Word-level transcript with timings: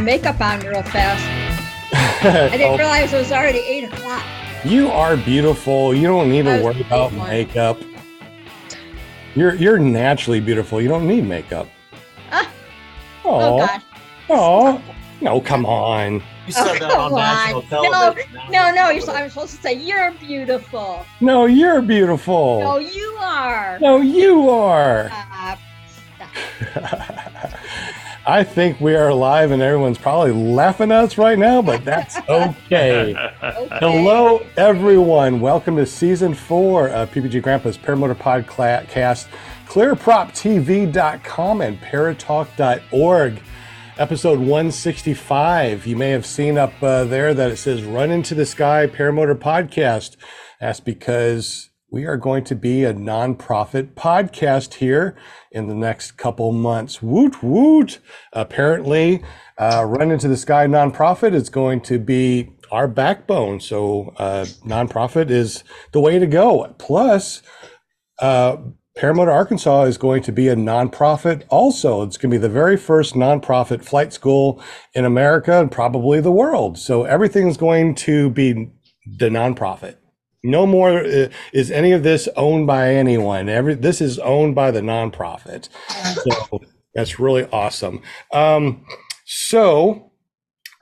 makeup 0.00 0.40
on 0.40 0.60
real 0.60 0.82
fast. 0.82 1.24
I 2.24 2.50
didn't 2.50 2.62
Oh, 2.74 2.78
realize 2.78 3.12
it 3.12 3.18
was 3.18 3.32
already 3.32 3.58
eight 3.58 3.84
o'clock. 3.84 4.22
you 4.64 4.88
are 4.88 5.16
beautiful. 5.16 5.94
You 5.94 6.06
don't 6.08 6.30
need 6.30 6.42
to 6.44 6.52
was 6.56 6.62
worry 6.62 6.80
about 6.82 7.10
beautiful. 7.10 7.28
makeup. 7.32 7.78
You're 9.34 9.54
you're 9.54 9.78
naturally 9.78 10.40
beautiful. 10.40 10.80
You 10.80 10.88
don't 10.88 11.06
need 11.06 11.24
makeup. 11.24 11.68
Ah. 12.32 12.50
Oh 13.24 13.40
Oh, 13.54 13.58
gosh. 13.58 13.82
oh, 14.28 14.82
no, 15.20 15.40
come 15.40 15.64
on. 15.66 16.14
You 16.14 16.54
Oh, 16.56 16.64
said 16.66 16.80
that 16.82 16.90
on 16.90 17.10
come 17.10 17.18
national 17.18 17.58
on. 17.60 17.66
television. 17.68 18.30
No, 18.50 18.72
no, 18.72 18.90
you're, 18.90 19.08
I'm 19.10 19.28
supposed 19.30 19.54
to 19.54 19.62
say 19.62 19.74
you're 19.74 20.10
beautiful. 20.12 21.06
No, 21.20 21.46
you're 21.46 21.80
beautiful. 21.80 22.60
No, 22.60 22.78
you 22.78 23.16
are. 23.20 23.78
No, 23.80 24.00
you 24.00 24.50
are. 24.50 25.08
Stop. 25.08 25.58
Stop. 26.72 27.14
I 28.26 28.44
think 28.44 28.80
we 28.80 28.94
are 28.96 29.14
live 29.14 29.50
and 29.50 29.62
everyone's 29.62 29.96
probably 29.96 30.32
laughing 30.32 30.92
at 30.92 31.04
us 31.04 31.16
right 31.16 31.38
now, 31.38 31.62
but 31.62 31.84
that's 31.86 32.18
okay. 32.28 33.14
Okay. 33.16 33.68
Hello, 33.80 34.44
everyone. 34.58 35.40
Welcome 35.40 35.76
to 35.76 35.86
season 35.86 36.34
four 36.34 36.88
of 36.88 37.10
PPG 37.10 37.42
Grandpa's 37.42 37.78
Paramotor 37.78 38.14
Podcast, 38.14 39.26
clearproptv.com 39.66 41.60
and 41.62 41.80
paratalk.org. 41.80 43.40
Episode 43.96 44.38
165. 44.38 45.86
You 45.86 45.96
may 45.96 46.10
have 46.10 46.26
seen 46.26 46.58
up 46.58 46.74
uh, 46.82 47.04
there 47.04 47.32
that 47.32 47.50
it 47.50 47.56
says 47.56 47.82
Run 47.82 48.10
into 48.10 48.34
the 48.34 48.46
Sky 48.46 48.86
Paramotor 48.86 49.34
Podcast. 49.34 50.16
That's 50.60 50.80
because 50.80 51.69
we 51.90 52.06
are 52.06 52.16
going 52.16 52.44
to 52.44 52.54
be 52.54 52.84
a 52.84 52.94
nonprofit 52.94 53.94
podcast 53.94 54.74
here 54.74 55.16
in 55.50 55.66
the 55.66 55.74
next 55.74 56.12
couple 56.12 56.52
months. 56.52 57.02
Woot 57.02 57.42
woot. 57.42 57.98
Apparently, 58.32 59.22
uh, 59.58 59.84
Run 59.86 60.12
into 60.12 60.28
the 60.28 60.36
Sky 60.36 60.66
nonprofit 60.66 61.34
is 61.34 61.50
going 61.50 61.80
to 61.82 61.98
be 61.98 62.52
our 62.70 62.86
backbone. 62.86 63.60
So, 63.60 64.14
uh, 64.16 64.44
nonprofit 64.64 65.30
is 65.30 65.64
the 65.92 66.00
way 66.00 66.18
to 66.18 66.26
go. 66.26 66.72
Plus, 66.78 67.42
uh, 68.20 68.58
Paramotor 68.96 69.32
Arkansas 69.32 69.84
is 69.84 69.98
going 69.98 70.22
to 70.22 70.32
be 70.32 70.48
a 70.48 70.56
nonprofit 70.56 71.44
also. 71.48 72.02
It's 72.02 72.16
going 72.16 72.30
to 72.30 72.34
be 72.34 72.40
the 72.40 72.48
very 72.48 72.76
first 72.76 73.14
nonprofit 73.14 73.84
flight 73.84 74.12
school 74.12 74.62
in 74.94 75.04
America 75.04 75.58
and 75.58 75.72
probably 75.72 76.20
the 76.20 76.30
world. 76.30 76.78
So 76.78 77.04
everything's 77.04 77.56
going 77.56 77.94
to 77.96 78.30
be 78.30 78.70
the 79.06 79.28
nonprofit. 79.28 79.96
No 80.42 80.66
more 80.66 81.00
uh, 81.00 81.28
is 81.52 81.70
any 81.70 81.92
of 81.92 82.02
this 82.02 82.28
owned 82.36 82.66
by 82.66 82.94
anyone. 82.94 83.48
Every 83.48 83.74
this 83.74 84.00
is 84.00 84.18
owned 84.18 84.54
by 84.54 84.70
the 84.70 84.80
nonprofit. 84.80 85.68
So 86.14 86.60
that's 86.94 87.18
really 87.18 87.46
awesome. 87.52 88.02
Um, 88.32 88.84
so 89.26 90.12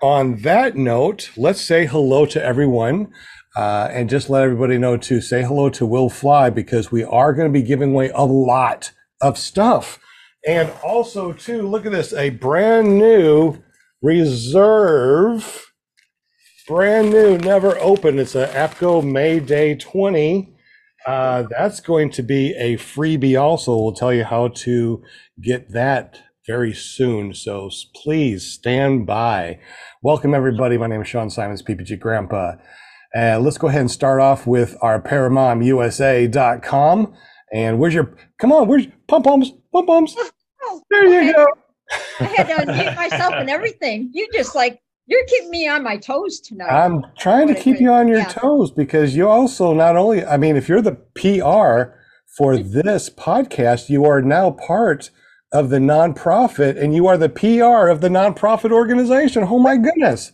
on 0.03 0.37
that 0.43 0.77
note, 0.77 1.31
let's 1.37 1.61
say 1.61 1.87
hello 1.87 2.27
to 2.27 2.43
everyone. 2.43 3.13
Uh, 3.57 3.89
and 3.91 4.09
just 4.09 4.31
let 4.31 4.45
everybody 4.45 4.79
know 4.79 4.97
to 4.97 5.21
say 5.21 5.43
hello 5.43 5.69
to 5.69 5.85
Will 5.85 6.09
Fly 6.09 6.49
because 6.49 6.93
we 6.93 7.03
are 7.03 7.33
going 7.33 7.53
to 7.53 7.53
be 7.53 7.67
giving 7.67 7.91
away 7.91 8.11
a 8.15 8.25
lot 8.25 8.93
of 9.21 9.37
stuff. 9.37 9.99
And 10.47 10.71
also, 10.85 11.33
too, 11.33 11.63
look 11.63 11.85
at 11.85 11.91
this 11.91 12.13
a 12.13 12.31
brand 12.31 12.99
new 12.99 13.59
reserve, 14.01 15.68
brand 16.69 17.11
new, 17.11 17.37
never 17.39 17.77
opened. 17.79 18.21
It's 18.21 18.35
a 18.35 18.47
APCO 18.49 19.03
Mayday 19.03 19.75
20. 19.75 20.55
Uh, 21.07 21.45
that's 21.49 21.81
going 21.81 22.11
to 22.11 22.23
be 22.23 22.55
a 22.59 22.77
freebie, 22.77 23.41
also. 23.41 23.75
We'll 23.75 23.95
tell 23.95 24.13
you 24.13 24.25
how 24.25 24.49
to 24.49 25.03
get 25.41 25.73
that 25.73 26.21
very 26.47 26.75
soon. 26.75 27.33
So 27.33 27.71
please 27.97 28.53
stand 28.53 29.07
by. 29.07 29.61
Welcome, 30.03 30.35
everybody. 30.35 30.77
My 30.77 30.89
name 30.89 31.01
is 31.01 31.09
Sean 31.09 31.31
Simons, 31.31 31.63
PPG 31.63 31.99
Grandpa. 31.99 32.57
Uh, 33.17 33.39
let's 33.41 33.57
go 33.57 33.69
ahead 33.69 33.81
and 33.81 33.91
start 33.91 34.21
off 34.21 34.47
with 34.47 34.77
our 34.83 35.01
ParamomUSA.com. 35.01 37.15
And 37.51 37.79
where's 37.79 37.95
your, 37.95 38.15
come 38.39 38.53
on, 38.53 38.69
where's 38.69 38.87
pump 39.07 39.25
pumps, 39.25 39.53
pump 39.73 39.87
pumps? 39.87 40.15
Oh, 40.65 40.83
There 40.91 41.23
you 41.23 41.33
go. 41.33 41.47
I 42.21 42.25
had 42.25 42.47
to 42.49 42.57
unmute 42.67 42.95
myself 42.95 43.33
and 43.33 43.49
everything. 43.49 44.11
You 44.13 44.29
just 44.35 44.55
like 44.55 44.83
you're 45.09 45.25
keeping 45.25 45.51
me 45.51 45.67
on 45.67 45.83
my 45.83 45.97
toes 45.97 46.39
tonight. 46.39 46.71
I'm 46.71 47.03
trying 47.19 47.49
to 47.49 47.55
keep 47.55 47.81
you 47.81 47.91
on 47.91 48.09
your 48.09 48.19
yeah. 48.19 48.29
toes 48.29 48.71
because 48.71 49.17
you 49.17 49.27
also 49.27 49.73
not 49.73 49.97
only, 49.97 50.25
I 50.25 50.37
mean, 50.37 50.55
if 50.57 50.69
you're 50.69 50.83
the 50.83 50.97
PR 51.15 51.95
for 52.37 52.59
this 52.59 53.09
podcast, 53.09 53.89
you 53.89 54.05
are 54.05 54.21
now 54.21 54.51
part 54.51 55.11
of 55.51 55.71
the 55.71 55.79
nonprofit 55.79 56.81
and 56.81 56.95
you 56.95 57.07
are 57.07 57.17
the 57.17 57.31
PR 57.31 57.89
of 57.89 58.03
the 58.03 58.09
nonprofit 58.09 58.71
organization. 58.71 59.45
Oh 59.45 59.59
my 59.59 59.79
goodness. 59.79 60.33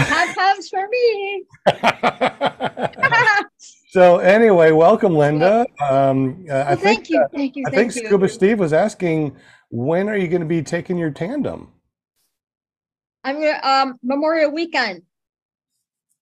Hot 0.00 0.34
pounds 0.34 0.70
for 0.70 0.88
me. 0.88 1.44
so 3.90 4.18
anyway, 4.18 4.70
welcome, 4.70 5.14
Linda. 5.14 5.66
Um, 5.90 6.46
uh, 6.50 6.64
I 6.66 6.76
think 6.76 6.82
thank 7.06 7.10
you, 7.10 7.26
thank 7.34 7.56
you, 7.56 7.64
I 7.66 7.70
thank 7.70 7.92
think 7.92 8.04
you. 8.04 8.08
Scuba 8.08 8.28
Steve 8.30 8.58
was 8.58 8.72
asking, 8.72 9.36
when 9.70 10.08
are 10.08 10.16
you 10.16 10.28
going 10.28 10.40
to 10.40 10.46
be 10.46 10.62
taking 10.62 10.96
your 10.96 11.10
tandem? 11.10 11.72
I'm 13.24 13.36
gonna 13.36 13.60
um 13.62 13.98
Memorial 14.02 14.50
Weekend. 14.52 15.02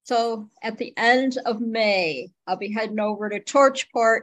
So 0.05 0.49
at 0.63 0.79
the 0.79 0.93
end 0.97 1.39
of 1.47 1.61
May, 1.61 2.31
I'll 2.47 2.57
be 2.57 2.73
heading 2.73 3.01
over 3.01 3.29
to 3.29 3.41
Torchport 3.41 4.23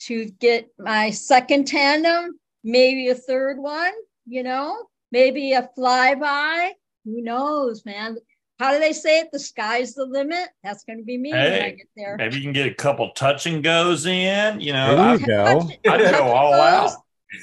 to 0.00 0.24
get 0.40 0.68
my 0.78 1.10
second 1.10 1.66
tandem, 1.68 2.38
maybe 2.64 3.08
a 3.08 3.14
third 3.14 3.58
one, 3.58 3.92
you 4.26 4.42
know, 4.42 4.86
maybe 5.12 5.52
a 5.52 5.70
flyby. 5.78 6.70
Who 7.04 7.22
knows, 7.22 7.84
man? 7.84 8.16
How 8.58 8.72
do 8.72 8.80
they 8.80 8.92
say 8.92 9.20
it? 9.20 9.28
The 9.32 9.38
sky's 9.38 9.94
the 9.94 10.04
limit. 10.04 10.48
That's 10.64 10.84
going 10.84 10.98
to 10.98 11.04
be 11.04 11.18
me 11.18 11.32
when 11.32 11.40
I 11.40 11.70
get 11.70 11.88
there. 11.96 12.16
Maybe 12.16 12.36
you 12.36 12.42
can 12.42 12.52
get 12.52 12.66
a 12.66 12.74
couple 12.74 13.10
touch 13.10 13.46
and 13.46 13.62
goes 13.62 14.06
in. 14.06 14.60
You 14.60 14.72
know, 14.72 14.96
There 14.96 15.04
I, 15.04 15.14
you 15.14 15.26
go. 15.26 15.70
I'd 15.88 16.00
go 16.12 16.24
all 16.32 16.52
out. 16.54 16.92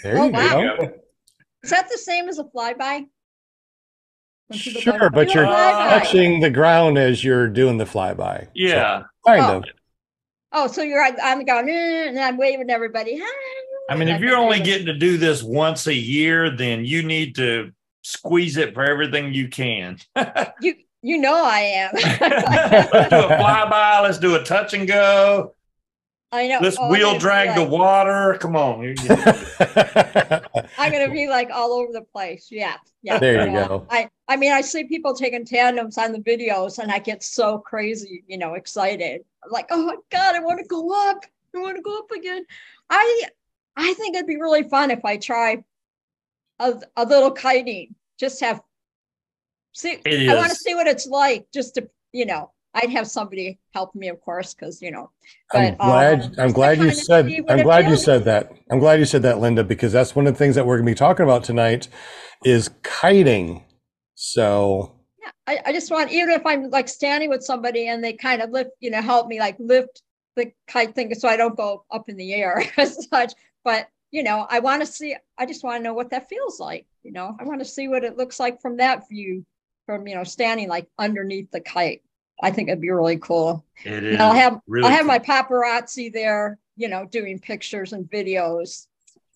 There 0.03 0.17
Oh, 0.17 0.25
you 0.25 0.31
wow. 0.31 0.77
go. 0.77 0.93
Is 1.63 1.71
that 1.71 1.89
the 1.89 1.97
same 1.97 2.29
as 2.29 2.39
a 2.39 2.43
flyby? 2.45 3.07
When 4.49 4.59
people 4.59 4.81
go, 4.81 4.97
Sure, 4.97 5.09
but 5.09 5.33
you're 5.33 5.45
touching 5.45 6.39
the 6.39 6.49
ground 6.49 6.97
as 6.97 7.23
you're 7.23 7.47
doing 7.47 7.77
the 7.77 7.85
flyby. 7.85 8.45
So, 8.45 8.49
Yeah. 8.55 9.03
kind 9.25 9.41
Oh. 9.45 9.57
of. 9.57 9.63
Oh, 10.51 10.67
so 10.67 10.81
you're 10.81 11.03
I'm 11.03 11.45
going 11.45 11.69
eh, 11.69 12.07
and 12.07 12.19
I'm 12.19 12.35
waving 12.37 12.67
to 12.67 12.73
everybody. 12.73 13.21
I 13.89 13.95
mean, 13.95 14.07
if 14.07 14.19
you're 14.21 14.35
only 14.37 14.59
getting 14.59 14.87
to 14.87 14.93
do 14.93 15.17
this 15.17 15.43
once 15.43 15.85
a 15.87 15.93
year, 15.93 16.49
then 16.49 16.83
you 16.85 17.03
need 17.03 17.35
to 17.35 17.71
squeeze 18.01 18.57
it 18.57 18.73
for 18.73 18.83
everything 18.83 19.33
you 19.33 19.47
can. 19.47 19.99
you, 20.61 20.75
you 21.03 21.19
know 21.19 21.43
I 21.45 21.59
am. 21.59 21.91
let's 21.93 23.09
do 23.09 23.15
a 23.17 23.37
flyby. 23.37 24.01
Let's 24.01 24.17
do 24.17 24.35
a 24.35 24.43
touch 24.43 24.73
and 24.73 24.87
go. 24.87 25.53
I 26.31 26.47
know. 26.47 26.59
Let's 26.61 26.77
Oh, 26.79 26.89
wheel 26.89 27.07
gonna 27.07 27.15
be 27.15 27.21
drag 27.21 27.55
the 27.55 27.63
water. 27.63 28.37
Come 28.39 28.55
on. 28.55 28.81
I'm 30.77 30.91
gonna 30.91 31.11
be 31.11 31.27
like 31.27 31.49
all 31.49 31.73
over 31.73 31.91
the 31.91 32.03
place. 32.03 32.49
Yeah, 32.51 32.75
yeah. 33.01 33.17
There 33.17 33.47
you 33.47 33.53
know, 33.53 33.67
go. 33.67 33.87
I, 33.89 34.09
I 34.27 34.35
mean, 34.35 34.51
I 34.51 34.61
see 34.61 34.83
people 34.83 35.15
taking 35.15 35.43
tandems 35.43 35.97
on 35.97 36.11
the 36.11 36.19
videos, 36.19 36.77
and 36.77 36.91
I 36.91 36.99
get 36.99 37.23
so 37.23 37.57
crazy, 37.57 38.23
you 38.27 38.37
know, 38.37 38.53
excited. 38.53 39.21
I'm 39.43 39.51
like, 39.51 39.67
oh 39.71 39.85
my 39.85 39.95
god, 40.11 40.35
I 40.35 40.39
want 40.39 40.59
to 40.59 40.65
go 40.65 41.09
up. 41.09 41.25
I 41.55 41.59
want 41.59 41.77
to 41.77 41.81
go 41.81 41.97
up 41.97 42.11
again. 42.11 42.45
I, 42.91 43.23
I 43.75 43.93
think 43.95 44.15
it'd 44.15 44.27
be 44.27 44.37
really 44.37 44.63
fun 44.63 44.91
if 44.91 45.03
I 45.03 45.17
try 45.17 45.63
a, 46.59 46.79
a 46.95 47.05
little 47.05 47.31
kiting. 47.31 47.95
Just 48.19 48.39
have 48.41 48.61
see. 49.73 49.97
It 50.05 50.29
I 50.29 50.35
want 50.35 50.49
to 50.49 50.55
see 50.55 50.75
what 50.75 50.85
it's 50.85 51.07
like. 51.07 51.47
Just 51.51 51.73
to, 51.75 51.89
you 52.11 52.27
know, 52.27 52.51
I'd 52.73 52.91
have 52.91 53.07
somebody 53.07 53.59
help 53.73 53.95
me, 53.95 54.09
of 54.09 54.21
course, 54.21 54.53
because 54.53 54.81
you 54.81 54.91
know. 54.91 55.09
I'm 55.53 55.75
But, 55.75 55.83
um, 55.83 55.89
glad. 55.89 56.39
I'm 56.39 56.51
glad 56.51 56.79
you 56.79 56.91
said. 56.91 57.31
I'm 57.49 57.63
glad 57.63 57.89
you 57.89 57.97
said 57.97 58.25
that. 58.25 58.51
I'm 58.69 58.79
glad 58.79 58.99
you 58.99 59.05
said 59.05 59.23
that, 59.23 59.39
Linda, 59.39 59.63
because 59.63 59.91
that's 59.91 60.15
one 60.15 60.27
of 60.27 60.33
the 60.33 60.37
things 60.37 60.55
that 60.55 60.65
we're 60.65 60.77
going 60.77 60.85
to 60.85 60.91
be 60.91 60.95
talking 60.95 61.23
about 61.23 61.43
tonight, 61.43 61.87
is 62.45 62.69
kiting. 62.83 63.63
So 64.15 64.95
Yeah, 65.21 65.31
I, 65.47 65.59
I 65.67 65.73
just 65.73 65.91
want, 65.91 66.11
even 66.11 66.31
if 66.31 66.45
I'm 66.45 66.69
like 66.69 66.87
standing 66.87 67.29
with 67.29 67.43
somebody 67.43 67.87
and 67.87 68.03
they 68.03 68.13
kind 68.13 68.41
of 68.41 68.51
lift, 68.51 68.71
you 68.79 68.91
know, 68.91 69.01
help 69.01 69.27
me 69.27 69.39
like 69.39 69.55
lift 69.59 70.01
the 70.35 70.51
kite 70.67 70.93
thing 70.93 71.13
so 71.15 71.27
I 71.27 71.37
don't 71.37 71.55
go 71.55 71.85
up 71.91 72.09
in 72.09 72.17
the 72.17 72.33
air 72.33 72.63
as 72.77 73.07
such. 73.09 73.33
But, 73.63 73.87
you 74.11 74.23
know, 74.23 74.45
I 74.49 74.59
want 74.59 74.81
to 74.81 74.85
see, 74.85 75.15
I 75.37 75.45
just 75.45 75.63
want 75.63 75.79
to 75.79 75.83
know 75.83 75.93
what 75.93 76.11
that 76.11 76.29
feels 76.29 76.59
like. 76.59 76.85
You 77.03 77.13
know, 77.13 77.35
I 77.39 77.43
want 77.43 77.59
to 77.59 77.65
see 77.65 77.87
what 77.87 78.03
it 78.03 78.17
looks 78.17 78.39
like 78.39 78.61
from 78.61 78.77
that 78.77 79.07
view, 79.09 79.45
from, 79.85 80.05
you 80.07 80.15
know, 80.15 80.23
standing 80.23 80.67
like 80.67 80.87
underneath 80.97 81.49
the 81.51 81.61
kite. 81.61 82.01
I 82.41 82.51
think 82.51 82.69
it'd 82.69 82.81
be 82.81 82.89
really 82.89 83.17
cool. 83.17 83.65
It 83.83 84.03
is. 84.03 84.13
And 84.13 84.21
I'll 84.21 84.33
have, 84.33 84.59
really 84.67 84.87
I'll 84.87 84.95
have 84.95 85.05
my 85.05 85.19
paparazzi 85.19 86.11
there, 86.11 86.57
you 86.75 86.87
know, 86.87 87.05
doing 87.05 87.39
pictures 87.39 87.93
and 87.93 88.09
videos. 88.09 88.87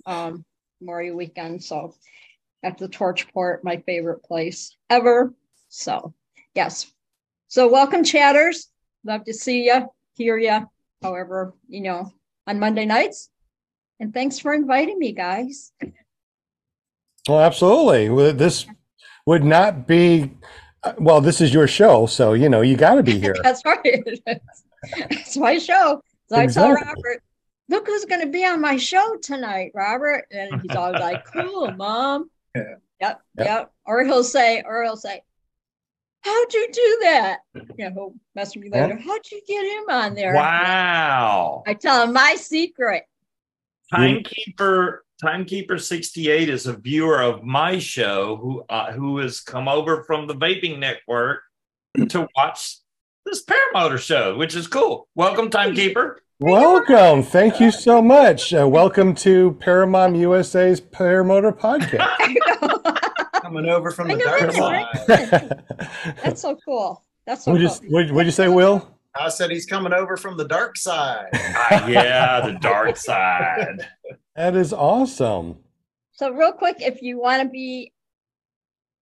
Um, 0.06 0.46
Memorial 0.82 1.16
weekend. 1.16 1.64
So 1.64 1.96
at 2.62 2.78
the 2.78 2.90
Torchport, 2.90 3.64
my 3.64 3.78
favorite 3.78 4.22
place 4.24 4.76
ever. 4.90 5.34
So 5.70 6.14
yes. 6.56 6.92
So 7.48 7.70
welcome 7.70 8.04
chatters. 8.04 8.68
Love 9.06 9.24
to 9.26 9.34
see 9.34 9.66
you, 9.68 9.88
hear 10.16 10.38
you, 10.38 10.70
however, 11.02 11.54
you 11.70 11.82
know, 11.82 12.12
on 12.48 12.60
Monday 12.60 12.86
nights. 12.86 13.30
And 14.00 14.14
thanks 14.14 14.40
for 14.40 14.54
inviting 14.54 15.00
me, 15.00 15.14
guys. 15.14 15.72
Well, 17.30 17.40
absolutely. 17.40 18.34
This 18.34 18.66
would 19.26 19.46
not 19.46 19.88
be. 19.88 20.32
Well, 20.98 21.22
this 21.22 21.40
is 21.42 21.54
your 21.54 21.68
show, 21.68 22.06
so 22.06 22.34
you 22.34 22.50
know 22.50 22.62
you 22.62 22.76
got 22.76 22.96
to 22.96 23.04
be 23.04 23.18
here. 23.26 23.36
That's 23.44 23.64
right. 23.66 24.04
it's 24.84 25.38
my 25.38 25.58
show. 25.58 26.02
So 26.28 26.36
I 26.38 26.48
tell 26.48 26.72
Robert, 26.72 27.22
look 27.70 27.88
who's 27.88 28.06
going 28.06 28.22
to 28.22 28.28
be 28.28 28.46
on 28.46 28.60
my 28.62 28.78
show 28.78 29.16
tonight, 29.22 29.72
Robert. 29.74 30.26
And 30.32 30.62
he's 30.62 30.76
always 30.76 31.00
like, 31.00 31.24
cool, 31.32 31.72
mom. 31.72 32.30
Yeah. 32.56 32.76
Yep, 33.02 33.22
Yep. 33.38 33.48
yep. 33.48 33.72
Or 33.86 34.04
he'll 34.06 34.24
say, 34.24 34.62
or 34.66 34.84
he'll 34.84 34.96
say, 34.98 35.22
how'd 36.22 36.54
you 36.54 36.70
do 36.72 36.98
that? 37.04 37.40
You 37.54 37.64
know, 37.78 37.92
he'll 37.94 38.14
mess 38.36 38.56
with 38.56 38.64
me 38.66 38.70
Yeah. 38.74 38.84
later. 38.88 38.98
How'd 39.00 39.30
you 39.32 39.42
get 39.48 39.66
him 39.66 39.84
on 39.90 40.16
there? 40.16 40.34
Wow. 40.34 41.64
I 41.68 41.74
tell 41.74 42.04
him 42.04 42.14
my 42.14 42.36
secret. 42.36 43.04
Timekeeper 43.94 45.03
Timekeeper 45.22 45.78
68 45.78 46.50
is 46.50 46.66
a 46.66 46.74
viewer 46.74 47.22
of 47.22 47.44
my 47.44 47.78
show 47.78 48.36
who 48.38 48.64
uh, 48.68 48.92
who 48.92 49.20
has 49.20 49.42
come 49.42 49.68
over 49.68 50.04
from 50.04 50.28
the 50.28 50.36
vaping 50.36 50.80
network 50.80 51.42
to 52.10 52.28
watch 52.36 52.78
this 53.26 53.46
paramotor 53.46 54.00
show, 54.00 54.36
which 54.38 54.56
is 54.56 54.68
cool. 54.68 55.08
Welcome, 55.16 55.50
Timekeeper. 55.50 56.20
Welcome, 56.40 57.22
thank 57.22 57.60
you 57.60 57.72
so 57.72 58.02
much. 58.02 58.54
Uh, 58.54 58.68
welcome 58.68 59.14
to 59.16 59.56
Paramount 59.60 60.16
USA's 60.16 60.82
Paramotor 60.82 61.58
Podcast. 61.58 62.10
Coming 63.42 63.68
over 63.68 63.92
from 63.92 64.08
the 64.08 64.18
dark 64.18 64.42
that, 64.42 64.54
side. 64.56 66.16
That's 66.24 66.42
so 66.42 66.58
cool. 66.66 67.04
That's 67.28 67.46
so 67.46 67.52
What'd 67.52 67.68
cool. 67.68 67.80
you, 67.84 67.92
what'd, 67.92 68.12
what'd 68.12 68.26
you 68.26 68.32
say, 68.32 68.48
Will? 68.48 68.90
I 69.16 69.30
said 69.30 69.52
he's 69.52 69.68
coming 69.68 69.94
over 69.94 70.18
from 70.18 70.38
the 70.38 70.48
dark 70.48 70.76
side. 70.76 71.28
Ah, 71.34 71.88
yeah, 71.88 72.42
the 72.42 72.54
dark 72.54 72.98
side. 72.98 73.88
That 74.36 74.56
is 74.56 74.74
awesome. 74.74 75.58
So 76.14 76.32
real 76.32 76.54
quick, 76.54 76.78
if 76.80 77.02
you 77.02 77.20
want 77.20 77.44
to 77.44 77.50
be, 77.50 77.92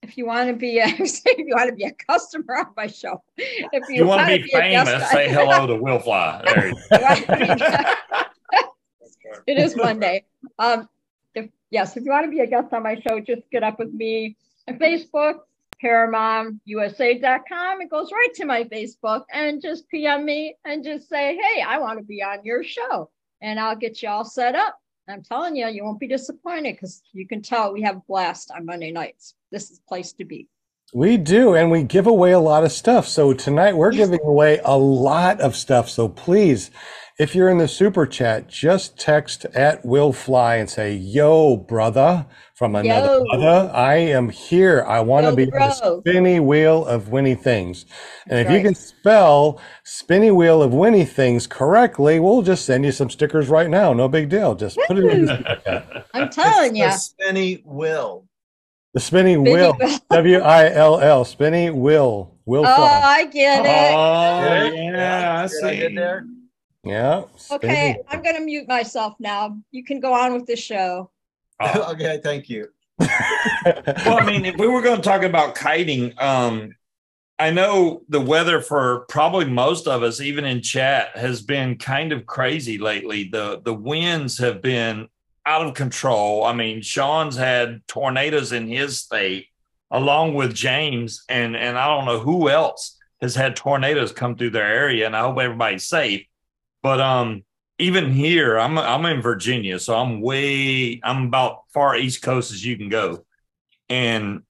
if 0.01 0.18
you 0.18 0.25
want 0.25 0.50
to 0.50 0.56
be, 0.56 0.80
a, 0.80 0.86
if 0.88 1.24
you 1.38 1.54
want 1.56 1.69
to 1.69 1.75
be 1.75 1.86
a 1.86 1.92
customer 1.92 2.57
on 2.57 2.68
my 2.75 2.88
show, 2.88 3.24
if 3.38 3.88
you, 3.89 3.95
You 3.95 4.06
want 4.06 4.28
to 4.28 4.31
wanna 4.31 4.44
be 4.44 4.51
a 4.51 4.72
guest 4.72 4.89
famous? 4.89 5.10
Say 5.12 5.30
hello 5.33 5.68
to 5.68 5.75
Will 5.75 6.00
Fly. 6.00 6.42
There 6.45 6.68
you 6.68 6.75
it 9.48 9.57
is 9.57 9.78
Monday. 9.78 10.25
Um, 10.60 10.89
if 11.34 11.50
yes, 11.69 11.95
if 11.95 12.04
you 12.04 12.12
want 12.12 12.25
to 12.25 12.31
be 12.31 12.42
a 12.42 12.48
guest 12.48 12.74
on 12.74 12.84
my 12.84 13.00
show, 13.00 13.22
just 13.22 13.50
get 13.51 13.63
up 13.63 13.80
with 13.80 13.94
me 13.94 14.36
on 14.68 14.77
Facebook, 14.80 15.39
ParamountUSA.com. 15.81 17.81
It 17.81 17.89
goes 17.89 18.12
right 18.12 18.34
to 18.36 18.45
my 18.45 18.66
Facebook 18.66 19.24
and 19.31 19.62
just 19.62 19.88
PM 19.88 20.25
me 20.25 20.57
and 20.66 20.84
just 20.84 21.07
say, 21.07 21.38
hey, 21.38 21.62
I 21.62 21.80
want 21.80 22.00
to 22.00 22.06
be 22.06 22.22
on 22.22 22.44
your 22.44 22.63
show, 22.63 23.10
and 23.42 23.57
I'll 23.60 23.77
get 23.77 24.01
you 24.01 24.10
all 24.10 24.25
set 24.25 24.56
up. 24.56 24.77
I'm 25.12 25.24
telling 25.24 25.56
you, 25.56 25.68
you 25.68 25.84
won't 25.84 26.00
be 26.00 26.08
disappointed 26.08 26.75
because 26.75 27.02
you 27.13 27.28
can 27.28 27.42
tell 27.42 27.74
we 27.74 27.81
have 27.81 27.98
a 27.98 28.04
blast 28.08 28.52
on 28.56 28.66
Monday 28.66 28.92
nights. 28.92 29.36
This 29.52 29.72
is 29.72 29.80
the 29.80 29.84
place 29.88 30.13
to 30.13 30.25
be. 30.25 30.48
We 30.94 31.16
do, 31.16 31.56
and 31.56 31.72
we 31.72 31.84
give 31.84 32.08
away 32.08 32.34
a 32.34 32.40
lot 32.40 32.66
of 32.66 32.72
stuff. 32.72 33.08
So 33.08 33.31
tonight 33.31 33.78
we're 33.78 33.92
giving 33.92 34.19
away 34.25 34.60
a 34.66 34.78
lot 34.78 35.40
of 35.40 35.56
stuff. 35.56 35.90
So 35.90 36.10
please, 36.10 36.69
if 37.19 37.36
you're 37.36 37.50
in 37.50 37.58
the 37.60 37.68
super 37.68 38.06
chat, 38.06 38.48
just 38.48 38.98
text 39.00 39.46
at 39.54 39.86
Will 39.86 40.12
Fly 40.13 40.56
and 40.56 40.69
say, 40.69 40.94
"Yo, 40.94 41.56
brother," 41.58 42.25
from 42.56 42.75
another 42.75 43.18
Yo. 43.18 43.25
brother. 43.25 43.72
I 43.74 43.96
am 43.96 44.30
here. 44.30 44.84
I 44.88 45.02
want 45.02 45.25
to 45.25 45.36
be 45.36 45.44
on 45.46 45.50
the 45.52 45.80
bro. 45.81 46.00
spinny 46.02 46.40
wheel 46.40 46.86
of 46.86 47.10
Winnie 47.10 47.36
things. 47.36 47.86
And 48.28 48.38
That's 48.40 48.50
if 48.50 48.56
you 48.56 48.62
can 48.63 48.75
spell 48.75 49.60
spinny 49.84 50.31
wheel 50.31 50.62
of 50.63 50.74
Winnie 50.74 51.06
things 51.06 51.48
correctly, 51.48 52.19
we'll 52.19 52.42
just 52.42 52.66
send 52.66 52.86
you 52.86 52.92
some 52.92 53.10
stickers 53.10 53.50
right 53.50 53.69
now. 53.69 53.94
No 53.94 54.08
big 54.08 54.30
deal. 54.30 54.56
Just 54.56 54.78
put 54.88 54.98
it 54.98 55.06
in 55.06 55.25
the 55.25 55.38
super. 55.38 56.06
I'm 56.13 56.30
telling 56.30 56.75
you. 56.75 56.86
The 56.86 56.92
spinny 56.92 57.62
will. 57.66 58.25
The 58.94 59.00
spinny 59.00 59.34
Spinny 59.36 59.52
wheel. 59.54 59.78
wheel. 59.80 59.98
W 60.12 60.38
I 60.40 60.72
L 60.74 61.00
L. 61.00 61.24
Spinny 61.25 61.69
will. 61.69 62.36
Will 62.46 62.66
Oh, 62.66 62.75
fly. 62.75 63.02
I 63.04 63.25
get 63.25 63.66
it. 63.66 63.94
Oh, 63.96 64.74
yeah, 64.75 65.42
I 65.44 65.48
See 65.48 65.56
what 65.62 65.66
I 65.66 65.74
see. 65.75 65.80
did 65.80 65.98
there? 65.98 66.25
Yeah. 66.83 67.24
Okay, 67.51 67.94
spinny. 67.94 68.00
I'm 68.10 68.24
going 68.24 68.36
to 68.36 68.42
mute 68.42 68.68
myself 68.68 69.16
now. 69.19 69.57
You 69.72 69.83
can 69.83 70.00
go 70.00 70.13
on 70.13 70.33
with 70.33 70.48
the 70.48 70.56
show. 70.56 71.12
Oh. 71.60 71.92
okay, 71.94 72.19
thank 72.24 72.50
you. 72.50 72.68
well, 73.00 74.19
I 74.19 74.25
mean, 74.25 74.45
if 74.45 74.57
we 74.57 74.68
were 74.68 74.81
going 74.81 74.98
to 74.98 75.01
talk 75.01 75.24
about 75.24 75.56
kiting, 75.56 76.13
um, 76.19 76.75
I 77.39 77.50
know 77.50 78.04
the 78.10 78.22
weather 78.22 78.62
for 78.62 79.06
probably 79.10 79.45
most 79.45 79.88
of 79.88 80.04
us, 80.04 80.22
even 80.22 80.45
in 80.45 80.62
chat, 80.62 81.18
has 81.18 81.42
been 81.42 81.78
kind 81.78 82.12
of 82.12 82.25
crazy 82.28 82.78
lately. 82.78 83.30
The 83.31 83.62
the 83.63 83.74
winds 83.74 84.38
have 84.38 84.62
been 84.62 85.07
out 85.45 85.66
of 85.66 85.74
control. 85.74 86.44
I 86.44 86.54
mean, 86.54 86.84
Sean's 86.84 87.36
had 87.36 87.81
tornadoes 87.88 88.51
in 88.51 88.68
his 88.68 89.00
state, 89.00 89.48
along 89.89 90.36
with 90.36 90.54
James, 90.54 91.24
and 91.30 91.56
and 91.56 91.80
I 91.80 91.88
don't 91.88 92.06
know 92.06 92.19
who 92.19 92.48
else 92.48 92.98
has 93.22 93.34
had 93.34 93.56
tornadoes 93.56 94.12
come 94.12 94.36
through 94.36 94.51
their 94.51 94.68
area. 94.68 95.07
And 95.07 95.16
I 95.16 95.22
hope 95.22 95.39
everybody's 95.39 95.88
safe. 95.88 96.25
But 96.83 97.00
um, 97.00 97.44
even 97.80 98.12
here, 98.12 98.57
I'm 98.57 98.78
I'm 98.78 99.06
in 99.06 99.22
Virginia, 99.22 99.80
so 99.80 99.95
I'm 99.95 100.22
way 100.22 101.00
I'm 101.04 101.28
about 101.28 101.63
far 101.74 101.95
east 101.95 102.22
coast 102.22 102.51
as 102.51 102.66
you 102.66 102.78
can 102.78 102.89
go, 102.89 103.25
and 103.89 104.44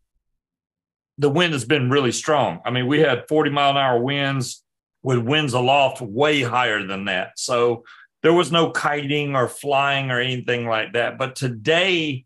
the 1.17 1.29
wind 1.29 1.53
has 1.53 1.65
been 1.65 1.89
really 1.89 2.11
strong. 2.11 2.61
I 2.65 2.71
mean, 2.71 2.87
we 2.87 2.99
had 2.99 3.27
40 3.27 3.51
mile 3.51 3.71
an 3.71 3.77
hour 3.77 3.99
winds 3.99 4.63
with 5.03 5.19
winds 5.19 5.53
aloft 5.53 6.01
way 6.01 6.41
higher 6.41 6.85
than 6.85 7.05
that. 7.05 7.37
So 7.37 7.83
there 8.23 8.33
was 8.33 8.51
no 8.51 8.71
kiting 8.71 9.35
or 9.35 9.47
flying 9.47 10.11
or 10.11 10.19
anything 10.19 10.67
like 10.67 10.93
that. 10.93 11.17
But 11.17 11.35
today, 11.35 12.25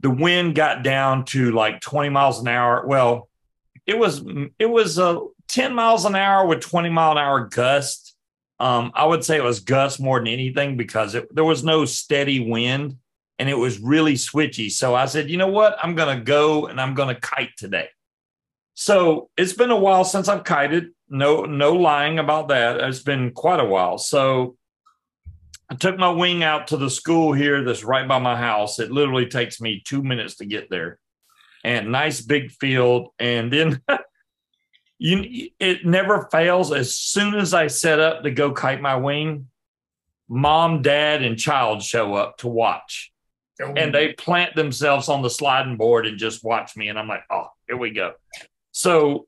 the 0.00 0.10
wind 0.10 0.54
got 0.54 0.82
down 0.82 1.24
to 1.26 1.52
like 1.52 1.80
20 1.80 2.10
miles 2.10 2.40
an 2.40 2.48
hour. 2.48 2.86
Well, 2.86 3.28
it 3.86 3.98
was 3.98 4.22
it 4.58 4.66
was 4.66 4.98
uh, 4.98 5.18
10 5.48 5.74
miles 5.74 6.04
an 6.04 6.14
hour 6.14 6.46
with 6.46 6.60
20 6.60 6.90
mile 6.90 7.12
an 7.12 7.18
hour 7.18 7.46
gust. 7.46 8.05
Um, 8.58 8.92
I 8.94 9.04
would 9.04 9.24
say 9.24 9.36
it 9.36 9.44
was 9.44 9.60
gust 9.60 10.00
more 10.00 10.18
than 10.18 10.28
anything 10.28 10.76
because 10.76 11.14
it, 11.14 11.34
there 11.34 11.44
was 11.44 11.62
no 11.62 11.84
steady 11.84 12.40
wind 12.40 12.96
and 13.38 13.48
it 13.48 13.54
was 13.54 13.78
really 13.78 14.14
switchy. 14.14 14.70
So 14.70 14.94
I 14.94 15.06
said, 15.06 15.28
you 15.28 15.36
know 15.36 15.48
what? 15.48 15.76
I'm 15.82 15.94
going 15.94 16.16
to 16.16 16.24
go 16.24 16.66
and 16.66 16.80
I'm 16.80 16.94
going 16.94 17.14
to 17.14 17.20
kite 17.20 17.50
today. 17.58 17.88
So 18.74 19.30
it's 19.36 19.52
been 19.52 19.70
a 19.70 19.76
while 19.76 20.04
since 20.04 20.28
I've 20.28 20.44
kited. 20.44 20.88
No, 21.08 21.44
no 21.44 21.72
lying 21.72 22.18
about 22.18 22.48
that. 22.48 22.80
It's 22.80 23.02
been 23.02 23.32
quite 23.32 23.60
a 23.60 23.64
while. 23.64 23.98
So 23.98 24.56
I 25.68 25.74
took 25.74 25.98
my 25.98 26.10
wing 26.10 26.42
out 26.42 26.68
to 26.68 26.76
the 26.76 26.90
school 26.90 27.32
here 27.32 27.64
that's 27.64 27.84
right 27.84 28.06
by 28.06 28.18
my 28.18 28.36
house. 28.36 28.78
It 28.78 28.90
literally 28.90 29.26
takes 29.26 29.60
me 29.60 29.82
two 29.84 30.02
minutes 30.02 30.36
to 30.36 30.46
get 30.46 30.70
there. 30.70 30.98
And 31.64 31.90
nice 31.90 32.20
big 32.20 32.52
field. 32.52 33.08
And 33.18 33.52
then 33.52 33.82
you 34.98 35.50
it 35.58 35.84
never 35.84 36.28
fails. 36.30 36.72
As 36.72 36.94
soon 36.94 37.34
as 37.34 37.54
I 37.54 37.66
set 37.66 38.00
up 38.00 38.22
to 38.22 38.30
go 38.30 38.52
kite 38.52 38.80
my 38.80 38.96
wing, 38.96 39.48
mom, 40.28 40.82
dad, 40.82 41.22
and 41.22 41.38
child 41.38 41.82
show 41.82 42.14
up 42.14 42.38
to 42.38 42.48
watch 42.48 43.12
and 43.58 43.94
they 43.94 44.12
plant 44.12 44.54
themselves 44.54 45.08
on 45.08 45.22
the 45.22 45.30
sliding 45.30 45.76
board 45.76 46.06
and 46.06 46.18
just 46.18 46.44
watch 46.44 46.76
me. 46.76 46.88
And 46.88 46.98
I'm 46.98 47.08
like, 47.08 47.24
oh, 47.30 47.48
here 47.66 47.76
we 47.76 47.90
go. 47.90 48.12
So 48.72 49.26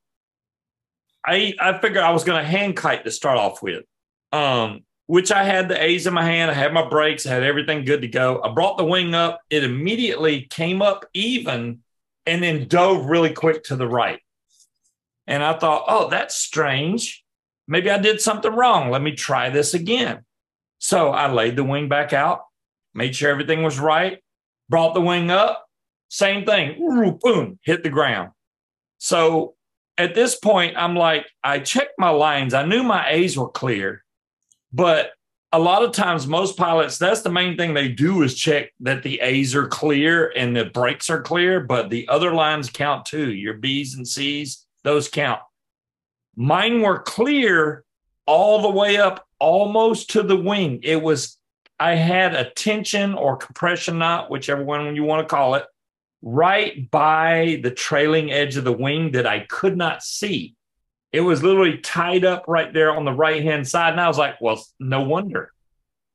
I 1.25 1.55
I 1.59 1.79
figured 1.79 2.05
I 2.05 2.13
was 2.13 2.25
going 2.25 2.43
to 2.43 2.49
hand 2.49 2.77
kite 2.77 3.05
to 3.05 3.11
start 3.11 3.39
off 3.39 3.63
with, 3.63 3.85
um, 4.33 4.85
which 5.07 5.33
I 5.33 5.45
had 5.45 5.69
the 5.69 5.83
A's 5.83 6.07
in 6.07 6.15
my 6.15 6.25
hand. 6.25 6.51
I 6.51 6.55
had 6.55 6.75
my 6.75 6.89
brakes, 6.89 7.27
I 7.27 7.31
had 7.31 7.43
everything 7.43 7.85
good 7.85 8.03
to 8.03 8.09
go. 8.09 8.43
I 8.43 8.53
brought 8.53 8.77
the 8.77 8.85
wing 8.85 9.15
up. 9.15 9.41
It 9.49 9.65
immediately 9.65 10.43
came 10.43 10.83
up 10.83 11.07
even 11.15 11.81
and 12.27 12.43
then 12.43 12.69
dove 12.69 13.07
really 13.07 13.33
quick 13.33 13.65
to 13.65 13.77
the 13.77 13.89
right. 13.89 14.21
And 15.29 15.45
I 15.45 15.57
thought, 15.59 15.85
oh, 15.87 16.09
that's 16.09 16.35
strange. 16.35 17.23
Maybe 17.69 17.91
I 17.91 17.99
did 17.99 18.21
something 18.21 18.51
wrong. 18.51 18.91
Let 18.91 19.03
me 19.03 19.13
try 19.13 19.51
this 19.51 19.75
again. 19.75 20.25
So 20.79 21.11
I 21.11 21.31
laid 21.31 21.55
the 21.55 21.65
wing 21.65 21.89
back 21.89 22.15
out, 22.15 22.45
made 22.95 23.15
sure 23.15 23.31
everything 23.31 23.63
was 23.63 23.79
right, 23.79 24.19
brought 24.71 24.95
the 24.95 25.03
wing 25.03 25.31
up, 25.31 25.67
same 26.09 26.47
thing, 26.47 26.81
Ooh, 26.81 27.13
boom, 27.21 27.59
hit 27.63 27.83
the 27.83 27.91
ground. 27.91 28.31
So 28.97 29.55
at 29.99 30.15
this 30.15 30.35
point, 30.37 30.77
I'm 30.79 30.97
like, 30.97 31.27
I 31.45 31.59
checked 31.59 31.99
my 31.99 32.11
lines. 32.11 32.55
I 32.55 32.65
knew 32.65 32.83
my 32.83 33.11
A's 33.11 33.37
were 33.37 33.51
clear, 33.51 34.05
but 34.73 35.11
a 35.53 35.59
lot 35.59 35.83
of 35.83 35.93
times, 35.93 36.27
most 36.27 36.57
pilots, 36.57 36.99
that's 36.99 37.23
the 37.23 37.31
main 37.31 37.57
thing 37.57 37.75
they 37.75 37.89
do 37.89 38.23
is 38.23 38.35
check 38.35 38.71
that 38.81 39.03
the 39.03 39.21
A's 39.21 39.55
are 39.55 39.67
clear 39.67 40.33
and 40.37 40.57
the 40.57 40.67
brakes 40.67 41.11
are 41.11 41.23
clear, 41.23 41.61
but 41.61 41.91
the 41.91 42.07
other 42.09 42.33
lines 42.33 42.71
count 42.71 43.05
too. 43.07 43.33
Your 43.33 43.55
B's 43.55 43.95
and 43.95 44.07
C's, 44.07 44.67
those 44.85 45.09
count. 45.09 45.41
Mine 46.37 46.83
were 46.83 47.01
clear 47.01 47.85
all 48.27 48.63
the 48.63 48.71
way 48.71 48.97
up 48.97 49.27
almost 49.39 50.11
to 50.11 50.23
the 50.23 50.37
wing. 50.37 50.81
It 50.83 51.03
was, 51.03 51.39
I 51.81 51.95
had 51.95 52.35
a 52.35 52.51
tension 52.51 53.15
or 53.15 53.37
compression 53.37 53.99
knot, 53.99 54.31
whichever 54.31 54.63
one 54.63 54.95
you 54.95 55.05
want 55.05 55.27
to 55.27 55.35
call 55.35 55.55
it, 55.55 55.65
right 56.23 56.91
by 56.91 57.61
the 57.63 57.71
trailing 57.71 58.31
edge 58.31 58.57
of 58.57 58.65
the 58.65 58.73
wing 58.73 59.13
that 59.13 59.27
I 59.27 59.41
could 59.41 59.77
not 59.77 60.03
see. 60.03 60.55
It 61.13 61.23
was 61.23 61.43
literally 61.43 61.79
tied 61.79 62.25
up 62.25 62.45
right 62.47 62.73
there 62.73 62.95
on 62.95 63.05
the 63.05 63.13
right 63.13 63.43
hand 63.43 63.67
side. 63.67 63.93
And 63.93 64.01
I 64.01 64.09
was 64.09 64.19
like, 64.19 64.41
well, 64.41 64.63
no 64.79 65.03
wonder. 65.03 65.53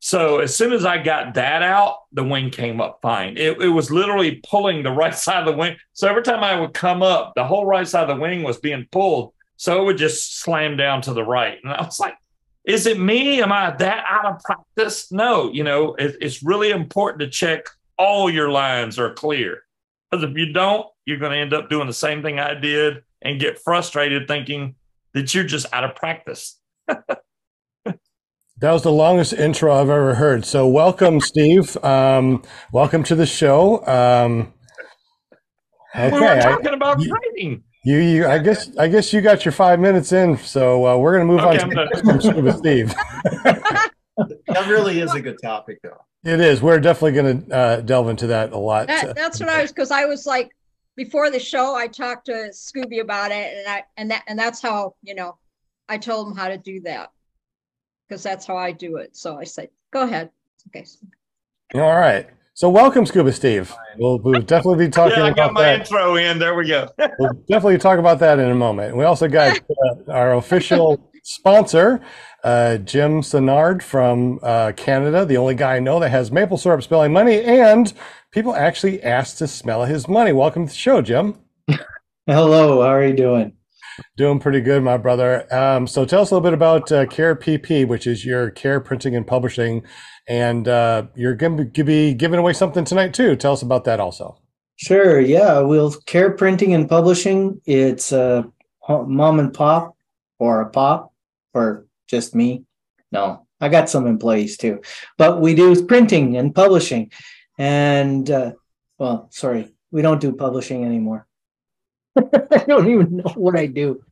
So 0.06 0.40
as 0.40 0.54
soon 0.54 0.74
as 0.74 0.84
I 0.84 1.02
got 1.02 1.34
that 1.36 1.64
out, 1.64 2.00
the 2.12 2.26
wing 2.26 2.50
came 2.50 2.82
up 2.82 3.00
fine. 3.02 3.38
It, 3.38 3.62
it 3.62 3.70
was 3.70 3.90
literally 3.90 4.42
pulling 4.46 4.84
the 4.84 4.92
right 5.02 5.16
side 5.16 5.40
of 5.40 5.46
the 5.46 5.58
wing. 5.58 5.78
So 5.94 6.10
every 6.10 6.24
time 6.24 6.44
I 6.44 6.60
would 6.60 6.74
come 6.74 7.02
up, 7.02 7.32
the 7.38 7.46
whole 7.46 7.66
right 7.66 7.88
side 7.88 8.10
of 8.10 8.18
the 8.18 8.22
wing 8.22 8.44
was 8.44 8.58
being 8.58 8.86
pulled. 8.92 9.32
So 9.56 9.82
it 9.82 9.86
would 9.86 9.98
just 9.98 10.40
slam 10.42 10.76
down 10.76 11.04
to 11.04 11.14
the 11.14 11.24
right. 11.24 11.58
And 11.64 11.72
I 11.72 11.86
was 11.86 12.02
like, 12.02 12.16
is 12.66 12.86
it 12.86 13.00
me? 13.00 13.42
Am 13.42 13.54
I 13.54 13.72
that 13.78 14.04
out 14.10 14.26
of 14.26 14.44
practice? 14.44 15.10
No, 15.10 15.50
you 15.54 15.64
know, 15.64 15.96
it, 15.96 16.18
it's 16.20 16.44
really 16.44 16.72
important 16.72 17.22
to 17.22 17.30
check 17.30 17.68
all 17.98 18.30
your 18.30 18.50
lines 18.50 19.00
are 19.00 19.14
clear. 19.14 19.64
Because 20.12 20.30
if 20.30 20.36
you 20.36 20.52
don't, 20.52 20.86
you're 21.06 21.18
going 21.18 21.32
to 21.32 21.38
end 21.38 21.54
up 21.54 21.70
doing 21.70 21.88
the 21.88 21.94
same 21.94 22.22
thing 22.22 22.40
I 22.40 22.56
did 22.56 23.04
and 23.22 23.40
get 23.40 23.58
frustrated 23.58 24.28
thinking 24.28 24.76
that 25.14 25.34
you're 25.34 25.46
just 25.46 25.74
out 25.74 25.86
of 25.86 25.96
practice. 25.96 26.60
That 28.64 28.72
was 28.72 28.84
the 28.84 28.94
longest 28.94 29.34
intro 29.34 29.74
I've 29.74 29.90
ever 29.90 30.16
heard. 30.16 30.46
So, 30.46 30.66
welcome, 30.66 31.20
Steve. 31.20 31.76
Um, 31.84 32.44
welcome 32.72 33.04
to 33.04 33.14
the 33.14 33.26
show. 33.26 33.86
Um, 33.86 34.54
okay, 35.94 36.10
we 36.10 36.22
were 36.22 36.40
talking 36.40 36.70
I, 36.70 36.74
about 36.76 37.02
training. 37.02 37.62
You, 37.84 37.98
you, 37.98 38.26
I 38.26 38.38
guess, 38.38 38.74
I 38.78 38.88
guess 38.88 39.12
you 39.12 39.20
got 39.20 39.44
your 39.44 39.52
five 39.52 39.82
minutes 39.82 40.14
in. 40.14 40.38
So 40.38 40.88
uh, 40.88 40.96
we're 40.98 41.14
going 41.18 41.28
to 41.28 41.34
move 41.34 41.42
okay, 41.42 41.60
on 41.60 42.22
to 42.22 42.42
with 42.42 42.56
Steve. 42.56 42.94
that 43.34 44.66
really 44.70 45.02
is 45.02 45.14
a 45.14 45.20
good 45.20 45.40
topic, 45.44 45.80
though. 45.84 46.00
It 46.24 46.40
is. 46.40 46.62
We're 46.62 46.80
definitely 46.80 47.22
going 47.22 47.46
to 47.46 47.54
uh, 47.54 47.82
delve 47.82 48.08
into 48.08 48.28
that 48.28 48.54
a 48.54 48.58
lot. 48.58 48.88
That, 48.88 49.14
that's 49.14 49.42
what 49.42 49.50
I 49.50 49.62
was 49.62 49.74
because 49.74 49.92
I 49.92 50.06
was 50.06 50.26
like 50.26 50.52
before 50.96 51.30
the 51.30 51.40
show. 51.40 51.76
I 51.76 51.88
talked 51.88 52.28
to 52.28 52.50
Scooby 52.54 53.02
about 53.02 53.32
it, 53.32 53.58
and 53.58 53.68
I 53.68 53.84
and 53.98 54.10
that 54.12 54.24
and 54.28 54.40
that's 54.40 54.62
how 54.62 54.96
you 55.02 55.16
know 55.16 55.38
I 55.90 55.98
told 55.98 56.30
him 56.30 56.38
how 56.38 56.48
to 56.48 56.58
do 56.58 56.80
that 56.86 57.10
because 58.08 58.24
that's 58.24 58.46
how 58.46 58.58
I 58.58 58.72
do 58.72 58.98
it. 58.98 59.16
So 59.16 59.38
I 59.38 59.44
said, 59.44 59.70
go 59.92 60.04
ahead. 60.04 60.30
Okay. 60.68 60.86
All 61.76 61.96
right. 61.96 62.28
So 62.56 62.70
welcome, 62.70 63.06
Scuba 63.06 63.34
Steve. 63.34 63.74
We'll, 63.98 64.20
we'll 64.20 64.42
definitely 64.42 64.86
be 64.86 64.92
talking 64.92 65.18
about 65.18 65.32
it. 65.32 65.38
yeah, 65.38 65.44
I 65.44 65.48
got 65.48 65.54
my 65.54 65.64
that. 65.64 65.80
intro 65.80 66.16
in. 66.18 66.38
There 66.38 66.54
we 66.54 66.68
go. 66.68 66.88
we'll 67.20 67.34
definitely 67.50 67.80
talk 67.80 67.98
about 67.98 68.20
that 68.20 68.38
in 68.38 68.52
a 68.52 68.56
moment. 68.56 68.96
We 68.96 69.06
also 69.06 69.28
got 69.28 69.60
uh, 70.08 70.12
our 70.12 70.36
official 70.36 71.10
sponsor, 71.24 72.00
uh, 72.44 72.78
Jim 72.78 73.22
Senard 73.22 73.82
from 73.82 74.40
uh, 74.44 74.74
Canada, 74.76 75.26
the 75.26 75.38
only 75.38 75.56
guy 75.56 75.78
I 75.78 75.80
know 75.80 76.00
that 76.00 76.10
has 76.10 76.32
maple 76.32 76.58
syrup 76.58 76.84
spelling 76.84 77.12
money, 77.12 77.42
and 77.42 77.92
people 78.30 78.54
actually 78.54 79.02
asked 79.02 79.40
to 79.40 79.48
smell 79.48 79.86
his 79.86 80.08
money. 80.08 80.32
Welcome 80.32 80.68
to 80.68 80.72
the 80.72 80.78
show, 80.78 81.02
Jim. 81.02 81.40
Hello, 82.28 82.82
how 82.82 82.90
are 82.90 83.04
you 83.04 83.16
doing? 83.16 83.54
Doing 84.18 84.40
pretty 84.40 84.62
good, 84.62 84.84
my 84.84 84.98
brother. 84.98 85.52
Um, 85.54 85.88
so 85.88 86.06
tell 86.06 86.22
us 86.22 86.32
a 86.32 86.36
little 86.36 86.44
bit 86.44 86.54
about 86.54 86.92
uh, 86.92 87.06
Care 87.06 87.36
PP, 87.36 87.88
which 87.88 88.08
is 88.08 88.26
your 88.26 88.52
care 88.52 88.80
printing 88.80 89.16
and 89.16 89.26
publishing, 89.26 89.84
and 90.28 90.68
uh, 90.68 91.08
you're 91.16 91.36
going 91.36 91.72
to 91.72 91.84
be 91.84 92.14
giving 92.14 92.40
away 92.40 92.54
something 92.54 92.86
tonight 92.86 93.14
too. 93.14 93.36
Tell 93.36 93.54
us 93.54 93.62
about 93.62 93.84
that 93.86 94.00
also. 94.00 94.40
Sure. 94.76 95.20
Yeah, 95.20 95.60
we'll 95.60 95.92
Care 96.06 96.32
Printing 96.32 96.74
and 96.74 96.90
Publishing. 96.90 97.62
It's 97.66 98.12
a 98.12 98.52
mom 98.88 99.40
and 99.40 99.54
pop, 99.54 99.96
or 100.40 100.62
a 100.62 100.70
pop, 100.70 101.14
or 101.54 101.86
just 102.08 102.36
me. 102.36 102.66
No, 103.12 103.46
I 103.62 103.70
got 103.70 103.90
some 103.90 104.08
employees 104.08 104.58
too, 104.58 104.82
but 105.18 105.40
we 105.40 105.54
do 105.54 105.86
printing 105.86 106.36
and 106.38 106.54
publishing, 106.54 107.12
and 107.58 108.30
uh, 108.30 108.54
well, 108.98 109.28
sorry, 109.32 109.74
we 109.92 110.02
don't 110.02 110.20
do 110.20 110.34
publishing 110.34 110.84
anymore. 110.84 111.28
I 112.52 112.64
don't 112.68 112.90
even 112.90 113.18
know 113.18 113.32
what 113.36 113.58
I 113.58 113.66
do. 113.66 114.04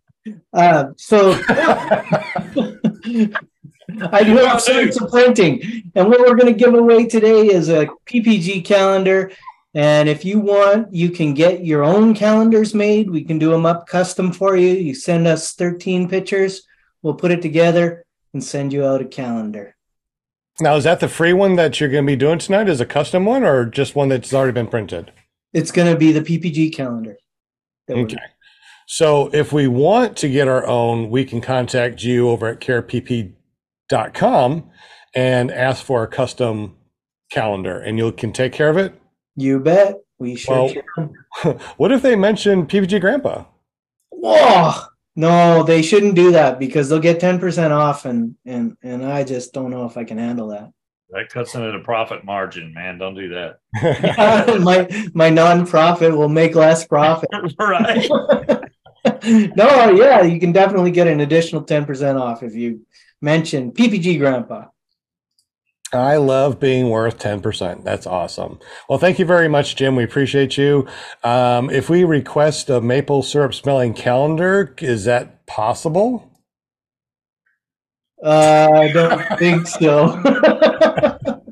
Uh, 0.54 0.92
so 0.98 1.32
I 4.12 4.24
do 4.24 4.46
all 4.46 4.60
sorts 4.60 5.00
of 5.02 5.10
printing. 5.10 5.62
And 5.96 6.08
what 6.10 6.20
we're 6.20 6.36
going 6.36 6.54
to 6.54 6.60
give 6.60 6.74
away 6.74 7.08
today 7.08 7.48
is 7.48 7.70
a 7.70 7.88
PPG 8.06 8.66
calendar. 8.66 9.32
And 9.74 10.10
if 10.10 10.26
you 10.26 10.40
want, 10.40 10.94
you 10.94 11.12
can 11.12 11.34
get 11.34 11.64
your 11.64 11.84
own 11.84 12.14
calendars 12.14 12.74
made. 12.76 13.10
We 13.10 13.24
can 13.24 13.40
do 13.40 13.52
them 13.52 13.66
up 13.66 13.88
custom 13.88 14.32
for 14.32 14.58
you. 14.58 14.70
You 14.70 14.94
send 14.94 15.28
us 15.28 15.54
13 15.54 16.10
pictures, 16.10 16.64
we'll 17.02 17.16
put 17.16 17.32
it 17.32 17.42
together 17.42 18.06
and 18.34 18.44
send 18.44 18.74
you 18.74 18.86
out 18.86 19.02
a 19.02 19.06
calendar. 19.06 19.76
Now, 20.60 20.76
is 20.76 20.84
that 20.84 21.00
the 21.00 21.08
free 21.08 21.34
one 21.34 21.56
that 21.56 21.80
you're 21.80 21.90
going 21.90 22.06
to 22.06 22.12
be 22.12 22.18
doing 22.18 22.38
tonight? 22.38 22.70
Is 22.70 22.82
a 22.82 22.86
custom 22.86 23.26
one 23.26 23.44
or 23.44 23.66
just 23.66 23.96
one 23.96 24.10
that's 24.10 24.34
already 24.34 24.52
been 24.52 24.68
printed? 24.68 25.12
It's 25.54 25.72
going 25.72 25.92
to 25.92 25.98
be 25.98 26.12
the 26.12 26.22
PPG 26.22 26.74
calendar. 26.74 27.18
Okay. 27.90 28.18
So 28.88 29.30
if 29.34 29.54
we 29.54 29.68
want 29.68 30.18
to 30.18 30.30
get 30.30 30.48
our 30.48 30.66
own, 30.68 31.10
we 31.10 31.24
can 31.24 31.40
contact 31.42 32.04
you 32.04 32.30
over 32.30 32.48
at 32.48 32.60
carepp.com 32.60 33.34
and 35.16 35.52
ask 35.52 35.86
for 35.86 36.04
a 36.04 36.08
custom 36.08 36.76
calendar 37.32 37.80
and 37.80 37.98
you 37.98 38.12
can 38.12 38.34
take 38.34 38.52
care 38.54 38.70
of 38.70 38.78
it. 38.78 38.94
You 39.36 39.60
bet. 39.60 39.96
We 40.20 40.36
sure 40.36 40.66
well, 40.66 40.74
can. 40.96 41.60
what 41.78 41.92
if 41.92 42.02
they 42.02 42.16
mention 42.16 42.68
PPG 42.68 43.02
Grandpa? 43.02 43.46
Whoa. 44.10 44.74
No, 45.16 45.64
they 45.64 45.82
shouldn't 45.82 46.16
do 46.16 46.32
that 46.32 46.60
because 46.60 46.90
they'll 46.90 47.00
get 47.00 47.20
10% 47.20 47.72
off 47.72 48.06
and 48.06 48.36
and 48.46 48.78
and 48.82 49.06
I 49.06 49.24
just 49.24 49.54
don't 49.54 49.72
know 49.72 49.86
if 49.86 49.98
I 49.98 50.04
can 50.04 50.18
handle 50.18 50.50
that. 50.50 50.72
That 51.12 51.30
cuts 51.30 51.56
into 51.56 51.72
the 51.72 51.80
profit 51.80 52.24
margin, 52.24 52.74
man. 52.74 52.98
Don't 52.98 53.16
do 53.16 53.30
that. 53.30 53.60
my 54.62 54.88
my 55.14 55.30
nonprofit 55.30 56.16
will 56.16 56.30
make 56.30 56.56
less 56.56 56.86
profit. 56.86 57.30
right. 57.60 58.10
no, 59.56 59.90
yeah, 59.92 60.22
you 60.22 60.40
can 60.40 60.52
definitely 60.52 60.92
get 60.92 61.08
an 61.08 61.20
additional 61.20 61.64
10% 61.64 62.20
off 62.20 62.44
if 62.44 62.56
you 62.56 62.86
mention 63.22 63.72
PPG 63.72 64.20
Grandpa. 64.20 64.66
I 65.94 66.16
love 66.16 66.60
being 66.60 66.90
worth 66.90 67.20
10%. 67.20 67.84
That's 67.84 68.08
awesome. 68.08 68.60
Well, 68.88 68.98
thank 68.98 69.20
you 69.20 69.26
very 69.26 69.50
much, 69.50 69.76
Jim. 69.76 69.98
We 69.98 70.06
appreciate 70.06 70.58
you. 70.58 70.88
Um, 71.24 71.70
if 71.70 71.90
we 71.90 72.06
request 72.06 72.70
a 72.70 72.80
maple 72.80 73.24
syrup 73.24 73.54
smelling 73.54 73.94
calendar, 73.94 74.74
is 74.80 75.04
that 75.06 75.46
possible? 75.48 76.31
Uh, 78.24 78.70
I 78.74 78.92
don't 78.92 79.40
think 79.40 79.68
so. 79.68 80.22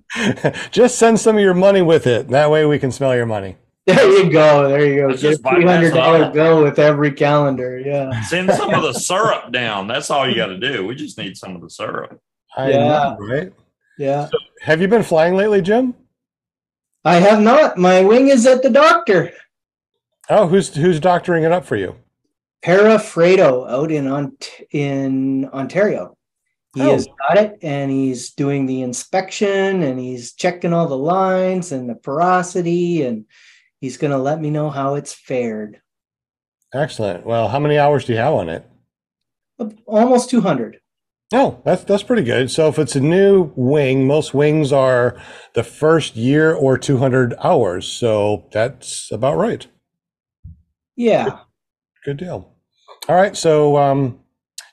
Just 0.71 0.97
send 0.99 1.19
some 1.19 1.35
of 1.35 1.41
your 1.41 1.53
money 1.53 1.81
with 1.81 2.07
it. 2.07 2.27
That 2.29 2.51
way 2.51 2.65
we 2.65 2.79
can 2.79 2.91
smell 2.91 3.15
your 3.15 3.25
money. 3.25 3.57
There 3.85 4.23
you 4.23 4.31
go. 4.31 4.67
There 4.67 4.85
you 4.85 5.07
go. 5.07 5.17
Get 5.17 5.41
three 5.41 5.65
hundred 5.65 5.93
dollar 5.93 6.29
bill 6.29 6.63
with 6.63 6.77
every 6.77 7.11
calendar. 7.11 7.79
Yeah. 7.79 8.21
Send 8.21 8.51
some 8.51 8.73
of 8.73 8.83
the 8.83 8.93
syrup 8.93 9.51
down. 9.51 9.87
That's 9.87 10.11
all 10.11 10.29
you 10.29 10.35
got 10.35 10.47
to 10.47 10.59
do. 10.59 10.85
We 10.85 10.93
just 10.95 11.17
need 11.17 11.35
some 11.35 11.55
of 11.55 11.61
the 11.61 11.69
syrup. 11.69 12.21
I 12.55 12.69
yeah. 12.69 12.77
Know, 12.87 13.17
right. 13.19 13.53
Yeah. 13.97 14.27
So 14.27 14.37
have 14.61 14.81
you 14.81 14.87
been 14.87 15.03
flying 15.03 15.35
lately, 15.35 15.61
Jim? 15.61 15.95
I 17.03 17.15
have 17.15 17.41
not. 17.41 17.77
My 17.77 18.03
wing 18.03 18.27
is 18.27 18.45
at 18.45 18.61
the 18.61 18.69
doctor. 18.69 19.31
Oh, 20.29 20.47
who's 20.47 20.75
who's 20.75 20.99
doctoring 20.99 21.43
it 21.43 21.51
up 21.51 21.65
for 21.65 21.75
you? 21.75 21.95
Parafredo 22.63 23.69
out 23.69 23.91
in 23.91 24.07
Ont- 24.07 24.61
in 24.71 25.45
Ontario. 25.51 26.15
He 26.75 26.81
oh. 26.81 26.91
has 26.91 27.07
got 27.27 27.37
it 27.37 27.57
and 27.63 27.89
he's 27.89 28.31
doing 28.31 28.65
the 28.65 28.81
inspection 28.81 29.81
and 29.81 29.99
he's 29.99 30.33
checking 30.33 30.71
all 30.71 30.87
the 30.87 30.97
lines 30.97 31.71
and 31.71 31.89
the 31.89 31.95
porosity 31.95 33.03
and 33.03 33.25
he's 33.81 33.97
going 33.97 34.11
to 34.11 34.17
let 34.17 34.39
me 34.39 34.51
know 34.51 34.69
how 34.69 34.95
it's 34.95 35.13
fared. 35.13 35.81
Excellent. 36.73 37.25
Well, 37.25 37.47
how 37.47 37.59
many 37.59 37.79
hours 37.79 38.05
do 38.05 38.13
you 38.13 38.19
have 38.19 38.33
on 38.33 38.49
it? 38.49 38.69
Almost 39.87 40.29
200. 40.29 40.79
Oh, 41.31 41.61
that's 41.63 41.83
that's 41.83 42.01
pretty 42.01 42.23
good. 42.23 42.49
So 42.49 42.69
if 42.69 42.79
it's 42.79 42.95
a 42.95 42.99
new 42.99 43.51
wing, 43.55 44.07
most 44.07 44.33
wings 44.33 44.71
are 44.71 45.21
the 45.53 45.63
first 45.63 46.15
year 46.15 46.53
or 46.53 46.77
200 46.77 47.35
hours. 47.43 47.87
So 47.87 48.47
that's 48.51 49.11
about 49.11 49.37
right. 49.37 49.67
Yeah. 50.95 51.25
Good, 51.25 51.37
good 52.05 52.17
deal. 52.17 52.55
All 53.07 53.15
right. 53.15 53.37
So 53.37 53.77
um, 53.77 54.19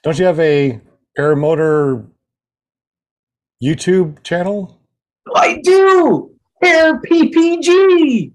don't 0.02 0.18
you 0.18 0.24
have 0.24 0.40
a 0.40 0.80
Paramotor 1.18 2.06
YouTube 3.62 4.22
channel? 4.22 4.78
I 5.34 5.60
do. 5.62 6.30
AirPPG 6.62 8.32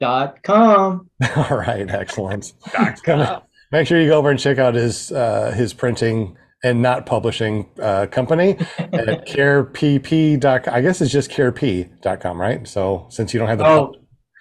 dot 0.00 0.42
com. 0.42 1.08
All 1.36 1.56
right, 1.56 1.88
excellent. 1.88 2.52
Make 3.72 3.86
sure 3.86 4.00
you 4.00 4.08
go 4.08 4.18
over 4.18 4.30
and 4.30 4.38
check 4.40 4.58
out 4.58 4.74
his 4.74 5.12
uh, 5.12 5.52
his 5.52 5.74
printing 5.74 6.36
and 6.64 6.82
not 6.82 7.06
publishing 7.06 7.68
uh, 7.80 8.06
company 8.10 8.50
at 8.78 9.26
carepp. 9.26 10.68
I 10.68 10.80
guess 10.80 11.00
it's 11.00 11.12
just 11.12 11.30
careP.com, 11.30 12.40
right? 12.40 12.66
So 12.66 13.06
since 13.10 13.32
you 13.32 13.38
don't 13.38 13.48
have 13.48 13.58
the 13.58 13.66
oh, 13.66 13.94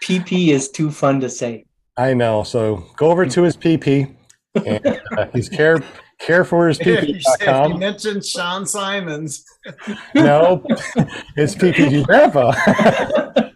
PP 0.03 0.49
is 0.49 0.69
too 0.69 0.91
fun 0.91 1.19
to 1.21 1.29
say. 1.29 1.65
I 1.97 2.13
know. 2.13 2.43
So 2.43 2.83
go 2.95 3.11
over 3.11 3.25
to 3.25 3.43
his 3.43 3.57
PP 3.57 4.15
and 4.55 4.99
uh, 5.17 5.27
he's 5.33 5.49
care 5.49 5.83
care 6.19 6.43
for 6.43 6.67
his 6.67 6.79
PP.com. 6.79 7.73
You 7.73 7.77
mentioned 7.77 8.25
Sean 8.25 8.65
Simons. 8.65 9.45
no, 10.15 10.63
it's 11.35 11.55
PPG 11.55 12.05
Grandpa. 12.05 12.53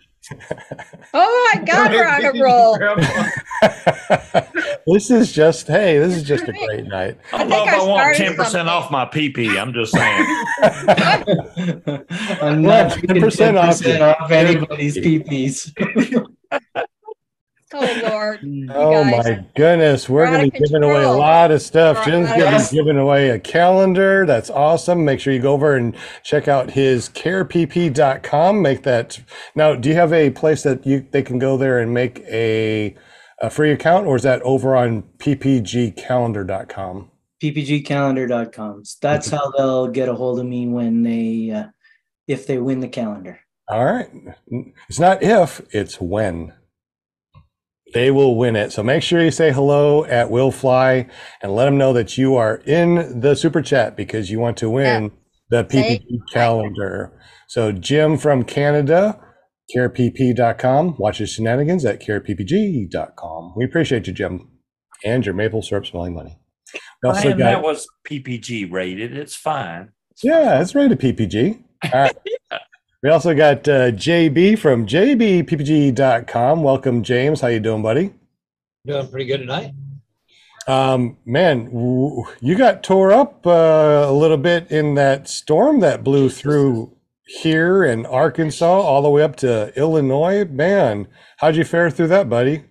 oh 1.13 1.51
my 1.53 1.63
God, 1.63 1.91
we're 1.91 2.07
on 2.07 2.23
a 2.25 2.31
roll. 2.41 2.77
this 4.87 5.11
is 5.11 5.31
just 5.31 5.67
hey, 5.67 5.97
this 5.99 6.15
is 6.15 6.23
just 6.23 6.43
a 6.47 6.53
great 6.53 6.85
night. 6.85 7.17
I 7.33 7.37
I 7.37 7.39
don't 7.39 7.49
think 7.49 7.67
I 7.69 7.77
I 7.79 7.85
want 7.85 8.17
ten 8.17 8.35
percent 8.35 8.51
something. 8.51 8.67
off 8.67 8.91
my 8.91 9.05
PP. 9.05 9.59
I'm 9.59 9.73
just 9.73 9.93
saying. 9.93 10.25
I'm 12.41 12.61
not 12.61 12.91
10% 12.91 13.57
off 13.57 13.79
10% 13.79 14.01
off 14.01 14.31
anybody's 14.31 14.97
PPs. 14.97 15.71
Oh, 17.73 18.01
Lord. 18.09 18.39
Oh 18.73 19.03
my 19.03 19.45
goodness, 19.55 20.09
we're 20.09 20.25
We're 20.25 20.31
going 20.31 20.51
to 20.51 20.51
be 20.51 20.59
giving 20.59 20.83
away 20.83 21.03
a 21.03 21.11
lot 21.11 21.51
of 21.51 21.61
stuff. 21.61 21.97
We're 21.97 22.11
Jim's 22.11 22.27
going 22.29 22.53
of- 22.53 22.63
to 22.63 22.69
be 22.69 22.75
giving 22.77 22.97
away 22.97 23.29
a 23.29 23.39
calendar. 23.39 24.25
That's 24.25 24.49
awesome. 24.49 25.05
Make 25.05 25.19
sure 25.21 25.31
you 25.33 25.39
go 25.39 25.53
over 25.53 25.75
and 25.77 25.95
check 26.23 26.47
out 26.49 26.71
his 26.71 27.07
carepp.com. 27.09 28.61
Make 28.61 28.83
that 28.83 29.21
now. 29.55 29.75
Do 29.75 29.87
you 29.89 29.95
have 29.95 30.11
a 30.11 30.31
place 30.31 30.63
that 30.63 30.85
you 30.85 31.07
they 31.11 31.21
can 31.23 31.39
go 31.39 31.55
there 31.55 31.79
and 31.79 31.93
make 31.93 32.19
a 32.27 32.93
a 33.41 33.49
free 33.49 33.71
account, 33.71 34.05
or 34.05 34.15
is 34.17 34.23
that 34.23 34.41
over 34.41 34.75
on 34.75 35.03
ppgcalendar.com? 35.19 37.09
ppgcalendar.com. 37.41 38.83
That's 39.01 39.29
how 39.29 39.51
they'll 39.57 39.87
get 39.87 40.09
a 40.09 40.13
hold 40.13 40.39
of 40.39 40.45
me 40.45 40.67
when 40.67 41.01
they, 41.03 41.49
uh, 41.51 41.63
if 42.27 42.45
they 42.45 42.59
win 42.59 42.81
the 42.81 42.87
calendar. 42.87 43.39
All 43.67 43.83
right. 43.83 44.09
It's 44.87 44.99
not 44.99 45.23
if, 45.23 45.61
it's 45.71 45.99
when. 45.99 46.53
They 47.93 48.11
will 48.11 48.35
win 48.37 48.55
it. 48.55 48.71
So 48.71 48.83
make 48.83 49.03
sure 49.03 49.21
you 49.21 49.31
say 49.31 49.51
hello 49.51 50.05
at 50.05 50.29
Will 50.31 50.51
Fly 50.51 51.07
and 51.41 51.55
let 51.55 51.65
them 51.65 51.77
know 51.77 51.93
that 51.93 52.17
you 52.17 52.35
are 52.35 52.61
in 52.65 53.19
the 53.19 53.35
super 53.35 53.61
chat 53.61 53.95
because 53.97 54.29
you 54.31 54.39
want 54.39 54.57
to 54.57 54.69
win 54.69 55.11
the 55.49 55.67
Say- 55.69 55.99
PPP 55.99 56.19
calendar. 56.33 57.11
So 57.47 57.71
Jim 57.71 58.17
from 58.17 58.43
Canada, 58.43 59.19
carepp.com. 59.75 60.95
Watch 60.97 61.17
his 61.17 61.31
shenanigans 61.31 61.83
at 61.85 62.01
careppg.com. 62.01 63.53
We 63.55 63.65
appreciate 63.65 64.07
you, 64.07 64.13
Jim, 64.13 64.49
and 65.03 65.25
your 65.25 65.35
maple 65.35 65.61
syrup 65.61 65.85
smelling 65.85 66.13
money. 66.13 66.37
We 67.03 67.09
also 67.09 67.29
got- 67.29 67.37
that 67.39 67.61
was 67.63 67.87
PPG 68.07 68.71
rated. 68.71 69.17
It's 69.17 69.35
fine. 69.35 69.89
It's 70.11 70.23
Yeah, 70.23 70.61
it's 70.61 70.73
rated 70.75 70.99
PPG. 70.99 71.61
All 71.85 71.89
right. 71.93 72.15
We 73.03 73.09
also 73.09 73.33
got 73.33 73.67
uh, 73.67 73.91
JB 73.91 74.59
from 74.59 74.85
jbppg.com. 74.85 76.61
Welcome, 76.61 77.01
James. 77.01 77.41
How 77.41 77.47
you 77.47 77.59
doing, 77.59 77.81
buddy? 77.81 78.13
Doing 78.85 79.07
pretty 79.07 79.25
good 79.25 79.39
tonight. 79.39 79.73
Um, 80.67 81.17
man, 81.25 81.65
w- 81.65 82.23
you 82.41 82.55
got 82.55 82.83
tore 82.83 83.11
up 83.11 83.45
uh, 83.47 84.05
a 84.07 84.13
little 84.13 84.37
bit 84.37 84.69
in 84.69 84.93
that 84.95 85.27
storm 85.27 85.79
that 85.79 86.03
blew 86.03 86.29
through 86.29 86.95
here 87.25 87.83
in 87.83 88.05
Arkansas 88.05 88.65
all 88.81 89.01
the 89.01 89.09
way 89.09 89.23
up 89.23 89.35
to 89.37 89.73
Illinois. 89.75 90.45
Man, 90.45 91.07
how'd 91.37 91.55
you 91.55 91.63
fare 91.63 91.89
through 91.89 92.07
that, 92.09 92.29
buddy? 92.29 92.65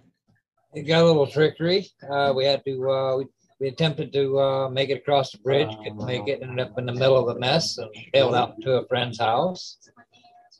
It 0.75 0.83
got 0.83 1.03
a 1.03 1.07
little 1.07 1.27
trickery. 1.27 1.89
Uh, 2.09 2.33
we 2.37 2.45
had 2.45 2.65
to, 2.67 2.89
uh, 2.89 3.17
we, 3.17 3.25
we 3.59 3.67
attempted 3.67 4.13
to 4.13 4.39
uh, 4.39 4.69
make 4.69 4.91
it 4.91 4.99
across 4.99 5.33
the 5.33 5.39
bridge, 5.39 5.69
couldn't 5.83 6.07
make 6.07 6.29
it, 6.29 6.41
ended 6.43 6.61
up 6.61 6.79
in 6.79 6.87
the 6.87 6.93
middle 6.93 7.19
of 7.19 7.35
the 7.35 7.41
mess 7.41 7.77
and 7.79 7.91
bailed 8.13 8.37
out 8.37 8.55
to 8.63 8.75
a 8.75 8.87
friend's 8.87 9.19
house. 9.19 9.79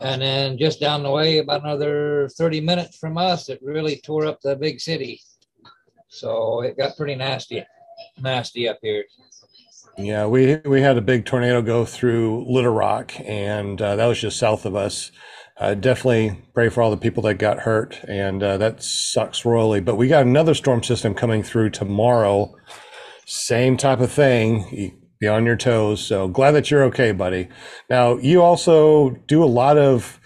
And 0.01 0.23
then 0.23 0.57
just 0.57 0.81
down 0.81 1.03
the 1.03 1.11
way, 1.11 1.39
about 1.39 1.63
another 1.63 2.29
30 2.37 2.61
minutes 2.61 2.97
from 2.97 3.19
us, 3.19 3.49
it 3.49 3.61
really 3.63 4.01
tore 4.03 4.27
up 4.27 4.41
the 4.41 4.57
big 4.57 4.81
city. 4.81 5.21
So 6.09 6.63
it 6.63 6.77
got 6.77 6.97
pretty 6.97 7.15
nasty, 7.15 7.65
nasty 8.19 8.69
up 8.69 8.79
here. 8.83 9.05
Yeah, 9.99 10.27
we 10.27 10.57
we 10.65 10.81
had 10.81 10.97
a 10.97 11.03
big 11.03 11.27
tornado 11.27 11.61
go 11.61 11.85
through 11.85 12.47
Little 12.49 12.73
Rock, 12.73 13.13
and 13.21 13.81
uh, 13.83 13.97
that 13.97 14.07
was 14.07 14.21
just 14.21 14.39
south 14.39 14.65
of 14.65 14.75
us. 14.75 15.13
Uh, 15.59 15.75
definitely 15.75 16.41
pray 16.55 16.71
for 16.71 16.81
all 16.81 16.91
the 16.91 16.97
people 16.97 17.23
that 17.25 17.35
got 17.35 17.61
hurt, 17.61 18.01
and 18.09 18.43
uh, 18.43 18.57
that 18.57 18.83
sucks 18.83 19.45
royally. 19.45 19.81
But 19.81 19.97
we 19.97 20.09
got 20.09 20.25
another 20.25 20.55
storm 20.55 20.83
system 20.83 21.15
coming 21.15 21.43
through 21.43 21.71
tomorrow. 21.71 22.55
Same 23.27 23.77
type 23.77 24.01
of 24.01 24.11
thing. 24.11 25.00
Be 25.21 25.29
on 25.29 25.45
your 25.45 25.57
toes. 25.57 26.01
So 26.01 26.29
glad 26.29 26.53
that 26.53 26.71
you're 26.71 26.85
okay, 26.85 27.13
buddy. 27.13 27.49
Now 27.91 28.17
you 28.17 28.43
also 28.43 29.11
do 29.27 29.45
a 29.45 29.47
lot 29.47 29.77
of 29.77 30.19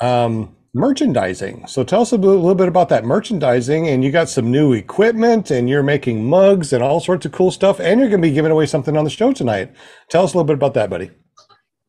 um, 0.00 0.56
merchandising. 0.74 1.68
So 1.68 1.84
tell 1.84 2.02
us 2.02 2.10
a 2.10 2.16
little 2.16 2.40
little 2.40 2.56
bit 2.56 2.66
about 2.66 2.88
that 2.88 3.04
merchandising. 3.04 3.86
And 3.86 4.02
you 4.02 4.10
got 4.10 4.28
some 4.28 4.50
new 4.50 4.72
equipment, 4.72 5.52
and 5.52 5.68
you're 5.68 5.84
making 5.84 6.28
mugs 6.28 6.72
and 6.72 6.82
all 6.82 6.98
sorts 6.98 7.24
of 7.24 7.30
cool 7.30 7.52
stuff. 7.52 7.78
And 7.78 8.00
you're 8.00 8.08
going 8.08 8.20
to 8.20 8.28
be 8.28 8.34
giving 8.34 8.50
away 8.50 8.66
something 8.66 8.96
on 8.96 9.04
the 9.04 9.10
show 9.10 9.32
tonight. 9.32 9.72
Tell 10.08 10.24
us 10.24 10.34
a 10.34 10.36
little 10.36 10.48
bit 10.48 10.54
about 10.54 10.74
that, 10.74 10.90
buddy. 10.90 11.12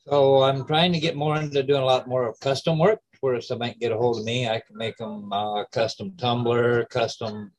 So 0.07 0.43
I'm 0.43 0.67
trying 0.67 0.93
to 0.93 0.99
get 0.99 1.15
more 1.15 1.37
into 1.37 1.63
doing 1.63 1.81
a 1.81 1.85
lot 1.85 2.07
more 2.07 2.27
of 2.27 2.39
custom 2.41 2.77
work. 2.77 2.99
Where 3.21 3.33
if 3.33 3.45
somebody 3.45 3.71
can 3.71 3.79
get 3.79 3.91
a 3.91 3.97
hold 3.97 4.19
of 4.19 4.23
me, 4.23 4.47
I 4.47 4.61
can 4.67 4.77
make 4.77 4.97
them 4.97 5.33
uh, 5.33 5.63
custom 5.71 6.13
tumbler, 6.15 6.85
custom 6.85 7.51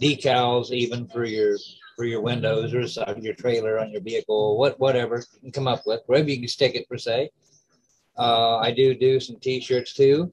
decals, 0.00 0.70
even 0.70 1.06
for 1.08 1.24
your 1.24 1.58
for 1.96 2.04
your 2.04 2.20
windows 2.20 2.74
or 2.74 3.02
of 3.02 3.18
your 3.22 3.34
trailer 3.34 3.78
on 3.78 3.90
your 3.90 4.00
vehicle, 4.00 4.58
what 4.58 4.78
whatever 4.80 5.16
you 5.18 5.40
can 5.40 5.52
come 5.52 5.68
up 5.68 5.82
with, 5.86 6.00
wherever 6.06 6.28
you 6.28 6.38
can 6.38 6.48
stick 6.48 6.74
it 6.74 6.88
per 6.88 6.98
se. 6.98 7.30
Uh, 8.18 8.56
I 8.58 8.70
do 8.70 8.94
do 8.94 9.20
some 9.20 9.36
T-shirts 9.36 9.94
too, 9.94 10.32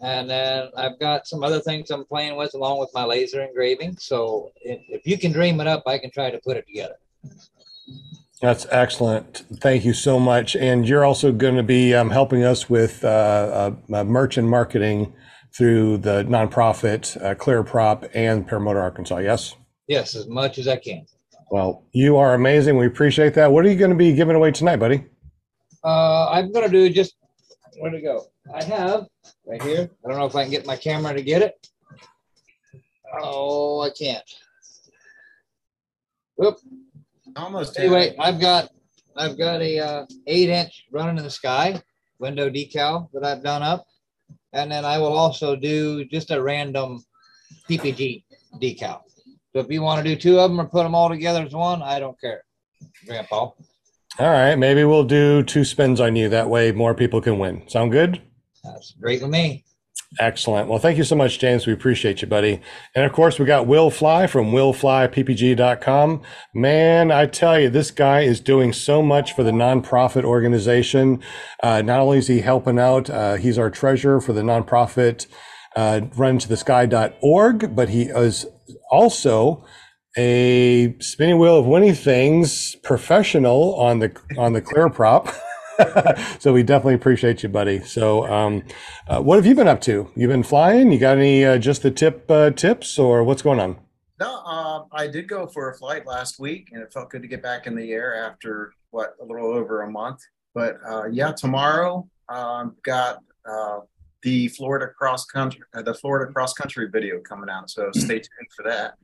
and 0.00 0.28
then 0.28 0.68
I've 0.76 0.98
got 0.98 1.26
some 1.26 1.42
other 1.44 1.60
things 1.60 1.90
I'm 1.90 2.04
playing 2.04 2.36
with 2.36 2.54
along 2.54 2.78
with 2.78 2.90
my 2.94 3.04
laser 3.04 3.42
engraving. 3.42 3.96
So 3.98 4.52
if, 4.62 4.80
if 4.88 5.06
you 5.06 5.18
can 5.18 5.32
dream 5.32 5.60
it 5.60 5.66
up, 5.66 5.82
I 5.86 5.98
can 5.98 6.10
try 6.10 6.30
to 6.30 6.38
put 6.38 6.56
it 6.56 6.66
together. 6.66 6.96
That's 8.40 8.66
excellent. 8.72 9.44
Thank 9.60 9.84
you 9.84 9.92
so 9.94 10.18
much. 10.18 10.56
And 10.56 10.88
you're 10.88 11.04
also 11.04 11.30
going 11.30 11.54
to 11.54 11.62
be 11.62 11.94
um, 11.94 12.10
helping 12.10 12.42
us 12.42 12.68
with 12.68 13.04
uh, 13.04 13.08
uh, 13.08 13.94
uh, 13.94 14.04
merch 14.04 14.36
and 14.36 14.50
marketing 14.50 15.12
through 15.54 15.98
the 15.98 16.24
nonprofit 16.24 17.22
uh, 17.22 17.36
Clear 17.36 17.62
Prop 17.62 18.04
and 18.14 18.48
Paramotor 18.48 18.82
Arkansas. 18.82 19.18
Yes. 19.18 19.54
Yes, 19.88 20.14
as 20.14 20.28
much 20.28 20.58
as 20.58 20.68
I 20.68 20.76
can. 20.76 21.06
Well, 21.50 21.84
you 21.92 22.16
are 22.16 22.34
amazing. 22.34 22.76
We 22.76 22.86
appreciate 22.86 23.34
that. 23.34 23.52
What 23.52 23.64
are 23.66 23.70
you 23.70 23.76
going 23.76 23.90
to 23.90 23.96
be 23.96 24.14
giving 24.14 24.36
away 24.36 24.52
tonight, 24.52 24.76
buddy? 24.76 25.04
Uh, 25.84 26.30
I'm 26.30 26.52
gonna 26.52 26.68
do 26.68 26.88
just 26.90 27.16
where'd 27.78 27.94
it 27.94 28.02
go? 28.02 28.26
I 28.54 28.62
have 28.62 29.06
right 29.46 29.62
here. 29.62 29.90
I 30.04 30.08
don't 30.08 30.18
know 30.18 30.26
if 30.26 30.36
I 30.36 30.42
can 30.44 30.50
get 30.50 30.66
my 30.66 30.76
camera 30.76 31.12
to 31.12 31.22
get 31.22 31.42
it. 31.42 31.68
Oh, 33.20 33.80
I 33.80 33.90
can't. 33.90 34.22
Whoop. 36.36 36.58
Almost. 37.36 37.78
Anyway, 37.78 38.14
I've 38.18 38.40
got 38.40 38.70
I've 39.16 39.36
got 39.36 39.60
a 39.60 39.78
uh, 39.78 40.06
eight 40.26 40.48
inch 40.48 40.86
Run 40.92 41.08
Into 41.08 41.22
the 41.22 41.30
Sky 41.30 41.82
window 42.18 42.48
decal 42.48 43.08
that 43.12 43.24
I've 43.24 43.42
done 43.42 43.62
up, 43.62 43.86
and 44.52 44.70
then 44.70 44.84
I 44.84 44.98
will 44.98 45.12
also 45.12 45.56
do 45.56 46.04
just 46.04 46.30
a 46.30 46.40
random 46.40 47.04
PPG 47.68 48.24
decal. 48.60 49.00
So 49.52 49.60
if 49.60 49.70
you 49.70 49.82
want 49.82 50.04
to 50.04 50.14
do 50.14 50.18
two 50.18 50.38
of 50.38 50.50
them 50.50 50.60
or 50.60 50.64
put 50.64 50.82
them 50.82 50.94
all 50.94 51.08
together 51.08 51.42
as 51.42 51.52
one, 51.52 51.82
I 51.82 52.00
don't 52.00 52.18
care, 52.20 52.44
Grandpa. 53.06 53.50
All 54.18 54.30
right. 54.30 54.56
Maybe 54.56 54.84
we'll 54.84 55.04
do 55.04 55.42
two 55.42 55.64
spins 55.64 56.00
on 56.00 56.16
you. 56.16 56.28
That 56.28 56.48
way 56.48 56.72
more 56.72 56.94
people 56.94 57.20
can 57.20 57.38
win. 57.38 57.66
Sound 57.68 57.92
good? 57.92 58.20
That's 58.62 58.92
great 59.00 59.22
with 59.22 59.30
me. 59.30 59.64
Excellent. 60.20 60.68
Well, 60.68 60.78
thank 60.78 60.98
you 60.98 61.04
so 61.04 61.16
much, 61.16 61.38
James. 61.38 61.66
We 61.66 61.72
appreciate 61.72 62.20
you, 62.20 62.28
buddy. 62.28 62.60
And 62.94 63.06
of 63.06 63.12
course, 63.12 63.38
we 63.38 63.46
got 63.46 63.66
Will 63.66 63.90
Fly 63.90 64.26
from 64.26 64.52
willflyppg.com. 64.52 66.22
Man, 66.54 67.10
I 67.10 67.26
tell 67.26 67.58
you, 67.58 67.70
this 67.70 67.90
guy 67.90 68.20
is 68.20 68.38
doing 68.38 68.74
so 68.74 69.02
much 69.02 69.32
for 69.34 69.42
the 69.42 69.52
nonprofit 69.52 70.24
organization. 70.24 71.22
Uh, 71.62 71.80
not 71.80 72.00
only 72.00 72.18
is 72.18 72.26
he 72.26 72.40
helping 72.40 72.78
out, 72.78 73.08
uh, 73.08 73.36
he's 73.36 73.58
our 73.58 73.70
treasurer 73.70 74.20
for 74.20 74.34
the 74.34 74.42
nonprofit 74.42 75.26
uh, 75.76 76.00
runtothesky.org, 76.14 77.74
but 77.74 77.88
he 77.88 78.02
is 78.02 78.46
also 78.92 79.64
a 80.16 80.94
spinning 81.00 81.38
wheel 81.38 81.58
of 81.58 81.66
winning 81.66 81.94
things 81.94 82.76
professional 82.76 83.74
on 83.76 83.98
the 83.98 84.14
on 84.38 84.52
the 84.52 84.60
clear 84.60 84.88
prop. 84.90 85.28
so 86.38 86.52
we 86.52 86.62
definitely 86.62 86.94
appreciate 86.94 87.42
you, 87.42 87.48
buddy. 87.48 87.80
So, 87.80 88.26
um, 88.26 88.62
uh, 89.08 89.20
what 89.20 89.36
have 89.36 89.46
you 89.46 89.54
been 89.54 89.68
up 89.68 89.80
to? 89.82 90.10
You've 90.14 90.30
been 90.30 90.42
flying? 90.42 90.92
You 90.92 90.98
got 90.98 91.16
any 91.16 91.44
uh, 91.44 91.58
just 91.58 91.82
the 91.82 91.90
tip 91.90 92.30
uh, 92.30 92.50
tips, 92.50 92.98
or 92.98 93.24
what's 93.24 93.42
going 93.42 93.58
on? 93.58 93.78
No, 94.20 94.42
uh, 94.44 94.84
I 94.92 95.08
did 95.08 95.28
go 95.28 95.46
for 95.46 95.70
a 95.70 95.74
flight 95.74 96.06
last 96.06 96.38
week, 96.38 96.68
and 96.72 96.82
it 96.82 96.92
felt 96.92 97.10
good 97.10 97.22
to 97.22 97.28
get 97.28 97.42
back 97.42 97.66
in 97.66 97.74
the 97.74 97.90
air 97.90 98.14
after 98.14 98.72
what 98.90 99.14
a 99.20 99.24
little 99.24 99.46
over 99.46 99.82
a 99.82 99.90
month. 99.90 100.20
But 100.54 100.76
uh, 100.86 101.06
yeah, 101.06 101.32
tomorrow 101.32 102.06
um, 102.28 102.76
got 102.84 103.20
uh, 103.50 103.80
the 104.22 104.48
Florida 104.48 104.88
cross 104.96 105.24
country, 105.24 105.62
uh, 105.74 105.82
the 105.82 105.94
Florida 105.94 106.32
cross 106.32 106.52
country 106.54 106.88
video 106.90 107.20
coming 107.20 107.50
out. 107.50 107.70
So 107.70 107.90
stay 107.92 108.18
tuned 108.18 108.50
for 108.56 108.62
that. 108.64 108.94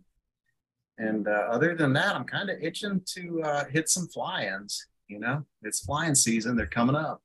And 0.98 1.28
uh, 1.28 1.48
other 1.50 1.74
than 1.76 1.92
that, 1.92 2.14
I'm 2.14 2.24
kind 2.24 2.50
of 2.50 2.60
itching 2.60 3.02
to 3.14 3.42
uh, 3.42 3.64
hit 3.66 3.88
some 3.88 4.08
fly-ins. 4.08 4.86
You 5.08 5.20
know, 5.20 5.44
it's 5.62 5.80
flying 5.80 6.14
season; 6.14 6.56
they're 6.56 6.66
coming 6.66 6.96
up. 6.96 7.22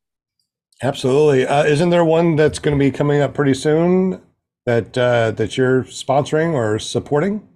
Absolutely. 0.81 1.45
Uh, 1.45 1.63
isn't 1.63 1.89
there 1.89 2.05
one 2.05 2.35
that's 2.35 2.59
going 2.59 2.77
to 2.77 2.79
be 2.79 2.91
coming 2.91 3.21
up 3.21 3.33
pretty 3.33 3.53
soon 3.53 4.21
that 4.65 4.97
uh, 4.97 5.31
that 5.31 5.57
you're 5.57 5.83
sponsoring 5.83 6.53
or 6.53 6.79
supporting? 6.79 7.47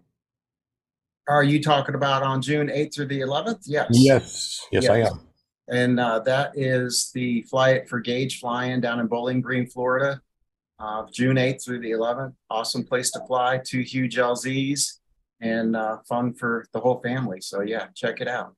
Are 1.30 1.44
you 1.44 1.62
talking 1.62 1.96
about 1.96 2.24
on 2.24 2.42
June 2.42 2.68
8th 2.68 2.96
through 2.96 3.08
the 3.08 3.20
11th? 3.20 3.64
Yes. 3.66 3.88
Yes. 3.92 4.66
Yes, 4.72 4.88
I 4.88 5.00
am. 5.00 5.20
And 5.68 6.00
uh, 6.00 6.20
that 6.20 6.54
is 6.56 7.12
the 7.14 7.42
Fly 7.44 7.80
flight 7.80 7.90
for 7.90 8.00
Gage 8.00 8.40
Flying 8.40 8.80
down 8.80 9.02
in 9.02 9.08
Bowling 9.08 9.42
Green, 9.42 9.68
Florida, 9.68 10.22
uh, 10.80 11.04
June 11.12 11.38
8th 11.38 11.64
through 11.64 11.80
the 11.82 11.92
11th. 11.92 12.34
Awesome 12.50 12.84
place 12.86 13.12
to 13.12 13.20
fly. 13.28 13.60
Two 13.64 13.82
huge 13.82 14.16
LZs. 14.18 15.00
and 15.40 15.76
uh, 15.76 15.98
fun 16.10 16.34
for 16.34 16.66
the 16.74 16.80
whole 16.80 17.00
family. 17.02 17.40
So 17.42 17.62
yeah, 17.62 17.88
check 17.96 18.22
it 18.22 18.28
out. 18.28 18.56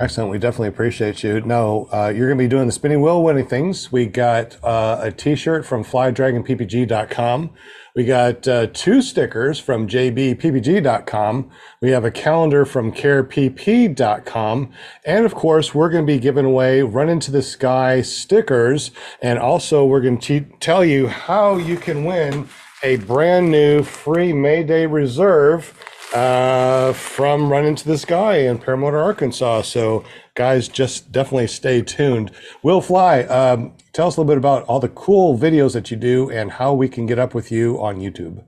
Excellent. 0.00 0.30
We 0.30 0.38
definitely 0.38 0.68
appreciate 0.68 1.22
you. 1.22 1.40
Now, 1.42 1.86
uh, 1.92 2.08
you're 2.14 2.28
going 2.28 2.38
to 2.38 2.44
be 2.44 2.48
doing 2.48 2.66
the 2.66 2.72
spinning 2.72 3.02
wheel 3.02 3.22
winning 3.22 3.46
things. 3.46 3.92
We 3.92 4.06
got 4.06 4.56
uh, 4.64 4.98
a 5.02 5.12
t-shirt 5.12 5.66
from 5.66 5.84
flydragonppg.com. 5.84 7.50
We 7.94 8.04
got 8.04 8.48
uh, 8.48 8.68
two 8.68 9.02
stickers 9.02 9.58
from 9.58 9.86
jbppg.com. 9.86 11.50
We 11.80 11.90
have 11.90 12.04
a 12.04 12.10
calendar 12.10 12.64
from 12.64 12.92
carepp.com. 12.92 14.70
And 15.04 15.24
of 15.26 15.34
course, 15.34 15.74
we're 15.74 15.90
going 15.90 16.06
to 16.06 16.12
be 16.12 16.18
giving 16.18 16.46
away 16.46 16.82
run 16.82 17.10
into 17.10 17.30
the 17.30 17.42
sky 17.42 18.00
stickers. 18.00 18.92
And 19.20 19.38
also 19.38 19.84
we're 19.84 20.00
going 20.00 20.18
to 20.20 20.40
tell 20.60 20.84
you 20.84 21.08
how 21.08 21.56
you 21.56 21.76
can 21.76 22.04
win 22.04 22.48
a 22.82 22.96
brand 22.96 23.50
new 23.50 23.82
free 23.82 24.32
Mayday 24.32 24.86
reserve 24.86 25.78
uh, 26.14 26.92
from 26.92 27.50
Run 27.50 27.64
Into 27.64 27.86
the 27.86 27.98
Sky 27.98 28.38
in 28.38 28.58
Paramotor, 28.58 29.02
Arkansas. 29.02 29.62
So, 29.62 30.04
guys, 30.34 30.68
just 30.68 31.12
definitely 31.12 31.46
stay 31.46 31.82
tuned. 31.82 32.32
Will 32.62 32.80
Fly, 32.80 33.22
um, 33.22 33.72
tell 33.92 34.08
us 34.08 34.16
a 34.16 34.20
little 34.20 34.32
bit 34.32 34.38
about 34.38 34.64
all 34.64 34.80
the 34.80 34.88
cool 34.88 35.38
videos 35.38 35.74
that 35.74 35.90
you 35.90 35.96
do 35.96 36.30
and 36.30 36.52
how 36.52 36.72
we 36.72 36.88
can 36.88 37.06
get 37.06 37.18
up 37.18 37.34
with 37.34 37.52
you 37.52 37.80
on 37.80 37.98
YouTube. 37.98 38.44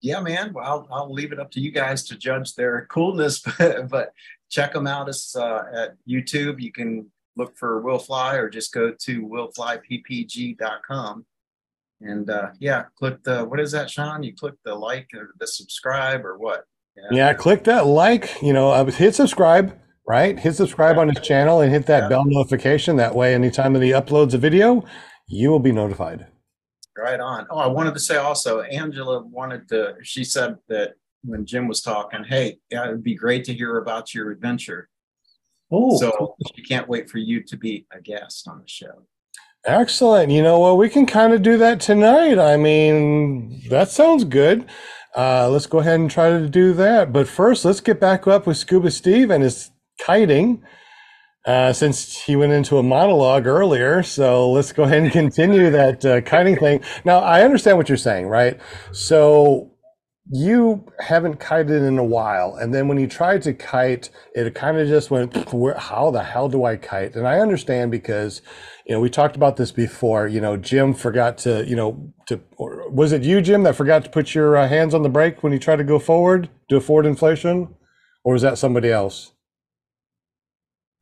Yeah, 0.00 0.20
man. 0.20 0.52
Well, 0.52 0.64
I'll, 0.64 0.88
I'll 0.90 1.12
leave 1.12 1.32
it 1.32 1.38
up 1.38 1.50
to 1.52 1.60
you 1.60 1.70
guys 1.70 2.04
to 2.04 2.16
judge 2.16 2.54
their 2.54 2.86
coolness, 2.86 3.38
but, 3.58 3.88
but 3.88 4.12
check 4.50 4.72
them 4.72 4.86
out 4.86 5.08
as, 5.08 5.34
uh, 5.38 5.62
at 5.72 5.96
YouTube. 6.08 6.60
You 6.60 6.72
can 6.72 7.10
look 7.36 7.56
for 7.56 7.80
Will 7.80 7.98
Fly 7.98 8.34
or 8.34 8.50
just 8.50 8.72
go 8.72 8.92
to 8.92 9.26
willflyppg.com. 9.26 11.26
And 12.00 12.28
uh, 12.28 12.50
yeah, 12.58 12.86
click 12.98 13.22
the, 13.22 13.44
what 13.44 13.60
is 13.60 13.70
that, 13.72 13.88
Sean? 13.88 14.24
You 14.24 14.34
click 14.34 14.54
the 14.64 14.74
like 14.74 15.10
or 15.14 15.34
the 15.38 15.46
subscribe 15.46 16.26
or 16.26 16.36
what? 16.36 16.64
Yeah. 16.96 17.08
yeah, 17.12 17.34
click 17.34 17.64
that 17.64 17.86
like, 17.86 18.42
you 18.42 18.52
know, 18.52 18.70
uh, 18.70 18.84
hit 18.84 19.14
subscribe, 19.14 19.78
right? 20.06 20.38
Hit 20.38 20.54
subscribe 20.54 20.98
on 20.98 21.08
his 21.08 21.20
channel 21.20 21.60
and 21.60 21.72
hit 21.72 21.86
that 21.86 22.04
yeah. 22.04 22.08
bell 22.08 22.24
notification. 22.24 22.96
That 22.96 23.14
way, 23.14 23.34
anytime 23.34 23.72
that 23.74 23.82
he 23.82 23.90
uploads 23.90 24.34
a 24.34 24.38
video, 24.38 24.84
you 25.26 25.50
will 25.50 25.60
be 25.60 25.72
notified. 25.72 26.26
Right 26.96 27.20
on. 27.20 27.46
Oh, 27.50 27.58
I 27.58 27.68
wanted 27.68 27.94
to 27.94 28.00
say 28.00 28.16
also, 28.16 28.60
Angela 28.62 29.22
wanted 29.22 29.68
to, 29.70 29.94
she 30.02 30.24
said 30.24 30.58
that 30.68 30.94
when 31.24 31.46
Jim 31.46 31.68
was 31.68 31.80
talking, 31.80 32.24
hey, 32.24 32.58
yeah, 32.70 32.84
it'd 32.84 33.02
be 33.02 33.14
great 33.14 33.44
to 33.44 33.54
hear 33.54 33.78
about 33.78 34.14
your 34.14 34.30
adventure. 34.30 34.88
Oh, 35.70 35.98
so 35.98 36.10
cool. 36.10 36.36
she 36.54 36.62
can't 36.62 36.86
wait 36.88 37.08
for 37.08 37.18
you 37.18 37.42
to 37.44 37.56
be 37.56 37.86
a 37.92 38.00
guest 38.00 38.46
on 38.46 38.58
the 38.58 38.68
show. 38.68 39.06
Excellent. 39.64 40.30
You 40.30 40.42
know 40.42 40.58
what? 40.58 40.66
Well, 40.66 40.76
we 40.78 40.88
can 40.88 41.06
kind 41.06 41.32
of 41.32 41.42
do 41.42 41.56
that 41.58 41.80
tonight. 41.80 42.38
I 42.38 42.56
mean, 42.56 43.62
that 43.70 43.88
sounds 43.88 44.24
good. 44.24 44.66
Uh, 45.16 45.48
let's 45.48 45.66
go 45.66 45.78
ahead 45.78 46.00
and 46.00 46.10
try 46.10 46.30
to 46.30 46.48
do 46.48 46.72
that. 46.74 47.12
But 47.12 47.28
first, 47.28 47.64
let's 47.64 47.80
get 47.80 48.00
back 48.00 48.26
up 48.26 48.46
with 48.46 48.56
Scuba 48.56 48.90
Steve 48.90 49.30
and 49.30 49.42
his 49.42 49.70
kiting. 50.04 50.62
Uh, 51.44 51.72
since 51.72 52.22
he 52.22 52.36
went 52.36 52.52
into 52.52 52.78
a 52.78 52.82
monologue 52.84 53.48
earlier, 53.48 54.00
so 54.00 54.48
let's 54.52 54.70
go 54.72 54.84
ahead 54.84 55.02
and 55.02 55.10
continue 55.10 55.70
that 55.70 56.04
uh, 56.04 56.20
kiting 56.20 56.56
thing. 56.56 56.80
Now, 57.04 57.18
I 57.18 57.42
understand 57.42 57.76
what 57.76 57.88
you're 57.88 57.98
saying, 57.98 58.28
right? 58.28 58.60
So 58.92 59.72
you 60.30 60.86
haven't 61.00 61.40
kited 61.40 61.82
in 61.82 61.98
a 61.98 62.04
while, 62.04 62.54
and 62.54 62.72
then 62.72 62.86
when 62.86 62.98
you 62.98 63.08
tried 63.08 63.42
to 63.42 63.52
kite, 63.52 64.10
it 64.34 64.54
kind 64.54 64.76
of 64.76 64.86
just 64.86 65.10
went, 65.10 65.34
"How 65.78 66.12
the 66.12 66.22
hell 66.22 66.48
do 66.48 66.64
I 66.64 66.76
kite?" 66.76 67.16
And 67.16 67.26
I 67.26 67.40
understand 67.40 67.90
because 67.90 68.40
you 68.86 68.94
know, 68.94 69.00
we 69.00 69.10
talked 69.10 69.36
about 69.36 69.56
this 69.56 69.72
before. 69.72 70.26
You 70.26 70.40
know, 70.40 70.56
Jim 70.56 70.94
forgot 70.94 71.38
to, 71.38 71.64
you 71.66 71.76
know, 71.76 72.12
to 72.26 72.40
was 72.58 73.12
it 73.12 73.22
you, 73.22 73.40
Jim, 73.40 73.62
that 73.64 73.76
forgot 73.76 74.04
to 74.04 74.10
put 74.10 74.34
your 74.34 74.56
uh, 74.56 74.68
hands 74.68 74.94
on 74.94 75.02
the 75.02 75.08
brake 75.08 75.42
when 75.42 75.52
you 75.52 75.58
tried 75.58 75.76
to 75.76 75.84
go 75.84 75.98
forward, 75.98 76.48
do 76.68 76.76
a 76.76 76.80
forward 76.80 77.06
inflation, 77.06 77.74
or 78.24 78.32
was 78.32 78.42
that 78.42 78.58
somebody 78.58 78.90
else? 78.90 79.32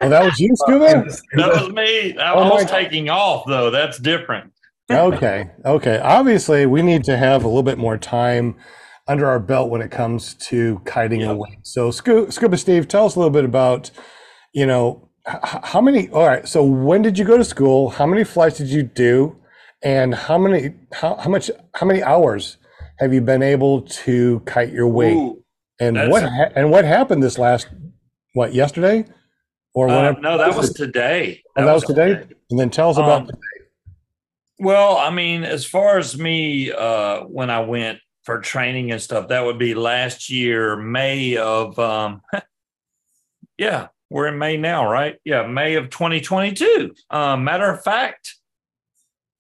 Oh, 0.01 0.09
that 0.09 0.25
was 0.25 0.41
you, 0.41 0.51
Scuba. 0.55 1.05
that 1.35 1.49
was 1.49 1.69
me. 1.71 2.17
I 2.17 2.33
oh 2.35 2.49
was 2.49 2.71
taking 2.71 3.11
off 3.11 3.45
though. 3.47 3.71
That's 3.71 3.99
different. 3.99 4.53
okay, 4.91 5.51
okay. 5.65 5.99
Obviously, 5.99 6.67
we 6.67 6.83
need 6.83 7.05
to 7.05 7.17
have 7.17 7.45
a 7.45 7.49
little 7.49 7.63
bit 7.63 7.79
more 7.79 7.99
time 7.99 8.57
under 9.07 9.27
our 9.27 9.39
belt 9.39 9.71
when 9.71 9.83
it 9.83 9.91
comes 9.91 10.35
to 10.35 10.81
kiting 10.85 11.21
yep. 11.21 11.31
away. 11.31 11.59
So, 11.63 11.91
Scuba 11.91 12.57
Steve, 12.57 12.89
tell 12.89 13.07
us 13.07 13.17
a 13.17 13.19
little 13.19 13.33
bit 13.33 13.45
about, 13.45 13.91
you 14.53 14.67
know, 14.67 15.11
how 15.27 15.81
many 15.81 16.09
all 16.11 16.27
right 16.27 16.49
so 16.49 16.65
when 16.65 17.03
did 17.03 17.19
you 17.19 17.25
go 17.25 17.37
to 17.37 17.45
school 17.45 17.91
how 17.91 18.07
many 18.07 18.25
flights 18.25 18.59
did 18.59 18.69
you 18.69 18.83
do 18.83 19.37
and 19.83 20.15
how 20.15 20.39
many 20.39 20.75
how, 20.93 21.15
how 21.17 21.31
much 21.31 21.51
how 21.75 21.87
many 21.87 22.03
hours 22.03 22.57
have 22.99 23.13
you 23.13 23.21
been 23.21 23.43
able 23.43 23.83
to 23.83 24.41
kite 24.41 24.73
your 24.73 24.89
weight 24.89 25.15
Ooh, 25.15 25.43
and 25.79 26.11
what 26.11 26.23
ha- 26.23 26.51
and 26.57 26.71
what 26.71 26.85
happened 26.85 27.23
this 27.23 27.39
last 27.39 27.69
what 28.33 28.55
yesterday 28.55 29.05
or 29.75 29.89
uh, 29.89 30.13
no 30.13 30.39
that 30.39 30.57
was 30.57 30.73
today 30.73 31.43
that, 31.55 31.63
oh, 31.63 31.67
that 31.67 31.73
was, 31.73 31.83
was 31.83 31.89
today? 31.89 32.15
today? 32.15 32.35
and 32.51 32.59
then 32.59 32.71
tell 32.71 32.91
us 32.91 32.97
about 32.97 33.23
um, 33.23 33.27
today. 33.27 33.39
well 34.59 34.97
i 34.97 35.11
mean 35.11 35.45
as 35.45 35.65
far 35.65 35.99
as 35.99 36.19
me 36.19 36.73
uh 36.73 37.21
when 37.21 37.51
i 37.51 37.61
went 37.61 37.99
for 38.25 38.41
training 38.41 38.91
and 38.91 39.01
stuff 39.01 39.29
that 39.29 39.45
would 39.45 39.59
be 39.59 39.75
last 39.75 40.31
year 40.31 40.77
may 40.77 41.37
of 41.37 41.79
um 41.79 42.21
yeah 43.59 43.89
we're 44.11 44.27
in 44.27 44.39
May 44.39 44.57
now, 44.57 44.91
right? 44.91 45.17
Yeah, 45.25 45.47
May 45.47 45.77
of 45.77 45.89
2022. 45.89 46.95
Um, 47.11 47.45
matter 47.45 47.71
of 47.71 47.83
fact, 47.83 48.35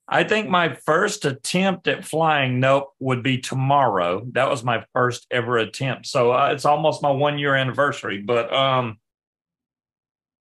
I 0.09 0.25
think 0.25 0.49
my 0.49 0.75
first 0.75 1.25
attempt 1.25 1.89
at 1.89 2.05
flying, 2.05 2.61
nope, 2.61 2.93
would 3.01 3.23
be 3.23 3.39
tomorrow. 3.39 4.25
That 4.33 4.49
was 4.49 4.65
my 4.65 4.85
first 4.93 5.27
ever 5.31 5.59
attempt. 5.59 6.07
So 6.07 6.33
uh, 6.33 6.51
it's 6.53 6.65
almost 6.65 7.03
my 7.03 7.11
one 7.11 7.39
year 7.39 7.55
anniversary. 7.55 8.23
But 8.23 8.53
um, 8.53 8.99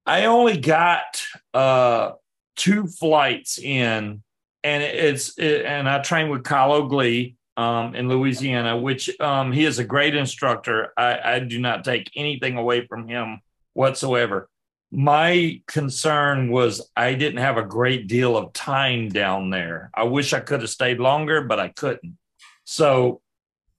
I 0.09 0.25
only 0.25 0.57
got 0.57 1.21
uh, 1.53 2.13
two 2.55 2.87
flights 2.87 3.59
in, 3.59 4.23
and 4.63 4.83
it's 4.83 5.37
it, 5.37 5.67
and 5.67 5.87
I 5.87 5.99
trained 5.99 6.31
with 6.31 6.43
Kyle 6.43 6.71
O'Glee 6.73 7.35
um, 7.57 7.93
in 7.93 8.09
Louisiana, 8.09 8.75
which 8.75 9.11
um, 9.19 9.51
he 9.51 9.65
is 9.65 9.77
a 9.77 9.83
great 9.83 10.15
instructor. 10.15 10.93
I, 10.97 11.35
I 11.35 11.39
do 11.41 11.59
not 11.59 11.83
take 11.83 12.09
anything 12.15 12.57
away 12.57 12.87
from 12.87 13.07
him 13.07 13.41
whatsoever. 13.73 14.49
My 14.91 15.61
concern 15.67 16.49
was 16.49 16.89
I 16.97 17.13
didn't 17.13 17.41
have 17.41 17.57
a 17.57 17.63
great 17.63 18.07
deal 18.07 18.35
of 18.35 18.51
time 18.53 19.09
down 19.09 19.51
there. 19.51 19.91
I 19.93 20.05
wish 20.05 20.33
I 20.33 20.39
could 20.39 20.61
have 20.61 20.71
stayed 20.71 20.99
longer, 20.99 21.43
but 21.43 21.59
I 21.59 21.67
couldn't. 21.67 22.17
So, 22.63 23.21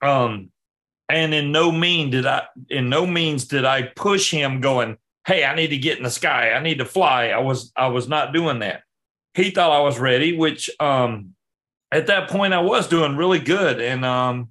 um, 0.01 0.49
and 1.09 1.33
in 1.33 1.51
no 1.51 1.73
mean 1.73 2.09
did 2.09 2.25
I, 2.25 2.43
in 2.69 2.87
no 2.87 3.05
means 3.05 3.47
did 3.47 3.65
I 3.65 3.81
push 3.81 4.31
him 4.31 4.61
going, 4.61 4.97
Hey, 5.25 5.45
I 5.45 5.55
need 5.55 5.69
to 5.69 5.77
get 5.77 5.97
in 5.97 6.03
the 6.03 6.09
sky. 6.09 6.51
I 6.51 6.61
need 6.61 6.79
to 6.79 6.85
fly. 6.85 7.27
I 7.27 7.39
was, 7.39 7.71
I 7.75 7.87
was 7.87 8.07
not 8.07 8.33
doing 8.33 8.59
that. 8.59 8.81
He 9.33 9.51
thought 9.51 9.71
I 9.71 9.81
was 9.81 9.99
ready, 9.99 10.35
which, 10.35 10.69
um, 10.79 11.35
at 11.91 12.07
that 12.07 12.29
point 12.29 12.53
I 12.53 12.61
was 12.61 12.87
doing 12.87 13.15
really 13.15 13.39
good. 13.39 13.79
And, 13.79 14.03
um, 14.03 14.49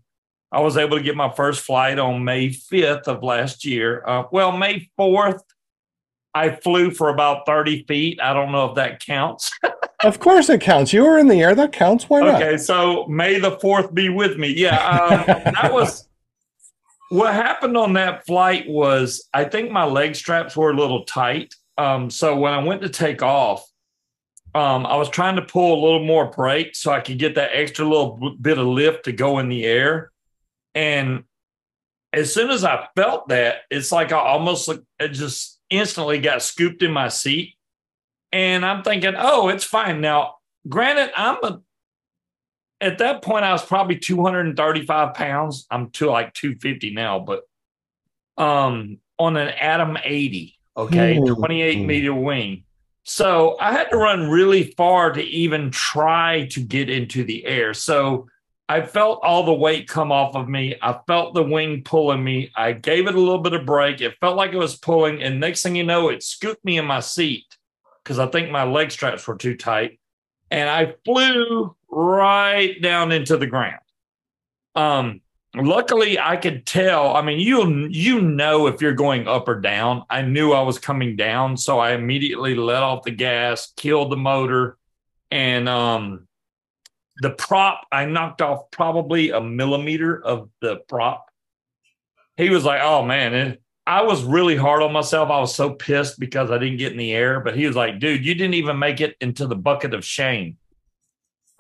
I 0.53 0.61
was 0.61 0.77
able 0.77 0.97
to 0.97 1.03
get 1.03 1.17
my 1.17 1.31
first 1.31 1.61
flight 1.61 1.99
on 1.99 2.25
May 2.25 2.49
5th 2.49 3.07
of 3.07 3.23
last 3.23 3.65
year. 3.65 4.03
Uh, 4.07 4.25
well, 4.33 4.51
May 4.53 4.89
4th, 4.99 5.43
I 6.35 6.51
flew 6.51 6.91
for 6.91 7.09
about 7.09 7.47
30 7.47 7.85
feet. 7.85 8.21
I 8.21 8.33
don't 8.33 8.53
know 8.53 8.67
if 8.67 8.75
that 8.77 9.05
counts. 9.05 9.51
of 10.05 10.19
course 10.19 10.49
it 10.49 10.61
counts. 10.61 10.93
You 10.93 11.05
were 11.05 11.19
in 11.19 11.29
the 11.29 11.41
air. 11.41 11.55
That 11.55 11.73
counts. 11.73 12.09
Why 12.09 12.21
not? 12.21 12.43
Okay, 12.43 12.57
so 12.57 13.07
May 13.07 13.39
the 13.39 13.57
4th 13.59 13.95
be 13.95 14.09
with 14.09 14.39
me. 14.39 14.53
Yeah, 14.53 14.77
um, 14.77 15.55
that 15.55 15.73
was 15.73 16.09
what 17.11 17.35
happened 17.35 17.77
on 17.77 17.95
that 17.95 18.25
flight 18.25 18.69
was 18.69 19.29
I 19.35 19.45
think 19.45 19.71
my 19.71 19.85
leg 19.85 20.15
straps 20.15 20.57
were 20.57 20.71
a 20.71 20.77
little 20.77 21.05
tight. 21.05 21.55
Um, 21.77 22.09
so 22.09 22.37
when 22.37 22.53
I 22.53 22.63
went 22.63 22.83
to 22.83 22.89
take 22.89 23.21
off, 23.21 23.65
um, 24.55 24.87
I 24.87 24.97
was 24.97 25.09
trying 25.09 25.37
to 25.37 25.43
pull 25.43 25.75
a 25.75 25.83
little 25.85 26.05
more 26.05 26.31
brake 26.31 26.75
so 26.77 26.93
I 26.93 27.01
could 27.01 27.19
get 27.19 27.35
that 27.35 27.51
extra 27.53 27.85
little 27.85 28.37
bit 28.41 28.59
of 28.59 28.67
lift 28.67 29.05
to 29.05 29.13
go 29.13 29.41
in 29.41 29.49
the 29.49 29.65
air. 29.65 30.13
And 30.75 31.25
as 32.13 32.33
soon 32.33 32.51
as 32.51 32.65
I 32.65 32.89
felt 32.97 33.29
that, 33.29 33.63
it's 33.71 33.91
like 33.91 34.13
I 34.13 34.19
almost 34.19 34.69
it 34.69 35.09
just 35.09 35.61
instantly 35.69 36.21
got 36.21 36.43
scooped 36.43 36.83
in 36.83 36.93
my 36.93 37.09
seat. 37.09 37.55
And 38.33 38.65
I'm 38.65 38.85
thinking, 38.85 39.15
oh, 39.17 39.49
it's 39.49 39.65
fine. 39.65 40.01
Now, 40.01 40.37
granted, 40.69 41.11
I'm 41.17 41.39
a 41.43 41.61
at 42.81 42.99
that 42.99 43.23
point 43.23 43.45
I 43.45 43.53
was 43.53 43.65
probably 43.65 43.97
235 43.97 45.15
pounds. 45.15 45.67
I'm 45.71 45.91
to 45.91 46.11
like 46.11 46.35
250 46.35 46.95
now, 46.95 47.19
but 47.21 47.43
um 48.37 48.99
on 49.19 49.37
an 49.37 49.49
Atom 49.49 49.99
80, 50.03 50.59
okay, 50.77 51.17
mm. 51.17 51.37
28 51.37 51.85
meter 51.85 52.15
wing. 52.15 52.65
So 53.05 53.57
I 53.61 53.73
had 53.73 53.91
to 53.91 53.97
run 53.97 54.31
really 54.31 54.73
far 54.77 55.13
to 55.13 55.23
even 55.23 55.71
try 55.71 56.47
to 56.53 56.61
get 56.61 56.89
into 56.89 57.25
the 57.25 57.45
air. 57.45 57.75
So 57.75 58.29
I 58.69 58.83
felt 58.83 59.21
all 59.25 59.43
the 59.43 59.53
weight 59.53 59.89
come 59.89 60.13
off 60.13 60.37
of 60.37 60.49
me. 60.49 60.77
I 60.81 60.97
felt 61.07 61.35
the 61.35 61.43
wing 61.43 61.83
pulling 61.83 62.23
me. 62.23 62.53
I 62.55 62.73
gave 62.73 63.09
it 63.09 63.17
a 63.17 63.19
little 63.19 63.41
bit 63.41 63.53
of 63.53 63.67
brake. 63.67 64.01
It 64.01 64.15
felt 64.21 64.37
like 64.37 64.53
it 64.53 64.59
was 64.59 64.77
pulling. 64.77 65.23
And 65.23 65.41
next 65.41 65.63
thing 65.63 65.75
you 65.75 65.83
know, 65.83 66.09
it 66.09 66.23
scooped 66.23 66.65
me 66.65 66.79
in 66.79 66.85
my 66.85 67.01
seat 67.01 67.47
because 68.05 68.21
I 68.21 68.27
think 68.27 68.51
my 68.51 68.63
leg 68.63 68.93
straps 68.93 69.27
were 69.27 69.37
too 69.37 69.57
tight. 69.57 69.99
And 70.53 70.71
I 70.71 70.95
flew 71.05 71.75
right 71.91 72.81
down 72.81 73.13
into 73.13 73.37
the 73.37 73.47
ground. 73.47 73.81
Um, 74.75 75.21
luckily 75.55 76.19
I 76.19 76.37
could 76.37 76.67
tell. 76.67 77.17
I 77.17 77.23
mean, 77.23 77.41
you 77.41 77.89
you 77.91 78.21
know 78.21 78.67
if 78.67 78.81
you're 78.81 78.93
going 78.93 79.27
up 79.27 79.49
or 79.49 79.61
down. 79.61 80.05
I 80.11 80.23
knew 80.23 80.53
I 80.53 80.63
was 80.63 80.79
coming 80.79 81.17
down, 81.17 81.57
so 81.57 81.79
I 81.79 81.93
immediately 81.93 82.55
let 82.55 82.83
off 82.83 83.05
the 83.05 83.11
gas, 83.11 83.73
killed 83.77 84.13
the 84.13 84.17
motor, 84.17 84.77
and 85.31 85.69
um, 85.69 86.29
the 87.19 87.31
prop. 87.31 87.87
I 87.91 88.07
knocked 88.07 88.43
off 88.43 88.71
probably 88.71 89.31
a 89.31 89.41
millimeter 89.41 90.23
of 90.23 90.49
the 90.61 90.77
prop. 90.89 91.27
He 92.37 92.51
was 92.51 92.65
like, 92.65 92.81
"Oh 92.83 93.05
man," 93.05 93.35
and 93.35 93.59
I 93.87 94.03
was 94.03 94.23
really 94.23 94.57
hard 94.57 94.83
on 94.83 94.93
myself. 94.93 95.31
I 95.31 95.41
was 95.41 95.55
so 95.55 95.71
pissed 95.71 96.21
because 96.21 96.51
I 96.51 96.59
didn't 96.59 96.79
get 96.79 96.93
in 96.93 96.99
the 96.99 97.13
air. 97.13 97.41
But 97.41 97.57
he 97.57 97.67
was 97.67 97.77
like, 97.77 97.99
"Dude, 97.99 98.25
you 98.25 98.35
didn't 98.35 98.55
even 98.55 98.79
make 98.79 99.01
it 99.01 99.17
into 99.21 99.47
the 99.47 99.57
bucket 99.57 99.95
of 99.95 100.05
shame." 100.05 100.57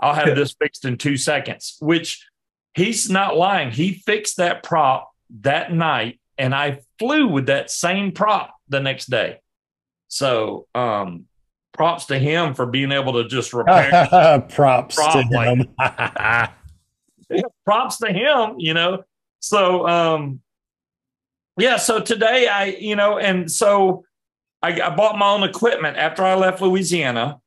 I'll 0.00 0.14
have 0.14 0.34
this 0.34 0.52
fixed 0.52 0.84
in 0.84 0.96
two 0.96 1.16
seconds, 1.16 1.76
which 1.80 2.26
he's 2.74 3.10
not 3.10 3.36
lying. 3.36 3.70
He 3.70 3.94
fixed 3.94 4.38
that 4.38 4.62
prop 4.62 5.10
that 5.40 5.72
night, 5.72 6.20
and 6.38 6.54
I 6.54 6.80
flew 6.98 7.28
with 7.28 7.46
that 7.46 7.70
same 7.70 8.12
prop 8.12 8.54
the 8.68 8.80
next 8.80 9.10
day. 9.10 9.40
So, 10.08 10.66
um, 10.74 11.26
props 11.72 12.06
to 12.06 12.18
him 12.18 12.54
for 12.54 12.66
being 12.66 12.92
able 12.92 13.12
to 13.14 13.28
just 13.28 13.52
repair. 13.52 14.44
props 14.48 14.96
Prop 14.96 15.12
to 15.12 15.22
him. 15.22 15.68
Yeah, 17.32 17.42
props 17.64 17.98
to 17.98 18.12
him, 18.12 18.56
you 18.58 18.74
know. 18.74 19.04
So, 19.38 19.86
um, 19.86 20.40
yeah. 21.56 21.76
So 21.76 22.00
today, 22.00 22.48
I, 22.48 22.64
you 22.64 22.96
know, 22.96 23.18
and 23.18 23.48
so 23.48 24.04
I, 24.62 24.80
I 24.80 24.96
bought 24.96 25.16
my 25.16 25.28
own 25.28 25.44
equipment 25.44 25.96
after 25.96 26.24
I 26.24 26.34
left 26.34 26.60
Louisiana. 26.60 27.40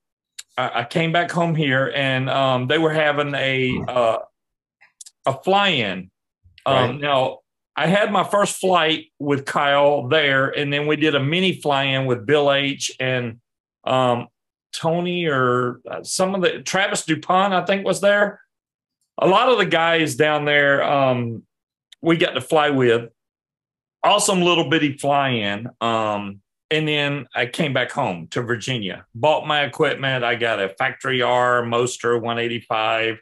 I, 0.57 0.81
I 0.81 0.83
came 0.83 1.11
back 1.11 1.31
home 1.31 1.55
here, 1.55 1.91
and 1.95 2.29
um, 2.29 2.67
they 2.67 2.77
were 2.77 2.93
having 2.93 3.33
a 3.35 3.83
uh, 3.87 4.17
a 5.25 5.33
fly-in. 5.33 6.11
Um, 6.65 6.75
Right. 6.75 6.99
Now, 7.01 7.39
I 7.75 7.87
had 7.87 8.11
my 8.11 8.23
first 8.23 8.57
flight 8.57 9.07
with 9.19 9.45
Kyle 9.45 10.07
there, 10.07 10.49
and 10.49 10.71
then 10.71 10.87
we 10.87 10.95
did 10.95 11.15
a 11.15 11.19
mini 11.19 11.59
fly-in 11.59 12.05
with 12.05 12.25
Bill 12.25 12.51
H 12.53 12.91
and 12.99 13.39
um, 13.83 14.27
Tony 14.73 15.25
or 15.25 15.81
uh, 15.89 16.03
some 16.03 16.35
of 16.35 16.41
the 16.41 16.61
Travis 16.61 17.05
Dupont, 17.05 17.53
I 17.53 17.65
think, 17.65 17.85
was 17.85 18.01
there. 18.01 18.41
A 19.17 19.27
lot 19.27 19.49
of 19.49 19.57
the 19.57 19.65
guys 19.65 20.15
down 20.15 20.45
there 20.45 20.83
um, 20.83 21.43
we 22.01 22.17
got 22.17 22.31
to 22.31 22.41
fly 22.41 22.69
with. 22.69 23.09
Awesome 24.03 24.41
little 24.41 24.69
bitty 24.69 24.97
fly-in. 24.97 25.69
Um, 25.79 26.41
and 26.69 26.87
then 26.87 27.27
I 27.35 27.45
came 27.45 27.73
back 27.73 27.91
home 27.91 28.27
to 28.31 28.41
Virginia, 28.41 29.05
bought 29.13 29.47
my 29.47 29.63
equipment. 29.63 30.23
I 30.23 30.35
got 30.35 30.61
a 30.61 30.69
factory 30.69 31.21
R 31.21 31.65
Moster 31.65 32.17
185. 32.17 33.19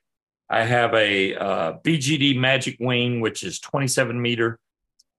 I 0.49 0.63
have 0.63 0.93
a 0.93 1.35
uh, 1.35 1.73
BGD 1.83 2.37
Magic 2.37 2.77
Wing, 2.79 3.21
which 3.21 3.43
is 3.43 3.59
27 3.59 4.21
meter. 4.21 4.59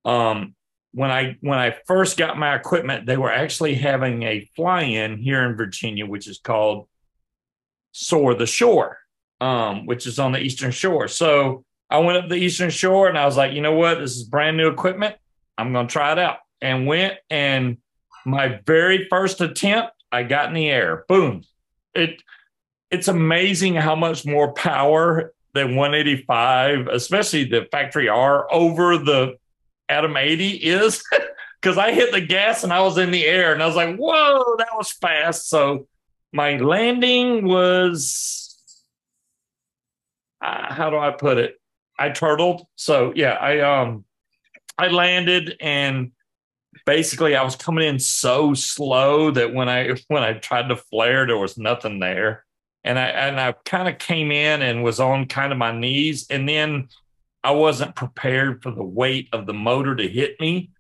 Um, 0.04 0.54
when 0.92 1.11
I 1.11 1.37
when 1.40 1.58
I 1.58 1.74
first 1.87 2.16
got 2.16 2.38
my 2.38 2.54
equipment, 2.54 3.06
they 3.06 3.16
were 3.16 3.32
actually 3.32 3.74
having 3.74 4.22
a 4.24 4.48
fly-in 4.54 5.18
here 5.18 5.42
in 5.44 5.56
Virginia, 5.56 6.06
which 6.06 6.28
is 6.28 6.38
called 6.38 6.87
Soar 7.92 8.35
the 8.35 8.46
Shore, 8.46 8.98
um, 9.40 9.87
which 9.87 10.06
is 10.06 10.18
on 10.18 10.32
the 10.32 10.40
Eastern 10.40 10.70
Shore. 10.70 11.08
So 11.08 11.64
I 11.88 11.98
went 11.98 12.18
up 12.18 12.28
the 12.28 12.37
Eastern 12.37 12.70
Shore 12.70 13.08
and 13.08 13.18
I 13.18 13.26
was 13.26 13.37
like, 13.37 13.52
you 13.52 13.61
know 13.61 13.74
what? 13.74 14.00
This 14.00 14.16
is 14.16 14.24
brand 14.24 14.56
new 14.56 14.68
equipment. 14.68 15.16
I'm 15.58 15.72
going 15.72 15.87
to 15.87 15.92
try 15.92 16.12
it 16.12 16.18
out. 16.18 16.38
And 16.61 16.87
went 16.87 17.18
and 17.28 17.78
my 18.24 18.61
very 18.66 19.06
first 19.08 19.40
attempt, 19.40 19.92
I 20.11 20.22
got 20.22 20.48
in 20.48 20.54
the 20.54 20.68
air. 20.68 21.04
Boom. 21.08 21.42
It 21.94 22.22
it's 22.90 23.08
amazing 23.08 23.74
how 23.74 23.96
much 23.96 24.26
more 24.26 24.52
power 24.52 25.32
than 25.54 25.76
185, 25.76 26.88
especially 26.88 27.44
the 27.44 27.66
factory 27.70 28.08
R 28.08 28.52
over 28.52 28.98
the 28.98 29.37
Atom 29.88 30.16
80 30.16 30.50
is. 30.50 31.02
Because 31.61 31.78
I 31.78 31.92
hit 31.92 32.11
the 32.11 32.20
gas 32.20 32.64
and 32.64 32.72
I 32.72 32.80
was 32.80 32.98
in 32.98 33.12
the 33.12 33.24
air 33.24 33.52
and 33.52 33.62
I 33.62 33.66
was 33.66 33.76
like, 33.76 33.94
whoa, 33.94 34.56
that 34.58 34.70
was 34.76 34.90
fast. 34.90 35.48
So 35.48 35.87
my 36.32 36.56
landing 36.56 37.46
was 37.46 38.42
uh, 40.42 40.74
how 40.74 40.90
do 40.90 40.98
I 40.98 41.12
put 41.12 41.38
it? 41.38 41.61
I 41.98 42.11
turtled. 42.11 42.66
So 42.74 43.12
yeah, 43.14 43.35
I 43.35 43.61
um 43.61 44.04
I 44.76 44.88
landed 44.88 45.56
and 45.61 46.11
basically 46.85 47.37
I 47.37 47.42
was 47.42 47.57
coming 47.57 47.87
in 47.87 47.99
so 47.99 48.55
slow 48.55 49.31
that 49.31 49.55
when 49.55 49.68
I 49.68 49.97
when 50.09 50.23
I 50.23 50.35
tried 50.35 50.68
to 50.68 50.77
flare, 50.77 51.27
there 51.27 51.38
was 51.38 51.59
nothing 51.59 51.99
there. 51.99 52.45
And 52.85 52.99
I 52.99 53.07
and 53.07 53.40
I 53.40 53.53
kind 53.64 53.88
of 53.88 53.99
came 53.99 54.33
in 54.33 54.62
and 54.62 54.83
was 54.83 54.99
on 55.01 55.27
kind 55.27 55.53
of 55.53 55.59
my 55.59 55.73
knees, 55.73 56.27
and 56.31 56.49
then 56.49 56.88
I 57.45 57.53
wasn't 57.53 57.95
prepared 57.95 58.62
for 58.62 58.71
the 58.71 58.85
weight 58.85 59.29
of 59.33 59.47
the 59.47 59.55
motor 59.55 59.95
to 59.95 60.09
hit 60.09 60.40
me. 60.40 60.71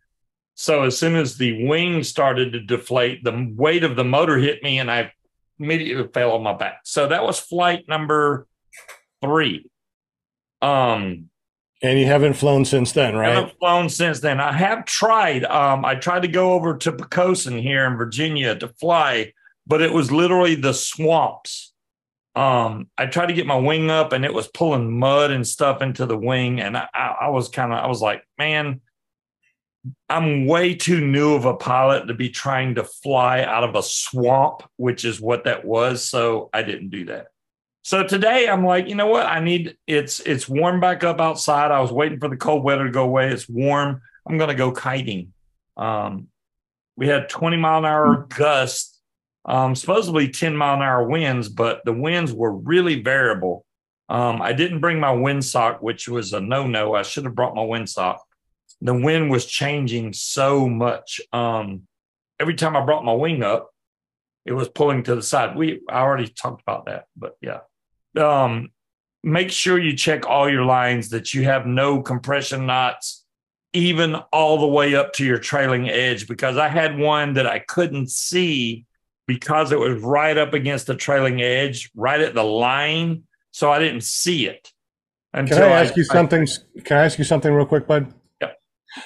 So 0.54 0.82
as 0.82 0.98
soon 0.98 1.16
as 1.16 1.36
the 1.38 1.66
wing 1.66 2.02
started 2.02 2.52
to 2.52 2.60
deflate, 2.60 3.24
the 3.24 3.52
weight 3.56 3.84
of 3.84 3.96
the 3.96 4.04
motor 4.04 4.36
hit 4.36 4.62
me, 4.62 4.78
and 4.78 4.90
I 4.90 5.12
immediately 5.58 6.08
fell 6.12 6.32
on 6.32 6.42
my 6.42 6.54
back. 6.54 6.80
So 6.84 7.08
that 7.08 7.24
was 7.24 7.38
flight 7.38 7.88
number 7.88 8.46
three. 9.22 9.70
Um, 10.60 11.30
and 11.82 11.98
you 11.98 12.06
haven't 12.06 12.34
flown 12.34 12.64
since 12.64 12.92
then, 12.92 13.16
right? 13.16 13.30
I 13.30 13.34
haven't 13.34 13.58
flown 13.58 13.88
since 13.88 14.20
then. 14.20 14.40
I 14.40 14.52
have 14.52 14.84
tried. 14.84 15.44
Um, 15.44 15.84
I 15.84 15.96
tried 15.96 16.22
to 16.22 16.28
go 16.28 16.52
over 16.52 16.76
to 16.78 16.92
Pocosin 16.92 17.60
here 17.60 17.84
in 17.86 17.96
Virginia 17.96 18.54
to 18.56 18.68
fly, 18.68 19.32
but 19.66 19.82
it 19.82 19.92
was 19.92 20.12
literally 20.12 20.54
the 20.54 20.72
swamps. 20.72 21.72
Um, 22.34 22.88
I 22.96 23.06
tried 23.06 23.26
to 23.26 23.34
get 23.34 23.46
my 23.46 23.56
wing 23.56 23.90
up, 23.90 24.12
and 24.12 24.24
it 24.24 24.32
was 24.32 24.48
pulling 24.48 24.98
mud 24.98 25.30
and 25.32 25.46
stuff 25.46 25.82
into 25.82 26.06
the 26.06 26.16
wing, 26.16 26.60
and 26.60 26.76
I, 26.76 26.88
I, 26.94 27.16
I 27.22 27.28
was 27.28 27.48
kind 27.48 27.72
of, 27.72 27.78
I 27.78 27.88
was 27.88 28.00
like, 28.00 28.22
man, 28.38 28.80
I'm 30.08 30.46
way 30.46 30.74
too 30.74 31.00
new 31.00 31.34
of 31.34 31.44
a 31.44 31.54
pilot 31.54 32.06
to 32.06 32.14
be 32.14 32.30
trying 32.30 32.76
to 32.76 32.84
fly 32.84 33.42
out 33.42 33.64
of 33.64 33.74
a 33.74 33.82
swamp, 33.82 34.62
which 34.76 35.04
is 35.04 35.20
what 35.20 35.44
that 35.44 35.64
was. 35.64 36.04
So 36.04 36.50
I 36.52 36.62
didn't 36.62 36.90
do 36.90 37.06
that. 37.06 37.31
So 37.84 38.04
today 38.04 38.48
I'm 38.48 38.64
like, 38.64 38.88
you 38.88 38.94
know 38.94 39.08
what? 39.08 39.26
I 39.26 39.40
need 39.40 39.76
it's 39.88 40.20
it's 40.20 40.48
warm 40.48 40.78
back 40.78 41.02
up 41.02 41.20
outside. 41.20 41.72
I 41.72 41.80
was 41.80 41.90
waiting 41.90 42.20
for 42.20 42.28
the 42.28 42.36
cold 42.36 42.62
weather 42.62 42.84
to 42.84 42.92
go 42.92 43.02
away. 43.02 43.30
It's 43.30 43.48
warm. 43.48 44.00
I'm 44.26 44.38
gonna 44.38 44.54
go 44.54 44.70
kiting. 44.70 45.32
Um, 45.76 46.28
we 46.96 47.08
had 47.08 47.28
20 47.28 47.56
mile 47.56 47.78
an 47.78 47.84
hour 47.84 48.26
gusts, 48.28 49.00
um, 49.44 49.74
supposedly 49.74 50.28
10 50.28 50.56
mile 50.56 50.76
an 50.76 50.82
hour 50.82 51.08
winds, 51.08 51.48
but 51.48 51.80
the 51.84 51.92
winds 51.92 52.32
were 52.32 52.52
really 52.52 53.02
variable. 53.02 53.64
Um, 54.08 54.40
I 54.40 54.52
didn't 54.52 54.80
bring 54.80 55.00
my 55.00 55.12
windsock, 55.12 55.82
which 55.82 56.08
was 56.08 56.32
a 56.32 56.40
no 56.40 56.68
no. 56.68 56.94
I 56.94 57.02
should 57.02 57.24
have 57.24 57.34
brought 57.34 57.56
my 57.56 57.62
windsock. 57.62 58.18
The 58.80 58.94
wind 58.94 59.28
was 59.28 59.46
changing 59.46 60.12
so 60.12 60.68
much. 60.68 61.20
Um, 61.32 61.88
every 62.38 62.54
time 62.54 62.76
I 62.76 62.84
brought 62.84 63.04
my 63.04 63.12
wing 63.12 63.42
up, 63.42 63.70
it 64.44 64.52
was 64.52 64.68
pulling 64.68 65.02
to 65.04 65.16
the 65.16 65.22
side. 65.22 65.56
We 65.56 65.80
I 65.88 66.00
already 66.00 66.28
talked 66.28 66.62
about 66.62 66.86
that, 66.86 67.06
but 67.16 67.36
yeah. 67.40 67.60
Um, 68.16 68.70
make 69.22 69.50
sure 69.50 69.78
you 69.78 69.96
check 69.96 70.26
all 70.26 70.50
your 70.50 70.64
lines 70.64 71.10
that 71.10 71.32
you 71.34 71.44
have 71.44 71.66
no 71.66 72.02
compression 72.02 72.66
knots, 72.66 73.24
even 73.72 74.16
all 74.32 74.58
the 74.58 74.66
way 74.66 74.94
up 74.94 75.12
to 75.14 75.24
your 75.24 75.38
trailing 75.38 75.88
edge, 75.88 76.28
because 76.28 76.56
I 76.56 76.68
had 76.68 76.98
one 76.98 77.34
that 77.34 77.46
I 77.46 77.60
couldn't 77.60 78.10
see 78.10 78.86
because 79.26 79.72
it 79.72 79.78
was 79.78 80.02
right 80.02 80.36
up 80.36 80.52
against 80.52 80.86
the 80.86 80.96
trailing 80.96 81.40
edge, 81.40 81.90
right 81.94 82.20
at 82.20 82.34
the 82.34 82.42
line. 82.42 83.22
So 83.52 83.70
I 83.70 83.78
didn't 83.78 84.02
see 84.02 84.46
it. 84.46 84.70
Can 85.34 85.50
I 85.52 85.82
ask 85.82 85.96
you 85.96 86.04
something? 86.04 86.46
Can 86.84 86.98
I 86.98 87.04
ask 87.04 87.18
you 87.18 87.24
something 87.24 87.52
real 87.52 87.64
quick, 87.64 87.86
bud? 87.86 88.12
Yep. 88.40 88.58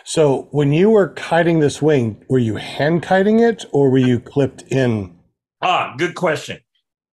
So 0.05 0.49
when 0.51 0.73
you 0.73 0.91
were 0.91 1.09
kiting 1.11 1.61
this 1.61 1.81
wing, 1.81 2.25
were 2.29 2.41
you 2.41 2.57
hand 2.57 3.03
kiting 3.03 3.39
it 3.39 3.65
or 3.71 3.91
were 3.91 3.99
you 3.99 4.19
clipped 4.19 4.63
in? 4.63 5.17
Ah, 5.63 5.95
good 5.97 6.17
question. 6.17 6.59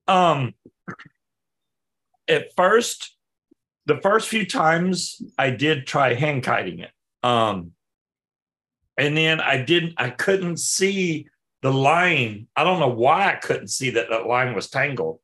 Um, 0.08 0.56
at 2.34 2.56
first, 2.56 3.16
the 3.86 3.98
first 4.02 4.28
few 4.28 4.46
times 4.46 5.22
I 5.38 5.52
did 5.52 5.88
try 5.88 6.14
hand 6.14 6.44
kiting 6.44 6.80
it. 6.80 6.92
Um, 7.24 7.72
and 8.98 9.16
then 9.16 9.40
I 9.40 9.62
didn't, 9.62 9.94
I 9.98 10.10
couldn't 10.10 10.58
see 10.58 11.28
the 11.62 11.72
line. 11.72 12.48
I 12.56 12.64
don't 12.64 12.80
know 12.80 12.90
why 12.90 13.32
I 13.32 13.36
couldn't 13.36 13.70
see 13.70 13.92
that 13.92 14.10
that 14.10 14.28
line 14.28 14.54
was 14.54 14.70
tangled. 14.70 15.20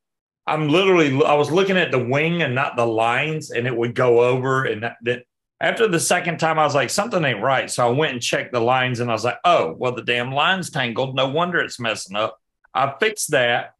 I'm 0.46 0.68
literally, 0.68 1.22
I 1.24 1.34
was 1.34 1.50
looking 1.50 1.76
at 1.76 1.92
the 1.92 2.04
wing 2.04 2.42
and 2.42 2.54
not 2.54 2.76
the 2.76 2.86
lines, 2.86 3.50
and 3.50 3.66
it 3.66 3.76
would 3.76 3.94
go 3.94 4.22
over. 4.22 4.64
And 4.64 4.82
that, 4.82 4.96
that 5.02 5.24
after 5.60 5.86
the 5.86 6.00
second 6.00 6.38
time, 6.38 6.58
I 6.58 6.64
was 6.64 6.74
like, 6.74 6.90
something 6.90 7.22
ain't 7.24 7.42
right. 7.42 7.70
So 7.70 7.86
I 7.86 7.90
went 7.90 8.14
and 8.14 8.22
checked 8.22 8.52
the 8.52 8.60
lines, 8.60 9.00
and 9.00 9.10
I 9.10 9.12
was 9.12 9.24
like, 9.24 9.38
oh, 9.44 9.74
well, 9.78 9.94
the 9.94 10.02
damn 10.02 10.32
line's 10.32 10.70
tangled. 10.70 11.14
No 11.14 11.28
wonder 11.28 11.60
it's 11.60 11.78
messing 11.78 12.16
up. 12.16 12.40
I 12.74 12.94
fixed 12.98 13.30
that. 13.32 13.74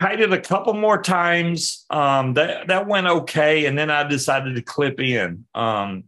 Tied 0.00 0.20
it 0.20 0.32
a 0.32 0.40
couple 0.40 0.72
more 0.72 1.00
times. 1.02 1.84
Um, 1.90 2.34
that 2.34 2.68
that 2.68 2.86
went 2.86 3.06
okay, 3.06 3.66
and 3.66 3.76
then 3.76 3.90
I 3.90 4.04
decided 4.04 4.54
to 4.56 4.62
clip 4.62 4.98
in. 4.98 5.44
Um, 5.54 6.04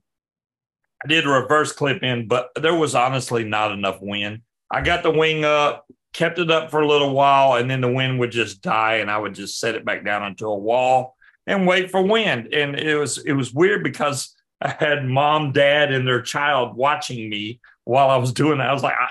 I 1.05 1.09
did 1.09 1.26
a 1.26 1.28
reverse 1.28 1.72
clip 1.72 2.02
in, 2.02 2.28
but 2.28 2.50
there 2.55 2.74
was 2.74 2.94
honestly 2.94 3.44
not 3.44 3.72
enough 3.72 3.98
wind. 4.00 4.42
I 4.70 4.81
got 4.81 5.02
the 5.02 5.11
wing 5.11 5.44
up, 5.44 5.87
kept 6.14 6.38
it 6.38 6.50
up 6.50 6.70
for 6.70 6.81
a 6.81 6.88
little 6.88 7.12
while, 7.12 7.55
and 7.55 7.70
then 7.70 7.81
the 7.81 7.92
wind 7.92 8.18
would 8.20 8.31
just 8.31 8.62
die, 8.62 8.96
and 8.96 9.11
I 9.11 9.18
would 9.18 9.35
just 9.35 9.61
set 9.61 9.74
it 9.74 9.85
back 9.85 10.05
down 10.05 10.22
onto 10.22 10.48
a 10.48 10.57
wall 10.57 11.16
and 11.46 11.66
wait 11.66 11.90
for 11.90 12.02
wind. 12.02 12.55
And 12.55 12.78
it 12.78 12.96
was 12.96 13.18
it 13.18 13.33
was 13.33 13.52
weird 13.52 13.85
because 13.85 14.35
I 14.61 14.68
had 14.78 15.05
mom, 15.05 15.52
dad, 15.52 15.92
and 15.92 16.07
their 16.07 16.22
child 16.22 16.76
watching 16.76 17.28
me 17.28 17.61
while 17.85 18.11
I 18.11 18.16
was 18.16 18.33
doing 18.33 18.59
that. 18.59 18.70
I 18.70 18.72
was 18.72 18.83
like, 18.83 18.94
I, 18.94 19.09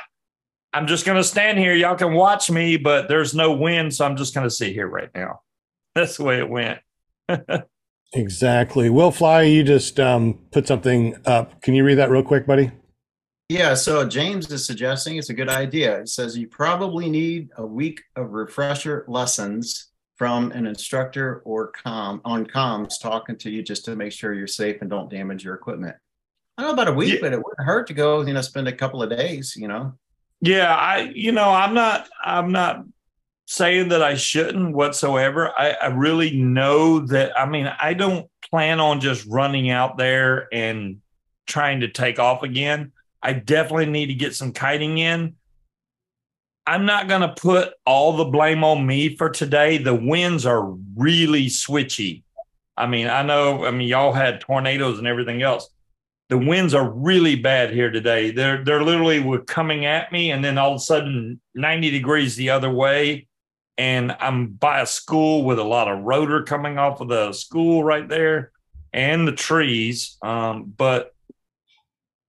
I'm 0.74 0.88
just 0.88 1.06
going 1.06 1.18
to 1.18 1.24
stand 1.24 1.60
here. 1.60 1.74
Y'all 1.74 1.96
can 1.96 2.14
watch 2.14 2.50
me, 2.50 2.78
but 2.78 3.08
there's 3.10 3.34
no 3.34 3.52
wind. 3.52 3.94
So 3.94 4.06
I'm 4.06 4.16
just 4.16 4.34
going 4.34 4.46
to 4.46 4.52
sit 4.52 4.74
here 4.74 4.88
right 4.88 5.10
now. 5.14 5.42
That's 5.96 6.18
the 6.18 6.24
way 6.24 6.40
it 6.40 6.50
went. 6.50 6.80
Exactly. 8.14 8.90
Will 8.90 9.12
Fly, 9.12 9.44
you 9.44 9.64
just 9.64 9.98
um, 10.00 10.38
put 10.52 10.68
something 10.68 11.16
up. 11.26 11.62
Can 11.62 11.74
you 11.76 11.86
read 11.86 11.96
that 11.96 12.10
real 12.10 12.24
quick, 12.24 12.46
buddy? 12.46 12.72
Yeah, 13.48 13.74
so 13.74 14.06
James 14.06 14.52
is 14.52 14.66
suggesting 14.66 15.16
it's 15.18 15.30
a 15.30 15.34
good 15.34 15.50
idea. 15.50 16.00
It 16.02 16.10
says 16.10 16.38
you 16.38 16.48
probably 16.48 17.10
need 17.10 17.50
a 17.58 17.66
week 17.66 18.02
of 18.16 18.32
refresher 18.32 19.06
lessons 19.08 19.92
from 20.18 20.52
an 20.52 20.68
instructor 20.68 21.42
or 21.46 21.72
com 21.72 22.22
on 22.26 22.46
comms 22.46 23.00
talking 23.02 23.38
to 23.38 23.50
you 23.50 23.64
just 23.64 23.86
to 23.86 23.96
make 23.96 24.12
sure 24.12 24.34
you're 24.34 24.48
safe 24.48 24.82
and 24.82 24.90
don't 24.90 25.10
damage 25.10 25.44
your 25.44 25.56
equipment. 25.56 25.96
I 26.58 26.64
don't 26.64 26.76
know 26.76 26.82
about 26.84 26.94
a 26.94 26.96
week, 26.98 27.16
Yeah. 27.16 27.22
but 27.22 27.34
it 27.34 27.38
wouldn't 27.38 27.66
hurt 27.66 27.88
to 27.88 27.94
go, 27.94 28.22
you 28.26 28.34
know, 28.34 28.42
spend 28.42 28.68
a 28.68 28.74
couple 28.76 29.02
of 29.02 29.10
days, 29.10 29.56
you 29.58 29.68
know. 29.70 29.94
Yeah, 30.42 30.76
I 30.76 31.12
you 31.14 31.32
know, 31.32 31.50
I'm 31.50 31.74
not 31.74 32.10
I'm 32.24 32.52
not 32.52 32.84
saying 33.46 33.90
that 33.90 34.02
I 34.02 34.16
shouldn't 34.16 34.74
whatsoever. 34.76 35.52
I, 35.58 35.72
I 35.82 35.88
really 35.88 36.36
know 36.36 37.00
that 37.08 37.38
I 37.38 37.46
mean, 37.46 37.72
I 37.80 37.94
don't 37.94 38.30
plan 38.50 38.80
on 38.80 39.00
just 39.00 39.26
running 39.28 39.70
out 39.70 39.98
there 39.98 40.48
and 40.52 41.02
trying 41.46 41.82
to 41.82 41.88
take 41.88 42.18
off 42.18 42.44
again. 42.44 42.92
I 43.22 43.34
definitely 43.34 43.86
need 43.86 44.08
to 44.08 44.14
get 44.16 44.36
some 44.36 44.52
kiting 44.52 44.98
in. 44.98 45.36
I'm 46.66 46.86
not 46.86 47.08
going 47.08 47.22
to 47.22 47.34
put 47.34 47.74
all 47.86 48.18
the 48.18 48.26
blame 48.26 48.64
on 48.64 48.86
me 48.86 49.16
for 49.16 49.30
today. 49.30 49.78
The 49.78 49.96
winds 49.96 50.46
are 50.46 50.64
really 50.96 51.48
switchy. 51.48 52.24
I 52.78 52.88
mean, 52.88 53.08
I 53.08 53.24
know, 53.24 53.66
I 53.66 53.72
mean, 53.72 53.88
y'all 53.88 54.14
had 54.14 54.42
tornadoes 54.42 54.98
and 54.98 55.08
everything 55.08 55.42
else 55.42 55.70
the 56.32 56.38
winds 56.38 56.74
are 56.74 56.90
really 56.90 57.36
bad 57.36 57.74
here 57.74 57.92
today. 57.92 58.32
They're 58.32 58.64
they're 58.64 58.84
literally 58.84 59.20
were 59.20 59.44
coming 59.44 59.86
at 59.86 60.14
me, 60.14 60.32
and 60.32 60.42
then 60.42 60.58
all 60.58 60.72
of 60.72 60.78
a 60.78 60.80
sudden, 60.80 61.42
ninety 61.54 61.92
degrees 61.92 62.38
the 62.38 62.52
other 62.52 62.72
way, 62.72 63.28
and 63.78 64.16
I'm 64.18 64.48
by 64.48 64.80
a 64.80 64.86
school 64.86 65.44
with 65.44 65.60
a 65.60 65.64
lot 65.64 65.90
of 65.90 66.04
rotor 66.04 66.44
coming 66.44 66.78
off 66.78 67.02
of 67.02 67.10
the 67.10 67.34
school 67.34 67.84
right 67.84 68.08
there, 68.08 68.54
and 68.94 69.28
the 69.28 69.34
trees. 69.34 70.18
Um, 70.22 70.74
but 70.78 71.14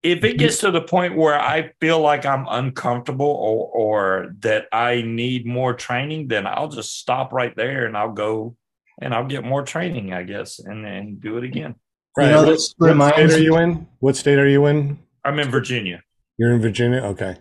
if 0.02 0.24
it 0.24 0.36
gets 0.36 0.58
to 0.58 0.72
the 0.72 0.82
point 0.82 1.16
where 1.16 1.40
I 1.40 1.70
feel 1.80 2.00
like 2.00 2.26
I'm 2.26 2.46
uncomfortable 2.48 3.26
or 3.26 3.68
or 3.68 4.34
that 4.40 4.66
I 4.72 5.02
need 5.02 5.46
more 5.46 5.74
training, 5.74 6.26
then 6.26 6.48
I'll 6.48 6.66
just 6.66 6.98
stop 6.98 7.32
right 7.32 7.54
there 7.54 7.86
and 7.86 7.96
I'll 7.96 8.10
go 8.10 8.56
and 9.00 9.14
I'll 9.14 9.28
get 9.28 9.44
more 9.44 9.62
training, 9.62 10.12
I 10.12 10.24
guess, 10.24 10.58
and 10.58 10.84
then 10.84 11.20
do 11.20 11.38
it 11.38 11.44
again. 11.44 11.76
You 12.18 12.24
know, 12.24 12.38
What- 12.42 12.48
this 12.48 12.74
what 12.76 12.88
reminds 12.88 13.16
state 13.16 13.40
are 13.40 13.42
you 13.42 13.56
in? 13.56 13.86
What 14.00 14.16
state 14.16 14.38
are 14.38 14.48
you 14.48 14.66
in? 14.66 14.98
I'm 15.24 15.38
in 15.38 15.50
Virginia. 15.50 16.02
You're 16.38 16.52
in 16.52 16.60
Virginia? 16.60 17.00
Okay. 17.02 17.36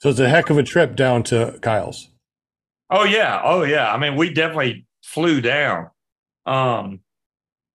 So 0.00 0.08
it's 0.10 0.18
a 0.18 0.28
heck 0.28 0.50
of 0.50 0.58
a 0.58 0.62
trip 0.62 0.96
down 0.96 1.22
to 1.24 1.58
Kyle's. 1.62 2.10
Oh 2.90 3.04
yeah, 3.04 3.40
oh 3.44 3.62
yeah. 3.62 3.92
I 3.92 3.98
mean, 3.98 4.16
we 4.16 4.32
definitely 4.32 4.86
flew 5.04 5.40
down. 5.40 5.90
Um, 6.44 7.00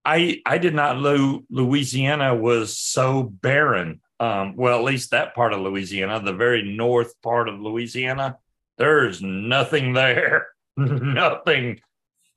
I 0.05 0.41
I 0.45 0.57
did 0.57 0.73
not 0.73 0.99
know 1.01 1.43
Louisiana 1.49 2.33
was 2.35 2.77
so 2.77 3.23
barren. 3.23 4.01
Um, 4.19 4.55
well, 4.55 4.77
at 4.77 4.83
least 4.85 5.11
that 5.11 5.33
part 5.35 5.51
of 5.53 5.61
Louisiana, 5.61 6.21
the 6.21 6.33
very 6.33 6.63
north 6.63 7.19
part 7.21 7.49
of 7.49 7.59
Louisiana, 7.59 8.37
there's 8.77 9.21
nothing 9.21 9.93
there, 9.93 10.47
nothing. 10.77 11.81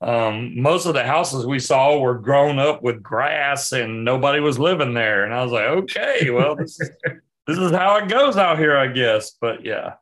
Um, 0.05 0.61
most 0.61 0.85
of 0.85 0.93
the 0.93 1.03
houses 1.03 1.47
we 1.47 1.57
saw 1.57 1.97
were 1.97 2.19
grown 2.19 2.59
up 2.59 2.83
with 2.83 3.01
grass, 3.01 3.71
and 3.71 4.05
nobody 4.05 4.39
was 4.39 4.59
living 4.59 4.93
there. 4.93 5.25
And 5.25 5.33
I 5.33 5.41
was 5.43 5.51
like, 5.51 5.63
okay, 5.65 6.29
well, 6.29 6.55
this 6.55 6.79
is 6.79 6.89
this 7.47 7.57
is 7.57 7.71
how 7.71 7.97
it 7.97 8.07
goes 8.07 8.37
out 8.37 8.59
here, 8.59 8.77
I 8.77 8.87
guess. 8.87 9.31
But 9.41 9.65
yeah. 9.65 9.93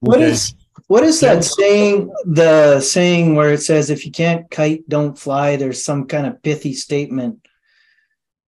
What 0.00 0.18
Okay. 0.18 0.30
is 0.30 0.54
what 0.86 1.02
is 1.02 1.18
that 1.20 1.42
saying? 1.44 2.12
The 2.24 2.80
saying 2.80 3.34
where 3.34 3.52
it 3.52 3.62
says, 3.62 3.90
"If 3.90 4.04
you 4.06 4.12
can't 4.12 4.48
kite, 4.50 4.88
don't 4.88 5.18
fly." 5.18 5.56
There's 5.56 5.82
some 5.84 6.06
kind 6.06 6.26
of 6.26 6.40
pithy 6.42 6.74
statement. 6.74 7.44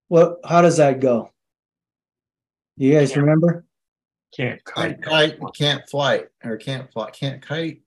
What? 0.09 0.39
How 0.45 0.63
does 0.63 0.77
that 0.77 1.01
go? 1.01 1.31
You 2.77 2.93
guys 2.93 3.17
remember? 3.17 3.65
Can't 4.37 4.63
Kite, 4.65 5.01
kite. 5.01 5.39
kite, 5.41 5.55
can't 5.57 5.89
flight 5.89 6.27
or 6.45 6.57
can't 6.57 6.93
fly, 6.93 7.11
can't 7.11 7.41
kite, 7.41 7.83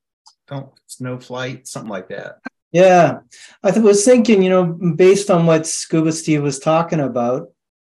don't, 0.48 0.70
it's 0.86 1.02
no 1.02 1.20
flight, 1.20 1.68
something 1.68 1.92
like 1.92 2.08
that. 2.08 2.40
Yeah, 2.72 3.20
I 3.64 3.72
th- 3.72 3.84
was 3.84 4.04
thinking, 4.04 4.42
you 4.44 4.50
know, 4.50 4.66
based 4.66 5.32
on 5.32 5.46
what 5.46 5.66
Scuba 5.66 6.12
Steve 6.12 6.44
was 6.44 6.60
talking 6.60 7.00
about, 7.00 7.50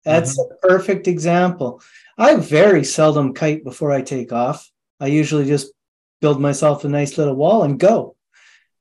that's 0.05 0.39
a 0.39 0.45
perfect 0.67 1.09
example. 1.09 1.83
I 2.17 2.37
very 2.37 2.85
seldom 2.85 3.35
kite 3.35 3.65
before 3.65 3.93
I 3.93 4.03
take 4.03 4.33
off. 4.33 4.71
I 5.01 5.07
usually 5.07 5.47
just 5.47 5.73
build 6.21 6.41
myself 6.41 6.85
a 6.85 6.89
nice 6.89 7.17
little 7.19 7.35
wall 7.37 7.63
and 7.63 7.79
go. 7.79 8.17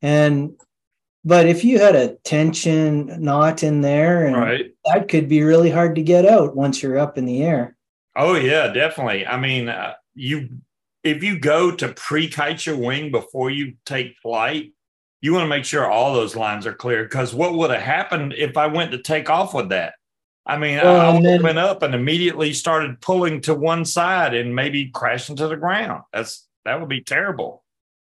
And 0.01 0.53
but 1.23 1.47
if 1.47 1.65
you 1.65 1.79
had 1.79 1.95
a 1.95 2.15
tension 2.23 3.21
knot 3.21 3.63
in 3.63 3.81
there, 3.81 4.25
and 4.27 4.35
Right. 4.35 4.71
that 4.85 5.09
could 5.09 5.27
be 5.27 5.41
really 5.43 5.69
hard 5.69 5.95
to 5.95 6.01
get 6.01 6.25
out 6.25 6.55
once 6.55 6.81
you're 6.81 6.97
up 6.97 7.17
in 7.17 7.25
the 7.25 7.43
air. 7.43 7.75
Oh 8.15 8.35
yeah, 8.35 8.67
definitely. 8.71 9.25
I 9.27 9.37
mean, 9.39 9.67
uh, 9.69 9.93
you 10.15 10.49
if 11.03 11.23
you 11.23 11.39
go 11.39 11.71
to 11.71 11.89
pre-kite 11.89 12.65
your 12.65 12.77
wing 12.77 13.11
before 13.11 13.49
you 13.49 13.73
take 13.85 14.17
flight, 14.21 14.71
you 15.21 15.33
want 15.33 15.43
to 15.43 15.49
make 15.49 15.65
sure 15.65 15.89
all 15.89 16.13
those 16.13 16.35
lines 16.35 16.65
are 16.65 16.73
clear. 16.73 17.03
Because 17.03 17.33
what 17.33 17.53
would 17.53 17.71
have 17.71 17.81
happened 17.81 18.33
if 18.37 18.57
I 18.57 18.67
went 18.67 18.91
to 18.91 18.99
take 19.01 19.29
off 19.29 19.53
with 19.53 19.69
that? 19.69 19.93
I 20.45 20.57
mean, 20.57 20.77
Well, 20.77 21.17
I 21.17 21.21
then- 21.21 21.43
went 21.43 21.57
up 21.57 21.83
and 21.83 21.93
immediately 21.93 22.53
started 22.53 23.01
pulling 23.01 23.41
to 23.41 23.53
one 23.53 23.83
side 23.83 24.33
and 24.33 24.55
maybe 24.55 24.89
crashing 24.89 25.35
to 25.37 25.47
the 25.47 25.57
ground. 25.57 26.03
That's 26.13 26.47
that 26.65 26.79
would 26.79 26.89
be 26.89 27.01
terrible. 27.01 27.63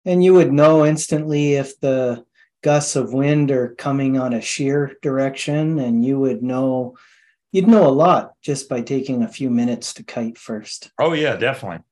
And 0.04 0.22
you 0.22 0.34
would 0.34 0.52
know 0.52 0.84
instantly 0.84 1.54
if 1.54 1.78
the 1.80 2.24
gusts 2.62 2.96
of 2.96 3.12
wind 3.12 3.50
are 3.50 3.74
coming 3.76 4.18
on 4.18 4.32
a 4.32 4.40
sheer 4.40 4.96
direction, 5.02 5.78
and 5.78 6.04
you 6.04 6.18
would 6.20 6.42
know 6.42 6.96
you'd 7.52 7.68
know 7.68 7.86
a 7.86 7.90
lot 7.90 8.32
just 8.42 8.68
by 8.68 8.80
taking 8.80 9.22
a 9.22 9.28
few 9.28 9.48
minutes 9.48 9.94
to 9.94 10.02
kite 10.02 10.36
first. 10.38 10.90
Oh 10.98 11.12
yeah, 11.12 11.36
definitely. 11.36 11.84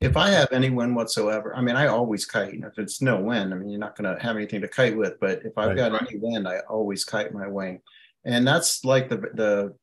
If 0.00 0.16
I 0.16 0.30
have 0.30 0.52
any 0.52 0.70
wind 0.70 0.94
whatsoever, 0.96 1.54
I 1.56 1.60
mean, 1.62 1.76
I 1.76 1.86
always 1.86 2.26
kite. 2.26 2.54
If 2.54 2.78
it's 2.78 3.00
no 3.00 3.20
wind, 3.20 3.54
I 3.54 3.56
mean, 3.56 3.70
you're 3.70 3.80
not 3.80 3.96
going 3.96 4.14
to 4.14 4.22
have 4.22 4.36
anything 4.36 4.60
to 4.60 4.68
kite 4.68 4.96
with. 4.96 5.18
But 5.20 5.42
if 5.44 5.56
I've 5.56 5.68
Right. 5.68 5.76
got 5.76 6.02
any 6.02 6.18
wind, 6.18 6.46
I 6.46 6.58
always 6.68 7.04
kite 7.04 7.32
my 7.32 7.46
wing, 7.46 7.80
and 8.24 8.46
that's 8.46 8.84
like 8.84 9.08
the 9.08 9.16
the 9.16 9.74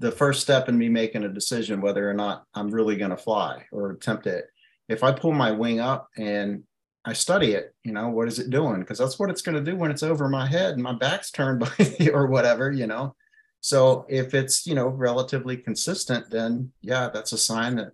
the 0.00 0.10
first 0.10 0.42
step 0.42 0.68
in 0.68 0.76
me 0.76 0.88
making 0.88 1.24
a 1.24 1.28
decision 1.28 1.80
whether 1.80 2.08
or 2.08 2.14
not 2.14 2.44
I'm 2.54 2.68
really 2.68 2.96
going 2.96 3.12
to 3.12 3.16
fly 3.16 3.64
or 3.70 3.92
attempt 3.92 4.26
it. 4.26 4.46
If 4.88 5.04
I 5.04 5.12
pull 5.12 5.32
my 5.32 5.52
wing 5.52 5.78
up 5.80 6.08
and 6.16 6.64
I 7.04 7.12
study 7.12 7.52
it, 7.52 7.74
you 7.84 7.92
know, 7.92 8.08
what 8.08 8.26
is 8.28 8.38
it 8.40 8.50
doing? 8.50 8.80
Because 8.80 8.98
that's 8.98 9.18
what 9.18 9.30
it's 9.30 9.40
going 9.42 9.62
to 9.62 9.70
do 9.70 9.76
when 9.76 9.90
it's 9.90 10.02
over 10.02 10.28
my 10.28 10.46
head 10.46 10.74
and 10.74 10.82
my 10.82 10.94
back's 10.94 11.30
turned 11.30 11.60
by 11.78 12.10
or 12.12 12.26
whatever, 12.26 12.72
you 12.72 12.86
know. 12.86 13.14
So 13.60 14.04
if 14.10 14.34
it's 14.34 14.66
you 14.66 14.74
know 14.74 14.88
relatively 14.88 15.56
consistent, 15.56 16.28
then 16.28 16.72
yeah, 16.82 17.08
that's 17.08 17.32
a 17.32 17.38
sign 17.38 17.76
that 17.76 17.92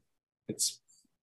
it's 0.48 0.80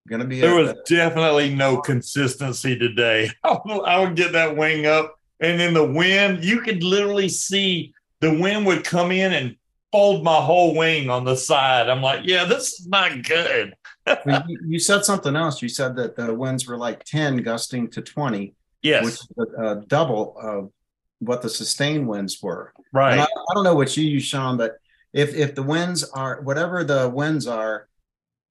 going 0.08 0.22
to 0.22 0.28
be. 0.28 0.39
There 0.41 0.58
a- 0.58 0.62
was 0.63 0.74
definitely 0.88 1.54
no 1.54 1.82
consistency 1.82 2.78
today. 2.78 3.30
I 3.43 4.00
would 4.00 4.15
get 4.15 4.32
that 4.34 4.56
wing 4.58 4.86
up, 4.86 5.15
and 5.39 5.62
in 5.62 5.74
the 5.74 5.86
wind, 5.86 6.43
you 6.43 6.62
could 6.62 6.84
literally 6.84 7.30
see 7.30 7.93
the 8.22 8.39
wind 8.39 8.65
would 8.65 8.84
come 8.84 9.12
in 9.12 9.34
and 9.34 9.56
fold 9.91 10.24
my 10.24 10.36
whole 10.41 10.76
wing 10.76 11.10
on 11.10 11.24
the 11.24 11.36
side. 11.36 11.89
I'm 11.89 12.02
like, 12.02 12.22
yeah, 12.24 12.46
this 12.46 12.80
is 12.80 12.88
not 12.88 13.24
good. 13.24 13.74
You, 14.26 14.58
you 14.65 14.80
said 14.80 15.04
something 15.04 15.36
else. 15.36 15.62
You 15.62 15.67
said 15.67 15.98
that 15.98 16.15
the 16.15 16.34
winds 16.34 16.65
were 16.65 16.78
like 16.78 17.04
10 17.04 17.38
gusting 17.43 17.89
to 17.89 18.02
20, 18.02 18.54
Yes. 18.82 19.04
which 19.04 19.15
is 19.15 19.54
uh, 19.62 19.82
double 19.88 20.38
of 20.41 20.72
what 21.20 21.41
the 21.41 21.50
sustained 21.50 22.08
winds 22.08 22.41
were. 22.41 22.72
Right. 22.93 23.20
I, 23.20 23.24
I 23.24 23.54
don't 23.54 23.65
know 23.65 23.76
what 23.76 23.98
you 23.98 24.06
use, 24.06 24.24
Sean, 24.24 24.56
but 24.56 24.78
if 25.12 25.36
if 25.36 25.56
the 25.56 25.63
winds 25.63 26.06
are 26.06 26.39
whatever 26.41 26.86
the 26.86 27.10
winds 27.10 27.48
are, 27.48 27.87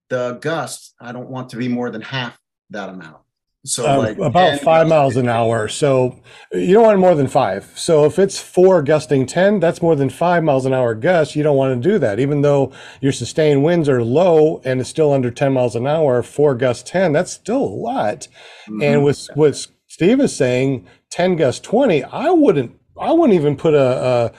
the 0.08 0.38
gusts, 0.40 0.94
I 1.00 1.12
don't 1.12 1.28
want 1.28 1.50
to 1.50 1.56
be 1.56 1.68
more 1.68 1.90
than 1.90 2.02
half 2.02 2.38
that 2.70 2.88
amount. 2.88 3.18
So 3.64 3.84
Uh, 3.84 3.98
like 3.98 4.18
about 4.18 4.50
10 4.50 4.58
five 4.60 4.86
miles 4.86 5.16
an 5.16 5.28
hour. 5.28 5.66
So 5.66 6.20
you 6.52 6.74
don't 6.74 6.84
want 6.84 6.98
more 7.00 7.16
than 7.16 7.26
five. 7.26 7.72
So 7.74 8.04
if 8.04 8.16
it's 8.16 8.38
four 8.38 8.80
gusting 8.80 9.26
10, 9.26 9.58
that's 9.58 9.82
more 9.82 9.96
than 9.96 10.08
five 10.08 10.44
miles 10.44 10.66
an 10.66 10.72
hour 10.72 10.94
gust. 10.94 11.34
You 11.34 11.42
don't 11.42 11.56
want 11.56 11.82
to 11.82 11.88
do 11.88 11.98
that. 11.98 12.20
Even 12.20 12.42
though 12.42 12.70
your 13.00 13.10
sustained 13.10 13.64
winds 13.64 13.88
are 13.88 14.04
low 14.04 14.60
and 14.64 14.80
it's 14.80 14.88
still 14.88 15.12
under 15.12 15.32
10 15.32 15.52
miles 15.52 15.74
an 15.74 15.86
hour, 15.86 16.22
four 16.22 16.54
gust 16.54 16.86
10, 16.86 17.12
that's 17.12 17.32
still 17.32 17.62
a 17.62 17.74
lot. 17.90 18.28
Mhm. 18.68 18.84
And 18.84 19.04
with 19.04 19.26
what 19.34 19.66
Steve 19.88 20.20
is 20.20 20.36
saying, 20.36 20.86
10 21.10 21.34
gust 21.34 21.64
20, 21.64 22.04
I 22.04 22.30
wouldn't, 22.30 22.70
I 23.00 23.10
wouldn't 23.12 23.38
even 23.38 23.56
put 23.56 23.74
a, 23.74 23.78
a, 24.06 24.32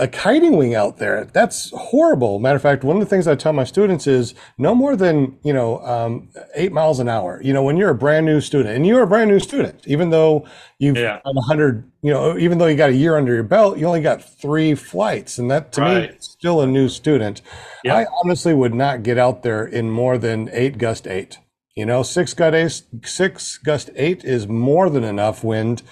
a 0.00 0.08
kiting 0.08 0.56
wing 0.56 0.74
out 0.74 0.98
there. 0.98 1.24
That's 1.32 1.70
horrible. 1.70 2.38
Matter 2.38 2.56
of 2.56 2.62
fact, 2.62 2.82
one 2.84 2.96
of 2.96 3.00
the 3.00 3.06
things 3.08 3.26
I 3.28 3.34
tell 3.34 3.52
my 3.52 3.64
students 3.64 4.06
is 4.06 4.34
no 4.58 4.74
more 4.74 4.96
than 4.96 5.38
you 5.44 5.52
know 5.52 5.78
um, 5.84 6.28
eight 6.54 6.72
miles 6.72 6.98
an 7.00 7.08
hour. 7.08 7.40
You 7.42 7.52
know, 7.52 7.62
when 7.62 7.76
you're 7.76 7.90
a 7.90 7.94
brand 7.94 8.26
new 8.26 8.40
student, 8.40 8.74
and 8.74 8.86
you're 8.86 9.02
a 9.02 9.06
brand 9.06 9.30
new 9.30 9.38
student, 9.40 9.80
even 9.86 10.10
though 10.10 10.46
you've 10.78 10.96
Yeah. 10.96 11.20
a 11.24 11.40
hundred, 11.42 11.90
you 12.02 12.12
know, 12.12 12.36
even 12.36 12.58
though 12.58 12.66
you 12.66 12.76
got 12.76 12.90
a 12.90 12.94
year 12.94 13.16
under 13.16 13.32
your 13.34 13.42
belt, 13.44 13.78
you 13.78 13.86
only 13.86 14.02
got 14.02 14.22
three 14.22 14.74
flights, 14.74 15.38
and 15.38 15.50
that 15.50 15.72
to 15.72 15.80
me 15.80 15.86
Right. 15.86 16.10
is 16.10 16.24
still 16.24 16.60
a 16.60 16.66
new 16.66 16.88
student. 16.88 17.40
Yeah. 17.84 17.94
I 17.96 18.06
honestly 18.24 18.54
would 18.54 18.74
not 18.74 19.02
get 19.02 19.18
out 19.18 19.42
there 19.42 19.64
in 19.64 19.90
more 19.90 20.18
than 20.18 20.48
eight 20.52 20.78
gust 20.78 21.06
eight. 21.06 21.38
You 21.76 21.84
know, 21.84 22.02
six 22.02 22.32
gust 22.34 22.54
eight, 22.54 23.06
six 23.06 23.58
gust 23.58 23.90
eight 23.96 24.24
is 24.24 24.48
more 24.48 24.88
than 24.88 25.04
enough 25.04 25.44
wind 25.44 25.82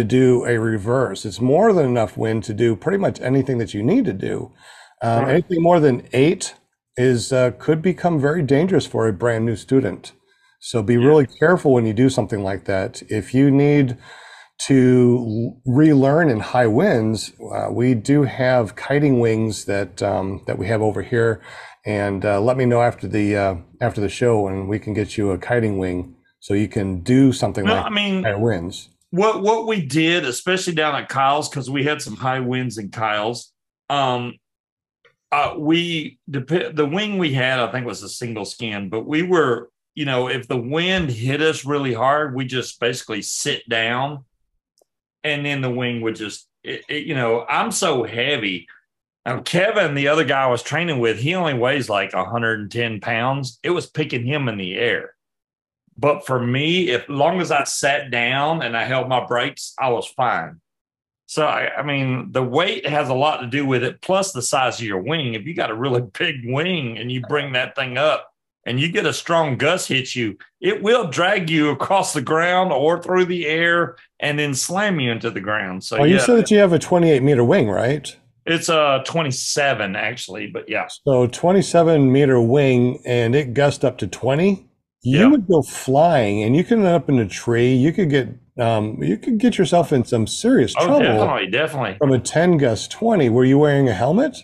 to 0.00 0.04
do 0.04 0.44
a 0.46 0.58
reverse. 0.58 1.24
It's 1.28 1.40
more 1.40 1.72
than 1.72 1.86
enough 1.86 2.16
wind 2.16 2.44
to 2.44 2.54
do 2.54 2.76
pretty 2.76 2.98
much 2.98 3.20
anything 3.20 3.58
that 3.58 3.74
you 3.74 3.82
need 3.82 4.04
to 4.06 4.12
do. 4.30 4.36
Um, 5.02 5.24
Right. 5.24 5.32
Anything 5.32 5.62
more 5.62 5.80
than 5.80 5.96
eight 6.12 6.54
is 6.96 7.32
uh, 7.32 7.50
could 7.58 7.80
become 7.82 8.20
very 8.20 8.42
dangerous 8.42 8.86
for 8.86 9.08
a 9.08 9.12
brand 9.12 9.44
new 9.44 9.56
student. 9.56 10.12
So 10.60 10.82
be 10.82 10.96
really 10.98 11.26
careful 11.26 11.72
when 11.72 11.86
you 11.86 11.94
do 11.94 12.10
something 12.10 12.42
like 12.42 12.64
that. 12.66 13.02
If 13.08 13.32
you 13.34 13.50
need 13.50 13.96
to 14.66 15.54
relearn 15.64 16.28
in 16.28 16.40
high 16.40 16.66
winds, 16.66 17.32
uh, 17.54 17.68
we 17.70 17.94
do 17.94 18.24
have 18.24 18.76
kiting 18.76 19.20
wings 19.20 19.64
that 19.64 20.02
um, 20.02 20.42
that 20.46 20.58
we 20.58 20.66
have 20.66 20.82
over 20.82 21.02
here. 21.02 21.40
And 21.86 22.26
uh, 22.26 22.40
let 22.42 22.58
me 22.58 22.66
know 22.66 22.82
after 22.82 23.08
the 23.08 23.36
uh, 23.36 23.54
after 23.80 24.02
the 24.02 24.10
show, 24.10 24.48
and 24.48 24.68
we 24.68 24.78
can 24.78 24.92
get 24.92 25.16
you 25.16 25.30
a 25.30 25.38
kiting 25.38 25.78
wing 25.78 26.14
so 26.40 26.52
you 26.52 26.68
can 26.68 27.02
do 27.02 27.32
something 27.32 27.64
No, 27.64 27.74
like 27.74 27.86
I 27.86 27.90
mean, 27.90 28.22
high 28.22 28.34
winds. 28.34 28.90
What 29.10 29.42
what 29.42 29.66
we 29.66 29.84
did, 29.84 30.24
especially 30.24 30.74
down 30.74 30.94
at 30.94 31.08
Kyle's, 31.08 31.48
because 31.48 31.68
we 31.70 31.84
had 31.84 32.00
some 32.02 32.16
high 32.16 32.40
winds 32.40 32.78
in 32.78 32.90
Kyle's. 32.90 33.52
Um, 33.88 34.34
uh, 35.32 35.54
we 35.58 36.18
dep- 36.28 36.74
the 36.74 36.86
wing 36.86 37.18
we 37.18 37.32
had, 37.34 37.60
I 37.60 37.70
think, 37.70 37.86
was 37.86 38.02
a 38.02 38.08
single 38.08 38.44
skin, 38.44 38.88
but 38.88 39.06
we 39.06 39.22
were, 39.22 39.70
you 39.94 40.04
know, 40.04 40.28
if 40.28 40.48
the 40.48 40.56
wind 40.56 41.10
hit 41.10 41.40
us 41.40 41.64
really 41.64 41.92
hard, 41.94 42.34
we 42.34 42.44
just 42.44 42.80
basically 42.80 43.22
sit 43.22 43.68
down, 43.68 44.24
and 45.24 45.44
then 45.46 45.60
the 45.60 45.70
wing 45.70 46.00
would 46.02 46.16
just, 46.16 46.48
it, 46.64 46.82
it- 46.88 47.06
you 47.06 47.14
know, 47.14 47.44
I'm 47.48 47.70
so 47.70 48.02
heavy. 48.04 48.66
Now, 49.26 49.40
Kevin, 49.42 49.94
the 49.94 50.08
other 50.08 50.24
guy 50.24 50.44
I 50.44 50.46
was 50.46 50.62
training 50.62 50.98
with, 50.98 51.18
he 51.18 51.34
only 51.34 51.54
weighs 51.54 51.88
like 51.90 52.14
110 52.14 53.00
pounds. 53.00 53.58
It 53.62 53.70
was 53.70 53.86
picking 53.86 54.24
him 54.24 54.48
in 54.48 54.56
the 54.56 54.74
air. 54.76 55.14
But 56.00 56.26
for 56.26 56.40
me, 56.40 56.88
if 56.88 57.06
long 57.10 57.40
as 57.42 57.50
I 57.50 57.64
sat 57.64 58.10
down 58.10 58.62
and 58.62 58.74
I 58.74 58.84
held 58.84 59.08
my 59.08 59.26
brakes, 59.26 59.74
I 59.78 59.90
was 59.90 60.06
fine. 60.06 60.60
So 61.26 61.46
I, 61.46 61.70
I 61.76 61.82
mean, 61.82 62.32
the 62.32 62.42
weight 62.42 62.86
has 62.86 63.10
a 63.10 63.14
lot 63.14 63.36
to 63.42 63.46
do 63.46 63.66
with 63.66 63.84
it, 63.84 64.00
plus 64.00 64.32
the 64.32 64.40
size 64.42 64.80
of 64.80 64.86
your 64.86 65.02
wing. 65.02 65.34
If 65.34 65.44
you 65.44 65.54
got 65.54 65.70
a 65.70 65.74
really 65.74 66.00
big 66.18 66.36
wing 66.44 66.96
and 66.96 67.12
you 67.12 67.20
bring 67.20 67.52
that 67.52 67.76
thing 67.76 67.98
up 67.98 68.32
and 68.64 68.80
you 68.80 68.90
get 68.90 69.04
a 69.04 69.12
strong 69.12 69.58
gust 69.58 69.88
hit 69.88 70.16
you, 70.16 70.38
it 70.60 70.82
will 70.82 71.06
drag 71.08 71.50
you 71.50 71.68
across 71.68 72.14
the 72.14 72.22
ground 72.22 72.72
or 72.72 73.02
through 73.02 73.26
the 73.26 73.46
air 73.46 73.96
and 74.20 74.38
then 74.38 74.54
slam 74.54 74.98
you 75.00 75.10
into 75.12 75.30
the 75.30 75.40
ground. 75.40 75.84
So 75.84 75.98
Oh, 75.98 76.04
you 76.04 76.16
yeah, 76.16 76.22
said 76.24 76.38
that 76.38 76.50
you 76.50 76.58
have 76.58 76.72
a 76.72 76.78
28 76.78 77.22
meter 77.22 77.44
wing, 77.44 77.68
right? 77.68 78.16
it's 78.46 78.70
a 78.70 79.02
27 79.06 79.94
actually, 79.94 80.46
but 80.48 80.66
yeah. 80.68 80.88
So 81.06 81.26
27 81.26 82.10
meter 82.10 82.40
wing, 82.40 83.00
and 83.04 83.34
it 83.36 83.54
gust 83.54 83.84
up 83.84 83.98
to 83.98 84.06
20. 84.06 84.66
You 85.02 85.30
would 85.30 85.46
go 85.46 85.62
flying, 85.62 86.42
and 86.42 86.54
you 86.54 86.62
could 86.62 86.78
end 86.78 86.86
up 86.86 87.08
in 87.08 87.18
a 87.18 87.26
tree. 87.26 87.74
You 87.74 87.92
could 87.92 88.10
get 88.10 88.28
um, 88.58 89.02
you 89.02 89.16
could 89.16 89.38
get 89.38 89.56
yourself 89.56 89.92
in 89.92 90.04
some 90.04 90.26
serious 90.26 90.74
Oh, 90.78 90.84
trouble 90.86 91.00
definitely, 91.00 91.46
definitely. 91.50 91.96
from 91.98 92.12
a 92.12 92.18
10 92.18 92.58
gust 92.58 92.90
20. 92.92 93.30
Were 93.30 93.44
you 93.44 93.58
wearing 93.58 93.88
a 93.88 93.94
helmet? 93.94 94.36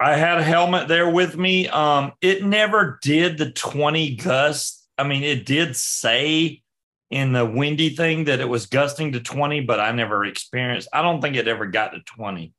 I 0.00 0.16
had 0.16 0.38
a 0.38 0.42
helmet 0.42 0.88
there 0.88 1.08
with 1.08 1.36
me. 1.36 1.68
Um, 1.68 2.12
it 2.20 2.44
never 2.44 2.98
did 3.02 3.38
the 3.38 3.52
20 3.52 4.16
gust. 4.16 4.84
I 4.98 5.04
mean, 5.04 5.22
it 5.22 5.46
did 5.46 5.76
say 5.76 6.62
in 7.10 7.32
the 7.32 7.46
windy 7.46 7.90
thing 7.90 8.24
that 8.24 8.40
it 8.40 8.48
was 8.48 8.66
gusting 8.66 9.12
to 9.12 9.20
20, 9.20 9.60
but 9.60 9.78
I 9.78 9.92
never 9.92 10.24
experienced. 10.24 10.88
I 10.92 11.02
don't 11.02 11.20
think 11.20 11.36
it 11.36 11.46
ever 11.46 11.66
got 11.66 11.90
to 11.90 12.00
20, 12.00 12.52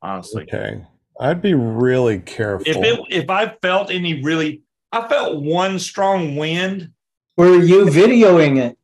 honestly. 0.00 0.44
Okay, 0.44 0.84
I'd 1.18 1.42
be 1.42 1.54
really 1.54 2.20
careful. 2.20 2.66
If 2.68 2.76
it 2.76 3.00
if 3.10 3.30
I 3.30 3.48
felt 3.62 3.90
any 3.90 4.22
really 4.22 4.62
I 4.92 5.08
felt 5.08 5.42
one 5.42 5.78
strong 5.78 6.36
wind. 6.36 6.90
Were 7.36 7.58
you 7.58 7.84
videoing 7.86 8.58
it? 8.58 8.78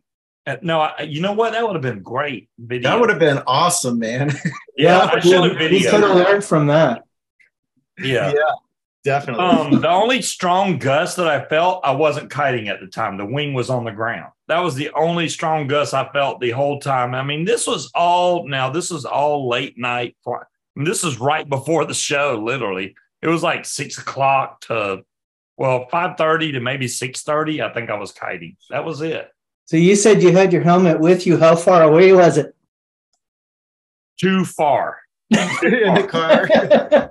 Uh, 0.47 0.57
No, 0.63 0.81
I, 0.81 1.03
you 1.03 1.21
know 1.21 1.33
what? 1.33 1.53
That 1.53 1.65
would 1.67 1.75
have 1.75 1.83
been 1.83 2.03
great 2.03 2.49
video. 2.59 2.91
That 2.91 3.01
would 3.01 3.11
have 3.11 3.19
been 3.19 3.43
awesome, 3.47 3.99
man. 3.99 4.33
yeah, 4.77 4.99
I 5.01 5.21
should 5.21 5.59
have 5.59 5.71
We 5.71 5.83
could 5.83 6.03
have 6.03 6.17
learned 6.17 6.45
from 6.45 6.67
that. 6.67 7.05
Yeah. 7.99 8.33
Definitely. 9.05 9.45
Um, 9.45 9.81
the 9.81 9.89
only 9.89 10.23
strong 10.23 10.79
gust 10.79 11.17
that 11.17 11.27
I 11.27 11.45
felt, 11.47 11.81
I 11.83 11.91
wasn't 11.91 12.31
kiting 12.31 12.69
at 12.69 12.79
the 12.79 12.87
time. 12.87 13.17
The 13.17 13.27
wing 13.27 13.53
was 13.53 13.69
on 13.69 13.85
the 13.85 13.91
ground. 13.91 14.31
That 14.47 14.61
was 14.61 14.77
the 14.77 14.91
only 14.93 15.29
strong 15.29 15.67
gust 15.67 15.93
I 15.93 16.09
felt 16.13 16.41
the 16.41 16.51
whole 16.51 16.79
time. 16.79 17.15
I 17.15 17.23
mean, 17.25 17.45
this 17.45 17.67
was 17.67 17.91
all 17.97 18.47
now. 18.47 18.71
This 18.71 18.91
was 18.91 19.05
all 19.05 19.49
late 19.49 19.77
night. 19.77 20.17
fly- 20.23 20.43
this 20.77 21.03
is 21.03 21.19
right 21.19 21.49
before 21.49 21.85
the 21.85 21.95
show. 21.95 22.41
Literally, 22.45 22.95
it 23.23 23.29
was 23.29 23.43
like 23.43 23.65
six 23.65 23.99
o'clock 23.99 24.61
to 24.63 25.05
well 25.57 25.87
five 25.91 26.17
thirty 26.17 26.53
to 26.53 26.61
maybe 26.61 26.89
six 26.89 27.23
thirty. 27.23 27.63
I 27.63 27.73
think 27.73 27.91
I 27.91 27.95
was 27.97 28.13
kiting. 28.13 28.57
That 28.71 28.85
was 28.85 29.01
it. 29.01 29.31
So 29.67 29.77
you 29.77 29.97
said 29.97 30.23
you 30.23 30.33
had 30.33 30.53
your 30.53 30.63
helmet 30.63 31.01
with 31.01 31.27
you. 31.27 31.39
How 31.39 31.57
far 31.57 31.83
away 31.83 32.13
was 32.13 32.37
it? 32.39 32.55
Too 34.21 34.45
far. 34.45 34.99
in 35.31 35.95
the 35.95 36.07
car. 36.09 36.49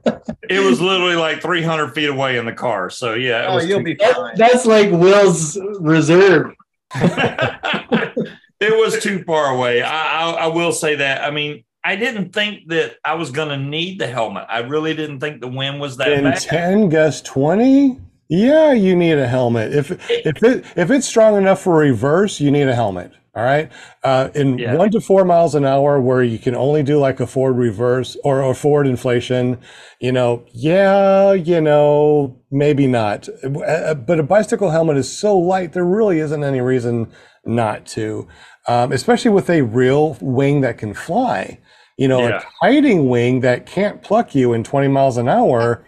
It 0.50 0.60
was 0.60 0.82
literally 0.82 1.16
like 1.16 1.42
three 1.42 1.62
hundred 1.64 1.94
feet 1.94 2.10
away 2.10 2.38
in 2.38 2.46
the 2.46 2.52
car. 2.52 2.90
So 2.90 3.14
yeah, 3.14 3.44
it 3.44 3.48
oh, 3.48 3.56
was 3.56 3.68
you'll 3.68 3.80
too- 3.80 3.86
be 3.86 3.94
That- 3.96 4.16
fine. 4.16 4.36
that's 4.36 4.66
like 4.66 4.92
Will's 4.92 5.58
reserve. 5.80 6.54
it 6.94 8.78
was 8.78 9.02
too 9.02 9.24
far 9.24 9.56
away. 9.56 9.82
I, 9.82 10.24
I, 10.24 10.32
I 10.32 10.48
will 10.48 10.74
say 10.74 10.96
that. 10.96 11.24
I 11.24 11.32
mean, 11.32 11.64
I 11.86 11.96
didn't 11.96 12.34
think 12.34 12.68
that 12.68 12.98
I 13.06 13.14
was 13.16 13.32
going 13.32 13.48
to 13.48 13.58
need 13.58 14.00
the 14.00 14.08
helmet. 14.08 14.46
I 14.50 14.60
really 14.60 14.94
didn't 14.94 15.22
think 15.22 15.40
the 15.40 15.48
wind 15.48 15.80
was 15.80 15.96
that 15.98 16.12
in 16.12 16.26
bad. 16.26 16.42
10 16.42 16.90
gust 16.90 17.26
20 17.26 17.98
yeah 18.32 18.72
you 18.74 18.96
need 18.96 19.18
a 19.20 19.28
helmet. 19.28 19.74
If 19.76 19.92
if 20.10 20.42
it 20.44 20.66
if 20.76 20.90
it's 20.90 21.06
strong 21.08 21.38
enough 21.38 21.62
for 21.62 21.76
reverse 21.78 22.40
you 22.40 22.50
need 22.50 22.68
a 22.70 22.74
helmet 22.76 23.12
all 23.36 23.44
right? 23.44 23.72
Uh, 24.04 24.30
in 24.36 24.58
Yeah. 24.58 24.76
one 24.76 24.90
to 24.92 25.00
four 25.00 25.24
miles 25.24 25.56
an 25.56 25.66
hour 25.66 26.02
where 26.02 26.22
you 26.24 26.38
can 26.40 26.54
only 26.56 26.84
do 26.84 26.98
like 27.00 27.20
a 27.22 27.28
forward 27.28 27.58
reverse 27.58 28.18
or 28.26 28.42
a 28.42 28.54
forward 28.56 28.88
inflation 28.88 29.58
you 30.00 30.12
know 30.12 30.44
yeah 30.54 31.34
you 31.34 31.62
know 31.62 32.36
maybe 32.52 32.88
not. 32.88 33.30
Uh, 33.44 33.94
but 33.94 34.20
a 34.20 34.24
bicycle 34.24 34.70
helmet 34.72 34.98
is 34.98 35.10
so 35.24 35.38
light 35.38 35.74
there 35.74 35.86
really 35.86 36.20
isn't 36.20 36.44
any 36.44 36.62
reason 36.62 37.08
not 37.46 37.86
to 37.86 38.28
um, 38.68 38.92
especially 38.92 39.32
with 39.32 39.50
a 39.50 39.62
real 39.64 40.18
wing 40.22 40.62
that 40.62 40.78
can 40.78 40.94
fly. 40.94 41.60
You 41.98 42.08
know 42.08 42.28
Yeah. 42.28 42.42
a 42.42 42.66
kiting 42.66 43.10
wing 43.10 43.42
that 43.42 43.66
can't 43.66 44.02
pluck 44.02 44.34
you 44.36 44.54
in 44.54 44.64
20 44.64 44.88
miles 44.88 45.18
an 45.18 45.28
hour 45.30 45.86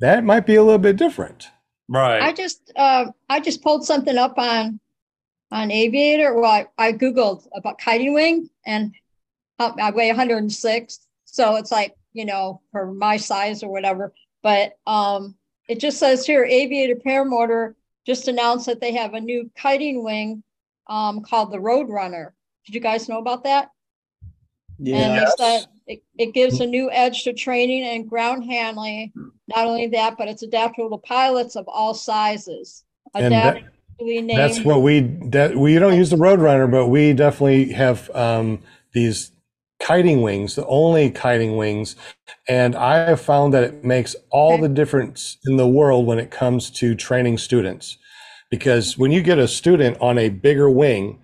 that 0.00 0.22
might 0.24 0.46
be 0.46 0.54
a 0.54 0.62
little 0.62 0.78
bit 0.78 0.96
different 0.96 1.48
right. 1.88 2.22
I 2.22 2.32
just 2.32 2.72
uh, 2.76 3.06
I 3.28 3.40
just 3.40 3.62
pulled 3.62 3.84
something 3.84 4.16
up 4.16 4.38
on 4.38 4.80
on 5.50 5.70
Aviator. 5.70 6.34
Well, 6.34 6.50
I, 6.50 6.66
I 6.78 6.92
googled 6.92 7.46
about 7.54 7.78
kiting 7.78 8.14
wing, 8.14 8.50
and 8.66 8.94
uh, 9.58 9.72
I 9.80 9.90
weigh 9.90 10.08
106, 10.08 11.06
so 11.24 11.56
it's 11.56 11.72
like 11.72 11.96
you 12.12 12.24
know 12.24 12.60
for 12.72 12.92
my 12.92 13.16
size 13.16 13.62
or 13.62 13.70
whatever. 13.70 14.12
But 14.42 14.78
um, 14.86 15.34
it 15.68 15.80
just 15.80 15.98
says 15.98 16.24
here, 16.26 16.44
Aviator 16.44 16.96
Paramotor 16.96 17.74
just 18.06 18.28
announced 18.28 18.66
that 18.66 18.80
they 18.80 18.92
have 18.94 19.14
a 19.14 19.20
new 19.20 19.50
kiting 19.56 20.02
wing 20.02 20.42
um, 20.88 21.22
called 21.22 21.52
the 21.52 21.58
Roadrunner. 21.58 22.32
Did 22.64 22.74
you 22.74 22.80
guys 22.80 23.08
know 23.08 23.18
about 23.18 23.44
that? 23.44 23.70
And 24.78 25.18
they 25.18 25.26
said 25.36 25.66
it, 25.88 26.02
it 26.18 26.34
gives 26.34 26.60
a 26.60 26.66
new 26.66 26.90
edge 26.92 27.24
to 27.24 27.32
training 27.32 27.84
and 27.84 28.08
ground 28.08 28.44
handling. 28.44 29.12
Not 29.48 29.66
only 29.66 29.86
that, 29.88 30.16
but 30.18 30.28
it's 30.28 30.42
adaptable 30.42 30.90
to 30.90 30.98
pilots 30.98 31.56
of 31.56 31.66
all 31.68 31.94
sizes. 31.94 32.84
And 33.14 33.34
that- 33.34 33.62
that's 34.28 34.60
what 34.60 34.82
we 34.82 35.00
that 35.30 35.56
we 35.56 35.76
don't 35.76 35.96
use 35.96 36.10
the 36.10 36.16
roadrunner 36.16 36.70
but 36.70 36.86
we 36.86 37.12
definitely 37.12 37.72
have 37.72 38.08
um, 38.14 38.60
these 38.92 39.32
kiting 39.80 40.22
wings 40.22 40.54
the 40.54 40.64
only 40.66 41.10
kiting 41.10 41.56
wings 41.56 41.96
and 42.48 42.76
i 42.76 42.94
have 42.96 43.20
found 43.20 43.52
that 43.52 43.64
it 43.64 43.84
makes 43.84 44.14
all 44.30 44.52
Okay. 44.52 44.62
the 44.62 44.68
difference 44.68 45.38
in 45.46 45.56
the 45.56 45.66
world 45.66 46.06
when 46.06 46.20
it 46.20 46.30
comes 46.30 46.70
to 46.70 46.94
training 46.94 47.38
students 47.38 47.98
because 48.50 48.96
when 48.96 49.10
you 49.10 49.20
get 49.20 49.38
a 49.38 49.48
student 49.48 49.96
on 50.00 50.16
a 50.18 50.28
bigger 50.28 50.70
wing 50.70 51.20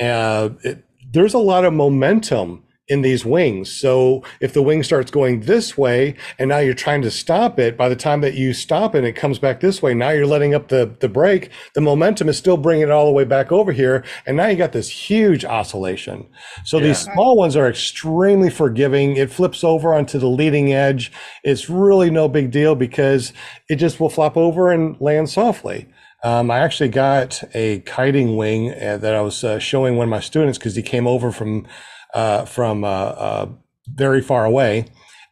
uh, 0.00 0.48
it, 0.62 0.82
there's 1.12 1.34
a 1.34 1.38
lot 1.38 1.64
of 1.66 1.74
momentum 1.74 2.62
in 2.88 3.00
these 3.02 3.24
wings. 3.24 3.70
So 3.70 4.22
if 4.40 4.52
the 4.52 4.62
wing 4.62 4.82
starts 4.82 5.10
going 5.10 5.40
this 5.40 5.78
way 5.78 6.16
and 6.38 6.50
now 6.50 6.58
you're 6.58 6.74
trying 6.74 7.00
to 7.02 7.10
stop 7.10 7.58
it, 7.58 7.76
by 7.78 7.88
the 7.88 7.96
time 7.96 8.20
that 8.20 8.34
you 8.34 8.52
stop 8.52 8.94
it, 8.94 9.04
it 9.04 9.12
comes 9.14 9.38
back 9.38 9.60
this 9.60 9.80
way. 9.80 9.94
Now 9.94 10.10
you're 10.10 10.26
letting 10.26 10.54
up 10.54 10.68
the, 10.68 10.94
the 11.00 11.08
brake. 11.08 11.50
The 11.74 11.80
momentum 11.80 12.28
is 12.28 12.36
still 12.36 12.58
bringing 12.58 12.84
it 12.84 12.90
all 12.90 13.06
the 13.06 13.12
way 13.12 13.24
back 13.24 13.50
over 13.50 13.72
here. 13.72 14.04
And 14.26 14.36
now 14.36 14.48
you 14.48 14.56
got 14.56 14.72
this 14.72 14.90
huge 14.90 15.44
oscillation. 15.46 16.26
So 16.64 16.76
Yeah. 16.76 16.88
these 16.88 16.98
small 16.98 17.36
ones 17.36 17.56
are 17.56 17.68
extremely 17.68 18.50
forgiving. 18.50 19.16
It 19.16 19.32
flips 19.32 19.64
over 19.64 19.94
onto 19.94 20.18
the 20.18 20.28
leading 20.28 20.72
edge. 20.74 21.10
It's 21.42 21.70
really 21.70 22.10
no 22.10 22.28
big 22.28 22.50
deal 22.50 22.74
because 22.74 23.32
it 23.70 23.76
just 23.76 23.98
will 23.98 24.10
flop 24.10 24.36
over 24.36 24.70
and 24.70 25.00
land 25.00 25.30
softly. 25.30 25.88
Um, 26.22 26.50
I 26.50 26.58
actually 26.60 26.88
got 26.88 27.42
a 27.54 27.80
kiting 27.80 28.36
wing 28.36 28.72
uh, 28.72 28.96
that 28.98 29.14
I 29.14 29.20
was 29.20 29.44
uh, 29.44 29.58
showing 29.58 29.96
one 29.96 30.04
of 30.08 30.10
my 30.10 30.20
students 30.20 30.56
because 30.58 30.74
he 30.74 30.82
came 30.82 31.06
over 31.06 31.30
from 31.30 31.66
uh, 32.14 32.44
from 32.44 32.84
uh, 32.84 32.88
uh, 32.88 33.48
very 33.88 34.22
far 34.22 34.44
away 34.44 34.86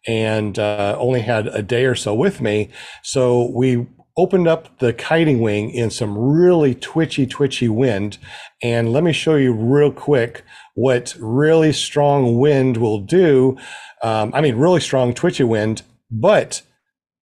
and 0.06 0.58
uh, 0.58 0.96
only 0.98 1.20
had 1.20 1.46
a 1.48 1.62
day 1.62 1.84
or 1.84 1.94
so 1.94 2.12
with 2.14 2.40
me. 2.40 2.68
So 3.02 3.50
we 3.54 3.86
opened 4.16 4.46
up 4.46 4.78
the 4.78 4.92
kiting 4.92 5.40
wing 5.40 5.70
in 5.70 5.90
some 5.90 6.18
really 6.18 6.74
twitchy, 6.74 7.26
twitchy 7.26 7.68
wind. 7.68 8.18
And 8.62 8.92
let 8.92 9.04
me 9.04 9.12
show 9.12 9.36
you 9.36 9.52
real 9.52 9.92
quick 9.92 10.42
what 10.74 11.14
really 11.18 11.72
strong 11.72 12.38
wind 12.38 12.76
will 12.76 12.98
do. 12.98 13.56
Um, 14.02 14.32
I 14.34 14.40
mean, 14.40 14.56
really 14.56 14.80
strong, 14.80 15.14
twitchy 15.14 15.44
wind, 15.44 15.82
but 16.10 16.62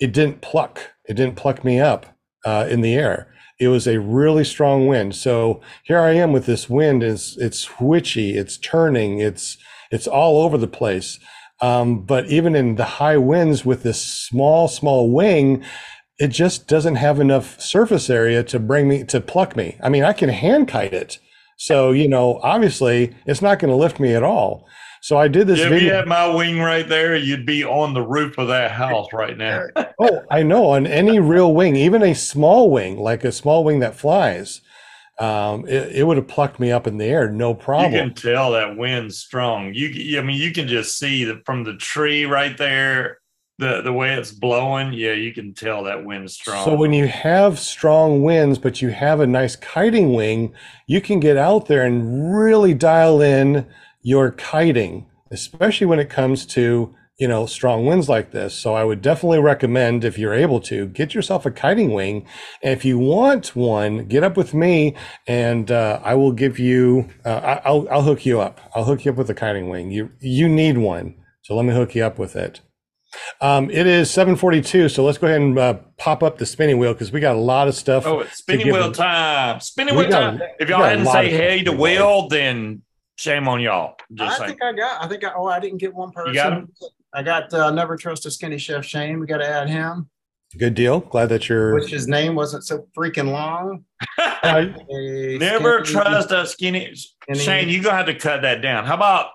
it 0.01 0.13
didn't 0.13 0.41
pluck. 0.41 0.81
It 1.05 1.15
didn't 1.15 1.37
pluck 1.37 1.65
me 1.65 1.79
up 1.79 2.07
uh, 2.45 2.67
in 2.69 2.81
the 2.81 2.95
air. 2.95 3.30
It 3.61 3.69
was 3.69 3.87
a 3.87 4.01
really 4.01 4.43
strong 4.43 4.87
wind. 4.87 5.15
So 5.15 5.61
here 5.85 6.01
I 6.01 6.13
am 6.13 6.33
with 6.33 6.47
this 6.47 6.71
wind. 6.71 7.03
It's 7.03 7.37
it's 7.37 7.65
twitchy. 7.65 8.37
It's 8.37 8.57
turning. 8.57 9.21
It's 9.21 9.59
it's 9.91 10.07
all 10.07 10.43
over 10.43 10.57
the 10.57 10.67
place. 10.67 11.21
Um, 11.61 12.01
but 12.07 12.27
even 12.27 12.57
in 12.57 12.77
the 12.77 12.85
high 12.85 13.19
winds 13.19 13.67
with 13.67 13.83
this 13.83 14.01
small 14.01 14.67
small 14.67 15.11
wing, 15.13 15.63
it 16.19 16.29
just 16.29 16.69
doesn't 16.69 16.95
have 16.97 17.21
enough 17.21 17.61
surface 17.61 18.09
area 18.09 18.43
to 18.45 18.59
bring 18.59 18.89
me 18.89 19.05
to 19.05 19.21
pluck 19.21 19.55
me. 19.57 19.77
I 19.83 19.91
mean, 19.91 20.05
I 20.05 20.15
can 20.15 20.31
hand 20.31 20.69
kite 20.69 20.95
it. 20.95 21.19
So 21.59 21.93
you 21.93 22.09
know, 22.09 22.41
obviously, 22.43 23.15
it's 23.27 23.43
not 23.43 23.59
going 23.59 23.71
to 23.71 23.77
lift 23.77 24.01
me 24.01 24.15
at 24.15 24.23
all. 24.23 24.67
So 25.03 25.17
I 25.17 25.29
did 25.29 25.47
this 25.47 25.61
If 25.61 25.83
you 25.83 25.91
had 25.91 26.07
my 26.07 26.27
wing 26.27 26.61
right 26.61 26.87
there, 26.87 27.17
you'd 27.17 27.47
be 27.47 27.65
on 27.65 27.95
the 27.95 28.03
roof 28.03 28.37
of 28.39 28.49
that 28.49 28.71
house 28.71 29.09
right 29.13 29.37
now. 29.37 29.65
Oh, 30.03 30.23
I 30.31 30.43
know. 30.43 30.71
On 30.71 30.87
any 30.87 31.19
real 31.19 31.53
wing, 31.53 31.77
even 31.77 32.03
a 32.03 32.15
small 32.15 32.71
wing, 32.71 32.99
like 32.99 33.23
a 33.23 33.31
small 33.33 33.65
wing 33.65 33.81
that 33.81 33.95
flies, 33.95 34.63
um, 35.19 35.69
it, 35.69 35.97
it 35.97 36.07
would 36.07 36.17
have 36.17 36.27
plucked 36.27 36.59
me 36.59 36.73
up 36.73 36.87
in 36.87 36.97
the 36.97 37.05
air, 37.05 37.31
no 37.31 37.53
problem. 37.53 37.93
You 37.93 37.99
can 37.99 38.15
tell 38.15 38.53
that 38.53 38.79
wind's 38.79 39.19
strong. 39.19 39.75
You, 39.75 40.19
I 40.19 40.23
mean, 40.23 40.41
you 40.41 40.53
can 40.53 40.67
just 40.67 40.99
see 40.99 41.25
that 41.25 41.45
from 41.45 41.65
the 41.65 41.77
tree 41.77 42.25
right 42.25 42.57
there, 42.57 43.19
the 43.59 43.83
the 43.83 43.93
way 43.93 44.15
it's 44.15 44.33
blowing. 44.33 44.95
Yeah, 44.95 45.13
you 45.13 45.35
can 45.35 45.53
tell 45.53 45.85
that 45.85 46.03
wind's 46.03 46.33
strong. 46.33 46.65
So 46.65 46.75
when 46.75 46.95
you 46.95 47.07
have 47.07 47.59
strong 47.59 48.23
winds, 48.23 48.59
but 48.59 48.81
you 48.81 48.89
have 48.89 49.21
a 49.21 49.27
nice 49.27 49.55
kiting 49.57 50.15
wing, 50.15 50.55
you 50.87 51.03
can 51.03 51.21
get 51.21 51.37
out 51.37 51.67
there 51.67 51.85
and 51.85 52.35
really 52.35 52.73
dial 52.73 53.21
in 53.21 53.67
your 54.03 54.31
kiting, 54.33 55.07
especially 55.31 55.87
when 55.87 55.99
it 55.99 56.09
comes 56.11 56.47
to, 56.47 56.95
you 57.19 57.29
know, 57.29 57.45
strong 57.47 57.85
winds 57.85 58.09
like 58.09 58.31
this. 58.33 58.55
So 58.55 58.75
I 58.75 58.85
would 58.85 59.03
definitely 59.03 59.41
recommend 59.41 60.05
if 60.05 60.19
you're 60.19 60.33
able 60.35 60.59
to 60.61 60.87
get 60.87 61.15
yourself 61.15 61.45
a 61.45 61.51
kiting 61.51 61.93
wing. 61.93 62.27
And 62.63 62.73
if 62.73 62.85
you 62.85 62.99
want 62.99 63.55
one, 63.55 64.07
get 64.07 64.25
up 64.25 64.37
with 64.37 64.55
me 64.55 64.97
and 65.27 65.71
uh, 65.71 66.01
I 66.03 66.15
will 66.15 66.33
give 66.33 66.59
you, 66.59 67.09
uh, 67.25 67.61
I'll, 67.65 67.87
I'll 67.91 68.03
hook 68.03 68.25
you 68.25 68.41
up. 68.41 68.61
I'll 68.75 68.85
hook 68.85 69.05
you 69.05 69.13
up 69.13 69.19
with 69.19 69.29
a 69.29 69.35
kiting 69.35 69.69
wing. 69.69 69.91
You, 69.91 70.11
you 70.21 70.49
need 70.49 70.79
one. 70.79 71.15
So 71.43 71.55
let 71.55 71.65
me 71.67 71.75
hook 71.75 71.95
you 71.95 72.05
up 72.05 72.19
with 72.19 72.37
it. 72.37 72.61
Um, 73.41 73.71
it 73.71 73.87
is 73.89 74.09
742. 74.11 74.89
So 74.89 75.05
let's 75.05 75.19
go 75.19 75.27
ahead 75.27 75.41
and 75.41 75.59
uh, 75.59 75.75
pop 75.99 76.23
up 76.23 76.39
the 76.39 76.47
spinning 76.47 76.79
wheel 76.79 76.93
because 76.93 77.11
we 77.11 77.19
got 77.21 77.35
a 77.35 77.41
lot 77.41 77.67
of 77.67 77.75
stuff. 77.75 78.07
oh, 78.07 78.21
it's 78.21 78.37
spinning 78.39 78.69
wheel 78.73 78.85
them- 78.85 78.93
time! 78.93 79.61
Spinning 79.61 79.97
We 79.97 80.03
wheel 80.03 80.11
got- 80.11 80.21
time! 80.39 80.41
If 80.61 80.69
y'all 80.69 80.83
hadn't 80.83 81.07
say 81.07 81.29
hey 81.29 81.65
to. 81.65 81.73
Will, 81.73 82.29
then 82.29 82.83
shame 83.21 83.47
on 83.49 83.61
y'all. 83.61 83.97
Just 84.15 84.33
I 84.33 84.39
saying. 84.39 84.49
think 84.59 84.63
I 84.63 84.73
got. 84.73 85.05
I 85.05 85.09
think 85.09 85.25
I. 85.25 85.33
Oh, 85.37 85.47
I 85.47 85.61
didn't 85.61 85.79
get 85.79 85.95
one 85.95 86.11
person. 86.11 86.35
got 86.35 86.53
him? 86.53 86.73
I 87.13 87.23
got. 87.23 87.53
Uh, 87.53 87.71
Never 87.71 87.97
trust 87.97 88.25
a 88.27 88.31
skinny 88.31 88.59
chef 88.59 88.85
Shane. 88.85 89.21
We 89.21 89.27
got 89.27 89.39
to 89.39 89.49
add 89.49 89.69
him. 89.69 90.09
Good 90.59 90.75
deal. 90.75 91.01
Glad 91.01 91.29
that 91.29 91.49
you're. 91.49 91.75
Which 91.75 91.91
his 91.91 92.09
name 92.09 92.35
wasn't 92.35 92.65
so 92.65 92.87
freaking 92.97 93.31
long. 93.31 93.85
Never 94.45 95.85
skinny- 95.85 95.93
trust 96.03 96.31
a 96.33 96.47
skinny 96.47 96.95
Skinny- 96.95 97.39
Shane. 97.39 97.69
You're 97.69 97.83
gonna 97.85 97.97
have 97.97 98.07
to 98.07 98.15
cut 98.15 98.43
that 98.43 98.63
down. 98.63 98.85
How 98.87 98.95
about 98.95 99.31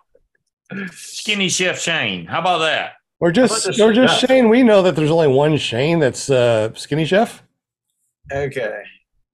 skinny 0.91 1.49
chef 1.49 1.79
Shane? 1.79 2.25
How 2.25 2.39
about 2.39 2.59
that? 2.59 2.93
or 3.21 3.29
How 3.29 3.33
just, 3.33 3.65
just 3.65 3.79
or 3.79 3.93
just 3.93 4.19
chef? 4.19 4.29
Shane. 4.29 4.49
We 4.49 4.63
know 4.63 4.81
that 4.81 4.95
there's 4.95 5.11
only 5.11 5.27
one 5.29 5.55
Shane 5.57 5.99
that's 5.99 6.29
uh, 6.29 6.73
skinny 6.73 7.05
chef. 7.05 7.43
Okay, 8.31 8.81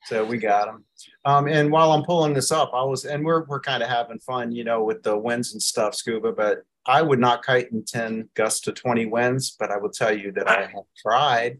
so 0.05 0.25
we 0.25 0.37
got 0.37 0.67
him. 0.67 0.83
Um, 1.23 1.47
and 1.47 1.71
while 1.71 1.91
I'm 1.91 2.03
pulling 2.03 2.33
this 2.33 2.51
up, 2.51 2.71
I 2.73 2.83
was, 2.83 3.05
and 3.05 3.23
we're 3.23 3.43
we're 3.45 3.59
kind 3.59 3.83
of 3.83 3.89
having 3.89 4.19
fun, 4.19 4.51
you 4.51 4.63
know, 4.63 4.83
with 4.83 5.03
the 5.03 5.17
winds 5.17 5.53
and 5.53 5.61
stuff, 5.61 5.93
scuba. 5.95 6.31
But 6.31 6.63
I 6.87 7.01
would 7.03 7.19
not 7.19 7.43
kite 7.43 7.71
in 7.71 7.83
ten 7.85 8.29
gusts 8.35 8.61
to 8.61 8.71
twenty 8.71 9.05
winds, 9.05 9.55
but 9.59 9.69
I 9.71 9.77
will 9.77 9.91
tell 9.91 10.15
you 10.17 10.31
that 10.31 10.47
I 10.49 10.61
have 10.65 10.83
tried, 10.99 11.59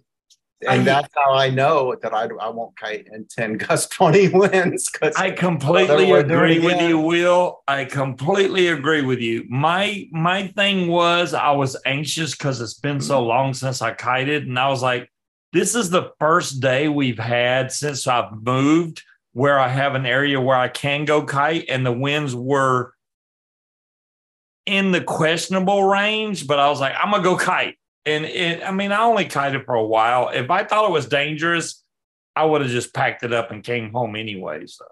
I- 0.68 0.76
and 0.78 0.88
that's 0.88 1.10
how 1.16 1.34
I 1.34 1.50
know 1.52 1.96
that 2.02 2.12
I 2.12 2.28
I 2.40 2.50
won't 2.50 2.76
kite 2.76 3.06
in 3.12 3.28
ten 3.30 3.58
gusts 3.58 3.96
twenty 3.96 4.30
winds 4.30 4.90
because 4.90 5.16
I 5.16 5.30
completely 5.30 6.12
agree 6.12 6.58
with 6.60 6.82
you, 6.82 6.98
Will. 7.00 7.62
I 7.68 7.86
completely 7.86 8.68
agree 8.68 9.04
with 9.04 9.20
you. 9.20 9.46
My 9.48 10.08
my 10.12 10.48
thing 10.48 10.88
was 10.88 11.36
I 11.36 11.52
was 11.52 11.78
anxious 11.86 12.32
because 12.32 12.60
it's 12.62 12.74
been 12.80 13.00
so 13.00 13.22
long 13.24 13.54
since 13.54 13.84
I 13.84 13.94
kited, 13.94 14.48
and 14.48 14.58
I 14.58 14.70
was 14.70 14.82
like, 14.82 15.08
this 15.54 15.76
is 15.76 15.92
the 15.92 16.14
first 16.20 16.62
day 16.62 16.88
we've 16.88 17.20
had 17.20 17.72
since 17.72 18.08
I've 18.08 18.32
moved 18.42 19.04
where 19.34 19.60
I 19.60 19.68
have 19.68 19.96
an 19.96 20.06
area 20.06 20.40
where 20.40 20.58
I 20.58 20.68
can 20.68 21.06
go 21.06 21.24
kite, 21.24 21.66
and 21.70 21.86
the 21.86 21.92
winds 21.92 22.36
were 22.36 22.94
in 24.66 24.92
the 24.92 25.02
questionable 25.02 25.84
range, 25.86 26.48
but 26.48 26.60
I 26.60 26.70
was 26.70 26.80
like, 26.80 26.94
I'm 27.02 27.12
gonna 27.12 27.24
go 27.24 27.38
kite. 27.38 27.78
And 28.06 28.26
it, 28.26 28.64
I 28.64 28.72
mean, 28.72 28.92
I 28.92 29.02
only 29.02 29.26
kited 29.26 29.66
for 29.66 29.76
a 29.76 29.86
while. 29.86 30.30
If 30.30 30.50
I 30.50 30.64
thought 30.64 30.90
it 30.90 30.92
was 30.92 31.08
dangerous, 31.08 31.84
I 32.36 32.46
would 32.46 32.62
have 32.62 32.72
just 32.72 32.94
packed 32.94 33.24
it 33.24 33.34
up 33.34 33.52
and 33.52 33.64
came 33.64 33.92
home 33.92 34.16
anyway. 34.16 34.66
So. 34.68 34.86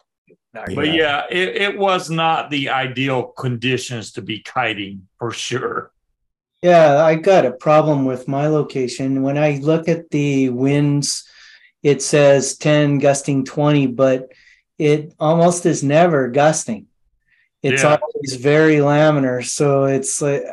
But 0.54 0.94
yeah, 0.94 1.26
it, 1.30 1.56
it 1.56 1.78
was 1.78 2.10
not 2.10 2.50
the 2.50 2.70
ideal 2.70 3.24
conditions 3.24 4.12
to 4.14 4.22
be 4.22 4.40
kiting 4.40 5.08
for 5.18 5.32
sure. 5.32 5.92
Yeah, 6.64 7.06
I 7.06 7.16
got 7.16 7.46
a 7.46 7.52
problem 7.52 8.06
with 8.06 8.28
my 8.28 8.48
location. 8.48 9.22
When 9.22 9.38
I 9.38 9.60
look 9.62 9.88
at 9.88 10.10
the 10.10 10.50
winds, 10.50 11.24
it 11.84 12.02
says 12.02 12.58
10 12.58 13.00
gusting 13.00 13.46
20, 13.46 13.88
but 13.88 14.32
it 14.78 15.14
almost 15.20 15.66
is 15.66 15.84
never 15.84 16.28
gusting. 16.30 16.88
It's 17.62 17.84
Yeah. 17.84 17.98
always 18.02 18.36
very 18.36 18.76
laminar. 18.78 19.46
So 19.46 19.86
it's 19.86 20.22
like, 20.22 20.44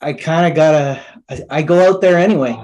I 0.00 0.14
kind 0.14 0.50
of 0.50 0.56
gotta, 0.56 1.02
I, 1.28 1.42
I 1.58 1.62
go 1.62 1.86
out 1.86 2.00
there 2.00 2.16
anyway. 2.18 2.56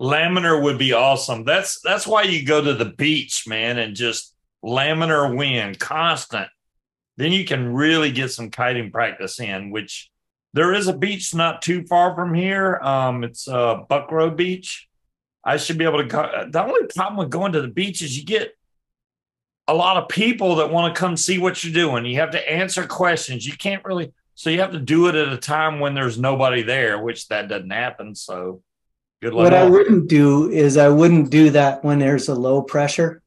Laminar 0.00 0.62
would 0.62 0.76
be 0.76 0.92
awesome. 0.92 1.44
That's 1.44 1.80
that's 1.80 2.06
why 2.06 2.22
you 2.24 2.44
go 2.44 2.62
to 2.62 2.74
the 2.74 2.84
beach, 2.84 3.44
man, 3.46 3.78
and 3.78 3.96
just 3.96 4.34
laminar 4.62 5.34
wind, 5.34 5.78
constant. 5.78 6.48
Then 7.16 7.32
you 7.32 7.46
can 7.46 7.72
really 7.72 8.12
get 8.12 8.30
some 8.30 8.50
kiting 8.50 8.90
practice 8.90 9.40
in. 9.40 9.70
Which 9.70 10.10
there 10.52 10.74
is 10.74 10.86
a 10.88 10.92
beach 10.96 11.34
not 11.34 11.62
too 11.62 11.86
far 11.86 12.14
from 12.14 12.34
here. 12.34 12.76
Um, 12.82 13.24
it's 13.24 13.48
uh, 13.48 13.84
Buckroe 13.88 14.36
Beach. 14.36 14.86
I 15.46 15.58
should 15.58 15.78
be 15.78 15.84
able 15.84 15.98
to 15.98 16.04
go. 16.04 16.48
The 16.50 16.62
only 16.64 16.88
problem 16.94 17.16
with 17.18 17.30
going 17.30 17.52
to 17.52 17.62
the 17.62 17.68
beach 17.68 18.02
is 18.02 18.18
you 18.18 18.24
get 18.24 18.52
a 19.68 19.74
lot 19.74 19.96
of 19.96 20.08
people 20.08 20.56
that 20.56 20.70
want 20.72 20.92
to 20.92 21.00
come 21.00 21.16
see 21.16 21.38
what 21.38 21.62
you're 21.62 21.72
doing. 21.72 22.04
You 22.04 22.16
have 22.18 22.32
to 22.32 22.52
answer 22.52 22.84
questions. 22.84 23.46
You 23.46 23.56
can't 23.56 23.84
really, 23.84 24.12
so 24.34 24.50
you 24.50 24.58
have 24.60 24.72
to 24.72 24.80
do 24.80 25.06
it 25.06 25.14
at 25.14 25.32
a 25.32 25.36
time 25.36 25.78
when 25.78 25.94
there's 25.94 26.18
nobody 26.18 26.62
there, 26.62 27.00
which 27.00 27.28
that 27.28 27.48
doesn't 27.48 27.70
happen. 27.70 28.16
So 28.16 28.60
good 29.22 29.34
luck. 29.34 29.44
What 29.44 29.54
I 29.54 29.68
wouldn't 29.68 30.08
do 30.08 30.50
is 30.50 30.76
I 30.76 30.88
wouldn't 30.88 31.30
do 31.30 31.50
that 31.50 31.84
when 31.84 32.00
there's 32.00 32.28
a 32.28 32.34
low 32.34 32.62
pressure 32.62 33.22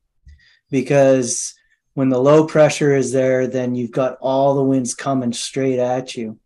because 0.70 1.54
when 1.94 2.10
the 2.10 2.20
low 2.20 2.46
pressure 2.46 2.96
is 2.96 3.14
there, 3.14 3.48
then 3.48 3.76
you've 3.76 3.92
got 3.92 4.18
all 4.20 4.56
the 4.56 4.64
winds 4.64 4.94
coming 4.94 5.34
straight 5.34 5.80
at 5.80 6.18
you. 6.18 6.38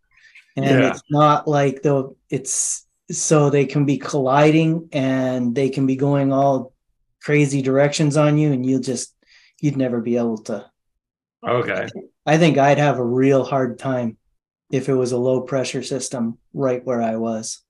And 0.56 0.64
Yeah. 0.64 0.90
it's 0.90 1.02
not 1.10 1.48
like 1.48 1.82
the 1.82 2.14
it's 2.30 2.83
so 3.10 3.50
they 3.50 3.66
can 3.66 3.84
be 3.84 3.98
colliding 3.98 4.88
and 4.92 5.54
they 5.54 5.68
can 5.68 5.86
be 5.86 5.96
going 5.96 6.32
all 6.32 6.72
crazy 7.22 7.62
directions 7.62 8.16
on 8.16 8.38
you 8.38 8.52
and 8.52 8.64
you'll 8.64 8.80
just 8.80 9.14
you'd 9.60 9.76
never 9.76 10.00
be 10.00 10.16
able 10.16 10.38
to 10.38 10.64
Okay. 11.46 11.88
I 12.26 12.38
think 12.38 12.58
I'd 12.58 12.78
have 12.78 12.98
a 12.98 13.04
real 13.04 13.44
hard 13.44 13.78
time 13.78 14.16
if 14.70 14.88
it 14.88 14.94
was 14.94 15.12
a 15.12 15.18
low 15.18 15.42
pressure 15.42 15.82
system 15.82 16.38
right 16.52 16.84
where 16.84 17.02
I 17.02 17.16
was. 17.16 17.60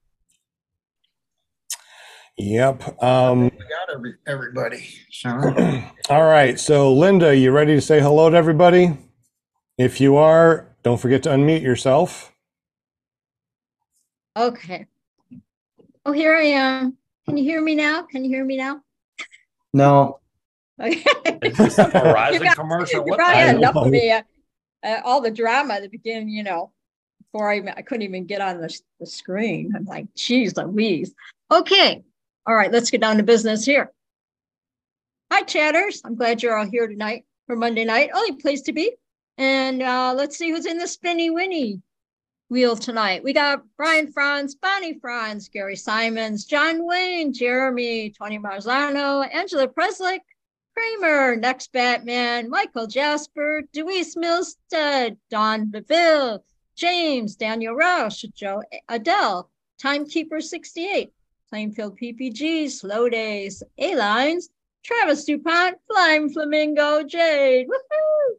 Yep. 2.36 3.02
Um, 3.02 3.44
we 3.44 3.50
got 3.50 3.92
every, 3.92 4.14
everybody. 4.26 4.88
Sean. 5.10 5.84
all 6.08 6.24
right. 6.24 6.58
So, 6.58 6.92
Linda, 6.92 7.36
you 7.36 7.52
ready 7.52 7.74
to 7.74 7.80
say 7.80 8.00
hello 8.00 8.30
to 8.30 8.36
everybody? 8.36 8.96
If 9.78 10.00
you 10.00 10.16
are, 10.16 10.76
don't 10.82 11.00
forget 11.00 11.22
to 11.24 11.30
unmute 11.30 11.62
yourself. 11.62 12.32
Okay. 14.36 14.86
Oh, 16.06 16.12
here 16.12 16.34
I 16.34 16.42
am. 16.42 16.96
Can 17.26 17.36
you 17.36 17.44
hear 17.44 17.62
me 17.62 17.74
now? 17.74 18.02
Can 18.02 18.24
you 18.24 18.30
hear 18.30 18.44
me 18.44 18.56
now? 18.56 18.80
No, 19.72 20.20
Okay. 20.80 21.04
Is 21.42 21.56
this 21.56 21.78
a 21.78 21.84
Verizon 21.84 22.44
You 22.44 22.54
commercial? 22.54 23.04
You 23.04 23.10
What 23.10 23.18
probably 23.18 23.36
had 23.36 23.56
enough 23.56 23.76
of 23.76 23.90
me. 23.90 24.10
Uh, 24.10 24.22
uh, 24.82 25.00
all 25.04 25.20
the 25.20 25.30
drama 25.30 25.74
at 25.74 25.82
the 25.82 25.88
beginning, 25.88 26.28
you 26.28 26.42
know, 26.42 26.72
before 27.20 27.50
I, 27.50 27.62
I 27.76 27.82
couldn't 27.82 28.02
even 28.02 28.26
get 28.26 28.40
on 28.40 28.60
the, 28.60 28.80
the 28.98 29.06
screen. 29.06 29.72
I'm 29.74 29.84
like, 29.84 30.12
geez 30.14 30.56
Louise. 30.56 31.14
Okay. 31.50 32.02
All 32.46 32.54
right, 32.54 32.72
let's 32.72 32.90
get 32.90 33.00
down 33.00 33.16
to 33.16 33.22
business 33.22 33.64
here. 33.64 33.92
Hi, 35.32 35.42
chatters. 35.42 36.02
I'm 36.04 36.16
glad 36.16 36.42
you're 36.42 36.56
all 36.56 36.66
here 36.66 36.86
tonight 36.86 37.24
for 37.46 37.56
Monday 37.56 37.84
night. 37.84 38.10
Only 38.12 38.32
place 38.32 38.62
to 38.62 38.72
be. 38.72 38.92
And 39.38 39.82
uh, 39.82 40.12
let's 40.16 40.36
see 40.36 40.50
who's 40.50 40.66
in 40.66 40.78
the 40.78 40.86
spinny 40.86 41.30
winnie 41.30 41.80
wheel 42.48 42.76
tonight. 42.76 43.24
We 43.24 43.32
got 43.32 43.64
Brian 43.76 44.12
Franz, 44.12 44.54
Bonnie 44.54 44.98
Franz, 45.00 45.48
Gary 45.48 45.76
Simons, 45.76 46.44
John 46.44 46.86
Wayne, 46.86 47.32
Jeremy, 47.32 48.10
Tony 48.10 48.38
Marzano, 48.38 49.28
Angela 49.32 49.68
Preslick, 49.68 50.20
Kramer, 50.74 51.36
Next 51.36 51.72
Batman, 51.72 52.50
Michael 52.50 52.86
Jasper, 52.86 53.62
Deweese 53.74 54.16
Milstead, 54.16 55.16
Don 55.30 55.70
Beville, 55.70 56.44
James, 56.76 57.36
Daniel 57.36 57.76
Roush, 57.76 58.24
Joe 58.34 58.62
Adele, 58.88 59.50
Timekeeper 59.80 60.40
68, 60.40 61.12
Plainfield 61.48 61.98
PPG, 61.98 62.70
Slow 62.70 63.08
Days, 63.08 63.62
A-Lines, 63.78 64.48
Travis 64.84 65.24
DuPont, 65.24 65.78
Flying 65.86 66.30
Flamingo, 66.30 67.04
Jade, 67.04 67.68
woohoo! 67.68 68.34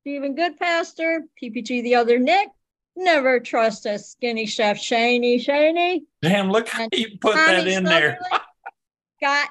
Stephen 0.00 0.36
Goodpaster, 0.36 1.20
PPG 1.42 1.82
the 1.82 1.94
other 1.94 2.18
Nick, 2.18 2.48
Never 2.96 3.40
trust 3.40 3.84
a 3.86 3.98
skinny 3.98 4.46
chef, 4.46 4.78
Shaney, 4.78 5.36
Shaney. 5.44 6.00
Damn, 6.22 6.50
look 6.50 6.68
how 6.68 6.84
And 6.84 6.92
you 6.94 7.18
put 7.20 7.34
that 7.34 7.58
Tommy 7.58 7.74
in 7.74 7.84
there. 7.84 8.18
Sutherland, 9.20 9.50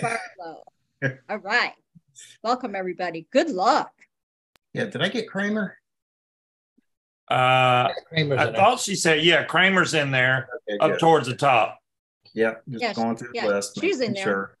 Scott 0.00 0.18
Barlow. 0.40 0.62
All 1.28 1.38
right. 1.38 1.72
Welcome, 2.42 2.74
everybody. 2.74 3.26
Good 3.30 3.50
luck. 3.50 3.92
Yeah, 4.72 4.86
did 4.86 5.02
I 5.02 5.08
get 5.08 5.28
Kramer? 5.28 5.76
Uh, 7.28 7.88
Kramer's 8.08 8.38
I 8.40 8.46
in 8.46 8.52
there. 8.54 8.62
thought 8.62 8.80
she 8.80 8.94
said, 8.94 9.22
yeah, 9.22 9.44
Kramer's 9.44 9.92
in 9.92 10.10
there 10.10 10.48
Okay, 10.70 10.78
up 10.80 10.92
good. 10.92 11.00
towards 11.00 11.26
the 11.28 11.36
top. 11.36 11.78
Yep, 12.32 12.62
just 12.70 12.82
Yeah, 12.82 12.92
going 12.94 13.16
through 13.16 13.32
the 13.34 13.46
list. 13.46 13.78
she's 13.80 14.00
in 14.00 14.14
there. 14.14 14.24
Sure. 14.24 14.54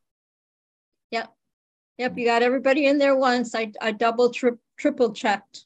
Yep, 2.00 2.16
you 2.16 2.26
got 2.26 2.42
everybody 2.44 2.86
in 2.86 2.98
there 2.98 3.16
once. 3.16 3.56
I, 3.56 3.72
I 3.80 3.90
double, 3.90 4.30
trip, 4.30 4.56
triple 4.76 5.12
checked. 5.12 5.64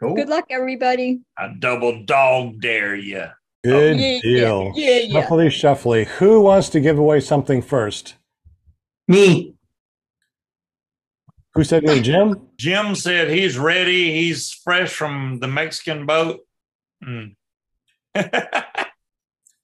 Cool. 0.00 0.14
Good 0.14 0.28
luck, 0.28 0.44
everybody. 0.50 1.20
I 1.38 1.54
double 1.58 2.04
dog 2.04 2.60
dare 2.60 2.94
you. 2.96 3.24
Good 3.64 3.98
Yeah, 3.98 4.20
deal. 4.20 4.72
Yeah, 4.74 4.90
yeah, 4.90 4.98
yeah. 5.00 5.26
Shuffly, 5.26 5.46
shuffly. 5.48 6.06
Who 6.06 6.40
wants 6.42 6.68
to 6.70 6.80
give 6.80 6.98
away 6.98 7.20
something 7.20 7.62
first? 7.62 8.14
me. 9.08 9.54
Who 11.54 11.64
said 11.64 11.84
me, 11.84 12.00
Jim? 12.02 12.48
Jim 12.58 12.94
said 12.94 13.30
he's 13.30 13.56
ready. 13.56 14.12
He's 14.12 14.52
fresh 14.52 14.92
from 14.92 15.38
the 15.40 15.48
Mexican 15.48 16.04
boat. 16.04 16.40
Hmm. 17.02 17.28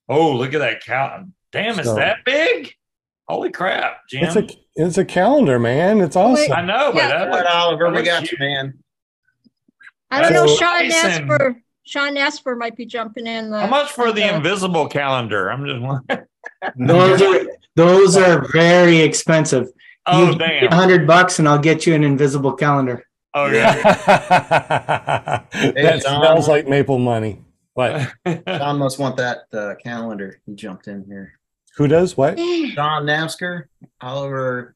oh, 0.09 0.33
look 0.33 0.55
at 0.55 0.61
that 0.61 0.83
cow. 0.85 1.25
Damn, 1.53 1.79
it's 1.79 1.89
So- 1.89 1.97
that 1.97 2.19
big? 2.25 2.73
Holy 3.29 3.51
crap, 3.51 3.99
Jim. 4.09 4.25
It's 4.25 4.37
a 4.37 4.49
it's 4.75 4.99
a 4.99 5.05
calendar, 5.05 5.59
man. 5.59 6.01
It's 6.01 6.17
awesome. 6.17 6.53
I 6.53 6.63
know, 6.63 6.93
but 6.93 7.03
Yeah. 7.03 7.09
that 7.09 7.31
looks 7.31 7.47
Oliver, 7.53 7.91
we 7.91 8.03
got 8.03 8.31
you, 8.33 8.39
man. 8.41 8.79
I 10.13 10.21
don't 10.21 10.33
know. 10.33 10.47
Sean 10.57 10.85
Jason. 10.85 11.27
Nasper. 11.27 11.63
Sean 11.85 12.15
Nasper 12.15 12.55
might 12.57 12.77
be 12.77 12.87
jumping 12.87 13.27
in. 13.27 13.51
The, 13.51 13.61
How 13.61 13.67
much 13.67 13.91
for 13.91 14.07
the 14.13 14.21
the- 14.21 14.35
invisible 14.37 14.87
calendar? 14.89 15.51
I'm 15.51 15.67
just 15.67 15.81
wondering. 15.81 16.27
Those 16.77 17.23
are 17.23 17.47
those 17.77 18.17
are 18.17 18.47
very 18.53 18.99
expensive. 18.99 19.69
Oh, 20.07 20.21
You 20.27 20.31
give 20.33 20.39
me 20.41 20.45
A 20.59 20.61
damn. 20.63 20.73
hundred 20.73 21.07
bucks 21.07 21.39
and 21.39 21.49
I'll 21.49 21.59
get 21.59 21.87
you 21.87 21.95
an 21.95 22.03
invisible 22.05 22.53
calendar. 22.53 23.05
Oh, 23.35 23.47
yeah. 23.47 23.81
that 25.53 26.01
John. 26.03 26.21
smells 26.21 26.49
like 26.49 26.69
maple 26.69 26.99
money. 26.99 27.41
What? 27.75 28.13
Don 28.47 28.79
must 28.81 28.99
want 28.99 29.17
that 29.17 29.39
uh, 29.53 29.75
calendar. 29.83 30.39
He 30.47 30.55
jumped 30.55 30.89
in 30.89 31.05
here. 31.07 31.39
Who 31.77 31.89
does 31.89 32.17
what? 32.17 32.37
Don 32.37 33.07
Napsker, 33.07 33.65
Oliver 34.01 34.75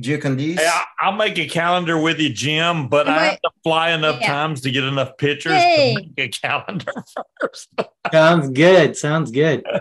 Giacondis. 0.00 0.58
Hey, 0.58 0.66
I- 0.66 0.82
I'll 1.00 1.12
make 1.12 1.38
a 1.38 1.46
calendar 1.46 1.98
with 2.00 2.18
you, 2.18 2.30
Jim, 2.30 2.88
but 2.88 3.06
I 3.08 3.26
have 3.26 3.40
to 3.42 3.50
fly 3.62 3.90
enough 3.90 4.18
Yeah. 4.20 4.26
times 4.32 4.60
to 4.62 4.70
get 4.70 4.82
enough 4.84 5.16
pictures 5.18 5.52
Yay. 5.52 5.94
to 5.94 6.00
make 6.00 6.12
a 6.18 6.28
calendar 6.28 6.92
first. 7.40 7.68
Sounds 8.12 8.48
good. 8.50 8.96
Sounds 8.96 9.30
good. 9.30 9.64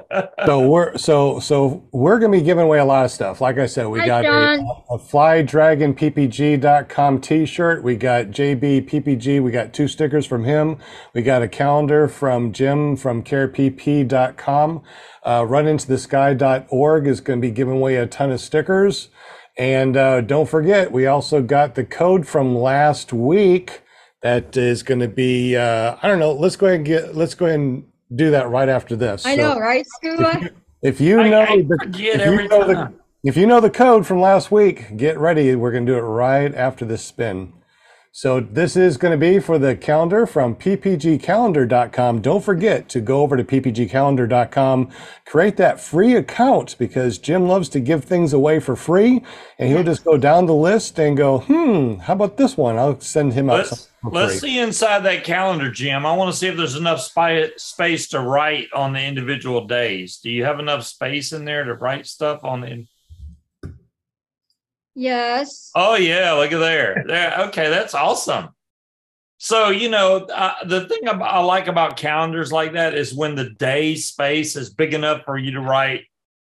So 0.46 0.68
we're 0.68 0.98
so 0.98 1.40
so 1.40 1.84
we're 1.94 2.20
gonna 2.20 2.34
be 2.34 2.42
giving 2.42 2.66
away 2.66 2.80
a 2.80 2.86
lot 2.86 3.06
of 3.06 3.12
stuff. 3.12 3.40
Like 3.40 3.58
I 3.58 3.66
said, 3.66 3.88
we 3.88 4.00
Hi, 4.02 4.06
got 4.06 4.26
a, 4.26 4.28
John. 4.28 4.68
a 4.90 4.98
flydragonppg.com 4.98 7.22
t-shirt. 7.22 7.82
We 7.84 7.96
got 7.96 8.26
JB 8.28 8.90
PPG. 8.90 9.42
We 9.42 9.52
got 9.52 9.72
two 9.74 9.88
stickers 9.88 10.26
from 10.26 10.44
him. 10.44 10.78
We 11.14 11.22
got 11.22 11.42
a 11.42 11.48
calendar 11.48 12.10
from 12.10 12.52
Jim 12.52 12.98
from 12.98 13.24
carepp.com. 13.24 14.82
Uh, 15.24 15.42
runintothesky.org 15.42 17.08
is 17.08 17.22
going 17.22 17.40
to 17.40 17.48
be 17.48 17.52
giving 17.52 17.76
away 17.76 17.96
a 17.96 18.06
ton 18.06 18.32
of 18.32 18.42
stickers. 18.42 19.08
And 19.58 19.96
uh, 19.96 20.22
don't 20.22 20.50
forget, 20.50 20.92
we 20.92 21.06
also 21.06 21.42
got 21.42 21.76
the 21.76 21.84
code 21.84 22.28
from 22.28 22.56
last 22.58 23.14
week 23.14 23.82
that 24.22 24.58
is 24.58 24.82
going 24.84 25.00
to 25.02 25.08
be. 25.08 25.56
Uh, 25.56 25.96
I 26.02 26.08
don't 26.08 26.20
know. 26.20 26.32
Let's 26.34 26.56
go 26.56 26.66
ahead 26.68 26.78
and 26.78 26.86
get. 26.86 27.16
Let's 27.16 27.36
go 27.36 27.46
ahead 27.46 27.60
and 27.60 27.86
do 28.16 28.32
that 28.32 28.50
right 28.50 28.70
after 28.70 28.96
this. 28.96 29.26
I 29.26 29.36
So- 29.36 29.54
know, 29.54 29.60
right, 29.60 29.86
Scuba? 29.88 30.50
if 30.82 31.00
you 31.00 31.20
I- 31.20 31.30
know 31.30 31.42
I 31.42 31.58
the, 31.62 31.78
if 31.94 32.00
you 32.00 32.48
know 32.48 32.68
the 32.68 32.94
if 33.24 33.38
you 33.38 33.46
know 33.46 33.60
the 33.62 33.70
code 33.70 34.06
from 34.08 34.20
last 34.20 34.52
week, 34.52 34.98
get 34.98 35.18
ready. 35.20 35.56
We're 35.56 35.72
going 35.72 35.86
to 35.86 35.92
do 35.94 35.98
it 35.98 36.02
right 36.02 36.54
after 36.56 36.84
this 36.86 37.04
spin. 37.06 37.54
So 38.16 38.40
this 38.40 38.76
is 38.76 38.98
going 38.98 39.12
to 39.12 39.18
be 39.18 39.40
for 39.40 39.58
the 39.58 39.76
calendar 39.76 40.28
from 40.28 40.56
ppgcalendar.com. 40.56 42.22
Don't 42.22 42.46
forget 42.46 42.88
to 42.90 43.02
go 43.02 43.22
over 43.22 43.36
to 43.36 43.44
ppgcalendar.com, 43.44 44.92
create 45.26 45.58
that 45.58 45.80
free 45.80 46.16
account 46.16 46.76
because 46.78 47.18
Jim 47.18 47.48
loves 47.48 47.70
to 47.70 47.80
give 47.80 48.04
things 48.04 48.32
away 48.32 48.60
for 48.60 48.76
free, 48.76 49.24
and 49.58 49.70
he'll 49.70 49.84
just 49.84 50.06
go 50.06 50.16
down 50.16 50.46
the 50.46 50.54
list 50.54 51.00
and 51.00 51.18
go, 51.18 51.40
"Hmm, 51.40 51.96
how 51.96 52.14
about 52.14 52.38
this 52.38 52.56
one? 52.56 52.78
I'll 52.78 53.00
send 53.00 53.34
him 53.34 53.50
out 53.50 53.66
Let's 53.72 53.90
let's 54.04 54.40
see 54.40 54.60
inside 54.60 55.00
that 55.06 55.24
calendar, 55.24 55.72
Jim. 55.72 56.06
I 56.06 56.16
want 56.16 56.32
to 56.32 56.38
see 56.38 56.48
if 56.48 56.56
there's 56.56 56.76
enough 56.76 57.02
spi- 57.02 57.54
space 57.58 58.10
to 58.10 58.20
write 58.20 58.68
on 58.76 58.94
the 58.94 59.02
individual 59.02 59.66
days. 59.66 60.18
Do 60.18 60.30
you 60.30 60.46
have 60.46 60.60
enough 60.60 60.84
space 60.84 61.34
in 61.34 61.46
there 61.46 61.64
to 61.64 61.74
write 61.74 62.06
stuff 62.06 62.44
on 62.44 62.62
the? 62.62 62.86
Yes. 64.96 65.72
Oh 65.76 65.96
yeah, 65.96 66.34
look 66.34 66.52
at 66.52 66.60
there. 66.60 67.04
There. 67.08 67.36
Okay, 67.48 67.70
that's 67.70 67.94
awesome. 67.94 68.50
So 69.38 69.70
you 69.70 69.90
know 69.90 70.18
uh, 70.18 70.64
the 70.66 70.88
thing 70.88 71.00
I 71.08 71.40
like 71.42 71.68
about 71.68 71.98
calendars 71.98 72.52
like 72.52 72.74
that 72.74 72.94
is 72.94 73.14
when 73.14 73.36
the 73.36 73.50
day 73.52 73.96
space 73.96 74.56
is 74.56 74.74
big 74.74 74.94
enough 74.94 75.24
for 75.26 75.38
you 75.38 75.52
to 75.52 75.60
write. 75.60 76.02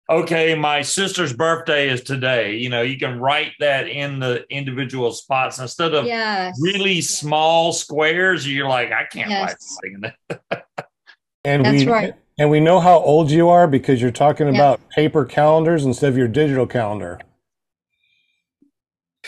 Okay, 0.09 0.55
my 0.55 0.81
sister's 0.81 1.31
birthday 1.31 1.87
is 1.89 2.01
today. 2.01 2.57
You 2.57 2.69
know, 2.69 2.81
you 2.81 2.97
can 2.97 3.17
write 3.19 3.53
that 3.61 3.87
in 3.87 4.19
the 4.19 4.43
individual 4.49 5.11
spots 5.13 5.57
instead 5.59 5.93
of 5.93 6.05
Yes. 6.05 6.59
really 6.59 6.99
small 6.99 7.71
squares. 7.71 8.45
You're 8.45 8.67
like, 8.67 8.91
I 8.91 9.05
can't 9.05 9.29
write 9.29 9.55
Yes. 9.61 9.79
something 9.81 9.93
in 9.93 10.01
that. 10.01 10.65
And 11.45 11.65
That's 11.65 11.85
we 11.85 11.91
right. 11.91 12.13
and 12.37 12.49
we 12.51 12.59
know 12.59 12.79
how 12.79 12.99
old 12.99 13.31
you 13.31 13.49
are 13.49 13.67
because 13.67 14.01
you're 14.01 14.11
talking 14.11 14.47
Yeah. 14.47 14.53
about 14.53 14.81
paper 14.89 15.25
calendars 15.25 15.85
instead 15.85 16.09
of 16.09 16.17
your 16.17 16.27
digital 16.27 16.67
calendar. 16.67 17.19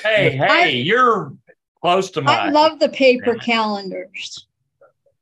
Hey, 0.02 0.40
I- 0.40 0.48
hey, 0.64 0.72
you're 0.78 1.34
close 1.82 2.12
to 2.12 2.22
my. 2.22 2.48
I 2.48 2.50
love 2.50 2.80
the 2.80 2.90
paper 2.90 3.36
calendars. 3.36 4.48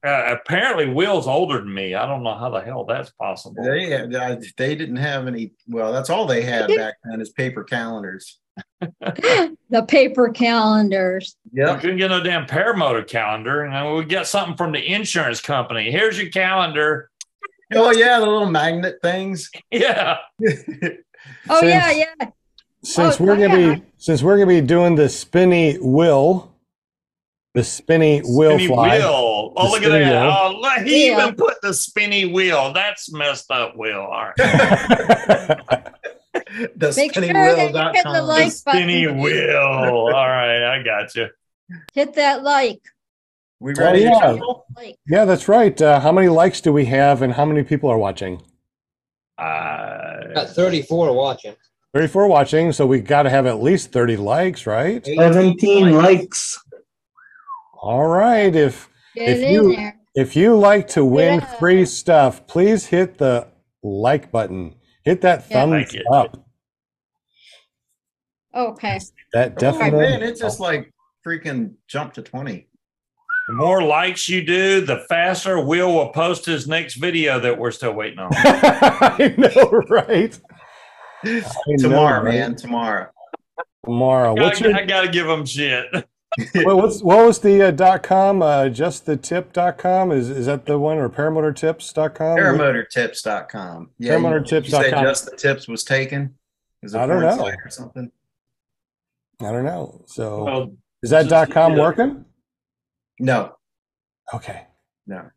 uh, 0.06 0.36
apparently, 0.40 0.88
Will's 0.90 1.28
older 1.28 1.60
than 1.60 1.74
me. 1.74 1.94
I 1.96 2.06
don't 2.06 2.24
know 2.24 2.36
how 2.36 2.50
the 2.50 2.62
hell 2.62 2.86
that's 2.86 3.12
possible. 3.12 3.64
They 3.64 3.94
uh, 3.94 4.36
they 4.58 4.76
didn't 4.76 4.96
have 4.98 5.28
any. 5.28 5.52
Well, 5.68 5.92
that's 5.92 6.10
all 6.10 6.26
they 6.26 6.42
had 6.42 6.68
back 6.78 6.96
then 7.04 7.22
is 7.22 7.30
paper 7.30 7.64
calendars. 7.64 8.40
the 8.82 9.86
paper 9.88 10.30
calendars. 10.30 11.36
Yeah, 11.54 11.74
we 11.76 11.80
couldn't 11.82 11.98
get 11.98 12.10
no 12.10 12.22
damn 12.22 12.46
paramotor 12.46 13.08
calendar, 13.08 13.64
and 13.64 13.96
we 13.96 14.06
get 14.06 14.28
something 14.28 14.56
from 14.58 14.72
the 14.72 14.84
insurance 14.94 15.42
company. 15.42 15.92
Here's 15.92 16.20
your 16.22 16.32
calendar. 16.32 17.10
Oh 17.74 17.92
yeah, 17.92 18.20
the 18.20 18.26
little 18.26 18.50
magnet 18.50 19.00
things. 19.02 19.50
Yeah. 19.72 20.18
Oh, 21.50 21.62
yeah, 21.64 21.92
yeah. 21.92 22.30
Since 22.84 23.20
Oh, 23.22 23.24
we're 23.26 23.36
gonna 23.38 23.60
yeah. 23.60 23.76
be 23.76 23.84
since 23.98 24.24
we're 24.24 24.36
gonna 24.38 24.48
be 24.48 24.62
doing 24.62 24.96
the 24.96 25.08
spinny 25.08 25.76
wheel, 25.78 26.52
the 27.54 27.64
spinny 27.64 28.20
wheel 28.22 28.52
spinny 28.58 28.68
fly. 28.68 28.98
wheel. 28.98 29.54
Oh, 29.56 29.70
look 29.72 29.84
at 29.84 29.90
that. 29.90 30.12
wheel. 30.12 30.36
Oh, 30.36 30.60
look, 30.60 30.88
he 30.88 31.08
Yeah. 31.08 31.22
even 31.24 31.36
put 31.36 31.62
the 31.62 31.74
spinny 31.74 32.26
wheel. 32.26 32.74
That's 32.74 33.12
messed 33.14 33.52
up, 33.52 33.76
Will. 33.76 34.00
All 34.00 34.10
right. 34.26 34.36
the 36.76 36.94
Make 36.98 37.14
sure 37.14 37.22
that 37.22 37.28
you 37.28 37.56
hit 37.56 37.74
the 37.74 37.80
spinnywheel.com. 37.80 38.14
The 38.28 38.50
spinny 38.50 39.06
button. 39.06 39.20
wheel. 39.22 39.58
All 39.58 40.12
right. 40.30 40.64
I 40.76 40.82
got 40.84 41.16
you. 41.16 41.28
Hit 41.94 42.14
that 42.16 42.44
like. 42.44 42.82
We 43.60 43.74
Oh, 43.78 43.82
ready 43.82 44.02
yeah. 44.02 44.38
Like, 44.76 44.98
Yeah, 45.08 45.26
that's 45.26 45.48
right. 45.48 45.80
Uh, 45.80 46.00
how 46.00 46.12
many 46.12 46.30
likes 46.30 46.62
do 46.62 46.74
we 46.74 46.86
have, 46.86 47.22
and 47.22 47.34
how 47.34 47.46
many 47.46 47.62
people 47.64 47.92
are 47.92 47.98
watching? 47.98 48.42
Uh, 49.38 50.34
Got 50.34 50.50
34 50.50 51.14
watching. 51.14 51.56
34 51.94 52.28
watching, 52.28 52.72
so 52.72 52.86
we 52.86 53.02
got 53.02 53.24
to 53.24 53.30
have 53.30 53.46
at 53.46 53.62
least 53.62 53.92
30 53.92 54.16
likes, 54.18 54.66
right? 54.66 55.06
17 55.06 55.92
likes. 55.92 56.58
All 57.82 58.08
right. 58.08 58.56
If 58.56 58.89
Get 59.16 59.28
If 59.39 59.50
you- 59.52 59.76
there. 59.76 60.00
if 60.16 60.36
you 60.38 60.56
like 60.58 60.88
to 60.89 61.04
win 61.04 61.39
Yeah. 61.42 61.46
free 61.60 61.86
stuff, 61.86 62.48
please 62.48 62.86
hit 62.86 63.18
the 63.18 63.48
like 63.84 64.32
button. 64.32 64.76
Hit 65.04 65.22
that 65.22 65.46
Yeah. 65.50 65.66
thumbs 65.66 65.94
Like 65.94 66.04
up. 66.14 66.46
Okay. 68.56 69.00
That 69.34 69.58
definitely. 69.58 69.88
Oh, 69.88 70.00
definitely. 70.02 70.20
man, 70.20 70.24
it 70.34 70.38
just 70.39 70.60
like 70.62 70.92
freaking 71.26 71.74
jumped 71.88 72.16
to 72.16 72.22
20. 72.22 72.68
the 73.48 73.54
more 73.56 73.82
likes 73.84 74.30
you 74.30 74.46
do, 74.46 74.80
the 74.82 75.00
faster 75.10 75.60
Will 75.60 75.94
will 75.94 76.10
post 76.10 76.46
his 76.46 76.68
next 76.68 76.96
video 76.96 77.38
that 77.39 77.58
we're 77.58 77.72
still 77.72 77.92
waiting 77.92 78.20
on. 78.20 78.30
I 78.34 79.34
know, 79.38 79.72
right? 79.89 80.39
I 81.24 81.44
know, 81.68 81.78
Tomorrow, 81.78 82.24
man, 82.24 82.56
tomorrow. 82.56 83.10
Tomorrow. 83.86 84.36
What's 84.36 84.62
I, 84.62 84.66
your 84.68 84.78
I 84.78 84.86
gotta 84.86 85.08
give 85.10 85.28
them 85.28 85.46
shit. 85.46 85.86
what, 86.54 86.78
what's 86.78 87.02
what 87.04 87.26
was 87.26 87.40
the 87.40 87.62
uh, 87.68 87.72
dot 87.72 88.04
com? 88.04 88.42
Uh, 88.42 88.70
just 88.70 89.06
the 89.06 89.18
tip 89.18 89.54
dot 89.54 89.78
com 89.78 90.12
is 90.12 90.30
is 90.30 90.46
that 90.46 90.66
the 90.66 90.80
one 90.80 90.98
or 90.98 91.10
paramotortips.com? 91.10 92.38
Paramotortips.com. 92.38 93.90
Yeah, 94.00 94.18
you- 94.18 94.24
Paramotortips.com. 94.24 94.82
You 94.84 94.90
say 94.90 94.90
just 94.92 95.26
the 95.26 95.36
tips 95.38 95.68
was 95.68 95.84
taken? 95.84 96.36
Is 96.84 96.94
it 96.96 97.00
I 97.00 97.06
don't 97.06 97.22
know. 97.22 97.46
or 97.48 97.70
something? 97.70 98.12
I 99.42 99.52
don't 99.52 99.66
know. 99.66 100.04
So 100.08 100.44
Well, 100.44 100.74
is 101.04 101.10
that 101.10 101.28
dot 101.28 101.52
com 101.52 101.76
working? 101.76 102.26
No, 103.20 103.56
Okay. 104.34 104.66
no. 105.06 105.30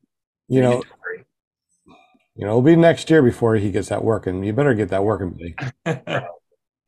You 0.49 0.61
know, 0.63 0.79
It's 0.83 0.91
free. 1.03 1.24
You 2.37 2.45
know, 2.45 2.51
it'll 2.53 2.63
be 2.63 2.77
next 2.77 3.11
year 3.11 3.23
before 3.23 3.57
he 3.57 3.71
gets 3.71 3.89
that 3.91 4.05
working. 4.05 4.43
You 4.43 4.53
better 4.53 4.75
get 4.75 4.89
that 4.89 5.05
working, 5.05 5.31
buddy. 5.31 5.55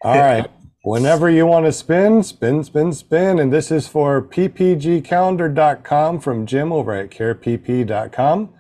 All 0.02 0.18
right. 0.18 0.50
Whenever 0.82 1.28
you 1.30 1.46
want 1.46 1.66
to 1.66 1.72
spin, 1.72 2.22
spin, 2.22 2.62
spin, 2.62 2.92
spin. 2.92 3.38
And 3.38 3.52
this 3.52 3.70
is 3.70 3.88
for 3.88 4.22
ppgcalendar.com 4.22 6.20
from 6.20 6.46
Jim 6.46 6.72
over 6.72 6.92
at 6.94 7.10
carepp.com. 7.10 8.54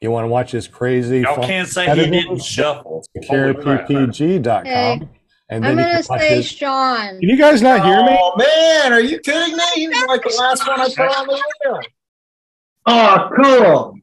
You 0.00 0.10
want 0.10 0.24
to 0.24 0.28
watch 0.28 0.52
this 0.52 0.66
crazy 0.66 1.20
Y'all 1.20 1.42
can't 1.44 1.68
say 1.68 1.94
he 1.94 2.10
didn't 2.10 2.42
shuffle. 2.42 3.02
Holy 3.26 3.54
crap. 3.54 3.86
careppg.com. 3.86 4.66
Okay. 4.66 5.08
And 5.50 5.66
I'm 5.66 5.76
then 5.76 5.78
you 5.78 5.92
gonna 5.92 6.02
can 6.02 6.06
watch 6.08 6.20
say 6.20 6.34
this. 6.36 6.48
Sean. 6.48 7.18
Can 7.18 7.28
you 7.28 7.36
guys 7.36 7.60
not 7.60 7.84
hear 7.84 8.02
me? 8.02 8.16
Oh 8.18 8.34
man, 8.36 8.92
are 8.92 9.00
you 9.00 9.18
kidding 9.18 9.56
me? 9.56 9.64
He 9.74 9.88
was 9.88 10.04
like 10.06 10.22
the 10.22 10.36
last 10.38 10.66
one 10.66 10.80
I 10.80 10.88
put 10.88 11.00
on 11.00 11.26
the 11.26 11.42
wheel. 11.64 11.80
Oh, 12.86 13.30
cool. 13.36 13.99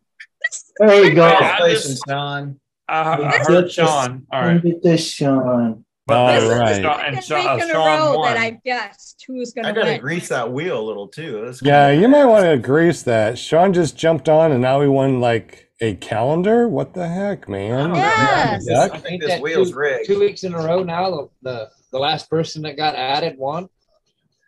There 0.79 1.05
you 1.05 1.13
go. 1.15 1.25
I 1.25 1.31
Congratulations, 1.31 2.01
Sean. 2.07 2.59
Uh, 2.89 2.91
I, 2.91 3.27
I 3.27 3.37
heard 3.39 3.71
Sean. 3.71 4.25
All 4.31 4.41
right. 4.41 4.63
Look 4.63 4.75
at 4.75 4.83
this, 4.83 5.11
Sean. 5.11 5.83
But 6.05 6.15
All 6.17 6.27
this 6.33 6.43
is 6.43 6.49
right. 6.57 6.81
Sean, 6.81 6.99
and 7.05 7.23
Second 7.23 7.43
Sean, 7.43 7.55
week 7.57 7.63
in 7.65 7.71
a 7.71 7.79
row 7.79 8.17
won. 8.19 8.33
that 8.33 8.37
I've 8.39 8.63
guessed 8.63 9.25
who's 9.27 9.51
gonna 9.51 9.67
I 9.67 9.71
gotta 9.73 9.97
grease 9.99 10.29
that 10.29 10.49
wheel 10.49 10.79
a 10.79 10.85
little 10.85 11.07
too. 11.09 11.41
That's 11.43 11.61
Yeah, 11.61 11.91
cool. 11.91 11.99
you 12.01 12.07
might 12.07 12.23
want 12.25 12.45
to 12.45 12.57
grease 12.57 13.01
that. 13.03 13.37
Sean 13.37 13.73
just 13.73 13.97
jumped 13.97 14.29
on 14.29 14.53
and 14.53 14.61
now 14.61 14.79
he 14.79 14.87
won 14.87 15.19
like 15.19 15.69
a 15.81 15.95
calendar. 15.95 16.69
What 16.69 16.93
the 16.93 17.05
heck, 17.09 17.49
man? 17.49 17.71
don't 17.77 17.89
know, 17.89 17.95
man. 17.95 18.61
Yes. 18.61 18.65
This- 18.65 18.77
I 18.91 18.97
think 18.99 19.21
this 19.21 19.41
wheel's 19.41 19.71
two, 19.71 19.77
rigged. 19.77 20.07
two 20.07 20.19
weeks 20.21 20.45
in 20.45 20.53
a 20.53 20.59
row 20.59 20.81
now. 20.81 21.09
The, 21.11 21.29
the 21.41 21.69
the 21.91 21.99
last 21.99 22.29
person 22.29 22.61
that 22.61 22.77
got 22.77 22.95
added 22.95 23.37
won. 23.37 23.67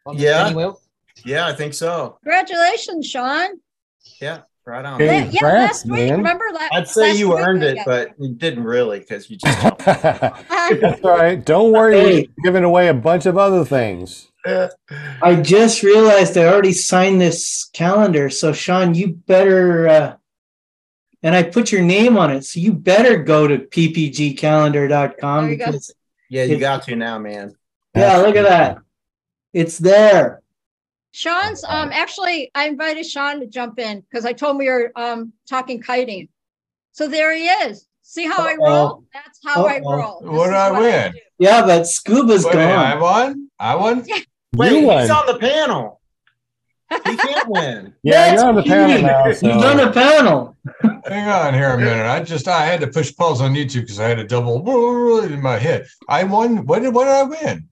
On 0.05 0.15
the 0.15 0.23
Yeah. 0.23 0.53
wheel. 0.53 0.80
Yeah, 1.25 1.45
I 1.45 1.53
think 1.53 1.73
so. 1.73 2.17
Congratulations, 2.23 3.05
Sean. 3.05 3.59
Yeah, 4.21 4.43
right 4.70 4.86
on. 4.86 4.99
Hey, 4.99 5.05
Yeah, 5.05 5.24
yeah, 5.26 5.30
congrats, 5.39 5.57
last 5.67 5.86
week. 5.86 5.91
man. 6.09 6.17
Remember 6.17 6.45
last 6.53 6.74
I'd 6.74 6.88
say 6.88 7.09
last 7.09 7.20
you 7.20 7.30
week 7.30 7.39
earned 7.39 7.63
it, 7.63 7.76
got- 7.78 7.86
but 7.86 8.09
you 8.20 8.34
didn't 8.36 8.63
really 8.63 8.99
because 8.99 9.30
you 9.30 9.38
just 9.38 9.61
jumped. 9.61 9.80
That's 9.86 11.03
all 11.03 11.17
right. 11.17 11.43
Don't 11.43 11.72
worry. 11.74 11.99
Hey. 11.99 12.28
We're 12.38 12.43
giving 12.51 12.63
away 12.63 12.88
a 12.88 12.93
bunch 12.93 13.26
of 13.26 13.38
other 13.38 13.65
things. 13.65 14.28
I 15.22 15.36
just 15.41 15.84
realized 15.84 16.38
I 16.38 16.45
already 16.45 16.72
signed 16.74 17.20
this 17.20 17.70
calendar. 17.74 18.30
So, 18.30 18.53
Sean, 18.53 18.93
you 18.93 19.09
better, 19.09 19.88
uh, 19.88 20.15
and 21.22 21.36
I 21.36 21.43
put 21.43 21.72
your 21.74 21.82
name 21.82 22.17
on 22.17 22.32
it. 22.32 22.45
So, 22.45 22.59
you 22.61 22.72
better 22.74 23.17
go 23.17 23.47
to 23.47 23.57
ppgcalendar.com 23.57 25.43
There 25.45 25.51
you 25.51 25.57
go. 25.57 25.65
because, 25.65 25.91
yeah, 26.30 26.43
you 26.45 26.57
got 26.57 26.84
to 26.84 26.95
now, 26.95 27.20
man. 27.20 27.53
yeah, 27.95 28.17
look 28.17 28.36
at 28.36 28.43
that. 28.47 28.78
It's 29.53 29.78
there. 29.78 30.41
Sean's 31.12 31.64
um 31.64 31.89
actually 31.91 32.51
I 32.55 32.68
invited 32.68 33.05
Sean 33.05 33.39
to 33.39 33.47
jump 33.47 33.80
in 33.80 34.01
because 34.01 34.26
I 34.26 34.34
told 34.34 34.51
him 34.51 34.57
we 34.60 34.70
were 34.70 34.91
um 34.95 35.34
talking 35.47 35.82
kiting. 35.82 36.30
So 36.91 37.07
there 37.07 37.34
he 37.36 37.45
is. 37.45 37.88
See 38.03 38.26
how 38.26 38.39
I 38.47 38.55
roll? 38.55 39.03
That's 39.14 39.39
how 39.45 39.66
I 39.66 39.78
Uh-oh. 39.78 39.97
roll. 39.97 40.20
This 40.22 40.30
What 40.32 40.45
is 40.45 40.49
did 40.49 40.55
I 40.57 40.80
win? 40.80 41.12
do. 41.14 41.20
Yeah, 41.39 41.62
but 41.66 41.84
Scuba's 41.88 42.45
Wait, 42.45 42.55
I 42.55 42.95
won. 42.99 43.49
I 43.60 43.76
won. 43.76 44.05
Wait, 44.55 44.72
You 44.72 44.88
won. 44.88 45.01
he's 45.01 45.10
on 45.12 45.26
the 45.28 45.38
panel. 45.39 46.01
He 47.05 47.16
can't 47.18 47.47
win. 47.47 47.93
Yeah, 48.01 48.34
you're 48.34 48.45
on 48.45 48.55
the 48.55 48.62
That's 48.62 48.70
panel 48.70 48.88
cheating. 48.89 49.05
now. 49.05 49.24
He's 49.26 49.64
on 49.64 49.78
the 49.78 49.91
panel. 49.91 50.57
Hang 51.07 51.28
on 51.30 51.53
here 51.53 51.70
a 51.70 51.78
minute. 51.78 52.05
I 52.05 52.22
just 52.24 52.47
I 52.47 52.66
had 52.66 52.82
to 52.82 52.88
push 52.88 53.16
pause 53.16 53.41
on 53.41 53.53
YouTube 53.53 53.82
because 53.82 53.99
I 53.99 54.07
had 54.10 54.18
a 54.20 54.24
double 54.24 55.20
in 55.24 55.39
my 55.41 55.57
head. 55.60 55.88
I 56.07 56.24
won. 56.24 56.66
What 56.66 56.82
did 56.82 56.93
what 56.93 57.05
did 57.05 57.14
I 57.14 57.24
win? 57.24 57.70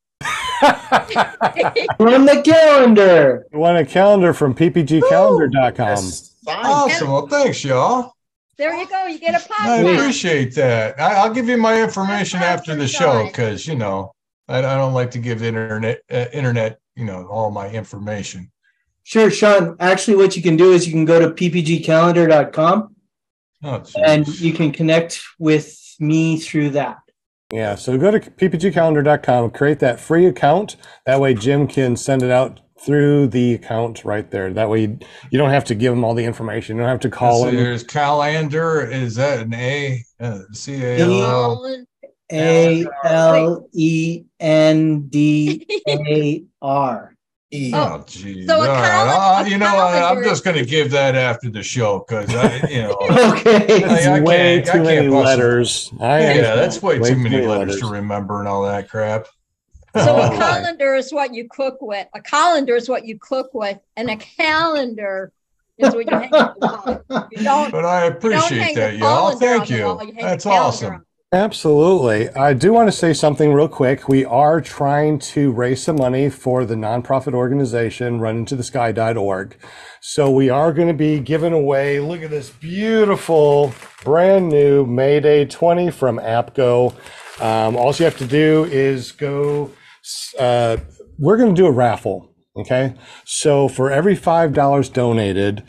From 1.98 2.26
the 2.26 2.42
calendar. 2.44 3.46
You 3.52 3.60
want 3.60 3.78
a 3.78 3.86
calendar 3.86 4.34
from 4.34 4.56
ppgcalendar.com. 4.56 5.88
Yes, 5.88 6.36
fine. 6.44 6.66
Awesome. 6.66 7.12
Well, 7.12 7.28
thanks, 7.28 7.64
y'all. 7.64 8.14
There 8.58 8.76
you 8.76 8.88
go. 8.88 9.06
You 9.06 9.20
get 9.20 9.36
a 9.36 9.38
I 9.38 9.40
podcast. 9.40 9.68
I 9.68 9.92
appreciate 9.92 10.56
that. 10.56 11.00
I, 11.00 11.16
I'll 11.16 11.34
give 11.34 11.48
you 11.48 11.58
my 11.58 11.82
information 11.82 12.40
after 12.40 12.76
the 12.76 12.88
show 12.88 13.28
because 13.28 13.68
you 13.68 13.76
know 13.76 14.14
I, 14.48 14.60
I 14.60 14.76
don't 14.76 14.94
like 14.94 15.12
to 15.12 15.20
give 15.20 15.40
the 15.40 15.48
internet 15.48 16.02
uh, 16.12 16.26
internet 16.34 16.80
you 16.96 17.06
know 17.06 17.28
all 17.28 17.52
my 17.52 17.70
information. 17.70 18.52
Sure, 19.04 19.30
Sean. 19.30 19.76
Actually, 19.80 20.18
what 20.18 20.36
you 20.36 20.42
can 20.42 20.58
do 20.58 20.72
is 20.72 20.88
you 20.88 20.92
can 20.92 21.06
go 21.06 21.20
to 21.20 21.30
ppgcalendar.com 21.30 22.96
Oh, 23.64 23.80
geez. 23.80 23.96
and 24.06 24.28
you 24.40 24.54
can 24.54 24.72
connect 24.72 25.22
with 25.40 25.96
me 26.00 26.38
through 26.40 26.72
that. 26.72 26.98
Yeah, 27.54 27.76
so 27.76 27.98
go 27.98 28.12
to 28.12 28.20
ppgcalendar.com, 28.20 29.52
create 29.52 29.80
that 29.80 30.00
free 30.02 30.26
account. 30.26 30.76
That 31.06 31.22
way, 31.22 31.34
Jim 31.34 31.66
can 31.68 31.96
send 31.96 32.22
it 32.22 32.30
out 32.32 32.60
through 32.80 33.28
the 33.28 33.54
account 33.54 34.04
right 34.04 34.30
there. 34.30 34.52
That 34.54 34.70
way, 34.70 34.82
you, 34.82 35.00
you 35.32 35.38
don't 35.38 35.50
have 35.50 35.64
to 35.66 35.76
give 35.76 35.94
him 35.94 36.04
all 36.04 36.14
the 36.14 36.26
information. 36.26 36.76
You 36.76 36.82
don't 36.84 36.90
have 36.90 37.00
to 37.02 37.10
call 37.10 37.44
So 37.44 37.48
him. 37.48 37.56
there's 37.56 37.84
Calander. 37.86 38.92
Is 38.92 39.16
that 39.16 39.40
an 39.40 39.54
A? 39.54 40.04
Uh, 40.20 40.40
C 40.52 40.84
A 40.84 40.98
L 41.00 41.12
L. 41.24 41.56
Colin, 41.56 41.88
A 42.34 42.86
L 43.06 43.70
E 43.74 44.24
N 44.42 45.08
D 45.08 45.66
A 45.88 46.44
R. 46.62 47.16
E. 47.52 47.72
Oh, 47.74 48.00
Oh, 48.00 48.04
geez. 48.06 48.46
so 48.46 48.56
a 48.56 48.60
All 48.60 48.66
right. 48.76 48.92
calen- 48.92 49.46
Uh, 49.46 49.46
you 49.48 49.58
know, 49.58 49.74
what? 49.76 50.04
I'm 50.04 50.22
just 50.24 50.44
going 50.44 50.58
to 50.58 50.66
give 50.66 50.92
that 50.92 51.16
after 51.16 51.50
the 51.50 51.64
show 51.64 52.00
because 52.08 52.34
I, 52.36 52.58
you 52.68 52.82
know, 52.84 52.98
Okay. 53.02 53.66
It's 53.70 54.06
I 54.06 54.20
way 54.20 54.62
can't- 54.62 54.70
I 54.70 54.72
too 54.72 54.72
can't 54.72 54.84
many 54.84 54.98
possibly- 55.10 55.24
letters. 55.24 55.92
I 56.02 56.04
yeah, 56.20 56.28
understand. 56.30 56.60
that's 56.60 56.82
way, 56.82 57.00
too 57.00 57.16
many 57.16 57.46
letters, 57.48 57.80
to 57.80 57.88
remember 57.88 58.40
and 58.40 58.48
all 58.50 58.64
that 58.64 58.90
crap. 58.90 59.28
So 59.96 60.02
Oh, 60.16 60.22
a 60.24 60.30
my. 60.30 60.36
calendar 60.38 60.96
is 60.96 61.14
what 61.14 61.34
you 61.34 61.48
cook 61.50 61.78
with. 61.82 62.08
A 62.14 62.22
calendar 62.22 62.76
is 62.76 62.90
what 62.90 63.06
you 63.06 63.18
cook 63.18 63.52
with, 63.54 63.80
and 63.96 64.10
a 64.10 64.18
calendar 64.18 65.32
is 65.78 65.96
what 65.96 66.12
you 66.12 66.18
hang 66.18 66.34
on. 66.34 67.02
You 67.32 67.44
don't. 67.44 67.72
But 67.72 67.86
I 67.86 68.06
you 68.06 68.10
don't 68.12 68.18
appreciate 68.18 68.62
hang 68.62 68.76
that, 68.76 68.92
the 68.92 68.98
y'all. 68.98 69.38
Thank 69.38 69.62
on 69.62 69.68
the 69.68 69.74
you. 69.78 69.84
wall, 69.86 69.98
hang 70.00 70.08
the 70.16 70.22
That's 70.22 70.44
calendar 70.44 70.68
awesome. 70.68 71.06
Absolutely. 71.34 72.30
I 72.30 72.54
do 72.54 72.72
want 72.72 72.88
to 72.88 72.98
say 72.98 73.12
something 73.12 73.52
real 73.52 73.68
quick. 73.68 74.08
We 74.08 74.24
are 74.24 74.62
trying 74.62 75.20
to 75.20 75.52
raise 75.52 75.84
some 75.84 75.98
money 75.98 76.30
for 76.30 76.64
the 76.64 76.76
nonprofit 76.76 77.34
organization 77.34 78.22
runintothesky.org. 78.22 79.58
So 80.00 80.32
we 80.32 80.50
are 80.50 80.72
going 80.72 80.88
to 80.88 80.94
be 80.94 81.20
giving 81.20 81.52
away, 81.52 82.00
look 82.00 82.22
at 82.22 82.30
this 82.30 82.50
beautiful 82.50 83.74
brand 84.06 84.48
new 84.48 84.86
Mayday 84.86 85.44
20 85.44 85.92
from 85.92 86.18
APCO. 86.20 86.94
Um, 87.42 87.76
all 87.76 87.94
you 87.94 88.06
have 88.06 88.18
to 88.20 88.26
do 88.26 88.64
is 88.64 89.12
go, 89.12 89.70
uh, 90.40 90.78
we're 91.20 91.36
going 91.36 91.54
to 91.54 91.62
do 91.62 91.68
a 91.68 91.72
raffle. 91.72 92.34
Okay. 92.56 92.94
So 93.26 93.68
for 93.68 93.92
every 93.92 94.16
$5 94.16 94.94
donated, 94.94 95.64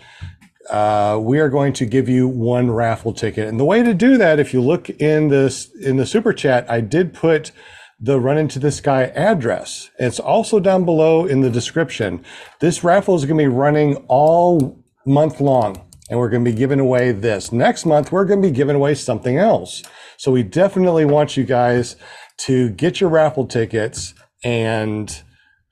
uh, 0.70 1.18
we 1.20 1.38
are 1.40 1.48
going 1.48 1.72
to 1.74 1.86
give 1.86 2.08
you 2.08 2.28
one 2.28 2.70
raffle 2.70 3.12
ticket. 3.12 3.48
And 3.48 3.58
the 3.58 3.64
way 3.64 3.82
to 3.82 3.94
do 3.94 4.18
that, 4.18 4.38
if 4.38 4.52
you 4.52 4.60
look 4.60 4.90
in 4.90 5.28
this 5.28 5.74
in 5.76 5.96
the 5.96 6.06
super 6.06 6.32
chat, 6.32 6.70
I 6.70 6.80
did 6.80 7.14
put 7.14 7.52
the 8.00 8.20
Run 8.20 8.38
Into 8.38 8.58
the 8.58 8.70
Sky 8.70 9.04
address. 9.04 9.90
It's 9.98 10.20
also 10.20 10.60
down 10.60 10.84
below 10.84 11.26
in 11.26 11.40
the 11.40 11.50
description. 11.50 12.24
This 12.60 12.84
raffle 12.84 13.16
is 13.16 13.24
going 13.24 13.38
to 13.38 13.44
be 13.44 13.48
running 13.48 13.96
all 14.08 14.84
month 15.04 15.40
long, 15.40 15.84
and 16.08 16.18
we're 16.18 16.28
going 16.28 16.44
to 16.44 16.50
be 16.50 16.56
giving 16.56 16.80
away 16.80 17.12
this. 17.12 17.50
Next 17.50 17.84
month, 17.84 18.12
we're 18.12 18.24
going 18.24 18.40
to 18.40 18.48
be 18.48 18.54
giving 18.54 18.76
away 18.76 18.94
something 18.94 19.36
else. 19.36 19.82
So 20.16 20.30
we 20.30 20.42
definitely 20.42 21.06
want 21.06 21.36
you 21.36 21.44
guys 21.44 21.96
to 22.38 22.70
get 22.70 23.00
your 23.00 23.10
raffle 23.10 23.46
tickets 23.46 24.14
and 24.44 25.22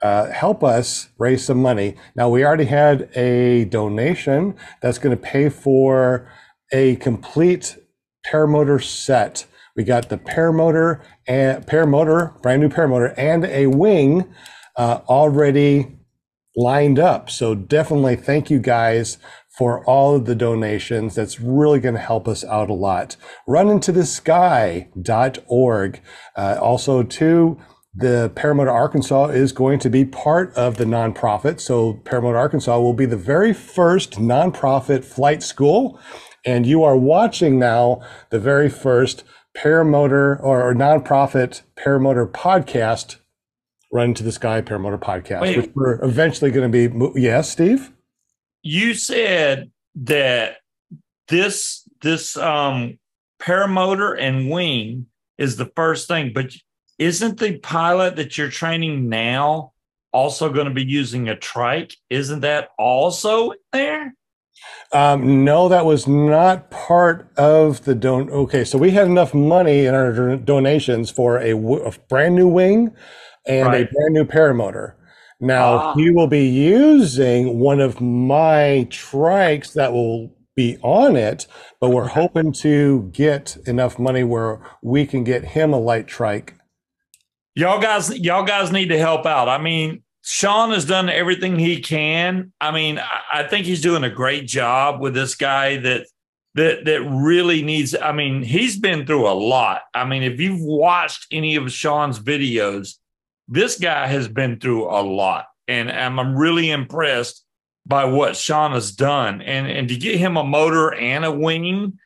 uh, 0.02 0.30
help 0.30 0.62
us 0.62 1.08
raise 1.18 1.44
some 1.44 1.60
money. 1.60 1.96
Now, 2.14 2.28
we 2.28 2.44
already 2.44 2.66
had 2.66 3.10
a 3.16 3.64
donation 3.66 4.54
that's 4.82 4.98
going 4.98 5.16
to 5.16 5.22
pay 5.22 5.48
for 5.48 6.30
a 6.72 6.96
complete 6.96 7.78
paramotor 8.26 8.82
set. 8.82 9.46
We 9.74 9.84
got 9.84 10.08
the 10.08 10.18
paramotor 10.18 11.02
and 11.26 11.66
paramotor, 11.66 12.40
brand 12.42 12.62
new 12.62 12.68
paramotor, 12.68 13.14
and 13.16 13.44
a 13.44 13.68
wing 13.68 14.32
uh, 14.76 15.00
already 15.08 15.96
lined 16.56 16.98
up. 16.98 17.30
So 17.30 17.54
definitely 17.54 18.16
thank 18.16 18.50
you 18.50 18.58
guys 18.58 19.18
for 19.56 19.84
all 19.86 20.16
of 20.16 20.24
the 20.26 20.34
donations. 20.34 21.14
That's 21.14 21.40
really 21.40 21.80
going 21.80 21.94
to 21.94 22.00
help 22.00 22.28
us 22.28 22.44
out 22.44 22.68
a 22.68 22.74
lot. 22.74 23.16
Runintothesky.org. 23.48 26.00
Uh, 26.36 26.58
also, 26.60 27.02
too, 27.02 27.58
the 27.96 28.30
Paramotor 28.34 28.72
Arkansas 28.72 29.26
is 29.26 29.52
going 29.52 29.78
to 29.80 29.90
be 29.90 30.04
part 30.04 30.52
of 30.54 30.76
the 30.76 30.84
nonprofit. 30.84 31.60
So, 31.60 31.94
Paramotor 32.04 32.36
Arkansas 32.36 32.78
will 32.78 32.92
be 32.92 33.06
the 33.06 33.16
very 33.16 33.52
first 33.52 34.12
nonprofit 34.12 35.04
flight 35.04 35.42
school. 35.42 35.98
And 36.44 36.66
you 36.66 36.84
are 36.84 36.96
watching 36.96 37.58
now 37.58 38.02
the 38.30 38.38
very 38.38 38.68
first 38.68 39.24
paramotor 39.56 40.40
or, 40.42 40.62
or 40.62 40.74
nonprofit 40.74 41.62
paramotor 41.76 42.30
podcast, 42.30 43.16
Run 43.92 44.14
to 44.14 44.22
the 44.22 44.32
Sky 44.32 44.60
Paramotor 44.60 45.00
Podcast, 45.00 45.40
Wait. 45.40 45.56
which 45.56 45.70
we're 45.74 46.04
eventually 46.04 46.50
going 46.50 46.70
to 46.70 46.88
be. 46.88 47.20
Yes, 47.20 47.50
Steve? 47.50 47.92
you 48.66 48.94
said 48.94 49.70
that 49.94 50.56
this 51.28 51.88
this 52.02 52.36
um 52.36 52.98
paramotor 53.40 54.20
and 54.20 54.50
wing 54.50 55.06
is 55.38 55.56
the 55.56 55.70
first 55.76 56.08
thing 56.08 56.32
but 56.34 56.52
isn't 56.98 57.38
the 57.38 57.58
pilot 57.58 58.16
that 58.16 58.36
you're 58.38 58.48
training 58.50 59.08
now 59.08 59.72
also 60.12 60.50
going 60.50 60.66
to 60.66 60.72
be 60.74 60.84
using 60.84 61.28
a 61.28 61.36
trike 61.36 61.94
isn't 62.10 62.40
that 62.40 62.68
also 62.78 63.52
there 63.72 64.14
Um, 64.92 65.44
no, 65.44 65.68
that 65.68 65.84
was 65.84 66.06
not 66.06 66.70
part 66.70 67.28
of 67.36 67.84
the 67.84 67.94
don. 67.94 68.30
Okay, 68.30 68.64
so 68.64 68.78
we 68.78 68.90
had 68.92 69.06
enough 69.06 69.34
money 69.34 69.84
in 69.84 69.94
our 69.94 70.12
don- 70.12 70.44
donations 70.44 71.10
for 71.10 71.38
a, 71.38 71.50
w- 71.50 71.82
a 71.84 71.92
brand 72.08 72.34
new 72.34 72.48
wing 72.48 72.92
and 73.46 73.66
Right. 73.68 73.86
a 73.86 73.92
brand 73.92 74.14
new 74.14 74.24
paramotor. 74.24 74.94
Now 75.40 75.74
Ah. 75.78 75.94
he 75.94 76.08
will 76.10 76.26
be 76.28 76.46
using 76.46 77.58
one 77.58 77.80
of 77.80 78.00
my 78.00 78.86
trikes 78.90 79.74
that 79.74 79.92
will 79.92 80.30
be 80.56 80.78
on 80.82 81.14
it, 81.16 81.46
but 81.80 81.90
we're 81.90 82.08
hoping 82.08 82.50
to 82.52 83.10
get 83.12 83.58
enough 83.66 83.98
money 83.98 84.24
where 84.24 84.60
we 84.82 85.04
can 85.04 85.22
get 85.24 85.44
him 85.44 85.74
a 85.74 85.78
light 85.78 86.06
trike. 86.06 86.54
Y'all 87.56 87.80
guys 87.80 88.16
y'all 88.18 88.44
guys 88.44 88.70
need 88.70 88.88
to 88.88 88.98
help 88.98 89.26
out. 89.26 89.48
I 89.48 89.58
mean 89.58 90.04
sean 90.22 90.70
has 90.70 90.84
done 90.84 91.08
everything 91.08 91.58
he 91.58 91.80
can. 91.80 92.52
I 92.60 92.70
mean 92.70 93.00
i, 93.32 93.42
think 93.42 93.66
he's 93.66 93.80
doing 93.80 94.04
a 94.04 94.10
great 94.10 94.46
job 94.46 95.00
with 95.00 95.14
this 95.14 95.34
guy 95.34 95.78
that 95.78 96.06
that 96.54 96.84
that 96.84 97.02
really 97.02 97.62
needs 97.62 97.96
i 97.96 98.12
mean 98.12 98.42
he's 98.42 98.78
been 98.78 99.04
through 99.04 99.26
a 99.26 99.34
lot. 99.34 99.82
I 99.92 100.04
mean 100.04 100.22
if 100.22 100.38
you've 100.38 100.62
watched 100.62 101.26
any 101.32 101.56
of 101.56 101.72
sean's 101.72 102.20
videos 102.20 102.94
this 103.48 103.78
guy 103.78 104.06
has 104.06 104.28
been 104.28 104.60
through 104.60 104.84
a 104.84 105.02
lot. 105.02 105.46
And, 105.68 105.90
and 105.90 106.20
i'm 106.20 106.36
really 106.36 106.70
impressed 106.70 107.44
by 107.86 108.04
what 108.04 108.36
sean 108.36 108.72
has 108.72 108.92
done. 108.92 109.40
And 109.40 109.66
and 109.66 109.88
to 109.88 109.96
get 109.96 110.18
him 110.18 110.36
a 110.36 110.44
motor 110.44 110.94
and 110.94 111.24
a 111.24 111.32
wing 111.32 111.98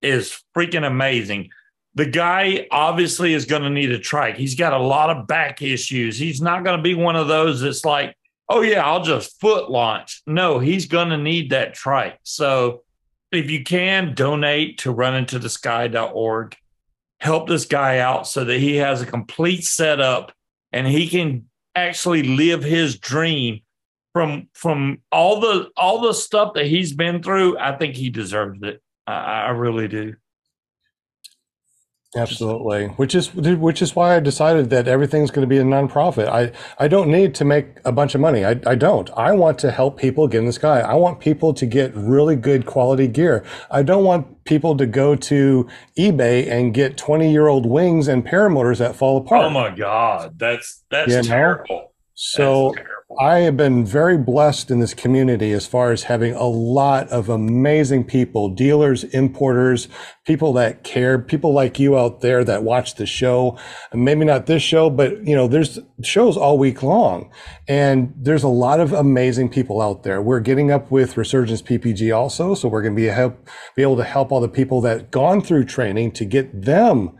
is 0.00 0.40
freaking 0.56 0.86
amazing 0.86 1.50
the 1.94 2.06
guy 2.06 2.66
obviously 2.70 3.34
is 3.34 3.44
going 3.44 3.62
to 3.62 3.70
need 3.70 3.92
a 3.92 3.98
trike. 3.98 4.36
He's 4.36 4.56
got 4.56 4.72
a 4.72 4.78
lot 4.78 5.10
of 5.10 5.26
back 5.26 5.62
issues. 5.62 6.18
He's 6.18 6.40
not 6.40 6.64
going 6.64 6.76
to 6.76 6.82
be 6.82 6.94
one 6.94 7.16
of 7.16 7.28
those 7.28 7.60
that's 7.60 7.84
like, 7.84 8.16
oh, 8.48 8.62
yeah, 8.62 8.84
I'll 8.84 9.02
just 9.02 9.40
foot 9.40 9.70
launch. 9.70 10.22
No, 10.26 10.58
he's 10.58 10.86
going 10.86 11.10
to 11.10 11.18
need 11.18 11.50
that 11.50 11.74
trike. 11.74 12.18
So 12.24 12.82
if 13.30 13.50
you 13.50 13.62
can 13.62 14.14
donate 14.14 14.78
to 14.78 14.94
runintothesky.org, 14.94 16.56
help 17.20 17.48
this 17.48 17.64
guy 17.64 17.98
out 17.98 18.26
so 18.26 18.44
that 18.44 18.58
he 18.58 18.76
has 18.76 19.00
a 19.00 19.06
complete 19.06 19.64
setup 19.64 20.32
and 20.72 20.86
he 20.86 21.08
can 21.08 21.46
actually 21.74 22.22
live 22.22 22.62
his 22.62 22.98
dream 22.98 23.60
from 24.12 24.48
from 24.52 24.98
all 25.10 25.40
the 25.40 25.70
all 25.76 26.00
the 26.00 26.12
stuff 26.12 26.54
that 26.54 26.66
he's 26.66 26.92
been 26.92 27.22
through 27.22 27.58
i 27.58 27.76
think 27.76 27.96
he 27.96 28.10
deserves 28.10 28.62
it 28.62 28.80
i, 29.06 29.12
I 29.12 29.48
really 29.50 29.88
do 29.88 30.14
Absolutely, 32.16 32.86
which 32.88 33.14
is 33.14 33.34
which 33.34 33.82
is 33.82 33.96
why 33.96 34.16
I 34.16 34.20
decided 34.20 34.70
that 34.70 34.86
everything's 34.86 35.30
going 35.30 35.46
to 35.46 35.48
be 35.48 35.58
a 35.58 35.64
nonprofit. 35.64 36.28
I 36.28 36.52
I 36.78 36.86
don't 36.86 37.10
need 37.10 37.34
to 37.36 37.44
make 37.44 37.78
a 37.84 37.90
bunch 37.90 38.14
of 38.14 38.20
money. 38.20 38.44
I 38.44 38.60
I 38.66 38.76
don't. 38.76 39.10
I 39.16 39.32
want 39.32 39.58
to 39.60 39.72
help 39.72 39.98
people 39.98 40.28
get 40.28 40.38
in 40.38 40.46
the 40.46 40.52
sky. 40.52 40.80
I 40.80 40.94
want 40.94 41.18
people 41.18 41.52
to 41.54 41.66
get 41.66 41.94
really 41.94 42.36
good 42.36 42.66
quality 42.66 43.08
gear. 43.08 43.44
I 43.70 43.82
don't 43.82 44.04
want 44.04 44.44
people 44.44 44.76
to 44.76 44.86
go 44.86 45.16
to 45.16 45.68
eBay 45.98 46.48
and 46.48 46.72
get 46.72 46.96
twenty 46.96 47.32
year 47.32 47.48
old 47.48 47.66
wings 47.66 48.06
and 48.06 48.24
paramotors 48.24 48.78
that 48.78 48.94
fall 48.94 49.16
apart. 49.18 49.46
Oh 49.46 49.50
my 49.50 49.74
God, 49.74 50.38
that's 50.38 50.84
that's 50.90 51.26
terrible. 51.26 51.93
So 52.14 52.74
I 53.20 53.40
have 53.40 53.56
been 53.56 53.84
very 53.84 54.16
blessed 54.16 54.70
in 54.70 54.80
this 54.80 54.94
community 54.94 55.52
as 55.52 55.66
far 55.66 55.92
as 55.92 56.04
having 56.04 56.34
a 56.34 56.44
lot 56.46 57.08
of 57.08 57.28
amazing 57.28 58.04
people, 58.04 58.48
dealers, 58.48 59.04
importers, 59.04 59.88
people 60.24 60.52
that 60.54 60.84
care, 60.84 61.18
people 61.18 61.52
like 61.52 61.78
you 61.78 61.98
out 61.98 62.20
there 62.20 62.44
that 62.44 62.62
watch 62.62 62.94
the 62.94 63.06
show. 63.06 63.58
Maybe 63.92 64.24
not 64.24 64.46
this 64.46 64.62
show, 64.62 64.90
but 64.90 65.26
you 65.26 65.34
know, 65.34 65.48
there's 65.48 65.78
shows 66.02 66.36
all 66.36 66.56
week 66.56 66.82
long. 66.82 67.30
And 67.68 68.14
there's 68.16 68.42
a 68.42 68.48
lot 68.48 68.80
of 68.80 68.92
amazing 68.92 69.48
people 69.48 69.82
out 69.82 70.02
there. 70.02 70.22
We're 70.22 70.40
getting 70.40 70.70
up 70.70 70.90
with 70.90 71.16
Resurgence 71.16 71.62
PPG 71.62 72.16
also, 72.16 72.54
so 72.54 72.68
we're 72.68 72.82
going 72.82 72.94
to 72.94 73.00
be 73.00 73.08
help 73.08 73.48
be 73.74 73.82
able 73.82 73.96
to 73.96 74.04
help 74.04 74.32
all 74.32 74.40
the 74.40 74.48
people 74.48 74.80
that 74.82 75.10
gone 75.10 75.40
through 75.40 75.64
training 75.64 76.12
to 76.12 76.24
get 76.24 76.62
them 76.62 77.16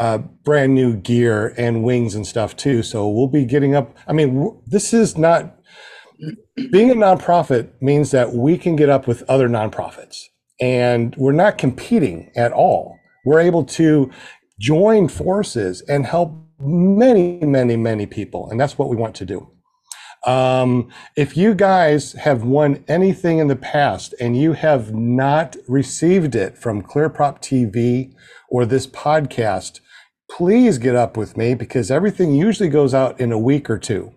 uh, 0.00 0.18
brand 0.18 0.74
new 0.74 0.96
gear 0.96 1.54
and 1.58 1.84
wings 1.84 2.14
and 2.14 2.26
stuff 2.26 2.56
too. 2.56 2.82
So 2.82 3.06
we'll 3.08 3.28
be 3.28 3.44
getting 3.44 3.74
up. 3.74 3.96
I 4.08 4.14
mean, 4.14 4.58
this 4.66 4.94
is 4.94 5.16
not 5.16 5.60
being 6.72 6.90
a 6.90 6.94
nonprofit 6.94 7.70
means 7.82 8.10
that 8.10 8.32
we 8.32 8.56
can 8.56 8.76
get 8.76 8.88
up 8.88 9.06
with 9.06 9.22
other 9.28 9.48
nonprofits 9.48 10.24
and 10.58 11.14
we're 11.16 11.32
not 11.32 11.58
competing 11.58 12.32
at 12.34 12.50
all. 12.50 12.98
We're 13.26 13.40
able 13.40 13.64
to 13.64 14.10
join 14.58 15.08
forces 15.08 15.82
and 15.82 16.06
help 16.06 16.32
many, 16.58 17.38
many, 17.40 17.76
many 17.76 18.06
people. 18.06 18.50
And 18.50 18.58
that's 18.58 18.78
what 18.78 18.88
we 18.88 18.96
want 18.96 19.14
to 19.16 19.26
do. 19.26 19.50
Um, 20.26 20.90
if 21.16 21.36
you 21.36 21.54
guys 21.54 22.12
have 22.12 22.42
won 22.42 22.84
anything 22.88 23.38
in 23.38 23.48
the 23.48 23.56
past 23.56 24.14
and 24.20 24.36
you 24.36 24.52
have 24.54 24.94
not 24.94 25.56
received 25.68 26.34
it 26.34 26.58
from 26.58 26.82
ClearProp 26.82 27.40
TV 27.40 28.14
or 28.50 28.66
this 28.66 28.86
podcast, 28.86 29.80
please 30.36 30.78
get 30.78 30.94
up 30.94 31.16
with 31.16 31.36
me 31.36 31.54
because 31.54 31.90
everything 31.90 32.34
usually 32.34 32.68
goes 32.68 32.94
out 32.94 33.20
in 33.20 33.32
a 33.32 33.38
week 33.38 33.68
or 33.68 33.78
two. 33.78 34.12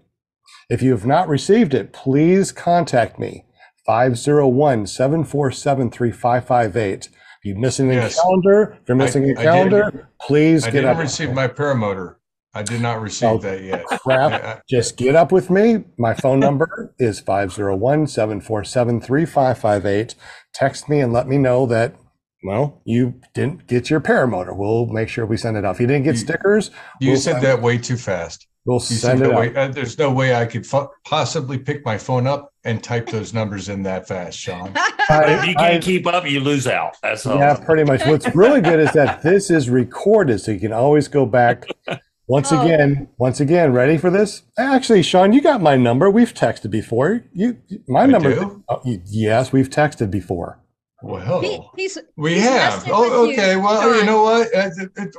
If 0.69 0.81
you 0.81 0.91
have 0.91 1.05
not 1.05 1.27
received 1.27 1.73
it, 1.73 1.91
please 1.93 2.51
contact 2.51 3.19
me 3.19 3.45
501 3.85 4.87
747 4.87 5.91
3558. 5.91 7.05
If 7.05 7.11
you're 7.43 7.57
missing 7.59 7.91
a 7.91 7.95
Yes. 7.95 8.15
calendar, 8.21 8.77
if 8.81 8.87
you're 8.87 8.95
missing 8.97 9.23
I 9.23 9.25
a 9.25 9.35
did- 9.35 9.37
calendar, 9.37 10.09
please 10.21 10.63
I 10.63 10.67
get 10.67 10.71
didn't 10.81 10.89
up. 10.91 10.97
with 10.97 11.03
receive 11.05 11.29
me. 11.29 11.35
my 11.35 11.47
paramotor. 11.47 12.15
I 12.55 12.61
did 12.61 12.81
not 12.81 13.01
receive 13.01 13.29
Oh, 13.29 13.37
that 13.39 13.63
yet. 13.63 13.83
crap. 14.03 14.31
I- 14.31 14.47
I- 14.53 14.61
Just 14.69 14.95
get 14.95 15.15
up 15.15 15.31
with 15.31 15.49
me. 15.49 15.83
My 15.97 16.13
phone 16.13 16.39
number 16.39 16.93
is 16.99 17.19
501 17.19 18.07
747 18.07 19.01
3558. 19.01 20.15
Text 20.53 20.87
me 20.87 20.99
and 21.01 21.11
let 21.11 21.27
me 21.27 21.37
know 21.37 21.65
that, 21.65 21.95
well, 22.43 22.81
you 22.85 23.15
didn't 23.33 23.67
get 23.67 23.89
your 23.89 23.99
paramotor. 24.01 24.55
We'll 24.55 24.85
make 24.87 25.09
sure 25.09 25.25
we 25.25 25.37
send 25.37 25.57
it 25.57 25.65
off. 25.65 25.79
You 25.79 25.87
didn't 25.87 26.03
get 26.03 26.15
You- 26.15 26.19
stickers, 26.21 26.71
You 26.99 27.11
we'll 27.11 27.19
said 27.19 27.33
send- 27.33 27.45
that 27.45 27.61
way 27.61 27.77
too 27.77 27.97
fast. 27.97 28.47
We'll 28.65 28.75
You 28.77 28.95
send 28.95 29.21
it 29.21 29.33
way. 29.33 29.53
Uh, 29.53 29.67
there's 29.67 29.97
no 29.99 30.09
way 30.09 30.33
I 30.35 30.45
could 30.45 30.65
fu- 30.65 30.87
possibly 31.05 31.57
pick 31.57 31.85
my 31.85 31.97
phone 31.97 32.27
up 32.27 32.49
and 32.63 32.81
type 32.81 33.09
those 33.09 33.33
numbers 33.33 33.67
in 33.67 33.83
that 33.83 34.07
fast, 34.07 34.37
Sean. 34.39 34.73
But 35.09 35.29
if 35.29 35.45
you 35.45 35.53
can't 35.55 35.83
keep 35.83 36.07
up, 36.07 36.25
you 36.29 36.39
lose 36.39 36.65
out. 36.65 36.95
That's 37.03 37.25
all. 37.25 37.37
Yeah, 37.37 37.55
pretty 37.55 37.83
much. 37.83 38.05
What's 38.05 38.33
really 38.33 38.61
good 38.61 38.79
is 38.79 38.89
that 38.93 39.21
this 39.21 39.49
is 39.51 39.69
recorded, 39.69 40.39
so 40.39 40.51
you 40.51 40.61
can 40.61 40.71
always 40.71 41.09
go 41.09 41.25
back. 41.25 41.65
Once 42.27 42.53
Oh. 42.53 42.61
again, 42.61 43.09
once 43.17 43.41
again, 43.41 43.73
ready 43.73 43.97
for 43.97 44.09
this? 44.09 44.43
Actually, 44.57 45.03
Sean, 45.03 45.33
you 45.33 45.41
got 45.41 45.61
my 45.61 45.75
number. 45.75 46.09
We've 46.09 46.33
texted 46.33 46.71
before. 46.71 47.21
You, 47.33 47.57
my 47.85 48.03
I 48.03 48.05
number. 48.05 48.33
do? 48.33 48.63
Oh, 48.69 48.79
you- 48.85 49.01
yes, 49.05 49.51
we've 49.51 49.69
texted 49.69 50.09
before. 50.09 50.57
Well, 51.03 51.41
He, 51.41 51.59
he's 51.75 51.97
we 52.15 52.35
he's 52.35 52.43
have. 52.43 52.85
Oh, 52.89 53.27
with 53.27 53.35
you, 53.37 53.43
okay. 53.43 53.55
well, 53.57 53.93
you 53.95 54.05
know 54.05 54.23
what? 54.23 54.47
Uh, 54.55 54.69
it- 54.77 54.91
it- 54.95 55.15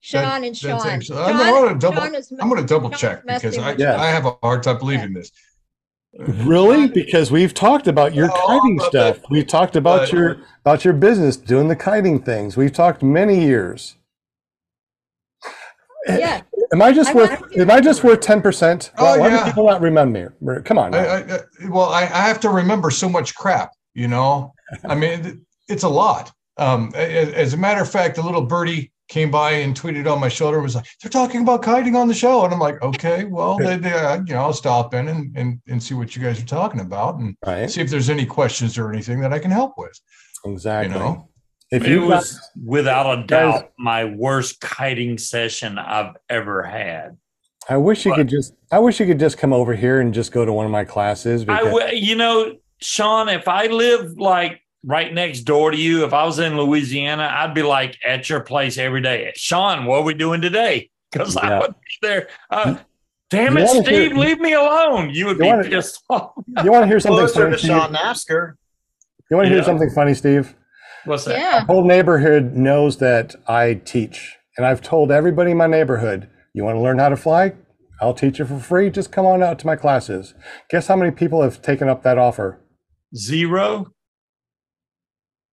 Sean 0.00 0.36
and 0.36 0.44
that's 0.46 0.58
Sean. 0.58 0.80
actually- 0.86 1.18
I'm 1.18 1.36
Sean- 1.36 1.38
gonna 1.66 1.78
double- 1.78 1.96
Sean 2.02 2.14
I'm 2.40 2.48
going 2.48 2.60
to 2.62 2.66
double 2.66 2.88
Sean's 2.90 3.00
check 3.00 3.22
because 3.26 3.58
I, 3.58 3.70
with 3.72 3.80
you. 3.80 3.86
I 3.88 4.06
have 4.06 4.24
a 4.26 4.36
hard 4.42 4.62
time 4.62 4.78
believing 4.78 5.12
this. 5.12 5.30
Really? 6.18 6.88
Because 6.88 7.30
we've 7.30 7.54
talked 7.54 7.86
about 7.86 8.14
your 8.14 8.28
Oh, 8.32 8.46
kiting 8.48 8.78
but- 8.78 8.86
stuff. 8.88 9.18
We've 9.30 9.46
talked 9.46 9.76
about 9.76 10.00
but- 10.00 10.12
your 10.12 10.36
about 10.62 10.84
your 10.84 10.94
business 10.94 11.36
doing 11.36 11.68
the 11.68 11.76
kiting 11.76 12.20
things. 12.22 12.56
We've 12.56 12.72
talked 12.72 13.02
many 13.02 13.38
years. 13.44 13.96
Yeah. 16.08 16.40
Am 16.72 16.82
I 16.82 16.92
just 16.92 17.10
I 17.10 17.14
worth? 17.14 17.56
Am 17.56 17.70
I 17.70 17.80
just 17.80 18.02
worth 18.02 18.20
ten 18.20 18.42
percent? 18.42 18.90
Oh, 18.98 19.18
why 19.18 19.28
do 19.28 19.34
yeah. 19.36 19.44
people 19.44 19.66
not 19.66 19.80
remember 19.80 20.34
me? 20.40 20.54
Come 20.64 20.78
on. 20.78 20.94
I. 20.94 20.98
I, 20.98 21.18
I, 21.36 21.38
well, 21.68 21.90
I, 21.90 22.02
I 22.02 22.26
have 22.26 22.40
to 22.40 22.48
remember 22.48 22.90
so 22.90 23.08
much 23.08 23.34
crap, 23.36 23.70
you 23.94 24.08
know. 24.08 24.52
I 24.84 24.94
mean, 24.94 25.44
it's 25.68 25.82
a 25.82 25.88
lot. 25.88 26.32
Um, 26.58 26.92
as, 26.94 27.28
as 27.30 27.54
a 27.54 27.56
matter 27.56 27.80
of 27.80 27.90
fact, 27.90 28.16
the 28.16 28.22
little 28.22 28.42
birdie 28.44 28.92
came 29.08 29.30
by 29.30 29.52
and 29.52 29.78
tweeted 29.78 30.10
on 30.10 30.20
my 30.20 30.28
shoulder 30.28 30.56
and 30.58 30.64
was 30.64 30.74
like, 30.74 30.86
"They're 31.02 31.10
talking 31.10 31.42
about 31.42 31.62
kiting 31.62 31.96
on 31.96 32.08
the 32.08 32.14
show," 32.14 32.44
and 32.44 32.52
I'm 32.52 32.60
like, 32.60 32.80
"Okay, 32.82 33.24
well, 33.24 33.56
they, 33.58 33.76
they, 33.76 33.92
uh, 33.92 34.20
you 34.26 34.34
know, 34.34 34.40
I'll 34.40 34.52
stop 34.52 34.94
in 34.94 35.08
and, 35.08 35.36
and 35.36 35.60
and 35.68 35.82
see 35.82 35.94
what 35.94 36.14
you 36.16 36.22
guys 36.22 36.40
are 36.42 36.46
talking 36.46 36.80
about 36.80 37.16
and 37.16 37.36
right. 37.46 37.70
see 37.70 37.80
if 37.80 37.90
there's 37.90 38.10
any 38.10 38.26
questions 38.26 38.76
or 38.78 38.90
anything 38.92 39.20
that 39.20 39.32
I 39.32 39.38
can 39.38 39.50
help 39.50 39.74
with." 39.76 39.98
Exactly. 40.44 40.92
You 40.92 40.98
know, 40.98 41.28
If 41.70 41.84
It 41.84 41.90
you 41.90 42.06
was 42.06 42.38
without 42.64 43.06
a 43.18 43.22
Guys- 43.22 43.26
doubt 43.60 43.72
my 43.78 44.04
worst 44.04 44.60
kiting 44.60 45.16
session 45.18 45.78
I've 45.78 46.14
ever 46.28 46.62
had. 46.64 47.16
I 47.68 47.76
wish 47.76 48.04
you 48.04 48.12
But- 48.12 48.16
could 48.18 48.28
just. 48.28 48.52
I 48.70 48.78
wish 48.78 48.98
you 49.00 49.06
could 49.06 49.20
just 49.20 49.38
come 49.38 49.52
over 49.52 49.74
here 49.74 50.00
and 50.00 50.12
just 50.12 50.32
go 50.32 50.44
to 50.44 50.52
one 50.52 50.64
of 50.66 50.72
my 50.72 50.84
classes. 50.84 51.42
I, 51.42 51.44
Because, 51.58 51.64
w- 51.80 51.96
you 51.96 52.16
know, 52.16 52.56
Sean, 52.80 53.28
if 53.28 53.46
I 53.46 53.66
lived 53.66 54.18
like 54.18 54.61
right 54.84 55.12
next 55.12 55.40
door 55.40 55.70
to 55.70 55.76
you, 55.76 56.04
if 56.04 56.12
I 56.12 56.24
was 56.24 56.38
in 56.38 56.56
Louisiana, 56.56 57.30
I'd 57.32 57.54
be 57.54 57.62
like 57.62 57.98
at 58.06 58.28
your 58.28 58.40
place 58.40 58.78
every 58.78 59.00
day. 59.00 59.32
Sean, 59.36 59.84
what 59.86 59.98
are 59.98 60.02
we 60.04 60.14
doing 60.14 60.40
today? 60.40 60.88
Because 61.12 61.36
I 61.36 61.48
Yeah. 61.50 61.58
would 61.60 61.74
be 61.74 62.06
there. 62.08 62.28
Uh, 62.50 62.76
damn 63.28 63.58
it, 63.58 63.64
wanna 63.66 63.82
hear- 63.82 64.06
Steve, 64.08 64.16
leave 64.16 64.40
me 64.40 64.54
alone. 64.54 65.10
You 65.10 65.26
would 65.26 65.36
You 65.36 65.42
be 65.42 65.46
wanna- 65.46 65.64
pissed 65.68 66.02
off. 66.08 66.32
you 66.64 66.70
want 66.72 66.84
to 66.84 66.86
hear 66.86 67.00
something 67.00 67.18
Closer 67.18 67.40
funny? 67.42 67.52
to 67.52 67.58
Steve? 67.58 67.70
Sean 67.70 67.92
Nasker. 67.92 68.52
You 69.30 69.36
want 69.36 69.44
to 69.44 69.50
hear 69.50 69.58
Yeah. 69.58 69.64
something 69.64 69.90
funny, 69.90 70.14
Steve? 70.14 70.54
What's 71.04 71.26
that? 71.26 71.38
Yeah. 71.38 71.64
whole 71.66 71.84
neighborhood 71.84 72.54
knows 72.54 72.96
that 72.98 73.34
I 73.46 73.74
teach, 73.84 74.36
and 74.56 74.64
I've 74.64 74.80
told 74.80 75.12
everybody 75.12 75.50
in 75.50 75.58
my 75.58 75.66
neighborhood, 75.66 76.30
you 76.54 76.64
want 76.64 76.76
to 76.76 76.80
learn 76.80 76.98
how 76.98 77.10
to 77.10 77.16
fly? 77.16 77.52
I'll 78.00 78.14
teach 78.14 78.38
you 78.38 78.46
for 78.46 78.58
free. 78.58 78.88
Just 78.88 79.12
come 79.12 79.26
on 79.26 79.42
out 79.42 79.58
to 79.58 79.66
my 79.66 79.76
classes. 79.76 80.32
Guess 80.70 80.86
how 80.86 80.96
many 80.96 81.10
people 81.10 81.42
have 81.42 81.60
taken 81.60 81.90
up 81.90 82.02
that 82.04 82.16
offer? 82.16 82.58
Zero? 83.14 83.88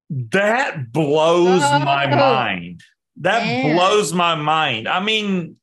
That 0.10 0.91
blows 0.91 1.62
my 1.62 2.05
Oh. 2.05 2.16
mind. 2.16 2.82
That 3.18 3.43
Man. 3.45 3.76
blows 3.76 4.14
my 4.14 4.36
mind. 4.36 4.88
I 4.88 4.99
mean, 5.01 5.57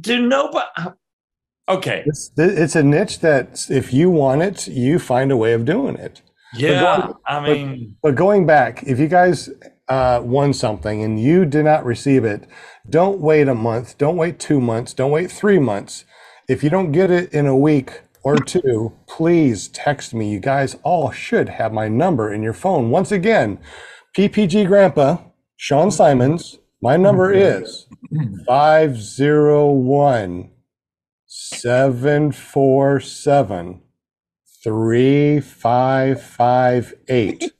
do 0.00 0.26
nobody. 0.26 0.66
Okay. 1.68 2.02
It's, 2.06 2.30
it's 2.36 2.76
a 2.76 2.82
niche 2.82 3.20
that 3.20 3.66
if 3.70 3.92
you 3.92 4.10
want 4.10 4.42
it, 4.42 4.68
you 4.68 4.98
find 4.98 5.32
a 5.32 5.36
way 5.36 5.52
of 5.54 5.64
doing 5.64 5.96
it. 5.96 6.22
Yeah. 6.54 7.08
I 7.26 7.40
mean, 7.40 7.96
But 8.02 8.14
going 8.14 8.46
back, 8.46 8.82
if 8.84 8.98
you 8.98 9.08
guys 9.08 9.50
uh, 9.88 10.20
won 10.22 10.52
something 10.52 11.02
and 11.02 11.18
you 11.20 11.44
did 11.44 11.64
not 11.64 11.84
receive 11.84 12.24
it, 12.24 12.46
don't 12.88 13.18
wait 13.20 13.48
a 13.48 13.54
month, 13.54 13.98
don't 13.98 14.16
wait 14.16 14.38
two 14.38 14.60
months, 14.60 14.92
don't 14.94 15.10
wait 15.10 15.30
three 15.32 15.58
months. 15.58 16.04
If 16.48 16.62
you 16.62 16.70
don't 16.70 16.92
get 16.92 17.10
it 17.10 17.32
in 17.32 17.46
a 17.46 17.56
week 17.56 18.02
or 18.24 18.36
two, 18.36 18.92
please 19.06 19.68
text 19.68 20.12
me. 20.14 20.32
You 20.32 20.40
guys 20.40 20.76
all 20.82 21.12
should 21.12 21.50
have 21.50 21.72
my 21.72 21.88
number 21.88 22.32
in 22.32 22.42
your 22.42 22.54
phone. 22.54 22.90
Once 22.90 23.12
again, 23.12 23.58
PPG 24.16 24.66
Grandpa, 24.66 25.18
Sean 25.56 25.90
Simons, 25.90 26.58
my 26.82 26.96
number 26.96 27.32
is 27.32 27.86
501 28.46 30.50
747 31.26 33.80
3558. 34.62 37.52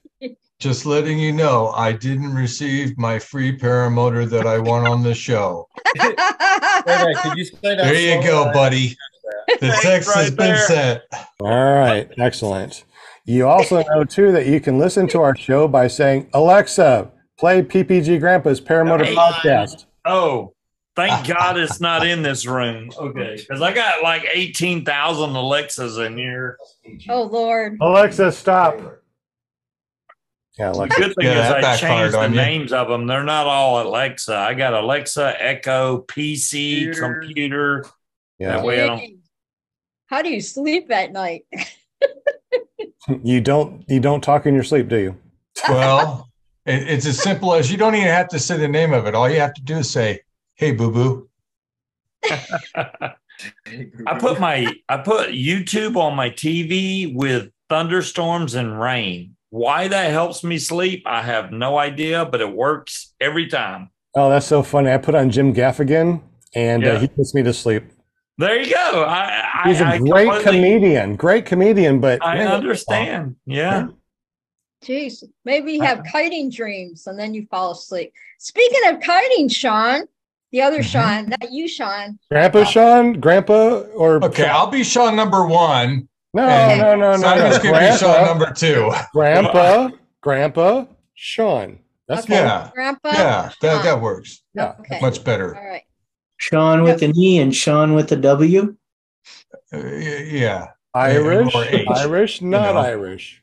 just 0.58 0.86
letting 0.86 1.18
you 1.18 1.32
know, 1.32 1.68
I 1.70 1.92
didn't 1.92 2.34
receive 2.34 2.96
my 2.96 3.18
free 3.18 3.58
paramotor 3.58 4.30
that 4.30 4.46
I 4.46 4.58
won 4.58 4.86
on 4.86 5.02
the 5.02 5.14
show. 5.14 5.68
Wait 6.02 6.14
a 6.16 7.14
could 7.22 7.36
you 7.36 7.44
say 7.44 7.58
that 7.62 7.78
There 7.78 8.16
you 8.16 8.22
go, 8.22 8.50
buddy. 8.52 8.96
The 9.48 9.56
Thanks 9.60 9.82
text 9.82 10.14
has 10.14 10.28
right 10.30 10.36
been 10.36 10.46
there. 10.54 10.66
sent. 10.66 11.02
All 11.40 11.74
right, 11.74 12.08
excellent. 12.18 12.84
You 13.26 13.48
also 13.48 13.82
know 13.90 14.04
too 14.04 14.32
that 14.32 14.46
you 14.46 14.60
can 14.60 14.78
listen 14.78 15.06
to 15.08 15.20
our 15.22 15.34
show 15.36 15.66
by 15.68 15.86
saying, 15.88 16.28
Alexa, 16.34 17.10
play 17.38 17.62
PPG 17.62 18.20
Grandpa's 18.20 18.60
Paramotor 18.60 19.06
Hey. 19.06 19.14
podcast. 19.14 19.86
oh, 20.04 20.52
thank 20.94 21.26
God 21.26 21.58
it's 21.58 21.80
not 21.80 22.06
in 22.06 22.22
this 22.22 22.46
room. 22.46 22.90
Okay. 22.96 23.36
Because 23.36 23.62
I 23.62 23.72
got 23.72 24.02
like 24.02 24.26
18,000 24.32 25.30
Alexas 25.30 25.96
in 25.96 26.18
here. 26.18 26.58
oh 27.08 27.22
Lord. 27.22 27.78
Alexa, 27.80 28.30
stop. 28.32 28.78
Yeah, 30.58 30.70
Alexa. 30.70 31.00
Good 31.00 31.14
thing 31.16 31.26
Yeah, 31.26 31.58
is 31.58 31.64
I 31.64 31.76
changed 31.76 32.14
the 32.14 32.18
on 32.20 32.30
you. 32.32 32.36
names 32.36 32.72
of 32.72 32.88
them. 32.88 33.06
They're 33.08 33.24
not 33.24 33.46
all 33.46 33.82
Alexa. 33.82 34.36
I 34.36 34.54
got 34.54 34.72
Alexa, 34.74 35.34
Echo, 35.42 36.02
PC, 36.02 36.92
Computer. 36.94 37.00
computer. 37.24 37.86
Yeah. 38.38 38.56
That 38.56 38.64
way 38.64 38.82
I 38.82 38.86
don't. 38.86 39.13
Dang. 40.14 40.18
How 40.18 40.22
do 40.22 40.34
you 40.34 40.40
sleep 40.40 40.90
at 40.90 41.12
night? 41.12 41.44
You 43.22 43.42
don't 43.42 43.84
you 43.86 44.00
don't 44.00 44.22
talk 44.22 44.46
in 44.46 44.54
your 44.54 44.62
sleep, 44.64 44.88
do 44.88 44.96
you? 44.96 45.16
Well, 45.68 46.30
it, 46.64 46.88
it's 46.88 47.04
as 47.04 47.22
simple 47.22 47.52
as 47.52 47.70
you 47.70 47.76
don't 47.76 47.94
even 47.94 48.08
have 48.08 48.28
to 48.28 48.38
say 48.38 48.56
the 48.56 48.66
name 48.66 48.94
of 48.94 49.06
it. 49.06 49.14
All 49.14 49.28
you 49.28 49.40
have 49.40 49.52
to 49.54 49.62
do 49.62 49.76
is 49.76 49.90
say, 49.90 50.20
"Hey, 50.54 50.72
boo 50.72 50.90
boo." 50.90 51.28
I 54.06 54.18
put 54.18 54.40
my 54.40 54.72
I 54.88 54.96
put 54.96 55.30
YouTube 55.32 55.96
on 55.96 56.16
my 56.16 56.30
TV 56.30 57.14
with 57.14 57.50
thunderstorms 57.68 58.54
and 58.54 58.80
rain. 58.80 59.36
Why 59.50 59.86
that 59.86 60.10
helps 60.10 60.42
me 60.42 60.56
sleep, 60.56 61.02
I 61.04 61.20
have 61.20 61.52
no 61.52 61.76
idea, 61.76 62.24
but 62.24 62.40
it 62.40 62.54
works 62.54 63.12
every 63.20 63.48
time. 63.48 63.90
Oh, 64.14 64.30
that's 64.30 64.46
so 64.46 64.62
funny. 64.62 64.90
I 64.90 64.96
put 64.96 65.14
on 65.14 65.28
Jim 65.30 65.52
Gaffigan 65.52 66.22
and 66.54 66.82
Yeah. 66.84 66.92
uh, 66.92 67.00
he 67.00 67.08
puts 67.08 67.34
me 67.34 67.42
to 67.42 67.52
sleep. 67.52 67.84
There 68.38 68.60
you 68.60 68.74
go. 68.74 69.04
I, 69.04 69.44
I 69.64 69.68
He's 69.68 69.80
a 69.80 69.86
I 69.86 69.98
great 69.98 70.28
completely- 70.28 70.42
comedian, 70.44 71.16
great 71.16 71.46
comedian, 71.46 72.00
but 72.00 72.24
I 72.24 72.38
man, 72.38 72.48
understand. 72.48 73.36
Yeah. 73.46 73.88
Jeez, 74.84 75.24
maybe 75.44 75.72
you 75.72 75.82
have 75.82 76.02
kiting 76.12 76.50
dreams 76.50 77.06
and 77.06 77.18
then 77.18 77.32
you 77.34 77.46
fall 77.50 77.70
asleep. 77.72 78.12
Speaking 78.38 78.90
of 78.90 79.00
kiting, 79.00 79.48
Sean, 79.48 80.02
the 80.52 80.62
other 80.62 80.80
Mhm. 80.80 80.84
Sean, 80.84 81.28
not 81.28 81.50
you, 81.52 81.66
Sean. 81.68 82.18
Grandpa 82.30 82.64
Sean, 82.64 83.20
Grandpa, 83.20 83.80
or 83.94 84.22
Okay, 84.24 84.46
I'll 84.46 84.66
be 84.70 84.84
Sean 84.84 85.16
number 85.16 85.46
one. 85.46 86.08
no, 86.34 86.44
Okay. 86.44 86.78
no, 86.80 86.94
no, 86.96 87.12
no, 87.12 87.16
Simon's 87.16 87.62
no. 87.64 87.70
gonna 87.72 87.90
be 87.92 87.96
Sean 87.98 88.26
number 88.26 88.52
two. 88.52 88.92
Grandpa, 89.12 89.88
Grandpa, 90.20 90.84
Sean. 91.14 91.78
That's 92.08 92.24
Okay. 92.24 92.34
Yeah, 92.34 92.70
Grandpa. 92.74 93.10
yeah, 93.12 93.50
that 93.62 93.82
that 93.84 94.00
works 94.00 94.42
Yeah. 94.54 94.74
Okay. 94.80 94.98
much 95.00 95.24
better. 95.24 95.52
right. 95.52 95.82
Sean 96.36 96.82
with 96.82 97.02
an 97.02 97.16
E 97.18 97.38
and 97.38 97.54
Sean 97.54 97.94
with 97.94 98.10
a 98.12 98.16
W. 98.16 98.76
Uh, 99.72 99.78
yeah, 99.78 100.68
Irish, 100.94 101.54
H, 101.56 101.86
Irish, 101.88 102.42
not 102.42 102.74
know. 102.74 102.80
Irish. 102.80 103.42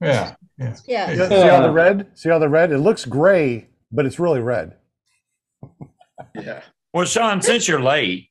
yeah, 0.00 0.34
yeah. 0.58 0.76
Yeah. 0.86 1.06
See 1.08 1.28
see 1.28 1.48
all 1.48 1.62
the 1.62 1.70
red? 1.70 2.06
See 2.14 2.30
all 2.30 2.40
the 2.40 2.48
red? 2.48 2.72
It 2.72 2.78
looks 2.78 3.04
gray, 3.04 3.68
but 3.90 4.06
it's 4.06 4.18
really 4.18 4.40
red. 4.40 4.76
Yeah. 6.34 6.62
Well, 6.92 7.06
Sean, 7.06 7.40
since 7.42 7.66
you're 7.68 7.80
late, 7.82 8.28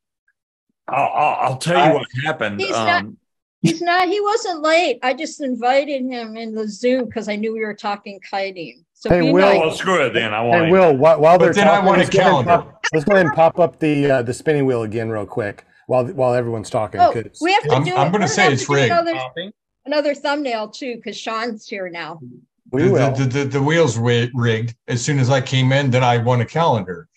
I'll, 0.87 1.09
I'll, 1.13 1.35
I'll 1.51 1.57
tell 1.57 1.87
you 1.87 1.93
what 1.93 2.07
happened. 2.23 2.59
He's 2.59 2.69
not- 2.71 3.03
Um, 3.03 3.17
He's 3.63 3.79
not, 3.79 4.07
he 4.07 4.19
wasn't 4.19 4.63
late. 4.63 4.97
I 5.03 5.13
just 5.13 5.39
invited 5.39 6.01
him 6.03 6.35
in 6.35 6.55
the 6.55 6.67
Zoom 6.67 7.05
because 7.05 7.29
I 7.29 7.35
knew 7.35 7.53
we 7.53 7.59
were 7.59 7.75
talking 7.75 8.19
kiting. 8.27 8.83
So 9.01 9.09
Hey, 9.09 9.31
Will. 9.31 9.41
nice. 9.47 9.59
well, 9.59 9.71
screw 9.71 10.05
it 10.05 10.13
then. 10.13 10.31
I 10.31 10.41
want 10.41 10.65
Hey, 10.65 10.71
Will, 10.71 10.95
while, 10.95 11.19
while 11.19 11.39
they're 11.39 11.49
But 11.49 11.55
then 11.55 11.67
I 11.67 11.79
want 11.79 11.97
a 11.97 12.03
let's 12.03 12.09
go 12.11 12.19
ahead 12.21 12.33
and 12.35 12.45
calendar. 12.45 12.63
pop- 12.71 12.85
Let's 12.93 13.05
go 13.05 13.13
ahead 13.15 13.25
and 13.25 13.35
pop 13.35 13.59
up 13.59 13.79
the 13.79 14.11
uh, 14.11 14.21
the 14.21 14.33
spinning 14.33 14.65
wheel 14.67 14.83
again, 14.83 15.09
real 15.09 15.25
quick, 15.25 15.65
while 15.87 16.05
while 16.05 16.35
everyone's 16.35 16.69
talking. 16.69 17.01
Oh, 17.01 17.11
'cause- 17.11 17.39
we 17.41 17.51
have 17.51 17.63
to 17.63 17.71
I'm- 17.71 17.83
do. 17.83 17.95
I'm 17.95 18.11
gonna 18.11 18.27
say 18.27 18.53
it's 18.53 18.69
rigged. 18.69 18.91
Another, 18.91 19.19
another 19.87 20.13
thumbnail 20.13 20.67
too, 20.69 20.97
because 20.97 21.17
Sean's 21.17 21.67
here 21.67 21.89
now. 21.89 22.19
we 22.71 22.83
the, 22.83 22.91
will. 22.91 23.11
The, 23.15 23.23
the, 23.25 23.43
the 23.45 23.61
wheels 23.63 23.97
rigged. 23.97 24.75
As 24.87 25.01
soon 25.03 25.17
as 25.17 25.31
I 25.31 25.41
came 25.41 25.71
in, 25.71 25.89
then 25.89 26.03
I 26.03 26.17
won 26.19 26.41
a 26.41 26.45
calendar. 26.45 27.07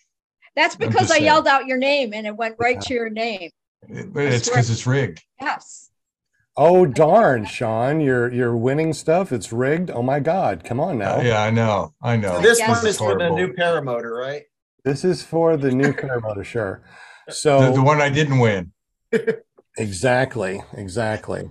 That's 0.56 0.76
because 0.76 1.10
I 1.10 1.14
saying. 1.16 1.24
yelled 1.24 1.46
out 1.48 1.66
your 1.66 1.76
name 1.78 2.14
and 2.14 2.26
it 2.26 2.34
went 2.34 2.54
right 2.58 2.80
to 2.80 2.94
your 2.94 3.10
name. 3.10 3.50
But 3.88 4.22
it's 4.24 4.48
because 4.48 4.70
it's 4.70 4.86
rigged. 4.86 5.22
Yes. 5.38 5.90
Oh 6.56 6.86
darn, 6.86 7.46
Sean, 7.46 8.00
you're 8.00 8.32
you're 8.32 8.56
winning 8.56 8.92
stuff. 8.92 9.32
It's 9.32 9.52
rigged. 9.52 9.90
Oh 9.90 10.02
my 10.02 10.20
God, 10.20 10.62
come 10.64 10.78
on 10.78 10.98
now. 10.98 11.16
Uh, 11.18 11.22
yeah, 11.22 11.42
I 11.42 11.50
know. 11.50 11.94
I 12.00 12.16
know. 12.16 12.36
So 12.36 12.40
this 12.42 12.58
Yes. 12.60 12.68
one 12.68 12.86
is 12.86 12.96
for 12.98 13.18
the 13.18 13.30
new 13.30 13.52
paramotor, 13.52 14.16
right? 14.16 14.42
This 14.84 15.04
is 15.04 15.22
for 15.22 15.56
the 15.56 15.70
new 15.72 15.92
paramotor, 16.02 16.44
sure. 16.44 16.82
the, 17.26 17.32
So 17.34 17.72
the 17.72 17.82
one 17.82 18.00
I 18.00 18.08
didn't 18.08 18.38
win. 18.38 18.70
exactly, 19.78 20.62
exactly. 20.74 21.50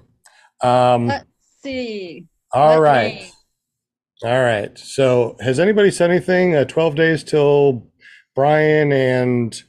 Um, 0.61 1.07
Let's 1.07 1.25
see. 1.61 2.27
all 2.53 2.79
let 2.79 2.81
right, 2.81 3.13
me- 3.15 3.31
all 4.23 4.41
right. 4.41 4.77
So 4.77 5.35
has 5.41 5.59
anybody 5.59 5.91
said 5.91 6.09
anything? 6.11 6.55
Uh, 6.55 6.63
Twelve 6.63 6.95
days 6.95 7.25
till 7.25 7.89
Brian 8.35 8.93
and 8.93 9.61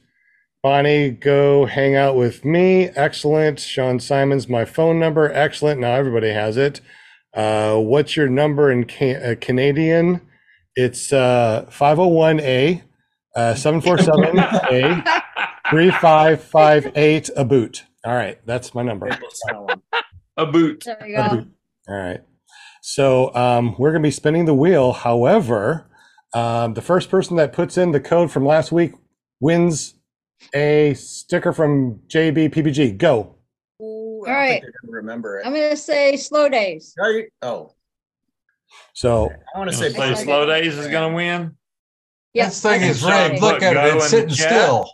Bonnie 0.65 1.11
go 1.11 1.67
hang 1.67 1.95
out 1.95 2.15
with 2.15 2.43
me. 2.43 2.85
Excellent. 2.85 3.59
Sean 3.59 3.99
Simons, 3.99 4.49
my 4.49 4.65
phone 4.65 4.97
number. 4.97 5.31
Excellent. 5.31 5.79
Now 5.79 5.93
everybody 5.93 6.31
has 6.31 6.57
it. 6.57 6.81
Uh, 7.35 7.77
what's 7.77 8.17
your 8.17 8.27
number 8.27 8.71
in 8.71 8.85
ca- 8.85 9.13
uh, 9.13 9.35
Canadian? 9.39 10.21
It's 10.75 11.13
uh, 11.13 11.67
501A. 11.69 12.81
Uh, 13.35 13.53
747 13.53 14.39
A 14.71 15.03
3558 15.69 17.29
a 17.37 17.45
boot. 17.45 17.83
All 18.03 18.15
right, 18.15 18.39
that's 18.47 18.73
my 18.73 18.81
number. 18.81 19.07
A 20.35 20.45
boot. 20.47 20.83
There 20.83 21.07
you 21.07 21.17
A 21.17 21.29
boot. 21.29 21.47
All 21.87 21.95
right. 21.95 22.21
So 22.81 23.31
um, 23.35 23.75
we're 23.77 23.91
going 23.91 24.01
to 24.01 24.07
be 24.07 24.11
spinning 24.11 24.45
the 24.45 24.55
wheel. 24.55 24.93
However, 24.93 25.85
um, 26.33 26.73
the 26.73 26.81
first 26.81 27.11
person 27.11 27.35
that 27.37 27.53
puts 27.53 27.77
in 27.77 27.91
the 27.91 27.99
code 27.99 28.31
from 28.31 28.47
last 28.47 28.71
week 28.71 28.93
wins 29.39 29.94
a 30.53 30.93
sticker 30.95 31.53
from 31.53 31.99
JB 32.07 32.49
PPG. 32.53 32.97
Go. 32.97 33.35
All 33.79 34.23
right. 34.25 34.63
Remember 34.83 35.39
it. 35.39 35.45
I'm 35.45 35.53
gonna 35.53 35.75
say 35.77 36.15
slow 36.17 36.49
days. 36.49 36.95
Are 36.99 37.11
you- 37.11 37.29
Oh, 37.41 37.71
So 38.93 39.31
I 39.53 39.57
want 39.57 39.69
to 39.71 39.75
Say 39.75 39.89
say. 39.91 40.15
Slow 40.15 40.45
Days 40.45 40.77
is 40.77 40.87
going 40.87 41.11
to 41.11 41.15
win. 41.15 41.55
Yeah, 42.33 42.45
this 42.47 42.61
thing 42.61 42.81
is 42.81 43.01
think 43.01 43.13
rigged. 43.31 43.39
so. 43.39 43.45
Look 43.47 43.61
at 43.63 43.75
it. 43.75 43.95
It's 43.95 44.03
the 44.05 44.09
sitting 44.09 44.29
chat. 44.29 44.49
still. 44.51 44.91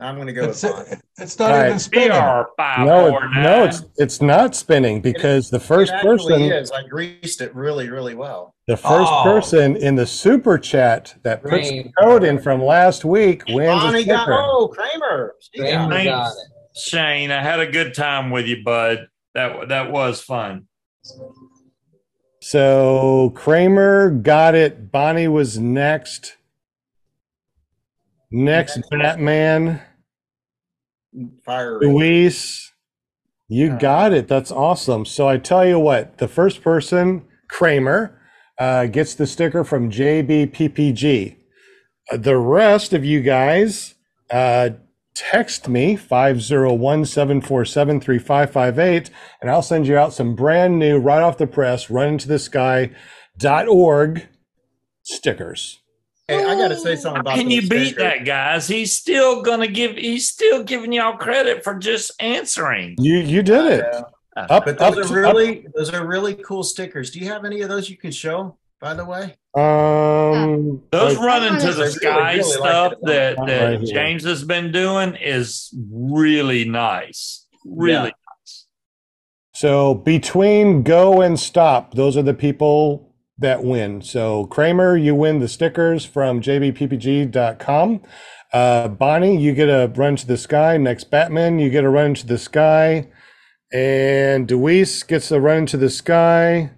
I'm 0.00 0.14
going 0.14 0.28
to 0.28 0.32
go 0.32 0.46
with 0.46 0.50
It's, 0.50 0.62
Bonnie. 0.62 1.00
it's 1.18 1.38
not 1.40 1.50
All 1.50 1.58
even 1.58 1.72
right. 1.72 1.80
spinning. 1.80 2.10
BR 2.10 2.42
five 2.56 2.86
no, 2.86 3.10
four 3.10 3.20
nine. 3.30 3.42
no, 3.42 3.64
it's 3.64 3.82
it's 3.96 4.22
not 4.22 4.54
spinning 4.54 5.00
because 5.00 5.50
the 5.50 5.58
first 5.58 5.92
it 5.92 6.02
person, 6.02 6.40
is. 6.42 6.70
I 6.70 6.84
greased 6.86 7.40
it 7.40 7.52
really, 7.54 7.88
really 7.90 8.14
well. 8.14 8.54
the 8.68 8.76
first 8.76 9.10
Oh. 9.12 9.22
person 9.24 9.74
in 9.76 9.96
the 9.96 10.06
super 10.06 10.56
chat 10.56 11.16
that 11.24 11.42
puts 11.42 11.68
the 11.70 11.90
code 12.00 12.22
in 12.22 12.38
from 12.40 12.62
last 12.62 13.04
week 13.04 13.42
wins 13.48 13.82
a 13.82 13.86
Bonnie 13.86 14.04
got 14.04 14.22
sticker. 14.22 14.38
oh 14.38 14.68
Kramer. 14.68 15.34
She 15.40 15.62
got 15.62 15.88
Kramer 15.88 15.98
it. 16.00 16.04
got 16.04 16.30
it. 16.30 16.78
Shane, 16.78 17.32
I 17.32 17.42
had 17.42 17.58
a 17.58 17.66
good 17.66 17.92
time 17.92 18.30
with 18.30 18.46
you, 18.46 18.62
bud. 18.64 19.08
That 19.34 19.68
that 19.68 19.90
was 19.90 20.20
fun. 20.22 20.68
So 22.40 23.30
Kramer 23.34 24.10
got 24.10 24.54
it. 24.54 24.92
Bonnie 24.92 25.26
was 25.28 25.58
next. 25.58 26.36
Next, 28.30 28.76
Next. 28.76 28.90
Batman. 28.90 29.82
Fire. 31.44 31.78
Luis, 31.80 32.72
you 33.48 33.68
Yeah. 33.68 33.78
got 33.78 34.12
it. 34.12 34.28
That's 34.28 34.50
awesome. 34.52 35.04
So 35.04 35.28
I 35.28 35.38
tell 35.38 35.66
you 35.66 35.78
what, 35.78 36.18
the 36.18 36.28
first 36.28 36.62
person, 36.62 37.22
Kramer, 37.48 38.18
uh, 38.58 38.86
gets 38.86 39.14
the 39.14 39.26
sticker 39.26 39.64
from 39.64 39.90
JBPPG. 39.90 41.36
Uh, 42.10 42.16
the 42.16 42.36
rest 42.36 42.92
of 42.92 43.04
you 43.04 43.20
guys, 43.20 43.94
uh, 44.30 44.70
text 45.14 45.68
me 45.68 45.96
501 45.96 47.04
747 47.04 48.00
3558 48.00 49.10
and 49.42 49.50
I'll 49.50 49.62
send 49.62 49.86
you 49.88 49.96
out 49.96 50.12
some 50.12 50.36
brand 50.36 50.78
new, 50.78 50.98
right 50.98 51.22
off 51.22 51.38
the 51.38 51.46
press, 51.46 51.90
run 51.90 52.08
into 52.08 52.28
the 52.28 52.38
sky.org 52.38 54.28
stickers. 55.02 55.80
Hey, 56.28 56.44
I 56.44 56.54
got 56.56 56.68
to 56.68 56.76
say 56.78 56.94
something 56.96 57.20
about. 57.20 57.36
Can 57.36 57.50
you 57.50 57.62
beat 57.62 57.94
stickers. 57.94 57.96
that, 57.96 58.24
guys? 58.26 58.68
He's 58.68 58.94
still 58.94 59.42
gonna 59.42 59.66
give. 59.66 59.96
He's 59.96 60.28
still 60.28 60.62
giving 60.62 60.92
y'all 60.92 61.16
credit 61.16 61.64
for 61.64 61.74
just 61.74 62.12
answering. 62.20 62.96
You 62.98 63.18
you 63.20 63.42
did 63.42 63.64
it. 63.64 63.84
Yeah. 63.92 64.02
Up, 64.50 64.66
But 64.66 64.78
those 64.78 64.94
to- 65.08 65.14
are 65.14 65.16
really 65.20 65.66
those 65.74 65.92
are 65.92 66.06
really 66.06 66.34
cool 66.34 66.62
stickers. 66.62 67.10
Do 67.10 67.18
you 67.18 67.26
have 67.28 67.44
any 67.44 67.62
of 67.62 67.68
those 67.70 67.88
you 67.90 67.96
can 67.96 68.10
show? 68.12 68.56
By 68.80 68.94
the 68.94 69.04
way, 69.04 69.34
up- 69.56 69.60
um, 69.60 70.82
Those 70.92 71.16
like- 71.16 71.26
run 71.26 71.54
into 71.54 71.72
the 71.72 71.90
sky 71.90 72.34
really 72.34 72.44
like 72.44 72.44
stuff 72.44 72.92
it. 72.92 72.98
that 73.06 73.36
that 73.46 73.80
here. 73.80 73.92
James 73.94 74.22
has 74.24 74.44
been 74.44 74.70
doing 74.70 75.16
is 75.16 75.74
really 75.90 76.64
nice. 76.66 77.46
Really 77.64 78.12
nice. 78.12 78.66
So 79.54 79.94
between 79.94 80.82
go 80.84 81.20
and 81.22 81.40
stop, 81.40 81.94
those 81.94 82.16
are 82.16 82.22
the 82.22 82.34
people 82.34 83.07
that 83.38 83.62
win. 83.64 84.02
So 84.02 84.46
Kramer, 84.46 84.96
you 84.96 85.14
win 85.14 85.38
the 85.38 85.48
stickers 85.48 86.04
from 86.04 86.40
jbppg.com. 86.40 88.02
Uh, 88.52 88.88
Bonnie, 88.88 89.38
you 89.40 89.52
get 89.54 89.68
a 89.68 89.92
run 89.94 90.16
to 90.16 90.26
the 90.26 90.36
sky. 90.36 90.76
Next 90.76 91.04
Batman, 91.10 91.58
you 91.58 91.70
get 91.70 91.84
a 91.84 91.90
run 91.90 92.14
to 92.14 92.26
the 92.26 92.38
sky. 92.38 93.08
And 93.72 94.48
Deweese 94.48 95.06
gets 95.06 95.30
a 95.30 95.40
run 95.40 95.66
to 95.66 95.76
the 95.76 95.90
sky. 95.90 96.70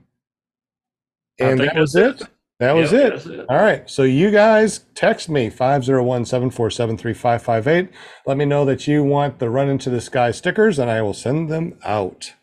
And 1.39 1.61
that 1.61 1.77
was 1.77 1.93
that's 1.93 2.23
it. 2.23 2.29
That 2.59 2.73
was 2.73 2.93
Yep, 2.93 3.13
it. 3.15 3.27
it. 3.27 3.47
All 3.49 3.57
right. 3.57 3.89
So 3.89 4.03
you 4.03 4.31
guys 4.31 4.81
text 4.95 5.31
me 5.31 5.49
501 5.49 6.27
747 6.27 6.99
3558. 6.99 7.89
Let 8.27 8.37
me 8.37 8.45
know 8.45 8.65
that 8.67 8.87
you 8.87 9.03
want 9.03 9.39
the 9.39 9.49
run 9.49 9.71
into 9.71 9.89
the 9.89 10.01
sky 10.01 10.31
stickers 10.31 10.79
and 10.79 10.91
I 10.91 11.01
will 11.01 11.15
send 11.15 11.49
them 11.49 11.79
out. 11.85 12.35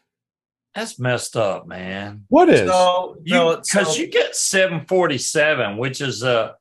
That's 0.78 1.00
messed 1.00 1.36
up, 1.36 1.66
man. 1.68 2.26
What 2.28 2.50
is? 2.50 2.70
so 2.70 3.18
You 3.24 3.34
no, 3.34 3.56
because 3.56 3.96
so- 3.96 4.00
you 4.00 4.06
get 4.06 4.36
747, 4.36 5.76
which 5.76 6.02
is 6.02 6.22
a, 6.22 6.56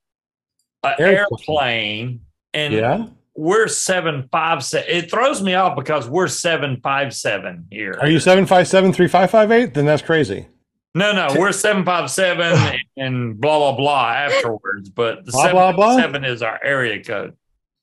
a 0.83 0.89
Airplane. 0.99 1.17
airplane, 1.19 2.21
and 2.55 2.73
yeah. 2.73 3.07
we're 3.35 3.69
757. 3.69 4.89
It 4.89 5.11
throws 5.11 5.43
me 5.43 5.53
off 5.53 5.77
because 5.77 6.09
we're 6.09 6.29
757 6.29 7.67
here. 7.71 7.99
Are 8.01 8.09
you 8.09 8.19
757 8.19 8.95
3558? 8.95 9.75
Then 9.75 9.85
that's 9.85 10.01
crazy. 10.01 10.49
No, 10.95 11.13
no, 11.13 11.39
we're 11.39 11.53
757 11.53 12.79
and 12.97 13.39
blah 13.39 13.59
blah 13.59 13.77
blah 13.77 14.13
afterwards, 14.15 14.89
but 14.89 15.27
the 15.27 15.33
Blah, 15.33 15.51
blah, 15.53 15.73
blah? 15.73 15.97
757 15.97 16.25
is 16.25 16.41
our 16.41 16.59
area 16.65 17.05
code. 17.05 17.37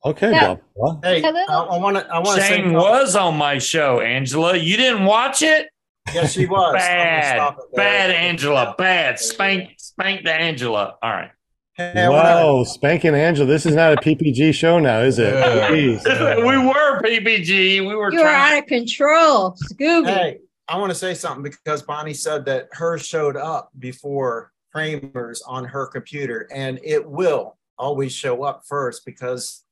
Okay. 0.03 0.31
Yeah. 0.31 0.55
Blah, 0.75 0.93
blah. 0.95 0.99
hey, 1.03 1.23
I 1.23 1.31
Hello. 1.31 1.77
want 1.77 1.97
to. 1.97 2.07
I 2.07 2.17
want 2.17 2.39
to 2.39 2.41
say. 2.41 2.57
Shane 2.57 2.73
was 2.73 3.15
on 3.15 3.37
my 3.37 3.59
show, 3.59 3.99
Angela. 3.99 4.57
You 4.57 4.77
didn't 4.77 5.05
watch 5.05 5.43
it? 5.43 5.67
Yes, 6.13 6.33
she 6.33 6.45
was. 6.45 6.73
Bad, 6.73 7.35
Stop 7.37 7.57
it 7.59 7.63
there. 7.73 7.85
bad 7.85 8.11
Angela, 8.11 8.75
bad. 8.77 9.19
Spank, 9.19 9.69
spank 9.77 10.23
the 10.23 10.33
Angela. 10.33 10.95
All 11.01 11.11
right. 11.11 11.31
Hey, 11.75 12.07
Whoa, 12.07 12.63
Spanking 12.65 13.15
Angela. 13.15 13.47
This 13.47 13.65
is 13.65 13.73
not 13.73 13.93
a 13.93 13.95
PPG 13.97 14.53
show 14.53 14.77
now, 14.79 14.99
is 14.99 15.17
it? 15.17 15.33
Yeah. 15.33 15.71
We 16.45 16.57
were 16.57 17.01
PPG. 17.01 17.79
We 17.87 17.95
were 17.95 18.11
You 18.11 18.19
are 18.19 18.23
trying. 18.23 18.53
out 18.57 18.59
of 18.63 18.67
control, 18.67 19.55
Scooby. 19.73 20.05
Hey, 20.05 20.37
I 20.67 20.77
want 20.77 20.91
to 20.91 20.95
say 20.95 21.15
something 21.15 21.41
because 21.41 21.81
Bonnie 21.81 22.13
said 22.13 22.45
that 22.45 22.67
hers 22.73 23.05
showed 23.07 23.35
up 23.37 23.71
before 23.79 24.51
Kramer's 24.71 25.41
on 25.47 25.65
her 25.65 25.87
computer, 25.87 26.47
and 26.53 26.79
it 26.83 27.09
will 27.09 27.57
always 27.79 28.13
show 28.13 28.43
up 28.43 28.63
first 28.67 29.03
because 29.03 29.62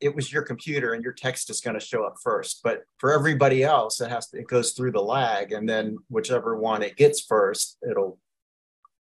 it 0.00 0.14
was 0.14 0.32
your 0.32 0.42
computer 0.42 0.92
and 0.92 1.02
your 1.02 1.12
text 1.12 1.50
is 1.50 1.60
going 1.60 1.78
to 1.78 1.84
show 1.84 2.04
up 2.04 2.16
first. 2.22 2.60
But 2.62 2.84
for 2.98 3.12
everybody 3.12 3.62
else, 3.62 4.00
it 4.00 4.10
has 4.10 4.28
to, 4.28 4.38
it 4.38 4.48
goes 4.48 4.72
through 4.72 4.92
the 4.92 5.02
lag, 5.02 5.52
and 5.52 5.68
then 5.68 5.98
whichever 6.08 6.56
one 6.56 6.82
it 6.82 6.96
gets 6.96 7.20
first, 7.20 7.78
it'll 7.88 8.18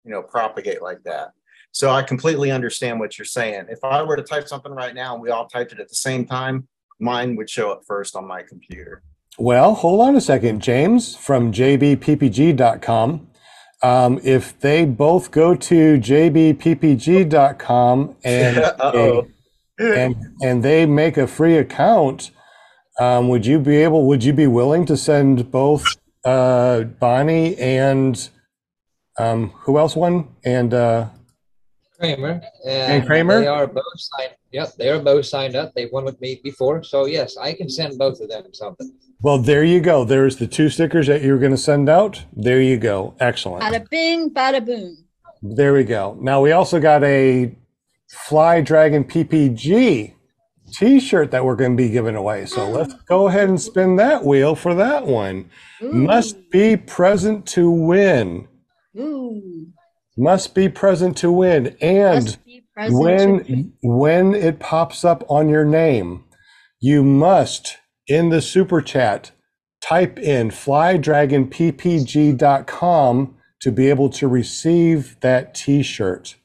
you 0.05 0.11
know 0.11 0.23
propagate 0.23 0.83
like 0.83 1.03
that. 1.05 1.33
So 1.73 1.91
I 1.91 2.03
completely 2.03 2.51
understand 2.51 2.99
what 2.99 3.19
you're 3.19 3.27
saying. 3.27 3.67
If 3.69 3.85
I 3.85 4.03
were 4.03 4.17
to 4.17 4.23
type 4.23 4.49
something 4.49 4.73
right 4.73 4.95
now 4.95 5.15
and 5.15 5.23
we 5.23 5.31
all 5.31 5.47
typed 5.47 5.73
it 5.73 5.81
at 5.81 5.89
the 5.89 5.95
same 5.95 6.25
time, 6.25 6.67
mine 6.99 7.37
would 7.37 7.51
show 7.51 7.71
up 7.71 7.83
first 7.87 8.17
on 8.17 8.27
my 8.27 8.43
computer. 8.43 9.03
Well, 9.39 9.75
hold 9.75 10.01
on 10.01 10.17
a 10.17 10.21
second. 10.21 10.63
James 10.63 11.15
from 11.15 11.53
jbppg.com. 11.53 13.29
Um, 13.81 14.21
if 14.25 14.59
they 14.59 14.85
both 14.85 15.31
go 15.31 15.55
to 15.55 15.99
jbppg.com 15.99 17.37
and. 18.25 18.57
and 19.79 20.17
and 20.43 20.63
they 20.63 20.87
make 20.87 21.17
a 21.17 21.27
free 21.27 21.57
account, 21.57 22.31
um, 22.99 23.29
would 23.29 23.47
you 23.47 23.59
be 23.59 23.77
able? 23.77 24.07
Would 24.07 24.25
you 24.25 24.33
be 24.33 24.47
willing 24.47 24.85
to 24.87 24.97
send 24.97 25.51
both 25.51 25.85
uh, 26.25 26.83
Bonnie 26.83 27.57
and 27.57 28.29
um, 29.19 29.51
who 29.61 29.79
else 29.79 29.97
won? 29.97 30.29
And 30.45 30.75
uh, 30.75 31.09
Kramer. 31.99 32.41
And 32.65 33.07
Kramer? 33.07 33.41
They 33.41 33.47
are 33.47 33.67
both 33.67 33.83
signed. 33.97 34.35
Yep, 34.53 34.77
they 34.79 34.89
are 34.89 35.01
both 35.01 35.27
signed 35.27 35.57
up. 35.57 35.75
They've 35.75 35.91
won 35.93 36.05
with 36.05 36.21
me 36.21 36.41
before. 36.43 36.83
So 36.83 37.07
yes, 37.07 37.37
I 37.37 37.53
can 37.53 37.69
send 37.69 37.99
both 37.99 38.21
of 38.21 38.29
them 38.29 38.45
something. 38.53 38.93
well, 39.21 39.39
there 39.39 39.65
you 39.65 39.81
go. 39.81 40.05
There's 40.05 40.37
the 40.37 40.47
two 40.47 40.69
stickers 40.69 41.07
that 41.09 41.23
you 41.23 41.33
were 41.33 41.39
going 41.39 41.53
to 41.53 41.59
send 41.59 41.89
out. 41.89 42.25
There 42.33 42.63
you 42.63 42.79
go. 42.79 43.15
Excellent. 43.21 43.63
Bada 43.63 43.89
bing, 43.91 44.31
bada 44.31 44.65
boom. 44.65 45.05
There 45.43 45.73
we 45.73 45.85
go. 45.85 46.17
Now 46.21 46.41
we 46.41 46.53
also 46.53 46.81
got 46.81 47.05
a 47.05 47.55
Fly 48.11 48.61
Dragon 48.61 49.05
PPG 49.05 50.15
t-shirt 50.73 51.31
that 51.31 51.45
we're 51.45 51.55
going 51.57 51.77
to 51.77 51.83
be 51.83 51.89
giving 51.89 52.15
away. 52.15 52.47
So 52.47 52.67
mm. 52.67 52.73
let's 52.73 52.95
go 53.05 53.29
ahead 53.29 53.49
and 53.49 53.61
spin 53.61 53.97
that 53.97 54.25
wheel 54.25 54.55
for 54.55 54.75
that 54.75 55.07
one. 55.07 55.51
Ooh. 55.83 55.93
Must 55.93 56.51
be 56.51 56.77
present 56.77 57.47
to 57.49 57.69
win. 57.71 58.49
Ooh. 58.99 59.67
Must 60.17 60.55
be 60.55 60.69
present 60.69 61.17
to 61.19 61.33
win. 61.33 61.77
And 61.81 62.37
present 62.75 63.49
when 63.49 63.73
when 63.83 64.35
it 64.35 64.59
pops 64.59 65.05
up 65.05 65.23
on 65.29 65.49
your 65.49 65.65
name, 65.65 66.25
you 66.81 67.05
must 67.05 67.77
in 68.07 68.31
the 68.31 68.43
super 68.43 68.81
chat 68.81 69.31
type 69.81 70.19
in 70.19 70.51
flydragonppg.com 70.51 73.35
to 73.61 73.73
be 73.73 73.91
able 73.91 74.09
to 74.09 74.29
receive 74.29 75.17
that 75.21 75.55
t-shirt. 75.55 76.37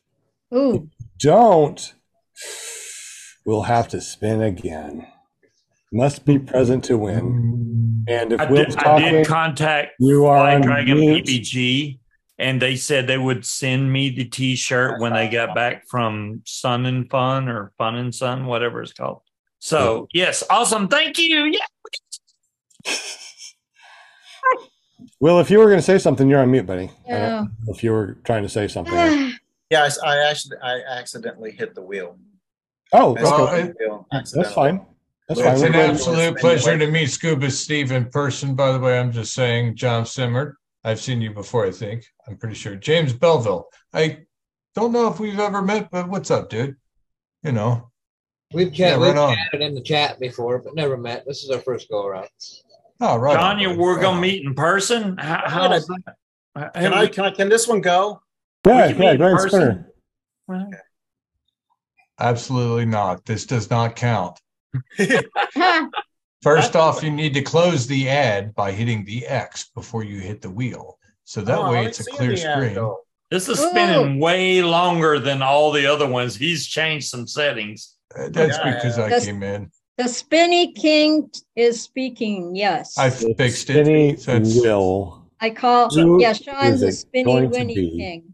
Ooh. 0.53 0.89
Don't 1.23 1.93
we'll 3.45 3.63
have 3.63 3.87
to 3.89 4.01
spin 4.01 4.41
again. 4.41 5.07
Must 5.91 6.25
be 6.25 6.39
present 6.39 6.83
to 6.85 6.97
win. 6.97 8.03
And 8.07 8.33
if 8.33 8.39
I 8.41 8.45
Will's 8.45 8.67
did, 8.67 8.77
I 8.77 8.83
talking, 8.83 9.13
did 9.13 9.27
contact 9.27 9.93
you 9.99 10.25
are 10.25 10.39
Fly 10.39 10.55
on 10.55 10.61
Dragon 10.61 10.99
mute. 10.99 11.25
PPG, 11.25 11.99
and 12.37 12.61
they 12.61 12.75
said 12.75 13.07
they 13.07 13.17
would 13.17 13.45
send 13.45 13.91
me 13.91 14.09
the 14.09 14.25
T-shirt 14.25 14.99
when 14.99 15.13
they 15.13 15.29
got 15.29 15.55
back 15.55 15.83
from 15.87 16.41
Sun 16.45 16.85
and 16.85 17.09
Fun 17.09 17.47
or 17.47 17.71
Fun 17.77 17.95
and 17.95 18.13
Sun, 18.13 18.45
whatever 18.45 18.81
it's 18.81 18.91
called. 18.93 19.21
So 19.59 20.07
yes, 20.13 20.43
awesome. 20.49 20.87
Thank 20.87 21.17
you. 21.19 21.45
Yeah. 21.45 22.95
Will, 25.19 25.39
if 25.39 25.49
you 25.49 25.59
were 25.59 25.65
going 25.65 25.77
to 25.77 25.81
say 25.81 25.99
something, 25.99 26.29
you're 26.29 26.41
on 26.41 26.51
mute, 26.51 26.65
buddy. 26.65 26.91
Yeah. 27.07 27.45
If 27.67 27.81
you 27.81 27.93
were 27.93 28.17
trying 28.25 28.43
to 28.43 28.49
say 28.49 28.67
something. 28.67 29.35
Yes, 29.73 29.97
I 29.97 30.17
actually, 30.19 30.57
I 30.61 30.81
accidentally 30.99 31.49
hit 31.49 31.73
the 31.73 31.81
wheel. 31.81 32.19
Oh, 32.91 33.13
Well, 33.13 33.47
okay. 33.47 33.63
the 33.63 33.75
wheel 33.79 34.07
That's 34.11 34.31
fine. 34.53 34.85
That's 35.27 35.39
Well, 35.39 35.47
fine. 35.47 35.53
It's 35.55 35.61
We're 35.63 35.67
an 35.67 35.75
absolute 35.89 36.37
pleasure 36.37 36.77
to 36.77 36.91
meet 36.91 37.07
Scuba 37.07 37.49
Steve 37.49 37.91
in 37.91 38.05
person. 38.11 38.53
By 38.53 38.71
the 38.71 38.77
way, 38.79 38.99
I'm 38.99 39.11
just 39.11 39.33
saying, 39.33 39.75
John 39.75 40.05
Simmer. 40.05 40.59
I've 40.83 40.99
seen 40.99 41.21
you 41.21 41.31
before, 41.33 41.65
I 41.65 41.71
think. 41.71 42.05
I'm 42.27 42.37
pretty 42.37 42.53
sure. 42.53 42.75
James 42.75 43.13
Belville. 43.13 43.65
I 43.95 44.19
don't 44.75 44.91
know 44.91 45.07
if 45.07 45.19
we've 45.19 45.39
ever 45.39 45.63
met, 45.63 45.89
but 45.89 46.07
what's 46.07 46.29
up, 46.29 46.51
dude? 46.51 46.75
You 47.41 47.53
know, 47.53 47.89
We've 48.53 48.71
Yeah, 48.75 48.89
chatted, 48.91 49.01
right 49.01 49.07
we've 49.07 49.17
on. 49.17 49.35
chatted 49.35 49.61
in 49.61 49.73
the 49.73 49.81
chat 49.81 50.19
before, 50.19 50.59
but 50.59 50.75
never 50.75 50.97
met. 50.97 51.25
This 51.25 51.43
is 51.43 51.49
our 51.49 51.61
first 51.61 51.89
go 51.89 52.05
around. 52.05 52.27
oh, 53.01 53.17
right. 53.17 53.35
on, 53.35 53.41
Tanya, 53.41 53.69
buddy. 53.69 53.79
we're 53.79 53.95
Right 53.95 54.01
gonna 54.03 54.21
meet 54.21 54.45
in 54.45 54.53
person. 54.53 55.17
How, 55.17 55.41
how's 55.47 55.87
that? 55.87 56.73
Can 56.75 56.93
I, 56.93 57.07
can 57.07 57.25
I, 57.25 57.31
can 57.31 57.49
this 57.49 57.67
one 57.67 57.81
go? 57.81 58.21
Yeah, 58.65 58.87
We 58.87 58.93
yeah, 59.03 59.11
meet 59.11 59.17
go 59.17 59.27
in. 59.27 59.39
Spinner. 59.49 59.89
Absolutely 62.19 62.85
not. 62.85 63.25
This 63.25 63.45
does 63.45 63.69
not 63.69 63.95
count. 63.95 64.39
First 66.41 66.75
off, 66.75 67.01
you 67.03 67.11
need 67.11 67.33
to 67.35 67.41
close 67.41 67.87
the 67.87 68.09
ad 68.09 68.53
by 68.55 68.71
hitting 68.71 69.05
the 69.05 69.25
X 69.25 69.69
before 69.73 70.03
you 70.03 70.19
hit 70.19 70.41
the 70.41 70.49
wheel. 70.49 70.97
So 71.25 71.41
that 71.41 71.57
Oh, 71.57 71.71
way 71.71 71.85
it's 71.85 71.99
a 72.01 72.03
clear 72.11 72.35
the 72.35 72.45
ad, 72.45 72.57
screen. 72.73 72.93
This 73.31 73.47
is 73.49 73.59
Ooh. 73.59 73.69
spinning 73.69 74.19
way 74.19 74.61
longer 74.61 75.19
than 75.19 75.41
all 75.41 75.71
the 75.71 75.85
other 75.85 76.07
ones. 76.07 76.35
He's 76.35 76.67
changed 76.67 77.07
some 77.07 77.25
settings. 77.27 77.95
Uh, 78.17 78.27
That's 78.29 78.57
Yeah, 78.57 78.75
because 78.75 78.97
yeah. 78.97 79.03
I 79.05 79.09
That's- 79.09 79.25
came 79.25 79.41
in. 79.43 79.71
The 79.97 80.07
Spinny 80.09 80.73
King 80.73 81.29
is 81.55 81.79
speaking. 81.81 82.55
Yes. 82.55 82.97
I 82.97 83.09
The 83.09 83.35
fixed 83.37 83.61
Spinny 83.61 84.09
it. 84.11 84.21
So 84.21 84.39
Will. 84.39 85.29
I 85.39 85.51
call, 85.51 85.89
Who 85.91 86.19
yeah, 86.19 86.33
Sean's 86.33 86.81
is 86.81 86.83
a 86.83 86.91
Spinny 86.91 87.23
going 87.25 87.49
Winnie? 87.51 87.75
King. 87.75 88.32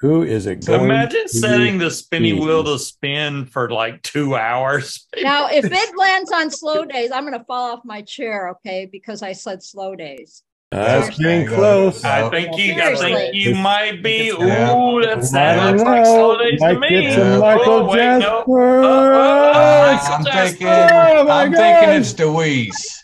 Who 0.00 0.22
is 0.22 0.46
it 0.46 0.64
going 0.64 0.84
Imagine 0.84 1.22
to 1.24 1.28
setting 1.28 1.76
the 1.78 1.90
spinny 1.90 2.32
be? 2.32 2.40
wheel 2.40 2.64
to 2.64 2.78
spin 2.78 3.44
for 3.44 3.70
like 3.70 4.00
two 4.02 4.34
hours. 4.34 5.06
Now, 5.22 5.48
if 5.48 5.66
it 5.66 5.96
lands 5.98 6.32
on 6.32 6.50
slow 6.50 6.84
days, 6.86 7.10
I'm 7.12 7.24
gonna 7.24 7.44
fall 7.44 7.72
off 7.76 7.80
my 7.84 8.00
chair, 8.02 8.48
okay? 8.50 8.88
Because 8.90 9.22
I 9.22 9.32
said 9.32 9.62
slow 9.62 9.94
days. 9.94 10.42
That's 10.70 11.18
getting 11.18 11.46
close. 11.48 12.02
I 12.04 12.30
think 12.30 12.56
you, 12.56 12.74
I 12.80 12.94
think 12.94 13.34
you 13.34 13.54
might 13.56 14.02
be. 14.04 14.26
Yeah. 14.28 14.72
Ooh, 14.74 15.02
that's 15.04 15.32
that 15.32 15.56
don't 15.56 15.76
looks 15.78 15.82
like 15.82 16.04
know. 16.04 16.14
slow 16.14 16.38
days 16.38 16.60
to 16.60 16.78
me. 16.78 16.88
get. 16.88 17.40
Michael 17.40 17.72
Oh, 17.72 17.84
wait, 17.90 17.98
no. 17.98 18.44
Jasper. 18.46 18.84
Uh, 18.84 19.98
I'm 20.00 20.24
Jasper. 20.24 20.58
thinking, 20.58 20.66
Oh, 20.68 21.24
my 21.24 21.42
I'm 21.42 21.52
thinking 21.52 21.88
it's 21.90 22.12
Deweese. 22.14 22.96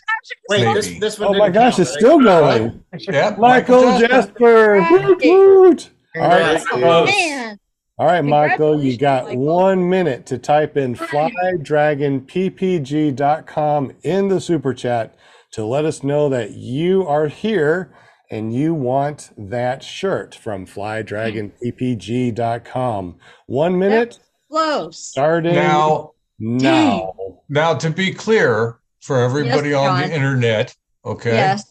Wait, 0.49 0.63
Maybe. 0.63 0.73
this, 0.73 0.99
this 0.99 1.19
one 1.19 1.35
Oh 1.35 1.37
my 1.37 1.49
gosh, 1.49 1.73
count, 1.75 1.79
it's 1.81 1.91
right? 1.91 1.99
still 1.99 2.19
going. 2.21 2.83
Yep. 2.97 3.37
Michael 3.37 3.99
Jasper. 3.99 4.87
Woot, 4.89 5.21
woot. 5.23 5.89
All 6.21 6.29
right, 6.29 6.41
Congrats, 6.41 6.65
dude. 6.71 6.81
Close. 6.83 7.09
Man, 7.09 7.59
all 7.99 8.05
right, 8.07 8.21
Michael, 8.23 8.83
you 8.83 8.95
got 8.97 9.25
Michael. 9.25 9.41
one 9.41 9.89
minute 9.89 10.25
to 10.27 10.37
type 10.37 10.77
in 10.77 10.95
flydragonppg.com 10.95 13.91
in 14.03 14.27
the 14.27 14.39
super 14.41 14.73
chat 14.73 15.15
to 15.51 15.65
let 15.65 15.85
us 15.85 16.03
know 16.03 16.29
that 16.29 16.51
you 16.51 17.07
are 17.07 17.27
here 17.27 17.91
and 18.29 18.53
you 18.53 18.73
want 18.73 19.31
that 19.37 19.81
shirt 19.83 20.35
from 20.35 20.65
flydragonppg.com. 20.67 23.15
One 23.47 23.79
minute 23.79 24.19
close. 24.51 24.99
starting 24.99 25.55
Now, 25.55 26.11
now. 26.39 27.13
Hmm. 27.17 27.33
now 27.49 27.73
to 27.75 27.89
be 27.89 28.11
clear 28.13 28.77
for 28.99 29.21
everybody 29.23 29.69
Yes, 29.69 29.77
on 29.79 30.01
John. 30.01 30.09
the 30.09 30.15
internet, 30.15 30.75
okay? 31.05 31.31
Yes. 31.33 31.63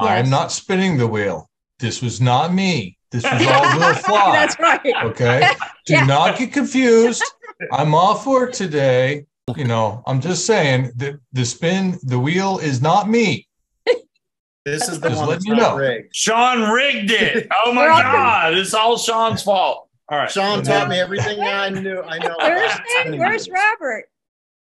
yes. 0.00 0.06
I'm 0.10 0.30
not 0.30 0.52
spinning 0.52 0.96
the 0.96 1.08
wheel. 1.08 1.50
This 1.80 2.00
was 2.00 2.20
not 2.20 2.54
me. 2.54 2.96
This 3.14 3.22
was 3.22 3.46
all 3.46 3.78
Will 3.78 3.94
Fly. 4.04 4.32
That's 4.32 4.58
right. 4.58 4.80
Okay. 5.04 5.48
Do 5.86 5.92
Yeah. 5.94 6.04
not 6.06 6.36
get 6.36 6.52
confused. 6.52 7.22
I'm 7.72 7.94
off 7.94 8.26
work 8.26 8.52
today. 8.52 9.26
You 9.56 9.64
know, 9.64 10.02
I'm 10.06 10.20
just 10.20 10.46
saying 10.46 10.90
that 10.96 11.20
the 11.32 11.44
spin, 11.44 11.98
the 12.02 12.18
wheel 12.18 12.58
is 12.58 12.82
not 12.82 13.08
me. 13.08 13.46
This 14.64 14.88
is 14.88 14.98
the 14.98 15.10
Just 15.10 15.20
one 15.20 15.28
letting 15.28 15.28
that's 15.28 15.44
you 15.46 15.54
know. 15.56 15.76
rigged. 15.76 16.16
Sean 16.16 16.70
rigged 16.70 17.10
it. 17.10 17.46
Oh 17.64 17.72
my 17.72 17.84
God. 17.86 18.54
It's 18.54 18.72
all 18.72 18.96
Sean's 18.96 19.42
fault. 19.42 19.88
All 20.08 20.18
right. 20.18 20.30
Sean 20.30 20.62
taught 20.62 20.88
me 20.88 20.98
everything 20.98 21.38
I 21.40 21.68
knew. 21.68 22.00
I 22.02 22.16
know. 22.18 22.34
Where's 22.38 22.72
about 22.72 22.78
Nick? 22.80 22.88
spinning 23.00 23.20
Where's. 23.20 23.48
Robert? 23.50 24.04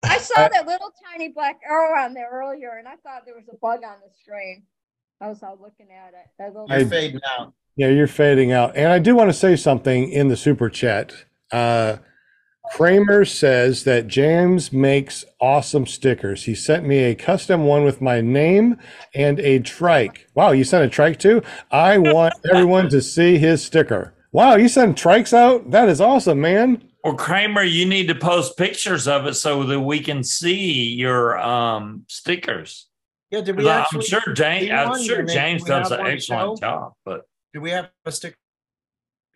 I 0.03 0.17
saw 0.17 0.47
that 0.47 0.65
little 0.65 0.91
tiny 1.11 1.27
black 1.29 1.59
arrow 1.69 1.99
on 2.03 2.13
there 2.13 2.29
earlier, 2.31 2.77
and 2.79 2.87
I 2.87 2.95
thought 3.03 3.23
there 3.25 3.35
was 3.35 3.49
a 3.51 3.57
bug 3.57 3.81
on 3.83 3.97
the 4.01 4.09
screen. 4.23 4.63
I 5.19 5.27
was 5.27 5.43
all 5.43 5.59
looking 5.61 5.87
at 5.91 6.13
it. 6.13 6.25
That 6.39 6.53
little- 6.53 6.67
I- 6.71 6.77
You're 6.79 6.87
fading 6.87 7.19
out. 7.37 7.53
Yeah, 7.75 7.87
you're 7.89 8.07
fading 8.07 8.51
out. 8.51 8.75
And 8.75 8.91
I 8.91 8.99
do 8.99 9.15
want 9.15 9.29
to 9.29 9.33
say 9.33 9.55
something 9.55 10.11
in 10.11 10.27
the 10.27 10.35
super 10.37 10.69
chat. 10.69 11.13
Uh, 11.51 11.97
Kramer 12.73 13.25
says 13.25 13.83
that 13.85 14.07
James 14.07 14.71
makes 14.71 15.25
awesome 15.41 15.85
stickers. 15.85 16.43
He 16.45 16.55
sent 16.55 16.85
me 16.85 16.99
a 16.99 17.15
custom 17.15 17.65
one 17.65 17.83
with 17.83 18.01
my 18.01 18.21
name 18.21 18.77
and 19.13 19.39
a 19.39 19.59
trike. 19.59 20.27
Wow, 20.35 20.51
you 20.51 20.63
sent 20.63 20.85
a 20.85 20.89
trike 20.89 21.19
too? 21.19 21.41
I 21.71 21.97
want 21.97 22.33
everyone 22.51 22.89
to 22.89 23.01
see 23.01 23.37
his 23.37 23.63
sticker. 23.63 24.13
Wow, 24.31 24.55
you 24.55 24.69
send 24.69 24.95
trikes 24.95 25.33
out? 25.33 25.71
That 25.71 25.89
is 25.89 25.99
awesome, 25.99 26.39
man. 26.39 26.83
Well, 27.03 27.15
Kramer, 27.15 27.63
you 27.63 27.85
need 27.85 28.07
to 28.09 28.15
post 28.15 28.57
pictures 28.57 29.07
of 29.07 29.25
it 29.25 29.33
so 29.33 29.63
that 29.63 29.79
we 29.81 29.99
can 29.99 30.23
see 30.23 30.93
your 30.93 31.37
um 31.39 32.05
stickers. 32.07 32.87
Yeah, 33.31 33.41
did 33.41 33.57
we 33.57 33.63
'Cause 33.63 33.69
I- 33.71 33.75
I'm 33.75 33.81
actually? 33.81 34.05
sure 34.05 34.33
James. 34.33 34.71
I'm 34.71 35.03
sure 35.03 35.23
James 35.23 35.63
does 35.63 35.91
an 35.91 36.05
excellent 36.05 36.21
show? 36.21 36.55
job. 36.57 36.93
But 37.03 37.21
Did 37.53 37.59
we 37.59 37.71
have 37.71 37.89
a 38.05 38.11
sticker? 38.11 38.35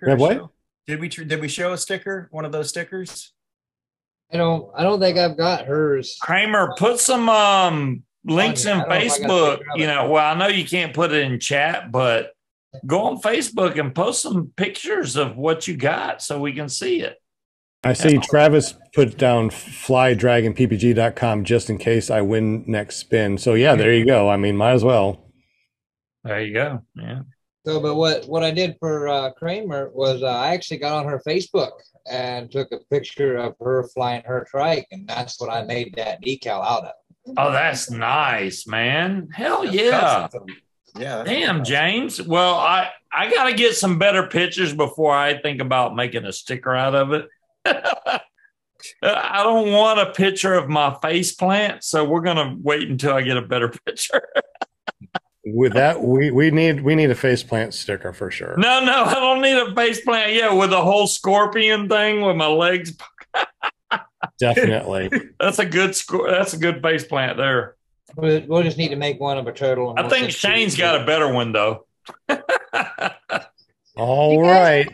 Have 0.06 0.20
what? 0.20 0.34
show? 0.38 0.52
Did 0.88 1.00
we? 1.00 1.08
Did 1.10 1.42
we 1.42 1.48
show 1.48 1.74
a 1.74 1.78
sticker? 1.78 2.28
One 2.32 2.46
of 2.46 2.52
those 2.52 2.70
stickers? 2.70 3.34
I 4.32 4.38
don't. 4.38 4.70
I 4.76 4.84
don't 4.84 5.00
think 5.00 5.18
I've 5.18 5.38
got 5.38 5.66
hers. 5.66 6.18
Kramer, 6.22 6.74
put 6.78 7.00
some 7.00 7.30
um 7.30 8.04
links 8.26 8.66
Oh, 8.66 8.70
yeah, 8.70 8.76
in 8.76 8.82
I 8.82 8.84
don't 8.84 8.90
know 8.90 9.06
if 9.06 9.12
I 9.14 9.18
got 9.20 9.30
a 9.30 9.30
Facebook. 9.30 9.60
You 9.76 9.84
it. 9.84 9.88
know, 9.88 10.10
well, 10.10 10.34
I 10.34 10.38
know 10.38 10.48
you 10.48 10.66
can't 10.66 10.94
put 10.94 11.12
it 11.12 11.24
in 11.24 11.40
chat, 11.40 11.92
but 11.92 12.32
go 12.86 13.04
on 13.04 13.22
Facebook 13.22 13.80
and 13.80 13.94
post 13.96 14.22
some 14.22 14.52
pictures 14.56 15.16
of 15.16 15.38
what 15.38 15.68
you 15.68 15.78
got 15.78 16.22
so 16.22 16.40
we 16.40 16.54
can 16.54 16.70
see 16.70 17.02
it. 17.02 17.18
I 17.84 17.94
see 17.94 18.18
Travis 18.18 18.74
put 18.96 19.18
down 19.18 19.52
flydragonppg.com 19.52 21.44
just 21.44 21.70
in 21.70 21.78
case 21.78 22.10
I 22.10 22.22
win 22.22 22.64
next 22.66 22.96
spin. 22.96 23.38
So 23.38 23.54
yeah, 23.54 23.76
there 23.76 23.94
you 23.94 24.06
go. 24.08 24.28
I 24.28 24.38
mean, 24.38 24.58
might 24.58 24.72
as 24.72 24.84
well. 24.84 25.32
There 26.24 26.42
you 26.42 26.54
go. 26.54 26.82
Yeah. 26.96 27.20
So, 27.66 27.80
but 27.80 27.96
what 27.96 28.26
what 28.28 28.44
I 28.44 28.52
did 28.52 28.76
for 28.80 29.08
uh, 29.08 29.32
Kramer 29.32 29.90
was 29.90 30.22
uh, 30.22 30.28
I 30.28 30.54
actually 30.54 30.78
got 30.78 30.94
on 31.04 31.12
her 31.12 31.20
Facebook 31.26 31.72
and 32.08 32.52
took 32.52 32.72
a 32.72 32.78
picture 32.92 33.38
of 33.38 33.56
her 33.60 33.88
flying 33.88 34.22
her 34.24 34.46
trike, 34.48 34.88
and 34.92 35.08
that's 35.08 35.42
what 35.42 35.50
I 35.50 35.64
made 35.64 35.96
that 35.96 36.24
decal 36.24 36.64
out 36.64 36.86
of. 36.86 36.94
Oh, 37.38 37.52
that's 37.52 37.90
nice, 37.90 38.68
man. 38.68 39.30
Hell 39.34 39.66
yeah. 39.66 40.28
Yeah. 40.96 41.24
Damn, 41.24 41.62
awesome. 41.62 41.66
James. 41.66 42.22
Well, 42.22 42.54
I 42.54 42.90
I 43.12 43.32
got 43.32 43.46
to 43.46 43.56
get 43.56 43.76
some 43.76 43.98
better 43.98 44.28
pictures 44.28 44.74
before 44.74 45.16
I 45.16 45.42
think 45.42 45.60
about 45.60 45.96
making 45.96 46.26
a 46.26 46.34
sticker 46.34 46.76
out 46.76 46.94
of 46.94 47.14
it. 47.14 47.28
I 49.02 49.42
don't 49.42 49.72
want 49.72 50.00
a 50.00 50.12
picture 50.12 50.54
of 50.54 50.70
my 50.70 50.96
face 51.02 51.34
plant, 51.34 51.84
so 51.84 52.06
we're 52.06 52.22
gonna 52.22 52.56
wait 52.62 52.88
until 52.90 53.14
I 53.14 53.24
get 53.24 53.38
a 53.38 53.42
better 53.42 53.70
picture. 53.86 54.22
With 55.48 55.74
that, 55.74 56.02
we, 56.02 56.32
we 56.32 56.50
need 56.50 56.82
we 56.82 56.96
need 56.96 57.12
a 57.12 57.16
faceplant 57.16 57.74
sticker 57.74 58.12
for 58.14 58.32
sure. 58.32 58.56
No, 58.58 58.84
no, 58.84 59.04
I 59.04 59.14
don't 59.14 59.42
need 59.42 59.56
a 59.58 59.76
face 59.76 60.02
plant. 60.02 60.34
Yeah, 60.34 60.52
with 60.54 60.72
the 60.72 60.82
whole 60.82 61.06
scorpion 61.08 61.88
thing 61.88 62.22
with 62.22 62.36
my 62.36 62.48
legs. 62.48 62.98
Definitely. 64.40 65.12
That's 65.40 65.60
a 65.60 65.66
good 65.66 65.96
score. 65.96 66.30
That's 66.32 66.54
a 66.54 66.58
good 66.58 66.82
face 66.82 67.04
plant 67.06 67.38
there. 67.38 67.76
We'll, 68.16 68.42
we'll 68.48 68.64
just 68.64 68.78
need 68.78 68.90
to 68.90 68.96
make 68.96 69.20
one 69.20 69.38
of 69.38 69.46
a 69.48 69.52
turtle. 69.54 69.92
and 69.92 70.00
I 70.00 70.10
think 70.10 70.32
send 70.32 70.54
it 70.54 70.58
to 70.58 70.60
Shane's 70.62 70.78
you. 70.78 70.84
got 70.84 71.02
a 71.02 71.06
better 71.06 71.32
one 71.32 71.52
though. 71.52 71.86
All 73.98 74.34
You 74.34 74.42
right. 74.42 74.90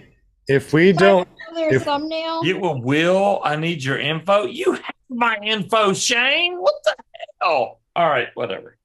If 0.47 0.73
we 0.73 0.91
don't, 0.91 1.27
if- 1.55 1.83
thumbnail. 1.83 2.43
You 2.43 2.59
will, 2.59 2.81
Will. 2.81 3.39
I 3.43 3.55
need 3.55 3.83
your 3.83 3.99
info. 3.99 4.45
You 4.45 4.73
have 4.73 4.95
my 5.09 5.37
info, 5.41 5.93
Shane. 5.93 6.57
What 6.59 6.73
the 6.83 6.95
hell? 7.41 7.79
All 7.95 8.09
right, 8.09 8.27
whatever. 8.33 8.77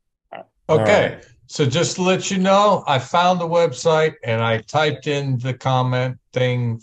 Okay. 0.68 1.20
So 1.48 1.64
just 1.64 1.97
to 1.97 2.02
let 2.02 2.31
you 2.31 2.39
know, 2.39 2.82
I 2.86 2.98
found 2.98 3.40
the 3.40 3.47
website 3.48 4.14
and 4.24 4.43
I 4.43 4.59
typed 4.59 5.06
in 5.06 5.39
the 5.39 5.55
comment 5.55 6.18
thing. 6.32 6.81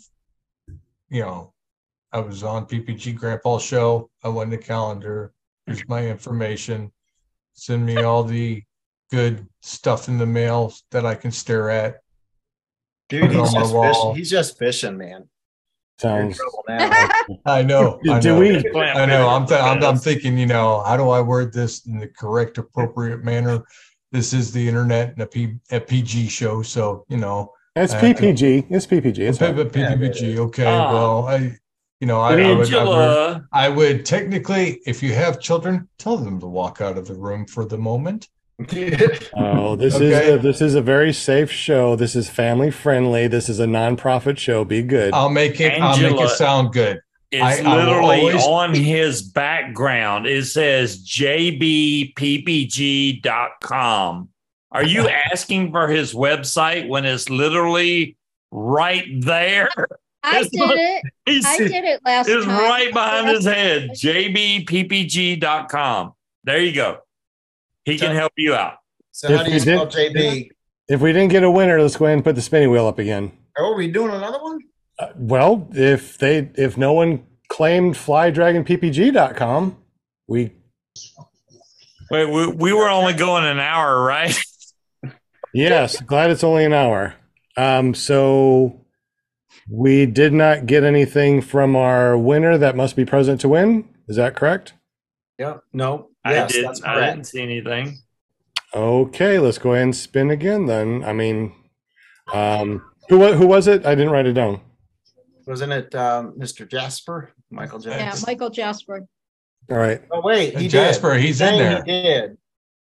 You 1.10 1.22
know, 1.22 1.54
I 2.12 2.20
was 2.20 2.44
on 2.44 2.66
PPG 2.66 3.16
Grandpa 3.16 3.58
Show. 3.58 4.10
I 4.24 4.30
went 4.30 4.52
to 4.52 4.58
calendar. 4.58 5.34
Here's 5.66 5.88
my 5.88 6.08
information. 6.08 6.92
Send 7.54 7.86
me 7.86 7.98
all 8.04 8.24
the 8.24 8.64
good 9.12 9.46
stuff 9.62 10.08
in 10.08 10.18
the 10.18 10.26
mail 10.26 10.74
that 10.92 11.06
I 11.06 11.16
can 11.16 11.32
stare 11.32 11.70
at. 11.70 11.98
Dude, 13.10 13.32
he's 13.32 13.54
just, 13.54 13.74
wall. 13.74 13.84
fishing. 13.94 14.16
he's 14.16 14.30
just 14.30 14.58
fishing, 14.58 14.98
man. 14.98 15.28
Sounds. 16.00 16.38
trouble 16.38 16.64
now. 16.68 17.10
I 17.46 17.62
know. 17.62 18.00
I 18.10 18.20
Do 18.20 18.30
know. 18.30 18.40
we- 18.40 18.72
I 18.82 19.06
know. 19.06 19.28
I'm, 19.28 19.46
th- 19.46 19.60
I'm, 19.62 19.84
I'm 19.84 19.98
thinking, 19.98 20.38
you 20.38 20.48
know, 20.48 20.82
how 20.84 20.98
do 20.98 21.10
I 21.10 21.22
word 21.22 21.54
this 21.54 21.86
in 21.86 22.00
the 22.00 22.08
correct, 22.08 22.58
appropriate 22.58 23.24
manner? 23.24 23.62
This 24.14 24.32
is 24.32 24.52
the 24.54 24.66
internet 24.66 25.14
and 25.14 25.22
a, 25.24 25.26
P, 25.26 25.56
a 25.72 25.80
PG 25.80 26.28
show. 26.30 26.62
So, 26.62 27.04
you 27.10 27.18
know, 27.18 27.52
It's 27.76 27.94
Uh, 27.96 28.00
PPG. 28.00 28.68
It's 28.70 28.86
PPG. 28.86 29.18
It's 29.28 29.40
P- 29.40 29.46
fine. 29.46 29.70
P- 29.72 29.80
PPG. 29.82 30.38
Okay. 30.38 30.66
Ah. 30.68 30.94
Well, 30.94 31.28
I, 31.28 31.58
you 32.00 32.06
know, 32.08 32.22
I, 32.22 32.34
I, 32.40 32.54
would, 32.54 32.72
I, 32.74 32.84
would, 32.84 33.44
I 33.52 33.70
would 33.70 34.06
technically, 34.06 34.82
if 34.86 35.02
you 35.02 35.14
have 35.14 35.40
children, 35.42 35.90
tell 35.98 36.18
them 36.18 36.40
to 36.42 36.46
walk 36.46 36.80
out 36.80 36.96
of 37.00 37.08
the 37.08 37.16
room 37.16 37.48
for 37.48 37.66
the 37.66 37.78
moment. 37.78 38.30
Oh, 39.36 39.76
this 39.76 39.96
Okay. 39.96 40.06
is 40.06 40.36
a, 40.36 40.38
this 40.38 40.62
is 40.62 40.76
a 40.76 40.82
very 40.82 41.12
safe 41.12 41.50
show. 41.50 41.96
This 41.96 42.16
is 42.16 42.30
family 42.30 42.70
friendly. 42.70 43.28
This 43.28 43.50
is 43.50 43.60
a 43.60 43.66
nonprofit 43.66 44.38
show. 44.38 44.64
Be 44.64 44.84
good. 44.84 45.12
I'll 45.12 45.30
make 45.30 45.60
it, 45.60 45.82
I'll 45.82 45.98
make 46.00 46.20
it 46.22 46.30
sound 46.30 46.72
good. 46.72 47.00
It's 47.34 47.42
I- 47.42 47.64
I 47.64 47.76
literally 47.76 48.20
always- 48.22 48.44
on 48.46 48.74
his 48.76 49.22
background. 49.24 50.28
It 50.28 50.46
says 50.46 51.04
jbppg.com. 52.94 54.30
Are 54.72 54.84
you 54.86 55.08
asking 55.32 55.72
for 55.72 55.88
his 55.88 56.14
website 56.14 56.88
when 56.88 57.06
it's 57.06 57.30
literally 57.30 58.18
right 58.52 59.06
there? 59.22 59.70
I 60.24 60.40
It's 60.42 60.50
did 60.50 60.60
not- 60.60 60.76
it. 60.78 61.04
I 61.46 61.58
did 61.58 61.84
it 61.86 62.02
last 62.06 62.28
time. 62.28 62.38
it's 62.38 62.46
time. 62.46 62.60
right 62.62 62.94
behind 62.94 63.28
his 63.30 63.46
head. 63.46 63.90
jbppg.com. 63.96 65.34
There 66.44 66.60
you 66.62 66.74
go. 66.74 67.00
He 67.86 67.98
can 67.98 68.16
help 68.16 68.32
you 68.38 68.54
out. 68.54 68.76
So 69.12 69.28
how 69.30 69.42
If 69.42 69.46
do 69.46 69.48
you 69.50 69.54
you 69.56 69.60
spell 69.62 69.86
did- 69.88 70.14
JB? 70.16 70.50
If 70.90 71.00
we 71.02 71.14
didn't 71.14 71.32
get 71.32 71.44
a 71.44 71.50
winner, 71.52 71.82
let's 71.82 71.96
go 71.96 72.06
ahead 72.06 72.16
and 72.18 72.24
put 72.26 72.36
the 72.36 72.42
spinning 72.42 72.70
wheel 72.70 72.86
up 72.88 73.00
again. 73.00 73.32
Oh, 73.58 73.72
are 73.72 73.76
we 73.76 73.88
doing 73.90 74.12
another 74.12 74.40
one? 74.42 74.60
Uh, 75.04 75.14
well, 75.18 75.68
if 75.74 76.18
they 76.18 76.50
if 76.56 76.78
no 76.78 76.94
one 76.94 77.24
claimed 77.50 77.96
flydragonppg.com, 77.96 79.78
we 80.28 80.52
Wait, 82.12 82.26
we, 82.30 82.48
we 82.48 82.74
were 82.74 82.90
only 82.90 83.14
going 83.14 83.44
an 83.44 83.60
hour, 83.60 84.02
right? 84.04 84.38
yes, 85.54 86.00
glad 86.02 86.30
it's 86.32 86.44
only 86.44 86.64
an 86.64 86.74
hour. 86.74 87.16
Um, 87.58 87.94
so 87.96 88.86
we 89.70 90.06
did 90.06 90.32
not 90.32 90.66
get 90.68 90.84
anything 90.84 91.42
from 91.42 91.76
our 91.76 92.18
winner 92.18 92.58
that 92.58 92.76
must 92.76 92.96
be 92.96 93.04
present 93.06 93.42
to 93.42 93.50
win. 93.50 93.88
Is 94.08 94.18
that 94.18 94.36
correct? 94.36 94.74
Yeah. 95.40 95.58
No. 95.72 96.10
I 96.24 96.34
Yes, 96.34 96.54
did. 96.54 96.66
I 96.86 97.10
didn't 97.10 97.26
see 97.26 97.42
anything. 97.42 97.98
Okay, 98.74 99.40
let's 99.40 99.58
go 99.58 99.74
ahead 99.74 99.84
and 99.84 99.96
spin 99.96 100.30
again 100.30 100.68
then. 100.68 101.04
I 101.04 101.14
mean, 101.14 101.54
um, 102.32 102.84
who 103.10 103.20
wa- 103.20 103.34
who 103.34 103.48
was 103.48 103.68
it? 103.68 103.86
I 103.86 103.96
didn't 103.96 104.12
write 104.12 104.26
it 104.28 104.34
down. 104.34 104.62
Wasn't 105.46 105.72
it 105.74 105.94
um, 105.96 106.34
Mr. 106.40 106.68
Jasper? 106.70 107.32
Michael 107.52 107.80
Jasper. 107.80 108.00
Yeah, 108.00 108.16
Michael 108.26 108.50
Jasper. 108.50 109.06
All 109.72 109.78
right, 109.78 110.02
Oh 110.12 110.22
wait, 110.22 110.58
he 110.58 110.68
Jasper, 110.68 111.14
did. 111.14 111.22
he's 111.24 111.40
in 111.42 111.48
saying 111.48 111.60
there. 111.60 111.84
He 111.86 111.92
did. 112.04 112.38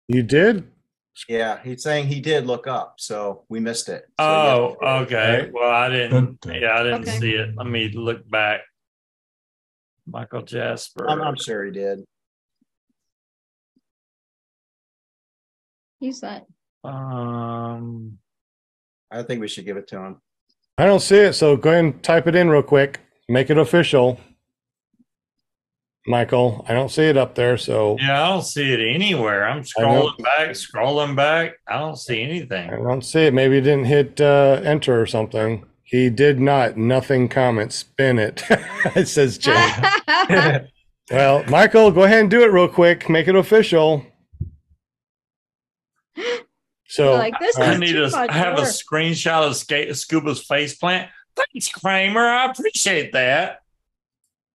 you 0.08 0.24
did. 0.24 0.68
Yeah, 1.28 1.60
he's 1.64 1.84
saying 1.84 2.08
he 2.08 2.20
did 2.22 2.48
look 2.48 2.66
up, 2.68 2.96
so 2.98 3.44
we 3.50 3.60
missed 3.60 3.88
it. 3.90 4.06
So, 4.20 4.26
Oh, 4.26 4.78
yeah. 4.82 5.02
okay. 5.02 5.50
Well, 5.54 5.70
I 5.70 5.90
didn't. 5.90 6.12
Dun, 6.12 6.38
dun. 6.42 6.62
Yeah, 6.62 6.74
I 6.80 6.84
didn't 6.84 7.02
Okay. 7.08 7.20
see 7.20 7.32
it. 7.34 7.50
Let 7.56 7.68
me 7.68 7.90
look 7.90 8.28
back. 8.30 8.62
Michael 10.08 10.42
Jasper. 10.42 11.08
I'm, 11.10 11.22
I'm 11.22 11.36
sure 11.36 11.64
he 11.66 11.72
did. 11.72 12.00
He's 16.00 16.22
that. 16.22 16.48
Um, 16.84 18.18
I 19.12 19.22
think 19.24 19.42
we 19.42 19.48
should 19.48 19.66
give 19.66 19.78
it 19.78 19.88
to 19.90 20.00
him. 20.00 20.22
I 20.77 20.85
don't 20.85 21.02
see 21.02 21.18
it, 21.18 21.34
so 21.34 21.57
go 21.57 21.69
ahead 21.69 21.84
and 21.84 22.03
type 22.03 22.27
it 22.27 22.35
in 22.35 22.49
real 22.49 22.64
quick. 22.64 22.99
Make 23.30 23.49
it 23.49 23.57
official. 23.57 24.19
Michael, 26.07 26.65
I 26.68 26.73
don't 26.73 26.89
see 26.89 27.03
it 27.03 27.15
up 27.15 27.35
there, 27.35 27.57
so 27.57 27.95
yeah, 27.99 28.23
I 28.23 28.30
don't 28.30 28.41
see 28.41 28.73
it 28.73 28.80
anywhere. 28.80 29.48
I'm 29.48 29.61
scrolling 29.61 30.18
back, 30.18 30.49
scrolling 30.49 31.15
back. 31.15 31.53
I 31.68 31.77
don't 31.77 31.98
see 31.98 32.22
anything. 32.22 32.72
I 32.72 32.77
don't 32.77 33.06
see 33.06 33.26
it. 33.27 33.34
Maybe 33.35 33.57
it 33.60 33.61
didn't 33.61 33.85
hit 33.85 34.19
uh, 34.19 34.61
enter 34.64 34.99
or 34.99 35.06
something. 35.06 35.64
He 35.84 36.10
did 36.10 36.39
not. 36.39 36.77
Nothing 36.77 37.27
comment. 37.27 37.73
Spin 37.73 38.18
it. 38.18 38.43
it 38.95 39.07
says 39.10 39.38
Jay. 39.38 39.73
well, 41.11 41.43
Michael, 41.49 41.91
go 41.91 42.03
ahead 42.03 42.22
and 42.22 42.31
do 42.31 42.43
it 42.43 42.52
real 42.52 42.69
quick. 42.69 43.07
Make 43.10 43.27
it 43.27 43.35
official. 43.35 44.06
So 46.92 47.14
like 47.14 47.40
this 47.40 47.58
uh, 47.58 47.62
I 47.64 47.74
is 47.74 47.80
need 47.80 47.94
to 47.94 48.10
much 48.10 48.32
have 48.32 48.58
a 48.60 48.64
screenshot 48.64 49.48
of 49.48 49.56
Sca- 49.56 49.94
Scuba's 49.96 50.44
face 50.44 50.76
plant. 50.76 51.10
Thanks, 51.36 51.70
Kramer. 51.70 52.20
I 52.28 52.46
appreciate 52.52 53.14
that. 53.14 53.60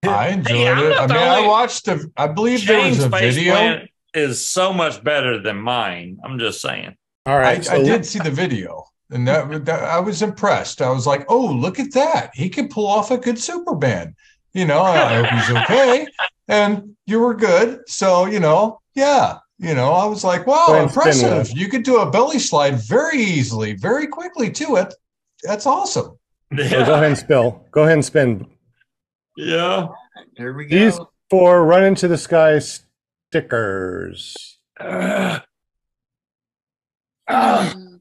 I 0.07 0.29
enjoyed 0.29 0.55
Hey, 0.57 0.69
I'm 0.69 0.79
it. 0.79 0.93
I 0.99 1.07
the 1.07 1.15
mean, 1.15 1.23
I 1.23 1.37
only- 1.37 1.49
watched 1.49 1.89
a, 1.89 2.01
I 2.17 2.27
believe 2.29 2.67
there 2.67 2.77
was 2.79 2.99
James' 2.99 3.05
a 3.05 3.11
face 3.11 3.35
video. 3.37 3.53
plant 3.55 3.91
is 4.15 4.45
so 4.45 4.73
much 4.73 5.03
better 5.03 5.41
than 5.41 5.57
mine. 5.57 6.19
I'm 6.23 6.39
just 6.39 6.61
saying. 6.61 6.95
All 7.25 7.39
right, 7.39 7.67
I, 7.69 7.73
right. 7.73 7.81
I 7.81 7.85
did 7.85 8.05
see 8.07 8.19
the 8.21 8.31
video, 8.31 8.85
and 9.11 9.27
that, 9.27 9.65
that 9.65 9.83
I 9.83 9.99
was 9.99 10.23
impressed. 10.23 10.81
I 10.83 10.91
was 10.91 11.07
like, 11.07 11.25
"Oh, 11.29 11.47
look 11.47 11.81
at 11.81 11.93
that! 11.95 12.31
He 12.35 12.49
can 12.49 12.69
pull 12.69 12.87
off 12.87 13.11
a 13.11 13.17
good 13.19 13.39
Superman." 13.39 14.15
You 14.53 14.65
know, 14.67 14.83
I 14.83 15.15
hope 15.23 15.27
he's 15.27 15.57
okay. 15.57 16.07
And 16.49 16.95
you 17.07 17.19
were 17.19 17.35
good, 17.35 17.81
so 17.89 18.27
you 18.27 18.39
know, 18.39 18.81
yeah. 18.95 19.39
You 19.59 19.75
know, 19.75 19.93
I 19.93 20.05
was 20.05 20.23
like, 20.23 20.47
"Wow, 20.47 20.67
Go 20.67 20.73
ahead 20.75 20.83
and 20.83 20.91
impressive! 20.91 21.57
You 21.57 21.69
could 21.69 21.83
do 21.83 22.01
a 22.01 22.11
belly 22.11 22.39
slide 22.39 22.75
very 22.75 23.19
easily, 23.19 23.73
very 23.75 24.07
quickly 24.07 24.51
to 24.53 24.77
it. 24.77 24.93
That's 25.43 25.67
awesome." 25.67 26.19
so 26.57 26.69
go 26.85 26.93
ahead 26.95 27.05
and 27.05 27.19
spill. 27.19 27.65
Go 27.71 27.83
ahead 27.85 27.95
and 27.95 28.05
spin. 28.05 28.47
Yeah. 29.37 29.89
Here 30.37 30.53
we 30.55 30.67
go. 30.67 30.77
These 30.77 31.01
four 31.31 31.65
run 31.65 31.85
into 31.85 32.07
the 32.07 32.19
sky 32.19 32.59
stickers. 32.59 34.59
Uh, 34.79 35.41
Um, 37.29 38.01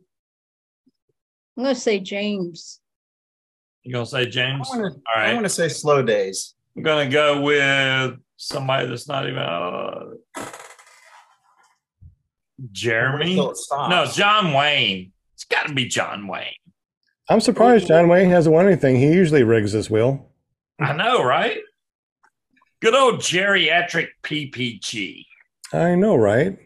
I'm 1.58 1.64
gonna 1.64 1.74
say 1.76 2.00
James. 2.00 2.82
you 3.84 3.94
gonna 3.94 4.06
say 4.06 4.26
James? 4.28 4.68
want 4.70 4.82
to. 4.82 4.88
All 5.00 5.04
I 5.16 5.26
right. 5.28 5.34
want 5.34 5.46
to 5.46 5.50
say 5.50 5.70
slow 5.70 6.04
days. 6.04 6.54
I'm 6.76 6.84
gonna 6.84 7.10
go 7.10 7.42
with 7.42 8.20
somebody 8.38 8.88
that's 8.88 9.08
not 9.08 9.26
even 9.26 9.40
uh, 9.40 10.02
Jeremy. 12.72 13.32
Until 13.32 13.52
it 13.52 13.58
stops. 13.58 13.90
No, 13.90 14.06
John 14.06 14.54
Wayne. 14.54 15.12
It's 15.34 15.44
got 15.46 15.68
to 15.68 15.74
be 15.74 15.86
John 15.86 16.28
Wayne. 16.28 16.54
I'm 17.30 17.42
surprised 17.42 17.88
John 17.88 18.08
Wayne 18.08 18.30
hasn't 18.30 18.54
won 18.54 18.68
anything. 18.68 18.96
He 18.98 19.08
usually 19.12 19.44
rigs 19.44 19.74
this 19.74 19.90
wheel. 19.90 20.30
I 20.80 20.94
know, 20.94 21.24
right? 21.24 21.58
Good 22.82 22.94
old 22.96 23.16
geriatric 23.16 24.08
PPG. 24.24 25.26
I 25.74 25.96
know, 25.96 26.16
right? 26.16 26.58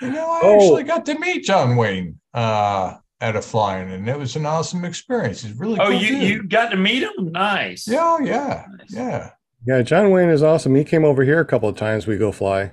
You 0.00 0.10
know, 0.10 0.30
I 0.30 0.40
Oh. 0.42 0.54
actually 0.56 0.84
got 0.84 1.04
to 1.06 1.18
meet 1.18 1.44
John 1.44 1.76
Wayne 1.76 2.18
uh, 2.32 2.94
at 3.20 3.36
a 3.36 3.42
flying, 3.42 3.90
and 3.92 4.08
it 4.08 4.18
was 4.18 4.36
an 4.36 4.46
awesome 4.46 4.84
experience. 4.84 5.42
He's 5.42 5.52
really 5.54 5.78
Oh, 5.78 5.86
cool 5.90 5.92
you 6.00 6.08
dude. 6.18 6.28
you 6.28 6.42
got 6.44 6.70
to 6.70 6.76
meet 6.76 7.02
him? 7.02 7.32
Nice. 7.32 7.86
Yeah, 7.86 8.18
yeah, 8.22 8.64
Nice. 8.78 8.86
yeah. 8.94 9.30
Yeah, 9.66 9.82
John 9.82 10.10
Wayne 10.10 10.28
is 10.30 10.42
awesome. 10.42 10.74
He 10.76 10.84
came 10.84 11.04
over 11.04 11.24
here 11.24 11.40
a 11.40 11.44
couple 11.44 11.68
of 11.68 11.76
times. 11.76 12.06
We 12.06 12.16
go 12.16 12.30
fly. 12.32 12.70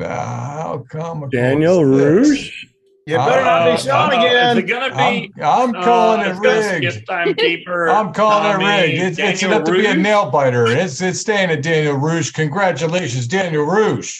How 0.00 0.84
comical 0.90 1.28
Daniel 1.30 1.80
is 1.80 2.28
this? 2.28 2.28
Rouge. 2.40 2.64
You 3.06 3.16
better 3.16 3.42
not 3.42 3.68
Uh, 3.68 3.72
be 3.72 3.80
Sean 3.80 4.12
uh, 4.12 4.18
again. 4.18 4.58
Is 4.58 4.64
it 4.64 4.66
gonna 4.66 4.94
I'm, 4.94 5.14
be? 5.22 5.32
I'm 5.42 5.74
uh, 5.74 5.82
calling 5.82 6.20
it 6.20 6.38
rigged. 6.38 6.92
skip 6.92 7.06
timekeeper. 7.06 7.88
I'm 7.90 8.12
calling 8.12 8.52
Tommy, 8.52 8.64
it 8.64 8.68
rigged. 8.68 8.98
It's, 9.02 9.18
it's 9.18 9.40
Daniel 9.40 9.52
enough 9.60 9.66
to 9.68 9.72
be 9.72 9.86
a 9.86 9.94
nail 9.96 10.30
biter. 10.30 10.66
It's 10.66 11.00
it's 11.00 11.20
staying 11.20 11.50
at 11.50 11.62
Daniel 11.62 11.94
Rouge. 11.96 12.30
Congratulations, 12.32 13.26
Daniel 13.26 13.64
Rouge. 13.64 14.14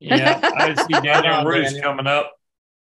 Yeah, 0.00 0.40
I 0.42 0.74
see 0.74 0.92
Daniel 1.02 1.22
Wow, 1.22 1.44
Rouge 1.44 1.66
Daniel. 1.66 1.82
coming 1.82 2.06
up. 2.08 2.32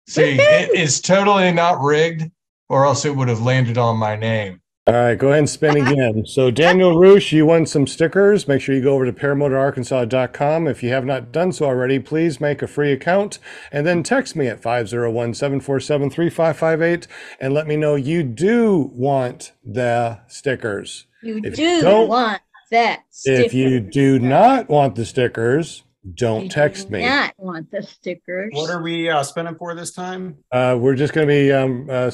See, 0.09 0.37
it 0.39 0.71
is 0.75 0.99
totally 0.99 1.51
not 1.53 1.81
rigged, 1.81 2.29
or 2.67 2.85
else 2.85 3.05
it 3.05 3.15
would 3.15 3.29
have 3.29 3.41
landed 3.41 3.77
on 3.77 3.95
my 3.97 4.17
name. 4.17 4.61
All 4.87 4.93
right, 4.93 5.17
go 5.17 5.27
ahead 5.27 5.39
and 5.39 5.49
spin 5.49 5.75
again. 5.75 6.25
So, 6.25 6.49
Daniel 6.49 6.97
Roosh, 6.97 7.33
you 7.33 7.45
won 7.45 7.65
some 7.65 7.85
stickers. 7.87 8.47
Make 8.47 8.61
sure 8.61 8.73
you 8.73 8.81
go 8.81 8.93
over 8.93 9.05
to 9.05 9.11
paramotorarkansas.com. 9.11 10.65
If 10.65 10.81
you 10.81 10.91
have 10.91 11.03
not 11.03 11.33
done 11.33 11.51
so 11.51 11.65
already, 11.65 11.99
please 11.99 12.39
make 12.39 12.61
a 12.61 12.67
free 12.67 12.93
account 12.93 13.37
and 13.69 13.85
then 13.85 14.01
text 14.01 14.37
me 14.37 14.47
at 14.47 14.61
501 14.61 15.33
747 15.33 16.09
3558 16.09 17.05
and 17.41 17.53
let 17.53 17.67
me 17.67 17.75
know 17.75 17.95
you 17.95 18.23
do 18.23 18.89
want 18.93 19.51
the 19.61 20.21
stickers. 20.27 21.05
You 21.21 21.41
If 21.43 21.57
do 21.57 21.63
you 21.63 22.05
want 22.07 22.41
that. 22.71 23.03
If 23.25 23.53
you 23.53 23.81
do 23.81 24.19
not 24.19 24.69
want 24.69 24.95
the 24.95 25.05
stickers, 25.05 25.83
don't 26.13 26.43
do 26.43 26.49
text 26.49 26.89
me. 26.89 27.01
Not 27.01 27.33
want 27.37 27.71
the 27.71 27.83
stickers. 27.83 28.51
What 28.53 28.69
are 28.69 28.81
we 28.81 29.09
uh, 29.09 29.23
spinning 29.23 29.55
for 29.55 29.75
this 29.75 29.91
time? 29.91 30.37
Uh, 30.51 30.77
we're 30.79 30.95
just 30.95 31.13
going 31.13 31.27
to 31.27 31.33
be 31.33 31.51
um, 31.51 31.87
uh, 31.89 32.11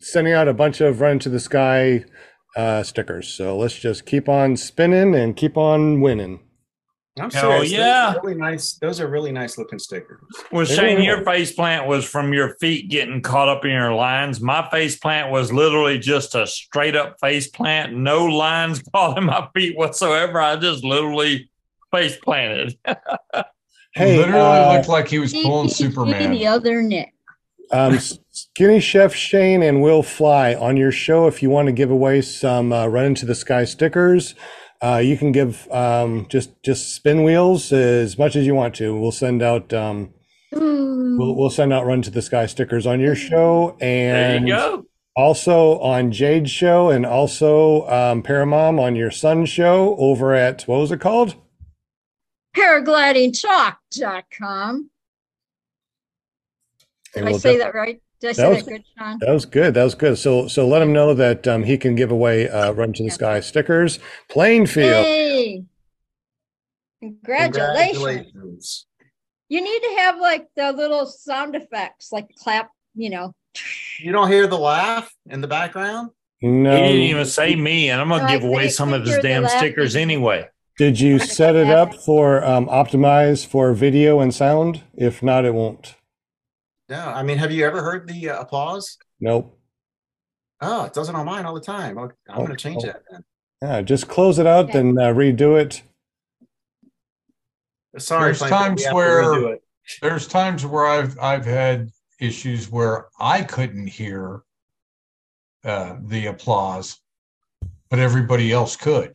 sending 0.00 0.32
out 0.32 0.48
a 0.48 0.54
bunch 0.54 0.80
of 0.80 1.00
run 1.00 1.18
to 1.20 1.28
the 1.28 1.40
sky 1.40 2.04
uh, 2.56 2.82
stickers. 2.82 3.28
So 3.28 3.56
let's 3.56 3.78
just 3.78 4.06
keep 4.06 4.28
on 4.28 4.56
spinning 4.56 5.14
and 5.14 5.36
keep 5.36 5.56
on 5.56 6.00
winning. 6.00 6.40
I'm 7.18 7.30
Hell 7.30 7.42
serious. 7.42 7.60
Those 7.62 7.72
yeah. 7.72 8.14
Really 8.22 8.36
nice. 8.38 8.72
Those 8.74 8.98
are 8.98 9.06
really 9.06 9.32
nice 9.32 9.58
looking 9.58 9.78
stickers. 9.78 10.20
Well, 10.50 10.64
They 10.64 10.74
Shane, 10.74 10.84
really 10.94 11.04
your 11.04 11.20
are. 11.20 11.24
face 11.24 11.52
plant 11.52 11.86
was 11.86 12.06
from 12.06 12.32
your 12.32 12.56
feet 12.58 12.88
getting 12.90 13.20
caught 13.20 13.50
up 13.50 13.66
in 13.66 13.70
your 13.70 13.92
lines. 13.92 14.40
My 14.40 14.66
face 14.70 14.96
plant 14.96 15.30
was 15.30 15.52
literally 15.52 15.98
just 15.98 16.34
a 16.34 16.46
straight 16.46 16.96
up 16.96 17.16
face 17.20 17.48
plant, 17.48 17.92
no 17.94 18.24
lines 18.24 18.82
caught 18.94 19.18
in 19.18 19.24
my 19.24 19.46
feet 19.54 19.76
whatsoever. 19.76 20.40
I 20.40 20.56
just 20.56 20.84
literally 20.84 21.50
face 21.92 22.16
planted. 22.16 22.76
Hey, 23.94 24.16
literally 24.16 24.40
uh, 24.40 24.72
looked 24.72 24.88
like 24.88 25.06
he 25.08 25.18
was 25.18 25.34
pulling 25.34 25.68
The 25.68 25.74
Superman. 25.74 26.46
other 26.46 26.80
Nick. 26.80 27.12
Um, 27.70 27.98
Skinny 28.30 28.80
Chef 28.80 29.14
Shane 29.14 29.62
and 29.62 29.82
Will 29.82 30.02
Fly 30.02 30.54
on 30.54 30.78
your 30.78 30.90
show. 30.90 31.26
If 31.26 31.42
you 31.42 31.50
want 31.50 31.66
to 31.66 31.72
give 31.72 31.90
away 31.90 32.22
some 32.22 32.72
uh, 32.72 32.86
Run 32.86 33.04
into 33.04 33.26
the 33.26 33.34
Sky 33.34 33.66
stickers, 33.66 34.34
uh, 34.82 34.96
you 34.96 35.18
can 35.18 35.30
give 35.30 35.70
um, 35.70 36.24
just 36.30 36.62
just 36.62 36.94
spin 36.94 37.22
wheels 37.22 37.70
as 37.70 38.16
much 38.16 38.34
as 38.34 38.46
you 38.46 38.54
want 38.54 38.74
to. 38.76 38.98
We'll 38.98 39.12
send 39.12 39.42
out 39.42 39.74
um, 39.74 40.14
we'll, 40.52 41.36
we'll 41.36 41.50
send 41.50 41.70
out 41.74 41.84
Run 41.84 42.00
to 42.00 42.10
the 42.10 42.22
Sky 42.22 42.46
stickers 42.46 42.86
on 42.86 42.98
your 42.98 43.14
show 43.14 43.76
There 43.78 44.36
and 44.36 44.48
you 44.48 44.54
go. 44.54 44.86
also 45.16 45.78
on 45.80 46.12
Jade's 46.12 46.50
show 46.50 46.88
and 46.88 47.04
also 47.04 47.86
um, 47.88 48.22
Paramom 48.22 48.80
on 48.80 48.96
your 48.96 49.10
son's 49.10 49.50
show 49.50 49.96
over 49.98 50.32
at 50.34 50.62
what 50.62 50.78
was 50.80 50.92
it 50.92 51.00
called? 51.00 51.34
Paraglidingtalk.com. 52.56 54.90
Did 57.14 57.24
I 57.24 57.32
say 57.32 57.58
that 57.58 57.74
right? 57.74 58.00
Did 58.20 58.28
I 58.28 58.30
That 58.30 58.36
say 58.36 58.48
was- 58.48 58.64
that 58.64 58.70
good, 58.70 58.84
Sean? 58.98 59.18
That 59.20 59.32
was 59.32 59.44
good. 59.46 59.74
That 59.74 59.84
was 59.84 59.94
good. 59.94 60.18
So 60.18 60.48
so 60.48 60.66
let 60.66 60.80
him 60.82 60.92
know 60.92 61.12
that 61.14 61.46
um, 61.48 61.64
he 61.64 61.76
can 61.76 61.94
give 61.94 62.10
away 62.10 62.48
uh, 62.48 62.72
Run 62.72 62.92
to 62.94 63.02
the 63.02 63.10
Sky 63.10 63.40
stickers. 63.40 63.98
Plainfield. 64.30 65.06
Yay! 65.06 65.64
Congratulations. 67.00 67.96
Congratulations. 67.96 68.86
You 69.48 69.60
need 69.60 69.80
to 69.80 69.94
have 69.98 70.18
like 70.20 70.46
the 70.56 70.72
little 70.72 71.04
sound 71.06 71.54
effects, 71.56 72.12
like 72.12 72.28
clap, 72.36 72.70
you 72.94 73.10
know. 73.10 73.34
You 73.98 74.12
don't 74.12 74.30
hear 74.30 74.46
the 74.46 74.58
laugh 74.58 75.12
in 75.28 75.42
the 75.42 75.48
background? 75.48 76.10
No. 76.40 76.74
He 76.74 76.80
didn't 76.82 77.00
even 77.02 77.26
say 77.26 77.54
me, 77.54 77.90
and 77.90 78.00
I'm 78.00 78.08
gonna 78.08 78.22
No, 78.22 78.28
give 78.30 78.44
away 78.44 78.68
some 78.68 78.94
of 78.94 79.04
his 79.04 79.18
damn 79.18 79.46
stickers 79.48 79.94
anyway. 79.96 80.48
Did 80.82 80.98
you 80.98 81.20
set 81.20 81.54
it 81.54 81.68
up 81.70 81.94
for 81.94 82.42
um, 82.44 82.66
optimize 82.66 83.46
for 83.46 83.72
video 83.72 84.18
and 84.18 84.34
sound? 84.34 84.82
If 84.96 85.22
not, 85.22 85.44
it 85.44 85.54
won't. 85.54 85.94
No. 86.88 86.98
I 86.98 87.22
mean, 87.22 87.38
have 87.38 87.52
you 87.52 87.64
ever 87.64 87.80
heard 87.84 88.08
the 88.08 88.30
uh, 88.30 88.40
applause? 88.40 88.98
Nope. 89.20 89.56
Oh, 90.60 90.86
it 90.86 90.92
does 90.92 91.08
it 91.08 91.14
on 91.14 91.24
mine 91.24 91.46
all 91.46 91.54
the 91.54 91.60
time. 91.60 91.98
I'm 91.98 92.10
Oh, 92.30 92.34
going 92.38 92.48
to 92.48 92.56
change 92.56 92.82
oh. 92.82 92.86
that 92.88 93.02
then. 93.08 93.22
Yeah, 93.62 93.80
just 93.82 94.08
close 94.08 94.40
it 94.40 94.46
out, 94.48 94.64
Okay. 94.70 94.72
then 94.72 94.98
uh, 94.98 95.12
redo 95.14 95.56
it. 95.56 95.82
Sorry, 97.98 98.32
There's 98.32 98.40
times 98.40 98.80
we 98.80 98.84
have 98.86 98.90
to 98.90 98.96
where- 98.96 99.58
There's 100.02 100.26
times 100.26 100.66
where 100.66 100.88
I've 100.88 101.16
I've 101.20 101.44
had 101.46 101.90
issues 102.18 102.72
where 102.72 103.06
I 103.20 103.42
couldn't 103.44 103.86
hear 103.86 104.42
uh, 105.64 105.98
the 106.08 106.26
applause, 106.26 106.98
but 107.88 108.00
everybody 108.00 108.50
else 108.50 108.74
could, 108.74 109.14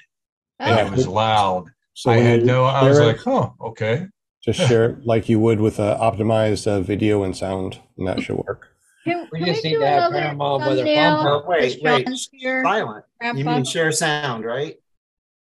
and 0.60 0.80
Oh, 0.80 0.86
it 0.88 0.92
was 0.92 1.08
loud. 1.08 1.66
So 1.94 2.12
I 2.12 2.18
had 2.18 2.46
no. 2.46 2.66
I 2.66 2.88
was 2.88 3.00
it, 3.00 3.04
like, 3.06 3.20
huh, 3.20 3.50
okay. 3.62 4.08
just 4.44 4.60
share 4.60 4.86
it 4.92 5.06
like 5.06 5.28
you 5.30 5.40
would 5.40 5.60
with 5.60 5.80
uh, 5.80 5.98
optimized 6.00 6.68
uh, 6.68 6.80
video 6.82 7.24
and 7.24 7.36
sound, 7.36 7.80
and 7.98 8.08
that 8.08 8.22
should 8.22 8.38
work. 8.38 8.68
can, 9.04 9.28
We 9.32 9.40
can 9.40 9.48
just 9.48 9.64
need 9.64 9.76
to 9.76 9.86
have 9.88 10.12
another 10.12 10.20
Paramount 10.20 10.60
with 10.68 10.76
their 10.78 10.86
thumbnail? 10.86 11.18
phone. 11.24 11.28
Oh, 11.28 11.50
wait, 11.50 11.80
wait. 11.82 12.06
Sean's 12.08 12.30
here, 12.32 12.64
Silent. 12.64 13.06
You 13.36 13.46
mean 13.46 13.64
share 13.66 13.92
sound, 13.92 14.46
right? 14.46 14.78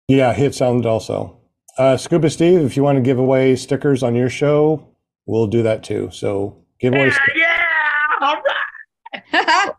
Yeah, 0.08 0.34
hit 0.34 0.54
sound 0.54 0.86
also. 0.86 1.40
Uh, 1.80 1.98
Scuba 1.98 2.30
Steve, 2.30 2.62
if 2.62 2.78
you 2.78 2.84
want 2.84 2.98
to 2.98 3.02
give 3.02 3.18
away 3.18 3.56
stickers 3.56 4.04
on 4.04 4.16
your 4.16 4.30
show, 4.30 4.88
we'll 5.26 5.48
do 5.48 5.64
that 5.64 5.84
too. 5.84 6.10
So 6.12 6.64
give 6.80 6.94
away. 6.94 7.08
Yeah, 7.08 7.18
yeah, 7.36 8.28
all 8.28 8.36
right. 8.36 9.24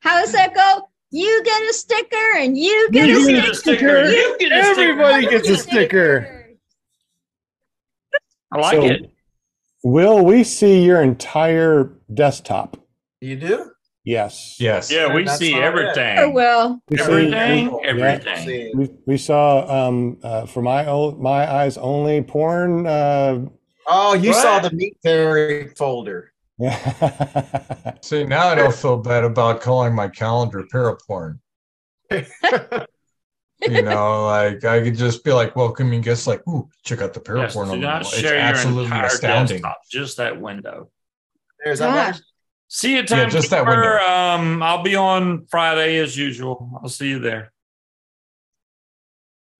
How 0.00 0.20
does 0.20 0.32
that 0.32 0.54
go? 0.54 0.89
You 1.12 1.42
get 1.44 1.62
a 1.62 1.72
sticker 1.72 2.36
and 2.38 2.56
you 2.56 2.88
get 2.92 3.08
You 3.08 3.28
a 3.28 3.32
get 3.32 3.54
sticker. 3.56 3.96
a 3.98 4.06
sticker. 4.06 4.10
You 4.10 4.36
get 4.38 4.52
a 4.52 4.62
sticker. 4.64 4.80
Everybody 4.92 5.26
gets 5.26 5.48
a 5.48 5.56
sticker. 5.56 6.46
I 8.52 8.58
like 8.58 8.76
So- 8.76 8.84
it. 8.86 9.10
Will 9.82 10.24
we 10.24 10.44
see 10.44 10.84
your 10.84 11.00
entire 11.00 11.90
desktop? 12.12 12.76
You 13.20 13.36
do? 13.36 13.70
Yes. 14.04 14.56
Yes. 14.60 14.90
Yeah, 14.90 15.14
we 15.14 15.24
That's 15.24 15.38
see 15.38 15.52
not 15.52 15.58
it. 15.58 15.62
Or 15.62 15.66
everything. 15.66 16.32
well, 16.32 16.82
We 16.90 16.96
see- 16.98 17.02
Everything, 17.02 17.72
we- 17.72 17.80
yeah. 17.82 17.88
everything. 17.88 18.78
We, 18.78 18.90
we 19.06 19.16
saw 19.18 19.86
um 19.88 20.18
uh, 20.22 20.46
for 20.46 20.62
my 20.62 20.86
o- 20.86 21.12
my 21.16 21.50
eyes 21.50 21.76
only 21.78 22.22
porn 22.22 22.86
uh 22.86 23.46
Oh, 23.86 24.14
you 24.14 24.32
saw 24.32 24.60
the 24.60 24.70
meat 24.70 24.96
fairy 25.02 25.68
folder. 25.76 26.29
Yeah. 26.60 27.94
See, 28.02 28.24
now 28.24 28.48
I 28.48 28.54
don't 28.54 28.74
feel 28.74 28.98
bad 28.98 29.24
about 29.24 29.60
calling 29.60 29.94
my 29.94 30.08
calendar 30.08 30.64
paraporn. 30.72 31.38
You 33.68 33.82
know, 33.82 34.24
like 34.24 34.64
I 34.64 34.82
could 34.82 34.96
just 34.96 35.22
be 35.22 35.32
like 35.32 35.54
welcoming 35.54 36.00
guests, 36.00 36.26
like, 36.26 36.40
"Ooh, 36.48 36.66
check 36.82 37.02
out 37.02 37.12
the 37.12 37.20
Yes, 37.36 37.54
paraporn 37.54 37.66
do 37.66 37.72
on 37.72 37.80
the 37.80 37.86
not 37.86 38.02
wall." 38.04 38.10
It's 38.12 38.20
share 38.20 38.32
your 38.32 38.40
absolutely 38.42 38.84
entire 38.84 39.04
astounding. 39.04 39.56
desktop, 39.58 39.78
just 39.90 40.16
that 40.16 40.40
window. 40.40 40.90
There's 41.62 41.78
that. 41.80 42.12
gosh. 42.14 42.22
See 42.68 42.96
you, 42.96 43.02
time 43.06 43.28
just 43.28 43.50
that 43.50 43.66
window. 43.66 43.98
Um, 43.98 44.62
I'll 44.62 44.82
be 44.82 44.96
on 44.96 45.44
Friday 45.50 45.98
as 45.98 46.16
usual. 46.16 46.70
I'll 46.82 46.88
see 46.88 47.10
you 47.10 47.18
there. 47.18 47.52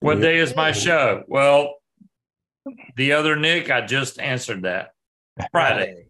What 0.01 0.17
Yeah. 0.17 0.23
day 0.23 0.39
is 0.39 0.57
my 0.57 0.73
show? 0.73 1.23
Well, 1.29 1.75
the 2.97 3.13
other 3.13 3.37
Nick, 3.37 3.71
I 3.71 3.83
just 3.85 4.19
answered 4.19 4.63
that. 4.63 4.93
Friday, 5.53 6.07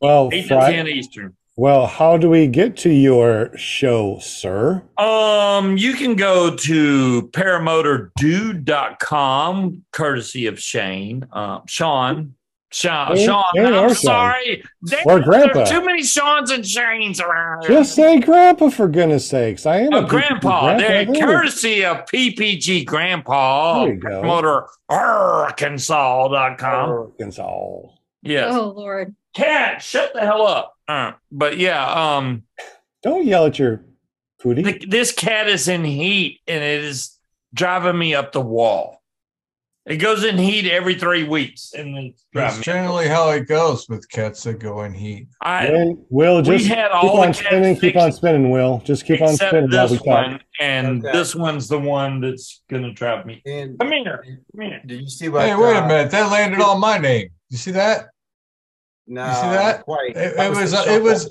Well, 0.00 0.30
eight 0.32 0.46
Fri- 0.48 0.56
to 0.58 0.66
ten 0.66 0.88
Eastern. 0.88 1.36
well, 1.56 1.86
how 1.86 2.16
do 2.16 2.30
we 2.30 2.46
get 2.46 2.76
to 2.78 2.90
your 2.90 3.54
show, 3.56 4.18
sir? 4.20 4.82
Um, 4.96 5.76
you 5.76 5.92
can 5.94 6.14
go 6.14 6.54
to 6.56 7.22
paramotordude.com, 7.32 9.84
courtesy 9.92 10.46
of 10.46 10.58
Shane. 10.60 11.26
Um, 11.32 11.62
Sean. 11.66 12.34
Sean, 12.70 13.16
Shane- 13.16 13.26
Sean, 13.26 13.44
Shane 13.56 13.64
I'm 13.72 13.88
Sean? 13.88 13.94
sorry. 13.94 14.62
Damn, 14.86 15.06
Or 15.06 15.20
Grandpa. 15.20 15.54
There's 15.54 15.70
too 15.70 15.82
many 15.82 16.02
Seans 16.02 16.50
and 16.50 16.62
Shanes 16.62 17.18
around 17.18 17.64
here. 17.66 17.78
Just 17.78 17.94
say 17.94 18.20
grandpa 18.20 18.68
for 18.68 18.86
goodness 18.88 19.26
sakes. 19.26 19.64
I 19.64 19.78
am 19.78 19.94
Oh, 19.94 19.98
a 19.98 20.00
big 20.02 20.10
grandpa, 20.10 20.76
there, 20.76 21.06
grandpa. 21.06 21.26
courtesy 21.26 21.82
of 21.86 22.04
PPG 22.04 22.84
Grandpa, 22.84 23.84
There 23.86 23.94
you 23.94 24.00
go. 24.00 24.22
motor 24.22 24.66
Arkansas.com. 24.90 26.90
Arkansas. 26.90 27.78
Yes. 28.22 28.52
Oh 28.54 28.74
Lord. 28.76 29.14
Cat, 29.38 29.82
shut 29.82 30.12
the 30.14 30.20
hell 30.20 30.46
up. 30.46 30.74
Uh, 30.88 31.12
but 31.30 31.58
yeah, 31.58 32.16
um, 32.16 32.42
Don't 33.04 33.24
yell 33.24 33.46
at 33.46 33.58
your 33.58 33.82
pootie. 34.42 34.64
th- 34.64 34.88
this 34.88 35.12
cat 35.12 35.48
is 35.48 35.68
in 35.68 35.84
heat 35.84 36.40
and 36.48 36.62
it 36.64 36.82
is 36.84 37.16
driving 37.54 37.96
me 37.98 38.14
up 38.16 38.32
the 38.32 38.40
wall. 38.40 38.96
It 39.86 39.98
goes 39.98 40.22
in 40.24 40.36
heat 40.36 40.68
every 40.70 40.96
three 40.96 41.22
weeks 41.24 41.72
and 41.72 41.96
it's 41.96 42.26
That's 42.34 42.58
generally 42.60 43.06
how 43.08 43.30
it 43.30 43.46
goes 43.46 43.88
with 43.88 44.06
cats 44.10 44.42
that 44.42 44.58
go 44.58 44.82
in 44.82 44.92
heat. 44.92 45.28
I, 45.40 45.70
Will, 45.70 45.96
Will 46.10 46.36
we 46.42 46.58
just 46.58 46.66
had 46.66 46.88
keep 46.90 46.94
all 46.94 47.16
the 47.16 47.28
on 47.28 47.32
spinning, 47.34 47.74
keep 47.76 47.96
on 47.96 48.08
fixed 48.08 48.18
spinning, 48.18 48.50
Will. 48.50 48.82
Just 48.84 49.06
keep 49.06 49.22
on 49.22 49.30
except 49.34 49.50
spinning 49.50 49.70
while 49.70 49.86
we 49.86 49.92
this 49.96 49.98
talk. 50.02 50.06
one, 50.06 50.40
and 50.60 51.04
Okay. 51.06 51.16
this 51.16 51.34
one's 51.34 51.68
the 51.68 51.78
one 51.78 52.20
that's 52.20 52.62
gonna 52.68 52.92
drive 52.92 53.24
me. 53.24 53.40
And 53.46 53.78
Come 53.78 53.92
here, 53.92 54.24
come 54.52 54.60
here. 54.66 54.82
did 54.84 55.00
you 55.00 55.08
see 55.08 55.28
what? 55.30 55.46
Hey, 55.46 55.54
wait 55.54 55.76
a 55.76 55.86
minute! 55.86 56.10
That 56.10 56.30
landed 56.30 56.60
on 56.60 56.80
my 56.80 56.98
name. 56.98 57.28
You 57.48 57.56
see 57.56 57.70
that? 57.70 58.08
No, 59.08 59.26
You 59.26 59.34
see 59.34 59.40
that? 59.42 59.84
Quite. 59.84 60.16
It, 60.16 60.36
That 60.36 60.46
it 60.52 60.56
was. 60.56 60.70
the 60.72 60.94
It 60.94 61.02
was. 61.02 61.24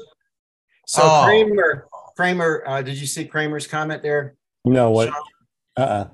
So 0.87 1.01
Oh. 1.03 1.23
Kramer, 1.25 1.87
Kramer, 2.15 2.63
uh, 2.65 2.81
did 2.81 2.97
you 2.99 3.05
see 3.07 3.25
Kramer's 3.25 3.67
comment 3.67 4.01
there? 4.01 4.35
No, 4.65 4.89
what? 4.91 5.09
Sean, 5.09 5.23
Uh-uh. 5.77 6.07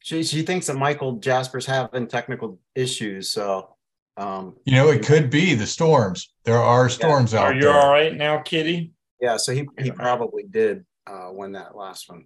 She 0.00 0.22
she 0.24 0.42
thinks 0.42 0.66
that 0.66 0.76
Michael 0.76 1.12
Jasper's 1.16 1.66
having 1.66 2.06
technical 2.06 2.58
issues. 2.74 3.30
So, 3.30 3.74
um, 4.16 4.56
You 4.64 4.74
know, 4.76 4.88
it 4.88 5.04
could 5.06 5.28
be 5.30 5.54
the 5.54 5.66
storms. 5.66 6.32
There 6.44 6.56
are 6.58 6.88
storms 6.88 7.34
Are 7.34 7.38
out 7.38 7.42
there. 7.42 7.50
Are 7.50 7.54
you 7.54 7.60
there. 7.62 7.72
all 7.72 7.90
right 7.92 8.14
now, 8.16 8.38
Kitty? 8.38 8.92
yeah. 9.20 9.36
So 9.36 9.52
he 9.52 9.68
he 9.78 9.90
probably 9.90 10.44
did 10.44 10.84
uh, 11.06 11.28
win 11.32 11.52
that 11.52 11.76
last 11.76 12.08
one. 12.08 12.24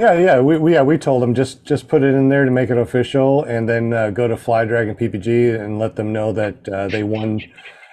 Yeah, 0.00 0.14
yeah, 0.18 0.40
we, 0.40 0.58
we 0.58 0.72
yeah 0.74 0.82
we 0.82 0.98
told 0.98 1.22
them 1.22 1.34
just 1.34 1.64
just 1.64 1.88
put 1.88 2.02
it 2.02 2.14
in 2.14 2.28
there 2.28 2.44
to 2.44 2.50
make 2.50 2.68
it 2.68 2.76
official, 2.76 3.44
and 3.44 3.66
then 3.68 3.92
uh, 3.94 4.10
go 4.10 4.28
to 4.28 4.36
Fly 4.36 4.64
Dragon 4.66 4.94
PPG 4.94 5.58
and 5.58 5.78
let 5.78 5.96
them 5.96 6.12
know 6.12 6.32
that 6.32 6.68
uh, 6.68 6.88
they 6.88 7.02
won 7.04 7.40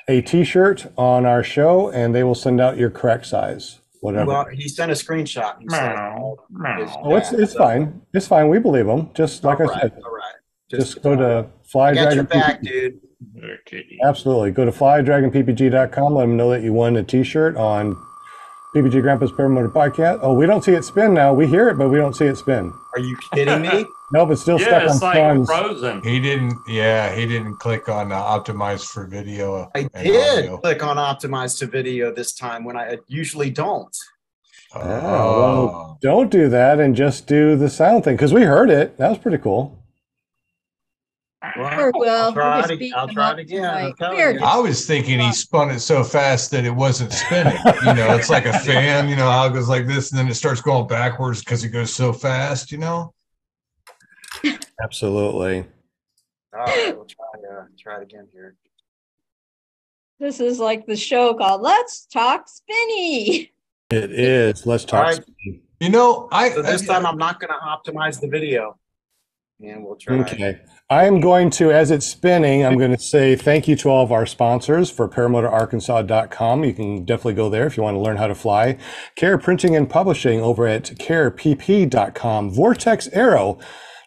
a 0.07 0.21
T-shirt 0.21 0.87
on 0.97 1.25
our 1.25 1.43
show, 1.43 1.89
and 1.89 2.13
they 2.13 2.23
will 2.23 2.35
send 2.35 2.59
out 2.59 2.77
your 2.77 2.89
correct 2.89 3.25
size, 3.25 3.79
whatever. 4.01 4.27
Well, 4.27 4.45
he 4.51 4.67
sent 4.67 4.91
a 4.91 4.95
screenshot. 4.95 5.59
He 5.59 5.69
said, 5.69 5.95
Meow, 5.95 6.35
oh, 6.39 6.45
meow. 6.49 7.01
oh, 7.03 7.15
it's 7.15 7.31
it's 7.31 7.53
fine, 7.53 8.01
it's 8.13 8.27
fine. 8.27 8.49
We 8.49 8.59
believe 8.59 8.87
him. 8.87 9.09
Just 9.13 9.43
like 9.43 9.59
all 9.59 9.71
I 9.71 9.81
said, 9.81 9.99
all 10.03 10.11
right. 10.11 10.33
just, 10.69 11.01
go 11.01 11.15
to 11.15 11.39
uh, 11.39 11.47
Fly 11.63 11.89
I 11.89 11.93
got 11.95 12.15
your 12.15 12.23
Dragon. 12.23 12.39
back, 12.39 12.61
dude. 12.61 12.99
There, 13.35 13.59
Kitty. 13.65 13.99
Absolutely, 14.03 14.51
go 14.51 14.65
to 14.65 14.71
FlyDragonPPG.com. 14.71 16.15
Let 16.15 16.21
them 16.23 16.37
know 16.37 16.49
that 16.49 16.63
you 16.63 16.73
won 16.73 16.95
a 16.95 17.03
T-shirt 17.03 17.55
on 17.55 17.95
PPG 18.75 19.01
Grandpa's 19.01 19.31
Paramotor 19.31 19.71
Podcast. 19.71 20.19
Oh, 20.21 20.33
we 20.33 20.45
don't 20.45 20.63
see 20.63 20.71
it 20.73 20.83
spin 20.83 21.13
now. 21.13 21.33
We 21.33 21.45
hear 21.45 21.69
it, 21.69 21.77
but 21.77 21.89
we 21.89 21.97
don't 21.97 22.15
see 22.15 22.25
it 22.25 22.37
spin. 22.37 22.73
Are 22.93 22.99
you 22.99 23.17
kidding 23.33 23.61
me? 23.61 23.85
Nope, 24.13 24.31
it's 24.31 24.41
still 24.41 24.59
Yeah, 24.59 24.65
stuck 24.67 24.81
on 24.83 24.89
it's 24.89 25.01
like 25.01 25.15
funds. 25.15 25.49
frozen. 25.49 26.01
He 26.03 26.19
didn't. 26.19 26.57
Yeah, 26.67 27.13
he 27.15 27.25
didn't 27.25 27.55
click 27.57 27.87
on 27.89 28.11
uh, 28.11 28.21
optimize 28.21 28.85
for 28.85 29.05
video. 29.07 29.69
I 29.75 29.83
did 29.83 30.37
audio. 30.39 30.57
click 30.57 30.83
on 30.83 30.97
optimize 30.97 31.57
to 31.59 31.67
video 31.67 32.13
this 32.13 32.33
time 32.33 32.63
when 32.65 32.75
I 32.77 32.97
usually 33.07 33.49
don't. 33.49 33.95
Oh, 34.73 34.79
Oh, 34.81 35.65
well, 35.65 35.97
don't 36.01 36.29
do 36.31 36.47
that 36.49 36.79
and 36.79 36.95
just 36.95 37.27
do 37.27 37.55
the 37.55 37.69
sound 37.69 38.03
thing 38.03 38.15
because 38.15 38.33
we 38.33 38.43
heard 38.43 38.69
it. 38.69 38.97
That 38.97 39.09
was 39.09 39.17
pretty 39.17 39.37
cool. 39.37 39.77
Well, 41.57 41.71
Sure. 41.91 41.91
I'll 42.09 42.33
try 42.33 42.59
it, 42.59 42.61
just 42.61 42.71
ag- 42.73 42.79
beat 42.79 42.93
I'll 42.93 43.07
try 43.07 43.31
it 43.31 43.39
again. 43.39 43.65
I'm 43.65 43.77
tonight. 43.77 43.93
telling 43.97 44.17
Weird. 44.17 44.35
you. 44.39 44.45
I 44.45 44.57
was 44.59 44.85
thinking 44.85 45.19
he 45.19 45.33
spun 45.33 45.71
it 45.71 45.79
so 45.79 46.03
fast 46.03 46.51
that 46.51 46.65
it 46.65 46.69
wasn't 46.75 47.11
spinning. 47.13 47.57
You 47.85 47.93
know, 47.95 48.15
it's 48.15 48.29
like 48.29 48.45
a 48.45 48.53
fan. 48.59 49.09
You 49.09 49.15
know 49.15 49.29
how 49.29 49.47
it 49.47 49.53
goes 49.53 49.67
like 49.67 49.87
this, 49.87 50.11
and 50.11 50.19
then 50.19 50.27
it 50.27 50.35
starts 50.35 50.61
going 50.61 50.87
backwards 50.87 51.39
because 51.39 51.63
it 51.63 51.69
goes 51.69 51.91
so 51.93 52.13
fast. 52.13 52.71
You 52.71 52.77
know. 52.77 53.13
Absolutely. 54.83 55.65
All 56.53 56.65
right, 56.65 56.95
we'll 56.95 57.05
try, 57.05 57.25
uh, 57.49 57.65
try 57.79 57.97
it 57.97 58.03
again 58.03 58.27
here. 58.31 58.55
This 60.19 60.39
is 60.39 60.59
like 60.59 60.85
the 60.85 60.95
show 60.95 61.33
called 61.33 61.61
Let's 61.61 62.05
Talk 62.05 62.47
Spinny. 62.47 63.51
It 63.89 64.11
is. 64.11 64.65
Let's 64.65 64.85
talk. 64.85 64.99
All 64.99 65.03
right. 65.11 65.21
speed. 65.21 65.61
You 65.79 65.89
know, 65.89 66.27
I 66.31 66.49
So 66.49 66.61
this 66.61 66.85
time 66.85 67.05
I'm 67.05 67.17
not 67.17 67.39
going 67.39 67.51
to 67.51 67.91
optimize 67.91 68.21
the 68.21 68.27
video, 68.27 68.77
and 69.59 69.83
we'll 69.83 69.95
try. 69.95 70.19
Okay. 70.19 70.61
I 70.91 71.05
am 71.05 71.21
going 71.21 71.49
to, 71.51 71.71
as 71.71 71.89
it's 71.89 72.05
spinning, 72.05 72.65
I'm 72.65 72.77
going 72.77 72.91
to 72.91 72.99
say 72.99 73.35
thank 73.35 73.65
you 73.67 73.77
to 73.77 73.89
all 73.89 74.03
of 74.03 74.11
our 74.11 74.25
sponsors 74.25 74.91
for 74.91 75.07
paramotorarkansas.com. 75.07 76.65
You 76.65 76.73
can 76.73 77.05
definitely 77.05 77.35
go 77.35 77.49
there 77.49 77.65
if 77.65 77.77
you 77.77 77.83
want 77.83 77.95
to 77.95 78.01
learn 78.01 78.17
how 78.17 78.27
to 78.27 78.35
fly. 78.35 78.77
Care 79.15 79.37
Printing 79.37 79.73
and 79.75 79.89
Publishing 79.89 80.41
over 80.41 80.67
at 80.67 80.83
carepp.com. 80.83 82.51
Vortex 82.51 83.07
Aero. 83.13 83.57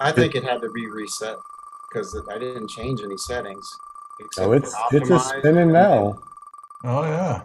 I 0.00 0.10
think 0.10 0.34
it 0.34 0.42
had 0.42 0.60
to 0.62 0.70
be 0.70 0.88
reset 0.90 1.36
because 1.92 2.20
I 2.28 2.38
didn't 2.38 2.68
change 2.70 3.00
any 3.04 3.16
settings. 3.16 3.64
Oh, 4.20 4.24
except 4.24 4.48
Oh, 4.48 4.52
it's 4.52 4.74
it's 4.92 5.10
a 5.10 5.20
spinning 5.20 5.70
now. 5.72 6.18
Oh 6.84 7.04
yeah. 7.04 7.42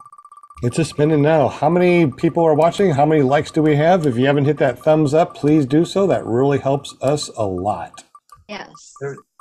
It's 0.64 0.80
a 0.80 0.86
spinning 0.86 1.22
now. 1.22 1.49
How 1.49 1.69
many 1.69 2.10
people 2.10 2.44
are 2.45 2.53
watching? 2.56 2.91
How 2.91 3.06
many 3.06 3.22
likes 3.22 3.52
do 3.52 3.61
we 3.61 3.76
have? 3.76 4.06
If 4.06 4.18
you 4.18 4.26
haven't 4.26 4.45
hit 4.45 4.57
that 4.57 4.80
thumbs 4.80 5.14
up, 5.14 5.36
please 5.36 5.65
do 5.65 5.84
so. 5.86 6.07
That 6.07 6.26
really 6.26 6.60
helps 6.60 6.95
us 7.02 7.30
a 7.36 7.45
lot. 7.45 8.03
Yes. 8.48 8.94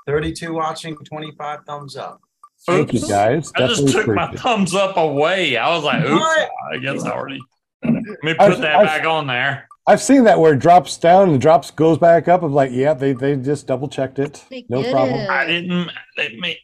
32 0.06 0.52
watching, 0.52 0.96
25 0.96 1.60
thumbs 1.66 1.96
up. 1.96 2.20
Thank 2.66 2.92
you 2.92 3.06
guys. 3.06 3.52
I 3.56 3.66
just 3.68 3.88
took 3.90 4.08
my 4.08 4.30
it. 4.32 4.38
thumbs 4.40 4.74
up 4.74 4.96
away. 4.96 5.56
I 5.56 5.74
was 5.74 5.84
like, 5.84 6.02
oops, 6.04 6.10
What? 6.20 6.50
I 6.72 6.78
guess 6.78 7.04
I 7.04 7.10
already. 7.12 7.40
Let 7.84 7.92
me 7.94 8.34
I've- 8.38 8.54
put 8.54 8.60
that 8.62 8.76
I've- 8.76 8.86
back 8.86 9.06
on 9.06 9.26
there. 9.26 9.68
I've 9.86 10.00
seen 10.00 10.24
that 10.24 10.40
where 10.40 10.54
it 10.54 10.60
drops 10.60 10.96
down 10.96 11.28
and 11.28 11.38
drops 11.38 11.70
goes 11.70 11.98
back 11.98 12.26
up. 12.26 12.42
I'm 12.42 12.54
like, 12.54 12.70
yeah, 12.72 12.94
they, 12.94 13.12
they 13.12 13.36
just 13.36 13.66
double 13.66 13.86
checked 13.86 14.18
it. 14.18 14.42
They 14.48 14.64
No 14.70 14.82
problem. 14.90 15.20
it. 15.20 15.28
I 15.28 15.46
didn't 15.46 15.90
let 16.16 16.32
me. 16.32 16.58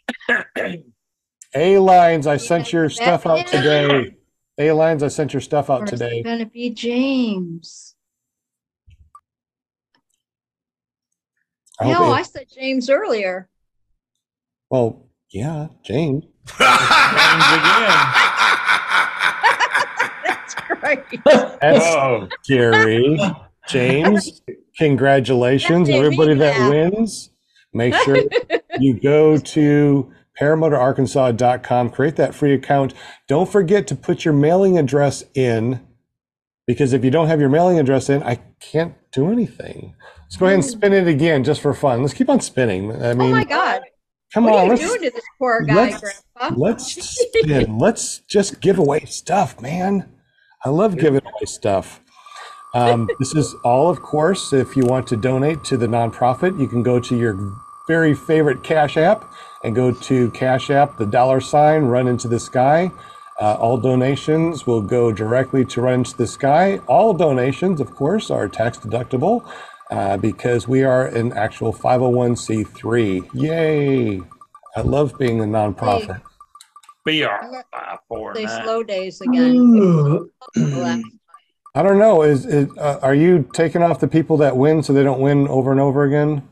A 1.55 1.77
lines, 1.79 2.27
I 2.27 2.39
sent 2.39 2.73
your 2.73 2.89
stuff 2.89 3.27
out 3.27 3.47
today. 3.47 4.17
A 4.61 4.73
lines, 4.73 5.03
I 5.03 5.09
sent 5.09 5.33
your 5.33 5.41
stuff 5.41 5.71
Or 5.71 5.81
out 5.81 5.87
today. 5.89 6.07
it 6.07 6.09
today. 6.19 6.23
Gonna 6.23 6.45
be 6.47 6.69
James. 6.71 7.95
I 11.81 11.85
hope 11.85 11.93
No, 11.95 12.05
A- 12.13 12.17
I 12.17 12.23
said 12.23 12.47
James 12.55 12.91
earlier. 12.91 13.49
well, 14.71 15.07
yeah, 15.33 15.69
James. 15.83 16.25
That's 20.27 20.55
great. 20.55 20.99
That's 21.25 21.85
oh. 21.87 22.21
Whoa. 22.21 22.29
Gary. 22.47 23.19
James, 23.69 24.43
congratulations. 24.79 25.89
That 25.89 25.95
made 25.95 26.05
Everybody 26.05 26.35
that 26.35 26.59
laugh. 26.61 26.71
wins, 26.71 27.31
make 27.73 27.95
sure 27.95 28.19
you 28.79 28.99
go 29.01 29.39
to 29.39 30.13
paramotorarkansas.com, 30.41 31.91
create 31.91 32.17
that 32.17 32.35
free 32.35 32.53
account. 32.55 32.95
Don't 33.29 33.51
forget 33.51 33.87
to 33.89 33.95
put 33.95 34.25
your 34.25 34.35
mailing 34.35 34.79
address 34.79 35.25
in 35.35 35.87
because 36.67 36.93
if 36.93 37.05
you 37.05 37.11
don't 37.11 37.27
have 37.29 37.41
your 37.41 37.49
mailing 37.49 37.79
address 37.79 38.09
in, 38.09 38.23
I 38.23 38.37
can't 38.61 38.95
do 39.13 39.31
anything. 39.31 39.95
Let's 40.23 40.37
go 40.37 40.47
ahead 40.47 40.55
and 40.57 40.65
spin 40.65 40.93
it 40.93 41.09
again 41.09 41.43
just 41.43 41.61
for 41.61 41.75
fun. 41.75 42.03
Let's 42.03 42.15
keep 42.15 42.29
on 42.29 42.41
spinning. 42.41 42.93
I 42.93 43.11
oh 43.11 43.15
my 43.17 43.45
God. 43.45 43.83
come 44.33 44.45
What 44.45 44.55
on, 44.55 44.71
are 44.71 44.75
you 44.75 44.87
doing 44.87 45.03
to 45.03 45.11
this 45.11 45.25
poor 45.39 45.63
guy, 45.63 45.75
let's- 45.75 46.01
Grandpa? 46.01 46.55
let's 46.57 47.03
spin. 47.19 47.79
let's 47.79 48.19
just 48.21 48.61
give 48.61 48.79
away 48.79 49.01
stuff, 49.07 49.61
man. 49.61 50.13
I 50.65 50.69
love 50.69 50.97
giving 50.97 51.23
away 51.25 51.47
stuff. 51.47 52.01
Um, 52.75 53.09
this 53.19 53.35
is 53.35 53.55
all, 53.65 53.91
of 53.91 54.01
course, 54.03 54.53
if 54.53 54.77
you 54.77 54.85
want 54.85 55.07
to 55.09 55.17
donate 55.17 55.65
to 55.65 55.77
the 55.77 55.87
nonprofit, 55.89 56.61
you 56.61 56.69
can 56.69 56.83
go 56.85 57.01
to 57.01 57.19
your 57.19 57.53
very 57.89 58.15
favorite 58.15 58.63
Cash 58.63 58.97
App 58.97 59.25
and 59.65 59.75
go 59.75 59.93
to 59.93 60.31
Cash 60.31 60.71
App, 60.71 60.97
the 60.97 61.07
dollar 61.07 61.41
sign, 61.41 61.85
run 61.85 62.09
into 62.09 62.29
the 62.29 62.41
sky. 62.41 62.91
Uh, 63.41 63.55
all 63.59 63.79
donations 63.79 64.67
will 64.67 64.83
go 64.83 65.11
directly 65.11 65.65
to 65.65 65.81
Run 65.81 66.01
into 66.01 66.15
the 66.15 66.27
Sky. 66.27 66.77
All 66.87 67.15
donations, 67.15 67.81
of 67.81 67.95
course, 67.95 68.31
are 68.31 68.47
tax 68.49 68.77
deductible 68.77 69.51
uh, 69.91 70.19
because 70.19 70.69
we 70.69 70.83
are 70.85 71.07
an 71.07 71.33
actual 71.33 71.73
501c3. 71.73 73.31
Yay! 73.33 74.21
I 74.77 74.81
love 74.83 75.19
being 75.19 75.41
a 75.41 75.45
nonprofit. 75.45 76.21
BR 77.03 77.63
five 77.73 77.99
four 78.09 78.35
Say 78.37 78.45
nine. 78.45 78.63
slow 78.63 78.83
days 78.83 79.23
again. 79.23 80.31
I 81.75 81.83
don't 81.83 81.99
know. 81.99 82.23
Is, 82.23 82.45
is 82.45 82.69
uh, 82.77 82.99
are 83.01 83.15
you 83.15 83.49
taking 83.55 83.83
off 83.83 84.01
the 84.01 84.09
people 84.09 84.37
that 84.39 84.57
win 84.57 84.83
so 84.83 84.93
they 84.93 85.03
don't 85.03 85.21
win 85.21 85.49
over 85.49 85.73
and 85.73 85.81
over 85.81 86.05
again? 86.05 86.47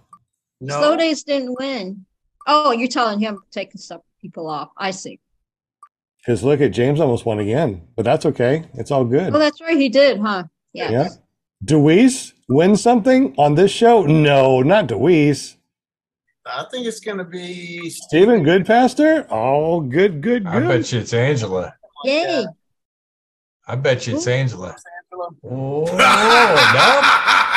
No, 0.60 0.78
Slow 0.78 0.96
days 0.96 1.22
didn't 1.22 1.54
win. 1.58 2.06
Oh, 2.50 2.72
you're 2.72 2.88
telling 2.88 3.20
him 3.20 3.42
taking 3.50 3.78
some 3.78 4.00
people 4.22 4.48
off. 4.48 4.70
I 4.76 4.90
see. 4.90 5.20
Because 6.18 6.42
look 6.42 6.62
at 6.62 6.72
James 6.72 6.98
almost 6.98 7.26
won 7.26 7.38
again, 7.38 7.82
but 7.94 8.04
that's 8.04 8.24
okay. 8.26 8.64
It's 8.74 8.90
all 8.90 9.04
good. 9.04 9.34
Oh, 9.34 9.38
that's 9.38 9.60
right. 9.60 9.76
He 9.76 9.90
did, 9.90 10.18
huh? 10.18 10.44
Yes. 10.72 10.90
Yeah. 10.90 11.08
Deweese 11.64 12.32
win 12.48 12.74
something 12.74 13.34
on 13.36 13.54
this 13.54 13.70
show? 13.70 14.02
No, 14.02 14.62
not 14.62 14.88
Deweese. 14.88 15.56
I 16.46 16.64
think 16.70 16.86
it's 16.86 17.00
going 17.00 17.18
to 17.18 17.24
be 17.24 17.90
Stephen 17.90 18.42
Goodpaster? 18.42 19.26
Oh, 19.28 19.80
good, 19.80 20.22
good, 20.22 20.44
good. 20.44 20.64
I 20.64 20.66
bet 20.66 20.90
you 20.90 21.00
it's 21.00 21.12
Angela. 21.12 21.74
Yay. 22.04 22.46
I 23.66 23.76
bet 23.76 24.06
you 24.06 24.16
it's 24.16 24.26
Ooh. 24.26 24.30
Angela. 24.30 24.74
Angela. 25.12 25.28
Oh, 25.44 25.84
no. 25.84 27.44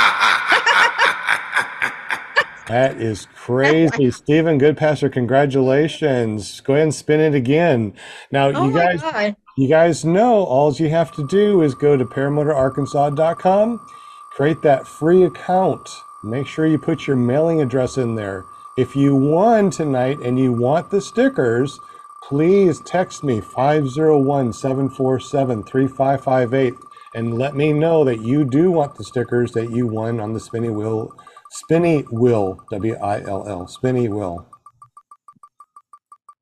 That 2.71 3.01
is 3.01 3.25
crazy. 3.35 4.11
Stephen 4.11 4.57
Goodpaster, 4.57 5.11
congratulations. 5.11 6.61
Go 6.61 6.73
ahead 6.73 6.83
and 6.83 6.95
spin 6.95 7.19
it 7.19 7.35
again. 7.35 7.93
Now, 8.31 8.47
Oh 8.47 8.67
you 8.67 8.73
guys 8.73 9.01
God. 9.01 9.35
You 9.57 9.67
guys 9.67 10.05
know 10.05 10.45
all 10.45 10.71
you 10.73 10.87
have 10.89 11.11
to 11.15 11.27
do 11.27 11.61
is 11.61 11.75
go 11.75 11.97
to 11.97 12.05
paramotorarkansas.com, 12.05 13.85
create 14.31 14.61
that 14.61 14.87
free 14.87 15.23
account. 15.23 15.89
Make 16.23 16.47
sure 16.47 16.65
you 16.65 16.79
put 16.79 17.07
your 17.07 17.17
mailing 17.17 17.61
address 17.61 17.97
in 17.97 18.15
there. 18.15 18.45
If 18.77 18.95
you 18.95 19.15
won 19.17 19.69
tonight 19.69 20.19
and 20.19 20.39
you 20.39 20.53
want 20.53 20.89
the 20.89 21.01
stickers, 21.01 21.77
please 22.23 22.79
text 22.85 23.21
me 23.25 23.41
501 23.41 24.53
747 24.53 25.63
3558 25.63 26.73
and 27.13 27.37
let 27.37 27.53
me 27.53 27.73
know 27.73 28.05
that 28.05 28.21
you 28.21 28.45
do 28.45 28.71
want 28.71 28.95
the 28.95 29.03
stickers 29.03 29.51
that 29.51 29.71
you 29.71 29.87
won 29.87 30.21
on 30.21 30.31
the 30.31 30.39
Spinny 30.39 30.69
Wheel. 30.69 31.11
Spinny 31.51 32.05
Will, 32.11 32.59
W 32.71 32.95
I 32.95 33.21
L 33.23 33.47
L, 33.47 33.67
Spinny 33.67 34.07
Will. 34.07 34.47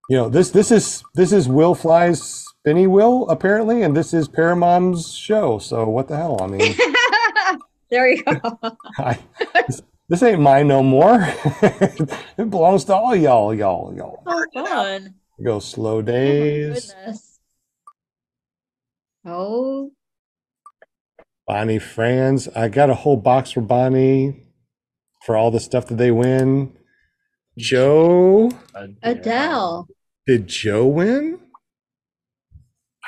You 0.08 0.18
know, 0.18 0.30
this 0.30 0.52
this 0.52 0.72
is 0.72 1.04
this 1.16 1.32
is 1.32 1.48
Will 1.48 1.74
Fly's 1.76 2.22
Spinny 2.22 2.86
Will 2.88 3.28
apparently, 3.30 3.82
and 3.82 3.98
this 3.98 4.14
is 4.14 4.28
Paramom's 4.28 5.12
show. 5.14 5.58
So 5.58 5.88
what 5.90 6.08
the 6.08 6.16
hell? 6.16 6.38
I 6.42 6.48
mean, 6.48 6.76
there 7.90 8.08
you 8.12 8.24
go. 8.24 8.60
I, 9.00 9.18
this, 9.68 9.82
this 10.10 10.24
ain't 10.24 10.42
mine 10.42 10.68
no 10.68 10.84
more. 10.84 11.18
it 11.62 12.50
belongs 12.50 12.86
to 12.86 12.96
all 12.96 13.16
y'all, 13.16 13.54
y'all, 13.54 13.94
y'all. 13.96 14.24
Oh, 14.28 14.46
fun. 14.54 15.16
Go 15.44 15.60
slow 15.60 15.98
Oh, 15.98 16.02
my 16.02 16.06
days. 16.12 16.94
goodness. 16.94 17.40
Oh, 19.26 19.92
Bonnie 21.48 21.80
Franz. 21.80 22.48
I 22.50 22.68
got 22.70 22.90
a 22.92 22.96
whole 22.96 23.18
box 23.18 23.52
for 23.52 23.62
Bonnie 23.62 24.44
for 25.26 25.36
all 25.36 25.52
the 25.52 25.60
stuff 25.60 25.88
that 25.88 25.98
they 25.98 26.12
win. 26.12 26.74
Joe, 27.58 28.52
Adele. 29.04 29.88
did 30.26 30.48
Joe 30.48 30.86
win? 30.88 31.40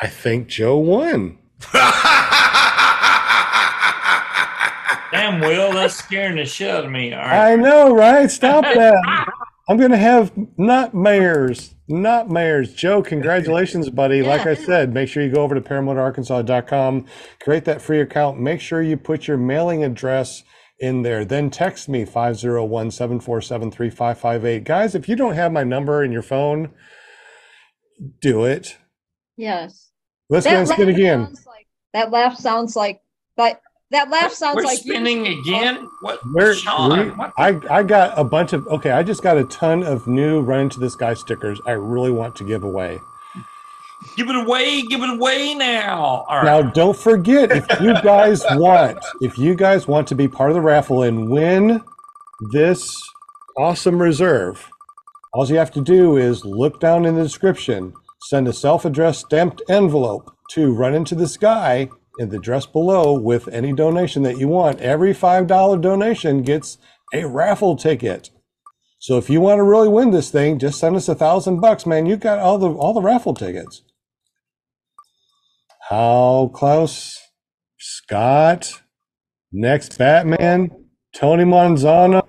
I 0.01 0.07
think 0.07 0.47
Joe 0.47 0.77
won. 0.77 1.37
Damn, 5.11 5.41
Will, 5.41 5.73
that's 5.73 5.95
scaring 5.95 6.37
the 6.37 6.45
shit 6.45 6.69
out 6.69 6.85
of 6.85 6.91
me. 6.91 7.13
All 7.13 7.19
right. 7.19 7.51
I 7.51 7.55
know, 7.55 7.93
right? 7.93 8.31
Stop 8.31 8.63
that. 8.63 9.27
I'm 9.69 9.77
going 9.77 9.91
to 9.91 9.97
have 9.97 10.31
nightmares. 10.57 11.75
Not 11.87 12.27
nightmares. 12.27 12.73
Joe, 12.73 13.03
congratulations, 13.03 13.89
buddy. 13.89 14.21
Like 14.21 14.47
I 14.47 14.55
said, 14.55 14.93
make 14.93 15.09
sure 15.09 15.21
you 15.21 15.31
go 15.31 15.43
over 15.43 15.53
to 15.53 15.61
paramotorarkansas.com, 15.61 17.05
create 17.41 17.65
that 17.65 17.81
free 17.81 17.99
account. 17.99 18.39
Make 18.39 18.61
sure 18.61 18.81
you 18.81 18.95
put 18.95 19.27
your 19.27 19.37
mailing 19.37 19.83
address 19.83 20.43
in 20.81 21.03
there. 21.03 21.23
Then 21.23 21.49
text 21.49 21.87
me 21.87 22.03
501 22.05 22.91
747 22.91 23.71
3558. 23.71 24.63
Guys, 24.63 24.95
if 24.95 25.07
you 25.07 25.15
don't 25.15 25.35
have 25.35 25.51
my 25.51 25.63
number 25.63 26.03
in 26.03 26.11
your 26.11 26.21
phone, 26.23 26.71
do 28.19 28.45
it. 28.45 28.77
Yes. 29.37 29.91
Let's 30.29 30.45
go 30.45 30.51
and 30.57 30.67
spin 30.67 30.89
again. 30.89 31.33
like- 31.45 31.67
that 31.93 32.09
laugh 32.09 32.37
sounds 32.37 32.75
like 32.77 33.01
like 33.37 33.59
that 33.91 34.09
laugh 34.09 34.31
sounds 34.31 34.55
We're 34.55 34.63
like 34.63 34.85
you- 34.85 34.93
spinning 34.93 35.27
again? 35.27 35.85
What? 36.01 36.19
Where, 36.33 36.53
Sean, 36.53 36.97
we- 36.97 37.11
what? 37.11 37.33
I, 37.37 37.59
I 37.69 37.83
got 37.83 38.17
a 38.17 38.23
bunch 38.23 38.53
of 38.53 38.65
okay. 38.67 38.91
I 38.91 39.03
just 39.03 39.21
got 39.21 39.37
a 39.37 39.43
ton 39.45 39.83
of 39.83 40.07
new 40.07 40.39
Run 40.41 40.61
Into 40.61 40.79
the 40.79 40.89
Sky 40.89 41.13
stickers. 41.13 41.59
I 41.65 41.71
really 41.71 42.11
want 42.11 42.35
to 42.37 42.45
give 42.45 42.63
away. 42.63 42.99
Give 44.17 44.29
it 44.29 44.35
away. 44.35 44.81
Give 44.83 45.01
it 45.01 45.09
away 45.09 45.53
now. 45.55 46.25
All 46.27 46.37
right. 46.37 46.45
Now, 46.45 46.61
don't 46.61 46.97
forget 46.97 47.51
if 47.51 47.65
you 47.79 47.93
guys 48.03 48.43
want, 48.51 48.97
if 49.21 49.37
you 49.37 49.55
guys 49.55 49.87
want 49.87 50.07
to 50.09 50.15
be 50.15 50.27
part 50.27 50.49
of 50.49 50.55
the 50.55 50.61
raffle 50.61 51.03
and 51.03 51.29
win 51.29 51.81
this 52.51 53.01
awesome 53.57 54.01
reserve, 54.01 54.69
all 55.33 55.47
you 55.47 55.55
have 55.55 55.71
to 55.71 55.81
do 55.81 56.17
is 56.17 56.43
look 56.43 56.79
down 56.79 57.05
in 57.05 57.15
the 57.15 57.23
description, 57.23 57.93
send 58.23 58.47
a 58.47 58.53
self-addressed 58.53 59.25
stamped 59.25 59.61
envelope 59.69 60.35
to 60.51 60.73
Run 60.73 60.93
Into 60.93 61.15
the 61.15 61.27
sky 61.27 61.89
in 62.19 62.29
the 62.29 62.37
address 62.37 62.65
below 62.65 63.17
with 63.17 63.47
any 63.47 63.71
donation 63.71 64.23
that 64.23 64.37
you 64.37 64.47
want. 64.49 64.81
Every 64.81 65.13
five 65.13 65.47
dollar 65.47 65.77
donation 65.77 66.43
gets 66.43 66.77
a 67.13 67.25
raffle 67.25 67.77
ticket. 67.77 68.29
So 68.99 69.17
if 69.17 69.29
you 69.29 69.41
want 69.41 69.59
to 69.59 69.63
really 69.63 69.87
win 69.87 70.11
this 70.11 70.29
thing, 70.29 70.59
just 70.59 70.79
send 70.79 70.95
us 70.95 71.07
a 71.07 71.15
thousand 71.15 71.59
bucks, 71.59 71.85
man. 71.85 72.05
You've 72.05 72.19
got 72.19 72.39
all 72.39 72.57
the 72.57 72.69
all 72.69 72.93
the 72.93 73.01
raffle 73.01 73.33
tickets. 73.33 73.83
How 75.91 76.49
Klaus, 76.53 77.19
Scott, 77.77 78.81
next 79.51 79.97
Batman, 79.97 80.71
Tony 81.13 81.43
Manzano. 81.43 82.25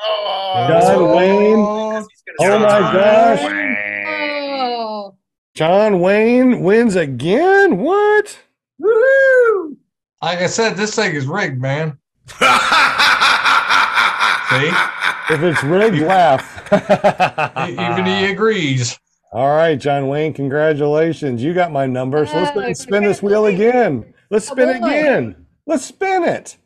Oh, 0.00 0.66
John 0.66 1.14
Wayne. 1.14 1.58
Oh, 1.58 2.06
oh 2.40 2.58
my 2.58 2.78
gosh. 2.80 3.40
Oh, 4.06 5.14
John 5.54 6.00
Wayne 6.00 6.62
wins 6.62 6.96
again? 6.96 7.76
What? 7.76 8.38
Woohoo! 8.80 9.76
Like 10.22 10.38
I 10.38 10.46
said, 10.46 10.78
this 10.78 10.94
thing 10.94 11.14
is 11.14 11.26
rigged, 11.26 11.60
man. 11.60 11.98
See? 12.28 12.38
If 15.28 15.42
it's 15.42 15.62
rigged, 15.62 15.98
laugh. 15.98 16.48
Even 17.68 18.06
he 18.06 18.32
agrees. 18.32 18.98
All 19.32 19.48
right, 19.48 19.78
John 19.78 20.08
Wayne, 20.08 20.34
congratulations. 20.34 21.42
You 21.42 21.54
got 21.54 21.72
my 21.72 21.86
number. 21.86 22.26
So 22.26 22.36
let's 22.36 22.50
go 22.52 22.58
ahead 22.58 22.68
and 22.68 22.76
spin 22.76 23.02
this 23.02 23.22
wheel 23.22 23.46
again. 23.46 24.12
Let's 24.30 24.48
spin 24.48 24.68
it 24.68 24.76
again. 24.76 25.46
Let's 25.66 25.84
spin 25.84 26.24
it. 26.24 26.56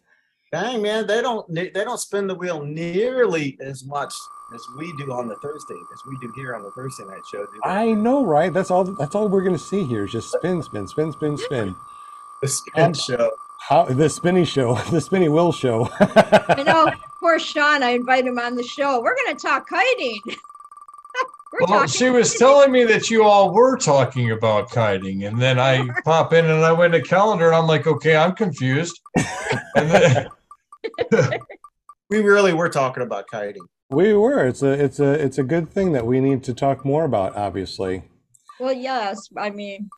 Dang 0.53 0.83
man, 0.83 1.07
they 1.07 1.21
don't 1.23 1.47
they 1.53 1.71
don't 1.71 1.99
spin 1.99 2.27
the 2.27 2.35
wheel 2.35 2.65
nearly 2.65 3.57
as 3.61 3.85
much 3.85 4.13
as 4.55 4.63
we 4.79 4.93
do 4.97 5.13
on 5.13 5.29
the 5.29 5.37
Thursday 5.37 5.75
as 5.75 6.01
we 6.09 6.17
do 6.21 6.33
here 6.37 6.55
on 6.55 6.63
the 6.63 6.71
Thursday 6.73 7.05
night 7.05 7.23
show. 7.31 7.45
Do? 7.45 7.61
I 7.65 7.93
know, 7.93 8.25
right? 8.25 8.53
That's 8.53 8.71
all 8.71 8.85
that's 8.85 9.15
all 9.15 9.29
we're 9.29 9.45
gonna 9.45 9.59
see 9.59 9.85
here 9.85 10.05
is 10.05 10.13
just 10.13 10.33
spin, 10.33 10.63
spin, 10.63 10.87
spin, 10.89 11.13
spin, 11.13 11.37
spin. 11.37 11.75
the 12.43 12.49
spin 12.49 12.95
show. 12.95 13.31
How 13.69 13.85
the 13.85 14.09
spinny 14.09 14.45
show, 14.45 14.75
the 14.91 15.01
spinny 15.01 15.29
wheel 15.29 15.53
show. 15.53 15.89
I 16.01 16.63
know. 16.65 16.93
Poor 17.21 17.39
Sean. 17.41 17.83
I 17.83 17.91
invited 17.91 18.29
him 18.29 18.39
on 18.39 18.55
the 18.55 18.63
show. 18.63 19.01
We're 19.01 19.17
going 19.17 19.35
to 19.37 19.43
talk 19.43 19.69
kiting. 19.69 20.21
We're 21.61 21.67
Well, 21.69 21.87
she 21.87 22.11
was 22.11 22.35
telling 22.39 22.73
me 22.73 22.85
that 22.85 23.11
you 23.11 23.25
all 23.25 23.53
were 23.53 23.77
talking 23.77 24.31
about 24.33 24.71
kiting, 24.71 25.25
and 25.25 25.41
then 25.41 25.59
I 25.59 25.89
pop 26.05 26.33
in 26.33 26.45
and 26.45 26.65
I 26.65 26.73
went 26.73 26.93
to 26.95 27.03
calendar, 27.03 27.47
and 27.47 27.57
I'm 27.57 27.67
like, 27.67 27.87
okay, 27.87 28.17
I'm 28.17 28.35
confused. 28.35 29.01
And 29.75 29.91
then, 29.91 30.29
We 32.09 32.19
really 32.21 32.53
were 32.53 32.69
talking 32.69 33.03
about 33.03 33.27
kiting. 33.31 33.63
We 33.91 34.13
were. 34.15 34.47
It's 34.47 34.63
a 34.63 34.71
it's 34.73 35.01
a 35.01 35.13
it's 35.13 35.39
a 35.39 35.43
good 35.43 35.69
thing 35.71 35.93
that 35.93 36.07
we 36.07 36.21
need 36.21 36.45
to 36.45 36.55
talk 36.55 36.85
more 36.85 37.05
about, 37.05 37.37
obviously. 37.37 38.05
Well, 38.61 38.73
yes. 38.73 39.29
I 39.37 39.51
mean, 39.51 39.91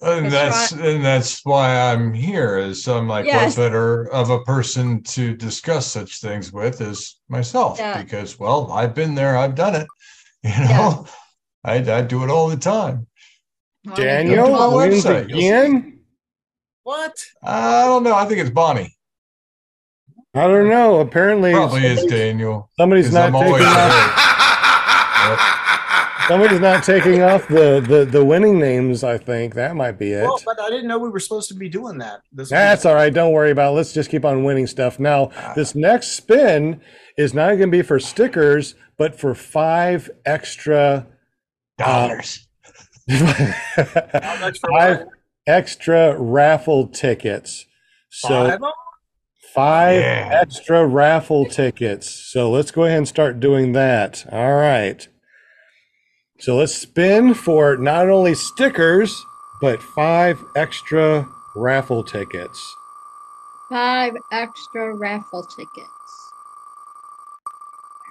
and 0.00 0.26
That's 0.26 0.70
that's 0.70 0.72
and 0.72 1.04
that's 1.04 1.44
why 1.44 1.92
I'm 1.92 2.14
here. 2.14 2.58
Is 2.58 2.88
I'm 2.88 3.06
like, 3.06 3.26
Yes. 3.26 3.56
what 3.56 3.64
better 3.64 4.10
of 4.12 4.30
a 4.30 4.42
person 4.44 5.02
to 5.04 5.36
discuss 5.36 5.86
such 5.86 6.20
things 6.20 6.52
with 6.52 6.80
is 6.80 7.20
myself? 7.28 7.78
Yeah. 7.78 8.02
Because 8.02 8.38
well, 8.38 8.72
I've 8.72 8.94
been 8.94 9.14
there, 9.14 9.36
I've 9.36 9.54
done 9.54 9.74
it. 9.74 9.86
You 10.44 10.64
know, 10.68 11.06
I 11.64 11.74
I 11.76 12.02
do 12.02 12.24
it 12.24 12.30
all 12.30 12.48
the 12.48 12.56
time. 12.56 13.06
Daniel 13.94 14.50
Well, 14.52 14.76
wins 14.76 15.04
website, 15.04 15.28
you'll 15.28 15.38
see. 15.38 15.48
again. 15.48 16.00
What? 16.82 17.12
I 17.42 17.84
don't 17.84 18.02
know. 18.04 18.14
I 18.14 18.24
think 18.26 18.40
it's 18.40 18.50
Bonnie. 18.50 18.96
I 20.34 20.46
don't 20.46 20.68
know. 20.68 21.00
Apparently, 21.00 21.52
Probably 21.52 21.84
is 21.86 21.98
somebody's, 22.00 22.18
Daniel. 22.20 22.70
somebody's 22.78 23.06
'cause 23.06 23.14
not 23.14 23.34
I'm 23.34 23.42
taking 23.44 23.66
off. 23.66 25.56
Somebody's 26.28 26.60
not 26.60 26.84
taking 26.84 27.22
off 27.22 27.48
the, 27.48 27.80
the 27.80 28.04
the 28.04 28.24
winning 28.24 28.58
names. 28.60 29.02
I 29.02 29.18
think 29.18 29.54
that 29.54 29.74
might 29.74 29.98
be 29.98 30.12
it. 30.12 30.22
Well, 30.22 30.40
but 30.46 30.60
I 30.60 30.70
didn't 30.70 30.86
know 30.86 30.96
we 30.98 31.08
were 31.10 31.18
supposed 31.18 31.48
to 31.48 31.54
be 31.56 31.68
doing 31.68 31.98
that. 31.98 32.20
This 32.32 32.50
That's 32.50 32.86
all 32.86 32.94
right. 32.94 33.12
Don't 33.12 33.32
worry 33.32 33.50
about 33.50 33.72
it. 33.72 33.76
Let's 33.76 33.92
just 33.92 34.10
keep 34.10 34.24
on 34.24 34.44
winning 34.44 34.68
stuff. 34.68 35.00
Now, 35.00 35.32
ah. 35.36 35.52
this 35.56 35.74
next 35.74 36.12
spin 36.12 36.80
is 37.18 37.34
not 37.34 37.48
going 37.56 37.62
to 37.62 37.66
be 37.68 37.82
for 37.82 37.98
stickers, 37.98 38.76
but 39.00 39.18
for 39.18 39.34
five 39.34 40.10
extra 40.26 41.06
um, 41.78 41.86
Dollars. 41.86 42.46
How 43.08 44.36
much 44.40 44.58
for 44.60 44.70
five 44.70 45.06
extra 45.46 46.20
raffle 46.20 46.86
tickets. 46.86 47.64
So 48.10 48.28
Five 48.50 48.60
five 49.54 50.00
Yeah. 50.02 50.38
extra 50.42 50.86
raffle 50.86 51.46
tickets. 51.46 52.10
So 52.10 52.50
let's 52.50 52.70
go 52.70 52.84
ahead 52.84 52.98
and 52.98 53.08
start 53.08 53.40
doing 53.40 53.72
that. 53.72 54.26
All 54.30 54.54
right. 54.56 55.08
So 56.40 56.56
let's 56.56 56.74
spin 56.74 57.32
for 57.32 57.78
not 57.78 58.10
only 58.10 58.34
stickers, 58.34 59.24
but 59.62 59.82
five 59.82 60.36
extra 60.54 61.26
raffle 61.56 62.04
tickets. 62.04 62.58
five 63.70 64.12
extra 64.30 64.94
raffle 64.94 65.44
tickets. 65.56 65.99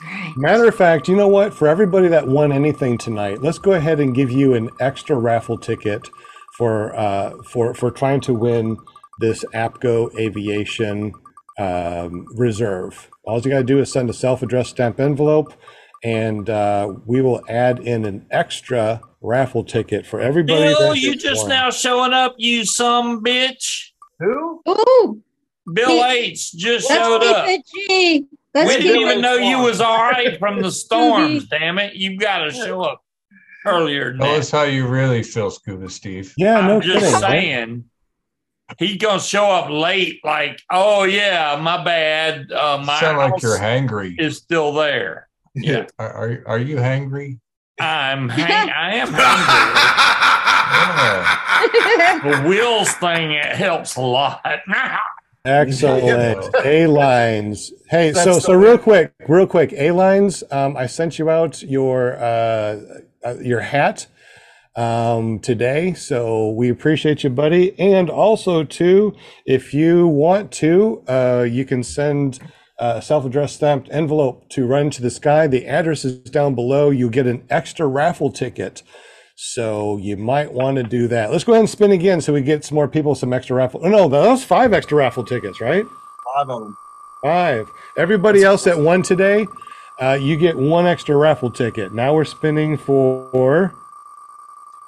All 0.02 0.10
right. 0.12 0.34
Matter 0.38 0.66
of 0.66 0.76
fact, 0.76 1.08
you 1.08 1.16
know 1.16 1.28
what? 1.28 1.54
For 1.54 1.68
everybody 1.68 2.08
that 2.08 2.28
won 2.28 2.52
anything 2.52 2.98
tonight, 2.98 3.42
let's 3.42 3.58
go 3.60 3.74
ahead 3.74 4.00
and 4.00 4.16
give 4.16 4.32
you 4.32 4.54
an 4.54 4.70
extra 4.80 5.18
raffle 5.18 5.58
ticket 5.58 6.08
for 6.58 6.96
uh, 6.96 7.34
for 7.44 7.74
for 7.74 7.92
trying 7.92 8.22
to 8.22 8.34
win 8.34 8.78
this 9.20 9.44
APCO 9.54 10.18
Aviation 10.18 11.14
um, 11.58 12.26
Reserve. 12.36 13.10
All 13.26 13.40
you 13.42 13.52
got 13.52 13.58
to 13.60 13.64
do 13.64 13.80
is 13.80 13.92
send 13.92 14.10
a 14.10 14.14
self-addressed 14.14 14.70
stamp 14.72 15.00
envelope, 15.00 15.54
and 16.04 16.50
uh, 16.50 16.94
we 17.06 17.22
will 17.22 17.42
add 17.50 17.80
in 17.80 18.06
an 18.06 18.26
extra 18.32 19.02
raffle 19.22 19.64
ticket 19.66 20.06
for 20.06 20.22
everybody. 20.22 20.74
Bill, 20.74 20.92
that 20.92 21.00
you 21.00 21.16
just 21.16 21.42
one. 21.42 21.50
now 21.50 21.70
showing 21.72 22.14
up, 22.14 22.36
you 22.38 22.64
some 22.66 23.22
bitch. 23.24 23.90
Who? 24.20 24.62
Ooh, 24.68 25.22
Bill 25.74 25.90
Hey, 25.90 26.32
H 26.32 26.54
just 26.54 26.90
let's 26.90 27.02
showed 27.06 27.22
keep 27.22 27.36
up. 27.36 27.46
it 27.48 27.62
G. 27.68 28.28
Let's 28.54 28.68
we 28.76 28.82
didn't 28.82 29.02
even 29.02 29.22
know 29.22 29.36
you 29.36 29.60
was 29.60 29.80
all 29.82 29.98
right 30.12 30.38
from 30.40 30.62
the 30.62 30.72
storms. 30.72 31.48
damn 31.48 31.78
it! 31.80 31.94
You've 31.96 32.20
got 32.20 32.40
to 32.40 32.52
show 32.52 32.82
up 32.82 33.04
earlier 33.66 34.12
than 34.12 34.20
Tell 34.22 34.36
us 34.36 34.50
how 34.52 34.64
you 34.64 34.88
really 34.88 35.22
feel, 35.24 35.52
Scuba 35.52 35.90
Steve. 35.90 36.34
Yeah, 36.38 36.62
no 36.66 36.76
I'm 36.76 36.82
just 36.82 37.00
kidding. 37.06 37.14
right? 37.14 37.22
saying. 37.22 37.84
He's 38.78 38.98
gonna 38.98 39.20
show 39.20 39.46
up 39.46 39.70
late, 39.72 40.20
like, 40.24 40.62
oh 40.72 41.04
yeah, 41.04 41.60
my 41.62 41.84
bad. 41.84 42.52
Uh, 42.52 42.82
my 42.86 43.00
Sound 43.00 43.18
like 43.18 43.42
you're 43.42 43.58
hangry. 43.58 44.20
is 44.20 44.38
still 44.38 44.74
there. 44.74 45.28
Yeah, 45.56 45.88
Are, 45.98 46.12
are, 46.14 46.44
are 46.48 46.60
you 46.60 46.76
hangry? 46.78 47.40
I'm 47.80 48.30
hang- 48.30 48.70
I 48.70 48.96
am 48.96 49.08
hungry. 49.12 49.96
Yeah. 50.70 52.20
the 52.42 52.48
wheels 52.48 52.92
thing 52.94 53.32
it 53.32 53.56
helps 53.56 53.96
a 53.96 54.02
lot. 54.02 54.42
Excellent. 55.46 56.54
A 56.66 56.88
lines. 56.88 57.72
Hey, 57.90 58.14
so 58.14 58.26
That's 58.34 58.46
so 58.46 58.52
the- 58.54 58.58
real 58.58 58.78
quick, 58.78 59.14
real 59.28 59.48
quick. 59.48 59.74
A 59.74 59.92
lines. 59.92 60.44
Um, 60.52 60.76
I 60.76 60.86
sent 60.88 61.18
you 61.18 61.30
out 61.30 61.62
your 61.64 62.18
uh, 62.18 62.80
uh, 63.26 63.36
your 63.42 63.62
hat 63.62 64.08
um, 64.76 65.40
today, 65.40 65.94
so 65.94 66.50
we 66.52 66.70
appreciate 66.70 67.24
you, 67.24 67.30
buddy. 67.30 67.78
And 67.80 68.10
also, 68.10 68.64
too, 68.64 69.16
if 69.46 69.74
you 69.74 70.08
want 70.08 70.52
to, 70.54 71.04
uh, 71.08 71.46
you 71.50 71.66
can 71.66 71.84
send 71.84 72.40
a 72.78 73.02
self-addressed 73.02 73.56
stamped 73.56 73.90
envelope 73.92 74.48
to 74.50 74.66
Run 74.66 74.90
to 74.92 75.02
the 75.02 75.10
Sky. 75.10 75.48
The 75.48 75.68
address 75.68 76.06
is 76.06 76.20
down 76.20 76.56
below. 76.56 76.90
You 76.90 77.10
get 77.10 77.28
an 77.28 77.44
extra 77.50 77.88
raffle 77.88 78.32
ticket. 78.32 78.84
So 79.42 79.96
you 79.96 80.18
might 80.18 80.52
want 80.52 80.76
to 80.76 80.84
do 80.84 81.08
that. 81.08 81.32
Let's 81.32 81.46
go 81.46 81.54
ahead 81.54 81.62
and 81.62 81.70
spin 81.70 81.92
again 81.92 82.20
so 82.20 82.34
we 82.34 82.42
get 82.42 82.66
some 82.66 82.76
more 82.76 82.90
people 82.90 83.16
some 83.16 83.32
extra 83.32 83.56
raffle. 83.56 83.80
Oh, 83.82 83.88
no, 83.88 84.10
those 84.10 84.44
five 84.44 84.74
extra 84.74 84.98
raffle 84.98 85.24
tickets, 85.24 85.62
right? 85.62 85.86
Five 86.36 86.50
of 86.50 86.62
them. 86.62 86.78
Five. 87.24 87.72
Everybody 87.96 88.44
else 88.44 88.66
that 88.66 88.78
won 88.78 89.02
today, 89.02 89.48
uh, 90.02 90.18
you 90.22 90.36
get 90.36 90.58
one 90.58 90.86
extra 90.86 91.16
raffle 91.16 91.50
ticket. 91.50 91.94
Now 91.94 92.14
we're 92.14 92.26
spinning 92.26 92.76
for. 92.76 93.74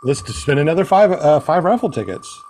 Let's 0.03 0.21
just 0.21 0.41
spin 0.41 0.57
another 0.57 0.83
five 0.83 1.13
uh, 1.13 1.39
five 1.39 1.63
raffle 1.63 1.89
tickets, 1.89 2.43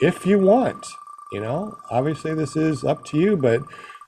if 0.00 0.24
you 0.24 0.38
want. 0.38 0.86
You 1.32 1.40
know, 1.40 1.76
obviously 1.90 2.32
this 2.32 2.56
is 2.56 2.82
up 2.82 3.04
to 3.06 3.18
you, 3.18 3.36
but 3.36 3.60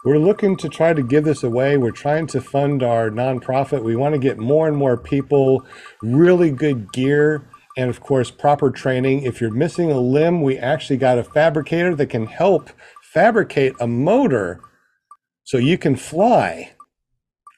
we're 0.05 0.19
looking 0.19 0.57
to 0.59 0.69
try 0.69 0.93
to 0.93 1.03
give 1.03 1.25
this 1.25 1.43
away. 1.43 1.77
We're 1.77 1.91
trying 1.91 2.27
to 2.29 2.41
fund 2.41 2.83
our 2.83 3.11
nonprofit. 3.11 3.83
We 3.83 3.97
want 3.97 4.15
to 4.15 4.20
get 4.20 4.39
more 4.39 4.69
and 4.69 4.77
more 4.77 4.97
people 4.97 5.66
really 6.03 6.51
good 6.51 6.93
gear 6.93 7.49
and 7.77 7.91
of 7.91 8.01
course 8.01 8.31
proper 8.31 8.70
training. 8.70 9.23
If 9.23 9.41
you're 9.41 9.51
missing 9.51 9.91
a 9.91 10.01
limb, 10.01 10.43
we 10.43 10.59
actually 10.59 10.99
got 10.99 11.19
a 11.19 11.25
fabricator 11.25 11.95
that 11.95 12.07
can 12.07 12.27
help 12.27 12.70
fabricate 13.12 13.75
a 13.81 13.87
motor 13.87 14.61
so 15.45 15.59
you 15.59 15.79
can 15.79 15.97
fly 15.97 16.73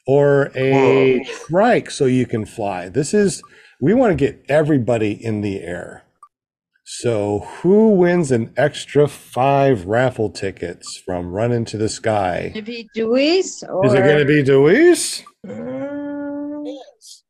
or 0.07 0.51
a 0.55 1.25
trike 1.49 1.91
so 1.91 2.07
you 2.07 2.27
can 2.27 2.47
fly. 2.47 2.89
This 2.89 3.13
is 3.13 3.43
we 3.81 3.95
want 3.95 4.11
to 4.11 4.17
get 4.17 4.45
everybody 4.49 5.13
in 5.13 5.41
the 5.41 5.61
air. 5.61 6.05
So, 6.93 7.47
who 7.63 7.91
wins 7.91 8.33
an 8.33 8.53
extra 8.57 9.07
five 9.07 9.87
raffle 9.87 10.29
tickets 10.29 11.01
from 11.07 11.31
Run 11.31 11.53
Into 11.53 11.79
the 11.79 11.89
Sky? 11.89 12.51
Maybe 12.53 12.89
Deweese 12.97 13.63
or 13.69 13.87
Is 13.87 13.95
it 13.95 14.03
going 14.03 14.19
to 14.19 14.25
be 14.25 14.43
Deweese? 14.43 15.23
Uh, 15.49 16.61
Yes. 16.65 17.23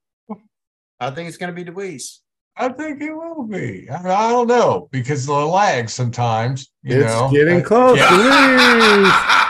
I 0.98 1.10
think 1.10 1.28
it's 1.28 1.36
going 1.36 1.54
to 1.54 1.64
be 1.64 1.70
Deweese. 1.70 2.20
I 2.56 2.70
think 2.70 3.02
it 3.02 3.12
will 3.12 3.46
be. 3.46 3.86
I, 3.90 3.98
I 3.98 4.30
don't 4.30 4.46
know 4.46 4.88
because 4.92 5.26
the 5.26 5.34
lag 5.34 5.90
sometimes. 5.90 6.70
You 6.82 7.02
it's 7.02 7.12
know, 7.12 7.30
getting 7.30 7.62
close. 7.62 7.98
yeah. 7.98 8.08
Deweese! 8.08 9.10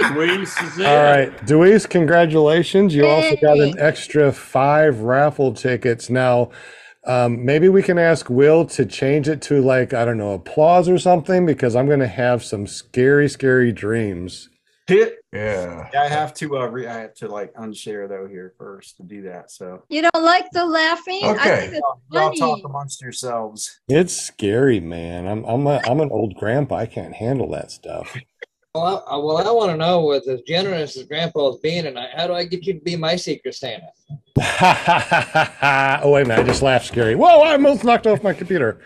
yeah, 0.00 0.14
Luis 0.14 0.62
is 0.62 0.78
it. 0.78 0.86
All 0.86 0.96
right, 0.96 1.36
Deweese, 1.46 1.88
congratulations. 1.88 2.94
You 2.94 3.06
also 3.06 3.36
got 3.36 3.58
an 3.58 3.78
extra 3.78 4.32
five 4.32 5.00
raffle 5.00 5.52
tickets. 5.52 6.08
Now, 6.08 6.50
um, 7.08 7.44
maybe 7.44 7.68
we 7.68 7.82
can 7.82 7.98
ask 7.98 8.28
Will 8.30 8.64
to 8.66 8.84
change 8.86 9.28
it 9.28 9.42
to 9.42 9.60
like, 9.60 9.92
I 9.94 10.04
don't 10.04 10.18
know, 10.18 10.32
applause 10.32 10.88
or 10.88 10.98
something, 10.98 11.46
because 11.46 11.74
I'm 11.74 11.86
going 11.86 12.00
to 12.00 12.06
have 12.06 12.44
some 12.44 12.66
scary, 12.66 13.28
scary 13.28 13.72
dreams. 13.72 14.48
Hit. 14.86 15.16
Yeah. 15.34 15.90
Yeah, 15.92 16.02
I 16.02 16.08
have 16.08 16.32
to. 16.34 16.56
Uh, 16.58 16.66
re- 16.66 16.86
I 16.86 17.00
have 17.00 17.14
to 17.16 17.28
like 17.28 17.52
unshare 17.54 18.08
though 18.08 18.26
here 18.26 18.54
first 18.56 18.96
to 18.96 19.02
do 19.02 19.20
that. 19.24 19.50
So 19.50 19.82
you 19.90 20.00
don't 20.00 20.24
like 20.24 20.50
the 20.52 20.64
laughing? 20.64 21.20
I 21.24 21.28
Okay. 21.32 21.60
think 21.60 21.72
it's 21.72 21.80
y'all 22.10 22.30
talk 22.30 22.38
funny. 22.38 22.62
amongst 22.64 23.02
yourselves. 23.02 23.80
It's 23.90 24.14
scary, 24.16 24.80
man. 24.80 25.26
I'm 25.26 25.44
I'm 25.44 25.66
a, 25.66 25.82
I'm 25.86 26.00
an 26.00 26.08
old 26.10 26.36
grandpa. 26.36 26.76
I 26.76 26.86
can't 26.86 27.12
handle 27.12 27.50
that 27.50 27.70
stuff. 27.70 28.16
Well, 28.74 29.04
I, 29.08 29.16
well, 29.16 29.38
I 29.38 29.50
want 29.50 29.70
to 29.70 29.76
know, 29.76 30.04
with 30.04 30.28
as 30.28 30.42
generous 30.42 30.96
as 30.96 31.04
Grandpa's 31.04 31.58
being 31.60 31.84
tonight, 31.84 32.10
how 32.14 32.26
do 32.26 32.34
I 32.34 32.44
get 32.44 32.66
you 32.66 32.74
to 32.74 32.80
be 32.80 32.96
my 32.96 33.16
secret 33.16 33.54
Santa? 33.54 33.88
oh 36.02 36.10
wait 36.12 36.22
a 36.22 36.28
minute! 36.28 36.42
I 36.42 36.46
just 36.46 36.62
laughed 36.62 36.86
scary. 36.86 37.14
Whoa! 37.14 37.40
I 37.40 37.52
almost 37.52 37.82
knocked 37.82 38.06
off 38.06 38.22
my 38.22 38.34
computer. 38.34 38.80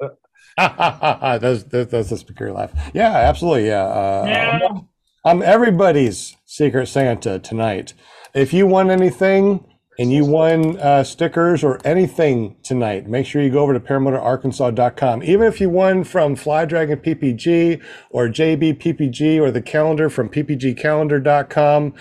that's, 0.56 1.64
that's 1.64 1.90
that's 1.90 2.10
a 2.12 2.16
scary 2.18 2.50
laugh. 2.50 2.72
Yeah, 2.94 3.12
absolutely. 3.12 3.66
Yeah. 3.66 3.84
Uh, 3.84 4.24
Yeah. 4.26 4.58
I'm, 4.68 4.88
I'm 5.24 5.42
everybody's 5.42 6.34
secret 6.46 6.86
Santa 6.86 7.38
tonight. 7.38 7.92
If 8.34 8.54
you 8.54 8.66
want 8.66 8.90
anything 8.90 9.64
and 9.98 10.12
you 10.12 10.24
won 10.24 10.78
uh, 10.78 11.02
stickers 11.04 11.64
or 11.64 11.80
anything 11.84 12.56
tonight, 12.62 13.08
make 13.08 13.26
sure 13.26 13.42
you 13.42 13.50
go 13.50 13.60
over 13.60 13.72
to 13.72 13.80
paramotorarkansas.com. 13.80 15.22
Even 15.22 15.46
if 15.46 15.60
you 15.60 15.70
won 15.70 16.04
from 16.04 16.36
Fly 16.36 16.64
Dragon 16.64 16.98
PPG 16.98 17.82
or 18.10 18.28
JB 18.28 18.78
PPG 18.80 19.40
or 19.40 19.50
the 19.50 19.62
calendar 19.62 20.10
from 20.10 20.28
ppgcalendar.com, 20.28 21.94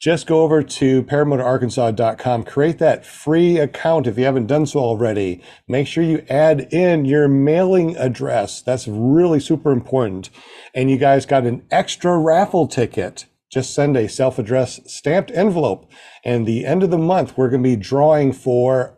just 0.00 0.26
go 0.26 0.40
over 0.40 0.62
to 0.62 1.02
paramotorarkansas.com, 1.02 2.44
create 2.44 2.78
that 2.78 3.04
free 3.04 3.58
account 3.58 4.06
if 4.06 4.16
you 4.16 4.24
haven't 4.24 4.46
done 4.46 4.64
so 4.64 4.80
already. 4.80 5.42
Make 5.68 5.86
sure 5.86 6.02
you 6.02 6.24
add 6.30 6.72
in 6.72 7.04
your 7.04 7.28
mailing 7.28 7.96
address. 7.98 8.62
That's 8.62 8.88
really 8.88 9.40
super 9.40 9.72
important. 9.72 10.30
And 10.74 10.90
you 10.90 10.96
guys 10.96 11.26
got 11.26 11.44
an 11.44 11.66
extra 11.70 12.18
raffle 12.18 12.66
ticket. 12.66 13.26
Just 13.50 13.74
send 13.74 13.96
a 13.96 14.08
self 14.08 14.38
addressed 14.38 14.88
stamped 14.88 15.30
envelope. 15.32 15.90
And 16.24 16.46
the 16.46 16.64
end 16.64 16.82
of 16.82 16.90
the 16.90 16.98
month, 16.98 17.36
we're 17.36 17.50
going 17.50 17.62
to 17.62 17.68
be 17.68 17.76
drawing 17.76 18.32
for 18.32 18.96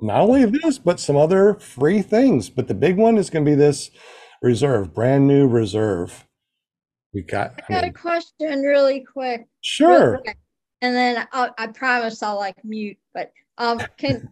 not 0.00 0.20
only 0.20 0.44
this, 0.44 0.78
but 0.78 1.00
some 1.00 1.16
other 1.16 1.54
free 1.54 2.02
things. 2.02 2.50
But 2.50 2.68
the 2.68 2.74
big 2.74 2.96
one 2.96 3.16
is 3.16 3.30
going 3.30 3.44
to 3.44 3.50
be 3.50 3.54
this 3.54 3.90
reserve, 4.42 4.92
brand 4.92 5.28
new 5.28 5.46
reserve. 5.46 6.26
We 7.14 7.22
got, 7.22 7.52
I 7.68 7.74
I 7.74 7.80
got 7.80 7.84
a 7.84 7.92
question 7.92 8.62
really 8.62 9.04
quick. 9.04 9.40
real 9.40 9.46
sure. 9.60 10.18
quick. 10.18 10.38
And 10.80 10.96
then 10.96 11.28
I'll, 11.32 11.54
I 11.58 11.68
promise 11.68 12.22
I'll 12.22 12.36
like 12.36 12.56
mute, 12.64 12.96
but 13.14 13.30
um, 13.58 13.80
can 13.98 14.28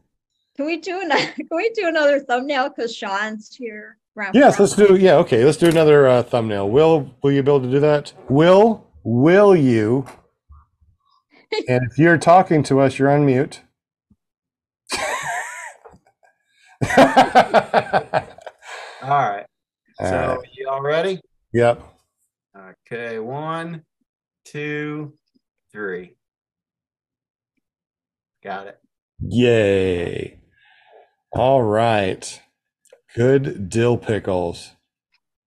can 0.56 0.66
we 0.66 0.78
do 0.78 1.00
another 1.00 1.26
can 1.36 1.48
we 1.52 1.70
do 1.70 1.86
another 1.86 2.18
thumbnail 2.20 2.70
because 2.70 2.94
Sean's 2.94 3.54
here? 3.54 3.98
Round- 4.16 4.34
Yes, 4.34 4.58
round- 4.58 4.60
let's 4.60 4.74
do. 4.74 4.96
Yeah, 4.96 5.16
okay, 5.18 5.44
let's 5.44 5.58
do 5.58 5.68
another 5.68 6.08
uh, 6.08 6.22
thumbnail. 6.24 6.68
Will, 6.68 7.14
will 7.22 7.30
you 7.30 7.42
be 7.42 7.50
able 7.50 7.60
to 7.60 7.70
do 7.70 7.78
that? 7.80 8.12
Will, 8.28 8.84
will 9.04 9.56
you? 9.56 10.06
And 11.68 11.90
if 11.90 11.98
you're 11.98 12.18
talking 12.18 12.62
to 12.64 12.80
us, 12.80 12.98
you're 12.98 13.10
on 13.10 13.26
mute. 13.26 13.60
All 19.02 19.02
right. 19.02 19.46
So 19.98 20.42
you 20.56 20.68
all 20.68 20.80
ready? 20.80 21.20
yep. 21.52 21.82
Okay. 22.56 23.18
One, 23.18 23.84
two, 24.44 25.14
three. 25.72 26.16
Got 28.42 28.68
it. 28.68 28.78
Yay. 29.20 30.40
All 31.32 31.62
right. 31.62 32.40
Good 33.14 33.68
dill 33.68 33.98
pickles. 33.98 34.72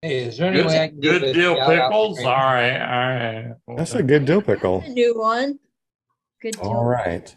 Hey, 0.04 0.24
is 0.24 0.36
there 0.36 0.48
any 0.48 0.58
Good, 0.58 0.66
way 0.66 0.80
I 0.82 0.88
can 0.88 1.00
good 1.00 1.22
this 1.22 1.34
deal, 1.34 1.56
shout 1.56 1.78
out 1.78 1.90
pickles. 1.90 2.16
screen? 2.18 2.28
All 2.28 2.34
right, 2.34 2.80
all 2.82 3.46
right. 3.68 3.78
That's 3.78 3.94
a 3.94 4.02
good 4.02 4.26
deal 4.26 4.42
pickle. 4.42 4.82
A 4.84 4.88
new 4.90 5.18
one. 5.18 5.58
Good 6.42 6.56
deal. 6.56 6.62
All 6.62 6.84
right. 6.84 7.34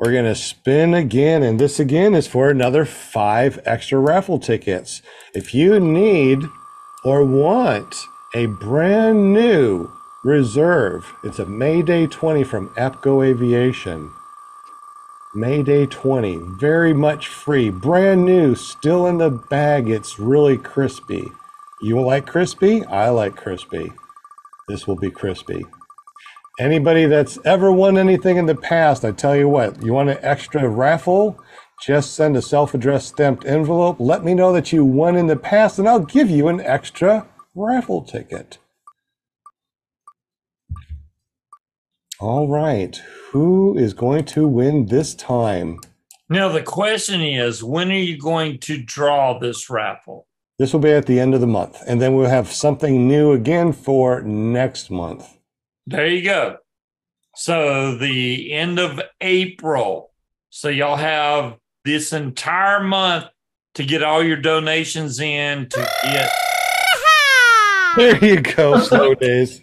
We're 0.00 0.10
going 0.10 0.24
to 0.24 0.34
spin 0.34 0.94
again, 0.94 1.44
and 1.44 1.60
this 1.60 1.78
again 1.78 2.16
is 2.16 2.26
for 2.26 2.50
another 2.50 2.84
five 2.84 3.60
extra 3.64 4.00
raffle 4.00 4.40
tickets. 4.40 5.00
If 5.32 5.54
you 5.54 5.78
need 5.78 6.40
or 7.04 7.24
want 7.24 7.94
a 8.34 8.46
brand 8.46 9.32
new 9.32 9.88
reserve, 10.24 11.14
it's 11.22 11.38
a 11.38 11.46
Mayday 11.46 12.08
20 12.08 12.42
from 12.42 12.70
APCO 12.70 13.24
Aviation. 13.24 14.10
Mayday 15.36 15.86
20, 15.86 16.36
very 16.58 16.92
much 16.92 17.28
free, 17.28 17.70
brand 17.70 18.26
new, 18.26 18.56
still 18.56 19.06
in 19.06 19.18
the 19.18 19.30
bag. 19.30 19.88
It's 19.88 20.18
really 20.18 20.58
crispy. 20.58 21.28
You 21.82 22.00
like 22.00 22.26
crispy? 22.26 22.84
I 22.84 23.08
like 23.08 23.34
crispy. 23.34 23.90
This 24.68 24.86
will 24.86 24.94
be 24.94 25.10
crispy. 25.10 25.64
Anybody 26.60 27.06
that's 27.06 27.40
ever 27.44 27.72
won 27.72 27.98
anything 27.98 28.36
in 28.36 28.46
the 28.46 28.54
past, 28.54 29.04
I 29.04 29.10
tell 29.10 29.34
you 29.34 29.48
what, 29.48 29.82
you 29.82 29.92
want 29.92 30.10
an 30.10 30.18
extra 30.22 30.68
raffle? 30.68 31.42
Just 31.82 32.14
send 32.14 32.36
a 32.36 32.42
self 32.42 32.72
addressed 32.72 33.08
stamped 33.08 33.44
envelope. 33.46 33.96
Let 33.98 34.22
me 34.22 34.32
know 34.32 34.52
that 34.52 34.72
you 34.72 34.84
won 34.84 35.16
in 35.16 35.26
the 35.26 35.34
past, 35.34 35.80
and 35.80 35.88
I'll 35.88 35.98
give 35.98 36.30
you 36.30 36.46
an 36.46 36.60
extra 36.60 37.26
raffle 37.56 38.02
ticket. 38.02 38.58
All 42.20 42.46
right. 42.46 42.96
Who 43.32 43.76
is 43.76 43.92
going 43.92 44.26
to 44.26 44.46
win 44.46 44.86
this 44.86 45.16
time? 45.16 45.80
Now 46.28 46.48
the 46.48 46.62
question 46.62 47.20
is, 47.20 47.64
when 47.64 47.90
are 47.90 47.96
you 47.96 48.18
going 48.18 48.58
to 48.60 48.80
draw 48.80 49.36
this 49.36 49.68
raffle? 49.68 50.28
This 50.58 50.72
will 50.72 50.80
be 50.80 50.92
at 50.92 51.06
the 51.06 51.18
end 51.18 51.34
of 51.34 51.40
the 51.40 51.46
month, 51.46 51.82
and 51.86 52.00
then 52.00 52.14
we'll 52.14 52.28
have 52.28 52.52
something 52.52 53.08
new 53.08 53.32
again 53.32 53.72
for 53.72 54.20
next 54.22 54.90
month. 54.90 55.38
There 55.86 56.06
you 56.06 56.22
go. 56.22 56.58
So 57.34 57.96
the 57.96 58.52
end 58.52 58.78
of 58.78 59.00
April. 59.20 60.10
So 60.50 60.68
y'all 60.68 60.96
have 60.96 61.56
this 61.84 62.12
entire 62.12 62.82
month 62.82 63.26
to 63.74 63.84
get 63.84 64.02
all 64.02 64.22
your 64.22 64.36
donations 64.36 65.18
in 65.20 65.68
to 65.70 65.88
get. 66.04 66.30
There 67.94 68.24
you 68.24 68.40
go, 68.40 68.80
slow 68.80 69.14
days. 69.20 69.60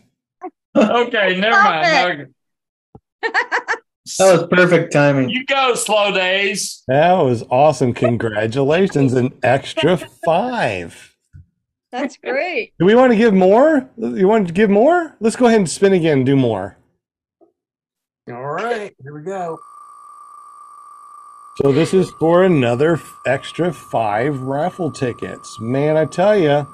Okay, 0.75 1.39
never 1.39 1.63
mind. 1.63 2.33
That 4.17 4.33
was 4.33 4.47
perfect 4.49 4.91
timing. 4.91 5.29
You 5.29 5.45
go, 5.45 5.75
slow 5.75 6.11
days. 6.11 6.83
That 6.87 7.13
was 7.13 7.43
awesome. 7.49 7.93
Congratulations, 7.93 9.13
an 9.13 9.33
extra 9.43 9.97
five. 10.25 11.15
That's 11.91 12.17
great. 12.17 12.73
Do 12.79 12.85
we 12.85 12.95
want 12.95 13.11
to 13.11 13.17
give 13.17 13.33
more? 13.33 13.89
You 13.97 14.27
want 14.27 14.47
to 14.47 14.53
give 14.53 14.69
more? 14.69 15.15
Let's 15.19 15.35
go 15.35 15.47
ahead 15.47 15.59
and 15.59 15.69
spin 15.69 15.93
again 15.93 16.19
and 16.19 16.25
do 16.25 16.35
more. 16.35 16.77
All 18.29 18.45
right, 18.45 18.95
here 19.01 19.13
we 19.13 19.23
go. 19.23 19.57
So 21.61 21.71
this 21.71 21.93
is 21.93 22.09
for 22.19 22.43
another 22.43 22.99
extra 23.25 23.73
five 23.73 24.39
raffle 24.39 24.91
tickets. 24.91 25.57
Man, 25.59 25.97
I 25.97 26.05
tell 26.05 26.37
you, 26.37 26.67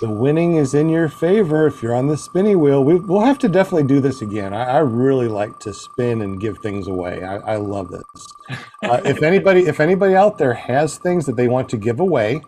the 0.00 0.08
winning 0.08 0.56
is 0.56 0.74
in 0.74 0.88
your 0.88 1.08
favor 1.08 1.66
if 1.66 1.82
you're 1.82 1.94
on 1.94 2.06
the 2.06 2.16
spinny 2.16 2.54
wheel. 2.54 2.84
We, 2.84 2.96
we'll 2.96 3.24
have 3.24 3.38
to 3.40 3.48
definitely 3.48 3.88
do 3.88 4.00
this 4.00 4.22
again. 4.22 4.54
I, 4.54 4.64
I 4.64 4.78
really 4.78 5.26
like 5.26 5.58
to 5.60 5.74
spin 5.74 6.22
and 6.22 6.40
give 6.40 6.58
things 6.58 6.86
away. 6.86 7.24
I, 7.24 7.36
I 7.36 7.56
love 7.56 7.88
this. 7.90 8.58
Uh, 8.84 9.00
if 9.04 9.22
anybody, 9.24 9.66
if 9.66 9.80
anybody 9.80 10.14
out 10.14 10.38
there 10.38 10.54
has 10.54 10.98
things 10.98 11.26
that 11.26 11.36
they 11.36 11.48
want 11.48 11.68
to 11.70 11.76
give 11.76 11.98
away 11.98 12.40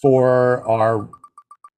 for 0.00 0.66
our 0.66 1.10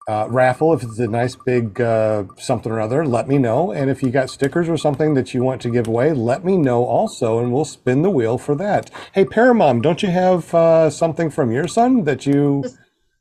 uh, 0.09 0.29
raffle, 0.29 0.73
if 0.73 0.85
it's 0.85 0.99
a 1.01 1.09
nice 1.09 1.35
big 1.35 1.81
uh, 1.81 2.25
something 2.39 2.71
or 2.71 2.81
other, 2.81 3.05
let 3.05 3.27
me 3.27 3.39
know. 3.39 3.73
And 3.73 3.91
if 3.91 4.05
you 4.05 4.11
got 4.11 4.31
stickers 4.31 4.69
or 4.69 4.77
something 4.77 5.15
that 5.15 5.35
you 5.35 5.43
want 5.43 5.61
to 5.63 5.71
give 5.71 5.89
away, 5.89 6.13
let 6.13 6.45
me 6.45 6.57
know 6.57 6.85
also, 6.85 7.41
and 7.41 7.53
we'll 7.53 7.65
spin 7.65 8.03
the 8.03 8.11
wheel 8.11 8.39
for 8.39 8.55
that. 8.55 8.89
Hey, 9.13 9.25
Paramom, 9.25 9.83
don't 9.83 10.03
you 10.03 10.11
have 10.11 10.55
uh, 10.55 10.91
something 10.91 11.29
from 11.29 11.51
your 11.51 11.67
son 11.67 12.05
that 12.05 12.25
you 12.25 12.65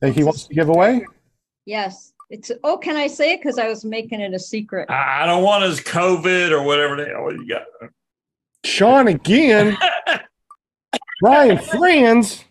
that 0.02 0.14
he 0.14 0.24
wants 0.24 0.48
to 0.48 0.54
give 0.54 0.70
away? 0.70 1.06
Yes. 1.66 2.14
It's 2.30 2.52
oh, 2.64 2.78
can 2.78 2.96
I 2.96 3.08
say 3.08 3.34
it? 3.34 3.40
Because 3.42 3.58
I 3.58 3.68
was 3.68 3.84
making 3.84 4.22
it 4.22 4.34
a 4.36 4.40
secret. 4.40 4.90
I 4.90 5.24
I 5.24 5.26
don't 5.26 5.44
want 5.44 5.64
his 5.64 5.80
COVID 5.82 6.52
or 6.52 6.62
whatever 6.62 6.96
the 6.96 7.06
hell 7.06 7.34
you 7.34 7.48
got. 7.48 7.90
Sean 8.64 9.08
again, 9.08 9.76
Ryan 11.24 11.58
Friends. 11.58 12.46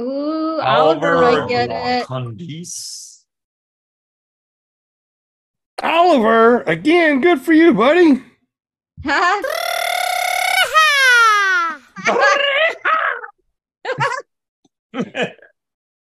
Ooh, 0.00 0.60
Oliver, 0.60 1.24
I 1.24 1.46
get 1.48 1.70
it. 1.70 2.06
Condis. 2.06 3.24
Oliver 5.82 6.62
again. 6.62 7.20
Good 7.20 7.40
for 7.40 7.52
you, 7.52 7.74
buddy. 7.74 8.22
Huh? 9.04 9.42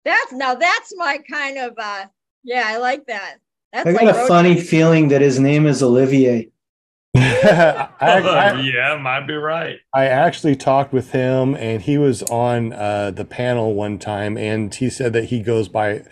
That's 0.05 0.33
now 0.33 0.55
that's 0.55 0.93
my 0.97 1.19
kind 1.31 1.59
of 1.59 1.75
uh 1.79 2.07
yeah, 2.45 2.65
I 2.67 2.79
like 2.79 3.07
that. 3.07 3.37
That's 3.73 3.87
I 3.89 3.93
got 3.93 4.05
like 4.05 4.15
a 4.15 4.27
funny 4.27 4.55
trip. 4.57 4.67
feeling 4.67 5.09
that 5.09 5.21
his 5.21 5.39
name 5.39 5.67
is 5.67 5.83
Olivier. 5.83 6.51
I, 7.17 7.89
I- 8.01 8.61
yeah, 8.63 8.97
might 8.97 9.27
be 9.27 9.35
right. 9.35 9.77
I 9.95 10.07
actually 10.07 10.57
talked 10.57 10.93
with 10.93 11.13
him, 11.13 11.55
and 11.55 11.83
he 11.83 11.99
was 11.99 12.23
on 12.25 12.73
uh, 12.73 13.11
the 13.11 13.27
panel 13.27 13.75
one 13.75 13.99
time, 13.99 14.39
and 14.39 14.75
he 14.75 14.89
said 14.89 15.13
that 15.13 15.25
he 15.25 15.43
goes 15.43 15.69
by 15.69 16.05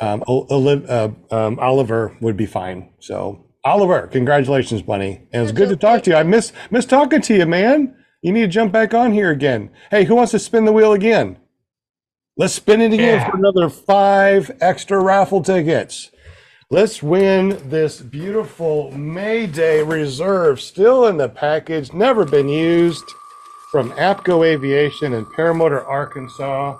um, 0.00 0.24
O- 0.26 0.46
uh, 0.48 1.10
um, 1.30 1.58
Oliver 1.58 2.16
would 2.20 2.36
be 2.36 2.46
fine. 2.46 2.90
So 2.98 3.44
Oliver, 3.64 4.06
congratulations, 4.06 4.82
Bunny, 4.82 5.26
and 5.32 5.42
it's 5.42 5.52
good 5.52 5.68
to 5.68 5.76
talk 5.76 6.02
to 6.04 6.10
you. 6.10 6.16
I 6.16 6.22
miss 6.22 6.52
miss 6.70 6.86
talking 6.86 7.20
to 7.22 7.34
you, 7.36 7.46
man. 7.46 7.94
You 8.22 8.32
need 8.32 8.42
to 8.42 8.48
jump 8.48 8.72
back 8.72 8.94
on 8.94 9.12
here 9.12 9.30
again. 9.30 9.70
Hey, 9.90 10.04
who 10.04 10.14
wants 10.16 10.32
to 10.32 10.38
spin 10.38 10.64
the 10.64 10.72
wheel 10.72 10.92
again? 10.94 11.36
Let's 12.36 12.54
spin 12.54 12.80
it 12.82 12.92
again 12.92 13.20
Yeah. 13.20 13.30
for 13.30 13.36
another 13.36 13.68
five 13.70 14.50
extra 14.60 15.00
raffle 15.00 15.42
tickets. 15.42 16.10
Let's 16.70 17.02
win 17.02 17.58
this 17.70 18.00
beautiful 18.00 18.90
Mayday 18.90 19.82
reserve, 19.82 20.60
still 20.60 21.06
in 21.06 21.16
the 21.16 21.28
package, 21.28 21.92
never 21.92 22.24
been 22.24 22.48
used, 22.48 23.04
from 23.70 23.90
APCO 23.92 24.44
Aviation 24.44 25.12
in 25.14 25.24
Paramotor, 25.26 25.86
Arkansas, 25.86 26.76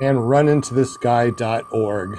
and 0.00 0.18
runintothesky.org. 0.18 2.18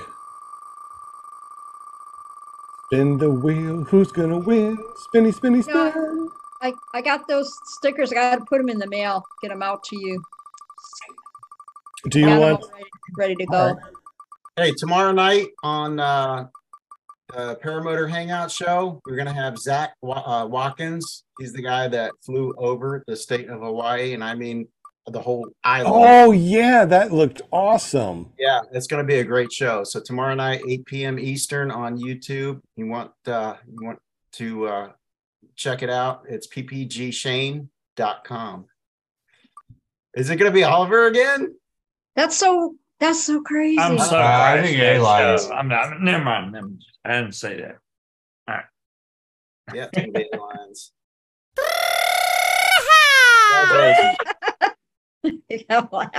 Spin 2.88 3.18
the 3.18 3.30
wheel, 3.30 3.84
who's 3.86 4.11
gonna 4.11 4.40
win? 4.40 4.78
Spinny, 4.98 5.32
spinny, 5.32 5.64
Yeah. 5.68 5.91
spin. 5.91 6.30
I, 6.61 6.74
I 6.94 7.02
got 7.02 7.26
those 7.30 7.49
stickers. 7.78 8.11
I 8.11 8.16
gotta 8.16 8.44
put 8.49 8.57
them 8.57 8.68
in 8.70 8.80
the 8.80 8.88
mail, 8.88 9.24
get 9.41 9.49
them 9.49 9.64
out 9.64 9.84
to 9.86 9.95
you. 9.98 10.22
Do 12.07 12.19
you 12.19 12.26
Got 12.27 12.34
'em 12.34 12.39
want? 12.39 12.65
ready, 13.17 13.17
ready 13.17 13.35
to 13.35 13.45
All 13.53 13.73
go. 13.76 13.81
Hey, 14.55 14.71
tomorrow 14.77 15.11
night 15.11 15.47
on 15.63 15.99
uh, 15.99 16.47
the 17.30 17.57
Paramotor 17.63 18.09
Hangout 18.09 18.51
Show, 18.51 19.01
we're 19.05 19.15
gonna 19.17 19.34
have 19.34 19.57
Zach 19.57 19.93
uh, 20.03 20.47
Watkins. 20.49 21.23
He's 21.39 21.51
the 21.53 21.61
guy 21.61 21.88
that 21.89 22.11
flew 22.26 22.53
over 22.57 23.03
the 23.07 23.15
state 23.15 23.49
of 23.49 23.61
Hawaii, 23.61 24.13
and 24.13 24.23
I 24.23 24.35
mean 24.35 24.67
the 25.07 25.19
whole 25.19 25.47
island. 25.63 25.95
Oh 25.97 26.31
yeah, 26.31 26.85
that 26.85 27.11
looked 27.11 27.41
awesome. 27.51 28.31
Yeah, 28.38 28.61
it's 28.71 28.88
going 28.88 29.03
to 29.03 29.07
be 29.07 29.19
a 29.19 29.23
great 29.23 29.51
show. 29.51 29.84
So 29.84 29.99
tomorrow 29.99 30.35
night, 30.35 30.61
8 30.67 30.85
p.m. 30.85 31.19
Eastern 31.19 31.71
on 31.71 31.97
YouTube. 31.97 32.61
You 32.76 32.88
want 32.88 33.11
uh, 33.26 33.55
you 33.67 33.84
want 33.85 33.99
to 34.34 34.67
uh, 34.67 34.89
check 35.55 35.81
it 35.84 35.89
out? 35.89 36.23
It's 36.30 36.47
ppgshane.com. 36.47 38.65
Is 40.15 40.30
it 40.30 40.35
going 40.38 40.51
to 40.51 40.55
be 40.55 40.63
Oliver 40.63 41.07
again? 41.07 41.55
That's 42.15 42.38
so 42.38 42.76
that's 42.99 43.23
so 43.23 43.41
crazy. 43.41 43.80
I'm 43.80 43.98
sorry. 43.98 44.23
Uh, 44.23 44.60
I 44.60 44.61
think 44.61 44.77
that 44.80 44.98
A-lines. 44.98 45.44
show- 45.45 45.53
I'm 45.53 45.68
not. 45.68 46.02
Never 46.02 46.23
mind. 46.23 46.52
Never, 46.52 46.68
mind. 46.68 46.84
I 47.06 47.11
didn't 47.14 47.36
say 47.36 47.61
that. 47.61 47.77
Yeah, 49.73 49.88
it's 49.94 49.98
going 49.98 50.14
to 50.14 50.40
Lions. 50.40 50.91
Yeah, 55.49 55.86
wow. 55.91 56.10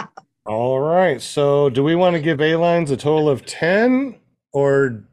All 0.47 0.79
right. 0.81 1.21
So, 1.21 1.69
do 1.71 1.83
we 1.83 1.95
want 1.95 2.15
to 2.15 2.21
give 2.21 2.41
A 2.41 2.57
lines 2.57 2.91
a 2.91 2.97
total 2.97 3.29
of 3.29 3.45
ten, 3.45 4.17
or 4.53 5.05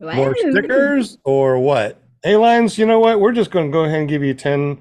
more 0.00 0.34
stickers 0.36 1.18
or 1.24 1.58
what? 1.58 2.02
A 2.24 2.36
lines, 2.36 2.78
you 2.78 2.86
know 2.86 2.98
what? 2.98 3.20
We're 3.20 3.32
just 3.32 3.50
going 3.50 3.66
to 3.66 3.72
go 3.72 3.84
ahead 3.84 4.00
and 4.00 4.08
give 4.08 4.24
you 4.24 4.34
10 4.34 4.78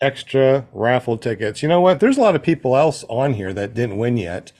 extra 0.00 0.66
raffle 0.72 1.16
tickets. 1.16 1.62
You 1.62 1.68
know 1.68 1.80
what? 1.80 2.00
There's 2.00 2.18
a 2.18 2.20
lot 2.20 2.34
of 2.34 2.42
people 2.42 2.76
else 2.76 3.04
on 3.08 3.34
here 3.34 3.52
that 3.52 3.74
didn't 3.74 3.96
win 3.98 4.16
yet. 4.16 4.50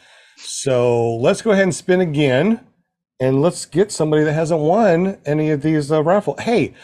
So 0.42 1.16
let's 1.16 1.42
go 1.42 1.50
ahead 1.52 1.64
and 1.64 1.74
spin 1.74 2.00
again 2.00 2.60
and 3.20 3.40
let's 3.42 3.66
get 3.66 3.92
somebody 3.92 4.24
that 4.24 4.32
hasn't 4.32 4.60
won 4.60 5.18
any 5.26 5.50
of 5.50 5.62
these 5.62 5.92
uh, 5.92 6.02
raffle. 6.02 6.36
Hey, 6.38 6.74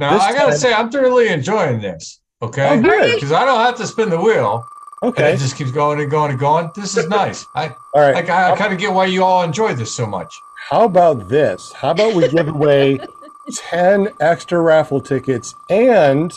Now 0.00 0.18
I 0.18 0.32
gotta 0.32 0.50
time- 0.50 0.58
say, 0.58 0.72
I'm 0.74 0.90
thoroughly 0.90 1.28
enjoying 1.28 1.80
this. 1.80 2.20
Okay, 2.42 2.68
Oh, 2.68 2.82
because 3.14 3.32
I 3.32 3.44
don't 3.46 3.60
have 3.60 3.76
to 3.76 3.86
spin 3.86 4.10
the 4.10 4.20
wheel. 4.20 4.62
okay. 5.02 5.32
It 5.32 5.38
just 5.38 5.56
keeps 5.56 5.70
going 5.70 6.00
and 6.00 6.10
going 6.10 6.30
and 6.32 6.38
going. 6.40 6.70
This 6.74 6.96
is 6.96 7.08
nice. 7.08 7.46
I 7.54 7.68
All 7.94 8.02
right. 8.02 8.14
like. 8.14 8.28
I, 8.28 8.54
kind 8.56 8.72
of 8.74 8.78
get 8.78 8.92
why 8.92 9.06
you 9.06 9.24
all 9.24 9.42
enjoy 9.42 9.74
this 9.74 9.94
so 9.94 10.06
much. 10.06 10.34
How 10.68 10.84
about 10.84 11.28
this? 11.30 11.72
How 11.72 11.92
about 11.92 12.14
we 12.14 12.28
give 12.28 12.48
away 12.48 12.98
10 13.70 14.08
extra 14.20 14.60
raffle 14.60 15.00
tickets 15.00 15.54
and 15.70 16.30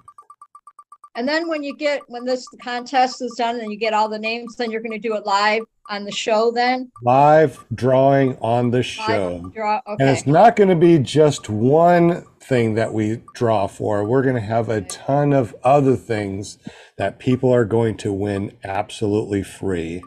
And 1.15 1.27
then 1.27 1.49
when 1.49 1.63
you 1.63 1.75
get, 1.75 2.01
when 2.07 2.25
this 2.25 2.47
contest 2.61 3.21
is 3.21 3.35
done 3.37 3.59
and 3.59 3.71
you 3.71 3.77
get 3.77 3.93
all 3.93 4.07
the 4.07 4.19
names, 4.19 4.55
then 4.55 4.71
you're 4.71 4.81
gonna 4.81 4.99
do 4.99 5.15
it 5.15 5.25
live 5.25 5.63
on 5.89 6.05
the 6.05 6.11
show 6.11 6.51
then? 6.51 6.91
Live 7.01 7.65
drawing 7.73 8.37
on 8.37 8.69
the 8.69 8.83
show. 8.83 9.51
Draw, 9.53 9.81
And 9.87 10.09
it's 10.09 10.27
not 10.27 10.55
going 10.55 10.69
to 10.69 10.75
be 10.75 10.99
just 10.99 11.49
one 11.49 12.25
thing 12.39 12.75
that 12.75 12.93
we 12.93 13.21
draw 13.33 13.67
for. 13.67 14.05
We're 14.05 14.21
going 14.21 14.35
to 14.35 14.41
have 14.41 14.69
a 14.69 14.81
ton 14.81 15.33
of 15.33 15.55
other 15.63 15.95
things 15.95 16.59
that 16.97 17.19
people 17.19 17.51
are 17.51 17.65
going 17.65 17.97
to 17.97 18.13
win 18.13 18.55
absolutely 18.63 19.43
free. 19.43 20.03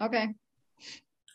okay. 0.00 0.34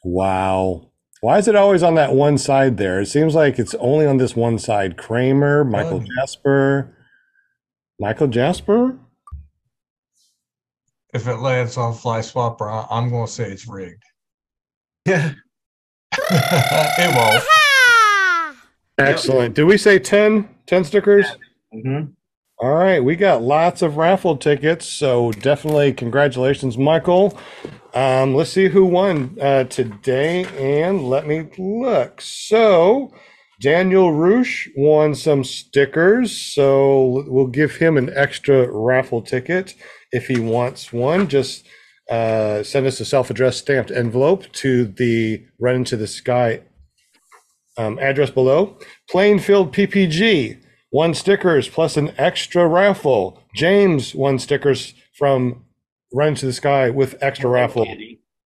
Wow. 0.03 0.91
Why 1.21 1.39
is 1.39 1.47
it 1.47 1.55
always 1.55 1.81
on 1.83 1.95
that 1.95 2.13
one 2.13 2.37
side 2.37 2.77
there? 2.77 3.01
It 3.01 3.07
seems 3.07 3.33
like 3.33 3.57
it's 3.57 3.73
only 3.75 4.05
on 4.05 4.17
this 4.17 4.35
one 4.35 4.59
side. 4.59 4.97
Kramer, 4.97 5.63
Michael 5.63 6.03
Oh. 6.03 6.05
Jasper. 6.15 6.95
Michael 7.99 8.27
Jasper? 8.27 8.99
If 11.13 11.27
it 11.27 11.37
lands 11.37 11.77
on 11.77 11.93
Fly 11.95 12.19
Swapper, 12.19 12.69
I- 12.71 12.87
I'm 12.95 13.09
going 13.09 13.25
to 13.25 13.31
say 13.31 13.49
it's 13.51 13.67
rigged. 13.67 14.03
Yeah. 15.05 15.33
it 16.29 17.15
won't. 17.15 17.43
Excellent. 18.99 19.55
Did 19.55 19.63
we 19.63 19.77
say 19.77 19.97
10? 19.99 20.47
10 20.67 20.83
stickers? 20.83 21.25
Mhm. 21.73 22.13
All 22.59 22.73
right, 22.73 23.03
we 23.03 23.15
got 23.15 23.43
lots 23.43 23.83
of 23.83 23.97
raffle 23.97 24.35
tickets, 24.35 24.87
so 24.87 25.31
definitely 25.31 25.93
congratulations, 25.93 26.75
Michael. 26.75 27.37
Um, 27.93 28.33
let's 28.33 28.49
see 28.49 28.67
who 28.67 28.83
won 28.83 29.37
uh, 29.39 29.65
today, 29.65 30.45
and 30.57 31.07
let 31.07 31.27
me 31.27 31.51
look. 31.59 32.19
So, 32.19 33.13
Daniel 33.61 34.11
Roosh 34.11 34.69
won 34.75 35.13
some 35.13 35.43
stickers, 35.43 36.35
so 36.35 37.23
we'll 37.27 37.45
give 37.45 37.75
him 37.75 37.95
an 37.95 38.09
extra 38.15 38.67
raffle 38.71 39.21
ticket 39.21 39.75
if 40.11 40.27
he 40.27 40.39
wants 40.39 40.91
one. 40.91 41.27
Just 41.27 41.67
uh, 42.09 42.63
send 42.63 42.87
us 42.87 42.99
a 42.99 43.05
self-addressed 43.05 43.59
stamped 43.59 43.91
envelope 43.91 44.51
to 44.53 44.85
the 44.85 45.45
Run 45.59 45.75
into 45.75 45.95
the 45.95 46.07
Sky 46.07 46.61
um, 47.77 47.99
address 47.99 48.31
below. 48.31 48.79
Plainfield 49.07 49.75
PPG, 49.75 50.63
one 50.89 51.13
stickers 51.13 51.67
plus 51.67 51.97
an 51.97 52.13
extra 52.17 52.67
raffle. 52.67 53.41
James, 53.55 54.15
one 54.15 54.39
stickers 54.39 54.93
from 55.17 55.63
Run 56.13 56.35
to 56.35 56.45
the 56.45 56.53
Sky 56.53 56.89
with 56.89 57.15
extra 57.21 57.49
raffle. 57.49 57.85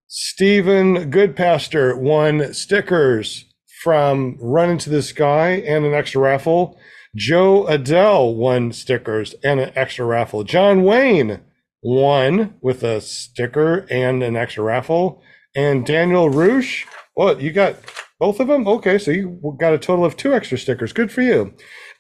Stephen 0.08 1.12
Goodpaster, 1.12 1.98
one 1.98 2.54
stickers 2.54 3.46
from 3.84 4.38
Run 4.40 4.70
into 4.70 4.90
the 4.90 5.02
Sky 5.02 5.52
and 5.52 5.86
an 5.86 5.94
extra 5.94 6.22
raffle. 6.22 6.78
Joe 7.16 7.68
Adele, 7.68 8.36
one 8.36 8.72
stickers 8.72 9.36
and 9.44 9.60
an 9.60 9.72
extra 9.76 10.06
raffle. 10.06 10.44
John 10.44 10.84
Wayne, 10.84 11.42
one 11.82 12.56
with 12.62 12.84
a 12.84 13.02
sticker 13.02 13.86
and 13.90 14.24
an 14.24 14.36
extra 14.36 14.64
raffle. 14.64 15.22
And 15.56 15.86
Daniel 15.86 16.30
Roosh, 16.30 16.86
what, 17.14 17.42
you 17.42 17.52
got 17.52 17.78
both 18.20 18.40
of 18.40 18.48
them? 18.48 18.68
Okay, 18.68 18.98
so 18.98 19.12
you 19.12 19.56
got 19.60 19.74
a 19.74 19.78
total 19.80 20.06
of 20.06 20.16
two 20.16 20.34
extra 20.34 20.58
stickers. 20.58 20.94
Good 20.94 21.12
for 21.12 21.22
you. 21.22 21.54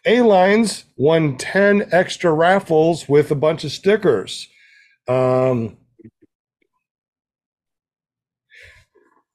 A 0.05 0.21
Lines 0.21 0.85
won 0.97 1.37
10 1.37 1.89
extra 1.91 2.33
raffles 2.33 3.07
with 3.07 3.29
a 3.31 3.35
bunch 3.35 3.63
of 3.63 3.71
stickers. 3.71 4.47
Um, 5.07 5.77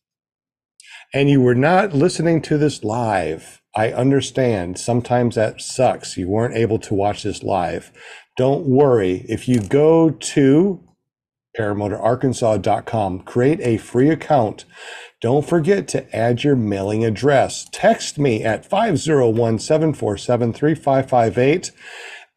and 1.12 1.28
you 1.28 1.41
were 1.41 1.55
not 1.55 1.93
listening 1.93 2.43
to 2.43 2.59
this 2.59 2.85
live, 2.85 3.61
I 3.77 3.93
understand. 3.93 4.79
Sometimes 4.79 5.35
that 5.35 5.61
sucks. 5.61 6.17
You 6.17 6.29
weren't 6.29 6.57
able 6.57 6.79
to 6.81 6.95
watch 6.95 7.23
this 7.23 7.43
live. 7.43 7.91
Don't 8.37 8.67
worry. 8.67 9.25
If 9.29 9.49
you 9.49 9.61
go 9.61 10.11
to 10.11 10.81
paramotorarkansas.com, 11.59 13.21
create 13.21 13.61
a 13.61 13.77
free 13.79 14.11
account. 14.11 14.65
Don't 15.21 15.47
forget 15.47 15.89
to 15.89 16.17
add 16.17 16.45
your 16.45 16.57
mailing 16.57 17.05
address. 17.05 17.69
Text 17.73 18.19
me 18.19 18.45
at 18.45 18.67
501 18.67 19.59
747 19.59 20.53
3558 20.53 21.71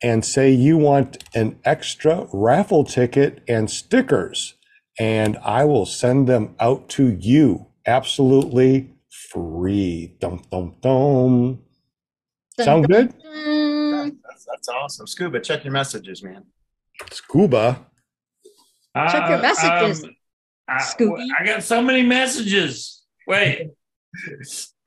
and 0.03 0.23
say 0.23 0.51
you 0.51 0.77
want 0.77 1.23
an 1.33 1.59
extra 1.65 2.27
raffle 2.31 2.83
ticket 2.83 3.41
and 3.47 3.69
stickers, 3.69 4.53
and 4.99 5.37
I 5.43 5.65
will 5.65 5.85
send 5.85 6.27
them 6.27 6.55
out 6.59 6.87
to 6.89 7.17
you 7.19 7.67
absolutely 7.85 8.93
free. 9.31 10.15
Dum, 10.19 10.41
dum, 10.51 10.75
dum. 10.81 11.59
Sound 12.59 12.87
good? 12.87 13.13
That's, 13.13 14.45
that's 14.45 14.69
awesome. 14.69 15.07
Scuba, 15.07 15.39
check 15.39 15.63
your 15.63 15.73
messages, 15.73 16.23
man. 16.23 16.43
Scuba. 17.11 17.85
Check 18.95 19.29
your 19.29 19.37
Uh, 19.37 19.41
messages, 19.41 20.03
um, 20.03 20.09
I, 20.67 20.81
Scooby. 20.81 21.27
I 21.39 21.45
got 21.45 21.63
so 21.63 21.81
many 21.81 22.01
messages. 22.03 23.03
Wait, 23.27 23.69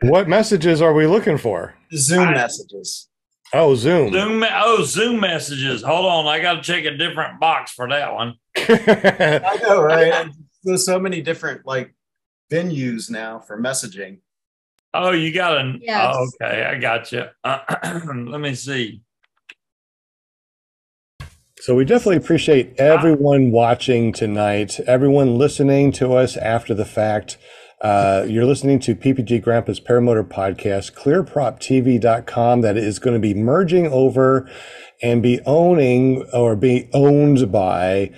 What 0.03 0.29
messages 0.29 0.83
are 0.83 0.93
we 0.93 1.07
looking 1.07 1.39
for? 1.39 1.75
Zoom 1.95 2.29
I- 2.29 2.35
messages. 2.35 3.09
Oh, 3.53 3.75
Zoom. 3.75 4.13
Zoom. 4.13 4.45
Oh, 4.49 4.85
Zoom 4.85 5.21
messages. 5.21 5.83
Hold 5.83 6.07
on, 6.07 6.27
I 6.27 6.41
got 6.41 6.55
to 6.55 6.63
check 6.63 6.85
a 6.85 6.97
different 6.97 7.41
box 7.41 7.73
for 7.73 7.89
that 7.89 8.15
one. 8.15 8.35
I 8.57 9.59
know, 9.63 9.83
right? 9.83 10.29
There's 10.65 10.85
so 10.85 10.99
many 11.01 11.21
different 11.23 11.67
like 11.67 11.95
venues 12.51 13.11
now 13.11 13.41
for 13.41 13.61
messaging. 13.61 14.19
Oh, 14.93 15.13
you 15.13 15.33
got 15.33 15.59
an. 15.59 15.81
Yes. 15.83 16.15
Oh, 16.17 16.29
okay, 16.43 16.65
I 16.65 16.79
got 16.79 17.13
you. 17.13 17.25
let 17.45 18.41
me 18.41 18.55
see. 18.55 19.03
So 21.61 21.75
we 21.75 21.85
definitely 21.85 22.17
appreciate 22.17 22.75
everyone 22.79 23.51
watching 23.51 24.15
tonight, 24.15 24.81
everyone 24.87 25.37
listening 25.37 25.93
to 25.93 26.15
us 26.15 26.39
after 26.39 26.73
the 26.73 26.87
fact. 26.87 27.37
Uh, 27.83 28.25
you're 28.27 28.47
listening 28.47 28.79
to 28.81 28.95
PPG 28.95 29.43
Grandpa's 29.43 29.79
Paramotor 29.79 30.27
Podcast, 30.27 30.93
clearproptv.com, 30.95 32.61
that 32.63 32.77
is 32.79 32.99
going 32.99 33.15
to 33.15 33.21
be 33.21 33.35
merging 33.35 33.87
over 33.89 34.51
and 35.03 35.23
be 35.23 35.41
owning 35.47 36.27
or 36.33 36.57
be 36.57 36.89
owned 36.95 37.53
by 37.53 38.11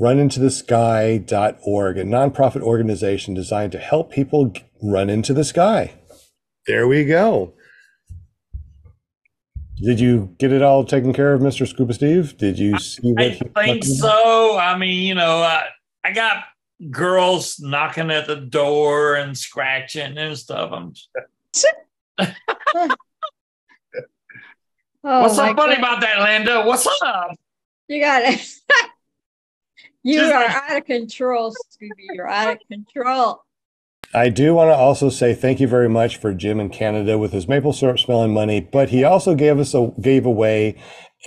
runintothesky.org, 0.00 1.96
a 1.96 2.04
nonprofit 2.04 2.62
organization 2.62 3.34
designed 3.34 3.72
to 3.72 3.78
help 3.78 4.10
people 4.12 4.52
run 4.82 5.08
into 5.10 5.32
the 5.32 5.44
sky. 5.44 5.99
There 6.66 6.86
we 6.88 7.04
go. 7.04 7.54
Did 9.76 9.98
you 9.98 10.34
get 10.38 10.52
it 10.52 10.60
all 10.62 10.84
taken 10.84 11.12
care 11.14 11.32
of, 11.32 11.40
Mr. 11.40 11.66
Scuba 11.66 11.94
Steve? 11.94 12.36
Did 12.36 12.58
you 12.58 12.78
see 12.78 13.12
what 13.12 13.24
I 13.24 13.28
he- 13.30 13.44
think 13.54 13.84
so. 13.84 14.58
I 14.58 14.76
mean, 14.76 15.02
you 15.06 15.14
know, 15.14 15.38
I, 15.38 15.64
I 16.04 16.12
got 16.12 16.44
girls 16.90 17.58
knocking 17.60 18.10
at 18.10 18.26
the 18.26 18.36
door 18.36 19.14
and 19.16 19.36
scratching 19.36 20.18
and 20.18 20.36
stuff. 20.36 20.70
I'm 20.72 20.92
Oh, 25.02 25.22
What's 25.22 25.36
so 25.36 25.46
funny 25.54 25.76
God. 25.76 25.78
about 25.78 26.00
that, 26.02 26.18
Linda? 26.20 26.62
What's 26.66 26.86
up? 27.02 27.30
You 27.88 28.02
got 28.02 28.22
it. 28.22 28.46
you 30.02 30.20
Just- 30.20 30.32
are 30.34 30.44
out 30.44 30.76
of 30.76 30.84
control, 30.84 31.52
Scooby. 31.52 31.88
You're 32.12 32.28
out 32.28 32.52
of 32.52 32.58
control. 32.70 33.42
I 34.12 34.28
do 34.28 34.54
want 34.54 34.70
to 34.70 34.74
also 34.74 35.08
say 35.08 35.34
thank 35.34 35.60
you 35.60 35.68
very 35.68 35.88
much 35.88 36.16
for 36.16 36.34
Jim 36.34 36.58
in 36.58 36.70
Canada 36.70 37.16
with 37.16 37.32
his 37.32 37.46
maple 37.46 37.72
syrup 37.72 38.00
smelling 38.00 38.34
money, 38.34 38.60
but 38.60 38.88
he 38.88 39.04
also 39.04 39.36
gave 39.36 39.60
us 39.60 39.72
a 39.72 39.92
gave 40.00 40.26
away 40.26 40.76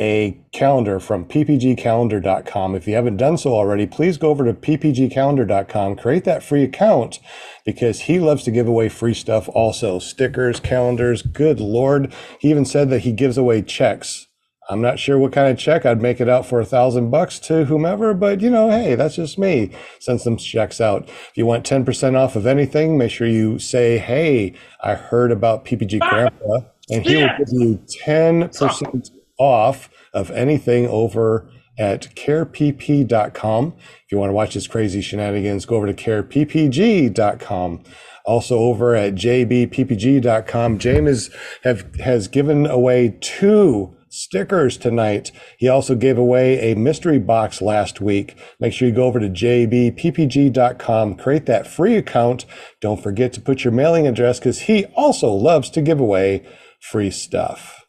a 0.02 0.38
calendar 0.52 1.00
from 1.00 1.24
ppgcalendar.com. 1.24 2.76
If 2.76 2.88
you 2.88 2.96
haven't 2.96 3.18
done 3.18 3.38
so 3.38 3.54
already, 3.54 3.86
please 3.86 4.18
go 4.18 4.32
over 4.32 4.44
to 4.44 4.54
ppgcalendar.com, 4.54 5.96
create 5.96 6.26
that 6.26 6.44
free 6.44 6.64
account 6.64 7.20
because 7.66 8.02
he 8.02 8.20
loves 8.20 8.44
to 8.44 8.52
give 8.52 8.68
away 8.68 8.90
free 8.90 9.14
stuff 9.14 9.48
also. 9.50 10.00
Stickers, 10.00 10.60
calendars, 10.60 11.22
good 11.22 11.62
lord. 11.62 12.12
He 12.40 12.50
even 12.50 12.66
said 12.66 12.90
that 12.90 13.02
he 13.02 13.14
gives 13.14 13.38
away 13.38 13.62
checks. 13.62 14.28
I'm 14.70 14.82
not 14.82 14.98
sure 14.98 15.18
what 15.18 15.34
kind 15.34 15.52
of 15.52 15.58
check 15.58 15.86
I'd 15.86 16.02
make 16.02 16.22
it 16.22 16.30
out 16.30 16.46
for 16.46 16.62
a 16.62 16.66
thousand 16.66 17.10
bucks 17.10 17.38
to 17.40 17.66
whomever, 17.66 18.14
but 18.14 18.42
you 18.42 18.50
know, 18.50 18.70
hey, 18.70 18.96
that's 18.96 19.16
just 19.16 19.38
me. 19.38 19.72
Send 20.00 20.22
some 20.22 20.38
checks 20.38 20.80
out. 20.80 21.08
If 21.08 21.34
you 21.36 21.46
want 21.46 21.66
10% 21.66 22.16
off 22.16 22.36
of 22.36 22.48
anything, 22.48 22.98
make 22.98 23.12
sure 23.12 23.28
you 23.28 23.60
say, 23.60 23.98
Hey, 23.98 24.54
I 24.82 24.96
heard 24.96 25.32
about 25.32 25.66
PPG 25.66 26.00
ah, 26.02 26.10
Grandpa, 26.10 26.70
and 26.90 27.06
he 27.06 27.18
will 27.18 27.30
give 27.38 27.50
you 27.52 27.80
10% 28.06 29.12
off 29.38 29.90
of 30.14 30.32
anything 30.32 30.88
over 30.88 31.50
at 31.78 32.16
carepp.com. 32.16 33.74
If 34.06 34.12
you 34.12 34.18
want 34.18 34.30
to 34.30 34.34
watch 34.34 34.54
his 34.54 34.68
crazy 34.68 35.02
shenanigans, 35.02 35.66
go 35.66 35.76
over 35.78 35.92
to 35.92 35.94
careppg.com. 35.94 37.84
Also 38.26 38.58
over 38.58 38.96
at 38.96 39.16
jbppg.com, 39.16 40.78
James 40.78 41.30
have 41.64 41.96
has 41.96 42.30
given 42.30 42.66
away 42.66 43.18
two 43.20 43.94
stickers 44.14 44.78
tonight. 44.78 45.32
He 45.58 45.68
also 45.68 45.96
gave 45.96 46.18
away 46.18 46.72
a 46.72 46.76
mystery 46.76 47.20
box 47.20 47.62
last 47.62 48.00
week. 48.02 48.38
Make 48.60 48.74
sure 48.74 48.88
you 48.88 48.94
go 48.94 49.06
over 49.06 49.20
to 49.20 49.30
jbppg.com, 49.30 51.16
create 51.16 51.46
that 51.48 51.68
free 51.68 51.96
account. 51.96 52.46
Don't 52.82 53.02
forget 53.02 53.34
to 53.34 53.42
put 53.42 53.64
your 53.64 53.74
mailing 53.74 54.08
address 54.08 54.40
because 54.40 54.62
he 54.62 54.86
also 54.96 55.30
loves 55.30 55.70
to 55.72 55.82
give 55.82 56.00
away 56.00 56.46
free 56.80 57.12
stuff. 57.12 57.86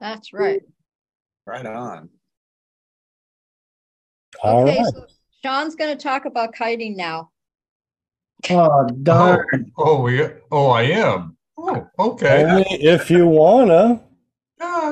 That's 0.00 0.32
right. 0.32 0.62
Right 1.46 1.66
on. 1.66 2.08
All 4.42 4.62
okay, 4.68 4.78
right. 4.78 4.86
so 4.94 5.06
Sean's 5.44 5.74
going 5.76 5.96
to 5.96 6.02
talk 6.02 6.24
about 6.24 6.54
kiting 6.54 6.96
now. 6.96 7.30
Oh, 8.50 8.68
Oh, 8.70 8.86
darn. 9.02 9.70
oh, 9.78 10.08
yeah. 10.08 10.30
Oh, 10.50 10.68
I 10.70 10.82
am. 10.82 11.36
Oh, 11.56 11.86
okay. 11.98 12.44
Only 12.44 12.64
if 12.70 13.08
you 13.10 13.26
wanna. 13.26 14.02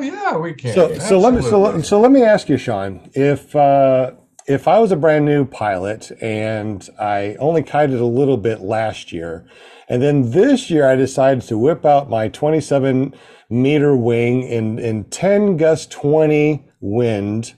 Oh, 0.00 0.02
yeah, 0.02 0.36
we 0.36 0.54
can. 0.54 0.72
So, 0.74 0.98
so 0.98 1.18
let 1.18 1.34
me 1.34 1.42
so, 1.42 1.60
let- 1.60 1.84
so 1.84 2.00
let 2.00 2.10
me 2.10 2.22
ask 2.22 2.48
you, 2.48 2.56
Sean, 2.56 3.10
if 3.14 3.54
uh, 3.54 4.12
if 4.46 4.66
I 4.66 4.78
was 4.78 4.90
a 4.92 4.96
brand 4.96 5.26
new 5.26 5.44
pilot 5.44 6.10
and 6.22 6.88
I 6.98 7.36
only 7.38 7.62
kited 7.62 8.00
a 8.00 8.06
little 8.06 8.38
bit 8.38 8.60
last 8.62 9.12
year, 9.12 9.46
and 9.88 10.02
then 10.02 10.30
this 10.30 10.70
year 10.70 10.88
I 10.88 10.96
decided 10.96 11.42
to 11.48 11.58
whip 11.58 11.84
out 11.84 12.08
my 12.08 12.28
27 12.28 13.14
meter 13.50 13.94
wing 13.94 14.42
in 14.42 14.78
in 14.78 15.04
10 15.04 15.56
gust 15.58 15.90
20 15.90 16.64
wind, 16.80 17.54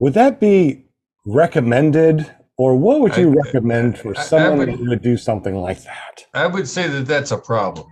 would 0.00 0.12
that 0.14 0.40
be 0.40 0.84
recommended, 1.24 2.30
or 2.58 2.76
what 2.76 3.00
would 3.00 3.16
you 3.16 3.30
I- 3.30 3.34
recommend 3.44 3.98
for 3.98 4.14
I- 4.16 4.20
I 4.20 4.24
someone 4.24 4.58
would- 4.72 4.88
would 4.88 5.02
do 5.02 5.16
something 5.16 5.54
like 5.56 5.82
that? 5.84 6.26
I 6.34 6.46
would 6.46 6.68
say 6.68 6.88
that 6.88 7.06
that's 7.06 7.30
a 7.30 7.38
problem. 7.38 7.86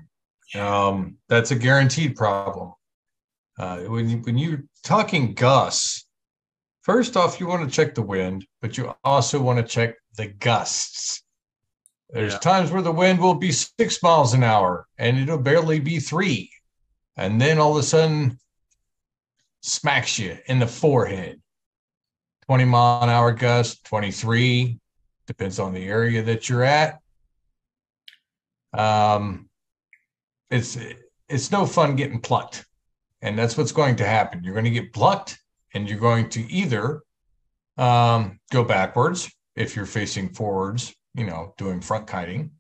Um, 0.55 1.17
that's 1.29 1.51
a 1.51 1.57
guaranteed 1.57 2.15
problem. 2.17 2.73
Uh, 3.59 3.79
when 3.81 4.09
you, 4.09 4.19
when 4.19 4.37
you're 4.37 4.65
talking 4.83 5.35
gusts, 5.35 6.07
first 6.83 7.17
off, 7.17 7.41
you 7.41 7.47
want 7.47 7.69
to 7.69 7.75
check 7.75 7.95
the 7.95 8.03
wind, 8.03 8.47
but 8.61 8.77
you 8.77 8.95
also 9.03 9.41
want 9.41 9.59
to 9.59 9.65
check 9.65 9.97
the 10.17 10.27
gusts. 10.27 11.23
There's 12.11 12.35
Yeah. 12.35 12.39
times 12.39 12.71
where 12.71 12.83
the 12.83 12.93
wind 12.93 13.19
will 13.19 13.35
be 13.35 13.53
six 13.53 14.03
miles 14.03 14.35
an 14.35 14.43
hour 14.45 14.87
and 14.99 15.19
it'll 15.19 15.39
barely 15.39 15.81
be 15.81 15.99
three. 15.99 16.51
And 17.17 17.41
then 17.41 17.59
all 17.59 17.73
of 17.73 17.79
a 17.79 17.83
sudden 17.83 18.39
smacks 19.63 20.19
you 20.19 20.39
in 20.47 20.59
the 20.59 20.67
forehead. 20.67 21.41
20 22.47 22.65
mile 22.67 23.03
an 23.03 23.09
hour 23.09 23.33
gust, 23.33 23.85
23, 23.85 24.79
depends 25.27 25.59
on 25.59 25.73
the 25.75 25.85
area 25.89 26.23
that 26.23 26.49
you're 26.49 26.63
at. 26.63 27.01
Um, 28.73 29.49
it's 30.51 30.77
it's 31.29 31.51
no 31.51 31.67
fun 31.67 31.97
getting 31.97 32.21
plucked, 32.21 32.66
and 33.27 33.37
that's 33.37 33.59
what's 33.59 33.73
going 33.73 33.97
to 33.97 34.07
happen. 34.07 34.45
You're 34.45 34.55
going 34.55 34.65
to 34.65 34.71
get 34.71 34.93
plucked, 34.93 35.37
and 35.75 35.91
you're 35.91 35.99
going 35.99 36.29
to 36.31 36.51
either 36.51 37.03
um, 37.77 38.39
go 38.53 38.63
backwards 38.63 39.29
if 39.57 39.75
you're 39.75 39.85
facing 39.85 40.29
forwards, 40.29 40.95
you 41.15 41.27
know, 41.27 41.53
doing 41.59 41.81
front 41.81 42.07
kiting, 42.07 42.53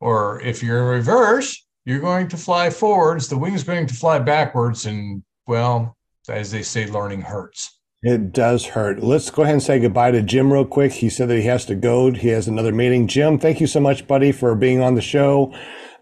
or 0.00 0.40
if 0.40 0.62
you're 0.62 0.78
in 0.78 0.98
reverse, 0.98 1.66
you're 1.84 2.00
going 2.00 2.28
to 2.28 2.38
fly 2.38 2.70
forwards. 2.70 3.28
The 3.28 3.36
wing's 3.36 3.62
going 3.62 3.86
to 3.86 3.94
fly 3.94 4.18
backwards, 4.18 4.86
and 4.86 5.22
well, 5.46 5.98
as 6.30 6.50
they 6.50 6.62
say, 6.62 6.86
learning 6.86 7.20
hurts. 7.20 7.78
It 8.02 8.32
does 8.32 8.64
hurt. 8.64 9.02
Let's 9.02 9.30
go 9.30 9.42
ahead 9.42 9.52
and 9.52 9.62
say 9.62 9.78
goodbye 9.78 10.12
to 10.12 10.22
Jim 10.22 10.50
real 10.50 10.64
quick. 10.64 10.92
He 10.92 11.10
said 11.10 11.28
that 11.28 11.36
he 11.36 11.42
has 11.42 11.66
to 11.66 11.74
go. 11.74 12.10
He 12.10 12.28
has 12.28 12.48
another 12.48 12.72
meeting. 12.72 13.06
Jim, 13.06 13.38
thank 13.38 13.60
you 13.60 13.66
so 13.66 13.80
much, 13.80 14.06
buddy, 14.06 14.32
for 14.32 14.54
being 14.54 14.80
on 14.80 14.94
the 14.94 15.02
show. 15.02 15.52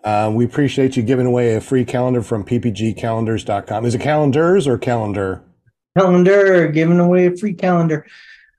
Uh, 0.05 0.31
we 0.33 0.45
appreciate 0.45 0.97
you 0.97 1.03
giving 1.03 1.27
away 1.27 1.55
a 1.55 1.61
free 1.61 1.85
calendar 1.85 2.23
from 2.23 2.45
ppgcalendars.com. 2.45 3.85
Is 3.85 3.95
it 3.95 4.01
calendars 4.01 4.67
or 4.67 4.79
calendar? 4.79 5.43
calendar, 5.99 6.69
giving 6.69 7.01
away 7.01 7.27
a 7.27 7.37
free 7.37 7.55
calendar. 7.55 8.07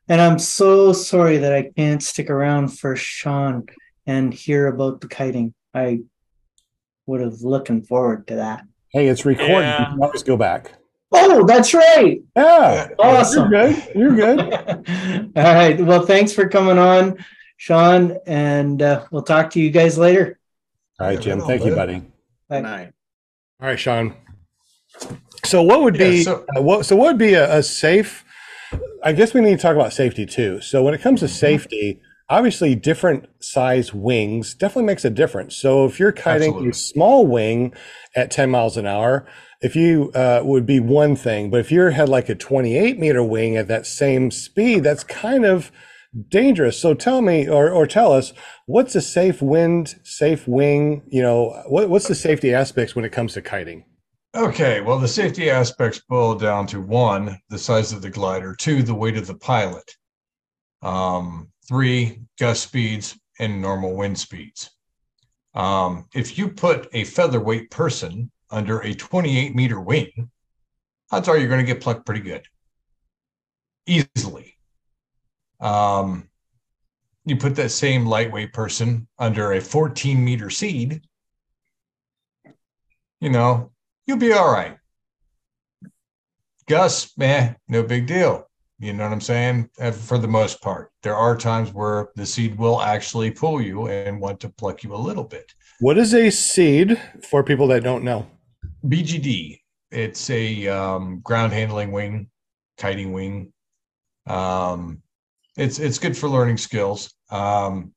And 0.08 0.20
I'm 0.20 0.40
so 0.40 0.92
sorry 0.94 1.38
that 1.38 1.54
I 1.54 1.72
can't 1.76 2.02
stick 2.02 2.30
around 2.30 2.70
for 2.70 2.96
Sean 2.96 3.68
and 4.06 4.34
hear 4.34 4.68
about 4.68 5.02
the 5.02 5.08
kiting. 5.08 5.54
I 5.74 6.02
would 7.06 7.22
have 7.22 7.42
looking 7.42 7.84
forward 7.84 8.28
to 8.28 8.36
that. 8.36 8.64
Hey, 8.92 9.08
it's 9.08 9.26
recorded. 9.26 9.52
Yeah. 9.52 9.80
You 9.80 9.86
can 9.86 10.04
always 10.04 10.24
go 10.24 10.36
back. 10.36 10.74
Oh, 11.12 11.46
that's 11.46 11.74
right. 11.74 12.22
Yeah. 12.36 12.90
Awesome. 12.98 13.52
You're 13.52 13.74
good. 13.74 13.96
You're 13.96 14.16
good. 14.16 14.40
All 15.36 15.44
right. 15.44 15.80
Well, 15.80 16.06
thanks 16.06 16.34
for 16.34 16.50
coming 16.50 16.78
on, 16.78 17.24
Sean, 17.58 18.18
and 18.26 18.82
uh, 18.82 19.06
we'll 19.12 19.24
talk 19.24 19.52
to 19.52 19.60
you 19.60 19.70
guys 19.70 19.98
later. 19.98 20.39
All 21.00 21.08
right, 21.08 21.20
Jim. 21.20 21.42
Thank 21.42 21.66
you, 21.66 21.74
buddy. 21.76 22.02
Good 22.52 22.64
night. 22.64 22.92
All 23.62 23.68
right, 23.68 23.80
Sean. 23.80 24.16
So 25.46 25.62
what 25.62 25.82
would 25.82 25.98
be 25.98 26.18
Yeah, 26.18 26.24
so- 26.24 26.46
uh, 26.58 26.62
what 26.62 26.86
so 26.86 26.96
what 26.96 27.08
would 27.08 27.18
be 27.18 27.34
a, 27.34 27.58
a 27.60 27.64
safe 27.64 28.26
I 29.04 29.14
guess 29.14 29.34
we 29.34 29.42
need 29.42 29.56
to 29.56 29.62
talk 29.62 29.76
about 29.76 29.94
safety 29.94 30.26
too. 30.26 30.62
So 30.62 30.84
when 30.84 30.94
it 30.94 31.02
comes 31.02 31.22
to 31.22 31.26
Mm-hmm. 31.26 31.34
safety, 31.34 32.02
obviously 32.30 32.76
different 32.76 33.28
size 33.42 33.94
wings 33.94 34.54
definitely 34.54 34.84
makes 34.84 35.06
a 35.06 35.10
difference. 35.10 35.56
So 35.56 35.86
if 35.86 36.00
you're 36.00 36.12
kiting 36.12 36.50
Absolutely. 36.50 36.70
a 36.70 36.74
small 36.74 37.26
wing 37.26 37.74
at 38.16 38.30
10 38.30 38.52
miles 38.52 38.78
an 38.78 38.86
hour, 38.86 39.26
if 39.62 39.76
you 39.76 40.12
uh, 40.14 40.42
would 40.44 40.66
be 40.68 40.80
one 40.80 41.16
thing, 41.16 41.50
but 41.50 41.62
if 41.62 41.72
you 41.72 41.82
had 41.82 42.10
like 42.10 42.30
a 42.30 42.36
28 42.36 43.00
meter 43.00 43.24
wing 43.24 43.56
at 43.58 43.68
that 43.70 43.88
same 43.88 44.30
speed, 44.32 44.84
that's 44.84 45.04
kind 45.04 45.46
of 45.46 45.72
dangerous. 46.30 46.80
So 46.80 46.94
tell 46.94 47.22
me 47.22 47.48
or, 47.48 47.70
or 47.70 47.86
tell 47.86 48.12
us 48.14 48.34
what's 48.66 48.96
a 48.96 49.02
safe 49.02 49.42
wind, 49.42 49.96
safe 50.04 50.48
wing, 50.48 51.04
you 51.08 51.22
know, 51.22 51.64
what, 51.68 51.90
what's 51.90 52.08
the 52.08 52.16
safety 52.16 52.54
aspects 52.54 52.96
when 52.96 53.06
it 53.06 53.12
comes 53.12 53.34
to 53.34 53.42
kiting? 53.42 53.86
Okay, 54.36 54.82
well, 54.82 55.00
the 55.00 55.08
safety 55.08 55.50
aspects 55.50 56.02
boil 56.08 56.36
down 56.36 56.68
to 56.68 56.82
one, 56.82 57.40
the 57.50 57.58
size 57.58 57.92
of 57.92 58.02
the 58.02 58.12
glider, 58.12 58.56
two, 58.56 58.84
the 58.84 58.94
weight 58.94 59.18
of 59.18 59.26
the 59.26 59.36
pilot, 59.36 59.90
um, 60.84 61.50
three, 61.68 62.22
gust 62.40 62.64
speeds, 62.64 63.20
and 63.40 63.62
normal 63.62 63.96
wind 63.96 64.20
speeds. 64.20 64.70
Um, 65.56 66.06
if 66.14 66.38
you 66.38 66.50
put 66.50 66.88
a 66.94 67.06
featherweight 67.06 67.72
person 67.72 68.30
under 68.52 68.80
a 68.82 68.94
28 68.94 69.56
meter 69.56 69.80
wing, 69.80 70.30
odds 71.12 71.28
are 71.28 71.38
you're 71.38 71.50
going 71.50 71.66
to 71.66 71.74
get 71.74 71.82
plucked 71.82 72.06
pretty 72.06 72.22
good, 72.22 72.46
easily. 73.88 74.49
Um, 75.60 76.30
you 77.26 77.36
put 77.36 77.56
that 77.56 77.70
same 77.70 78.06
lightweight 78.06 78.54
person 78.54 79.08
under 79.18 79.54
a 79.54 79.62
14 79.62 80.24
meter 80.24 80.50
seed, 80.50 81.02
you 83.20 83.30
know, 83.30 83.72
you'll 84.08 84.18
be 84.18 84.34
all 84.34 84.52
right. 84.52 84.78
Gus, 86.68 87.18
man, 87.18 87.56
no 87.68 87.84
big 87.84 88.08
deal. 88.08 88.48
You 88.80 88.94
know 88.94 89.04
what 89.04 89.12
I'm 89.12 89.22
saying? 89.22 89.70
Uh, 89.80 89.92
For 89.92 90.18
the 90.18 90.28
most 90.28 90.62
part, 90.62 90.92
there 91.04 91.16
are 91.16 91.36
times 91.36 91.74
where 91.74 92.10
the 92.16 92.26
seed 92.26 92.58
will 92.58 92.82
actually 92.82 93.32
pull 93.32 93.62
you 93.62 93.88
and 93.88 94.22
want 94.22 94.40
to 94.42 94.50
pluck 94.50 94.84
you 94.84 94.96
a 94.96 94.98
little 94.98 95.26
bit. 95.26 95.54
What 95.82 95.98
is 95.98 96.14
a 96.14 96.30
seed 96.30 97.00
for 97.30 97.44
people 97.44 97.68
that 97.68 97.84
don't 97.84 98.04
know? 98.04 98.28
BGD, 98.86 99.60
it's 99.92 100.30
a 100.30 100.68
um, 100.68 101.20
ground 101.22 101.52
handling 101.52 101.92
wing, 101.92 102.30
kiting 102.78 103.12
wing. 103.12 103.52
Um, 104.28 105.02
it's 105.60 105.80
it's 105.80 106.00
good 106.00 106.18
for 106.18 106.30
learning 106.30 106.58
skills. 106.58 107.14
Um, 107.30 107.94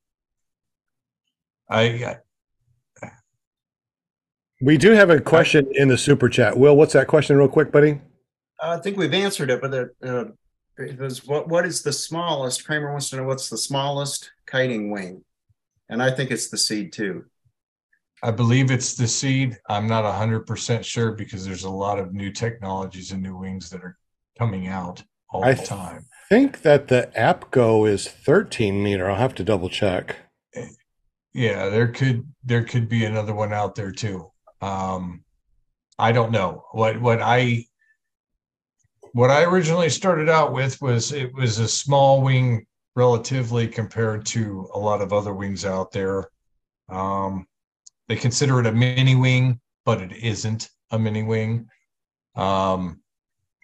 I 1.71 2.17
We 4.61 4.77
do 4.77 4.93
have 4.93 5.11
a 5.11 5.21
question 5.21 5.69
in 5.73 5.89
the 5.89 5.99
super 5.99 6.29
chat. 6.29 6.57
Will, 6.57 6.77
what's 6.77 6.93
that 6.93 7.09
question, 7.09 7.37
real 7.37 7.49
quick, 7.49 7.73
buddy? 7.73 8.01
I 8.63 8.79
think 8.79 8.97
we've 8.97 9.13
answered 9.13 9.51
it, 9.51 9.61
but 9.61 9.75
it, 9.75 9.89
uh, 10.05 10.25
it 10.79 10.99
was 10.99 11.27
what 11.27 11.49
what 11.49 11.67
is 11.67 11.83
the 11.83 11.93
smallest? 11.93 12.65
Kramer 12.65 12.91
wants 12.91 13.11
to 13.11 13.17
know 13.17 13.25
what's 13.25 13.49
the 13.49 13.59
smallest 13.59 14.31
kiting 14.47 14.91
wing, 14.91 15.25
and 15.89 16.03
I 16.03 16.11
think 16.11 16.31
it's 16.31 16.49
the 16.49 16.59
seed 16.59 16.93
too. 16.93 17.25
I 18.23 18.31
believe 18.31 18.71
it's 18.71 18.95
the 18.95 19.09
seed. 19.09 19.59
I'm 19.69 19.89
not 19.89 20.05
100% 20.05 20.85
sure 20.85 21.11
because 21.11 21.45
there's 21.45 21.65
a 21.65 21.71
lot 21.71 21.99
of 21.99 22.15
new 22.15 22.31
technologies 22.31 23.11
and 23.11 23.21
new 23.21 23.37
wings 23.37 23.69
that 23.71 23.83
are 23.83 23.99
coming 24.39 24.69
out 24.69 25.03
all 25.29 25.45
I 25.45 25.55
the 25.55 25.65
time. 25.65 26.07
Think 26.33 26.63
that 26.63 26.89
the 26.89 27.11
APCO 27.15 27.87
is 27.87 28.09
13 28.09 28.83
meter. 28.83 29.11
I'll 29.11 29.19
have 29.19 29.35
to 29.35 29.45
double 29.45 29.69
check. 29.69 30.17
Yeah, 31.35 31.69
there 31.69 31.89
could 31.89 32.27
there 32.43 32.65
could 32.65 32.89
be 32.89 33.05
another 33.05 33.35
one 33.35 33.53
out 33.53 33.75
there 33.75 33.93
too. 33.93 34.31
Um, 34.63 35.25
I 35.99 36.11
don't 36.11 36.33
know 36.33 36.65
what 36.73 36.99
what 37.03 37.21
I 37.21 37.67
what 39.13 39.31
I 39.31 39.45
originally 39.45 39.91
started 39.91 40.31
out 40.31 40.55
with 40.55 40.81
was 40.81 41.13
it 41.13 41.35
was 41.35 41.59
a 41.59 41.69
small 41.69 42.23
wing 42.23 42.65
relatively 42.97 43.69
compared 43.69 44.25
to 44.27 44.71
a 44.73 44.79
lot 44.79 45.03
of 45.03 45.13
other 45.13 45.35
wings 45.35 45.67
out 45.67 45.93
there. 45.93 46.31
Um, 46.89 47.47
they 48.09 48.17
consider 48.17 48.59
it 48.59 48.67
a 48.67 48.73
mini 48.73 49.17
wing, 49.17 49.61
but 49.85 50.01
it 50.01 50.13
isn't 50.13 50.71
a 50.93 50.99
mini 50.99 51.25
wing. 51.25 51.69
Um, 52.37 53.03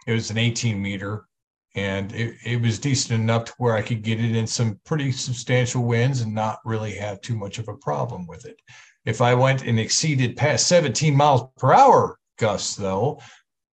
it 0.07 0.13
was 0.13 0.31
an 0.31 0.37
18 0.37 0.83
meter 0.83 1.28
and 1.75 2.13
it, 2.13 2.37
it 2.45 2.61
was 2.61 2.79
decent 2.79 3.21
enough 3.21 3.45
to 3.47 3.53
where 3.59 3.75
I 3.75 3.83
could 3.83 4.03
get 4.03 4.21
it 4.21 4.35
in 4.35 4.47
some 4.47 4.81
pretty 4.85 5.13
substantial 5.13 5.85
winds 5.85 6.21
and 6.23 6.35
not 6.35 6.59
really 6.65 6.95
have 6.95 7.21
too 7.21 7.37
much 7.37 7.59
of 7.59 7.69
a 7.69 7.77
problem 7.77 8.27
with 8.27 8.47
it. 8.47 8.61
If 9.05 9.21
I 9.21 9.35
went 9.35 9.65
and 9.65 9.79
exceeded 9.79 10.37
past 10.37 10.67
17 10.67 11.15
miles 11.15 11.43
per 11.59 11.73
hour 11.73 12.19
gusts, 12.39 12.77
though, 12.77 13.21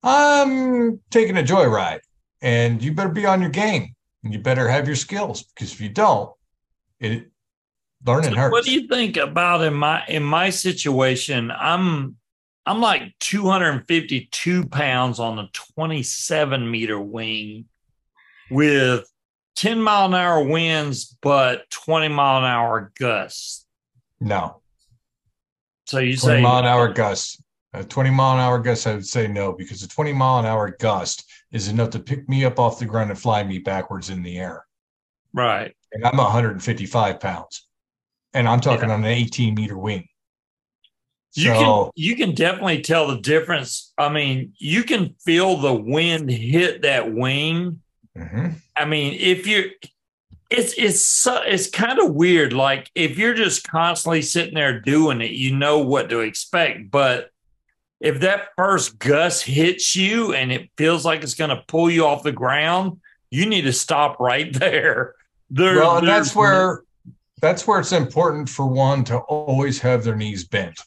I'm 0.04 1.00
taking 1.10 1.38
a 1.38 1.44
joyride 1.44 2.02
and 2.42 2.82
you 2.82 2.94
better 2.94 3.10
be 3.10 3.26
on 3.26 3.42
your 3.42 3.50
game 3.50 3.96
and 4.24 4.34
you 4.34 4.40
better 4.40 4.68
have 4.68 4.88
your 4.88 4.96
skills 4.96 5.44
because 5.44 5.74
if 5.74 5.82
you 5.82 5.90
don't, 5.90 6.32
it 7.00 7.32
learning 8.06 8.32
So 8.32 8.36
hurts. 8.36 8.52
what 8.52 8.66
do 8.66 8.72
you 8.72 8.88
think 8.88 9.18
about 9.18 9.64
in 9.64 9.74
my 9.74 10.06
in 10.08 10.24
my 10.24 10.52
situation? 10.52 11.52
I'm 11.52 12.18
I'm 12.66 12.82
like 12.82 13.14
252 13.20 14.68
pounds 14.68 15.20
on 15.20 15.40
a 15.40 15.50
27 15.54 16.70
meter 16.70 17.00
wing 17.00 17.66
with 18.50 19.10
10 19.56 19.82
mile 19.82 20.08
an 20.08 20.14
hour 20.14 20.44
winds, 20.44 21.18
but 21.22 21.70
20 21.70 22.10
mile 22.10 22.40
an 22.40 22.46
hour 22.46 22.92
gusts. 23.00 23.66
no, 24.20 24.62
So 25.86 26.00
you 26.00 26.18
20 26.18 26.38
say 26.38 26.42
mile 26.42 26.60
an 26.60 26.66
hour 26.66 26.90
gust. 26.90 27.42
A 27.74 27.84
20 27.84 28.10
mile 28.10 28.36
an 28.36 28.40
hour 28.40 28.60
gust, 28.60 28.88
I 28.88 28.96
would 28.96 29.06
say 29.06 29.28
no, 29.28 29.52
because 29.52 29.84
a 29.84 29.88
20 29.88 30.14
mile 30.14 30.40
an 30.40 30.46
hour 30.46 30.76
gust 30.80 31.30
is 31.52 31.68
enough 31.68 31.90
to 31.92 32.00
pick 32.00 32.28
me 32.30 32.46
up 32.46 32.60
off 32.60 32.80
the 32.80 32.86
ground 32.86 33.10
and 33.10 33.20
fly 33.20 33.44
me 33.44 33.60
backwards 33.60 34.10
in 34.10 34.24
the 34.24 34.38
air. 34.38 34.66
right. 35.34 35.76
And 35.92 36.06
I'm 36.06 36.18
155 36.18 37.20
pounds. 37.20 37.68
And 38.34 38.50
I'm 38.50 38.60
talking 38.60 38.92
on 38.92 39.00
an 39.00 39.06
18 39.06 39.56
meter 39.56 39.78
wing. 39.78 40.08
You 41.36 41.44
so 41.44 41.54
can 41.54 41.92
you 41.96 42.16
can 42.16 42.34
definitely 42.34 42.82
tell 42.82 43.08
the 43.08 43.20
difference. 43.20 43.94
I 43.98 44.10
mean, 44.10 44.54
you 44.58 44.84
can 44.84 45.16
feel 45.26 45.58
the 45.58 45.74
wind 45.74 46.30
hit 46.30 46.84
that 46.84 47.14
wing. 47.14 47.82
Mhm. 48.18 48.56
I 48.78 48.86
mean, 48.86 49.18
if 49.20 49.46
you're 49.48 49.66
it's 50.50 50.74
it's 50.78 51.02
so, 51.02 51.42
it's 51.42 51.70
kind 51.70 52.00
of 52.00 52.14
weird. 52.14 52.54
Like 52.54 52.90
if 52.96 53.18
you're 53.18 53.34
just 53.34 53.68
constantly 53.68 54.22
sitting 54.22 54.54
there 54.54 54.80
doing 54.80 55.22
it, 55.22 55.32
you 55.32 55.56
know 55.56 55.80
what 55.80 56.10
to 56.10 56.20
expect. 56.20 56.92
But 56.92 57.30
if 58.00 58.20
that 58.22 58.50
first 58.56 59.00
gust 59.00 59.44
hits 59.44 59.96
you 59.96 60.34
and 60.34 60.52
it 60.52 60.70
feels 60.78 61.04
like 61.04 61.24
it's 61.24 61.34
going 61.34 61.50
to 61.50 61.64
pull 61.68 61.90
you 61.90 62.06
off 62.06 62.24
the 62.24 62.32
ground, 62.32 63.00
you 63.32 63.46
need 63.48 63.64
to 63.64 63.74
stop 63.74 64.20
right 64.20 64.54
there. 64.60 65.16
There, 65.50 65.76
well, 65.78 66.02
that's 66.02 66.36
where 66.36 66.84
that's 67.42 67.68
where 67.68 67.80
it's 67.80 67.92
important 67.92 68.48
for 68.50 68.66
one 68.66 69.04
to 69.06 69.18
always 69.18 69.80
have 69.80 70.04
their 70.04 70.16
knees 70.16 70.46
bent. 70.46 70.80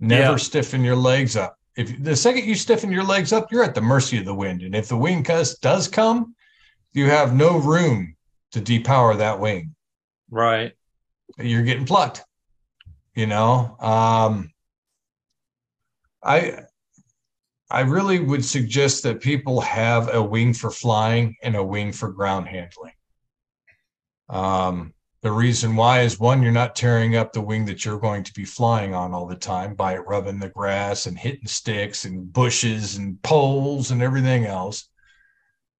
Never 0.00 0.32
Yeah. 0.32 0.36
stiffen 0.36 0.82
your 0.82 0.96
legs 0.96 1.36
up. 1.36 1.56
If 1.76 2.02
the 2.02 2.16
second 2.16 2.44
you 2.44 2.54
stiffen 2.54 2.92
your 2.92 3.04
legs 3.04 3.32
up, 3.32 3.50
you're 3.52 3.64
at 3.64 3.74
the 3.74 3.80
mercy 3.80 4.18
of 4.18 4.24
the 4.24 4.34
wind. 4.34 4.62
And 4.62 4.74
if 4.74 4.88
the 4.88 4.96
wind 4.96 5.24
gust 5.24 5.60
does 5.62 5.88
come, 5.88 6.34
you 6.92 7.06
have 7.10 7.34
no 7.34 7.58
room 7.58 8.16
to 8.52 8.60
depower 8.60 9.16
that 9.18 9.40
wing. 9.40 9.74
right. 10.30 10.72
You're 11.38 11.62
getting 11.62 11.86
plucked. 11.86 12.22
You 13.14 13.26
know, 13.26 13.76
um, 13.80 14.50
I 16.22 16.64
I 17.70 17.80
really 17.80 18.18
would 18.18 18.44
suggest 18.44 19.02
that 19.02 19.20
people 19.20 19.62
have 19.62 20.14
a 20.14 20.22
wing 20.22 20.52
for 20.52 20.70
flying 20.70 21.36
and 21.42 21.56
a 21.56 21.64
wing 21.64 21.92
for 21.92 22.10
ground 22.10 22.48
handling. 22.48 22.92
Um, 24.28 24.92
the 25.22 25.32
reason 25.32 25.76
why 25.76 26.00
is 26.00 26.18
one, 26.18 26.42
you're 26.42 26.52
not 26.52 26.74
tearing 26.74 27.16
up 27.16 27.32
the 27.32 27.40
wing 27.40 27.64
that 27.66 27.84
you're 27.84 27.98
going 27.98 28.24
to 28.24 28.32
be 28.34 28.44
flying 28.44 28.94
on 28.94 29.14
all 29.14 29.26
the 29.26 29.36
time 29.36 29.74
by 29.74 29.96
rubbing 29.96 30.38
the 30.38 30.48
grass 30.48 31.06
and 31.06 31.18
hitting 31.18 31.46
sticks 31.46 32.04
and 32.04 32.32
bushes 32.32 32.96
and 32.96 33.22
poles 33.22 33.90
and 33.90 34.02
everything 34.02 34.44
else. 34.44 34.88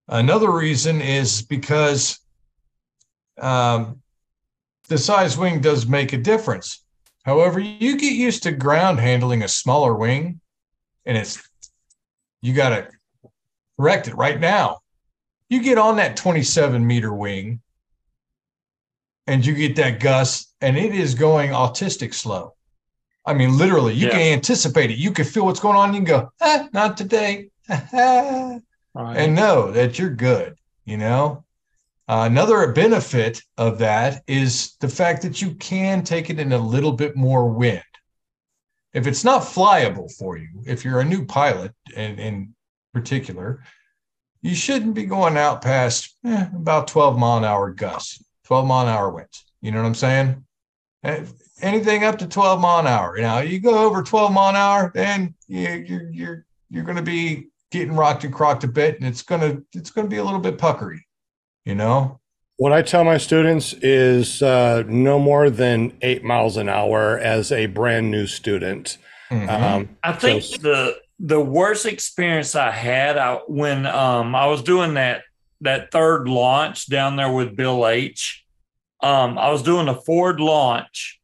Another 0.08 0.50
reason 0.50 1.00
is 1.00 1.42
because 1.42 2.18
um, 3.40 4.02
the 4.88 4.98
size 4.98 5.38
wing 5.38 5.60
does 5.60 5.86
make 5.86 6.12
a 6.12 6.18
difference. 6.18 6.84
However, 7.24 7.60
you 7.60 7.96
get 7.96 8.12
used 8.12 8.42
to 8.44 8.52
ground 8.52 8.98
handling 8.98 9.42
a 9.42 9.48
smaller 9.48 9.94
wing, 9.94 10.40
and 11.06 11.16
it's 11.16 11.42
you 12.40 12.52
got 12.52 12.70
to 12.70 12.88
correct 13.78 14.08
it 14.08 14.14
right 14.14 14.38
now. 14.38 14.80
You 15.48 15.62
get 15.62 15.78
on 15.78 15.96
that 15.96 16.16
27 16.16 16.84
meter 16.84 17.12
wing, 17.14 17.60
and 19.26 19.46
you 19.46 19.54
get 19.54 19.76
that 19.76 20.00
gust, 20.00 20.52
and 20.60 20.76
it 20.76 20.94
is 20.94 21.14
going 21.14 21.50
autistic 21.50 22.12
slow. 22.12 22.54
I 23.24 23.34
mean, 23.34 23.56
literally, 23.56 23.94
you 23.94 24.06
Yeah. 24.06 24.12
can 24.14 24.32
anticipate 24.32 24.90
it. 24.90 24.98
You 24.98 25.12
can 25.12 25.24
feel 25.24 25.44
what's 25.44 25.60
going 25.60 25.76
on. 25.76 25.94
You 25.94 26.00
can 26.00 26.04
go, 26.06 26.32
ah, 26.40 26.68
not 26.72 26.96
today, 26.96 27.50
right. 28.94 29.16
and 29.16 29.34
know 29.34 29.70
that 29.72 29.98
you're 29.98 30.10
good. 30.10 30.56
You 30.84 30.96
know, 30.96 31.44
uh, 32.08 32.24
another 32.30 32.72
benefit 32.72 33.42
of 33.56 33.78
that 33.78 34.22
is 34.26 34.76
the 34.80 34.88
fact 34.88 35.22
that 35.22 35.40
you 35.40 35.54
can 35.54 36.02
take 36.02 36.30
it 36.30 36.38
in 36.38 36.52
a 36.52 36.58
little 36.58 36.92
bit 36.92 37.16
more 37.16 37.48
wind. 37.48 37.82
If 38.92 39.06
it's 39.06 39.24
not 39.24 39.42
flyable 39.42 40.12
for 40.12 40.36
you, 40.36 40.48
if 40.66 40.84
you're 40.84 41.00
a 41.00 41.04
new 41.04 41.24
pilot 41.24 41.72
in, 41.96 42.18
in 42.18 42.54
particular, 42.92 43.62
you 44.42 44.54
shouldn't 44.54 44.94
be 44.94 45.04
going 45.04 45.36
out 45.36 45.62
past 45.62 46.16
eh, 46.26 46.46
about 46.54 46.88
12 46.88 47.16
mile 47.16 47.38
an 47.38 47.44
hour 47.44 47.70
gusts, 47.70 48.22
12 48.44 48.66
mile 48.66 48.86
an 48.86 48.92
hour 48.92 49.10
winds. 49.10 49.44
You 49.62 49.70
know 49.70 49.80
what 49.80 49.86
I'm 49.86 49.94
saying? 49.94 50.44
Eh, 51.04 51.24
Anything 51.62 52.02
up 52.02 52.18
to 52.18 52.26
12 52.26 52.60
mile 52.60 52.80
an 52.80 52.88
hour. 52.88 53.16
Now 53.18 53.38
you 53.38 53.60
go 53.60 53.86
over 53.86 54.02
12 54.02 54.32
mile 54.32 54.50
an 54.50 54.56
hour, 54.56 54.90
then 54.92 55.34
you, 55.46 55.68
you're 55.86 56.10
you're 56.10 56.46
you're 56.70 56.84
going 56.84 56.96
to 56.96 57.02
be 57.02 57.51
getting 57.72 57.94
rocked 57.96 58.22
and 58.22 58.32
crocked 58.32 58.62
a 58.62 58.68
bit, 58.68 58.96
and 58.98 59.06
it's 59.06 59.22
gonna 59.22 59.58
it's 59.74 59.90
gonna 59.90 60.06
be 60.08 60.18
a 60.18 60.24
little 60.24 60.38
bit 60.40 60.58
puckery. 60.58 61.00
You 61.64 61.74
know, 61.74 62.20
What 62.56 62.72
I 62.72 62.82
tell 62.82 63.02
my 63.04 63.18
students 63.18 63.72
is 63.74 64.42
uh, 64.42 64.84
no 64.86 65.18
more 65.18 65.48
than 65.50 65.96
eight 66.02 66.22
miles 66.22 66.56
an 66.56 66.68
hour 66.68 67.18
as 67.18 67.50
a 67.50 67.66
brand 67.66 68.10
new 68.10 68.26
student. 68.26 68.98
Mhm. 69.30 69.48
Um, 69.48 69.88
I 70.04 70.12
think 70.12 70.42
So- 70.44 70.56
the 70.58 70.96
the 71.18 71.40
worst 71.40 71.86
experience 71.86 72.54
I 72.56 72.70
had 72.72 73.16
I, 73.16 73.36
when 73.46 73.86
um, 73.86 74.34
I 74.34 74.46
was 74.46 74.62
doing 74.62 74.94
that 74.94 75.22
that 75.60 75.90
third 75.92 76.28
launch 76.28 76.88
down 76.88 77.16
there 77.16 77.30
with 77.32 77.56
Bill 77.56 77.86
H. 77.86 78.44
Um, 79.02 79.38
I 79.38 79.50
was 79.50 79.62
doing 79.62 79.88
a 79.88 79.94
forward 79.94 80.40
launch, 80.40 81.20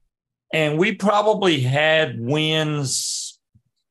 and 0.52 0.78
we 0.78 0.94
probably 0.94 1.60
had 1.60 2.18
winds 2.20 3.17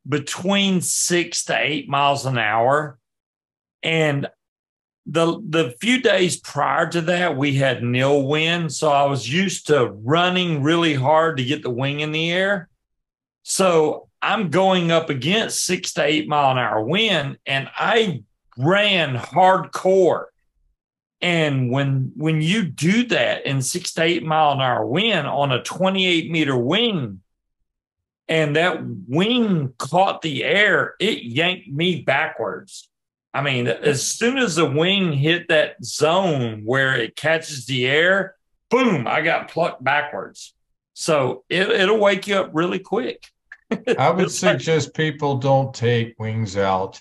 between 0.07 0.81
six 0.81 1.45
to 1.45 1.57
eight 1.57 1.89
miles 1.89 2.25
an 2.25 2.38
hour, 2.38 2.99
and 3.84 4.27
the 5.05 5.41
the 5.47 5.75
few 5.79 6.01
days 6.01 6.38
prior 6.38 6.88
to 6.89 7.01
that, 7.01 7.38
we 7.38 7.55
had 7.55 7.84
nil 7.84 8.27
wind, 8.27 8.73
so 8.73 8.91
I 8.91 9.05
was 9.05 9.31
used 9.31 9.67
to 9.67 9.88
running 9.88 10.61
really 10.61 10.93
hard 10.93 11.38
to 11.38 11.45
get 11.45 11.63
the 11.63 11.69
wing 11.69 12.01
in 12.01 12.11
the 12.11 12.31
air. 12.31 12.69
So 13.43 14.09
I'm 14.21 14.49
going 14.49 14.91
up 14.91 15.09
against 15.09 15.65
six 15.65 15.93
to 15.93 16.03
eight 16.03 16.27
mile 16.27 16.51
an 16.51 16.57
hour 16.57 16.84
wind, 16.84 17.38
and 17.45 17.69
I 17.75 18.23
ran 18.57 19.15
hardcore. 19.15 20.25
And 21.21 21.71
when 21.71 22.11
when 22.15 22.41
you 22.41 22.63
do 22.63 23.05
that 23.07 23.45
in 23.45 23.61
six 23.61 23.93
to 23.93 24.03
eight 24.03 24.23
mile 24.23 24.51
an 24.51 24.61
hour 24.61 24.85
wind 24.85 25.25
on 25.27 25.51
a 25.51 25.63
28 25.63 26.29
meter 26.29 26.57
wing, 26.57 27.21
and 28.29 28.55
that 28.55 28.81
wing 29.07 29.73
caught 29.77 30.21
the 30.21 30.43
air, 30.43 30.95
it 30.99 31.23
yanked 31.23 31.67
me 31.69 32.01
backwards. 32.01 32.89
I 33.33 33.41
mean, 33.41 33.67
as 33.67 34.05
soon 34.05 34.37
as 34.37 34.55
the 34.55 34.69
wing 34.69 35.13
hit 35.13 35.47
that 35.49 35.83
zone 35.83 36.63
where 36.65 36.95
it 36.95 37.15
catches 37.15 37.65
the 37.65 37.87
air, 37.87 38.35
boom, 38.69 39.07
I 39.07 39.21
got 39.21 39.49
plucked 39.49 39.83
backwards. 39.83 40.53
So 40.93 41.43
it, 41.47 41.69
it'll 41.69 41.99
wake 41.99 42.27
you 42.27 42.35
up 42.35 42.49
really 42.53 42.79
quick. 42.79 43.27
I 43.97 44.09
would 44.09 44.31
suggest 44.45 44.95
people 44.95 45.37
don't 45.37 45.73
take 45.73 46.19
wings 46.19 46.57
out. 46.57 46.99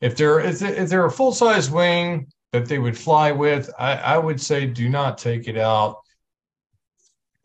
If 0.00 0.16
they're 0.16 0.40
if 0.40 0.58
they're 0.60 1.06
a 1.06 1.10
full 1.10 1.32
size 1.32 1.70
wing 1.70 2.28
that 2.52 2.66
they 2.66 2.78
would 2.78 2.96
fly 2.96 3.32
with, 3.32 3.70
I, 3.78 3.96
I 3.96 4.18
would 4.18 4.40
say 4.40 4.66
do 4.66 4.88
not 4.88 5.18
take 5.18 5.48
it 5.48 5.56
out 5.56 5.98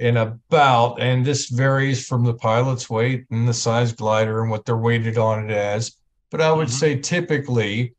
in 0.01 0.17
about, 0.17 0.99
and 0.99 1.23
this 1.23 1.47
varies 1.49 2.07
from 2.07 2.23
the 2.23 2.33
pilot's 2.33 2.89
weight 2.89 3.25
and 3.29 3.47
the 3.47 3.53
size 3.53 3.93
glider 3.93 4.41
and 4.41 4.49
what 4.49 4.65
they're 4.65 4.75
weighted 4.75 5.19
on 5.19 5.47
it 5.47 5.53
as. 5.53 5.95
But 6.31 6.41
I 6.41 6.51
would 6.51 6.69
mm-hmm. 6.69 6.75
say 6.75 6.99
typically 6.99 7.93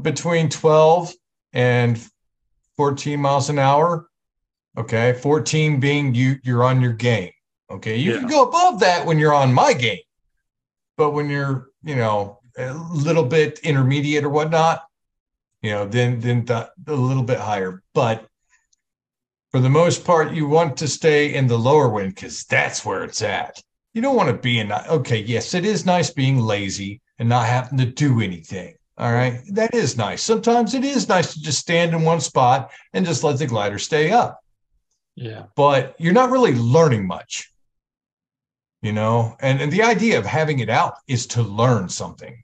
between 0.00 0.48
12 0.48 1.12
and 1.52 2.02
14 2.78 3.20
miles 3.20 3.50
an 3.50 3.58
hour. 3.58 4.08
Okay. 4.78 5.12
14 5.12 5.78
being 5.78 6.14
you 6.14 6.36
you're 6.42 6.64
on 6.64 6.80
your 6.80 6.94
game. 6.94 7.32
Okay. 7.70 7.98
You 7.98 8.14
yeah. 8.14 8.20
can 8.20 8.28
go 8.28 8.44
above 8.44 8.80
that 8.80 9.04
when 9.04 9.18
you're 9.18 9.34
on 9.34 9.52
my 9.52 9.74
game. 9.74 9.98
But 10.96 11.10
when 11.10 11.28
you're, 11.28 11.68
you 11.82 11.96
know, 11.96 12.40
a 12.56 12.72
little 12.72 13.24
bit 13.24 13.58
intermediate 13.58 14.24
or 14.24 14.30
whatnot, 14.30 14.84
you 15.60 15.72
know, 15.72 15.86
then 15.86 16.20
then 16.20 16.46
the, 16.46 16.70
a 16.86 16.94
little 16.94 17.24
bit 17.24 17.38
higher. 17.38 17.82
But 17.92 18.26
for 19.50 19.60
the 19.60 19.68
most 19.68 20.04
part, 20.04 20.32
you 20.32 20.46
want 20.46 20.76
to 20.76 20.88
stay 20.88 21.34
in 21.34 21.46
the 21.46 21.58
lower 21.58 21.88
wind 21.88 22.14
because 22.14 22.44
that's 22.44 22.84
where 22.84 23.02
it's 23.02 23.22
at. 23.22 23.60
You 23.94 24.02
don't 24.02 24.16
want 24.16 24.28
to 24.28 24.36
be 24.36 24.60
in. 24.60 24.70
Okay, 24.70 25.20
yes, 25.22 25.54
it 25.54 25.64
is 25.64 25.84
nice 25.84 26.10
being 26.10 26.38
lazy 26.38 27.00
and 27.18 27.28
not 27.28 27.46
having 27.46 27.78
to 27.78 27.86
do 27.86 28.20
anything. 28.20 28.74
All 28.96 29.12
right, 29.12 29.40
that 29.52 29.74
is 29.74 29.96
nice. 29.96 30.22
Sometimes 30.22 30.74
it 30.74 30.84
is 30.84 31.08
nice 31.08 31.34
to 31.34 31.40
just 31.40 31.58
stand 31.58 31.94
in 31.94 32.02
one 32.02 32.20
spot 32.20 32.70
and 32.92 33.04
just 33.04 33.24
let 33.24 33.38
the 33.38 33.46
glider 33.46 33.78
stay 33.78 34.12
up. 34.12 34.38
Yeah, 35.16 35.44
but 35.56 35.96
you're 35.98 36.12
not 36.12 36.30
really 36.30 36.54
learning 36.54 37.06
much. 37.06 37.50
You 38.82 38.92
know, 38.92 39.36
and, 39.40 39.60
and 39.60 39.72
the 39.72 39.82
idea 39.82 40.18
of 40.18 40.24
having 40.24 40.60
it 40.60 40.70
out 40.70 40.94
is 41.08 41.26
to 41.28 41.42
learn 41.42 41.88
something. 41.88 42.42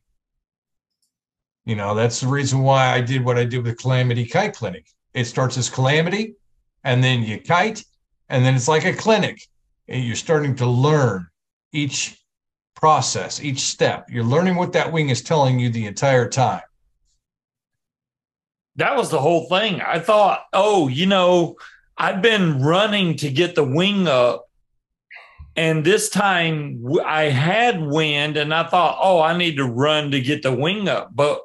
You 1.65 1.77
know, 1.77 1.95
that's 1.95 2.20
the 2.20 2.28
reason 2.28 2.62
why 2.62 2.93
I 2.93 3.01
did 3.01 3.24
what 3.24 3.39
I 3.39 3.45
did 3.45 3.65
with 3.65 3.78
Calamity 3.78 4.27
Kite 4.27 4.55
Clinic. 4.55 4.87
It 5.15 5.24
starts 5.24 5.57
as 5.57 5.70
Calamity, 5.70 6.35
and 6.87 7.03
then 7.03 7.25
you 7.25 7.41
kite, 7.41 7.85
and 8.29 8.45
then 8.45 8.55
it's 8.55 8.69
like 8.69 8.85
a 8.85 8.95
clinic. 8.95 9.43
And 9.89 10.05
you're 10.05 10.15
starting 10.15 10.55
to 10.57 10.67
learn 10.67 11.27
each 11.73 12.17
process, 12.77 13.43
each 13.43 13.61
step. 13.61 14.07
You're 14.09 14.25
learning 14.25 14.55
what 14.55 14.73
that 14.75 14.93
wing 14.93 15.09
is 15.09 15.21
telling 15.21 15.59
you 15.59 15.69
the 15.69 15.87
entire 15.87 16.29
time. 16.29 16.63
That 18.77 18.97
was 18.97 19.11
the 19.11 19.21
whole 19.21 19.49
thing. 19.49 19.81
I 19.81 19.99
thought, 19.99 20.45
oh, 20.53 20.87
you 20.87 21.07
know, 21.07 21.57
I've 21.99 22.23
been 22.23 22.63
running 22.63 23.17
to 23.17 23.31
get 23.31 23.57
the 23.57 23.65
wing 23.65 24.07
up. 24.07 24.45
And 25.57 25.85
this 25.85 26.09
time 26.09 26.85
I 27.05 27.23
had 27.25 27.83
wind, 27.83 28.37
and 28.37 28.55
I 28.55 28.63
thought, 28.65 28.99
oh, 29.01 29.21
I 29.21 29.37
need 29.37 29.57
to 29.57 29.65
run 29.65 30.13
to 30.13 30.21
get 30.21 30.43
the 30.43 30.55
wing 30.55 30.89
up. 30.89 31.11
But 31.17 31.41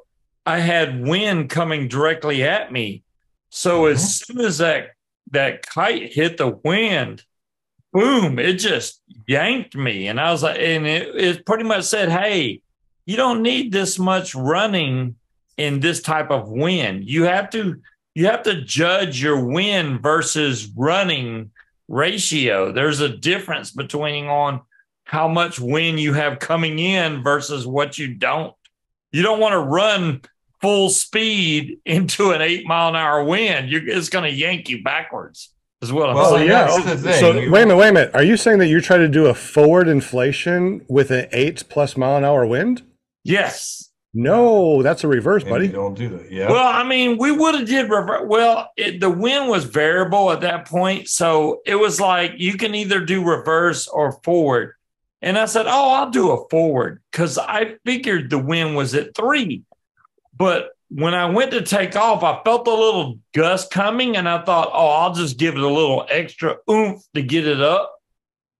I 0.46 0.58
had 0.58 1.02
wind 1.02 1.50
coming 1.50 1.88
directly 1.88 2.44
at 2.44 2.70
me. 2.70 3.02
So 3.50 3.82
mm-hmm. 3.82 3.94
as 3.94 4.18
soon 4.20 4.40
as 4.40 4.58
that 4.58 4.90
that 5.32 5.66
kite 5.66 6.12
hit 6.12 6.36
the 6.36 6.48
wind, 6.48 7.24
boom, 7.92 8.38
it 8.38 8.54
just 8.54 9.02
yanked 9.26 9.76
me. 9.76 10.08
And 10.08 10.20
I 10.20 10.30
was 10.30 10.42
like, 10.42 10.58
and 10.58 10.86
it, 10.86 11.14
it 11.14 11.46
pretty 11.46 11.64
much 11.64 11.84
said, 11.84 12.10
Hey, 12.10 12.62
you 13.04 13.16
don't 13.16 13.42
need 13.42 13.72
this 13.72 13.98
much 13.98 14.34
running 14.34 15.16
in 15.56 15.80
this 15.80 16.00
type 16.00 16.30
of 16.30 16.48
wind. 16.48 17.04
You 17.04 17.24
have 17.24 17.50
to, 17.50 17.80
you 18.14 18.26
have 18.26 18.42
to 18.44 18.62
judge 18.62 19.22
your 19.22 19.44
wind 19.44 20.02
versus 20.02 20.70
running 20.76 21.50
ratio. 21.88 22.72
There's 22.72 23.00
a 23.00 23.08
difference 23.08 23.70
between 23.70 24.26
on 24.26 24.62
how 25.04 25.28
much 25.28 25.60
wind 25.60 26.00
you 26.00 26.14
have 26.14 26.38
coming 26.38 26.78
in 26.78 27.22
versus 27.22 27.66
what 27.66 27.98
you 27.98 28.14
don't. 28.14 28.54
You 29.10 29.22
don't 29.22 29.40
want 29.40 29.52
to 29.52 29.58
run 29.58 30.22
full 30.62 30.88
speed 30.88 31.80
into 31.84 32.30
an 32.30 32.40
eight 32.40 32.66
mile 32.66 32.88
an 32.88 32.96
hour 32.96 33.22
wind, 33.24 33.68
you, 33.68 33.82
it's 33.84 34.08
going 34.08 34.24
to 34.24 34.34
yank 34.34 34.68
you 34.68 34.82
backwards. 34.82 35.52
Is 35.82 35.92
what 35.92 36.08
I'm 36.08 36.14
well, 36.14 36.36
saying. 36.36 36.48
Yeah. 36.48 36.68
Oh, 36.70 36.96
so 36.96 37.34
wait 37.34 37.46
a 37.46 37.50
minute, 37.50 37.76
wait 37.76 37.88
a 37.88 37.92
minute. 37.92 38.14
Are 38.14 38.22
you 38.22 38.36
saying 38.36 38.60
that 38.60 38.68
you're 38.68 38.80
trying 38.80 39.00
to 39.00 39.08
do 39.08 39.26
a 39.26 39.34
forward 39.34 39.88
inflation 39.88 40.86
with 40.88 41.10
an 41.10 41.26
eight 41.32 41.64
plus 41.68 41.96
mile 41.96 42.16
an 42.16 42.24
hour 42.24 42.46
wind? 42.46 42.82
Yes. 43.24 43.90
No, 44.14 44.82
that's 44.82 45.02
a 45.04 45.08
reverse, 45.08 45.42
buddy. 45.42 45.68
don't 45.68 45.94
do 45.94 46.10
that. 46.10 46.30
Yeah. 46.30 46.50
Well, 46.50 46.68
I 46.68 46.84
mean, 46.84 47.16
we 47.18 47.32
would 47.32 47.54
have 47.54 47.66
did 47.66 47.90
reverse. 47.90 48.22
Well, 48.26 48.70
it, 48.76 49.00
the 49.00 49.10
wind 49.10 49.48
was 49.48 49.64
variable 49.64 50.30
at 50.30 50.42
that 50.42 50.68
point, 50.68 51.08
so 51.08 51.62
it 51.64 51.76
was 51.76 51.98
like 51.98 52.34
you 52.36 52.56
can 52.58 52.74
either 52.74 53.04
do 53.04 53.24
reverse 53.24 53.88
or 53.88 54.12
forward. 54.22 54.74
And 55.22 55.38
I 55.38 55.46
said, 55.46 55.66
"Oh, 55.66 55.94
I'll 55.94 56.10
do 56.10 56.30
a 56.30 56.48
forward 56.48 57.00
because 57.10 57.38
I 57.38 57.76
figured 57.86 58.28
the 58.28 58.38
wind 58.38 58.76
was 58.76 58.94
at 58.94 59.16
three. 59.16 59.64
But 60.36 60.70
when 60.88 61.14
I 61.14 61.26
went 61.26 61.52
to 61.52 61.62
take 61.62 61.96
off, 61.96 62.22
I 62.22 62.42
felt 62.44 62.66
a 62.66 62.70
little 62.70 63.18
gust 63.32 63.70
coming 63.70 64.16
and 64.16 64.28
I 64.28 64.42
thought, 64.44 64.70
oh, 64.72 64.88
I'll 64.88 65.14
just 65.14 65.38
give 65.38 65.54
it 65.54 65.62
a 65.62 65.68
little 65.68 66.06
extra 66.08 66.56
oomph 66.70 67.02
to 67.14 67.22
get 67.22 67.46
it 67.46 67.60
up. 67.60 67.94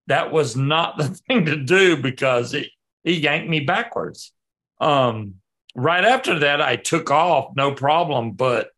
That 0.07 0.33
was 0.33 0.57
not 0.57 0.97
the 0.99 1.09
thing 1.09 1.47
to 1.47 1.57
do 1.57 1.97
because 1.97 2.55
it, 2.55 2.69
it 3.05 3.19
yanked 3.19 3.49
me 3.49 3.61
backwards. 3.61 4.33
Um, 4.81 5.37
right 5.75 6.05
after 6.05 6.41
that, 6.41 6.61
I 6.61 6.77
took 6.77 7.11
off, 7.11 7.55
no 7.55 7.73
problem. 7.73 8.33
But 8.33 8.71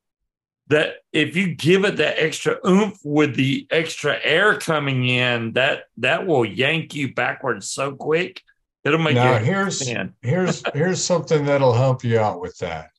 that 0.69 0.97
if 1.13 1.37
you 1.37 1.55
give 1.55 1.85
it 1.85 1.97
that 1.99 2.23
extra 2.23 2.57
oomph 2.67 2.99
with 3.05 3.37
the 3.37 3.67
extra 3.71 4.19
air 4.23 4.59
coming 4.59 5.07
in, 5.07 5.53
that 5.53 5.85
that 5.99 6.27
will 6.27 6.45
yank 6.45 6.95
you 6.95 7.15
backwards 7.15 7.71
so 7.71 7.95
quick. 7.95 8.43
It'll 8.85 8.99
make 8.99 9.15
now, 9.15 9.39
here's 9.39 9.87
here's 10.23 10.63
here's 10.75 11.03
something 11.03 11.47
that'll 11.47 11.73
help 11.73 12.05
you 12.05 12.19
out 12.19 12.41
with 12.41 12.57
that. 12.59 12.91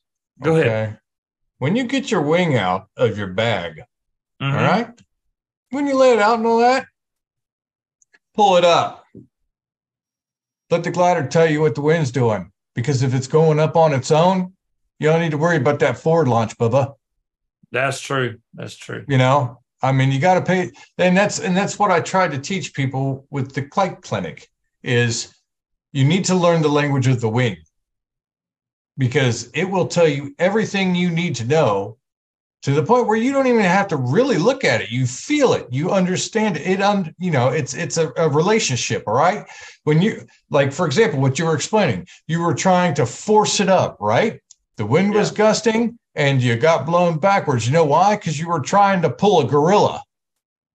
Go 0.42 0.56
okay? 0.56 0.68
ahead. 0.68 0.98
When 1.58 1.76
you 1.76 1.84
get 1.84 2.10
your 2.10 2.22
wing 2.22 2.56
out 2.56 2.88
of 2.96 3.16
your 3.16 3.28
bag, 3.28 3.82
mm-hmm. 4.42 4.44
all 4.44 4.62
right, 4.62 5.00
when 5.70 5.86
you 5.86 5.96
lay 5.96 6.12
it 6.12 6.18
out 6.18 6.38
and 6.38 6.46
all 6.46 6.58
that, 6.58 6.86
pull 8.34 8.56
it 8.56 8.64
up. 8.64 9.04
Let 10.70 10.84
the 10.84 10.90
glider 10.90 11.26
tell 11.26 11.48
you 11.48 11.60
what 11.60 11.74
the 11.74 11.80
wind's 11.80 12.10
doing. 12.10 12.50
Because 12.74 13.02
if 13.02 13.14
it's 13.14 13.28
going 13.28 13.58
up 13.58 13.76
on 13.76 13.94
its 13.94 14.10
own, 14.10 14.52
you 14.98 15.08
don't 15.08 15.20
need 15.20 15.30
to 15.30 15.38
worry 15.38 15.56
about 15.56 15.78
that 15.78 15.96
forward 15.96 16.28
launch, 16.28 16.58
Bubba. 16.58 16.94
That's 17.72 18.00
true. 18.00 18.38
That's 18.54 18.76
true. 18.76 19.04
You 19.08 19.18
know, 19.18 19.60
I 19.82 19.92
mean, 19.92 20.12
you 20.12 20.18
got 20.18 20.34
to 20.34 20.42
pay, 20.42 20.72
and 20.98 21.16
that's 21.16 21.38
and 21.38 21.56
that's 21.56 21.78
what 21.78 21.90
I 21.90 22.00
try 22.00 22.28
to 22.28 22.38
teach 22.38 22.74
people 22.74 23.26
with 23.30 23.54
the 23.54 23.62
Kite 23.62 24.02
Clinic 24.02 24.48
is 24.82 25.34
you 25.92 26.04
need 26.04 26.24
to 26.26 26.34
learn 26.34 26.62
the 26.62 26.68
language 26.68 27.06
of 27.06 27.20
the 27.20 27.28
wing 27.28 27.56
because 28.98 29.50
it 29.54 29.64
will 29.64 29.86
tell 29.86 30.08
you 30.08 30.34
everything 30.38 30.94
you 30.94 31.10
need 31.10 31.34
to 31.36 31.44
know 31.44 31.98
to 32.62 32.72
the 32.72 32.82
point 32.82 33.06
where 33.06 33.16
you 33.16 33.32
don't 33.32 33.46
even 33.46 33.60
have 33.60 33.86
to 33.88 33.96
really 33.96 34.38
look 34.38 34.64
at 34.64 34.80
it. 34.80 34.90
You 34.90 35.06
feel 35.06 35.52
it. 35.52 35.68
You 35.70 35.92
understand 35.92 36.56
it. 36.56 36.66
It 36.66 36.80
un, 36.80 37.14
you 37.18 37.30
know 37.30 37.48
it's 37.48 37.74
it's 37.74 37.96
a, 37.96 38.12
a 38.16 38.28
relationship 38.28 39.04
all 39.06 39.14
right? 39.14 39.46
When 39.84 40.02
you 40.02 40.26
like 40.50 40.72
for 40.72 40.86
example 40.86 41.20
what 41.20 41.38
you 41.38 41.44
were 41.44 41.54
explaining 41.54 42.06
you 42.26 42.42
were 42.42 42.54
trying 42.54 42.94
to 42.94 43.06
force 43.06 43.60
it 43.60 43.68
up 43.68 43.98
right? 44.00 44.40
The 44.76 44.86
wind 44.86 45.12
yeah. 45.12 45.20
was 45.20 45.30
gusting 45.30 45.98
and 46.14 46.42
you 46.42 46.56
got 46.56 46.86
blown 46.86 47.18
backwards. 47.18 47.66
You 47.66 47.72
know 47.72 47.84
why? 47.84 48.16
Because 48.16 48.38
you 48.38 48.48
were 48.48 48.60
trying 48.60 49.02
to 49.02 49.10
pull 49.10 49.40
a 49.40 49.46
gorilla. 49.46 50.02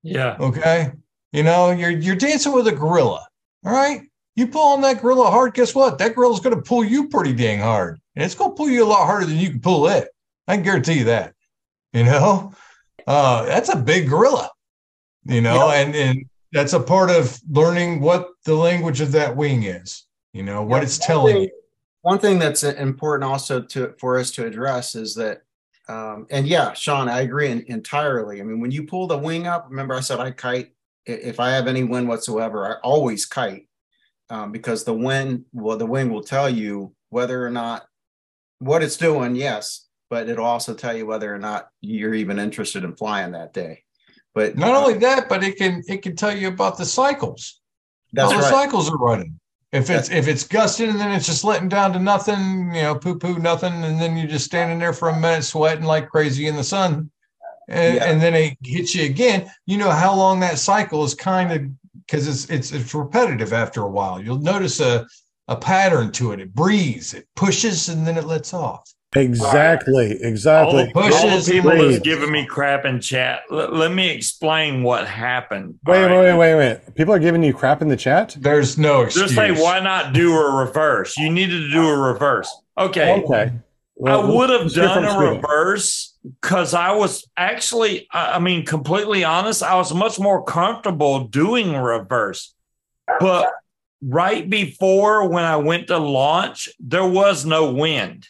Yeah. 0.03 0.37
Okay? 0.39 0.91
You 1.33 1.43
know 1.43 1.71
you're 1.71 1.91
you're 1.91 2.15
dancing 2.15 2.53
with 2.53 2.67
a 2.67 2.71
gorilla 2.71 3.27
all 3.65 3.73
right 3.73 4.01
you 4.35 4.47
pull 4.47 4.73
on 4.73 4.81
that 4.81 5.01
gorilla 5.01 5.29
hard, 5.29 5.53
guess 5.53 5.75
what? 5.75 5.97
That 5.97 6.15
gorilla's 6.15 6.39
going 6.39 6.55
to 6.55 6.61
pull 6.61 6.83
you 6.83 7.09
pretty 7.09 7.33
dang 7.33 7.59
hard. 7.59 7.99
And 8.15 8.23
it's 8.23 8.35
going 8.35 8.51
to 8.51 8.55
pull 8.55 8.69
you 8.69 8.83
a 8.83 8.85
lot 8.85 9.05
harder 9.05 9.25
than 9.25 9.37
you 9.37 9.49
can 9.49 9.59
pull 9.59 9.87
it. 9.87 10.09
I 10.47 10.55
can 10.55 10.63
guarantee 10.63 10.99
you 10.99 11.05
that. 11.05 11.33
You 11.93 12.05
know, 12.05 12.53
uh, 13.07 13.45
that's 13.45 13.69
a 13.69 13.75
big 13.75 14.07
gorilla, 14.07 14.49
you 15.25 15.41
know, 15.41 15.67
yeah. 15.67 15.81
and, 15.81 15.95
and 15.95 16.25
that's 16.51 16.73
a 16.73 16.79
part 16.79 17.09
of 17.09 17.39
learning 17.49 17.99
what 17.99 18.29
the 18.45 18.55
language 18.55 19.01
of 19.01 19.11
that 19.11 19.35
wing 19.35 19.63
is, 19.63 20.05
you 20.33 20.43
know, 20.43 20.63
what 20.63 20.77
yeah, 20.77 20.83
it's 20.83 20.97
telling 20.97 21.35
thing, 21.35 21.43
you. 21.43 21.51
One 22.01 22.19
thing 22.19 22.39
that's 22.39 22.63
important 22.63 23.29
also 23.29 23.61
to 23.61 23.93
for 23.99 24.17
us 24.17 24.31
to 24.31 24.45
address 24.45 24.95
is 24.95 25.15
that 25.15 25.41
Um, 25.89 26.27
and 26.29 26.47
yeah, 26.47 26.73
Sean, 26.73 27.09
I 27.09 27.21
agree 27.21 27.49
en- 27.49 27.65
entirely. 27.67 28.39
I 28.39 28.43
mean, 28.43 28.61
when 28.61 28.71
you 28.71 28.83
pull 28.87 29.07
the 29.07 29.17
wing 29.17 29.47
up, 29.47 29.67
remember 29.69 29.93
I 29.93 29.99
said 30.01 30.19
I 30.19 30.31
kite. 30.31 30.71
If 31.05 31.39
I 31.39 31.49
have 31.51 31.67
any 31.67 31.83
wind 31.83 32.07
whatsoever, 32.07 32.65
I 32.65 32.79
always 32.81 33.25
kite 33.25 33.67
um, 34.31 34.51
because 34.53 34.85
the 34.85 34.93
wind, 34.93 35.43
well, 35.51 35.77
the 35.77 35.85
wind 35.85 36.09
will 36.09 36.23
tell 36.23 36.49
you 36.49 36.93
whether 37.09 37.45
or 37.45 37.49
not 37.51 37.85
what 38.59 38.81
it's 38.81 38.95
doing. 38.95 39.35
Yes, 39.35 39.87
but 40.09 40.29
it'll 40.29 40.45
also 40.45 40.73
tell 40.73 40.95
you 40.95 41.05
whether 41.05 41.33
or 41.33 41.37
not 41.37 41.67
you're 41.81 42.13
even 42.13 42.39
interested 42.39 42.85
in 42.85 42.95
flying 42.95 43.33
that 43.33 43.53
day. 43.53 43.83
But 44.33 44.57
Not 44.57 44.73
only 44.73 44.97
that, 44.99 45.27
but 45.27 45.43
it 45.43 45.57
can 45.57 45.83
it 45.89 46.01
can 46.01 46.15
tell 46.15 46.33
you 46.35 46.47
about 46.47 46.77
the 46.77 46.85
cycles. 46.85 47.59
that's 48.13 48.31
how 48.31 48.37
the 48.37 48.43
right. 48.43 48.51
cycles 48.51 48.89
are 48.89 48.97
running. 48.97 49.37
If 49.73 49.89
it's 49.89 50.09
if 50.09 50.29
it's 50.29 50.47
gusting 50.47 50.89
and 50.89 50.99
then 50.99 51.11
it's 51.11 51.25
just 51.25 51.43
letting 51.43 51.67
down 51.67 51.91
to 51.93 51.99
nothing, 51.99 52.73
you 52.73 52.81
know, 52.83 52.95
poo 52.95 53.19
poo 53.19 53.37
nothing, 53.37 53.73
and 53.83 53.99
then 53.99 54.15
you're 54.15 54.27
just 54.27 54.45
standing 54.45 54.79
there 54.79 54.93
for 54.93 55.09
a 55.09 55.19
minute 55.19 55.43
sweating 55.43 55.83
like 55.83 56.09
crazy 56.09 56.47
in 56.47 56.55
the 56.55 56.63
sun, 56.63 57.11
and, 57.67 57.95
Yeah. 57.95 58.05
and 58.05 58.21
then 58.21 58.33
it 58.33 58.57
hits 58.63 58.95
you 58.95 59.05
again. 59.05 59.51
You 59.65 59.77
know 59.77 59.91
how 59.91 60.15
long 60.15 60.39
that 60.39 60.57
cycle 60.57 61.03
is 61.03 61.13
kind 61.13 61.51
of 61.51 61.80
because 62.11 62.27
it's 62.27 62.49
it's 62.49 62.71
it's 62.71 62.93
repetitive 62.93 63.53
after 63.53 63.81
a 63.83 63.89
while. 63.89 64.21
You'll 64.21 64.39
notice 64.39 64.79
a 64.79 65.07
a 65.47 65.55
pattern 65.55 66.11
to 66.13 66.33
it. 66.33 66.39
It 66.39 66.53
breathes, 66.53 67.13
it 67.13 67.27
pushes, 67.35 67.89
and 67.89 68.05
then 68.05 68.17
it 68.17 68.25
lets 68.25 68.53
off. 68.53 68.93
Exactly. 69.13 70.11
All 70.21 70.27
Exactly. 70.27 70.83
the, 70.85 70.99
all 71.01 71.09
the 71.09 71.51
people 71.51 71.71
and 71.71 71.81
that's 71.81 71.99
giving 71.99 72.31
me 72.31 72.45
crap 72.45 72.85
in 72.85 73.01
chat. 73.01 73.41
Let, 73.49 73.73
let 73.73 73.91
me 73.91 74.09
explain 74.09 74.83
what 74.83 75.05
happened. 75.05 75.75
Wait, 75.85 75.99
wait, 75.99 76.05
right? 76.05 76.33
wait, 76.33 76.37
wait, 76.37 76.55
wait. 76.55 76.95
People 76.95 77.13
are 77.13 77.19
giving 77.19 77.43
you 77.43 77.53
crap 77.53 77.81
in 77.81 77.89
the 77.89 77.97
chat. 77.97 78.37
There's 78.39 78.77
no 78.77 79.01
excuse. 79.01 79.31
Just 79.31 79.35
say 79.35 79.51
why 79.51 79.81
not 79.81 80.13
do 80.13 80.33
a 80.37 80.55
reverse? 80.65 81.17
You 81.17 81.29
needed 81.29 81.59
to 81.59 81.69
do 81.71 81.89
a 81.89 81.97
reverse. 81.97 82.49
Okay. 82.77 83.21
Okay. 83.23 83.51
I 84.05 84.17
would 84.17 84.49
have 84.49 84.71
done 84.73 85.03
a 85.03 85.11
Sweden. 85.11 85.35
reverse 85.35 86.10
because 86.23 86.73
I 86.73 86.91
was 86.91 87.27
actually, 87.35 88.07
I 88.11 88.39
mean, 88.39 88.65
completely 88.65 89.23
honest, 89.23 89.63
I 89.63 89.75
was 89.75 89.93
much 89.93 90.19
more 90.19 90.43
comfortable 90.43 91.25
doing 91.25 91.75
reverse. 91.75 92.53
But 93.19 93.51
right 94.01 94.49
before 94.49 95.27
when 95.27 95.43
I 95.43 95.57
went 95.57 95.87
to 95.87 95.97
launch, 95.97 96.69
there 96.79 97.07
was 97.07 97.45
no 97.45 97.71
wind. 97.71 98.27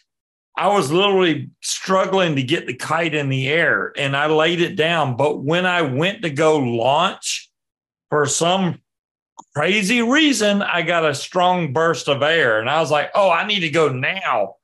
I 0.56 0.68
was 0.68 0.92
literally 0.92 1.50
struggling 1.62 2.36
to 2.36 2.42
get 2.42 2.66
the 2.66 2.74
kite 2.74 3.14
in 3.14 3.28
the 3.28 3.48
air 3.48 3.92
and 3.96 4.16
I 4.16 4.26
laid 4.26 4.60
it 4.60 4.76
down. 4.76 5.16
But 5.16 5.42
when 5.42 5.64
I 5.64 5.82
went 5.82 6.22
to 6.22 6.30
go 6.30 6.58
launch, 6.58 7.50
for 8.10 8.26
some 8.26 8.78
crazy 9.54 10.02
reason, 10.02 10.60
I 10.60 10.82
got 10.82 11.06
a 11.06 11.14
strong 11.14 11.72
burst 11.72 12.08
of 12.08 12.22
air 12.22 12.60
and 12.60 12.68
I 12.68 12.80
was 12.80 12.90
like, 12.90 13.10
oh, 13.14 13.30
I 13.30 13.46
need 13.46 13.60
to 13.60 13.70
go 13.70 13.88
now 13.88 14.56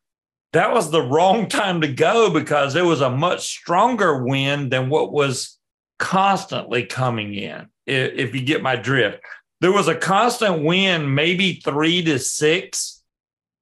that 0.53 0.73
was 0.73 0.91
the 0.91 1.03
wrong 1.03 1.49
time 1.49 1.81
to 1.83 1.89
go 1.89 2.31
because 2.31 2.75
it 2.75 2.85
was 2.85 3.01
a 3.01 3.11
much 3.11 3.47
stronger 3.47 4.23
wind 4.23 4.73
than 4.73 4.89
what 4.89 5.13
was 5.13 5.59
constantly 5.99 6.87
coming 6.87 7.35
in. 7.35 7.69
If 7.87 8.35
you 8.35 8.43
get 8.43 8.63
my 8.63 8.77
drift, 8.77 9.21
there 9.61 9.73
was 9.73 9.89
a 9.89 9.95
constant 9.95 10.65
wind, 10.65 11.15
maybe 11.15 11.61
three 11.65 12.03
to 12.05 12.19
six, 12.19 13.03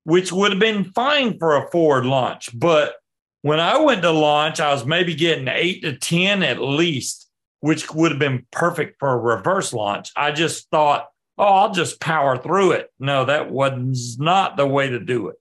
which 0.05 0.31
would 0.31 0.53
have 0.53 0.61
been 0.61 0.93
fine 0.93 1.39
for 1.39 1.57
a 1.57 1.71
forward 1.71 2.07
launch. 2.07 2.57
But 2.57 2.95
when 3.43 3.61
I 3.61 3.79
went 3.79 4.03
to 4.03 4.11
launch, 4.11 4.61
I 4.61 4.73
was 4.73 4.85
maybe 4.85 5.15
getting 5.15 5.49
eight 5.49 5.83
to 5.83 5.97
10 5.97 6.43
at 6.43 6.61
least, 6.61 7.29
which 7.61 7.93
would 7.93 8.13
have 8.13 8.21
been 8.21 8.47
perfect 8.53 8.99
for 9.01 9.13
a 9.13 9.19
reverse 9.19 9.73
launch. 9.73 10.11
I 10.17 10.33
just 10.33 10.71
thought, 10.71 11.07
oh, 11.39 11.45
I'll 11.45 11.73
just 11.73 12.01
power 12.01 12.37
through 12.37 12.73
it. 12.73 12.93
No, 12.99 13.25
that 13.25 13.51
was 13.51 14.17
not 14.21 14.57
the 14.57 14.67
way 14.67 14.89
to 14.89 15.01
do 15.01 15.29
it 15.29 15.37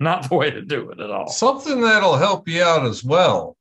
not 0.00 0.28
the 0.28 0.34
way 0.34 0.50
to 0.50 0.62
do 0.62 0.90
it 0.90 1.00
at 1.00 1.10
all. 1.10 1.28
Something 1.28 1.80
that'll 1.80 2.16
help 2.16 2.48
you 2.48 2.62
out 2.62 2.84
as 2.86 3.04
well. 3.04 3.56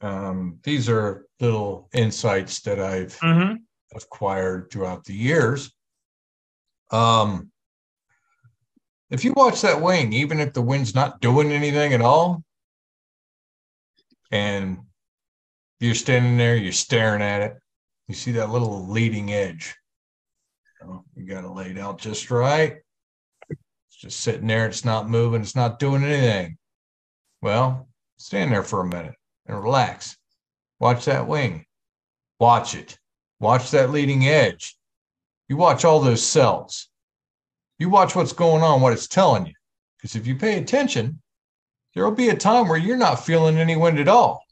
Um, 0.00 0.58
these 0.62 0.88
are 0.88 1.26
little 1.40 1.88
insights 1.92 2.60
that 2.60 2.80
I've 2.80 3.16
hmm 3.20 3.54
acquired 3.94 4.70
throughout 4.70 5.02
the 5.04 5.14
years. 5.14 5.72
Um, 6.90 7.50
if 9.10 9.24
you 9.24 9.32
watch 9.32 9.62
that 9.62 9.80
wing, 9.80 10.12
even 10.12 10.40
if 10.40 10.52
the 10.52 10.60
wind's 10.60 10.94
not 10.94 11.22
doing 11.22 11.52
anything 11.52 11.94
at 11.94 12.02
all, 12.02 12.42
and 14.30 14.78
you're 15.80 15.94
standing 15.94 16.36
there, 16.36 16.54
you're 16.56 16.72
staring 16.72 17.22
at 17.22 17.40
it, 17.40 17.56
you 18.08 18.14
see 18.14 18.32
that 18.32 18.50
little 18.50 18.86
leading 18.88 19.32
edge. 19.32 19.74
Oh, 20.84 21.04
you 21.14 21.24
got 21.24 21.44
it 21.44 21.48
laid 21.48 21.78
out 21.78 21.98
just 21.98 22.30
right. 22.30 22.76
Just 23.98 24.20
sitting 24.20 24.46
there, 24.46 24.66
it's 24.66 24.84
not 24.84 25.10
moving, 25.10 25.42
it's 25.42 25.56
not 25.56 25.80
doing 25.80 26.04
anything. 26.04 26.56
Well, 27.42 27.88
stand 28.16 28.52
there 28.52 28.62
for 28.62 28.80
a 28.80 28.86
minute 28.86 29.16
and 29.46 29.60
relax. 29.60 30.16
Watch 30.78 31.04
that 31.06 31.26
wing. 31.26 31.66
Watch 32.38 32.76
it. 32.76 32.96
Watch 33.40 33.72
that 33.72 33.90
leading 33.90 34.26
edge. 34.26 34.76
You 35.48 35.56
watch 35.56 35.84
all 35.84 36.00
those 36.00 36.22
cells. 36.24 36.88
You 37.78 37.88
watch 37.88 38.14
what's 38.14 38.32
going 38.32 38.62
on, 38.62 38.80
what 38.80 38.92
it's 38.92 39.08
telling 39.08 39.46
you. 39.46 39.54
Because 39.96 40.14
if 40.14 40.28
you 40.28 40.36
pay 40.36 40.58
attention, 40.58 41.20
there'll 41.94 42.12
be 42.12 42.28
a 42.28 42.36
time 42.36 42.68
where 42.68 42.78
you're 42.78 42.96
not 42.96 43.24
feeling 43.24 43.56
any 43.56 43.76
wind 43.76 43.98
at 43.98 44.06
all. 44.06 44.44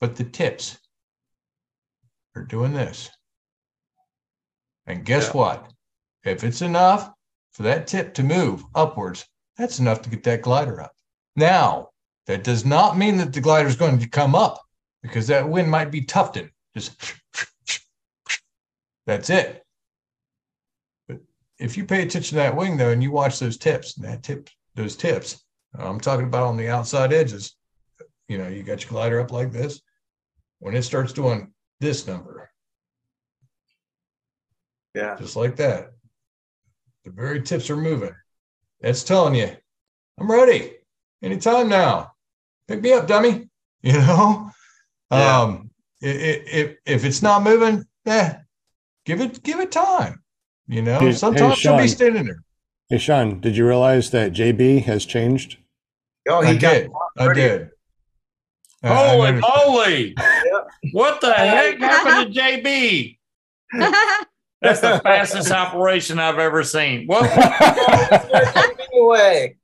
But 0.00 0.16
the 0.16 0.24
tips 0.24 0.78
are 2.36 2.44
doing 2.44 2.74
this. 2.74 3.08
And 4.86 5.04
guess 5.04 5.28
Yeah. 5.28 5.32
what? 5.32 5.72
If 6.24 6.44
it's 6.44 6.60
enough 6.60 7.10
for 7.52 7.62
that 7.64 7.86
tip 7.86 8.14
to 8.14 8.22
move 8.22 8.64
upwards, 8.74 9.26
that's 9.56 9.78
enough 9.78 10.02
to 10.02 10.10
get 10.10 10.22
that 10.24 10.42
glider 10.42 10.80
up. 10.80 10.92
Now, 11.36 11.90
that 12.26 12.44
does 12.44 12.64
not 12.64 12.96
mean 12.96 13.16
that 13.18 13.32
the 13.32 13.40
glider 13.40 13.68
is 13.68 13.76
going 13.76 13.98
to 13.98 14.08
come 14.08 14.34
up 14.34 14.60
because 15.02 15.26
that 15.26 15.48
wind 15.48 15.70
might 15.70 15.90
be 15.90 16.02
tufted. 16.02 16.50
Just 16.74 17.14
that's 19.06 19.30
it. 19.30 19.64
But 21.08 21.18
if 21.58 21.76
you 21.76 21.84
pay 21.84 22.02
attention 22.02 22.36
to 22.36 22.42
that 22.42 22.56
wing 22.56 22.76
though, 22.76 22.90
and 22.90 23.02
you 23.02 23.10
watch 23.10 23.38
those 23.38 23.56
tips, 23.56 23.94
that 23.94 24.22
tip, 24.22 24.48
those 24.74 24.96
tips, 24.96 25.44
I'm 25.74 26.00
talking 26.00 26.26
about 26.26 26.46
on 26.46 26.56
the 26.56 26.68
outside 26.68 27.12
edges. 27.12 27.56
You 28.28 28.38
know, 28.38 28.48
you 28.48 28.62
got 28.62 28.82
your 28.82 28.90
glider 28.90 29.20
up 29.20 29.32
like 29.32 29.50
this. 29.52 29.80
When 30.60 30.74
it 30.76 30.82
starts 30.82 31.12
doing 31.12 31.52
this 31.80 32.06
number, 32.06 32.50
Yeah. 34.94 35.16
just 35.16 35.36
like 35.36 35.56
that, 35.56 35.92
the 37.04 37.10
very 37.10 37.42
tips 37.42 37.70
are 37.70 37.76
moving. 37.76 38.14
It's 38.80 39.02
telling 39.02 39.34
you, 39.34 39.50
I'm 40.18 40.30
ready. 40.30 40.72
Anytime 41.22 41.68
now. 41.68 42.12
Pick 42.68 42.82
me 42.82 42.92
up, 42.92 43.06
dummy. 43.06 43.48
You 43.82 43.92
know? 43.94 44.50
Yeah. 45.10 45.40
Um 45.42 45.70
i- 46.02 46.06
i- 46.06 46.44
if 46.60 46.76
if 46.84 47.04
it's 47.06 47.22
not 47.22 47.42
moving, 47.42 47.84
eh, 48.06 48.34
give 49.06 49.22
it 49.22 49.42
give 49.42 49.58
it 49.60 49.72
time. 49.72 50.22
You 50.68 50.82
know, 50.82 50.98
Hey- 51.00 51.06
hey, 51.06 51.12
sometimes 51.12 51.64
you'll 51.64 51.78
be 51.78 51.88
standing 51.88 52.26
there. 52.26 52.42
Hey, 52.90 52.98
Sean, 52.98 53.40
did 53.40 53.56
you 53.56 53.66
realize 53.66 54.10
that 54.10 54.32
JB 54.34 54.84
has 54.84 55.06
changed? 55.06 55.56
Oh, 56.28 56.42
I 56.42 56.52
he 56.52 56.58
got 56.58 56.72
did. 56.74 56.90
I 57.18 57.32
did. 57.32 57.70
I- 58.82 58.88
I 58.92 58.94
Holy 58.94 59.32
noticed. 59.32 59.48
moly! 59.66 60.14
What 60.92 61.20
the 61.22 61.32
heck 61.32 61.78
happened 61.78 62.34
to 62.34 62.40
JB? 62.40 63.18
That's 64.62 64.80
the 64.80 65.00
fastest 65.02 65.50
operation 65.50 66.18
I've 66.18 66.38
ever 66.38 66.62
seen. 66.64 67.06
Well, 67.08 67.24
away. 68.94 69.56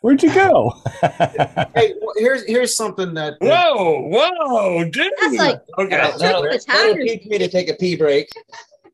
Where'd 0.00 0.22
you 0.22 0.34
go? 0.34 0.70
Hey, 1.74 1.94
well, 2.00 2.12
here's 2.16 2.44
here's 2.46 2.76
something 2.76 3.14
that 3.14 3.34
whoa, 3.40 4.02
whoa, 4.08 4.84
dude. 4.84 5.10
That's 5.20 5.36
like- 5.36 5.62
okay. 5.78 5.90
Check 5.96 6.18
That'll, 6.18 6.42
the 6.42 6.62
that'll 6.66 6.94
teach 6.96 7.24
me 7.26 7.38
to 7.38 7.48
take 7.48 7.68
a 7.70 7.74
pee 7.74 7.96
break. 7.96 8.28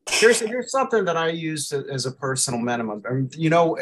here's 0.09 0.39
here's 0.39 0.71
something 0.71 1.03
that 1.05 1.17
I 1.17 1.29
use 1.29 1.71
as 1.73 2.05
a 2.05 2.11
personal 2.11 2.59
minimum. 2.61 3.03
I 3.09 3.13
mean, 3.13 3.29
you 3.37 3.49
know, 3.49 3.77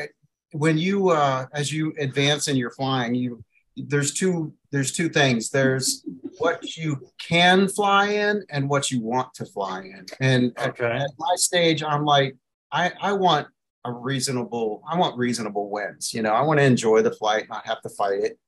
when 0.53 0.77
you 0.77 1.09
uh, 1.09 1.45
as 1.53 1.71
you 1.71 1.93
advance 1.99 2.47
in 2.47 2.55
your 2.55 2.71
flying, 2.71 3.13
you 3.13 3.43
there's 3.77 4.13
two 4.13 4.53
there's 4.71 4.91
two 4.91 5.09
things. 5.09 5.49
There's 5.51 6.03
what 6.39 6.75
you 6.75 7.07
can 7.19 7.67
fly 7.67 8.07
in 8.07 8.43
and 8.49 8.69
what 8.69 8.91
you 8.91 9.01
want 9.01 9.33
to 9.35 9.45
fly 9.45 9.81
in. 9.81 10.05
And 10.19 10.53
at, 10.57 10.79
at 10.79 11.11
my 11.17 11.35
stage, 11.35 11.83
I'm 11.83 12.05
like, 12.05 12.35
I 12.71 12.91
I 13.01 13.13
want 13.13 13.47
a 13.85 13.91
reasonable 13.91 14.81
I 14.89 14.97
want 14.97 15.17
reasonable 15.17 15.69
wins. 15.69 16.13
You 16.13 16.21
know, 16.21 16.33
I 16.33 16.41
want 16.41 16.59
to 16.59 16.65
enjoy 16.65 17.01
the 17.01 17.11
flight, 17.11 17.47
not 17.49 17.65
have 17.67 17.81
to 17.81 17.89
fight 17.89 18.19
it. 18.23 18.39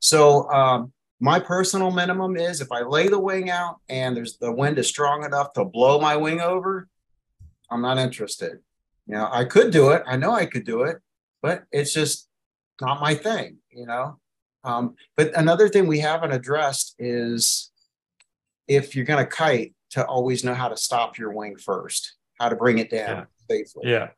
So 0.00 0.48
um, 0.50 0.92
my 1.20 1.40
personal 1.40 1.90
minimum 1.90 2.36
is 2.36 2.60
if 2.60 2.70
I 2.70 2.82
lay 2.82 3.08
the 3.08 3.18
wing 3.18 3.50
out 3.50 3.76
and 3.88 4.16
there's 4.16 4.36
the 4.38 4.52
wind 4.52 4.78
is 4.78 4.88
strong 4.88 5.24
enough 5.24 5.52
to 5.54 5.64
blow 5.64 6.00
my 6.00 6.16
wing 6.16 6.40
over, 6.40 6.88
I'm 7.70 7.82
not 7.82 7.98
interested. 7.98 8.58
You 9.06 9.14
know, 9.14 9.28
I 9.30 9.44
could 9.44 9.70
do 9.70 9.90
it. 9.90 10.02
I 10.06 10.16
know 10.16 10.32
I 10.32 10.46
could 10.46 10.64
do 10.64 10.82
it, 10.82 10.98
but 11.42 11.64
it's 11.72 11.92
just 11.92 12.28
not 12.80 13.00
my 13.00 13.14
thing, 13.14 13.58
you 13.70 13.86
know? 13.86 14.18
Um, 14.64 14.94
but 15.16 15.36
another 15.36 15.68
thing 15.68 15.86
we 15.86 15.98
haven't 16.00 16.32
addressed 16.32 16.94
is 16.98 17.70
if 18.66 18.96
you're 18.96 19.04
going 19.04 19.24
to 19.24 19.30
kite, 19.30 19.74
to 19.90 20.04
always 20.06 20.42
know 20.42 20.54
how 20.54 20.68
to 20.68 20.76
stop 20.76 21.18
your 21.18 21.32
wing 21.32 21.56
first, 21.56 22.14
how 22.40 22.48
to 22.48 22.56
bring 22.56 22.78
it 22.78 22.90
down 22.90 23.26
safely. 23.48 23.82
Yeah. 23.90 24.08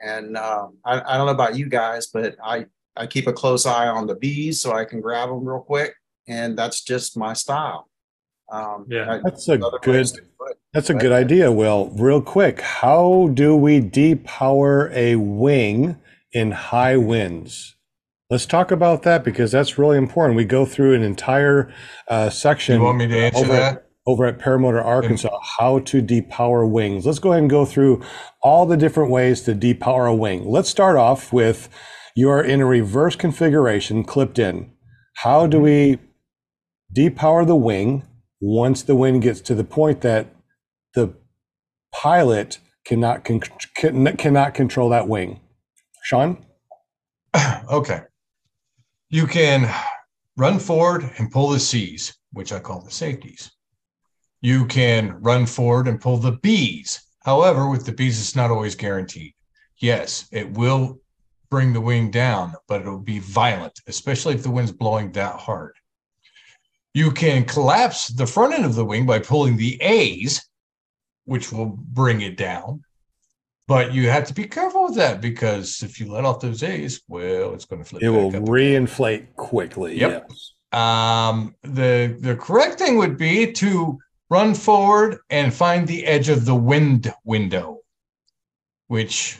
And 0.00 0.36
um, 0.38 0.78
I, 0.84 1.00
I 1.00 1.16
don't 1.18 1.26
know 1.26 1.32
about 1.32 1.56
you 1.56 1.66
guys, 1.68 2.06
but 2.06 2.36
I, 2.42 2.64
I 2.96 3.06
keep 3.06 3.26
a 3.26 3.32
close 3.32 3.66
eye 3.66 3.86
on 3.88 4.06
the 4.06 4.14
B's 4.14 4.62
so 4.62 4.72
I 4.72 4.86
can 4.86 5.00
grab 5.02 5.28
them 5.28 5.44
real 5.44 5.60
quick. 5.60 5.94
and 6.26 6.56
that's 6.56 6.82
just 6.84 7.16
my 7.18 7.32
style. 7.34 7.88
Um, 8.50 8.86
Yeah. 8.88 9.12
I- 9.12 9.18
That's 9.22 9.46
a 9.48 9.58
good. 9.58 9.82
put. 9.82 10.56
That's 10.72 10.88
a 10.88 10.94
good 10.94 11.12
idea, 11.12 11.50
Will. 11.52 11.90
Real 11.90 12.22
quick, 12.22 12.60
how 12.60 13.28
do 13.34 13.54
we 13.56 13.80
depower 13.80 14.90
a 14.94 15.16
wing 15.16 15.96
in 16.32 16.52
high 16.52 16.96
winds? 16.96 17.76
Let's 18.30 18.46
talk 18.46 18.70
about 18.70 19.02
that 19.02 19.24
because 19.24 19.50
that's 19.50 19.76
really 19.76 19.98
important. 19.98 20.36
We 20.36 20.44
go 20.44 20.64
through 20.64 20.94
an 20.94 21.02
entire 21.02 21.72
uh, 22.08 22.30
section 22.30 22.76
You 22.76 22.82
want 22.82 22.98
me 22.98 23.08
to 23.08 23.18
answer 23.18 23.40
over 23.40 23.52
that? 23.52 23.76
At, 23.76 23.86
over 24.06 24.24
at 24.26 24.38
Paramotor 24.38 24.82
Arkansas, 24.84 25.36
how 25.58 25.80
to 25.80 26.00
depower 26.00 26.68
wings. 26.68 27.04
Let's 27.04 27.18
go 27.18 27.32
ahead 27.32 27.42
and 27.42 27.50
go 27.50 27.64
through 27.64 28.02
all 28.42 28.66
the 28.66 28.76
different 28.76 29.10
ways 29.10 29.42
to 29.42 29.54
depower 29.54 30.10
a 30.10 30.14
wing. 30.14 30.48
Let's 30.48 30.68
start 30.68 30.96
off 30.96 31.32
with 31.32 31.68
you 32.14 32.30
are 32.30 32.42
in 32.42 32.60
a 32.60 32.66
reverse 32.66 33.16
configuration, 33.16 34.04
clipped 34.04 34.38
in. 34.38 34.70
How 35.16 35.46
do 35.46 35.60
we 35.60 35.98
depower 36.96 37.46
the 37.46 37.56
wing 37.56 38.04
once 38.40 38.82
the 38.82 38.94
wind 38.94 39.22
gets 39.22 39.40
to 39.42 39.54
the 39.54 39.64
point 39.64 40.00
that 40.00 40.34
the 40.94 41.14
pilot 41.92 42.58
cannot 42.84 43.24
con- 43.24 43.42
can, 43.76 44.16
cannot 44.16 44.54
control 44.54 44.88
that 44.88 45.08
wing. 45.08 45.40
Sean, 46.02 46.44
okay. 47.70 48.02
You 49.12 49.26
can 49.26 49.68
run 50.36 50.60
forward 50.60 51.10
and 51.18 51.32
pull 51.32 51.48
the 51.48 51.58
C's, 51.58 52.16
which 52.32 52.52
I 52.52 52.60
call 52.60 52.80
the 52.80 52.92
safeties. 52.92 53.50
You 54.40 54.66
can 54.66 55.20
run 55.20 55.46
forward 55.46 55.88
and 55.88 56.00
pull 56.00 56.18
the 56.18 56.32
B's. 56.32 57.00
However, 57.24 57.68
with 57.68 57.84
the 57.84 57.90
B's, 57.90 58.20
it's 58.20 58.36
not 58.36 58.52
always 58.52 58.76
guaranteed. 58.76 59.34
Yes, 59.78 60.28
it 60.30 60.52
will 60.52 61.00
bring 61.50 61.72
the 61.72 61.80
wing 61.80 62.12
down, 62.12 62.54
but 62.68 62.82
it'll 62.82 63.00
be 63.00 63.18
violent, 63.18 63.80
especially 63.88 64.34
if 64.34 64.44
the 64.44 64.50
wind's 64.50 64.70
blowing 64.70 65.10
that 65.12 65.34
hard. 65.34 65.74
You 66.94 67.10
can 67.10 67.44
collapse 67.44 68.06
the 68.06 68.26
front 68.26 68.54
end 68.54 68.64
of 68.64 68.76
the 68.76 68.84
wing 68.84 69.06
by 69.06 69.18
pulling 69.18 69.56
the 69.56 69.76
A's, 69.82 70.48
which 71.24 71.50
will 71.50 71.66
bring 71.66 72.20
it 72.20 72.36
down. 72.36 72.84
But 73.70 73.94
you 73.94 74.10
have 74.10 74.24
to 74.24 74.34
be 74.34 74.48
careful 74.48 74.86
with 74.86 74.96
that 74.96 75.20
because 75.20 75.84
if 75.84 76.00
you 76.00 76.10
let 76.10 76.24
off 76.24 76.40
those 76.40 76.64
A's, 76.64 77.02
well, 77.06 77.54
it's 77.54 77.66
going 77.66 77.80
to 77.80 77.88
flip. 77.88 78.02
it 78.02 78.08
will 78.08 78.32
reinflate 78.32 79.32
quickly. 79.36 79.96
Yep. 79.96 80.26
Yes. 80.28 80.54
Um, 80.72 81.54
the 81.62 82.16
the 82.18 82.34
correct 82.34 82.80
thing 82.80 82.98
would 82.98 83.16
be 83.16 83.52
to 83.52 83.96
run 84.28 84.54
forward 84.54 85.18
and 85.30 85.54
find 85.54 85.86
the 85.86 86.04
edge 86.04 86.28
of 86.28 86.46
the 86.46 86.54
wind 86.54 87.14
window, 87.22 87.78
which 88.88 89.38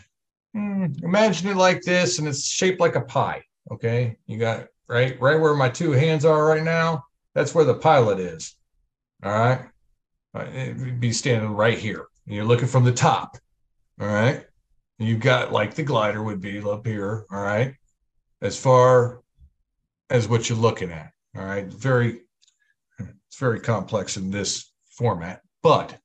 hmm, 0.54 0.86
imagine 1.02 1.48
it 1.50 1.56
like 1.56 1.82
this, 1.82 2.20
and 2.20 2.28
it's 2.28 2.46
shaped 2.46 2.78
like 2.78 2.94
a 2.94 3.00
pie. 3.00 3.42
Okay, 3.72 4.16
you 4.28 4.38
got 4.38 4.68
right 4.86 5.20
right 5.20 5.40
where 5.40 5.56
my 5.56 5.68
two 5.68 5.90
hands 5.90 6.24
are 6.24 6.46
right 6.46 6.62
now. 6.62 7.04
That's 7.34 7.52
where 7.52 7.64
the 7.64 7.74
pilot 7.74 8.20
is. 8.20 8.54
All 9.24 9.32
right, 9.32 9.62
Uh, 10.36 10.46
it 10.54 10.76
would 10.76 11.00
be 11.00 11.12
standing 11.12 11.50
right 11.50 11.76
here. 11.76 12.06
You're 12.26 12.44
looking 12.44 12.68
from 12.68 12.84
the 12.84 12.92
top. 12.92 13.36
All 14.00 14.06
right, 14.06 14.46
you've 14.98 15.20
got 15.20 15.52
like 15.52 15.74
the 15.74 15.82
glider 15.82 16.22
would 16.22 16.40
be 16.40 16.58
up 16.60 16.86
here. 16.86 17.26
All 17.30 17.42
right, 17.42 17.74
as 18.40 18.58
far 18.58 19.20
as 20.10 20.28
what 20.28 20.48
you're 20.48 20.58
looking 20.58 20.90
at. 20.90 21.12
All 21.36 21.44
right. 21.44 21.66
Very, 21.66 22.20
it's 22.98 23.38
very 23.38 23.60
complex 23.60 24.16
in 24.16 24.30
this 24.30 24.72
format, 24.90 25.40
but 25.62 25.96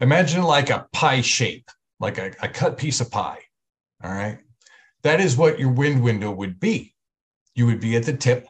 imagine 0.00 0.42
like 0.42 0.70
a 0.70 0.86
pie 0.92 1.22
shape, 1.22 1.68
like 1.98 2.18
a, 2.18 2.32
a 2.42 2.48
cut 2.48 2.76
piece 2.76 3.00
of 3.00 3.10
pie. 3.10 3.40
All 4.02 4.12
right. 4.12 4.38
That 5.02 5.20
is 5.20 5.36
what 5.36 5.58
your 5.58 5.70
wind 5.70 6.02
window 6.02 6.30
would 6.30 6.60
be. 6.60 6.94
You 7.54 7.66
would 7.66 7.80
be 7.80 7.96
at 7.96 8.04
the 8.04 8.12
tip, 8.12 8.46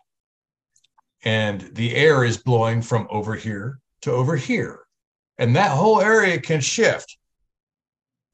and 1.23 1.61
the 1.61 1.95
air 1.95 2.25
is 2.25 2.37
blowing 2.39 2.83
from 2.83 3.07
over 3.11 3.35
here 3.35 3.79
to 4.03 4.13
over 4.13 4.37
here. 4.37 4.81
And 5.39 5.57
that 5.57 5.73
whole 5.73 6.01
area 6.01 6.41
can 6.41 6.61
shift. 6.61 7.17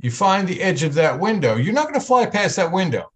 You 0.00 0.10
find 0.10 0.48
the 0.48 0.62
edge 0.62 0.82
of 0.82 0.94
that 0.94 1.20
window. 1.20 1.56
You're 1.56 1.74
not 1.74 1.88
going 1.88 2.00
to 2.00 2.06
fly 2.06 2.26
past 2.26 2.56
that 2.56 2.72
window. 2.72 3.10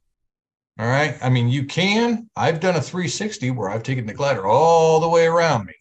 All 0.78 0.86
right. 0.86 1.16
I 1.22 1.30
mean, 1.30 1.48
you 1.48 1.64
can. 1.64 2.28
I've 2.36 2.60
done 2.60 2.76
a 2.76 2.80
360 2.80 3.50
where 3.52 3.70
I've 3.70 3.82
taken 3.82 4.06
the 4.06 4.12
glider 4.12 4.46
all 4.46 5.00
the 5.00 5.08
way 5.08 5.26
around 5.26 5.66
me, 5.66 5.74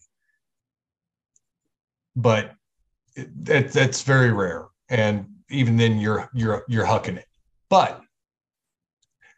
but 2.16 2.52
it, 3.16 3.44
that, 3.44 3.72
that's 3.72 4.02
very 4.02 4.32
rare. 4.32 4.66
And 4.88 5.26
even 5.50 5.76
then, 5.76 5.98
you're 5.98 6.30
you're 6.32 6.64
you're 6.68 6.86
hucking 6.86 7.16
it. 7.16 7.26
But 7.68 8.02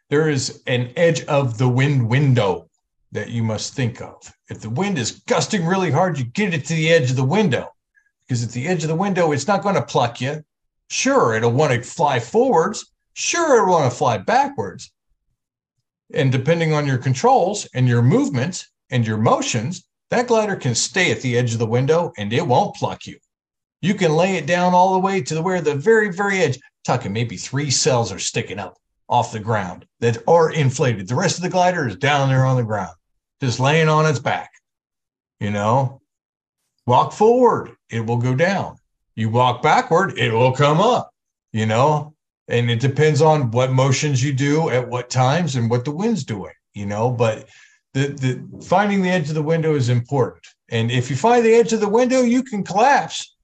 there 0.09 0.29
is 0.29 0.63
an 0.67 0.93
edge 0.97 1.25
of 1.25 1.59
the 1.59 1.69
wind 1.69 2.07
window 2.07 2.69
that 3.13 3.31
you 3.31 3.43
must 3.43 3.75
think 3.75 4.01
of. 4.01 4.33
If 4.51 4.61
the 4.61 4.71
wind 4.71 4.99
is 4.99 5.23
gusting 5.27 5.65
really 5.65 5.91
hard, 5.91 6.19
you 6.19 6.25
get 6.25 6.55
it 6.55 6.65
to 6.67 6.75
the 6.75 6.91
edge 6.91 7.11
of 7.11 7.17
the 7.17 7.25
window 7.25 7.73
because 8.27 8.45
at 8.45 8.51
the 8.51 8.67
edge 8.69 8.83
of 8.83 8.89
the 8.89 8.95
window, 8.95 9.33
it's 9.33 9.47
not 9.47 9.63
going 9.63 9.75
to 9.75 9.83
pluck 9.83 10.21
you. 10.21 10.45
Sure, 10.89 11.35
it'll 11.35 11.53
want 11.53 11.73
to 11.73 11.89
fly 11.89 12.21
forwards. 12.21 12.93
Sure, 13.15 13.57
it'll 13.57 13.73
want 13.73 13.91
to 13.91 13.97
fly 13.97 14.19
backwards 14.19 14.91
and 16.15 16.31
depending 16.31 16.73
on 16.73 16.87
your 16.87 16.99
controls 16.99 17.67
and 17.75 17.89
your 17.89 18.03
movements 18.03 18.69
and 18.91 19.07
your 19.07 19.17
motions, 19.17 19.85
that 20.11 20.29
glider 20.29 20.55
can 20.55 20.75
stay 20.75 21.11
at 21.11 21.21
the 21.21 21.37
edge 21.37 21.53
of 21.53 21.59
the 21.59 21.67
window 21.67 22.13
and 22.17 22.33
it 22.33 22.47
won't 22.47 22.77
pluck 22.77 23.07
you. 23.07 23.19
You 23.83 23.95
can 23.95 24.13
lay 24.13 24.37
it 24.37 24.47
down 24.47 24.73
all 24.73 24.93
the 24.93 25.01
way 25.01 25.21
to 25.21 25.35
the 25.35 25.43
where 25.43 25.61
the 25.61 25.75
very, 25.75 26.13
very 26.13 26.39
edge, 26.39 26.59
tucking 26.85 27.13
maybe 27.13 27.37
three 27.37 27.71
cells 27.71 28.13
are 28.13 28.19
sticking 28.19 28.59
up 28.59 28.77
off 29.09 29.33
the 29.33 29.41
ground 29.41 29.87
that 30.01 30.19
are 30.27 30.53
inflated. 30.53 31.09
The 31.09 31.15
rest 31.15 31.37
of 31.37 31.43
the 31.43 31.49
glider 31.49 31.89
is 31.89 31.97
down 31.97 32.29
there 32.29 32.45
on 32.45 32.57
the 32.57 32.65
ground, 32.65 32.95
just 33.41 33.61
laying 33.61 33.89
on 33.89 34.07
its 34.07 34.19
back. 34.19 34.51
You 35.41 35.51
know, 35.51 36.01
walk 36.87 37.13
forward, 37.13 37.73
it 37.91 38.07
will 38.07 38.17
go 38.17 38.35
down. 38.35 38.77
You 39.17 39.31
walk 39.31 39.63
backward, 39.63 40.19
it 40.19 40.33
will 40.33 40.53
come 40.53 40.81
up. 40.81 41.11
You 41.53 41.67
know, 41.67 42.15
and 42.49 42.71
it 42.71 42.81
depends 42.81 43.21
on 43.23 43.51
what 43.51 43.73
motions 43.73 44.23
you 44.23 44.33
do 44.33 44.69
at 44.71 44.87
what 44.87 45.11
times 45.11 45.57
and 45.57 45.69
what 45.71 45.85
the 45.85 45.91
wind's 45.91 46.23
doing 46.23 46.53
you 46.77 46.87
know? 46.87 47.11
But 47.11 47.49
the 47.95 48.09
the 48.09 48.65
finding 48.65 49.03
the 49.03 49.11
edge 49.11 49.29
of 49.29 49.35
the 49.35 49.43
window 49.43 49.75
is 49.75 49.89
important. 49.89 50.47
And 50.69 50.91
if 50.91 51.11
you 51.11 51.17
find 51.17 51.45
the 51.45 51.55
edge 51.55 51.73
of 51.73 51.81
the 51.81 51.89
window 51.89 52.21
you 52.21 52.43
can 52.43 52.63
collapse 52.63 53.35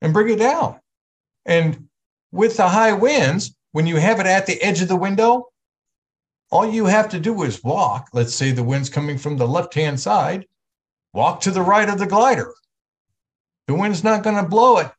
and 0.00 0.12
bring 0.12 0.30
it 0.30 0.38
down. 0.38 0.78
And 1.44 1.88
with 2.30 2.56
the 2.56 2.68
high 2.68 2.92
winds 2.92 3.54
when 3.72 3.86
you 3.86 3.96
have 3.96 4.20
it 4.20 4.26
at 4.26 4.46
the 4.46 4.62
edge 4.62 4.80
of 4.80 4.88
the 4.88 4.96
window 4.96 5.48
all 6.50 6.70
you 6.70 6.84
have 6.86 7.08
to 7.08 7.18
do 7.18 7.42
is 7.42 7.64
walk. 7.64 8.08
Let's 8.12 8.34
say 8.34 8.52
the 8.52 8.62
wind's 8.62 8.88
coming 8.88 9.18
from 9.18 9.36
the 9.36 9.48
left 9.48 9.74
hand 9.74 9.98
side 9.98 10.46
walk 11.12 11.40
to 11.40 11.50
the 11.50 11.62
right 11.62 11.88
of 11.88 11.98
the 11.98 12.06
glider 12.06 12.54
the 13.66 13.74
wind's 13.74 14.04
not 14.04 14.22
going 14.22 14.36
to 14.36 14.48
blow 14.48 14.78
it 14.78 14.90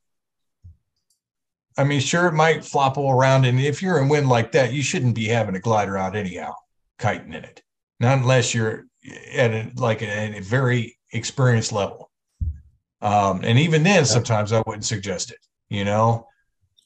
I 1.78 1.84
mean, 1.84 2.00
sure, 2.00 2.28
it 2.28 2.34
might 2.34 2.60
flopple 2.60 3.14
around. 3.14 3.46
And 3.46 3.60
if 3.60 3.82
you're 3.82 4.02
in 4.02 4.08
wind 4.08 4.30
like 4.30 4.54
that, 4.54 4.72
you 4.72 4.82
shouldn't 4.82 5.16
be 5.16 5.26
having 5.26 5.56
a 5.56 5.60
glider 5.60 5.98
out 5.98 6.16
anyhow, 6.16 6.54
kiting 7.00 7.34
in 7.34 7.44
it. 7.44 7.62
Not 8.00 8.20
unless 8.20 8.54
you're 8.54 8.86
at 9.34 9.52
a, 9.52 9.72
like 9.76 10.02
a, 10.02 10.38
a 10.38 10.42
very 10.42 10.98
experienced 11.12 11.74
level. 11.74 12.12
Um, 13.02 13.42
and 13.44 13.60
even 13.60 13.84
then, 13.84 14.06
sometimes 14.06 14.54
I 14.54 14.64
wouldn't 14.66 14.86
suggest 14.86 15.32
it, 15.32 15.40
you 15.70 15.84
know? 15.84 16.28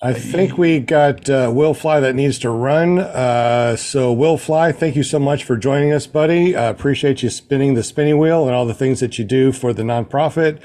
I 0.01 0.13
think 0.13 0.57
we 0.57 0.79
got 0.79 1.29
uh, 1.29 1.51
Will 1.53 1.73
Fly 1.73 1.99
that 1.99 2.15
needs 2.15 2.39
to 2.39 2.49
run. 2.49 2.99
Uh, 2.99 3.75
so, 3.75 4.13
Will 4.13 4.37
Fly, 4.37 4.71
thank 4.71 4.95
you 4.95 5.03
so 5.03 5.19
much 5.19 5.43
for 5.43 5.57
joining 5.57 5.91
us, 5.91 6.07
buddy. 6.07 6.55
Uh, 6.55 6.69
appreciate 6.69 7.21
you 7.21 7.29
spinning 7.29 7.73
the 7.73 7.83
spinning 7.83 8.17
wheel 8.17 8.45
and 8.47 8.55
all 8.55 8.65
the 8.65 8.73
things 8.73 9.01
that 9.01 9.19
you 9.19 9.25
do 9.25 9.51
for 9.51 9.73
the 9.73 9.83
nonprofit, 9.83 10.61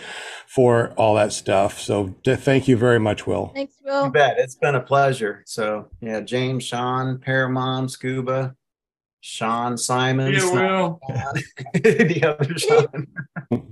for 0.54 0.90
all 0.96 1.14
that 1.16 1.32
stuff. 1.32 1.80
So, 1.80 2.14
d- 2.22 2.36
thank 2.36 2.68
you 2.68 2.76
very 2.76 3.00
much, 3.00 3.26
Will. 3.26 3.50
Thanks, 3.54 3.74
You 3.84 3.90
Will. 3.92 4.10
bet. 4.10 4.38
It's 4.38 4.54
been 4.54 4.76
a 4.76 4.80
pleasure. 4.80 5.42
So 5.46 5.88
yeah, 6.00 6.20
James, 6.20 6.62
Sean, 6.64 7.18
Paramom, 7.18 7.90
Scuba, 7.90 8.54
Sean, 9.20 9.76
Simon, 9.76 10.32
Yeah, 10.32 10.38
Snow- 10.40 11.00
well, 11.08 11.32
the 11.74 12.22
other 12.38 12.58
Sean. 12.58 13.06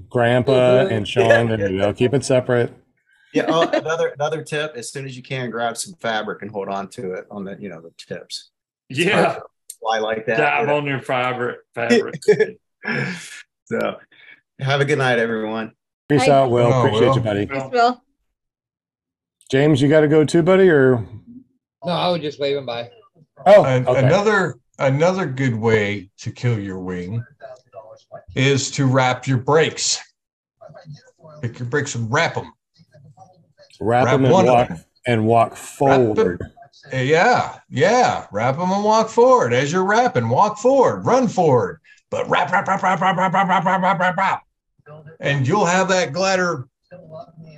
Grandpa 0.08 0.52
mm-hmm. 0.52 0.92
and 0.94 1.08
Sean, 1.08 1.48
there 1.48 1.70
you 1.70 1.78
go. 1.78 1.92
Keep 1.92 2.14
it 2.14 2.24
separate. 2.24 2.72
Yeah. 3.32 3.44
Oh, 3.48 3.66
another 3.68 4.08
another 4.08 4.42
tip: 4.42 4.74
as 4.76 4.90
soon 4.92 5.06
as 5.06 5.16
you 5.16 5.22
can, 5.22 5.50
grab 5.50 5.76
some 5.76 5.94
fabric 5.94 6.42
and 6.42 6.50
hold 6.50 6.68
on 6.68 6.88
to 6.90 7.12
it 7.14 7.26
on 7.30 7.44
the 7.44 7.56
you 7.58 7.68
know 7.68 7.80
the 7.80 7.92
tips. 7.96 8.50
yeah. 8.88 9.38
Fly 9.80 9.98
like 9.98 10.26
that. 10.26 10.36
Dive 10.36 10.68
on 10.68 10.84
your 10.86 11.00
fabric 11.00 11.58
fabric. 11.74 12.20
so, 13.64 13.96
have 14.60 14.80
a 14.80 14.84
good 14.84 14.98
night, 14.98 15.18
everyone. 15.18 15.72
Peace 16.12 16.26
Hi. 16.26 16.32
out, 16.32 16.50
Will. 16.50 16.66
Oh, 16.66 16.80
Appreciate 16.86 17.08
Will. 17.08 17.14
you, 17.14 17.20
buddy. 17.22 17.46
Thanks, 17.46 17.72
Will. 17.72 18.02
James, 19.50 19.80
you 19.80 19.88
got 19.88 20.00
to 20.00 20.08
go 20.08 20.24
too, 20.26 20.42
buddy, 20.42 20.68
or 20.68 20.96
No, 21.84 21.92
I 21.92 22.08
was 22.08 22.20
just 22.20 22.38
waving 22.38 22.66
by. 22.66 22.90
oh, 23.46 23.64
An- 23.64 23.86
okay. 23.86 24.04
Another 24.06 24.56
another 24.78 25.24
good 25.26 25.54
way 25.54 26.10
to 26.18 26.30
kill 26.30 26.58
your 26.58 26.80
wing 26.80 27.24
is 28.34 28.70
to 28.72 28.84
wrap 28.86 29.26
your 29.26 29.38
brakes. 29.38 29.98
Pick 31.40 31.58
your 31.58 31.68
brakes 31.68 31.94
and 31.94 32.12
wrap 32.12 32.34
them. 32.34 32.52
wrap, 33.80 34.04
wrap 34.06 34.14
them 34.14 34.24
and 34.26 34.32
walk 34.46 34.68
them. 34.68 34.80
and 35.06 35.26
walk 35.26 35.56
forward. 35.56 36.40
Yeah, 36.92 37.58
yeah. 37.70 38.26
Wrap 38.32 38.58
them 38.58 38.70
and 38.70 38.84
walk 38.84 39.08
forward. 39.08 39.54
As 39.54 39.72
you're 39.72 39.84
wrapping, 39.84 40.28
walk 40.28 40.58
forward, 40.58 41.06
run 41.06 41.26
forward. 41.26 41.80
but 42.10 42.28
rap, 42.28 42.52
rap, 42.52 42.66
rap, 42.68 42.82
rap, 42.82 43.00
rap, 43.00 43.16
rap, 43.16 43.32
rap, 43.32 43.48
rap, 43.48 43.64
rap, 43.64 43.82
rap, 43.82 43.98
rap, 44.00 44.16
rap. 44.18 44.42
And 45.22 45.46
you'll 45.46 45.64
have 45.64 45.88
that 45.88 46.12
glider 46.12 46.68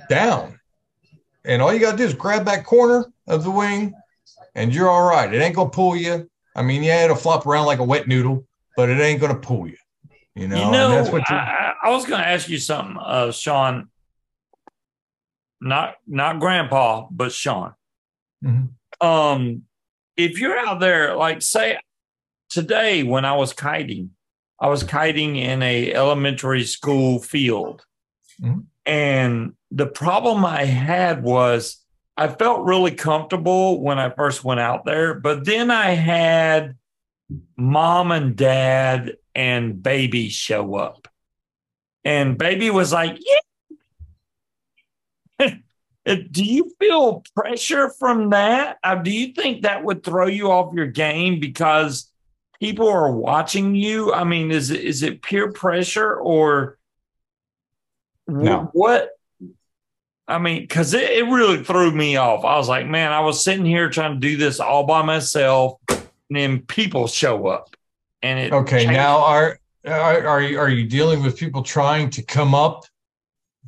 down. 0.07 0.59
And 1.43 1.61
all 1.61 1.73
you 1.73 1.79
got 1.79 1.91
to 1.91 1.97
do 1.97 2.03
is 2.03 2.13
grab 2.13 2.45
that 2.45 2.63
corner 2.63 3.11
of 3.27 3.43
the 3.43 3.51
wing 3.51 3.93
and 4.53 4.73
you're 4.73 4.89
all 4.89 5.07
right. 5.07 5.31
It 5.31 5.41
ain't 5.41 5.55
going 5.55 5.69
to 5.69 5.75
pull 5.75 5.95
you. 5.95 6.29
I 6.55 6.61
mean, 6.61 6.83
yeah, 6.83 7.03
it'll 7.03 7.15
flop 7.15 7.45
around 7.45 7.65
like 7.65 7.79
a 7.79 7.83
wet 7.83 8.07
noodle, 8.07 8.45
but 8.77 8.89
it 8.89 8.99
ain't 8.99 9.19
going 9.19 9.33
to 9.33 9.39
pull 9.39 9.67
you. 9.67 9.77
You 10.35 10.47
know, 10.47 10.55
You 10.55 10.71
know, 10.71 10.85
and 10.85 10.93
that's 10.93 11.11
what 11.11 11.29
I, 11.29 11.73
I 11.83 11.89
was 11.89 12.05
going 12.05 12.21
to 12.21 12.27
ask 12.27 12.47
you 12.47 12.57
something, 12.57 12.97
uh, 13.03 13.31
Sean. 13.31 13.89
Not 15.61 15.95
not 16.05 16.39
Grandpa, 16.39 17.07
but 17.09 17.31
Sean. 17.31 17.73
Mhm. 18.43 18.69
Um, 19.01 19.63
if 20.17 20.39
you're 20.39 20.57
out 20.57 20.79
there, 20.79 21.15
like 21.15 21.41
say 21.41 21.79
today 22.49 23.03
when 23.03 23.25
I 23.25 23.35
was 23.35 23.53
kiting, 23.53 24.11
I 24.59 24.67
was 24.69 24.83
kiting 24.83 25.35
in 25.35 25.61
a 25.61 25.93
elementary 25.93 26.63
school 26.63 27.19
field, 27.19 27.85
Mhm. 28.41 28.65
and 28.85 29.53
the 29.71 29.87
problem 29.87 30.45
I 30.45 30.63
had 30.65 31.23
was 31.23 31.81
I 32.17 32.29
felt 32.29 32.63
really 32.65 32.91
comfortable 32.91 33.81
when 33.81 33.99
I 33.99 34.09
first 34.09 34.43
went 34.45 34.61
out 34.61 34.85
there, 34.85 35.13
but 35.15 35.43
then 35.45 35.69
I 35.69 35.91
had 35.91 36.75
mom 37.57 38.11
and 38.13 38.35
dad 38.37 39.17
and 39.33 39.83
baby 39.83 40.29
show 40.29 40.75
up. 40.75 41.09
And 42.05 42.37
baby 42.37 42.69
was 42.69 42.93
like, 42.93 43.19
Yeah. 45.39 45.49
Do 46.31 46.43
you 46.43 46.71
feel 46.79 47.23
pressure 47.35 47.89
from 47.89 48.29
that? 48.29 48.77
Uh, 48.83 48.95
do 48.95 49.09
you 49.11 49.33
think 49.33 49.63
that 49.63 49.83
would 49.83 50.03
throw 50.03 50.27
you 50.27 50.51
off 50.51 50.73
your 50.75 50.85
game 50.87 51.39
because 51.39 52.11
people 52.59 52.87
are 52.89 53.11
watching 53.11 53.75
you? 53.75 54.13
I 54.13 54.23
mean, 54.23 54.51
is 54.51 54.71
it 54.71 54.81
is 54.81 55.03
it 55.03 55.21
peer 55.21 55.51
pressure 55.51 56.15
or 56.15 56.77
No. 58.27 58.69
what? 58.73 59.09
I 60.27 60.39
mean, 60.39 60.61
because 60.63 60.93
it, 60.95 61.03
it 61.11 61.23
really 61.25 61.63
threw 61.63 61.91
me 61.91 62.17
off. 62.17 62.43
I 62.43 62.57
was 62.57 62.67
like, 62.67 62.87
man, 62.87 63.11
I 63.11 63.19
was 63.19 63.43
sitting 63.43 63.65
here 63.65 63.89
trying 63.89 64.13
to 64.15 64.19
do 64.19 64.37
this 64.37 64.59
all 64.59 64.83
by 64.83 65.03
myself, 65.03 65.79
and 65.89 66.01
then 66.31 66.59
people 66.61 67.05
show 67.07 67.45
up, 67.47 67.75
and 68.23 68.39
it 68.39 68.51
Okay, 68.51 68.79
changed- 68.79 68.93
now 68.93 69.19
are 69.19 69.59
are 69.85 70.25
are 70.27 70.41
you, 70.41 70.57
are 70.59 70.69
you 70.69 70.87
dealing 70.87 71.21
with 71.21 71.37
people 71.37 71.61
trying 71.61 72.09
to 72.09 72.23
come 72.23 72.55
up 72.55 72.85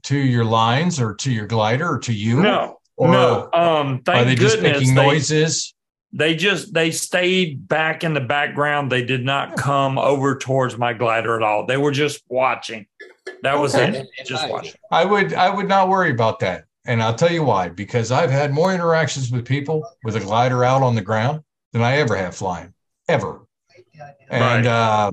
to 0.04 0.18
your 0.18 0.46
lines 0.46 1.00
or 1.00 1.14
to 1.16 1.32
your 1.32 1.46
glider 1.46 1.88
or 1.88 2.00
to 2.00 2.14
you? 2.14 2.42
no, 2.42 2.80
or 2.96 3.10
no. 3.10 3.50
Um, 3.54 4.02
thank 4.04 4.22
are 4.22 4.26
they 4.26 4.34
just 4.34 4.56
goodness 4.56 4.80
making 4.80 4.96
they- 4.96 5.06
noises? 5.06 5.76
They 6.14 6.36
just 6.36 6.74
they 6.74 6.92
stayed 6.92 7.68
back 7.68 8.04
in 8.04 8.14
the 8.14 8.22
background. 8.22 8.92
They 8.92 9.04
did 9.04 9.26
not 9.26 9.58
come 9.58 9.98
over 9.98 10.38
towards 10.38 10.78
my 10.78 10.94
glider 10.94 11.36
at 11.36 11.44
all. 11.44 11.66
They 11.66 11.78
were 11.78 11.92
just 11.92 12.24
watching. 12.30 12.88
That 13.44 13.60
was 13.60 13.76
Okay. 13.76 13.84
it. 13.84 13.96
And- 13.96 14.08
and 14.18 14.28
Just 14.28 14.50
watching. 14.50 14.74
I 14.92 15.04
would 15.06 15.34
I 15.34 15.50
would 15.50 15.68
not 15.68 15.90
worry 15.90 16.12
about 16.12 16.40
that. 16.40 16.64
And 16.86 17.04
I'll 17.04 17.14
tell 17.16 17.32
you 17.32 17.44
why, 17.44 17.68
because 17.68 18.12
I've 18.14 18.32
had 18.32 18.54
more 18.54 18.74
interactions 18.74 19.30
with 19.30 19.44
people 19.46 19.86
with 20.06 20.16
a 20.16 20.22
glider 20.22 20.64
out 20.64 20.82
on 20.82 20.96
the 20.96 21.02
ground 21.02 21.42
than 21.74 21.82
I 21.82 21.98
ever 21.98 22.16
have 22.16 22.34
flying. 22.36 22.74
Ever. 23.10 23.42
And 24.30 24.66
uh 24.66 25.12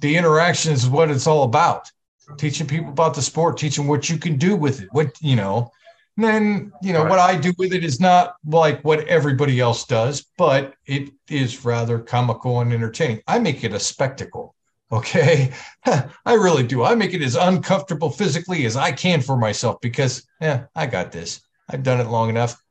the 0.00 0.16
interaction 0.16 0.72
is 0.72 0.88
what 0.88 1.10
it's 1.10 1.26
all 1.26 1.42
about. 1.42 1.90
Teaching 2.38 2.66
people 2.66 2.88
about 2.88 3.12
the 3.14 3.20
sport, 3.20 3.58
teaching 3.58 3.86
what 3.86 4.08
you 4.08 4.16
can 4.16 4.36
do 4.38 4.56
with 4.56 4.80
it. 4.80 4.88
What 4.92 5.12
you 5.20 5.36
know, 5.36 5.70
and 6.16 6.24
then 6.24 6.72
you 6.82 6.92
know 6.92 7.02
Right. 7.02 7.10
what 7.10 7.18
I 7.18 7.36
do 7.36 7.52
with 7.58 7.72
it 7.72 7.84
is 7.84 8.00
not 8.00 8.36
like 8.46 8.82
what 8.84 9.06
everybody 9.08 9.60
else 9.60 9.84
does, 9.84 10.26
but 10.38 10.74
it 10.86 11.10
is 11.28 11.64
rather 11.64 11.98
comical 11.98 12.60
and 12.60 12.72
entertaining. 12.72 13.20
I 13.26 13.38
make 13.38 13.64
it 13.64 13.72
a 13.72 13.80
spectacle. 13.80 14.54
Okay. 14.92 15.52
I 15.86 16.34
really 16.34 16.62
do. 16.62 16.84
I 16.84 16.94
make 16.94 17.14
it 17.14 17.22
as 17.22 17.34
uncomfortable 17.34 18.10
physically 18.10 18.64
as 18.66 18.76
I 18.76 18.92
can 18.92 19.20
for 19.22 19.36
myself 19.36 19.80
because, 19.80 20.24
yeah, 20.40 20.66
I 20.76 20.86
got 20.86 21.10
this. 21.10 21.40
I've 21.68 21.82
done 21.82 22.00
it 22.00 22.08
long 22.08 22.28
enough. 22.28 22.62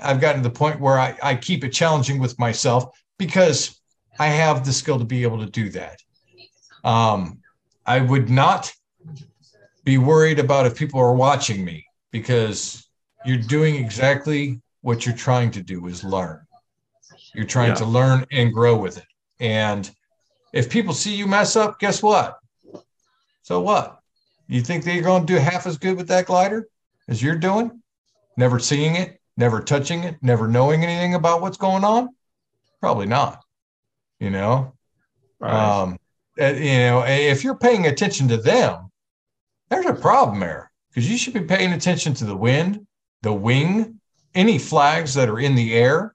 I've 0.00 0.20
gotten 0.20 0.42
to 0.42 0.48
the 0.48 0.54
point 0.54 0.80
where 0.80 0.98
I, 0.98 1.16
I 1.22 1.34
keep 1.34 1.64
it 1.64 1.70
challenging 1.70 2.18
with 2.20 2.38
myself 2.38 2.96
because 3.18 3.78
I 4.18 4.28
have 4.28 4.64
the 4.64 4.72
skill 4.72 4.98
to 4.98 5.04
be 5.04 5.22
able 5.22 5.40
to 5.40 5.50
do 5.50 5.68
that. 5.70 6.00
Um, 6.84 7.40
I 7.84 8.00
would 8.00 8.30
not 8.30 8.72
be 9.84 9.98
worried 9.98 10.38
about 10.38 10.66
if 10.66 10.76
people 10.76 11.00
are 11.00 11.14
watching 11.14 11.64
me 11.64 11.84
because 12.14 12.86
you're 13.24 13.36
doing 13.36 13.74
exactly 13.74 14.62
what 14.82 15.04
you're 15.04 15.16
trying 15.16 15.50
to 15.50 15.60
do 15.60 15.88
is 15.88 16.04
learn. 16.04 16.46
You're 17.34 17.44
trying 17.44 17.70
Yeah. 17.70 17.82
to 17.82 17.86
learn 17.86 18.24
and 18.30 18.54
grow 18.54 18.76
with 18.76 18.98
it. 18.98 19.06
And 19.40 19.90
if 20.52 20.70
people 20.70 20.94
see 20.94 21.16
you 21.16 21.26
mess 21.26 21.56
up, 21.56 21.80
guess 21.80 22.04
what? 22.04 22.38
So 23.42 23.60
what? 23.60 23.98
You 24.46 24.60
think 24.60 24.84
they're 24.84 25.02
going 25.02 25.26
to 25.26 25.32
do 25.32 25.40
half 25.40 25.66
as 25.66 25.76
good 25.76 25.96
with 25.96 26.06
that 26.06 26.26
glider 26.26 26.68
as 27.08 27.20
you're 27.20 27.34
doing? 27.34 27.82
Never 28.36 28.60
seeing 28.60 28.94
it, 28.94 29.20
never 29.36 29.60
touching 29.60 30.04
it, 30.04 30.16
never 30.22 30.46
knowing 30.46 30.84
anything 30.84 31.16
about 31.16 31.40
what's 31.40 31.56
going 31.56 31.82
on? 31.82 32.10
Probably 32.80 33.06
not. 33.06 33.42
You 34.20 34.30
know, 34.30 34.74
Right. 35.40 35.82
um, 35.82 35.98
you 36.36 36.78
know, 36.78 37.02
if 37.04 37.42
you're 37.42 37.58
paying 37.58 37.88
attention 37.88 38.28
to 38.28 38.36
them, 38.36 38.92
there's 39.68 39.86
a 39.86 39.94
problem 39.94 40.38
there 40.38 40.70
because 40.94 41.10
you 41.10 41.18
should 41.18 41.34
be 41.34 41.40
paying 41.40 41.72
attention 41.72 42.14
to 42.14 42.24
the 42.24 42.36
wind, 42.36 42.86
the 43.22 43.32
wing, 43.32 44.00
any 44.32 44.58
flags 44.58 45.14
that 45.14 45.28
are 45.28 45.40
in 45.40 45.56
the 45.56 45.74
air. 45.74 46.14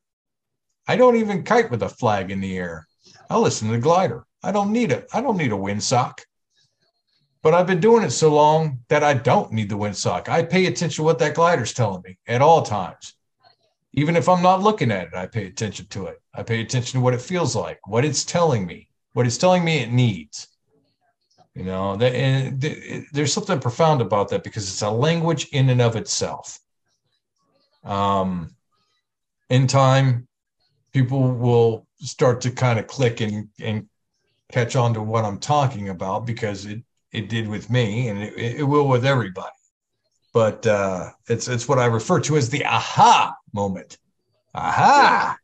I 0.88 0.96
don't 0.96 1.18
even 1.18 1.44
kite 1.44 1.70
with 1.70 1.84
a 1.84 1.90
flag 1.90 2.32
in 2.32 2.40
the 2.40 2.58
air. 2.58 2.88
I 3.30 3.38
listen 3.38 3.68
to 3.68 3.74
the 3.74 3.82
glider. 3.82 4.26
I 4.42 4.54
don't 4.54 4.72
need 4.72 4.94
it. 4.94 5.10
I 5.14 5.20
don't 5.20 5.36
need 5.36 5.52
a 5.52 5.56
windsock. 5.56 6.20
But 7.44 7.54
I've 7.54 7.68
been 7.68 7.82
doing 7.82 8.04
it 8.04 8.12
so 8.12 8.34
long 8.34 8.80
that 8.88 9.04
I 9.04 9.16
don't 9.16 9.52
need 9.52 9.68
the 9.68 9.78
windsock. 9.78 10.30
I 10.30 10.44
pay 10.44 10.66
attention 10.66 11.04
to 11.04 11.04
what 11.04 11.20
that 11.20 11.36
glider's 11.36 11.74
telling 11.74 12.02
me 12.04 12.18
at 12.28 12.42
all 12.42 12.62
times. 12.62 13.16
Even 13.94 14.16
if 14.16 14.30
I'm 14.30 14.42
not 14.42 14.62
looking 14.62 14.92
at 14.92 15.08
it, 15.08 15.14
I 15.14 15.26
pay 15.26 15.48
attention 15.48 15.88
to 15.88 16.06
it. 16.06 16.22
I 16.34 16.44
pay 16.44 16.62
attention 16.62 17.00
to 17.00 17.04
what 17.04 17.14
it 17.14 17.22
feels 17.22 17.54
like, 17.54 17.86
what 17.86 18.06
it's 18.06 18.24
telling 18.24 18.66
me, 18.66 18.88
what 19.12 19.26
it's 19.28 19.38
telling 19.38 19.66
me 19.66 19.80
it 19.80 19.92
needs. 19.92 20.48
You 21.60 21.66
know, 21.66 21.98
that, 21.98 22.16
and 22.16 22.62
th- 22.62 22.78
it- 22.78 23.06
there's 23.12 23.34
something 23.34 23.60
profound 23.60 24.00
about 24.02 24.30
that 24.30 24.46
because 24.46 24.70
it's 24.70 24.82
a 24.82 24.90
language 24.90 25.50
in 25.52 25.70
and 25.70 25.82
of 25.82 25.98
itself. 25.98 26.58
Um, 27.84 28.56
in 29.50 29.68
time, 29.68 30.30
people 30.94 31.34
will 31.34 31.86
start 32.00 32.40
to 32.42 32.52
kind 32.52 32.80
of 32.80 32.88
click 32.88 33.20
and, 33.20 33.50
and 33.60 33.90
catch 34.54 34.78
on 34.78 34.94
to 34.94 35.02
what 35.02 35.26
I'm 35.26 35.38
talking 35.40 35.90
about 35.90 36.26
because 36.26 36.66
it, 36.66 36.82
it 37.12 37.28
did 37.28 37.50
with 37.50 37.70
me 37.70 38.08
and 38.08 38.24
it, 38.24 38.38
it 38.38 38.64
will 38.64 38.88
with 38.88 39.06
everybody. 39.06 39.50
But 40.34 40.66
uh, 40.66 41.12
it's 41.28 41.50
it's 41.50 41.68
what 41.68 41.80
I 41.80 41.88
refer 41.88 42.22
to 42.22 42.38
as 42.38 42.50
the 42.50 42.66
aha 42.66 43.36
moment. 43.54 43.98
Aha, 44.56 45.38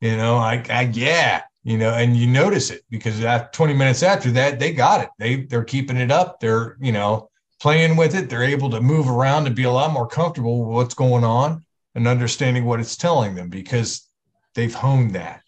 you 0.00 0.16
know, 0.16 0.36
I, 0.36 0.64
I 0.70 0.82
yeah, 0.92 1.42
you 1.66 1.76
know, 1.76 1.94
and 1.94 2.16
you 2.16 2.28
notice 2.28 2.70
it 2.70 2.82
because 2.90 3.24
after 3.24 3.50
20 3.50 3.74
minutes 3.74 4.04
after 4.04 4.30
that, 4.30 4.60
they 4.60 4.72
got 4.72 5.00
it. 5.00 5.10
They 5.18 5.42
they're 5.42 5.64
keeping 5.64 5.96
it 5.96 6.12
up. 6.12 6.38
They're 6.38 6.76
you 6.80 6.92
know 6.92 7.28
playing 7.60 7.96
with 7.96 8.14
it. 8.14 8.30
They're 8.30 8.44
able 8.44 8.70
to 8.70 8.80
move 8.80 9.10
around 9.10 9.48
and 9.48 9.56
be 9.56 9.64
a 9.64 9.70
lot 9.72 9.92
more 9.92 10.06
comfortable 10.06 10.60
with 10.64 10.76
what's 10.76 10.94
going 10.94 11.24
on 11.24 11.64
and 11.96 12.06
understanding 12.06 12.66
what 12.66 12.78
it's 12.78 12.96
telling 12.96 13.34
them 13.34 13.48
because 13.48 14.08
they've 14.54 14.72
honed 14.72 15.16
that. 15.16 15.40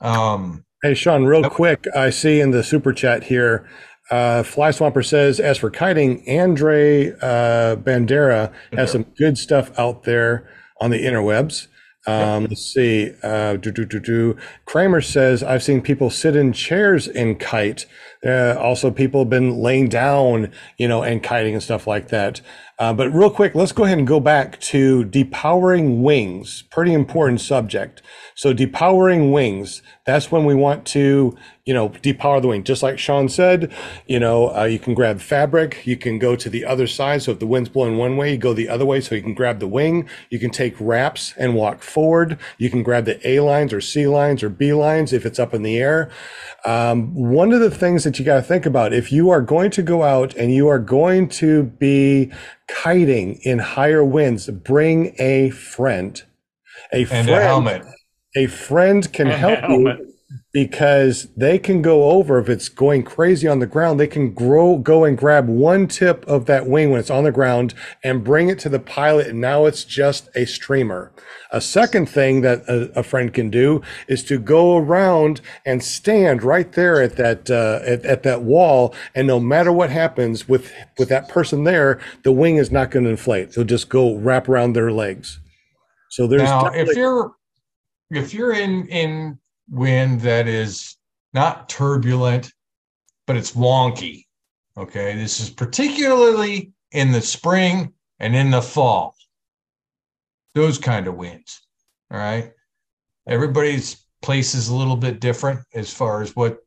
Um, 0.00 0.64
Hey, 0.82 0.94
Sean, 0.94 1.24
real 1.24 1.42
Yep. 1.42 1.52
quick, 1.52 1.84
I 1.94 2.08
see 2.08 2.40
in 2.40 2.52
the 2.52 2.62
super 2.62 2.92
chat 2.92 3.24
here, 3.24 3.68
uh, 4.12 4.44
Fly 4.44 4.70
Swamper 4.70 5.02
says, 5.02 5.40
as 5.40 5.58
for 5.58 5.70
kiting, 5.70 6.22
Andre 6.28 7.10
uh, 7.20 7.76
Bandera 7.76 8.52
has 8.72 8.92
some 8.92 9.02
good 9.18 9.36
stuff 9.36 9.76
out 9.76 10.04
there 10.04 10.48
on 10.80 10.90
the 10.90 11.04
interwebs. 11.04 11.66
Um, 12.08 12.44
let's 12.44 12.62
see. 12.62 13.12
Uh, 13.22 13.56
do, 13.56 13.70
do, 13.70 13.84
do, 13.84 14.00
do. 14.00 14.36
Kramer 14.64 15.00
says, 15.00 15.42
I've 15.42 15.62
seen 15.62 15.82
people 15.82 16.10
sit 16.10 16.34
in 16.34 16.52
chairs 16.52 17.06
in 17.06 17.36
kite. 17.36 17.86
Uh, 18.24 18.56
also, 18.58 18.90
people 18.90 19.20
have 19.20 19.30
been 19.30 19.58
laying 19.58 19.88
down, 19.88 20.52
you 20.76 20.88
know, 20.88 21.02
and 21.02 21.22
kiting 21.22 21.54
and 21.54 21.62
stuff 21.62 21.86
like 21.86 22.08
that. 22.08 22.40
Uh, 22.78 22.92
but 22.92 23.10
real 23.10 23.30
quick, 23.30 23.56
let's 23.56 23.72
go 23.72 23.84
ahead 23.84 23.98
and 23.98 24.06
go 24.06 24.20
back 24.20 24.60
to 24.60 25.04
depowering 25.06 26.00
wings. 26.00 26.62
Pretty 26.70 26.92
important 26.92 27.40
subject. 27.40 28.02
So 28.36 28.54
depowering 28.54 29.32
wings, 29.32 29.82
that's 30.06 30.30
when 30.30 30.44
we 30.44 30.54
want 30.54 30.86
to, 30.86 31.36
you 31.64 31.74
know, 31.74 31.88
depower 31.88 32.40
the 32.40 32.46
wing. 32.46 32.62
Just 32.62 32.84
like 32.84 33.00
Sean 33.00 33.28
said, 33.28 33.72
you 34.06 34.20
know, 34.20 34.56
uh, 34.56 34.62
you 34.62 34.78
can 34.78 34.94
grab 34.94 35.20
fabric, 35.20 35.84
you 35.86 35.96
can 35.96 36.20
go 36.20 36.36
to 36.36 36.48
the 36.48 36.64
other 36.64 36.86
side. 36.86 37.22
So 37.22 37.32
if 37.32 37.40
the 37.40 37.48
wind's 37.48 37.68
blowing 37.68 37.98
one 37.98 38.16
way, 38.16 38.32
you 38.32 38.38
go 38.38 38.54
the 38.54 38.68
other 38.68 38.86
way 38.86 39.00
so 39.00 39.16
you 39.16 39.22
can 39.22 39.34
grab 39.34 39.58
the 39.58 39.66
wing. 39.66 40.08
You 40.30 40.38
can 40.38 40.50
take 40.50 40.76
wraps 40.78 41.34
and 41.36 41.56
walk 41.56 41.82
forward. 41.82 42.38
You 42.58 42.70
can 42.70 42.84
grab 42.84 43.06
the 43.06 43.28
A 43.28 43.40
lines 43.40 43.72
or 43.72 43.80
C 43.80 44.06
lines 44.06 44.44
or 44.44 44.50
B 44.50 44.72
lines 44.72 45.12
if 45.12 45.26
it's 45.26 45.40
up 45.40 45.52
in 45.52 45.62
the 45.62 45.78
air. 45.78 46.10
Um, 46.64 47.12
one 47.12 47.52
of 47.52 47.58
the 47.58 47.72
things 47.72 48.06
that 48.08 48.18
you 48.18 48.24
got 48.24 48.36
to 48.36 48.42
think 48.42 48.64
about 48.64 48.92
if 48.94 49.12
you 49.12 49.28
are 49.28 49.42
going 49.42 49.70
to 49.72 49.82
go 49.82 50.02
out 50.02 50.34
and 50.34 50.52
you 50.52 50.66
are 50.68 50.78
going 50.78 51.28
to 51.28 51.64
be 51.64 52.32
kiting 52.66 53.38
in 53.42 53.58
higher 53.58 54.02
winds, 54.02 54.48
bring 54.48 55.14
a 55.18 55.50
friend. 55.50 56.22
A 56.92 57.00
and 57.00 57.08
friend 57.08 57.28
a 57.28 57.42
helmet. 57.42 57.82
a 58.34 58.46
friend 58.46 59.12
can 59.12 59.28
And 59.28 59.36
help 59.36 59.68
you 59.68 60.14
because 60.52 61.28
they 61.36 61.58
can 61.58 61.82
go 61.82 62.10
over 62.10 62.38
if 62.38 62.48
it's 62.48 62.70
going 62.70 63.02
crazy 63.02 63.46
on 63.46 63.58
the 63.58 63.66
ground 63.66 64.00
they 64.00 64.06
can 64.06 64.32
grow 64.32 64.78
go 64.78 65.04
and 65.04 65.18
grab 65.18 65.46
one 65.46 65.86
tip 65.86 66.26
of 66.26 66.46
that 66.46 66.66
wing 66.66 66.90
when 66.90 66.98
it's 66.98 67.10
on 67.10 67.24
the 67.24 67.32
ground 67.32 67.74
and 68.02 68.24
bring 68.24 68.48
it 68.48 68.58
to 68.58 68.68
the 68.70 68.78
pilot 68.78 69.26
and 69.26 69.40
now 69.40 69.66
it's 69.66 69.84
just 69.84 70.28
a 70.34 70.46
streamer. 70.46 71.12
A 71.52 71.60
second 71.60 72.08
thing 72.08 72.40
that 72.42 72.60
a, 72.68 72.98
a 72.98 73.02
friend 73.02 73.32
can 73.32 73.50
do 73.50 73.82
is 74.06 74.24
to 74.24 74.38
go 74.38 74.76
around 74.76 75.40
and 75.66 75.82
stand 75.82 76.42
right 76.42 76.72
there 76.72 77.02
at 77.02 77.16
that 77.16 77.50
uh, 77.50 77.80
at, 77.84 78.04
at 78.06 78.22
that 78.22 78.42
wall 78.42 78.94
and 79.14 79.26
no 79.26 79.38
matter 79.38 79.72
what 79.72 79.90
happens 79.90 80.48
with 80.48 80.72
with 80.98 81.10
that 81.10 81.28
person 81.28 81.64
there 81.64 82.00
the 82.22 82.32
wing 82.32 82.56
is 82.56 82.70
not 82.70 82.90
going 82.90 83.04
to 83.04 83.10
inflate. 83.10 83.50
It'll 83.50 83.64
just 83.64 83.90
go 83.90 84.16
wrap 84.16 84.48
around 84.48 84.72
their 84.72 84.90
legs. 84.90 85.40
So 86.10 86.26
there's 86.26 86.42
now 86.42 86.66
if 86.72 86.96
you're 86.96 87.32
if 88.10 88.32
you're 88.32 88.54
in 88.54 88.86
in 88.88 89.38
wind 89.70 90.20
that 90.22 90.46
is 90.48 90.96
not 91.32 91.68
turbulent 91.68 92.52
but 93.26 93.36
it's 93.36 93.52
wonky 93.52 94.24
okay? 94.76 95.16
This 95.16 95.40
is 95.40 95.50
particularly 95.50 96.72
in 96.92 97.12
the 97.12 97.20
spring 97.20 97.92
and 98.18 98.34
in 98.34 98.50
the 98.50 98.62
fall 98.62 99.14
those 100.54 100.78
kind 100.78 101.06
of 101.06 101.14
winds 101.14 101.60
all 102.10 102.18
right? 102.18 102.52
Everybody's 103.26 104.06
place 104.22 104.54
is 104.54 104.68
a 104.68 104.74
little 104.74 104.96
bit 104.96 105.20
different 105.20 105.60
as 105.74 105.92
far 105.92 106.22
as 106.22 106.34
what 106.34 106.58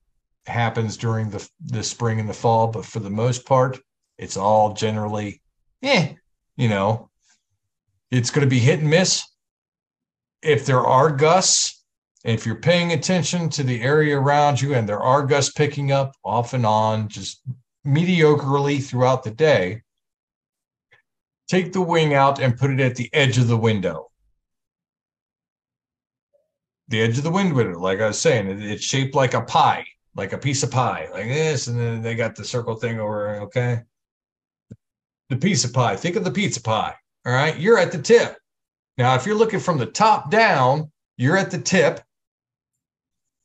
happens 0.45 0.97
during 0.97 1.29
the 1.29 1.47
the 1.65 1.83
spring 1.83 2.19
and 2.19 2.29
the 2.29 2.33
fall 2.33 2.67
but 2.67 2.85
for 2.85 2.99
the 2.99 3.09
most 3.09 3.45
part 3.45 3.79
it's 4.17 4.37
all 4.37 4.73
generally 4.73 5.41
eh 5.83 6.13
you 6.55 6.67
know 6.67 7.11
it's 8.11 8.29
going 8.29 8.45
to 8.45 8.49
be 8.49 8.59
hit 8.59 8.79
and 8.79 8.89
miss. 8.89 9.23
If 10.43 10.65
there 10.65 10.85
are 10.85 11.09
gusts, 11.09 11.80
if 12.23 12.45
you're 12.45 12.55
paying 12.55 12.91
attention 12.91 13.49
to 13.49 13.63
the 13.63 13.81
area 13.81 14.19
around 14.19 14.61
you 14.61 14.75
and 14.75 14.87
there 14.87 14.99
are 14.99 15.25
gusts 15.25 15.53
picking 15.53 15.91
up 15.91 16.15
off 16.23 16.53
and 16.53 16.65
on, 16.65 17.07
just 17.07 17.41
mediocrely 17.85 18.83
throughout 18.83 19.23
the 19.23 19.31
day, 19.31 19.81
take 21.47 21.73
the 21.73 21.81
wing 21.81 22.13
out 22.13 22.39
and 22.39 22.57
put 22.57 22.71
it 22.71 22.79
at 22.79 22.95
the 22.95 23.09
edge 23.13 23.37
of 23.37 23.47
the 23.47 23.57
window. 23.57 24.09
The 26.89 27.01
edge 27.01 27.17
of 27.17 27.23
the 27.23 27.31
wind 27.31 27.53
window, 27.53 27.79
like 27.79 28.01
I 28.01 28.07
was 28.07 28.19
saying, 28.19 28.61
it's 28.61 28.83
shaped 28.83 29.15
like 29.15 29.33
a 29.33 29.41
pie, 29.41 29.85
like 30.15 30.33
a 30.33 30.37
piece 30.37 30.61
of 30.61 30.71
pie, 30.71 31.07
like 31.11 31.27
this, 31.27 31.67
and 31.67 31.79
then 31.79 32.01
they 32.01 32.15
got 32.15 32.35
the 32.35 32.43
circle 32.43 32.75
thing 32.75 32.99
over, 32.99 33.37
okay? 33.41 33.81
The 35.29 35.37
piece 35.37 35.63
of 35.63 35.73
pie. 35.73 35.95
Think 35.95 36.17
of 36.17 36.25
the 36.25 36.31
pizza 36.31 36.61
pie. 36.61 36.93
All 37.25 37.33
right. 37.33 37.57
You're 37.57 37.77
at 37.77 37.91
the 37.91 38.01
tip. 38.01 38.37
Now, 38.97 39.15
if 39.15 39.25
you're 39.25 39.35
looking 39.35 39.59
from 39.59 39.77
the 39.77 39.85
top 39.85 40.29
down, 40.29 40.91
you're 41.17 41.37
at 41.37 41.51
the 41.51 41.59
tip. 41.59 42.01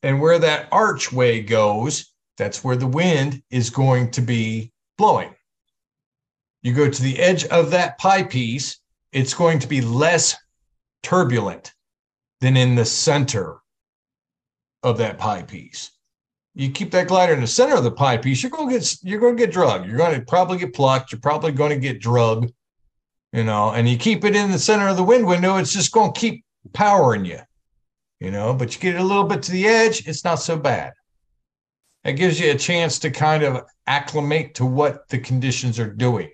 And 0.03 0.21
where 0.21 0.39
that 0.39 0.67
archway 0.71 1.41
goes, 1.41 2.13
that's 2.37 2.63
where 2.63 2.75
the 2.75 2.87
wind 2.87 3.41
is 3.49 3.69
going 3.69 4.11
to 4.11 4.21
be 4.21 4.71
blowing. 4.97 5.33
You 6.61 6.73
go 6.73 6.89
to 6.89 7.01
the 7.01 7.19
edge 7.19 7.45
of 7.45 7.71
that 7.71 7.97
pie 7.97 8.23
piece, 8.23 8.79
it's 9.11 9.33
going 9.33 9.59
to 9.59 9.67
be 9.67 9.81
less 9.81 10.35
turbulent 11.03 11.73
than 12.41 12.57
in 12.57 12.75
the 12.75 12.85
center 12.85 13.57
of 14.83 14.97
that 14.99 15.17
pie 15.17 15.43
piece. 15.43 15.91
You 16.53 16.71
keep 16.71 16.91
that 16.91 17.07
glider 17.07 17.33
in 17.33 17.41
the 17.41 17.47
center 17.47 17.75
of 17.75 17.83
the 17.83 17.91
pie 17.91 18.17
piece, 18.17 18.41
you're 18.41 18.51
going 18.51 18.69
to 18.69 18.79
get 18.79 18.97
you're 19.03 19.19
going 19.19 19.37
to 19.37 19.43
get 19.45 19.53
drugged. 19.53 19.87
You're 19.87 19.97
going 19.97 20.19
to 20.19 20.25
probably 20.25 20.57
get 20.57 20.73
plucked. 20.73 21.11
You're 21.11 21.21
probably 21.21 21.51
going 21.51 21.71
to 21.71 21.77
get 21.77 22.01
drugged 22.01 22.51
you 23.33 23.43
know, 23.43 23.71
and 23.71 23.87
you 23.87 23.97
keep 23.97 24.23
it 24.23 24.35
in 24.35 24.51
the 24.51 24.59
center 24.59 24.87
of 24.87 24.97
the 24.97 25.03
wind 25.03 25.27
window, 25.27 25.57
it's 25.57 25.73
just 25.73 25.91
going 25.91 26.13
to 26.13 26.19
keep 26.19 26.45
powering 26.73 27.25
you, 27.25 27.39
you 28.19 28.31
know, 28.31 28.53
but 28.53 28.73
you 28.73 28.81
get 28.81 28.95
it 28.95 29.01
a 29.01 29.03
little 29.03 29.23
bit 29.23 29.43
to 29.43 29.51
the 29.51 29.67
edge, 29.67 30.07
it's 30.07 30.23
not 30.23 30.35
so 30.35 30.57
bad. 30.57 30.93
It 32.03 32.13
gives 32.13 32.39
you 32.39 32.51
a 32.51 32.57
chance 32.57 32.99
to 32.99 33.11
kind 33.11 33.43
of 33.43 33.63
acclimate 33.85 34.55
to 34.55 34.65
what 34.65 35.07
the 35.09 35.19
conditions 35.19 35.79
are 35.79 35.91
doing. 35.91 36.31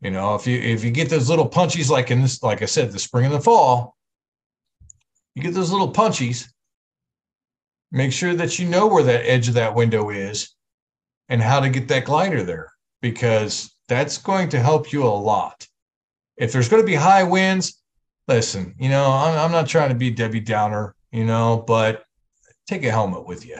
You 0.00 0.10
know, 0.10 0.34
if 0.34 0.46
you 0.46 0.58
if 0.58 0.84
you 0.84 0.90
get 0.90 1.08
those 1.08 1.28
little 1.28 1.48
punchies 1.48 1.90
like 1.90 2.10
in 2.10 2.22
this, 2.22 2.42
like 2.42 2.62
I 2.62 2.66
said, 2.66 2.92
the 2.92 2.98
spring 2.98 3.26
and 3.26 3.34
the 3.34 3.40
fall, 3.40 3.96
you 5.34 5.42
get 5.42 5.54
those 5.54 5.70
little 5.70 5.92
punchies. 5.92 6.46
Make 7.92 8.12
sure 8.12 8.34
that 8.34 8.58
you 8.58 8.66
know 8.66 8.86
where 8.86 9.04
that 9.04 9.26
edge 9.26 9.48
of 9.48 9.54
that 9.54 9.74
window 9.74 10.10
is 10.10 10.54
and 11.28 11.40
how 11.40 11.60
to 11.60 11.68
get 11.68 11.88
that 11.88 12.04
glider 12.04 12.42
there 12.42 12.72
because 13.00 13.74
that's 13.88 14.18
going 14.18 14.48
to 14.50 14.58
help 14.58 14.92
you 14.92 15.04
a 15.04 15.08
lot. 15.08 15.66
If 16.36 16.52
there's 16.52 16.68
going 16.68 16.82
to 16.82 16.86
be 16.86 16.94
high 16.94 17.22
winds, 17.22 17.80
listen, 18.28 18.74
you 18.78 18.88
know, 18.88 19.10
I'm, 19.10 19.38
I'm 19.38 19.52
not 19.52 19.68
trying 19.68 19.88
to 19.90 19.94
be 19.94 20.10
Debbie 20.10 20.40
Downer, 20.40 20.94
you 21.12 21.24
know, 21.24 21.64
but 21.66 22.04
take 22.66 22.84
a 22.84 22.90
helmet 22.90 23.26
with 23.26 23.46
you. 23.46 23.58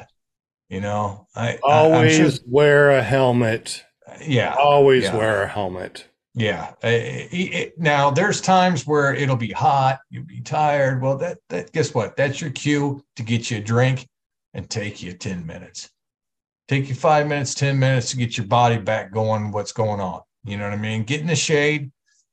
You 0.69 0.81
know, 0.81 1.27
I 1.35 1.55
I- 1.55 1.59
always 1.65 2.17
sure- 2.17 2.31
wear 2.47 2.91
a 2.93 3.03
helmet 3.03 3.85
yeah, 4.21 4.55
always 4.55 5.05
Yeah. 5.05 5.17
wear 5.17 5.43
a 5.43 5.49
helmet 5.49 6.07
yeah. 6.39 6.73
It- 6.83 7.33
it- 7.33 7.79
now 7.79 8.11
there's 8.11 8.43
times 8.43 8.87
where 8.87 9.15
it'll 9.15 9.37
be 9.37 9.53
hot, 9.53 10.01
you'll 10.11 10.27
be 10.27 10.43
tired. 10.43 11.01
Well, 11.01 11.17
that 11.19 11.39
that 11.49 11.73
guess 11.73 11.95
what? 11.95 12.15
That's 12.17 12.43
your 12.43 12.51
cue 12.51 13.03
to 13.17 13.23
get 13.23 13.51
you 13.51 13.57
a 13.57 13.61
drink 13.61 14.07
and 14.53 14.69
take 14.69 15.03
you 15.03 15.15
10 15.15 15.47
minutes. 15.47 15.89
Take 16.69 16.89
you 16.91 16.95
five 16.95 17.27
minutes, 17.27 17.55
10 17.55 17.79
minutes 17.79 18.11
to 18.11 18.17
get 18.19 18.37
your 18.37 18.47
body 18.47 18.77
back 18.77 19.13
going, 19.13 19.51
what's 19.51 19.73
going 19.73 20.01
on. 20.01 20.21
You 20.45 20.59
know 20.59 20.65
what 20.65 20.75
I 20.75 20.77
mean? 20.77 21.05
Get 21.05 21.21
in 21.23 21.27
the 21.27 21.37
shade, 21.37 21.91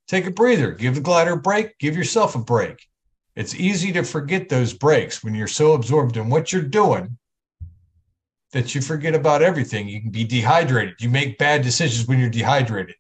take 0.08 0.26
a 0.26 0.32
breather, 0.32 0.72
give 0.72 0.96
the 0.96 1.02
glider 1.02 1.34
a 1.34 1.38
break, 1.38 1.78
give 1.80 1.96
yourself 1.96 2.36
a 2.36 2.40
break. 2.40 2.88
It's 3.36 3.56
easy 3.56 3.92
to 3.94 4.04
forget 4.04 4.50
those 4.50 4.74
breaks 4.74 5.24
when 5.24 5.34
you're 5.34 5.48
so 5.48 5.74
absorbed 5.74 6.18
in 6.18 6.30
what 6.30 6.54
you're 6.54 6.62
doing 6.62 7.18
that 8.52 8.76
you 8.76 8.82
forget 8.82 9.16
about 9.16 9.42
everything. 9.42 9.88
You 9.88 10.02
can 10.02 10.12
be 10.12 10.24
dehydrated. 10.24 10.96
You 11.00 11.10
make 11.10 11.40
bad 11.40 11.64
decisions 11.64 12.08
when 12.08 12.20
you're 12.20 12.30
dehydrated. 12.30 12.96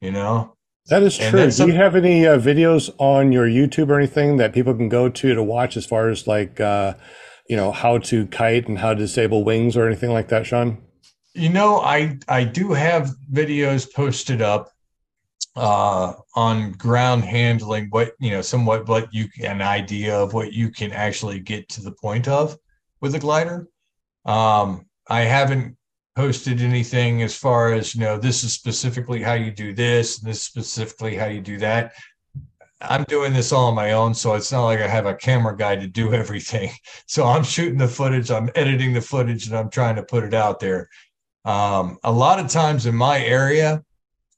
You 0.00 0.10
know? 0.12 0.56
that 0.88 1.02
is 1.02 1.18
And 1.18 1.30
true 1.30 1.50
do 1.50 1.72
you 1.72 1.78
have 1.78 1.94
any 1.94 2.26
uh, 2.26 2.38
videos 2.38 2.90
on 2.98 3.30
your 3.30 3.46
youtube 3.46 3.88
or 3.90 3.98
anything 3.98 4.38
that 4.38 4.52
people 4.52 4.74
can 4.74 4.88
go 4.88 5.08
to 5.08 5.34
to 5.34 5.42
watch 5.42 5.76
as 5.76 5.86
far 5.86 6.08
as 6.08 6.26
like 6.26 6.60
uh, 6.60 6.94
you 7.48 7.56
know 7.56 7.72
how 7.72 7.98
to 7.98 8.26
kite 8.28 8.68
and 8.68 8.78
how 8.78 8.94
to 8.94 9.00
disable 9.00 9.44
wings 9.44 9.76
or 9.76 9.86
anything 9.86 10.10
like 10.10 10.28
that 10.28 10.46
sean 10.46 10.78
You 11.34 11.50
know, 11.50 11.80
I 11.80 12.18
I 12.26 12.44
do 12.44 12.72
have 12.72 13.10
videos 13.32 13.86
posted 13.92 14.42
up 14.42 14.72
uh 15.58 16.14
on 16.36 16.70
ground 16.72 17.24
handling 17.24 17.88
what 17.90 18.12
you 18.20 18.30
know 18.30 18.40
somewhat 18.40 18.86
what 18.86 19.12
you 19.12 19.28
an 19.42 19.60
idea 19.60 20.16
of 20.16 20.32
what 20.32 20.52
you 20.52 20.70
can 20.70 20.92
actually 20.92 21.40
get 21.40 21.68
to 21.68 21.82
the 21.82 21.90
point 21.90 22.28
of 22.28 22.56
with 23.00 23.14
a 23.16 23.18
glider. 23.18 23.66
Um 24.24 24.86
i 25.08 25.22
haven't 25.22 25.76
posted 26.14 26.60
anything 26.60 27.22
as 27.22 27.36
far 27.36 27.72
as 27.72 27.92
you 27.92 28.00
know 28.00 28.16
this 28.16 28.44
is 28.44 28.52
specifically 28.52 29.20
how 29.20 29.32
you 29.32 29.50
do 29.50 29.72
this 29.72 30.18
this 30.18 30.36
is 30.36 30.42
specifically 30.44 31.16
how 31.16 31.26
you 31.26 31.40
do 31.40 31.58
that. 31.58 31.92
I'm 32.80 33.02
doing 33.04 33.32
this 33.32 33.50
all 33.50 33.66
on 33.66 33.74
my 33.74 33.92
own 33.92 34.14
so 34.14 34.34
it's 34.34 34.52
not 34.52 34.64
like 34.64 34.78
i 34.78 34.86
have 34.86 35.06
a 35.06 35.14
camera 35.14 35.56
guy 35.56 35.74
to 35.74 35.88
do 35.88 36.14
everything. 36.22 36.70
So 37.06 37.26
i'm 37.26 37.42
shooting 37.42 37.78
the 37.78 37.88
footage 37.88 38.30
i'm 38.30 38.48
editing 38.54 38.92
the 38.92 39.00
footage 39.00 39.48
and 39.48 39.56
i'm 39.56 39.70
trying 39.70 39.96
to 39.96 40.04
put 40.04 40.22
it 40.22 40.34
out 40.34 40.60
there. 40.60 40.88
Um, 41.44 41.98
a 42.04 42.12
lot 42.12 42.38
of 42.38 42.48
times 42.48 42.86
in 42.86 42.94
my 42.94 43.18
area, 43.24 43.82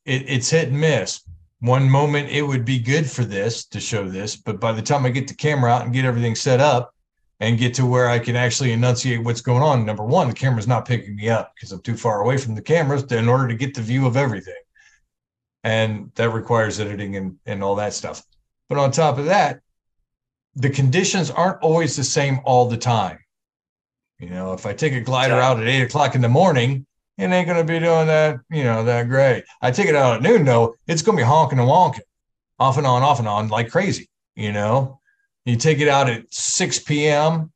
it, 0.04 0.28
it's 0.28 0.50
hit 0.50 0.68
and 0.68 0.80
miss. 0.80 1.22
One 1.60 1.88
moment 1.90 2.30
it 2.30 2.42
would 2.42 2.64
be 2.64 2.78
good 2.78 3.10
for 3.10 3.24
this 3.24 3.66
to 3.66 3.80
show 3.80 4.08
this, 4.08 4.36
but 4.36 4.60
by 4.60 4.72
the 4.72 4.82
time 4.82 5.04
I 5.04 5.10
get 5.10 5.28
the 5.28 5.34
camera 5.34 5.70
out 5.70 5.84
and 5.84 5.92
get 5.92 6.06
everything 6.06 6.34
set 6.34 6.60
up 6.60 6.94
and 7.40 7.58
get 7.58 7.74
to 7.74 7.86
where 7.86 8.08
I 8.08 8.18
can 8.18 8.36
actually 8.36 8.72
enunciate 8.72 9.22
what's 9.22 9.42
going 9.42 9.62
on, 9.62 9.84
number 9.84 10.04
one, 10.04 10.28
the 10.28 10.34
camera's 10.34 10.66
not 10.66 10.86
picking 10.86 11.16
me 11.16 11.28
up 11.28 11.52
because 11.54 11.72
I'm 11.72 11.82
too 11.82 11.96
far 11.96 12.22
away 12.22 12.38
from 12.38 12.54
the 12.54 12.62
cameras 12.62 13.04
to, 13.04 13.18
in 13.18 13.28
order 13.28 13.46
to 13.48 13.54
get 13.54 13.74
the 13.74 13.82
view 13.82 14.06
of 14.06 14.16
everything. 14.16 14.54
And 15.62 16.10
that 16.14 16.30
requires 16.30 16.80
editing 16.80 17.16
and, 17.16 17.38
and 17.44 17.62
all 17.62 17.76
that 17.76 17.92
stuff. 17.92 18.22
But 18.70 18.78
on 18.78 18.90
top 18.90 19.18
of 19.18 19.26
that, 19.26 19.60
the 20.54 20.70
conditions 20.70 21.30
aren't 21.30 21.62
always 21.62 21.94
the 21.94 22.04
same 22.04 22.40
all 22.44 22.68
the 22.68 22.76
time. 22.76 23.18
You 24.18 24.30
know, 24.30 24.52
if 24.52 24.64
I 24.64 24.72
take 24.72 24.92
a 24.92 25.00
glider 25.00 25.34
out 25.34 25.60
at 25.60 25.66
eight 25.66 25.82
o'clock 25.82 26.14
in 26.14 26.20
the 26.20 26.28
morning, 26.28 26.86
it 27.20 27.30
ain't 27.30 27.46
gonna 27.46 27.64
be 27.64 27.78
doing 27.78 28.06
that, 28.06 28.38
you 28.50 28.64
know, 28.64 28.84
that 28.84 29.08
great. 29.08 29.44
I 29.62 29.70
take 29.70 29.86
it 29.88 29.94
out 29.96 30.16
at 30.16 30.22
noon 30.22 30.44
though, 30.44 30.74
it's 30.86 31.02
gonna 31.02 31.16
be 31.16 31.22
honking 31.22 31.58
and 31.58 31.68
wonking, 31.68 32.00
off 32.58 32.78
and 32.78 32.86
on, 32.86 33.02
off 33.02 33.18
and 33.18 33.28
on, 33.28 33.48
like 33.48 33.70
crazy. 33.70 34.08
You 34.36 34.52
know, 34.52 35.00
you 35.44 35.56
take 35.56 35.78
it 35.80 35.88
out 35.88 36.08
at 36.08 36.32
6 36.32 36.78
p.m., 36.80 37.52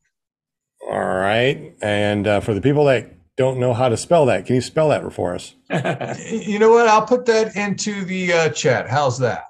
All 0.89 1.05
right. 1.05 1.75
And 1.81 2.27
uh, 2.27 2.39
for 2.39 2.53
the 2.53 2.61
people 2.61 2.85
that 2.85 3.17
don't 3.37 3.59
know 3.59 3.73
how 3.73 3.87
to 3.87 3.95
spell 3.95 4.25
that. 4.25 4.45
Can 4.45 4.55
you 4.55 4.61
spell 4.61 4.89
that 4.89 5.13
for 5.13 5.35
us? 5.35 5.55
You 6.29 6.59
know 6.59 6.71
what? 6.71 6.87
I'll 6.87 7.05
put 7.05 7.25
that 7.27 7.55
into 7.55 8.03
the 8.03 8.33
uh, 8.33 8.49
chat. 8.49 8.89
How's 8.89 9.19
that? 9.19 9.45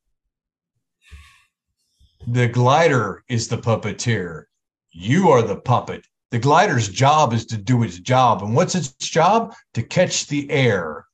The 2.27 2.49
glider 2.49 3.25
is 3.29 3.49
the 3.49 3.57
puppeteer. 3.57 4.45
You 4.93 5.31
are 5.31 5.43
the 5.43 5.57
puppet. 5.57 6.05
The 6.31 6.39
glider's 6.39 6.89
job 6.89 7.33
is 7.33 7.47
to 7.47 7.57
do 7.57 7.83
its 7.83 7.99
job. 7.99 8.43
And 8.43 8.55
what's 8.55 8.75
its 8.75 8.91
job? 8.91 9.55
To 9.75 9.83
catch 9.83 10.27
the 10.27 10.51
air. 10.51 11.07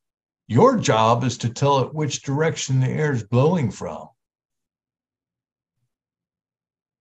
Your 0.49 0.77
job 0.77 1.25
is 1.25 1.39
to 1.39 1.49
tell 1.49 1.81
it 1.81 1.95
which 1.95 2.23
direction 2.23 2.81
the 2.81 2.89
air 2.89 3.13
is 3.13 3.23
blowing 3.23 3.71
from. 3.71 4.09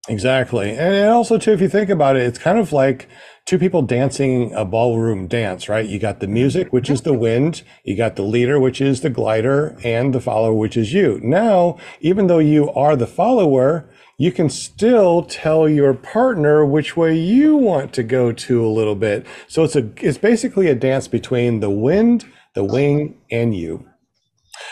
Exactly. 0.07 0.77
And 0.77 1.09
also, 1.09 1.37
too, 1.37 1.51
if 1.51 1.61
you 1.61 1.69
think 1.69 1.89
about 1.89 2.15
it, 2.15 2.23
it's 2.23 2.37
kind 2.37 2.59
of 2.59 2.71
like 2.71 3.09
two 3.45 3.59
people 3.59 3.83
dancing 3.83 4.51
a 4.53 4.65
ballroom 4.65 5.27
dance, 5.27 5.69
right? 5.69 5.87
You 5.87 5.99
got 5.99 6.19
the 6.19 6.27
music, 6.27 6.73
which 6.73 6.89
is 6.89 7.01
the 7.03 7.13
wind. 7.13 7.61
You 7.83 7.95
got 7.95 8.15
the 8.15 8.23
leader, 8.23 8.59
which 8.59 8.81
is 8.81 9.01
the 9.01 9.09
glider, 9.09 9.77
and 9.83 10.13
the 10.13 10.21
follower, 10.21 10.53
which 10.53 10.75
is 10.75 10.93
you. 10.93 11.19
Now, 11.23 11.77
even 12.01 12.27
though 12.27 12.39
you 12.39 12.71
are 12.71 12.95
the 12.95 13.07
follower, 13.07 13.87
you 14.17 14.31
can 14.31 14.49
still 14.49 15.23
tell 15.23 15.69
your 15.69 15.93
partner 15.93 16.65
which 16.65 16.97
way 16.97 17.15
you 17.15 17.55
want 17.55 17.93
to 17.93 18.03
go 18.03 18.31
to 18.31 18.65
a 18.65 18.67
little 18.67 18.95
bit. 18.95 19.27
So 19.47 19.63
it's 19.63 19.75
a 19.75 19.89
it's 19.97 20.17
basically 20.17 20.67
a 20.67 20.75
dance 20.75 21.07
between 21.07 21.59
the 21.59 21.69
wind, 21.69 22.25
the 22.55 22.63
wing, 22.63 23.21
and 23.29 23.55
you. 23.55 23.85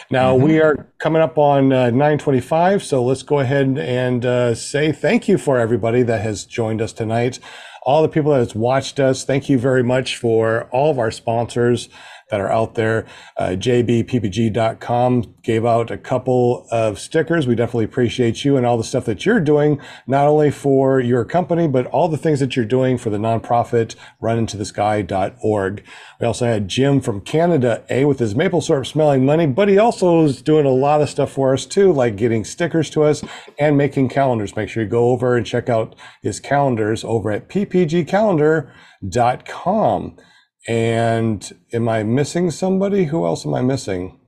Now 0.09 0.33
mm-hmm. 0.33 0.45
we 0.45 0.61
are 0.61 0.87
coming 0.99 1.21
up 1.21 1.37
on 1.37 1.73
uh, 1.73 1.89
925, 1.89 2.83
so 2.83 3.03
let's 3.03 3.23
go 3.23 3.39
ahead 3.39 3.77
and 3.77 4.25
uh, 4.25 4.55
say 4.55 4.91
thank 4.91 5.27
you 5.27 5.37
for 5.37 5.59
everybody 5.59 6.03
that 6.03 6.21
has 6.21 6.45
joined 6.45 6.81
us 6.81 6.93
tonight. 6.93 7.39
All 7.85 8.01
the 8.01 8.07
people 8.07 8.31
that 8.31 8.39
has 8.39 8.55
watched 8.55 8.99
us, 8.99 9.25
thank 9.25 9.49
you 9.49 9.59
very 9.59 9.83
much 9.83 10.15
for 10.17 10.69
all 10.71 10.89
of 10.89 10.99
our 10.99 11.11
sponsors 11.11 11.89
that 12.29 12.39
are 12.39 12.51
out 12.51 12.75
there. 12.75 13.05
Uh, 13.37 13.49
JBPPG.com 13.49 15.35
gave 15.43 15.65
out 15.65 15.91
a 15.91 15.97
couple 15.97 16.67
of 16.71 16.99
stickers. 16.99 17.47
We 17.47 17.55
definitely 17.55 17.85
appreciate 17.85 18.45
you 18.45 18.57
and 18.57 18.65
all 18.65 18.77
the 18.77 18.83
stuff 18.83 19.05
that 19.05 19.25
you're 19.25 19.39
doing, 19.39 19.79
not 20.07 20.27
only 20.27 20.51
for 20.51 20.99
your 20.99 21.25
company, 21.25 21.67
but 21.67 21.85
all 21.87 22.07
the 22.07 22.17
things 22.17 22.39
that 22.39 22.55
you're 22.55 22.65
doing 22.65 22.97
for 22.97 23.09
the 23.09 23.17
nonprofit 23.17 23.95
runintothesky.org. 24.21 25.83
We 26.19 26.27
also 26.27 26.45
had 26.45 26.67
Jim 26.67 27.01
from 27.01 27.21
Canada, 27.21 27.83
A, 27.89 28.05
with 28.05 28.19
his 28.19 28.35
maple 28.35 28.61
syrup 28.61 28.87
smelling 28.87 29.25
money, 29.25 29.45
but 29.45 29.67
he 29.67 29.77
also 29.77 30.23
is 30.25 30.41
doing 30.41 30.65
a 30.65 30.71
lot 30.71 31.01
of 31.01 31.09
stuff 31.09 31.31
for 31.31 31.53
us 31.53 31.65
too, 31.65 31.91
like 31.91 32.15
getting 32.15 32.45
stickers 32.45 32.89
to 32.91 33.03
us 33.03 33.23
and 33.59 33.77
making 33.77 34.07
calendars. 34.09 34.55
Make 34.55 34.69
sure 34.69 34.83
you 34.83 34.89
go 34.89 35.09
over 35.09 35.35
and 35.35 35.45
check 35.45 35.69
out 35.69 35.95
his 36.21 36.39
calendars 36.39 37.03
over 37.03 37.31
at 37.31 37.49
ppgcalendar.com. 37.49 40.17
And 40.67 41.53
am 41.73 41.89
I 41.89 42.03
missing 42.03 42.51
somebody? 42.51 43.05
Who 43.05 43.25
else 43.25 43.45
am 43.45 43.53
I 43.53 43.61
missing? 43.61 44.19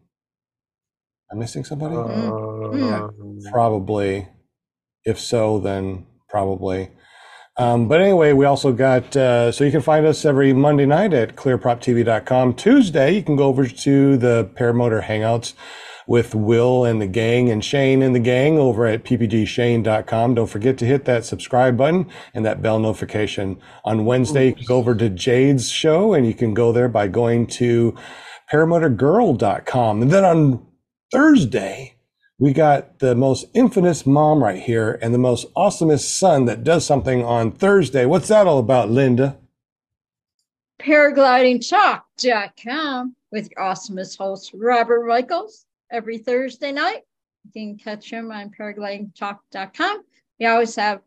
I'm 1.32 1.40
missing 1.40 1.64
somebody? 1.64 1.96
Uh, 1.96 3.08
probably. 3.52 4.28
If 5.06 5.20
so, 5.20 5.60
then 5.60 6.06
probably. 6.30 6.92
Um, 7.58 7.88
but 7.88 8.02
anyway, 8.02 8.34
we 8.34 8.46
also 8.46 8.74
got, 8.74 9.16
uh, 9.16 9.52
so 9.52 9.64
you 9.64 9.72
can 9.72 9.82
find 9.82 10.06
us 10.06 10.26
every 10.26 10.52
Monday 10.52 10.86
night 10.86 11.14
at 11.14 11.38
clearproptv.com. 11.38 12.56
Tuesday, 12.56 13.16
you 13.16 13.24
can 13.24 13.38
go 13.38 13.46
over 13.46 13.66
to 13.66 14.18
the 14.18 14.50
Paramotor 14.56 15.02
Hangouts 15.04 15.54
with 16.08 16.36
Will 16.36 16.86
and 16.86 17.02
the 17.02 17.08
gang 17.08 17.50
and 17.50 17.64
Shane 17.64 18.02
and 18.02 18.16
the 18.16 18.20
gang 18.20 18.58
over 18.58 18.86
at 18.86 19.04
ppgshane.com. 19.04 20.36
Don't 20.36 20.48
forget 20.48 20.78
to 20.78 20.86
hit 20.86 21.06
that 21.06 21.26
subscribe 21.26 21.78
button 21.78 22.08
and 22.34 22.46
that 22.46 22.62
bell 22.62 22.80
notification. 22.80 23.60
On 23.84 24.06
Wednesday, 24.06 24.48
you 24.48 24.56
can 24.56 24.66
go 24.66 24.78
over 24.78 24.96
to 24.96 25.10
Jade's 25.10 25.70
show 25.70 26.14
and 26.14 26.28
you 26.28 26.34
can 26.34 26.54
go 26.54 26.72
there 26.72 26.90
by 26.90 27.08
going 27.08 27.48
to 27.48 27.96
paramotorgirl.com. 28.52 30.02
And 30.02 30.12
then 30.12 30.24
on 30.24 30.66
Thursday, 31.12 31.96
we 32.38 32.54
got 32.54 33.00
the 33.00 33.16
most 33.16 33.46
infamous 33.54 34.06
mom 34.06 34.44
right 34.44 34.62
here 34.62 35.00
and 35.02 35.14
the 35.14 35.18
most 35.18 35.52
awesomest 35.56 36.18
son 36.18 36.46
that 36.46 36.64
does 36.64 36.86
something 36.86 37.24
on 37.24 37.52
Thursday. 37.52 38.06
What's 38.06 38.28
that 38.28 38.46
all 38.46 38.60
about, 38.60 38.92
Linda? 38.92 39.40
Paraglidingtalk.com 40.80 43.16
with 43.32 43.50
your 43.50 43.66
awesomest 43.66 44.18
host, 44.18 44.52
Robert 44.54 45.08
Michaels 45.08 45.65
every 45.92 46.18
Thursday 46.18 46.72
night. 46.72 47.02
You 47.44 47.52
can 47.52 47.78
catch 47.78 48.10
him 48.10 48.32
on 48.32 48.52
paraglidingtalk.com. 48.52 50.04
We 50.40 50.46
always 50.46 50.76
have 50.76 51.02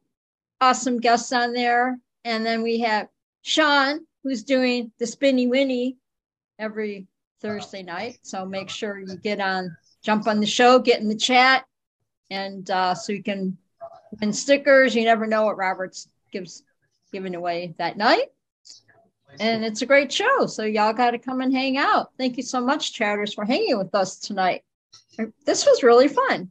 awesome 0.61 0.99
guests 1.01 1.33
on 1.33 1.53
there. 1.53 1.99
And 2.25 2.45
then 2.45 2.63
we 2.63 2.81
have 2.81 3.09
Sean, 3.43 4.01
who's 4.23 4.43
doing 4.43 4.93
the 4.99 5.07
Spinny 5.07 5.47
Winnie 5.47 5.97
every 6.59 7.07
Thursday 7.41 7.83
night. 7.83 8.19
So 8.23 8.45
make 8.45 8.69
sure 8.69 8.99
you 8.99 9.17
get 9.17 9.41
on, 9.41 9.77
jump 10.03 10.27
on 10.27 10.41
the 10.41 10.47
show, 10.47 10.79
get 10.79 11.01
in 11.01 11.09
the 11.09 11.17
chat, 11.17 11.65
and 12.31 12.69
uh, 12.71 12.95
so 12.95 13.13
you 13.13 13.23
can 13.23 13.57
win 14.21 14.33
stickers. 14.33 14.95
You 14.95 15.05
never 15.05 15.27
know 15.27 15.45
what 15.45 15.57
Roberts 15.57 16.09
gives 16.33 16.63
giving 17.13 17.35
away 17.35 17.75
that 17.79 17.97
night. 17.97 18.27
And 19.41 19.65
it's 19.65 19.83
a 19.83 19.87
great 19.87 20.11
show. 20.11 20.47
So 20.47 20.65
y'all 20.65 20.93
got 20.93 21.13
to 21.13 21.19
come 21.19 21.41
and 21.41 21.53
hang 21.53 21.77
out. 21.77 22.11
Thank 22.19 22.37
you 22.37 22.43
so 22.43 22.61
much, 22.61 22.95
Chatters, 22.95 23.35
for 23.35 23.45
hanging 23.45 23.79
with 23.79 23.95
us 23.95 24.19
tonight. 24.19 24.63
This 25.45 25.67
was 25.67 25.83
really 25.83 26.09
fun. 26.09 26.51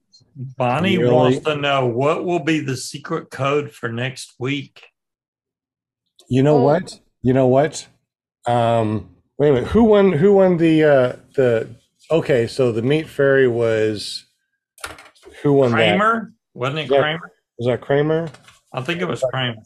Bonnie 0.57 0.97
really? 0.97 1.13
wants 1.13 1.39
to 1.39 1.55
know 1.55 1.85
what 1.85 2.23
will 2.23 2.39
be 2.39 2.59
the 2.59 2.77
secret 2.77 3.31
code 3.31 3.71
for 3.71 3.89
next 3.89 4.33
week. 4.39 4.85
You 6.29 6.43
know 6.43 6.57
oh. 6.57 6.63
what? 6.63 6.99
You 7.21 7.33
know 7.33 7.47
what? 7.47 7.87
Um, 8.45 9.15
wait 9.37 9.49
a 9.49 9.53
minute. 9.53 9.69
Who 9.69 9.83
won? 9.85 10.11
Who 10.11 10.33
won 10.33 10.57
the 10.57 10.83
uh, 10.83 11.15
the? 11.35 11.69
Okay, 12.11 12.47
so 12.47 12.71
the 12.71 12.81
meat 12.81 13.07
fairy 13.07 13.47
was 13.47 14.25
who 15.41 15.53
won 15.53 15.71
Kramer? 15.71 16.25
That? 16.25 16.31
Wasn't 16.53 16.79
it 16.79 16.89
was 16.89 16.99
Kramer? 16.99 17.19
That, 17.21 17.31
was 17.57 17.67
that 17.67 17.81
Kramer? 17.81 18.29
I 18.73 18.81
think 18.81 19.01
it 19.01 19.07
was 19.07 19.23
Kramer. 19.31 19.61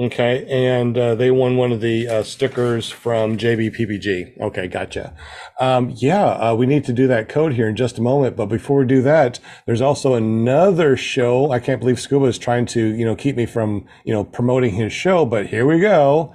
Okay, 0.00 0.46
and 0.46 0.96
uh, 0.96 1.16
they 1.16 1.32
won 1.32 1.56
one 1.56 1.72
of 1.72 1.80
the 1.80 2.06
uh, 2.06 2.22
stickers 2.22 2.88
from 2.88 3.36
JBPPG. 3.36 4.40
Okay, 4.40 4.68
gotcha. 4.68 5.12
Um, 5.58 5.92
yeah, 5.96 6.24
uh, 6.24 6.54
we 6.54 6.66
need 6.66 6.84
to 6.84 6.92
do 6.92 7.08
that 7.08 7.28
code 7.28 7.54
here 7.54 7.68
in 7.68 7.74
just 7.74 7.98
a 7.98 8.02
moment. 8.02 8.36
But 8.36 8.46
before 8.46 8.78
we 8.78 8.86
do 8.86 9.02
that, 9.02 9.40
there's 9.66 9.80
also 9.80 10.14
another 10.14 10.96
show. 10.96 11.50
I 11.50 11.58
can't 11.58 11.80
believe 11.80 11.98
Scuba 11.98 12.26
is 12.26 12.38
trying 12.38 12.66
to, 12.66 12.80
you 12.80 13.04
know, 13.04 13.16
keep 13.16 13.34
me 13.34 13.44
from, 13.44 13.86
you 14.04 14.12
know, 14.12 14.22
promoting 14.22 14.72
his 14.72 14.92
show. 14.92 15.24
But 15.24 15.48
here 15.48 15.66
we 15.66 15.80
go. 15.80 16.32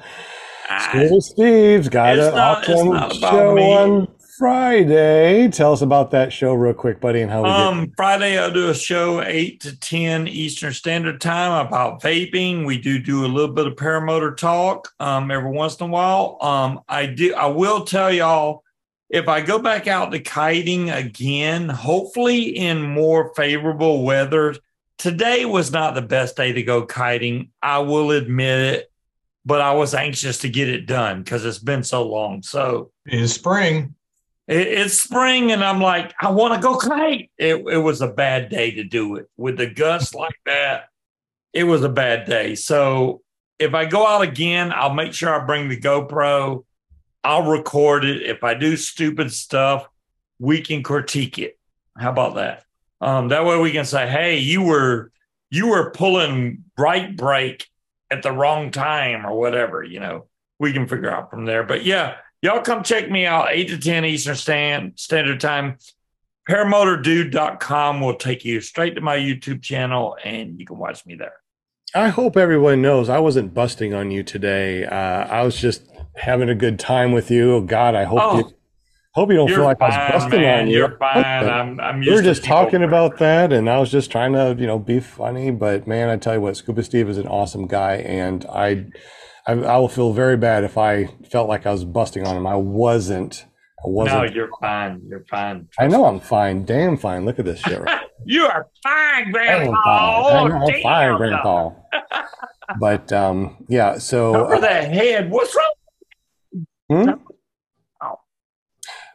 Ah, 0.70 0.90
Scuba 0.90 1.22
Steve's 1.22 1.88
got 1.88 2.20
an 2.20 2.34
awesome 2.34 3.18
show 3.18 3.56
me. 3.56 3.74
on 3.74 4.08
Friday. 4.38 5.48
Tell 5.50 5.74
us 5.74 5.82
about 5.82 6.12
that 6.12 6.34
show 6.34 6.54
real 6.54 6.74
quick, 6.74 7.00
buddy, 7.00 7.22
and 7.22 7.30
how 7.30 7.44
we 7.44 7.50
um 7.50 7.92
Friday 7.96 8.38
I'll 8.38 8.52
do 8.52 8.70
a 8.70 8.74
show 8.74 9.22
eight 9.22 9.62
to 9.62 9.78
ten 9.80 10.28
Eastern 10.28 10.74
Standard 10.74 11.22
Time 11.22 11.66
about 11.66 12.02
vaping. 12.02 12.66
We 12.66 12.80
do 12.80 13.00
do 13.00 13.26
a 13.26 13.28
little 13.28 13.54
bit 13.54 13.68
of 13.68 13.76
paramotor 13.76 14.36
talk 14.36 14.90
um 15.00 15.30
every 15.30 15.52
once 15.52 15.78
in 15.78 15.88
a 15.88 15.90
while. 15.90 16.38
Um 16.42 16.82
I 16.88 17.06
do 17.06 17.36
I 17.36 17.48
will 17.48 17.86
tell 17.86 18.12
y'all 18.12 18.64
if 19.10 19.28
I 19.28 19.42
go 19.42 19.60
back 19.60 19.88
out 19.88 20.12
to 20.12 20.20
kiting 20.20 20.90
again, 20.90 21.70
hopefully 21.70 22.58
in 22.58 22.82
more 22.82 23.34
favorable 23.36 24.04
weather. 24.04 24.56
Today 24.98 25.46
was 25.46 25.72
not 25.72 25.94
the 25.94 26.02
best 26.02 26.36
day 26.36 26.54
to 26.54 26.64
go 26.64 26.86
kiting. 26.86 27.52
I 27.62 27.80
will 27.80 28.10
admit 28.12 28.76
it, 28.76 28.92
but 29.46 29.62
I 29.62 29.74
was 29.74 29.94
anxious 29.94 30.40
to 30.40 30.50
get 30.50 30.70
it 30.70 30.88
done 30.88 31.22
because 31.22 31.46
it's 31.46 31.60
been 31.60 31.84
so 31.84 32.08
long. 32.08 32.42
So 32.42 32.92
in 33.06 33.28
spring 33.28 33.94
it, 34.48 34.68
it's 34.68 35.02
spring 35.02 35.52
and 35.52 35.64
I'm 35.64 35.82
like, 35.82 36.14
I 36.20 36.32
want 36.32 36.54
to 36.56 36.62
go 36.62 36.78
kite. 36.78 37.32
It, 37.38 37.56
it 37.56 37.78
was 37.78 38.02
a 38.02 38.08
bad 38.08 38.50
day 38.50 38.72
to 38.72 38.84
do 38.84 39.16
it 39.16 39.30
with 39.38 39.58
the 39.58 39.68
gusts 39.68 40.14
like 40.14 40.40
that. 40.46 40.86
It 41.54 41.66
was 41.66 41.84
a 41.84 41.90
bad 41.90 42.26
day. 42.26 42.56
So 42.56 43.22
if 43.60 43.74
I 43.74 43.86
go 43.86 44.08
out 44.08 44.22
again, 44.22 44.74
I'll 44.74 44.94
make 44.94 45.14
sure 45.14 45.34
I 45.34 45.46
bring 45.46 45.70
the 45.70 45.80
GoPro 45.80 46.64
I'll 47.24 47.44
record 47.44 48.04
it. 48.04 48.24
If 48.24 48.44
I 48.44 48.54
do 48.54 48.76
stupid 48.76 49.32
stuff, 49.32 49.88
we 50.40 50.62
can 50.62 50.84
critique 50.84 51.40
it. 51.40 51.58
How 51.98 52.12
about 52.12 52.36
that? 52.36 52.66
Um, 53.00 53.30
that 53.30 53.46
way 53.46 53.60
we 53.60 53.72
can 53.72 53.86
say, 53.86 54.08
hey, 54.10 54.40
you 54.40 54.62
were 54.64 55.12
you 55.50 55.70
were 55.70 55.92
pulling 55.92 56.66
right 56.78 57.16
brake 57.16 57.68
at 58.10 58.24
the 58.24 58.32
wrong 58.32 58.72
time 58.72 59.26
or 59.26 59.38
whatever, 59.38 59.84
you 59.84 60.00
know. 60.00 60.28
We 60.60 60.72
can 60.72 60.88
figure 60.88 61.10
out 61.10 61.30
from 61.30 61.46
there. 61.46 61.64
But 61.64 61.84
yeah, 61.84 62.16
y'all 62.44 62.62
come 62.62 62.84
check 62.84 63.10
me 63.10 63.26
out, 63.26 63.48
8 63.50 63.70
to 63.70 63.78
10 63.80 64.06
Eastern 64.06 64.36
Stand 64.36 64.94
Standard 64.98 65.40
Time. 65.40 65.78
Paramotordude.com 66.50 68.02
will 68.02 68.16
take 68.16 68.44
you 68.44 68.60
straight 68.62 68.96
to 68.96 69.02
my 69.02 69.18
YouTube 69.18 69.62
channel 69.62 70.18
and 70.24 70.60
you 70.60 70.66
can 70.66 70.78
watch 70.78 71.06
me 71.06 71.16
there. 71.16 71.34
I 71.96 72.10
hope 72.10 72.36
everyone 72.38 72.82
knows 72.82 73.08
I 73.08 73.20
wasn't 73.20 73.54
busting 73.54 73.94
on 73.94 74.12
you 74.12 74.24
today. 74.24 74.86
Uh, 74.86 74.96
I 75.28 75.44
was 75.44 75.56
just 75.56 75.84
having 76.16 76.50
a 76.50 76.56
good 76.56 76.80
time 76.80 77.12
with 77.12 77.32
you. 77.32 77.62
God, 77.62 77.96
I 77.96 78.04
hope 78.04 78.20
Oh, 78.22 78.38
you 78.40 78.54
hope 79.14 79.30
you 79.30 79.36
don't 79.38 79.48
feel 79.48 79.64
like 79.64 79.80
I 79.80 80.10
was 80.10 80.24
busting 80.24 80.42
man. 80.42 80.62
on 80.64 80.68
you. 80.68 80.78
You're 80.80 80.98
fine. 80.98 81.24
I'm, 81.24 81.80
I'm 81.80 82.00
we 82.00 82.08
were 82.08 82.12
used 82.14 82.24
to 82.24 82.30
just 82.32 82.44
talking 82.44 82.84
about 82.84 83.20
that, 83.20 83.54
and 83.54 83.70
I 83.70 83.78
was 83.78 83.92
just 83.92 84.12
trying 84.12 84.34
to, 84.34 84.56
you 84.60 84.66
know, 84.68 84.80
be 84.80 85.00
funny. 85.00 85.52
But 85.52 85.86
man, 85.88 86.10
I 86.10 86.18
tell 86.18 86.34
you 86.34 86.42
what, 86.42 86.58
Scuba 86.58 86.84
Steve 86.84 87.08
is 87.10 87.20
an 87.20 87.28
awesome 87.28 87.68
guy, 87.68 87.98
and 87.98 88.44
I, 88.52 88.86
I, 89.46 89.54
I 89.54 89.78
will 89.78 89.90
feel 89.90 90.14
very 90.14 90.38
bad 90.38 90.64
if 90.64 90.78
I 90.78 91.08
felt 91.30 91.50
like 91.50 91.66
I 91.66 91.72
was 91.72 91.84
busting 91.86 92.26
on 92.26 92.38
him. 92.38 92.48
I 92.48 92.56
wasn't. 92.56 93.46
I 93.86 93.90
wasn't. 93.90 94.26
No, 94.26 94.34
you're 94.34 94.50
fine. 94.62 95.02
You're 95.08 95.26
fine. 95.30 95.68
I 95.78 95.88
know 95.88 96.06
I'm 96.06 96.20
fine. 96.22 96.64
Damn 96.64 96.96
fine. 96.98 97.26
Look 97.26 97.40
at 97.40 97.46
this 97.46 97.60
shit. 97.60 97.82
Right 97.82 98.02
You 98.26 98.46
are 98.46 98.68
fine, 98.82 99.26
Damn 99.26 99.34
Grandpa. 99.34 99.74
fine. 99.84 100.52
I 100.52 100.56
Oh, 100.56 100.56
I'm 100.56 100.68
damn, 100.68 100.82
fine. 100.82 101.18
Grandpa. 101.18 101.72
but 102.80 103.12
um, 103.12 103.66
yeah. 103.68 103.98
So 103.98 104.34
Cover 104.34 104.62
that 104.62 104.90
head. 104.94 105.30
What's 105.30 105.56
wrong? 105.56 106.66
Hmm? 106.90 107.10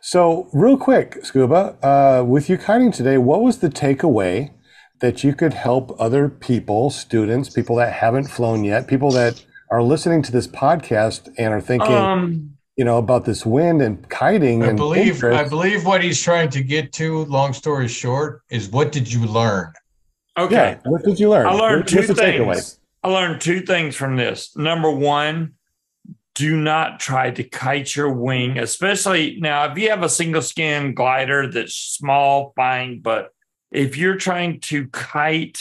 So, 0.01 0.49
real 0.55 0.79
quick, 0.79 1.19
Scuba, 1.23 1.77
uh, 1.85 2.25
with 2.25 2.49
you 2.49 2.57
kiting 2.57 2.93
today, 2.93 3.19
what 3.19 3.43
was 3.43 3.59
the 3.59 3.69
takeaway 3.69 4.53
that 5.01 5.23
you 5.23 5.35
could 5.35 5.53
help 5.53 5.95
other 6.01 6.31
people, 6.31 6.89
students, 6.89 7.51
people 7.51 7.77
that 7.77 7.93
haven't 7.93 8.29
flown 8.29 8.65
yet, 8.65 8.87
people 8.89 9.11
that 9.11 9.45
are 9.71 9.83
listening 9.83 10.23
to 10.23 10.33
this 10.33 10.47
podcast 10.47 11.33
and 11.39 11.53
are 11.53 11.61
thinking, 11.61 11.93
Um, 11.95 12.51
you 12.77 12.85
know, 12.85 12.99
about 12.99 13.25
this 13.25 13.45
wind 13.45 13.83
and 13.83 14.09
kiting 14.09 14.63
I 14.63 14.69
and 14.69 14.77
believe 14.79 15.15
interest? 15.15 15.39
I 15.39 15.49
believe 15.49 15.85
what 15.85 16.03
he's 16.03 16.23
trying 16.23 16.49
to 16.51 16.63
get 16.63 16.93
to, 16.95 17.25
long 17.25 17.53
story 17.53 17.89
short, 17.89 18.43
is 18.51 18.69
what 18.69 18.93
did 18.93 19.13
you 19.13 19.27
learn? 19.27 19.73
okay. 20.39 20.79
Yeah. 20.85 20.91
What 20.91 21.03
did 21.03 21.19
you 21.19 21.31
learn? 21.31 21.47
I 21.47 21.53
learned 21.53 21.91
What's 21.91 21.93
two 21.93 22.15
things. 22.15 22.79
I 23.03 23.09
learned 23.09 23.41
two 23.41 23.61
things 23.61 23.97
from 23.97 24.17
this. 24.17 24.57
Number 24.57 24.91
one, 24.91 25.55
do 26.35 26.57
not 26.57 27.01
try 27.01 27.33
to 27.33 27.43
kite 27.43 27.97
your 27.97 28.13
wing, 28.13 28.59
especially 28.59 29.39
now 29.41 29.65
if 29.73 29.77
you 29.77 29.91
have 29.91 30.05
a 30.05 30.09
single 30.09 30.43
skin 30.43 30.95
glider 30.95 31.51
that's 31.51 31.75
small, 31.75 32.53
fine. 32.55 33.01
But 33.01 33.31
if 33.73 33.97
you're 33.97 34.17
trying 34.17 34.61
to 34.61 34.87
kite 34.89 35.59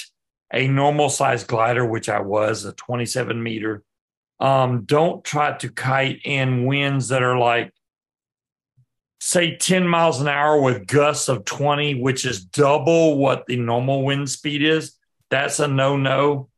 a 0.54 0.68
normal 0.68 1.10
size 1.10 1.44
glider, 1.44 1.84
which 1.84 2.08
I 2.10 2.22
was 2.22 2.64
a 2.64 2.74
27 2.74 3.42
meter, 3.42 3.84
um, 4.40 4.84
don't 4.86 5.24
try 5.24 5.58
to 5.58 5.70
kite 5.70 6.22
in 6.24 6.66
winds 6.66 7.10
that 7.10 7.24
are 7.24 7.38
like 7.38 7.74
say 9.20 9.58
10 9.58 9.88
miles 9.88 10.22
an 10.22 10.28
hour 10.28 10.62
with 10.62 10.88
gusts 10.88 11.28
of 11.28 11.44
20, 11.44 12.02
which 12.02 12.26
is 12.26 12.46
double 12.46 13.18
what 13.18 13.46
the 13.48 13.58
normal 13.58 14.04
wind 14.04 14.30
speed 14.30 14.64
is. 14.64 14.94
That's 15.30 15.60
a 15.60 15.68
no 15.68 15.98
no. 15.98 16.50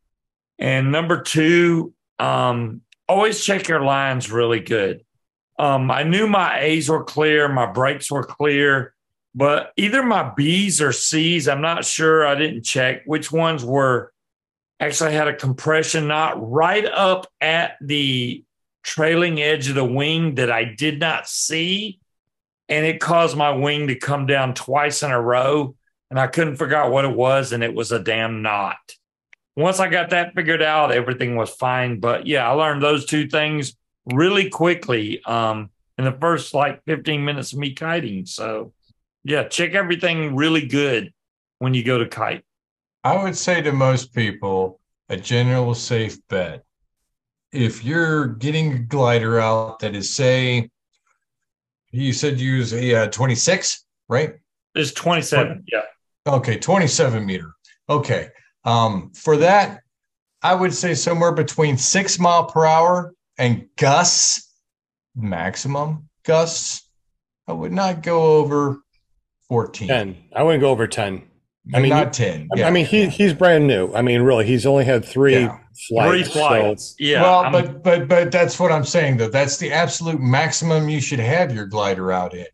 And 0.57 0.91
number 0.91 1.21
two, 1.21 1.93
um, 2.19 2.81
always 3.07 3.43
check 3.43 3.67
your 3.67 3.81
lines 3.81 4.29
really 4.29 4.59
good. 4.59 5.05
Um, 5.57 5.89
I 5.89 6.03
knew 6.03 6.27
my 6.27 6.59
A's 6.59 6.89
were 6.89 7.03
clear, 7.03 7.47
my 7.47 7.65
brakes 7.65 8.11
were 8.11 8.23
clear, 8.23 8.93
but 9.33 9.71
either 9.77 10.03
my 10.03 10.31
B's 10.35 10.81
or 10.81 10.91
C's, 10.91 11.47
I'm 11.47 11.61
not 11.61 11.85
sure. 11.85 12.27
I 12.27 12.35
didn't 12.35 12.63
check 12.63 13.03
which 13.05 13.31
ones 13.31 13.63
were 13.63 14.13
actually 14.79 15.11
I 15.11 15.13
had 15.13 15.27
a 15.27 15.35
compression 15.35 16.07
knot 16.07 16.37
right 16.49 16.85
up 16.85 17.27
at 17.41 17.77
the 17.81 18.43
trailing 18.83 19.41
edge 19.41 19.69
of 19.69 19.75
the 19.75 19.85
wing 19.85 20.35
that 20.35 20.51
I 20.51 20.63
did 20.63 20.99
not 20.99 21.27
see. 21.27 21.99
And 22.67 22.85
it 22.85 22.99
caused 22.99 23.35
my 23.35 23.51
wing 23.51 23.87
to 23.87 23.95
come 23.95 24.25
down 24.25 24.53
twice 24.53 25.03
in 25.03 25.11
a 25.11 25.21
row. 25.21 25.75
And 26.09 26.19
I 26.19 26.27
couldn't 26.27 26.57
figure 26.57 26.75
out 26.75 26.91
what 26.91 27.05
it 27.05 27.15
was. 27.15 27.51
And 27.51 27.63
it 27.63 27.73
was 27.73 27.91
a 27.91 27.99
damn 27.99 28.41
knot. 28.41 28.77
Once 29.55 29.79
I 29.79 29.89
got 29.89 30.11
that 30.11 30.33
figured 30.35 30.61
out, 30.61 30.91
everything 30.91 31.35
was 31.35 31.49
fine. 31.49 31.99
But 31.99 32.27
yeah, 32.27 32.49
I 32.49 32.53
learned 32.53 32.81
those 32.81 33.05
two 33.05 33.27
things 33.27 33.75
really 34.05 34.49
quickly 34.49 35.21
um, 35.25 35.69
in 35.97 36.05
the 36.05 36.13
first 36.13 36.53
like 36.53 36.83
15 36.85 37.25
minutes 37.25 37.53
of 37.53 37.59
me 37.59 37.73
kiting. 37.73 38.25
So 38.25 38.73
yeah, 39.23 39.43
check 39.43 39.73
everything 39.73 40.35
really 40.35 40.65
good 40.65 41.13
when 41.57 41.73
you 41.73 41.83
go 41.83 41.97
to 41.97 42.07
kite. 42.07 42.43
I 43.03 43.23
would 43.23 43.35
say 43.35 43.61
to 43.61 43.71
most 43.71 44.13
people, 44.13 44.79
a 45.09 45.17
general 45.17 45.73
safe 45.73 46.17
bet. 46.27 46.63
If 47.51 47.83
you're 47.83 48.27
getting 48.27 48.73
a 48.73 48.79
glider 48.79 49.39
out 49.39 49.79
that 49.79 49.95
is, 49.95 50.13
say, 50.13 50.69
you 51.91 52.13
said 52.13 52.39
you 52.39 52.51
use 52.51 52.73
a 52.73 53.03
uh, 53.03 53.07
26, 53.07 53.85
right? 54.07 54.35
It's 54.75 54.91
27. 54.91 55.63
Yeah. 55.71 55.81
Okay, 56.27 56.57
27 56.57 57.25
meter. 57.25 57.53
Okay. 57.89 58.29
Um, 58.65 59.11
for 59.15 59.37
that, 59.37 59.81
I 60.43 60.53
would 60.53 60.73
say 60.73 60.93
somewhere 60.93 61.31
between 61.31 61.77
six 61.77 62.19
mile 62.19 62.45
per 62.45 62.65
hour 62.65 63.13
and 63.37 63.67
gusts, 63.77 64.53
maximum 65.15 66.09
gusts. 66.23 66.87
I 67.47 67.53
would 67.53 67.71
not 67.71 68.03
go 68.03 68.37
over 68.37 68.83
14. 69.47 69.87
10. 69.87 70.17
I 70.35 70.43
wouldn't 70.43 70.61
go 70.61 70.69
over 70.69 70.87
10. 70.87 71.23
I 71.73 71.79
mean, 71.79 71.89
not 71.89 72.13
10. 72.13 72.49
I- 72.53 72.59
yeah. 72.59 72.67
I 72.67 72.71
mean, 72.71 72.85
he 72.85 73.07
he's 73.09 73.33
brand 73.33 73.67
new. 73.67 73.93
I 73.93 74.01
mean, 74.01 74.21
really, 74.21 74.45
he's 74.45 74.65
only 74.65 74.85
had 74.85 75.05
three 75.05 75.39
Yeah. 75.39 75.57
flights. 75.87 76.09
Three 76.11 76.23
so- 76.23 76.31
flights. 76.31 76.95
yeah. 76.99 77.21
well, 77.21 77.39
I'm- 77.41 77.51
but 77.51 77.83
but 77.83 78.07
but 78.07 78.31
that's 78.31 78.59
what 78.59 78.71
I'm 78.71 78.85
saying 78.85 79.17
though. 79.17 79.29
That's 79.29 79.57
the 79.57 79.71
absolute 79.71 80.19
maximum 80.19 80.89
you 80.89 80.99
should 81.01 81.19
have 81.19 81.53
your 81.53 81.65
glider 81.67 82.11
out 82.11 82.33
in. 82.33 82.45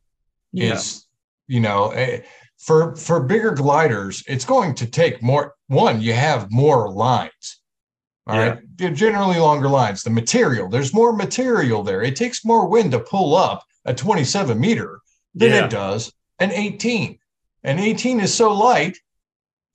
yeah. 0.52 0.74
Is 0.74 1.06
you 1.48 1.60
know 1.60 1.90
eh, 1.92 2.22
for 2.58 2.95
for 2.95 3.22
bigger 3.22 3.52
gliders, 3.52 4.24
it's 4.27 4.45
going 4.45 4.76
to 4.76 4.85
take 4.85 5.22
more. 5.22 5.53
One, 5.68 6.02
you 6.02 6.14
have 6.14 6.52
more 6.52 6.92
lines. 6.92 7.61
All 8.27 8.35
Yeah. 8.35 8.50
right, 8.50 8.60
They're 8.77 8.90
generally 8.92 9.38
longer 9.40 9.69
lines. 9.69 10.02
The 10.03 10.10
material, 10.10 10.68
there's 10.68 10.94
more 10.94 11.14
material 11.14 11.84
there. 11.84 12.02
It 12.02 12.16
takes 12.16 12.44
more 12.44 12.68
wind 12.68 12.92
to 12.92 13.00
pull 13.00 13.35
up 13.35 13.64
a 13.85 13.94
27 13.94 14.60
meter 14.60 15.00
than 15.35 15.52
Yeah. 15.52 15.66
it 15.66 15.69
does 15.69 16.11
an 16.40 16.52
18. 16.52 17.19
An 17.64 17.77
18 17.80 18.19
is 18.19 18.34
so 18.34 18.52
light 18.52 18.98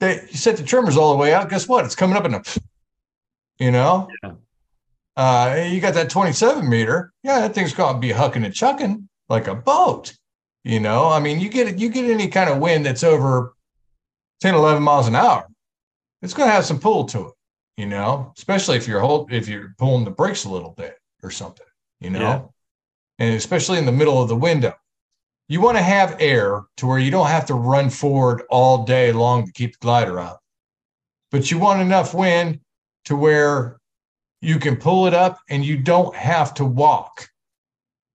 that 0.01 0.31
you 0.31 0.37
set 0.37 0.57
the 0.57 0.63
trimmers 0.63 0.97
all 0.97 1.13
the 1.13 1.19
way 1.19 1.33
out. 1.33 1.49
Guess 1.51 1.69
what? 1.69 1.85
It's 1.85 1.95
coming 1.95 2.17
up 2.17 2.25
in 2.25 2.35
a, 2.35 2.43
you 3.59 3.71
know. 3.71 4.09
Yeah. 4.23 4.33
Uh, 5.17 5.67
you 5.69 5.81
got 5.81 5.95
that 5.95 6.09
27 6.11 6.69
meter. 6.69 7.13
Yeah, 7.23 7.41
that 7.41 7.55
thing's 7.55 7.75
going 7.75 7.95
to 7.95 8.01
be 8.01 8.09
hucking 8.13 8.45
and 8.45 8.55
chucking 8.55 9.09
like 9.29 9.49
a 9.49 9.55
boat. 9.55 10.15
You 10.65 10.81
know, 10.81 11.09
I 11.09 11.21
mean, 11.21 11.41
you 11.41 11.49
get 11.49 11.79
you 11.79 11.89
get 11.89 12.05
any 12.11 12.29
kind 12.29 12.51
of 12.51 12.59
wind 12.59 12.85
that's 12.87 13.03
over 13.05 13.55
10, 14.41 14.55
11 14.55 14.83
miles 14.83 15.09
an 15.09 15.15
hour, 15.17 15.47
it's 16.23 16.35
going 16.35 16.49
to 16.49 16.53
have 16.53 16.65
some 16.65 16.79
pull 16.79 17.05
to 17.07 17.29
it. 17.29 17.35
You 17.77 17.87
know, 17.87 18.33
especially 18.37 18.77
if 18.77 18.87
you're 18.87 19.01
hold 19.01 19.33
if 19.33 19.49
you're 19.49 19.75
pulling 19.79 20.05
the 20.05 20.11
brakes 20.11 20.45
a 20.45 20.51
little 20.51 20.71
bit 20.77 20.97
or 21.23 21.31
something. 21.31 21.67
You 22.01 22.11
know, 22.11 22.21
Yeah. 22.21 22.43
and 23.19 23.35
especially 23.35 23.79
in 23.79 23.87
the 23.87 23.93
middle 23.93 24.23
of 24.23 24.29
the 24.29 24.37
window, 24.37 24.75
you 25.51 25.61
want 25.61 25.77
to 25.77 25.83
have 25.83 26.17
air 26.21 26.63
to 26.77 26.87
where 26.87 27.01
you 27.01 27.11
don't 27.11 27.27
have 27.27 27.45
to 27.45 27.55
run 27.55 27.91
forward 27.91 28.45
all 28.51 28.85
day 28.85 29.11
long 29.11 29.45
to 29.45 29.53
keep 29.53 29.73
the 29.73 29.79
glider 29.81 30.21
up, 30.21 30.41
but 31.33 31.51
you 31.51 31.59
want 31.59 31.83
enough 31.83 32.15
wind 32.15 32.61
to 33.07 33.17
where 33.17 33.81
you 34.41 34.61
can 34.61 34.77
pull 34.77 35.09
it 35.09 35.13
up 35.13 35.41
and 35.49 35.65
you 35.65 35.77
don't 35.77 36.15
have 36.15 36.55
to 36.55 36.65
walk 36.65 37.29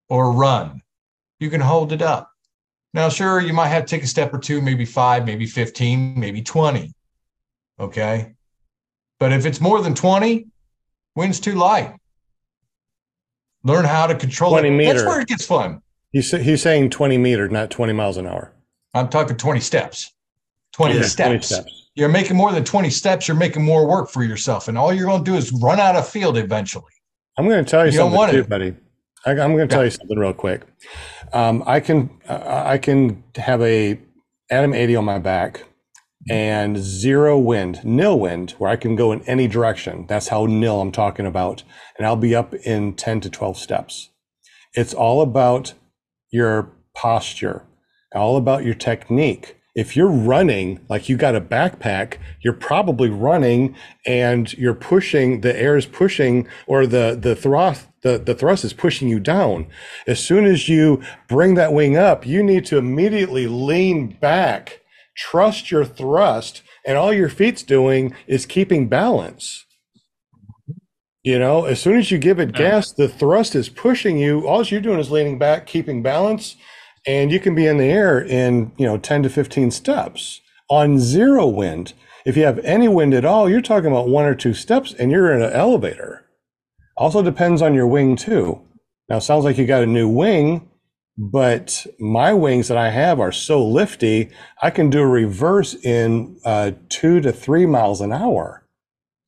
or 0.07 0.31
run. 0.31 0.81
You 1.41 1.49
can 1.49 1.59
hold 1.59 1.91
it 1.91 2.01
up. 2.01 2.31
Now, 2.93 3.09
sure, 3.09 3.41
you 3.41 3.51
might 3.51 3.67
have 3.67 3.83
to 3.83 3.89
take 3.89 4.03
a 4.03 4.07
step 4.07 4.33
or 4.33 4.39
two, 4.39 4.61
maybe 4.61 4.85
five, 4.85 5.25
maybe 5.25 5.45
15, 5.45 6.17
maybe 6.17 6.41
20. 6.41 6.93
Okay. 7.81 8.33
But 9.19 9.33
if 9.33 9.45
it's 9.45 9.59
more 9.59 9.81
than 9.81 9.93
20, 9.93 10.47
wind's 11.17 11.41
too 11.41 11.55
light. 11.55 11.97
Learn 13.65 13.83
how 13.83 14.07
to 14.07 14.15
control 14.15 14.51
20 14.51 14.69
it. 14.69 14.71
meter. 14.71 14.93
That's 14.93 15.05
where 15.05 15.19
it 15.19 15.27
gets 15.27 15.45
fun. 15.45 15.81
He's 16.15 16.31
he's 16.31 16.61
saying 16.61 16.91
20 16.91 17.17
meter, 17.17 17.49
not 17.49 17.69
20 17.69 17.91
miles 17.91 18.15
an 18.15 18.25
hour. 18.25 18.53
I'm 18.93 19.09
talking 19.09 19.35
20 19.35 19.59
steps. 19.59 20.13
20 20.71 20.95
Yeah, 20.95 21.01
steps. 21.01 21.27
20 21.27 21.41
steps. 21.41 21.89
You're 21.95 22.07
making 22.07 22.37
more 22.37 22.53
than 22.53 22.63
20 22.63 22.89
steps, 22.89 23.27
you're 23.27 23.35
making 23.35 23.65
more 23.65 23.85
work 23.85 24.09
for 24.09 24.23
yourself. 24.23 24.69
And 24.69 24.77
all 24.77 24.93
you're 24.93 25.07
going 25.07 25.25
to 25.25 25.29
do 25.29 25.35
is 25.35 25.51
run 25.51 25.77
out 25.77 25.97
of 25.97 26.07
field 26.07 26.37
eventually. 26.37 26.93
I'm 27.37 27.49
going 27.49 27.65
to 27.65 27.69
tell 27.69 27.85
you, 27.85 27.91
You 27.91 27.97
something 27.97 28.29
too, 28.29 28.45
buddy. 28.45 28.73
I, 29.25 29.31
I'm 29.31 29.57
going 29.57 29.67
to 29.67 29.75
tell 29.75 29.83
you 29.83 29.89
something 29.89 30.17
real 30.17 30.31
quick. 30.31 30.61
Um, 31.33 31.61
I 31.67 31.81
can 31.81 32.09
uh, 32.29 32.63
I 32.65 32.77
can 32.77 33.21
have 33.35 33.61
a 33.61 33.99
Atom 34.49 34.73
80 34.73 34.95
on 34.95 35.03
my 35.03 35.19
back 35.19 35.65
and 36.29 36.77
zero 36.77 37.37
wind, 37.37 37.83
nil 37.83 38.17
wind, 38.17 38.51
where 38.51 38.71
I 38.71 38.77
can 38.77 38.95
go 38.95 39.11
in 39.11 39.21
any 39.23 39.49
direction. 39.49 40.05
That's 40.07 40.29
how 40.29 40.45
nil 40.45 40.79
I'm 40.79 40.93
talking 40.93 41.25
about, 41.25 41.63
and 41.97 42.07
I'll 42.07 42.15
be 42.15 42.33
up 42.33 42.53
in 42.53 42.93
10 42.93 43.19
to 43.19 43.29
12 43.29 43.57
steps. 43.57 44.11
It's 44.75 44.93
all 44.93 45.21
about 45.21 45.73
your 46.31 46.71
posture, 46.93 47.63
all 48.13 48.37
about 48.37 48.63
your 48.63 48.73
technique. 48.73 49.57
If 49.75 49.97
you're 49.97 50.07
running 50.07 50.79
like 50.87 51.09
you 51.09 51.17
got 51.17 51.35
a 51.35 51.41
backpack, 51.41 52.17
you're 52.39 52.53
probably 52.53 53.09
running 53.09 53.75
and 54.05 54.51
you're 54.53 54.73
pushing, 54.73 55.41
the 55.41 55.53
air 55.59 55.75
is 55.75 55.85
pushing 55.85 56.47
or 56.65 56.87
the, 56.87 57.17
the 57.19 57.35
thrust, 57.35 57.87
the, 58.01 58.17
the 58.17 58.35
thrust 58.35 58.63
is 58.63 58.71
pushing 58.71 59.09
you 59.09 59.19
down. 59.19 59.67
As 60.07 60.23
soon 60.23 60.45
as 60.45 60.69
you 60.69 61.03
bring 61.27 61.55
that 61.55 61.73
wing 61.73 61.97
up, 61.97 62.25
you 62.25 62.41
need 62.41 62.65
to 62.67 62.77
immediately 62.77 63.47
lean 63.47 64.15
back, 64.21 64.79
trust 65.17 65.71
your 65.71 65.83
thrust, 65.83 66.61
and 66.85 66.97
all 66.97 67.11
your 67.11 67.29
feet's 67.29 67.63
doing 67.63 68.15
is 68.27 68.45
keeping 68.45 68.87
balance. 68.87 69.64
You 71.25 71.39
know, 71.39 71.65
as 71.65 71.81
soon 71.81 71.97
as 71.97 72.11
you 72.11 72.19
give 72.19 72.39
it 72.39 72.51
gas, 72.51 72.91
the 72.91 73.09
thrust 73.09 73.55
is 73.55 73.67
pushing 73.67 74.19
you. 74.19 74.47
All 74.47 74.63
you're 74.63 74.79
doing 74.79 74.99
is 74.99 75.09
leaning 75.09 75.39
back, 75.39 75.65
keeping 75.65 76.03
balance, 76.03 76.55
and 77.07 77.31
you 77.31 77.39
can 77.39 77.55
be 77.55 77.65
in 77.65 77.79
the 77.79 77.85
air 77.85 78.23
in, 78.23 78.71
you 78.77 78.85
know, 78.85 78.99
10 78.99 79.23
to 79.23 79.29
15 79.29 79.71
steps 79.71 80.41
on 80.69 80.99
zero 80.99 81.47
wind. 81.47 81.93
If 82.27 82.37
you 82.37 82.43
have 82.43 82.59
any 82.59 82.87
wind 82.87 83.15
at 83.15 83.25
all, 83.25 83.49
you're 83.49 83.61
talking 83.61 83.89
about 83.89 84.07
one 84.07 84.25
or 84.25 84.35
two 84.35 84.53
steps 84.53 84.93
and 84.93 85.09
you're 85.09 85.33
in 85.33 85.41
an 85.41 85.51
elevator. 85.51 86.27
Also 86.95 87.23
depends 87.23 87.59
on 87.59 87.73
your 87.73 87.87
wing 87.87 88.15
too. 88.15 88.61
Now, 89.09 89.17
sounds 89.17 89.45
like 89.45 89.57
you 89.57 89.65
got 89.65 89.81
a 89.81 89.87
new 89.87 90.07
wing, 90.07 90.69
but 91.17 91.87
my 91.97 92.33
wings 92.33 92.67
that 92.67 92.77
I 92.77 92.91
have 92.91 93.19
are 93.19 93.31
so 93.31 93.65
lifty, 93.65 94.29
I 94.61 94.69
can 94.69 94.91
do 94.91 95.01
a 95.01 95.07
reverse 95.07 95.73
in 95.73 96.37
uh, 96.45 96.73
two 96.89 97.19
to 97.21 97.31
three 97.31 97.65
miles 97.65 97.99
an 97.99 98.13
hour. 98.13 98.64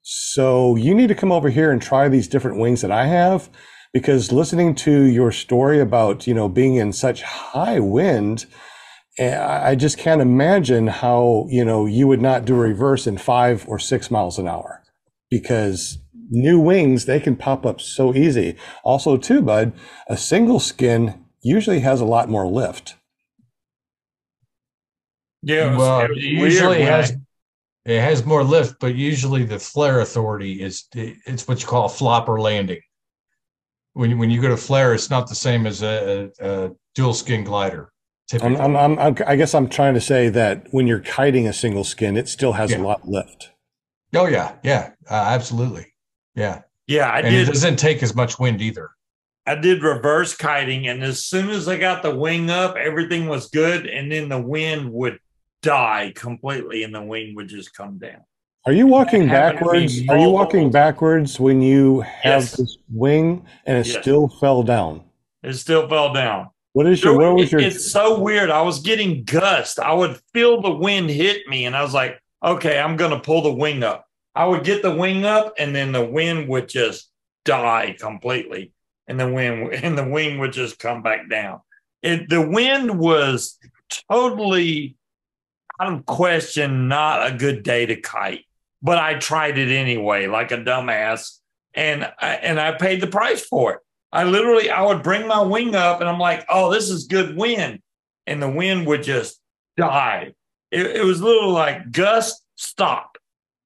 So 0.09 0.77
you 0.77 0.95
need 0.95 1.07
to 1.07 1.15
come 1.15 1.33
over 1.33 1.49
here 1.49 1.69
and 1.69 1.81
try 1.81 2.07
these 2.07 2.29
different 2.29 2.57
wings 2.59 2.79
that 2.79 2.93
I 2.93 3.07
have 3.07 3.49
because 3.91 4.31
listening 4.31 4.73
to 4.75 5.01
your 5.01 5.33
story 5.33 5.81
about, 5.81 6.25
you 6.25 6.33
know, 6.33 6.47
being 6.47 6.75
in 6.75 6.93
such 6.93 7.23
high 7.23 7.81
wind, 7.81 8.45
eh, 9.17 9.37
I 9.37 9.75
just 9.75 9.97
can't 9.97 10.21
imagine 10.21 10.87
how, 10.87 11.45
you 11.49 11.65
know, 11.65 11.85
you 11.85 12.07
would 12.07 12.21
not 12.21 12.45
do 12.45 12.55
a 12.55 12.59
reverse 12.59 13.05
in 13.05 13.17
five 13.17 13.67
or 13.67 13.79
six 13.79 14.09
miles 14.09 14.39
an 14.39 14.47
hour 14.47 14.81
because 15.29 15.97
new 16.29 16.57
wings, 16.57 17.03
they 17.03 17.19
can 17.19 17.35
pop 17.35 17.65
up 17.65 17.81
so 17.81 18.15
easy. 18.15 18.55
Also, 18.85 19.17
too, 19.17 19.41
bud, 19.41 19.73
a 20.07 20.15
single 20.15 20.61
skin 20.61 21.25
usually 21.41 21.81
has 21.81 21.99
a 21.99 22.05
lot 22.05 22.29
more 22.29 22.47
lift. 22.47 22.95
Yeah, 25.43 25.67
it 25.67 25.69
was- 25.71 25.79
Well, 25.79 26.01
it 26.05 26.11
it 26.11 26.23
usually 26.23 26.81
has 26.83 27.11
I- 27.11 27.15
it 27.87 28.01
has 28.01 28.25
more 28.25 28.43
lift, 28.43 28.75
but 28.79 28.93
usually 28.95 29.43
the 29.43 29.57
flare 29.57 30.01
authority 30.01 30.61
is 30.61 30.85
it's 30.93 31.47
what 31.47 31.61
you 31.61 31.67
call 31.67 31.85
a 31.85 31.89
flopper 31.89 32.39
landing. 32.39 32.81
When 33.93 34.11
you, 34.11 34.17
when 34.17 34.29
you 34.29 34.41
go 34.41 34.49
to 34.49 34.57
flare, 34.57 34.93
it's 34.93 35.09
not 35.09 35.27
the 35.27 35.35
same 35.35 35.65
as 35.65 35.81
a, 35.81 36.29
a, 36.39 36.65
a 36.65 36.71
dual 36.93 37.13
skin 37.15 37.43
glider. 37.43 37.91
I'm, 38.33 38.39
Typically. 38.39 38.57
I'm, 38.57 38.75
I'm, 38.75 38.99
I'm- 38.99 39.15
I 39.25 39.35
guess 39.37 39.55
I'm 39.55 39.69
trying 39.69 39.93
to 39.95 40.01
say 40.01 40.29
that 40.29 40.67
when 40.71 40.85
you're 40.85 40.99
kiting 40.99 41.47
a 41.47 41.53
single 41.53 41.83
skin, 41.85 42.17
it 42.17 42.27
still 42.27 42.51
has 42.53 42.71
Yeah. 42.71 42.79
a 42.79 42.83
lot 42.83 43.01
of 43.01 43.07
lift. 43.07 43.51
oh 44.15 44.27
yeah, 44.27 44.55
yeah, 44.63 44.91
uh, 45.09 45.13
absolutely, 45.13 45.93
yeah. 46.35 46.61
yeah, 46.87 47.09
I 47.09 47.19
and 47.21 47.29
did. 47.29 47.47
it 47.47 47.53
doesn't 47.53 47.77
take 47.79 48.03
as 48.03 48.13
much 48.13 48.37
wind 48.37 48.61
either. 48.61 48.91
I 49.45 49.55
did 49.55 49.81
reverse 49.81 50.35
kiting, 50.35 50.87
and 50.89 51.01
as 51.03 51.23
soon 51.23 51.49
as 51.49 51.69
I 51.69 51.77
got 51.77 52.03
the 52.03 52.13
wing 52.13 52.49
up, 52.49 52.75
everything 52.75 53.27
was 53.27 53.49
good, 53.49 53.87
and 53.87 54.11
then 54.11 54.27
the 54.27 54.41
wind 54.41 54.91
would 54.91 55.19
die 55.67 56.13
completely, 56.15 56.83
and 56.83 56.95
the 56.95 57.01
wing 57.01 57.35
would 57.35 57.49
just 57.49 57.73
come 57.75 57.97
down. 57.97 58.21
Are 58.65 58.71
you 58.71 58.87
walking 58.87 59.27
happened 59.27 59.59
to 59.59 59.65
be 59.65 59.79
backwards? 59.87 60.09
Are 60.09 60.17
you 60.17 60.29
walking 60.29 60.71
backwards 60.71 61.39
when 61.39 61.61
you 61.61 62.01
have 62.01 62.43
Yes. 62.43 62.57
this 62.57 62.77
wing 62.89 63.45
and 63.65 63.77
it 63.77 63.85
Yes. 63.85 64.01
still 64.01 64.29
fell 64.29 64.63
down? 64.63 65.03
It 65.43 65.53
still 65.53 65.87
fell 65.89 66.13
down. 66.13 66.49
What 66.73 66.87
is 66.87 67.03
your, 67.03 67.17
what 67.17 67.35
was 67.35 67.51
your, 67.51 67.61
it's 67.61 67.91
so 67.91 68.19
weird. 68.19 68.49
I 68.49 68.61
was 68.61 68.79
getting 68.79 69.23
gust. 69.23 69.79
I 69.79 69.93
would 69.93 70.19
feel 70.33 70.61
the 70.61 70.71
wind 70.71 71.09
hit 71.09 71.47
me, 71.47 71.65
and 71.65 71.75
I 71.75 71.81
was 71.81 71.93
like, 71.93 72.19
okay, 72.43 72.79
I'm 72.79 72.95
going 72.95 73.11
to 73.11 73.19
pull 73.19 73.41
the 73.41 73.53
wing 73.53 73.83
up. 73.83 74.05
I 74.35 74.45
would 74.45 74.63
get 74.63 74.81
the 74.83 74.95
wing 74.95 75.25
up, 75.25 75.53
and 75.57 75.75
then 75.75 75.91
the 75.91 76.05
wind 76.05 76.47
would 76.47 76.69
just 76.69 77.09
die 77.45 77.95
completely, 77.99 78.71
and 79.07 79.19
the 79.19 79.27
wind 79.29 79.73
and 79.83 79.97
the 79.97 80.07
wing 80.07 80.39
would 80.39 80.53
just 80.53 80.79
come 80.79 81.01
back 81.01 81.29
down. 81.29 81.59
It 82.03 82.29
the 82.29 82.47
wind 82.47 82.99
was 82.99 83.57
totally, 84.09 84.95
of 85.79 86.05
question, 86.05 86.87
not 86.87 87.31
a 87.31 87.35
good 87.35 87.63
day 87.63 87.85
to 87.85 87.95
kite, 87.95 88.45
but 88.81 88.97
I 88.97 89.15
tried 89.15 89.57
it 89.57 89.71
anyway, 89.71 90.27
like 90.27 90.51
a 90.51 90.57
dumbass, 90.57 91.39
and 91.73 92.11
I, 92.19 92.35
and 92.35 92.59
I 92.59 92.73
paid 92.73 93.01
the 93.01 93.07
price 93.07 93.45
for 93.45 93.73
it. 93.73 93.79
I 94.11 94.23
literally, 94.23 94.69
I 94.69 94.81
would 94.81 95.03
bring 95.03 95.27
my 95.27 95.41
wing 95.41 95.75
up 95.75 95.99
and 95.99 96.09
I'm 96.09 96.19
like, 96.19 96.45
oh, 96.49 96.71
this 96.71 96.89
is 96.89 97.05
good 97.05 97.35
wind. 97.35 97.81
And 98.25 98.41
the 98.41 98.49
wind 98.49 98.87
would 98.87 99.03
just 99.03 99.39
die. 99.75 100.33
It, 100.71 100.85
it 100.87 101.03
was 101.03 101.21
little 101.21 101.51
like 101.51 101.91
gust, 101.91 102.41
stop. 102.55 103.17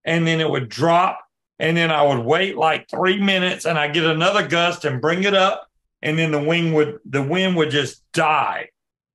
And 0.03 0.25
then 0.25 0.41
it 0.41 0.49
would 0.49 0.67
drop. 0.67 1.19
And 1.59 1.77
then 1.77 1.91
I 1.91 2.01
would 2.01 2.25
wait 2.25 2.57
like 2.57 2.89
three 2.89 3.21
minutes 3.21 3.65
and 3.65 3.77
I 3.77 3.87
get 3.87 4.03
another 4.03 4.47
gust 4.47 4.83
and 4.83 4.99
bring 4.99 5.23
it 5.23 5.35
up. 5.35 5.67
And 6.01 6.17
then 6.17 6.31
the 6.31 6.41
wing 6.41 6.73
would, 6.73 6.99
the 7.05 7.21
wind 7.21 7.55
would 7.55 7.69
just 7.69 8.03
die 8.11 8.70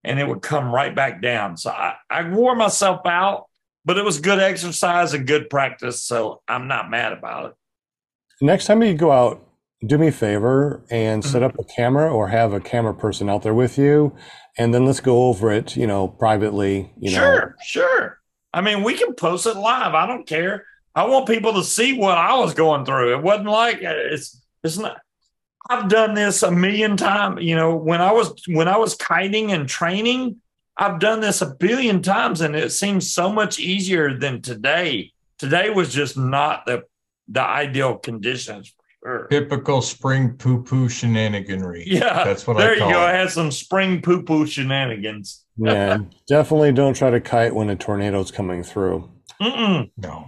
and 0.06 0.18
it 0.20 0.26
would 0.26 0.40
come 0.42 0.72
right 0.74 0.94
back 0.94 1.20
down. 1.20 1.56
So 1.56 1.70
I, 1.70 1.94
I 2.08 2.28
wore 2.28 2.54
myself 2.54 3.00
out, 3.06 3.46
but 3.84 3.98
it 3.98 4.04
was 4.04 4.20
good 4.20 4.38
exercise 4.38 5.12
and 5.14 5.26
good 5.26 5.50
practice. 5.50 6.02
So 6.02 6.40
I'm 6.48 6.68
not 6.68 6.90
mad 6.90 7.12
about 7.12 7.50
it. 7.50 7.54
next 8.40 8.66
time 8.66 8.82
you 8.82 8.94
go 8.94 9.12
out, 9.12 9.42
do 9.86 9.98
me 9.98 10.08
a 10.08 10.12
favor 10.12 10.82
and 10.90 11.22
set 11.24 11.42
Mm-hmm. 11.42 11.44
up 11.44 11.58
a 11.58 11.64
camera 11.64 12.10
or 12.12 12.28
have 12.28 12.52
a 12.54 12.60
camera 12.60 12.94
person 12.94 13.28
out 13.28 13.42
there 13.42 13.54
with 13.54 13.76
you. 13.78 14.16
And 14.58 14.72
then 14.72 14.86
let's 14.86 15.00
go 15.00 15.24
over 15.26 15.52
it, 15.52 15.76
you 15.76 15.86
know, 15.86 16.08
privately, 16.08 16.90
you 16.98 17.10
know. 17.10 17.16
sure, 17.18 17.56
sure. 17.62 18.20
I 18.54 18.62
mean, 18.62 18.82
we 18.82 18.94
can 18.94 19.12
post 19.14 19.44
it 19.46 19.54
live. 19.56 19.94
I 19.94 20.06
don't 20.06 20.26
care. 20.26 20.64
I 20.94 21.04
want 21.04 21.26
people 21.28 21.52
to 21.54 21.62
see 21.62 21.98
what 21.98 22.16
I 22.16 22.34
was 22.38 22.54
going 22.54 22.86
through. 22.86 23.12
It 23.14 23.22
wasn't 23.22 23.48
like 23.48 23.76
uh, 23.84 23.92
it's 24.14 24.40
it's 24.64 24.78
not. 24.78 24.96
I've 25.68 25.88
done 25.88 26.14
this 26.14 26.42
a 26.42 26.50
million 26.50 26.96
times. 26.96 27.42
You 27.42 27.56
know, 27.56 27.74
when 27.76 28.00
I 28.00 28.12
was 28.12 28.42
when 28.48 28.68
I 28.68 28.76
was 28.76 28.94
kiting 28.94 29.52
and 29.52 29.68
training, 29.68 30.36
I've 30.76 30.98
done 30.98 31.20
this 31.20 31.42
a 31.42 31.54
billion 31.54 32.02
times, 32.02 32.40
and 32.40 32.54
it 32.54 32.70
seems 32.70 33.10
so 33.12 33.32
much 33.32 33.58
easier 33.58 34.18
than 34.18 34.42
today. 34.42 35.12
Today 35.38 35.70
was 35.70 35.92
just 35.92 36.16
not 36.16 36.66
the 36.66 36.84
the 37.28 37.42
ideal 37.42 37.96
conditions 37.96 38.68
for 38.68 38.84
sure. 39.08 39.26
Typical 39.28 39.82
spring 39.82 40.34
poo 40.36 40.62
poo 40.62 40.88
shenaniganry. 40.88 41.82
Yeah, 41.86 42.24
that's 42.24 42.46
what 42.46 42.56
there 42.58 42.70
I 42.70 42.74
you 42.74 42.80
call 42.80 42.90
go. 42.92 43.00
I 43.00 43.12
had 43.12 43.30
some 43.30 43.50
spring 43.50 44.00
poo 44.02 44.22
poo 44.22 44.46
shenanigans. 44.46 45.44
Yeah, 45.56 45.98
definitely 46.28 46.72
don't 46.72 46.94
try 46.94 47.10
to 47.10 47.20
kite 47.20 47.54
when 47.54 47.70
a 47.70 47.76
tornado's 47.76 48.30
coming 48.30 48.62
through. 48.62 49.10
Mm-mm, 49.42 49.90
No, 49.98 50.26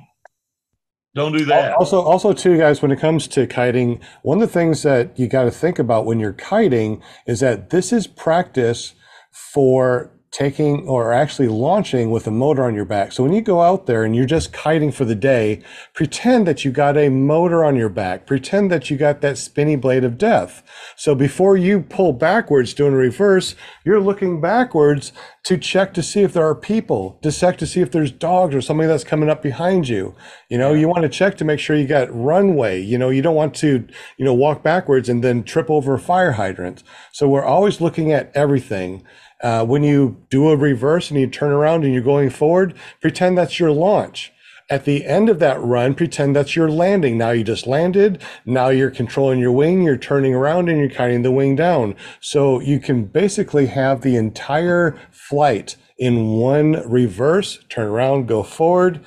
don't 1.18 1.32
do 1.32 1.44
that. 1.46 1.74
Also, 1.74 2.00
also 2.00 2.32
too, 2.32 2.56
guys, 2.56 2.80
when 2.80 2.90
it 2.90 2.98
comes 2.98 3.28
to 3.28 3.46
kiting, 3.46 4.00
one 4.22 4.40
of 4.40 4.48
the 4.48 4.52
things 4.52 4.82
that 4.82 5.18
you 5.18 5.28
got 5.28 5.44
to 5.44 5.50
think 5.50 5.78
about 5.78 6.06
when 6.06 6.18
you're 6.18 6.32
kiting 6.32 7.02
is 7.26 7.40
that 7.40 7.70
this 7.70 7.92
is 7.92 8.06
practice 8.06 8.94
for 9.30 10.10
taking 10.30 10.86
or 10.86 11.12
actually 11.12 11.48
launching 11.48 12.10
with 12.10 12.26
a 12.26 12.30
motor 12.30 12.64
on 12.64 12.74
your 12.74 12.84
back. 12.84 13.12
So 13.12 13.22
when 13.22 13.32
you 13.32 13.40
go 13.40 13.62
out 13.62 13.86
there 13.86 14.04
and 14.04 14.14
you're 14.14 14.26
just 14.26 14.52
kiting 14.52 14.92
for 14.92 15.04
the 15.04 15.14
day, 15.14 15.62
pretend 15.94 16.46
that 16.46 16.64
you 16.64 16.70
got 16.70 16.96
a 16.96 17.08
motor 17.08 17.64
on 17.64 17.76
your 17.76 17.88
back. 17.88 18.26
Pretend 18.26 18.70
that 18.70 18.90
you 18.90 18.96
got 18.96 19.20
that 19.22 19.38
spinny 19.38 19.76
blade 19.76 20.04
of 20.04 20.18
death. 20.18 20.62
So 20.96 21.14
before 21.14 21.56
you 21.56 21.80
pull 21.80 22.12
backwards 22.12 22.74
doing 22.74 22.92
a 22.92 22.96
reverse, 22.96 23.54
you're 23.84 24.00
looking 24.00 24.40
backwards 24.40 25.12
to 25.44 25.56
check 25.56 25.94
to 25.94 26.02
see 26.02 26.20
if 26.20 26.34
there 26.34 26.46
are 26.46 26.54
people, 26.54 27.18
to 27.22 27.32
check 27.32 27.56
to 27.58 27.66
see 27.66 27.80
if 27.80 27.90
there's 27.90 28.12
dogs 28.12 28.54
or 28.54 28.60
somebody 28.60 28.86
that's 28.86 29.04
coming 29.04 29.30
up 29.30 29.42
behind 29.42 29.88
you. 29.88 30.14
You 30.50 30.58
know, 30.58 30.74
you 30.74 30.88
want 30.88 31.04
to 31.04 31.08
check 31.08 31.38
to 31.38 31.44
make 31.44 31.58
sure 31.58 31.74
you 31.74 31.86
got 31.86 32.14
runway. 32.14 32.80
You 32.82 32.98
know, 32.98 33.08
you 33.08 33.22
don't 33.22 33.34
want 33.34 33.54
to, 33.56 33.88
you 34.18 34.24
know, 34.26 34.34
walk 34.34 34.62
backwards 34.62 35.08
and 35.08 35.24
then 35.24 35.44
trip 35.44 35.70
over 35.70 35.94
a 35.94 35.98
fire 35.98 36.32
hydrant. 36.32 36.82
So 37.12 37.28
we're 37.28 37.44
always 37.44 37.80
looking 37.80 38.12
at 38.12 38.30
everything. 38.34 39.06
Uh, 39.42 39.64
when 39.64 39.82
you 39.82 40.16
do 40.30 40.48
a 40.48 40.56
reverse 40.56 41.10
and 41.10 41.20
you 41.20 41.26
turn 41.26 41.52
around 41.52 41.84
and 41.84 41.92
you're 41.92 42.02
going 42.02 42.30
forward, 42.30 42.74
pretend 43.00 43.38
that's 43.38 43.60
your 43.60 43.70
launch. 43.70 44.32
At 44.70 44.84
the 44.84 45.06
end 45.06 45.30
of 45.30 45.38
that 45.38 45.60
run, 45.62 45.94
pretend 45.94 46.36
that's 46.36 46.54
your 46.54 46.70
landing. 46.70 47.16
Now 47.16 47.30
you 47.30 47.42
just 47.42 47.66
landed. 47.66 48.22
Now 48.44 48.68
you're 48.68 48.90
controlling 48.90 49.38
your 49.38 49.52
wing. 49.52 49.82
You're 49.82 49.96
turning 49.96 50.34
around 50.34 50.68
and 50.68 50.78
you're 50.78 50.90
kiting 50.90 51.22
the 51.22 51.30
wing 51.30 51.56
down. 51.56 51.96
So 52.20 52.60
you 52.60 52.78
can 52.78 53.06
basically 53.06 53.66
have 53.66 54.02
the 54.02 54.16
entire 54.16 54.98
flight 55.10 55.76
in 55.96 56.32
one 56.32 56.82
reverse, 56.88 57.64
turn 57.70 57.88
around, 57.88 58.28
go 58.28 58.42
forward, 58.42 59.00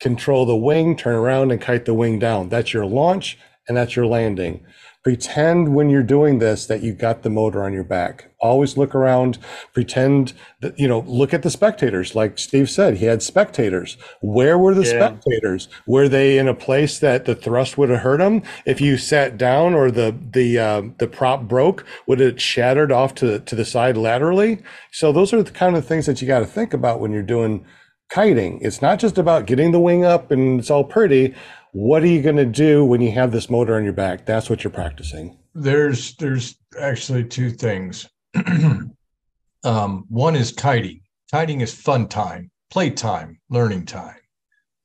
control 0.00 0.46
the 0.46 0.56
wing, 0.56 0.96
turn 0.96 1.14
around 1.14 1.52
and 1.52 1.60
kite 1.60 1.84
the 1.84 1.94
wing 1.94 2.18
down. 2.18 2.48
That's 2.48 2.72
your 2.72 2.84
launch 2.84 3.38
and 3.68 3.76
that's 3.76 3.94
your 3.94 4.06
landing. 4.06 4.66
Pretend 5.04 5.74
when 5.74 5.90
you're 5.90 6.02
doing 6.02 6.38
this 6.38 6.64
that 6.64 6.82
you 6.82 6.94
got 6.94 7.22
the 7.22 7.28
motor 7.28 7.62
on 7.62 7.74
your 7.74 7.84
back. 7.84 8.30
Always 8.40 8.78
look 8.78 8.94
around, 8.94 9.36
pretend 9.74 10.32
that, 10.62 10.78
you 10.78 10.88
know, 10.88 11.00
look 11.06 11.34
at 11.34 11.42
the 11.42 11.50
spectators. 11.50 12.14
Like 12.14 12.38
Steve 12.38 12.70
said, 12.70 12.96
he 12.96 13.04
had 13.04 13.22
spectators. 13.22 13.98
Where 14.22 14.56
were 14.56 14.72
the 14.72 14.80
Yeah. 14.84 14.88
spectators? 14.96 15.68
Were 15.86 16.08
they 16.08 16.38
in 16.38 16.48
a 16.48 16.54
place 16.54 16.98
that 17.00 17.26
the 17.26 17.34
thrust 17.34 17.76
would 17.76 17.90
have 17.90 18.00
hurt 18.00 18.20
them? 18.20 18.40
If 18.64 18.80
you 18.80 18.96
sat 18.96 19.36
down 19.36 19.74
or 19.74 19.90
the 19.90 20.14
the 20.32 20.58
uh, 20.58 20.82
the 20.96 21.06
prop 21.06 21.42
broke, 21.42 21.84
would 22.06 22.22
it 22.22 22.40
shattered 22.40 22.90
off 22.90 23.14
to 23.16 23.40
to 23.40 23.54
the 23.54 23.66
side 23.66 23.98
laterally? 23.98 24.60
So 24.90 25.12
those 25.12 25.34
are 25.34 25.42
the 25.42 25.50
kind 25.50 25.76
of 25.76 25.84
things 25.86 26.06
that 26.06 26.22
you 26.22 26.26
got 26.26 26.38
to 26.40 26.46
think 26.46 26.72
about 26.72 27.00
when 27.00 27.12
you're 27.12 27.22
doing 27.22 27.62
kiting. 28.10 28.58
It's 28.62 28.80
not 28.80 28.98
just 29.00 29.18
about 29.18 29.44
getting 29.46 29.72
the 29.72 29.80
wing 29.80 30.04
up 30.06 30.30
and 30.30 30.60
it's 30.60 30.70
all 30.70 30.84
pretty. 30.84 31.34
What 31.74 32.04
are 32.04 32.06
you 32.06 32.22
going 32.22 32.36
to 32.36 32.46
do 32.46 32.84
when 32.84 33.00
you 33.00 33.10
have 33.10 33.32
this 33.32 33.50
motor 33.50 33.74
on 33.74 33.82
your 33.82 33.92
back? 33.92 34.24
That's 34.24 34.48
what 34.48 34.62
you're 34.62 34.70
practicing. 34.70 35.36
There's 35.56 36.14
there's 36.14 36.56
actually 36.78 37.24
two 37.24 37.50
things. 37.50 38.08
um, 39.64 40.04
one 40.08 40.36
is 40.36 40.52
kiting. 40.52 41.00
Kiting 41.32 41.62
is 41.62 41.74
fun 41.74 42.06
time, 42.06 42.52
play 42.70 42.90
time, 42.90 43.40
learning 43.50 43.86
time. 43.86 44.20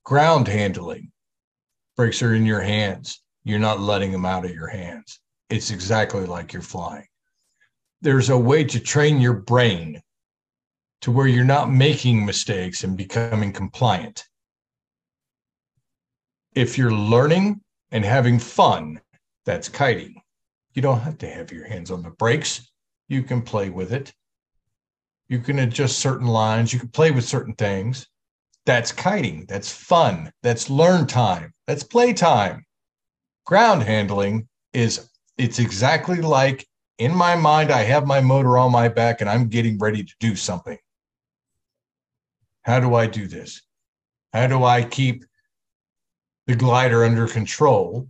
Ground 0.03 0.48
handling. 0.48 1.11
Brakes 1.95 2.24
are 2.24 2.34
in 2.34 2.48
your 2.48 2.61
hands. 2.61 3.22
You're 3.43 3.59
not 3.59 3.80
letting 3.80 4.11
them 4.11 4.26
out 4.26 4.45
of 4.45 4.51
your 4.51 4.69
hands. 4.69 5.19
It's 5.51 5.69
exactly 5.69 6.26
like 6.26 6.53
you're 6.53 6.64
flying. 6.64 7.06
There's 8.01 8.32
a 8.32 8.38
way 8.38 8.64
to 8.64 8.80
train 8.80 9.22
your 9.22 9.35
brain 9.35 10.01
to 11.01 11.11
where 11.11 11.27
you're 11.27 11.43
not 11.43 11.72
making 11.72 12.26
mistakes 12.26 12.84
and 12.84 12.98
becoming 12.98 13.53
compliant. 13.53 14.24
If 16.53 16.78
you're 16.78 16.92
learning 16.92 17.61
and 17.92 18.03
having 18.03 18.40
fun, 18.40 19.02
that's 19.45 19.69
kiting. 19.69 20.22
You 20.74 20.82
don't 20.82 21.02
have 21.02 21.18
to 21.19 21.30
have 21.30 21.52
your 21.52 21.66
hands 21.66 21.92
on 21.92 22.03
the 22.03 22.11
brakes. 22.11 22.72
You 23.08 23.24
can 23.24 23.42
play 23.42 23.69
with 23.69 23.94
it. 23.94 24.14
You 25.28 25.40
can 25.40 25.60
adjust 25.60 26.00
certain 26.00 26.28
lines. 26.28 26.74
You 26.74 26.80
can 26.80 26.90
play 26.90 27.11
with 27.11 27.24
certain 27.24 27.53
things. 27.56 28.08
That's 28.66 28.92
kiting. 28.92 29.45
That's 29.48 29.72
fun. 29.72 30.32
That's 30.44 30.69
learn 30.69 31.08
time. 31.08 31.53
That's 31.68 31.84
play 31.84 32.14
time. 32.14 32.66
Ground 33.45 33.84
handling 33.84 34.48
is 34.74 35.10
it's 35.38 35.60
exactly 35.60 36.22
like 36.22 36.68
in 37.00 37.16
my 37.16 37.34
mind, 37.36 37.72
I 37.72 37.84
have 37.84 38.06
my 38.06 38.19
motor 38.19 38.58
on 38.58 38.72
my 38.72 38.90
back 38.90 39.22
and 39.22 39.30
I'm 39.30 39.48
getting 39.48 39.78
ready 39.80 40.03
to 40.03 40.14
do 40.19 40.36
something. 40.36 40.78
How 42.64 42.80
do 42.80 42.94
I 42.94 43.08
do 43.08 43.26
this? 43.26 43.61
How 44.34 44.48
do 44.48 44.66
I 44.66 44.84
keep 44.84 45.24
the 46.50 46.56
glider 46.56 47.06
under 47.06 47.28
control 47.28 48.08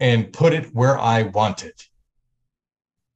and 0.00 0.32
put 0.32 0.54
it 0.54 0.74
where 0.74 0.98
I 0.98 1.24
want 1.24 1.62
it? 1.62 1.88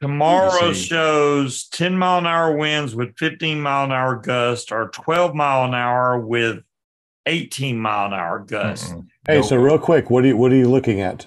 Tomorrow 0.03 0.75
shows 0.75 1.67
10 1.71 1.97
mile 1.97 2.19
an 2.19 2.27
hour 2.27 2.55
winds 2.55 2.95
with 2.95 3.17
15 3.17 3.61
mile 3.63 3.87
an 3.87 3.93
hour 3.93 4.15
gust 4.17 4.71
or 4.73 4.91
12 4.91 5.35
mile 5.35 5.65
an 5.65 5.75
hour 5.75 6.19
with 6.21 6.59
18 7.25 7.79
mile 7.79 8.09
an 8.09 8.13
hour 8.13 8.41
gust. 8.41 8.93
Mm-mm. 8.93 9.07
Hey, 9.27 9.37
Nope. 9.37 9.47
so 9.47 9.57
real 9.57 9.79
quick, 9.79 10.11
what 10.11 10.23
are 10.23 10.29
you 10.29 10.37
what 10.37 10.53
are 10.53 10.57
you 10.57 10.69
looking 10.69 11.01
at? 11.01 11.27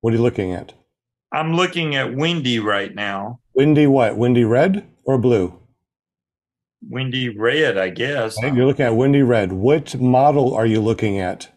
What 0.00 0.14
are 0.14 0.16
you 0.16 0.22
looking 0.22 0.52
at? 0.52 0.72
I'm 1.32 1.54
looking 1.54 1.94
at 1.96 2.14
windy 2.14 2.58
right 2.60 2.94
now. 2.94 3.40
Windy 3.54 3.86
what? 3.86 4.16
Windy 4.16 4.44
red 4.44 4.86
or 5.04 5.18
blue? 5.18 5.54
Windy 6.88 7.28
red, 7.28 7.76
I 7.76 7.90
guess. 7.90 8.38
Okay, 8.38 8.56
You're 8.56 8.64
looking 8.66 8.86
at 8.86 8.96
windy 8.96 9.22
red. 9.22 9.52
What 9.52 10.00
model 10.00 10.54
are 10.54 10.64
you 10.66 10.80
looking 10.80 11.18
at? 11.20 11.50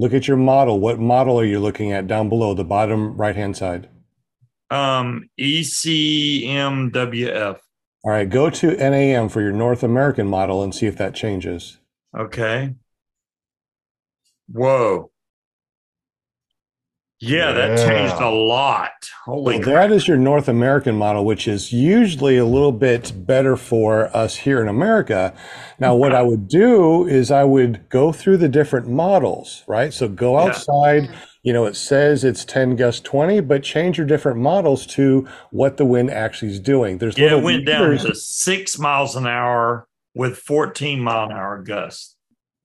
Look 0.00 0.14
at 0.14 0.26
your 0.26 0.38
model. 0.38 0.80
What 0.80 0.98
model 0.98 1.38
are 1.38 1.44
you 1.44 1.60
looking 1.60 1.92
at 1.92 2.06
down 2.06 2.30
below 2.30 2.54
the 2.54 2.64
bottom 2.64 3.18
right 3.18 3.36
hand 3.36 3.54
side? 3.54 3.90
Um, 4.70 5.28
ECMWF. 5.38 6.38
All 8.02 8.10
right, 8.10 8.26
go 8.26 8.48
to 8.48 8.76
NAM 8.78 9.28
for 9.28 9.42
your 9.42 9.52
North 9.52 9.82
American 9.82 10.26
model 10.26 10.62
and 10.62 10.74
see 10.74 10.86
if 10.86 10.96
that 10.96 11.14
changes. 11.14 11.76
Okay. 12.16 12.76
Whoa. 14.50 15.10
Yeah, 17.22 17.52
that 17.52 17.76
changed 17.86 18.14
a 18.14 18.30
lot. 18.30 18.92
Holy 19.26 19.58
Well, 19.58 19.64
that 19.74 19.92
is 19.92 20.08
your 20.08 20.16
North 20.16 20.48
American 20.48 20.96
model, 20.96 21.26
which 21.26 21.46
is 21.46 21.70
usually 21.70 22.38
a 22.38 22.46
little 22.46 22.72
bit 22.72 23.12
better 23.26 23.56
for 23.56 24.14
us 24.16 24.36
here 24.36 24.62
in 24.62 24.68
America. 24.68 25.34
Now, 25.78 25.94
what 25.94 26.14
I 26.14 26.22
would 26.22 26.48
do 26.48 27.06
is 27.06 27.30
I 27.30 27.44
would 27.44 27.86
go 27.90 28.10
through 28.10 28.38
the 28.38 28.48
different 28.48 28.88
models, 28.88 29.64
right? 29.68 29.92
So 29.92 30.08
go 30.08 30.38
Yeah. 30.38 30.46
outside, 30.46 31.10
you 31.42 31.52
know, 31.52 31.66
it 31.66 31.76
says 31.76 32.24
it's 32.24 32.42
10 32.46 32.74
gust 32.74 33.04
20, 33.04 33.40
but 33.40 33.62
change 33.62 33.98
your 33.98 34.06
different 34.06 34.38
models 34.38 34.86
to 34.86 35.28
what 35.50 35.76
the 35.76 35.84
wind 35.84 36.10
actually 36.10 36.52
is 36.52 36.60
doing. 36.60 36.98
There's 36.98 37.18
Yeah, 37.18 37.36
it 37.36 37.42
went 37.42 37.66
down 37.66 37.98
to 37.98 38.14
six 38.14 38.78
miles 38.78 39.14
an 39.14 39.26
hour 39.26 39.86
with 40.14 40.38
14 40.38 41.00
mile 41.00 41.26
an 41.26 41.32
hour 41.32 41.62
gusts. 41.62 42.16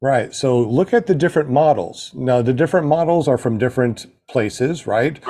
Right. 0.02 0.36
So 0.36 0.60
look 0.60 0.94
at 0.94 1.08
the 1.08 1.16
different 1.16 1.50
models. 1.50 2.12
Now, 2.14 2.42
the 2.42 2.54
different 2.54 2.86
models 2.86 3.28
are 3.28 3.38
from 3.38 3.58
different 3.58 4.06
places, 4.28 4.86
right? 4.86 5.26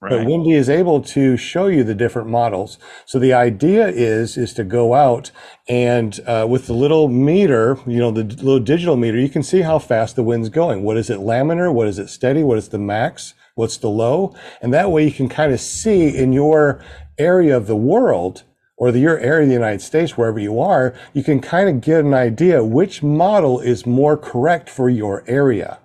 Right, 0.00 0.10
But 0.10 0.26
Windy 0.26 0.52
is 0.52 0.68
able 0.68 1.00
to 1.02 1.36
show 1.36 1.66
you 1.66 1.84
the 1.84 1.94
different 1.94 2.28
models. 2.28 2.78
So 3.06 3.18
the 3.18 3.32
idea 3.32 3.88
is 3.88 4.36
is 4.36 4.52
to 4.54 4.64
go 4.64 4.94
out 4.94 5.30
and 5.68 6.18
uh, 6.26 6.46
with 6.48 6.66
the 6.66 6.72
little 6.72 7.08
meter, 7.08 7.78
you 7.86 7.98
know, 7.98 8.10
the 8.10 8.24
little 8.24 8.60
digital 8.60 8.96
meter, 8.96 9.18
you 9.18 9.28
can 9.28 9.42
see 9.42 9.60
how 9.60 9.78
fast 9.78 10.16
the 10.16 10.22
wind's 10.22 10.48
going. 10.48 10.82
What 10.82 10.96
is 10.96 11.10
it 11.10 11.20
laminar? 11.20 11.72
What 11.72 11.86
is 11.86 11.98
it 11.98 12.08
steady? 12.08 12.42
What 12.42 12.58
is 12.58 12.70
the 12.70 12.78
max? 12.78 13.34
What's 13.54 13.76
the 13.76 13.90
low? 13.90 14.34
And 14.60 14.72
that 14.74 14.90
way 14.90 15.04
you 15.04 15.12
can 15.12 15.28
kind 15.28 15.52
of 15.52 15.60
see 15.60 16.16
in 16.16 16.32
your 16.32 16.82
area 17.18 17.56
of 17.56 17.66
the 17.66 17.76
world 17.76 18.44
or 18.78 18.92
the, 18.92 19.00
your 19.00 19.18
area 19.18 19.42
of 19.42 19.48
the 19.48 19.54
United 19.54 19.82
States, 19.82 20.16
wherever 20.16 20.38
you 20.38 20.60
are, 20.60 20.94
you 21.12 21.22
can 21.22 21.40
kind 21.40 21.68
of 21.68 21.80
get 21.80 22.04
an 22.04 22.14
idea 22.14 22.62
which 22.64 23.02
model 23.02 23.58
is 23.60 23.84
more 23.84 24.16
correct 24.16 24.70
for 24.70 24.88
your 24.88 25.24
area. 25.26 25.78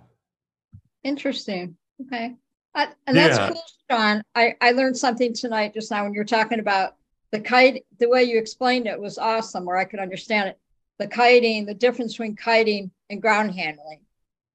Interesting. 1.04 1.76
Okay. 2.06 2.36
Uh, 2.76 2.88
and 3.08 3.18
that's 3.18 3.38
Yeah. 3.38 3.50
cool, 3.50 3.64
Sean. 3.90 4.24
I, 4.36 4.56
I 4.62 4.72
learned 4.72 4.96
something 4.98 5.34
tonight 5.34 5.74
just 5.74 5.92
now 5.92 6.04
when 6.04 6.14
you're 6.14 6.24
talking 6.24 6.60
about 6.60 6.96
the 7.32 7.40
kite. 7.40 7.84
The 8.00 8.08
way 8.08 8.24
you 8.24 8.38
explained 8.38 8.88
it 8.88 9.00
was 9.00 9.18
awesome, 9.18 9.66
where 9.66 9.78
I 9.78 9.86
could 9.86 10.00
understand 10.00 10.50
it. 10.50 10.60
The 11.00 11.08
kiting, 11.08 11.66
the 11.66 11.74
difference 11.74 12.14
between 12.14 12.36
kiting 12.36 12.92
and 13.10 13.22
ground 13.22 13.54
handling. 13.56 14.00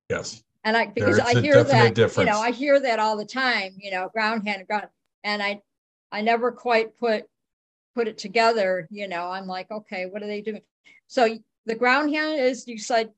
Yes. 0.09 0.45
And 0.65 0.77
I 0.77 0.87
because 0.87 1.17
There's 1.17 1.37
I 1.37 1.39
a 1.39 1.43
hear 1.43 1.53
definite 1.65 1.95
that, 1.97 2.17
you 2.17 2.25
know, 2.25 2.41
I 2.41 2.53
hear 2.53 2.79
that 2.81 2.99
all 3.01 3.17
the 3.17 3.25
time, 3.25 3.75
you 3.79 3.91
know, 3.91 4.09
ground 4.13 4.47
hand, 4.47 4.67
ground, 4.67 4.87
and 5.25 5.43
I 5.43 5.61
I 6.13 6.23
never 6.23 6.53
quite 6.53 6.97
put 6.97 7.29
put 7.99 8.07
it 8.07 8.17
together, 8.17 8.87
you 8.93 9.09
know. 9.09 9.29
I'm 9.29 9.49
like, 9.49 9.69
okay, 9.73 10.07
what 10.07 10.23
are 10.23 10.29
they 10.29 10.41
doing? 10.41 10.61
So 11.09 11.37
the 11.67 11.75
ground 11.75 12.15
hand 12.15 12.39
is 12.39 12.69
you 12.69 12.79
said 12.79 13.11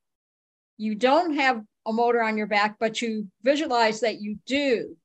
you 0.78 0.94
don't 0.94 1.34
have 1.34 1.62
a 1.84 1.92
motor 1.92 2.22
on 2.22 2.38
your 2.38 2.46
back, 2.46 2.76
but 2.80 3.02
you 3.02 3.28
visualize 3.42 4.00
that 4.00 4.22
you 4.22 4.38
do. 4.46 4.96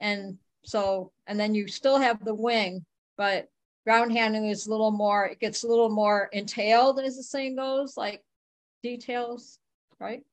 And 0.00 0.36
so, 0.64 1.12
and 1.26 1.40
then 1.40 1.54
you 1.54 1.66
still 1.66 1.98
have 1.98 2.22
the 2.22 2.34
wing, 2.34 2.84
but 3.16 3.48
ground 3.86 4.12
handling 4.12 4.50
is 4.50 4.66
a 4.66 4.70
little 4.70 4.90
more, 4.90 5.24
it 5.24 5.40
gets 5.40 5.64
a 5.64 5.68
little 5.68 5.88
more 5.88 6.28
entailed, 6.32 7.00
as 7.00 7.16
the 7.16 7.22
saying 7.22 7.56
goes, 7.56 7.96
like 7.96 8.22
details, 8.82 9.58
right? 9.98 10.24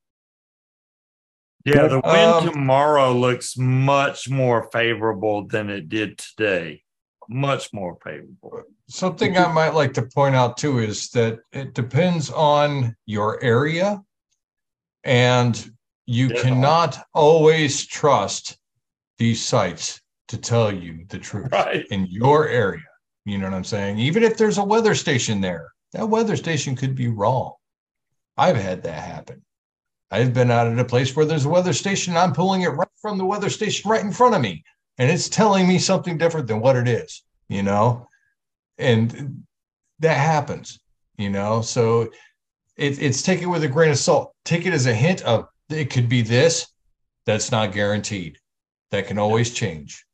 Yeah, 1.63 1.87
the 1.87 2.01
wind 2.03 2.33
Um, 2.33 2.51
tomorrow 2.51 3.13
looks 3.13 3.57
much 3.57 4.29
more 4.29 4.69
favorable 4.73 5.47
than 5.47 5.69
it 5.69 5.87
did 5.87 6.17
today. 6.17 6.83
Much 7.29 7.71
more 7.73 7.97
favorable. 8.03 8.63
Something 8.89 9.37
I 9.37 9.51
might 9.51 9.73
like 9.73 9.93
to 9.93 10.01
point 10.03 10.35
out 10.35 10.57
too 10.57 10.79
is 10.79 11.09
that 11.11 11.39
it 11.51 11.73
depends 11.73 12.29
on 12.29 12.95
your 13.05 13.41
area. 13.43 14.01
And 15.03 15.71
you 16.05 16.29
cannot 16.29 17.05
always 17.13 17.85
trust 17.85 18.57
these 19.17 19.43
sites 19.43 20.01
to 20.29 20.37
tell 20.37 20.73
you 20.73 21.05
the 21.09 21.19
truth 21.19 21.49
Right. 21.51 21.85
in 21.91 22.05
your 22.07 22.47
area. 22.47 22.81
You 23.25 23.37
know 23.37 23.45
what 23.49 23.55
I'm 23.55 23.63
saying? 23.63 23.99
Even 23.99 24.23
if 24.23 24.37
there's 24.37 24.57
a 24.57 24.63
weather 24.63 24.95
station 24.95 25.39
there, 25.41 25.71
that 25.93 26.09
weather 26.09 26.35
station 26.35 26.75
could 26.75 26.95
be 26.95 27.07
wrong. 27.07 27.53
I've 28.37 28.57
had 28.57 28.83
that 28.83 29.01
happen. 29.01 29.43
I've 30.11 30.33
been 30.33 30.51
out 30.51 30.67
at 30.67 30.79
a 30.79 30.85
place 30.85 31.15
where 31.15 31.25
there's 31.25 31.45
a 31.45 31.49
weather 31.49 31.73
station. 31.73 32.17
I'm 32.17 32.33
pulling 32.33 32.61
it 32.61 32.69
right 32.69 32.87
from 33.01 33.17
the 33.17 33.25
weather 33.25 33.49
station 33.49 33.89
right 33.89 34.03
in 34.03 34.11
front 34.11 34.35
of 34.35 34.41
me, 34.41 34.63
and 34.97 35.09
it's 35.09 35.29
telling 35.29 35.67
me 35.67 35.79
something 35.79 36.17
different 36.17 36.47
than 36.47 36.59
what 36.59 36.75
it 36.75 36.87
is, 36.87 37.23
you 37.47 37.63
know? 37.63 38.07
And 38.77 39.43
that 39.99 40.17
happens, 40.17 40.79
you 41.17 41.29
know? 41.29 41.61
So 41.61 42.11
it, 42.77 43.01
it's 43.01 43.21
take 43.21 43.41
it 43.41 43.47
with 43.47 43.63
a 43.63 43.67
grain 43.67 43.91
of 43.91 43.97
salt. 43.97 44.33
Take 44.45 44.65
it 44.65 44.73
as 44.73 44.85
a 44.85 44.93
hint 44.93 45.21
of 45.23 45.47
it 45.69 45.89
could 45.89 46.09
be 46.09 46.21
this. 46.21 46.67
That's 47.25 47.51
not 47.51 47.71
guaranteed. 47.71 48.37
That 48.91 49.07
can 49.07 49.17
always 49.17 49.51
change, 49.51 50.05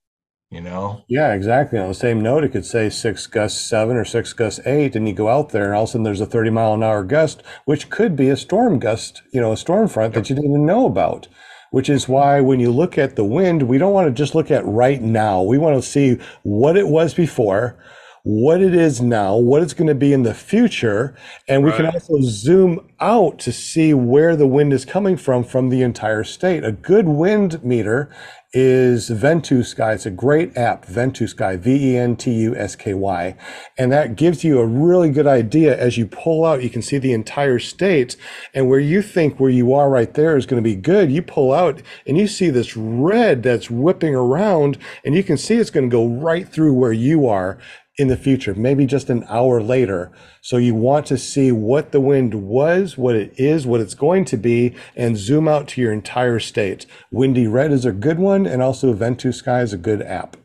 you 0.51 0.61
know? 0.61 1.03
Yeah, 1.09 1.33
exactly. 1.33 1.79
On 1.79 1.89
the 1.89 1.93
same 1.93 2.21
note, 2.21 2.43
it 2.43 2.51
could 2.51 2.65
say 2.65 2.89
six 2.89 3.27
gust 3.27 3.67
seven 3.67 3.97
or 3.97 4.05
six 4.05 4.31
gust 4.31 4.61
eight, 4.65 4.95
and 4.95 5.07
you 5.07 5.13
go 5.13 5.27
out 5.27 5.49
there, 5.49 5.65
and 5.65 5.73
all 5.73 5.83
of 5.83 5.89
a 5.89 5.91
sudden 5.91 6.03
there's 6.03 6.21
a 6.21 6.25
30 6.25 6.51
mile 6.51 6.75
an 6.75 6.83
hour 6.83 7.03
gust, 7.03 7.43
which 7.65 7.89
could 7.89 8.15
be 8.15 8.29
a 8.29 8.37
storm 8.37 8.79
gust, 8.79 9.21
you 9.33 9.41
know, 9.41 9.51
a 9.51 9.57
storm 9.57 9.87
front 9.87 10.13
that 10.13 10.29
you 10.29 10.35
didn't 10.35 10.51
even 10.51 10.65
know 10.65 10.85
about. 10.85 11.27
Which 11.71 11.89
is 11.89 12.07
why 12.07 12.41
when 12.41 12.59
you 12.59 12.71
look 12.71 12.97
at 12.97 13.15
the 13.15 13.23
wind, 13.23 13.63
we 13.63 13.77
don't 13.77 13.93
want 13.93 14.07
to 14.07 14.13
just 14.13 14.35
look 14.35 14.51
at 14.51 14.65
right 14.65 15.01
now. 15.01 15.41
We 15.41 15.57
want 15.57 15.81
to 15.81 15.87
see 15.87 16.19
what 16.43 16.77
it 16.77 16.87
was 16.87 17.13
before, 17.13 17.77
what 18.23 18.61
it 18.61 18.75
is 18.75 19.01
now, 19.01 19.35
what 19.37 19.61
it's 19.61 19.73
going 19.73 19.87
to 19.87 19.95
be 19.95 20.13
in 20.13 20.23
the 20.23 20.33
future, 20.33 21.15
and 21.47 21.63
we 21.63 21.71
can 21.71 21.85
also 21.85 22.19
zoom 22.21 22.87
out 22.99 23.39
to 23.39 23.51
see 23.51 23.93
where 23.93 24.35
the 24.35 24.47
wind 24.47 24.73
is 24.73 24.85
coming 24.85 25.17
from 25.17 25.43
from 25.43 25.69
the 25.69 25.81
entire 25.81 26.23
state. 26.23 26.63
A 26.63 26.71
good 26.71 27.07
wind 27.07 27.63
meter 27.63 28.09
is 28.51 29.11
Ventusky. 29.11 29.93
It's 29.93 30.07
a 30.07 30.11
great 30.11 30.57
app, 30.57 30.85
Ventusky, 30.85 31.59
V 31.59 31.91
E 31.93 31.97
N 31.97 32.15
T 32.15 32.31
U 32.31 32.55
S 32.55 32.75
K 32.75 32.93
Y. 32.93 33.35
And 33.77 33.91
that 33.91 34.15
gives 34.15 34.43
you 34.43 34.59
a 34.59 34.65
really 34.65 35.11
good 35.11 35.27
idea 35.27 35.77
as 35.77 35.97
you 35.97 36.07
pull 36.07 36.45
out, 36.45 36.63
you 36.63 36.69
can 36.69 36.81
see 36.81 36.97
the 36.97 37.13
entire 37.13 37.59
state. 37.59 38.15
And 38.53 38.67
where 38.67 38.79
you 38.79 39.01
think 39.01 39.39
where 39.39 39.51
you 39.51 39.73
are 39.73 39.89
right 39.89 40.13
there 40.13 40.35
is 40.35 40.47
going 40.47 40.61
to 40.61 40.67
be 40.67 40.75
good, 40.75 41.11
you 41.11 41.21
pull 41.21 41.53
out 41.53 41.81
and 42.07 42.17
you 42.17 42.27
see 42.27 42.49
this 42.49 42.75
red 42.75 43.43
that's 43.43 43.69
whipping 43.69 44.15
around, 44.15 44.79
and 45.05 45.15
you 45.15 45.23
can 45.23 45.37
see 45.37 45.55
it's 45.55 45.69
going 45.69 45.89
to 45.89 45.95
go 45.95 46.07
right 46.07 46.47
through 46.47 46.73
where 46.73 46.93
you 46.93 47.27
are 47.27 47.59
in 47.99 48.07
the 48.07 48.17
future, 48.17 48.55
maybe 48.55 48.85
just 48.85 49.09
an 49.09 49.25
hour 49.27 49.61
later. 49.61 50.09
So 50.41 50.55
you 50.55 50.73
want 50.73 51.05
to 51.07 51.17
see 51.17 51.51
what 51.51 51.91
the 51.91 51.99
wind 51.99 52.33
was, 52.33 52.97
what 52.97 53.15
it 53.15 53.33
is, 53.37 53.67
what 53.67 53.81
it's 53.81 53.93
going 53.93 54.23
to 54.25 54.37
be, 54.37 54.73
and 54.95 55.17
zoom 55.17 55.49
out 55.49 55.67
to 55.69 55.81
your 55.81 55.91
entire 55.91 56.39
state. 56.39 56.85
Windy 57.11 57.45
Red 57.45 57.73
is 57.73 57.83
a 57.83 57.91
good 57.91 58.17
one, 58.17 58.45
and 58.45 58.61
also 58.61 58.93
Ventusky 58.93 59.61
is 59.61 59.73
a 59.73 59.77
good 59.77 60.01
app. 60.01 60.37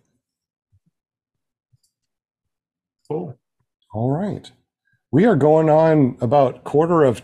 Cool. 3.09 3.39
All 3.95 4.11
right. 4.11 4.51
We 5.13 5.25
are 5.25 5.37
going 5.37 5.71
on 5.71 6.17
about 6.21 6.65
quarter 6.65 7.05
of 7.05 7.23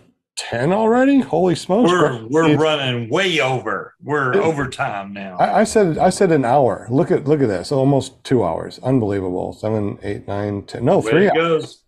10 0.48 0.72
already. 0.72 1.20
Holy 1.20 1.54
smokes. 1.54 1.90
We're 1.90 2.26
we're 2.28 2.44
It's- 2.46 2.60
running 2.60 3.08
way 3.10 3.40
over. 3.40 3.94
We're 4.02 4.32
It- 4.32 4.38
overtime 4.40 5.12
now. 5.12 5.36
I, 5.38 5.60
I 5.60 5.64
said 5.64 5.98
I 5.98 6.10
said 6.10 6.32
an 6.32 6.44
hour. 6.44 6.86
Look 6.90 7.10
at 7.10 7.26
look 7.26 7.40
at 7.42 7.48
this. 7.48 7.70
Almost 7.72 8.22
two 8.24 8.44
hours. 8.44 8.78
Unbelievable. 8.82 9.52
Seven, 9.52 9.98
eight, 10.02 10.26
nine, 10.26 10.62
ten. 10.62 10.84
No, 10.84 10.98
Way 11.00 11.10
three 11.10 11.26
it 11.26 11.32
hours. 11.36 11.36
goes. 11.62 11.84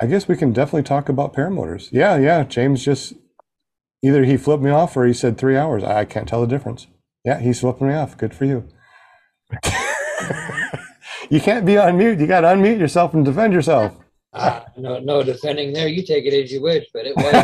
I 0.00 0.06
guess 0.06 0.28
we 0.28 0.36
can 0.36 0.52
definitely 0.52 0.84
talk 0.84 1.08
about 1.08 1.34
paramotors. 1.34 1.88
Yeah, 1.90 2.16
yeah. 2.16 2.44
James 2.44 2.84
just 2.84 3.14
either 4.02 4.24
he 4.24 4.36
flipped 4.36 4.62
me 4.62 4.70
off 4.70 4.96
or 4.96 5.06
he 5.06 5.12
said 5.14 5.36
three 5.38 5.56
hours. 5.56 5.82
I, 5.82 6.00
I 6.00 6.04
can't 6.04 6.28
tell 6.28 6.40
the 6.40 6.46
difference. 6.46 6.86
Yeah, 7.24 7.40
he's 7.40 7.60
flipping 7.60 7.88
me 7.88 7.94
off. 7.94 8.16
Good 8.16 8.32
for 8.34 8.44
you. 8.44 8.68
you 11.30 11.40
can't 11.40 11.66
be 11.66 11.76
on 11.78 11.98
mute. 11.98 12.20
You 12.20 12.26
got 12.26 12.42
to 12.42 12.48
unmute 12.48 12.78
yourself 12.78 13.12
and 13.14 13.24
defend 13.24 13.52
yourself. 13.52 13.96
Uh, 14.38 14.64
no, 14.76 14.98
no 14.98 15.22
defending 15.22 15.72
there. 15.72 15.88
You 15.88 16.02
take 16.02 16.24
it 16.24 16.34
as 16.34 16.52
you 16.52 16.60
wish, 16.62 16.86
but 16.92 17.06
it 17.06 17.16
was. 17.16 17.34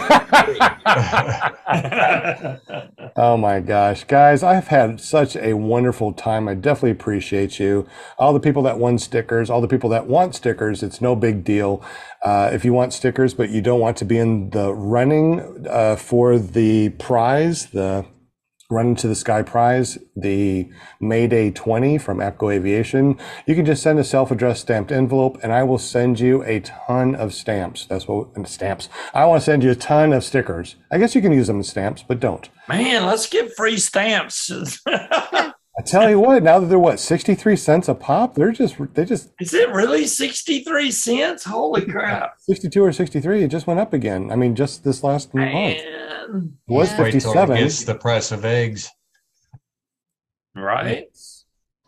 Oh 3.17 3.37
my 3.37 3.61
gosh, 3.61 4.03
guys, 4.05 4.43
I've 4.43 4.67
had 4.67 5.01
such 5.01 5.37
a 5.37 5.55
wonderful 5.55 6.13
time. 6.13 6.49
I 6.49 6.55
definitely 6.55 6.91
appreciate 6.91 7.61
you. 7.61 7.87
All 8.19 8.33
the 8.33 8.41
people 8.41 8.65
that 8.65 8.77
won 8.77 8.99
stickers, 8.99 9.49
all 9.51 9.61
the 9.61 9.69
people 9.69 9.89
that 9.91 10.09
want 10.09 10.35
stickers, 10.35 10.83
it's 10.83 11.01
no 11.01 11.15
big 11.15 11.45
deal. 11.45 11.81
Uh, 12.25 12.51
if 12.53 12.65
you 12.65 12.73
want 12.73 12.93
stickers, 12.93 13.33
but 13.33 13.51
you 13.51 13.61
don't 13.61 13.79
want 13.79 13.97
to 13.99 14.05
be 14.05 14.19
in 14.19 14.51
the 14.51 14.75
running 14.75 15.65
uh, 15.71 15.95
for 15.95 16.41
the 16.41 16.89
prize, 16.91 17.67
the 17.67 18.05
Run 18.71 18.89
into 18.89 19.09
the 19.09 19.15
Sky 19.15 19.43
prize, 19.43 19.99
the 20.17 20.71
Mayday 21.01 21.51
20 21.51 21.99
from 21.99 22.19
APCO 22.19 22.55
Aviation, 22.55 23.19
you 23.47 23.55
can 23.55 23.67
just 23.67 23.83
send 23.83 23.99
a 23.99 24.05
self 24.05 24.31
addressed 24.31 24.63
stamped 24.63 24.91
envelope 24.91 25.39
and 25.43 25.53
I 25.53 25.63
will 25.65 25.79
send 25.79 26.19
you 26.19 26.43
a 26.45 26.61
ton 26.61 27.15
of 27.15 27.35
stamps. 27.35 27.87
That's 27.87 28.09
what 28.09 28.29
stamps. 28.49 28.89
I 29.13 29.27
want 29.27 29.43
to 29.43 29.45
send 29.45 29.63
you 29.63 29.71
a 29.71 29.75
ton 29.75 30.13
of 30.13 30.25
stickers. 30.25 30.77
I 30.91 30.99
guess 30.99 31.15
you 31.15 31.21
can 31.21 31.33
use 31.33 31.47
them 31.47 31.61
as 31.61 31.69
stamps, 31.69 32.03
but 32.07 32.21
don't. 32.21 32.49
Man, 32.69 33.05
let's 33.05 33.29
get 33.29 33.55
free 33.55 33.77
stamps. 33.77 34.51
I 35.77 35.83
tell 35.83 36.09
you 36.09 36.21
what, 36.21 36.43
now 36.45 36.61
that 36.61 36.67
they're 36.67 36.79
what, 36.79 37.01
63 37.01 37.57
cents 37.57 37.89
a 37.89 37.95
pop, 37.95 38.35
they're 38.35 38.53
just, 38.53 38.77
they 38.95 39.05
just, 39.05 39.31
Is 39.41 39.53
it 39.55 39.71
really 39.71 40.07
63 40.07 40.91
cents? 40.93 41.45
Holy 41.45 41.85
crap. 41.85 42.35
62 42.39 42.85
or 42.85 42.93
63, 42.93 43.43
it 43.43 43.49
just 43.49 43.67
went 43.67 43.81
up 43.81 43.93
again. 43.93 44.31
I 44.31 44.37
mean, 44.37 44.55
just 44.55 44.85
this 44.85 45.03
last 45.03 45.35
month. 45.35 45.51
It 45.53 45.85
was 46.69 46.93
Yeah. 46.93 47.03
Wait 47.03 47.11
till 47.11 47.33
it 47.33 47.35
57. 47.35 47.57
gets 47.57 47.85
the 47.85 47.95
price 47.97 48.31
of 48.31 48.45
eggs. 48.45 48.89
Right? 50.55 51.09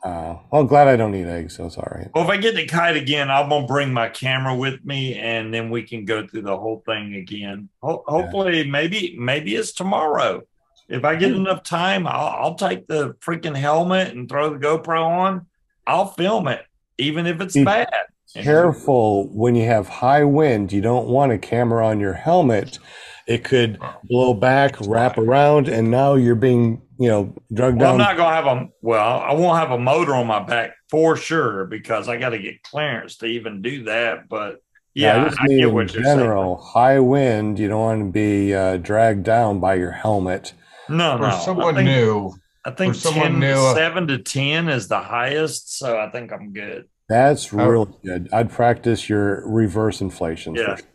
Uh, 0.02 0.36
well, 0.52 0.64
glad 0.64 0.88
I 0.88 0.96
don't 0.96 1.14
eat 1.14 1.26
eggs, 1.26 1.56
so 1.56 1.66
it's 1.66 1.76
all 1.76 1.88
right. 1.90 2.08
Well, 2.14 2.24
if 2.24 2.30
I 2.30 2.36
get 2.36 2.54
to 2.56 2.66
kite 2.66 2.96
again, 2.96 3.30
I'm 3.30 3.48
gonna 3.48 3.66
bring 3.66 3.92
my 3.92 4.08
camera 4.08 4.54
with 4.54 4.84
me, 4.84 5.14
and 5.18 5.52
then 5.52 5.70
we 5.70 5.82
can 5.82 6.04
go 6.04 6.26
through 6.26 6.42
the 6.42 6.56
whole 6.56 6.82
thing 6.86 7.14
again. 7.16 7.68
Ho- 7.82 8.04
hopefully, 8.06 8.68
maybe 8.68 9.16
maybe 9.18 9.56
it's 9.56 9.72
tomorrow. 9.72 10.42
If 10.88 11.04
I 11.04 11.16
get 11.16 11.32
enough 11.32 11.62
time, 11.62 12.06
I'll, 12.06 12.26
I'll 12.26 12.54
take 12.54 12.86
the 12.86 13.14
freaking 13.14 13.56
helmet 13.56 14.14
and 14.14 14.28
throw 14.28 14.50
the 14.50 14.58
GoPro 14.58 15.04
on. 15.04 15.46
I'll 15.86 16.08
film 16.08 16.48
it, 16.48 16.64
even 16.98 17.26
if 17.26 17.40
it's 17.40 17.54
Be 17.54 17.64
bad. 17.64 17.88
Careful 18.34 19.28
when 19.28 19.54
you 19.54 19.64
have 19.66 19.88
high 19.88 20.24
wind, 20.24 20.72
you 20.72 20.80
don't 20.80 21.06
want 21.06 21.32
a 21.32 21.38
camera 21.38 21.86
on 21.86 22.00
your 22.00 22.12
helmet. 22.12 22.78
It 23.26 23.44
could 23.44 23.80
blow 24.04 24.34
back, 24.34 24.76
wrap 24.82 25.16
around, 25.16 25.68
and 25.68 25.90
now 25.90 26.14
you're 26.14 26.34
being, 26.34 26.82
you 26.98 27.08
know, 27.08 27.34
drugged 27.52 27.80
Well, 27.80 27.92
I'm 27.92 27.98
not 27.98 28.16
gonna 28.16 28.34
have 28.34 28.46
a 28.46 28.68
well. 28.82 29.20
I 29.20 29.32
won't 29.32 29.58
have 29.58 29.70
a 29.70 29.78
motor 29.78 30.14
on 30.14 30.26
my 30.26 30.40
back 30.40 30.72
for 30.90 31.16
sure 31.16 31.64
because 31.64 32.08
I 32.08 32.18
got 32.18 32.30
to 32.30 32.38
get 32.38 32.62
clearance 32.62 33.16
to 33.18 33.26
even 33.26 33.62
do 33.62 33.84
that. 33.84 34.28
But 34.28 34.60
yeah, 34.94 35.22
I 35.22 35.24
just 35.28 35.40
I, 35.40 35.46
mean 35.46 35.58
get 35.58 35.68
in 35.68 35.74
you're 35.74 35.88
saying. 35.88 36.04
general, 36.04 36.56
high 36.56 37.00
wind, 37.00 37.58
you 37.58 37.68
don't 37.68 37.80
want 37.80 38.00
to 38.00 38.12
be 38.12 38.54
uh, 38.54 38.76
dragged 38.76 39.24
down 39.24 39.60
by 39.60 39.74
your 39.74 39.92
helmet. 39.92 40.52
No, 40.88 41.16
For 41.16 41.22
no. 41.28 41.38
someone 41.44 41.74
I 41.76 41.84
think, 41.84 41.88
new, 41.88 42.34
I 42.64 42.70
think 42.70 42.94
for 42.94 43.00
someone 43.00 43.32
10, 43.32 43.40
new, 43.40 43.54
uh, 43.54 43.74
seven 43.74 44.06
to 44.08 44.18
ten 44.18 44.68
is 44.68 44.88
the 44.88 45.00
highest, 45.00 45.76
so 45.78 45.98
I 45.98 46.10
think 46.10 46.32
I'm 46.32 46.52
good. 46.52 46.88
That's 47.08 47.52
really 47.52 47.92
good. 48.04 48.28
I'd 48.32 48.50
practice 48.50 49.08
your 49.08 49.46
reverse 49.48 50.00
inflation. 50.00 50.54
for 50.54 50.60
Yeah. 50.60 50.76
sure. 50.76 50.86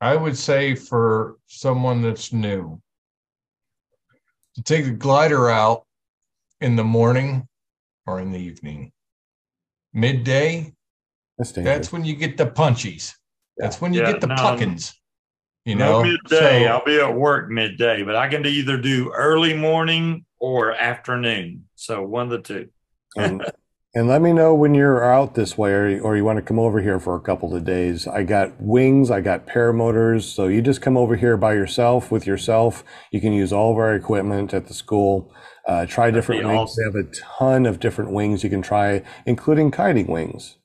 I 0.00 0.16
would 0.16 0.36
say 0.36 0.74
for 0.74 1.36
someone 1.46 2.02
that's 2.02 2.32
new, 2.32 2.80
to 4.56 4.62
take 4.62 4.84
the 4.84 4.90
glider 4.90 5.48
out 5.50 5.84
in 6.60 6.76
the 6.76 6.84
morning 6.84 7.48
or 8.06 8.20
in 8.20 8.30
the 8.32 8.38
evening. 8.38 8.92
Midday, 9.92 10.74
That's 11.38 11.52
that's 11.52 11.92
when 11.92 12.04
you 12.04 12.14
get 12.16 12.36
the 12.36 12.46
punchies. 12.46 13.14
That's 13.56 13.80
when 13.80 13.94
you 13.94 14.02
Yeah, 14.02 14.12
get 14.12 14.20
the 14.20 14.26
no. 14.28 14.34
pluckins. 14.34 14.92
You 15.64 15.76
no 15.76 16.02
know, 16.02 16.10
midday. 16.10 16.64
So- 16.64 16.68
I'll 16.68 16.84
be 16.84 16.98
at 17.00 17.14
work 17.14 17.50
midday, 17.50 18.02
but 18.02 18.16
I 18.16 18.28
can 18.28 18.44
either 18.46 18.76
do 18.76 19.12
early 19.12 19.54
morning 19.54 20.24
or 20.38 20.72
afternoon. 20.72 21.64
So 21.74 22.02
one 22.02 22.24
of 22.24 22.30
the 22.30 22.40
two. 22.40 22.68
and, 23.16 23.42
and 23.94 24.08
let 24.08 24.20
me 24.20 24.32
know 24.32 24.54
when 24.54 24.74
you're 24.74 25.02
out 25.02 25.34
this 25.34 25.56
way 25.56 25.72
or, 25.72 26.00
or 26.02 26.16
you 26.16 26.24
want 26.24 26.36
to 26.36 26.42
come 26.42 26.58
over 26.58 26.82
here 26.82 27.00
for 27.00 27.16
a 27.16 27.20
couple 27.20 27.54
of 27.54 27.64
days. 27.64 28.06
I 28.06 28.24
got 28.24 28.60
wings, 28.60 29.10
I 29.10 29.22
got 29.22 29.46
paramotors. 29.46 30.22
So 30.24 30.48
you 30.48 30.60
just 30.60 30.82
come 30.82 30.98
over 30.98 31.16
here 31.16 31.38
by 31.38 31.54
yourself 31.54 32.10
with 32.10 32.26
yourself. 32.26 32.84
You 33.10 33.20
can 33.22 33.32
use 33.32 33.52
all 33.52 33.72
of 33.72 33.78
our 33.78 33.94
equipment 33.94 34.52
at 34.52 34.66
the 34.66 34.74
school. 34.74 35.32
Uh, 35.66 35.86
try 35.86 36.10
different 36.10 36.44
wings. 36.44 36.58
awesome. 36.58 36.92
We 36.92 37.00
have 37.00 37.06
a 37.06 37.10
ton 37.38 37.64
of 37.64 37.80
different 37.80 38.10
wings 38.12 38.44
you 38.44 38.50
can 38.50 38.60
try, 38.60 39.02
including 39.24 39.70
kiting 39.70 40.08
wings. 40.08 40.58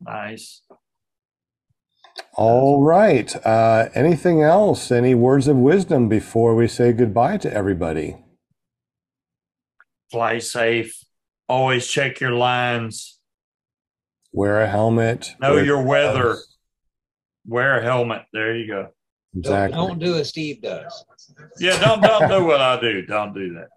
Nice. 0.00 0.62
All 2.34 2.82
right. 2.82 3.34
Uh, 3.46 3.88
anything 3.94 4.42
else? 4.42 4.90
Any 4.90 5.14
words 5.14 5.48
of 5.48 5.56
wisdom 5.56 6.08
before 6.08 6.54
we 6.54 6.68
say 6.68 6.92
goodbye 6.92 7.38
to 7.38 7.52
everybody? 7.52 8.16
Fly 10.10 10.38
safe. 10.38 11.02
Always 11.48 11.86
check 11.86 12.20
your 12.20 12.32
lines. 12.32 13.18
Wear 14.32 14.60
a 14.60 14.66
helmet. 14.68 15.34
Know 15.40 15.54
wear 15.54 15.64
your 15.64 15.82
weather. 15.82 16.38
Wear 17.46 17.78
a 17.78 17.82
helmet. 17.82 18.22
There 18.32 18.54
you 18.56 18.66
go. 18.66 18.82
Don't, 19.34 19.52
Exactly. 19.52 19.76
don't 19.76 19.98
do 19.98 20.14
as 20.16 20.28
Steve 20.28 20.62
does. 20.62 21.04
Yeah, 21.58 21.78
don't 21.80 22.00
don't 22.00 22.28
do 22.28 22.44
what 22.46 22.60
I 22.60 22.80
do. 22.80 23.04
Don't 23.06 23.34
do 23.34 23.54
that. 23.54 23.68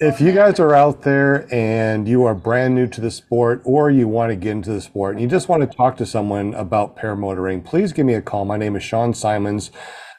If 0.00 0.20
you 0.20 0.32
guys 0.32 0.58
are 0.58 0.74
out 0.74 1.02
there 1.02 1.52
and 1.52 2.08
you 2.08 2.24
are 2.24 2.34
brand 2.34 2.74
new 2.74 2.86
to 2.88 3.00
the 3.00 3.10
sport 3.10 3.62
or 3.64 3.90
you 3.90 4.08
want 4.08 4.30
to 4.30 4.36
get 4.36 4.52
into 4.52 4.72
the 4.72 4.80
sport 4.80 5.14
and 5.14 5.22
you 5.22 5.28
just 5.28 5.48
want 5.48 5.68
to 5.68 5.76
talk 5.76 5.96
to 5.98 6.06
someone 6.06 6.54
about 6.54 6.96
paramotoring, 6.96 7.64
please 7.64 7.92
give 7.92 8.06
me 8.06 8.14
a 8.14 8.22
call. 8.22 8.44
My 8.44 8.56
name 8.56 8.76
is 8.76 8.82
Sean 8.82 9.14
Simons. 9.14 9.70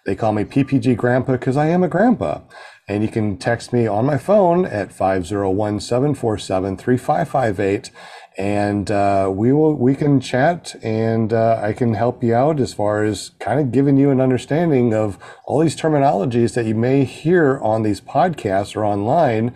They 0.06 0.16
call 0.16 0.34
me 0.34 0.44
PPG 0.44 0.96
Grandpa 0.96 1.34
because 1.34 1.58
I 1.58 1.68
am 1.68 1.84
a 1.84 1.88
grandpa. 1.88 2.42
And 2.88 3.04
you 3.04 3.10
can 3.10 3.38
text 3.38 3.74
me 3.74 3.88
on 3.88 4.06
my 4.06 4.18
phone 4.18 4.66
at 4.66 4.94
501 4.94 5.80
747 5.80 6.78
3558 6.78 7.90
and 8.38 8.92
uh, 8.92 9.32
we 9.34 9.54
will 9.54 9.76
we 9.76 9.96
can 9.96 10.20
chat 10.20 10.76
and 10.84 11.32
uh, 11.32 11.60
I 11.62 11.74
can 11.74 11.94
help 11.94 12.24
you 12.24 12.36
out 12.36 12.60
as 12.60 12.74
far 12.74 13.04
as 13.04 13.32
kind 13.40 13.60
of 13.60 13.72
giving 13.72 13.98
you 13.98 14.10
an 14.12 14.20
understanding 14.20 14.94
of 14.94 15.18
all 15.46 15.60
these 15.60 15.76
terminologies 15.76 16.54
that 16.56 16.66
you 16.66 16.76
may 16.76 17.06
hear 17.06 17.60
on 17.60 17.84
these 17.84 18.02
podcasts 18.02 18.76
or 18.76 18.84
online 18.86 19.56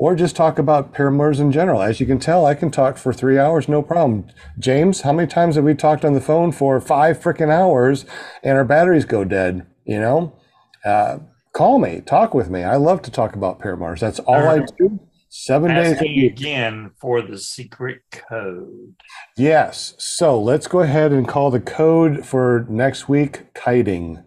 or 0.00 0.14
just 0.14 0.34
talk 0.34 0.58
about 0.58 0.94
paramotors 0.94 1.40
in 1.40 1.52
general. 1.52 1.82
As 1.82 2.00
you 2.00 2.06
can 2.06 2.18
tell, 2.18 2.46
I 2.46 2.54
can 2.54 2.70
talk 2.70 2.96
for 2.96 3.12
three 3.12 3.38
hours, 3.38 3.68
no 3.68 3.82
problem. 3.82 4.28
James, 4.58 5.02
how 5.02 5.12
many 5.12 5.28
times 5.28 5.56
have 5.56 5.64
we 5.64 5.74
talked 5.74 6.06
on 6.06 6.14
the 6.14 6.22
phone 6.22 6.52
for 6.52 6.80
five 6.80 7.18
freaking 7.18 7.50
hours 7.52 8.06
and 8.42 8.56
our 8.56 8.64
batteries 8.64 9.04
go 9.04 9.24
dead? 9.24 9.66
You 9.84 10.00
know, 10.00 10.38
uh, 10.86 11.18
call 11.52 11.78
me, 11.78 12.00
talk 12.00 12.32
with 12.32 12.48
me. 12.48 12.62
I 12.62 12.76
love 12.76 13.02
to 13.02 13.10
talk 13.10 13.34
about 13.34 13.60
paramotors. 13.60 14.00
That's 14.00 14.20
all 14.20 14.48
I 14.48 14.60
do. 14.78 14.98
Seven 15.32 15.72
days 15.72 15.92
a 15.92 15.94
Asking 15.94 16.16
week. 16.16 16.32
again 16.32 16.90
for 17.00 17.22
the 17.22 17.38
secret 17.38 18.00
code. 18.10 18.94
Yes. 19.36 19.94
So 19.98 20.40
let's 20.40 20.66
go 20.66 20.80
ahead 20.80 21.12
and 21.12 21.26
call 21.26 21.52
the 21.52 21.60
code 21.60 22.26
for 22.26 22.66
next 22.68 23.08
week 23.08 23.54
kiting. 23.54 24.24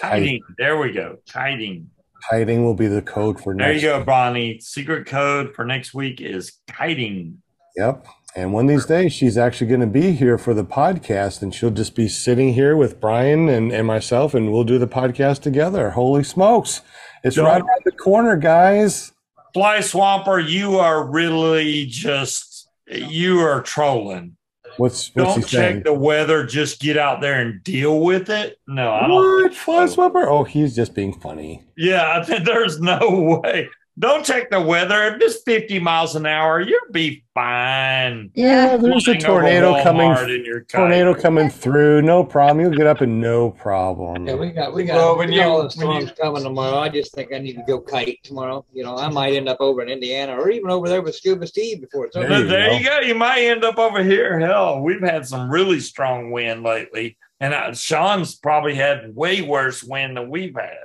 Kiting. 0.00 0.40
There 0.56 0.78
we 0.78 0.92
go. 0.92 1.18
Kiting. 1.30 1.90
Kiting 2.30 2.64
will 2.64 2.74
be 2.74 2.86
the 2.86 3.02
code 3.02 3.38
for 3.38 3.54
There 3.54 3.68
next 3.72 3.82
There 3.82 3.92
you 3.92 3.98
go, 3.98 4.04
Bonnie. 4.04 4.60
Secret 4.60 5.06
code 5.06 5.54
for 5.54 5.64
next 5.66 5.92
week 5.92 6.20
is 6.22 6.52
kiting. 6.68 7.42
Yep. 7.76 8.06
And 8.34 8.52
one 8.54 8.64
of 8.64 8.68
these 8.70 8.86
days, 8.86 9.12
she's 9.12 9.36
actually 9.36 9.66
going 9.68 9.80
to 9.80 9.86
be 9.86 10.12
here 10.12 10.38
for 10.38 10.54
the 10.54 10.64
podcast, 10.64 11.42
and 11.42 11.54
she'll 11.54 11.70
just 11.70 11.94
be 11.94 12.08
sitting 12.08 12.54
here 12.54 12.76
with 12.76 13.00
Brian 13.00 13.48
and, 13.48 13.72
and 13.72 13.86
myself, 13.86 14.34
and 14.34 14.52
we'll 14.52 14.64
do 14.64 14.78
the 14.78 14.86
podcast 14.86 15.40
together. 15.42 15.90
Holy 15.90 16.22
smokes. 16.24 16.80
It's 17.24 17.36
Don't- 17.36 17.46
right 17.46 17.60
around 17.60 17.82
the 17.84 17.92
corner, 17.92 18.36
guys. 18.36 19.12
Fly 19.54 19.80
Swamper, 19.80 20.38
you 20.38 20.78
are 20.78 21.04
really 21.04 21.86
just 21.86 22.68
you 22.90 23.40
are 23.40 23.62
trolling. 23.62 24.36
What's 24.76 25.10
what's 25.14 25.34
Don't 25.34 25.36
he 25.36 25.42
saying? 25.42 25.74
check 25.78 25.84
the 25.84 25.92
weather, 25.94 26.46
just 26.46 26.80
get 26.80 26.96
out 26.96 27.20
there 27.20 27.40
and 27.40 27.62
deal 27.64 28.00
with 28.00 28.30
it. 28.30 28.58
No, 28.68 28.92
I 28.92 29.06
don't 29.08 29.42
What? 29.42 29.54
Fly 29.54 29.84
swapper? 29.86 30.24
Oh, 30.26 30.44
he's 30.44 30.76
just 30.76 30.94
being 30.94 31.12
funny. 31.18 31.64
Yeah, 31.76 32.16
I 32.18 32.24
think 32.24 32.44
there's 32.44 32.80
no 32.80 33.40
way. 33.44 33.68
Don't 33.98 34.24
check 34.24 34.48
the 34.50 34.60
weather. 34.60 35.14
If 35.14 35.22
it's 35.22 35.42
50 35.42 35.80
miles 35.80 36.14
an 36.14 36.24
hour, 36.24 36.60
you'll 36.60 36.78
be 36.92 37.24
fine. 37.34 38.30
Yeah, 38.34 38.76
there's 38.76 39.08
a 39.08 39.18
Flying 39.18 39.24
over 39.26 39.40
tornado 39.40 39.82
coming. 39.82 40.10
In 40.36 40.44
your. 40.44 40.60
Tornado 40.60 41.14
coming 41.14 41.48
through. 41.50 42.02
No 42.02 42.22
problem. 42.22 42.60
You'll 42.60 42.76
get 42.76 42.86
up 42.86 43.00
and 43.00 43.20
no 43.20 43.50
problem. 43.50 44.26
Yeah, 44.28 44.34
we 44.34 44.50
got 44.50 44.72
we 44.72 44.84
got, 44.84 44.94
Well, 44.96 45.16
when 45.18 45.30
we 45.30 45.36
got 45.36 45.42
you- 45.44 45.48
all 45.48 45.56
the 45.58 45.62
when 45.64 45.70
storms 45.70 46.04
you- 46.10 46.10
coming 46.22 46.42
tomorrow. 46.44 46.78
I 46.78 46.88
just 46.90 47.12
think 47.12 47.32
I 47.32 47.38
need 47.38 47.54
to 47.54 47.64
go 47.66 47.80
kite 47.80 48.18
tomorrow. 48.22 48.64
You 48.72 48.84
know, 48.84 48.96
I 48.96 49.08
might 49.08 49.32
end 49.34 49.48
up 49.48 49.60
over 49.60 49.82
in 49.82 49.88
Indiana 49.88 50.36
or 50.38 50.48
even 50.50 50.70
over 50.70 50.88
there 50.88 51.02
with 51.02 51.16
Scuba 51.16 51.46
Steve 51.48 51.80
before 51.80 52.06
it's 52.06 52.14
over. 52.16 52.28
There 52.28 52.36
But 52.38 52.42
you 52.44 52.48
there 52.48 52.68
go. 52.70 52.76
you 52.76 52.84
go. 52.84 53.00
You 53.00 53.14
might 53.16 53.40
end 53.40 53.64
up 53.64 53.78
over 53.78 54.02
here. 54.04 54.38
Hell, 54.38 54.80
we've 54.80 55.02
had 55.02 55.26
some 55.26 55.50
really 55.50 55.80
strong 55.80 56.30
wind 56.30 56.62
lately. 56.62 57.16
And 57.40 57.52
uh, 57.54 57.72
Sean's 57.74 58.36
probably 58.36 58.74
had 58.74 59.14
way 59.16 59.42
worse 59.42 59.82
wind 59.82 60.16
than 60.16 60.28
we've 60.30 60.54
had. 60.54 60.76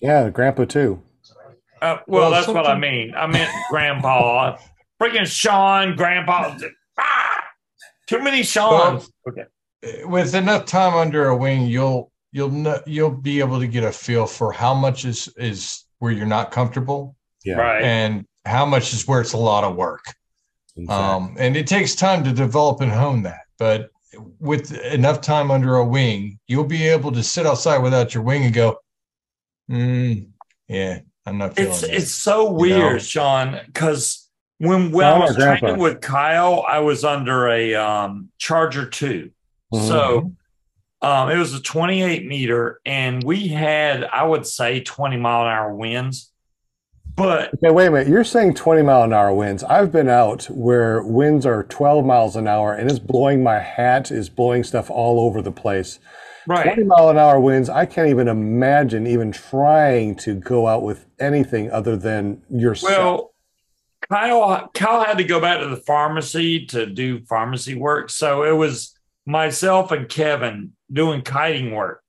Yeah, 0.00 0.28
Grandpa 0.30 0.64
too. 0.64 1.02
Uh, 1.82 1.98
well, 2.06 2.22
Well, 2.22 2.30
that's 2.30 2.46
what 2.48 2.66
I 2.66 2.78
mean. 2.78 3.12
I 3.16 3.26
meant 3.26 3.50
grandpa. 3.70 4.56
Freaking 5.00 5.26
Sean, 5.26 5.96
grandpa. 5.96 6.56
Ah! 6.98 7.42
Too 8.06 8.22
many 8.22 8.42
Seans. 8.44 9.10
okay. 9.28 9.44
with 10.04 10.34
enough 10.34 10.64
time 10.64 10.94
under 10.94 11.28
a 11.28 11.36
wing, 11.36 11.66
you'll 11.66 12.12
you'll 12.30 12.50
know, 12.50 12.80
you'll 12.86 13.10
be 13.10 13.40
able 13.40 13.58
to 13.60 13.66
get 13.66 13.84
a 13.84 13.92
feel 13.92 14.26
for 14.26 14.52
how 14.52 14.72
much 14.74 15.04
is 15.04 15.28
is 15.36 15.84
where 15.98 16.12
you're 16.12 16.24
not 16.26 16.50
comfortable 16.50 17.16
Yeah. 17.44 17.56
Right. 17.56 17.82
and 17.82 18.24
how 18.44 18.64
much 18.64 18.92
is 18.92 19.06
where 19.06 19.20
it's 19.20 19.32
a 19.34 19.38
lot 19.38 19.64
of 19.64 19.76
work. 19.76 20.04
exactly. 20.76 20.86
Um, 21.04 21.36
and 21.38 21.56
it 21.56 21.66
takes 21.66 21.94
time 21.94 22.22
to 22.24 22.32
develop 22.32 22.80
and 22.80 22.90
hone 22.92 23.22
that. 23.24 23.42
But 23.58 23.90
with 24.40 24.72
enough 24.84 25.20
time 25.20 25.50
under 25.50 25.76
a 25.76 25.84
wing, 25.84 26.38
you'll 26.46 26.64
be 26.64 26.86
able 26.88 27.12
to 27.12 27.22
sit 27.22 27.46
outside 27.46 27.78
without 27.78 28.14
your 28.14 28.22
wing 28.22 28.44
and 28.44 28.54
go, 28.54 28.76
mm, 29.70 30.26
yeah, 30.68 31.00
I'm 31.26 31.38
not 31.38 31.54
feeling 31.56 31.70
It's 31.70 31.82
it. 31.82 31.94
it's 31.94 32.10
so 32.14 32.48
You 32.48 32.54
weird, 32.54 32.92
know? 32.94 32.98
Sean, 32.98 33.60
because 33.66 34.28
when 34.58 34.90
when 34.92 35.06
I 35.06 35.12
Sean 35.12 35.20
or 35.20 35.26
was 35.26 35.36
Grandpa? 35.36 35.66
training 35.66 35.80
with 35.82 36.00
Kyle, 36.00 36.64
I 36.68 36.78
was 36.80 37.04
under 37.04 37.48
a 37.48 37.74
um, 37.74 38.28
Charger 38.38 38.86
2 38.88 39.30
Mhm. 39.74 39.88
So 39.88 40.32
um, 41.00 41.30
it 41.30 41.36
was 41.36 41.54
a 41.54 41.60
28 41.62 42.26
meter, 42.26 42.80
and 42.84 43.22
we 43.24 43.48
had 43.48 44.04
I 44.04 44.24
would 44.24 44.46
say 44.46 44.80
20 44.80 45.16
mile 45.16 45.42
an 45.42 45.48
hour 45.48 45.74
winds. 45.74 46.30
But 47.14 47.52
Okay, 47.54 47.70
wait 47.70 47.86
a 47.86 47.90
minute. 47.90 48.08
You're 48.08 48.24
saying 48.24 48.54
20 48.54 48.82
mile 48.82 49.02
an 49.02 49.12
hour 49.12 49.32
winds. 49.34 49.62
I've 49.64 49.92
been 49.92 50.08
out 50.08 50.44
where 50.46 51.02
winds 51.02 51.44
are 51.44 51.62
12 51.64 52.04
miles 52.06 52.36
an 52.36 52.46
hour 52.48 52.72
and 52.72 52.88
it's 52.90 52.98
blowing 52.98 53.42
my 53.42 53.58
hat, 53.58 54.10
is 54.10 54.28
blowing 54.30 54.64
stuff 54.64 54.90
all 54.90 55.20
over 55.20 55.42
the 55.42 55.52
place. 55.52 55.98
20 56.44 56.84
mile 56.84 57.10
an 57.10 57.18
hour 57.18 57.38
winds, 57.38 57.68
I 57.68 57.86
can't 57.86 58.08
even 58.08 58.28
imagine 58.28 59.06
even 59.06 59.32
trying 59.32 60.16
to 60.16 60.34
go 60.34 60.66
out 60.66 60.82
with 60.82 61.06
anything 61.18 61.70
other 61.70 61.96
than 61.96 62.42
yourself. 62.50 62.92
well, 62.92 63.34
Kyle 64.08 64.70
Kyle 64.74 65.04
had 65.04 65.18
to 65.18 65.24
go 65.24 65.40
back 65.40 65.60
to 65.60 65.68
the 65.68 65.76
pharmacy 65.76 66.66
to 66.66 66.86
do 66.86 67.24
pharmacy 67.24 67.74
work, 67.74 68.10
so 68.10 68.42
it 68.42 68.52
was 68.52 68.98
myself 69.24 69.92
and 69.92 70.08
Kevin 70.08 70.72
doing 70.92 71.22
kiting 71.22 71.72
work, 71.72 72.02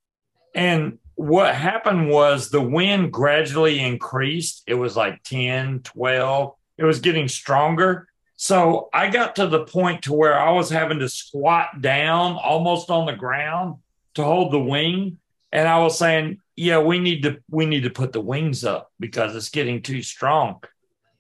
and 0.56 0.98
what 1.16 1.54
happened 1.54 2.10
was 2.10 2.50
the 2.50 2.62
wind 2.62 3.12
gradually 3.12 3.80
increased. 3.80 4.64
It 4.66 4.74
was 4.74 4.98
like 4.98 5.22
10, 5.24 5.82
12. 5.84 6.56
It 6.78 6.84
was 6.84 7.00
getting 7.00 7.28
stronger. 7.28 8.08
So 8.36 8.90
I 8.94 9.10
got 9.10 9.36
to 9.36 9.48
the 9.48 9.64
point 9.64 10.04
to 10.04 10.14
where 10.14 10.38
I 10.38 10.52
was 10.52 10.70
having 10.70 11.00
to 11.00 11.10
squat 11.10 11.82
down 11.82 12.36
almost 12.36 12.90
on 12.90 13.06
the 13.06 13.14
ground 13.14 13.76
to 14.16 14.24
hold 14.24 14.52
the 14.52 14.60
wing. 14.60 15.20
And 15.52 15.68
I 15.68 15.80
was 15.80 15.98
saying, 15.98 16.40
yeah, 16.56 16.80
we 16.80 17.00
need 17.00 17.24
to 17.24 17.38
we 17.50 17.66
need 17.66 17.84
to 17.84 17.90
put 17.90 18.14
the 18.14 18.22
wings 18.22 18.64
up 18.64 18.92
because 19.00 19.36
it's 19.36 19.50
getting 19.50 19.82
too 19.82 20.02
strong. 20.02 20.62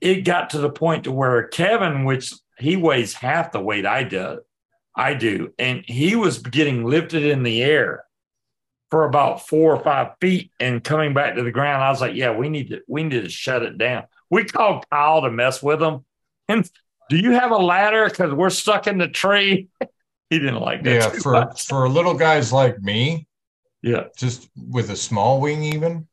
It 0.01 0.25
got 0.25 0.51
to 0.51 0.57
the 0.57 0.69
point 0.69 1.05
to 1.05 1.11
where 1.11 1.47
Kevin, 1.47 2.03
which 2.05 2.33
he 2.57 2.75
weighs 2.75 3.13
half 3.13 3.51
the 3.51 3.61
weight 3.61 3.85
I 3.85 4.03
do, 4.03 4.41
I 4.95 5.13
do, 5.13 5.53
and 5.57 5.83
he 5.85 6.15
was 6.15 6.39
getting 6.39 6.83
lifted 6.83 7.23
in 7.23 7.43
the 7.43 7.63
air 7.63 8.03
for 8.91 9.05
about 9.05 9.47
four 9.47 9.75
or 9.75 9.83
five 9.83 10.09
feet 10.21 10.51
and 10.59 10.83
coming 10.83 11.15
back 11.15 11.35
to 11.35 11.41
the 11.43 11.51
ground. 11.51 11.83
I 11.83 11.89
was 11.89 11.99
like, 12.01 12.15
yeah, 12.15 12.35
we 12.35 12.49
need 12.49 12.69
to 12.69 12.81
we 12.87 13.03
need 13.03 13.23
to 13.23 13.29
shut 13.29 13.63
it 13.63 13.77
down. 13.77 14.03
We 14.29 14.43
called 14.45 14.85
Kyle 14.91 15.21
to 15.21 15.31
mess 15.31 15.61
with 15.63 15.81
him. 15.81 16.05
And 16.49 16.69
do 17.09 17.15
you 17.15 17.31
have 17.31 17.51
a 17.51 17.57
ladder? 17.57 18.09
Because 18.09 18.33
we're 18.33 18.49
stuck 18.49 18.85
in 18.85 18.97
the 18.97 19.07
tree. 19.07 19.69
he 20.33 20.39
didn't 20.39 20.59
like 20.61 20.83
that. 20.83 20.93
yeah, 20.93 21.09
for 21.21 21.31
much. 21.33 21.65
for 21.67 21.87
little 21.87 22.13
guys 22.13 22.51
like 22.51 22.81
me, 22.81 23.27
yeah. 23.81 24.05
just 24.17 24.49
with 24.55 24.89
a 24.89 24.95
small 24.95 25.39
wing 25.39 25.63
even 25.63 26.07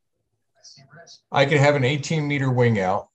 i 1.33 1.45
can 1.45 1.59
have 1.59 1.75
an 1.77 1.85
18 1.85 2.27
meter 2.29 2.51
wing 2.51 2.79
out 2.81 3.09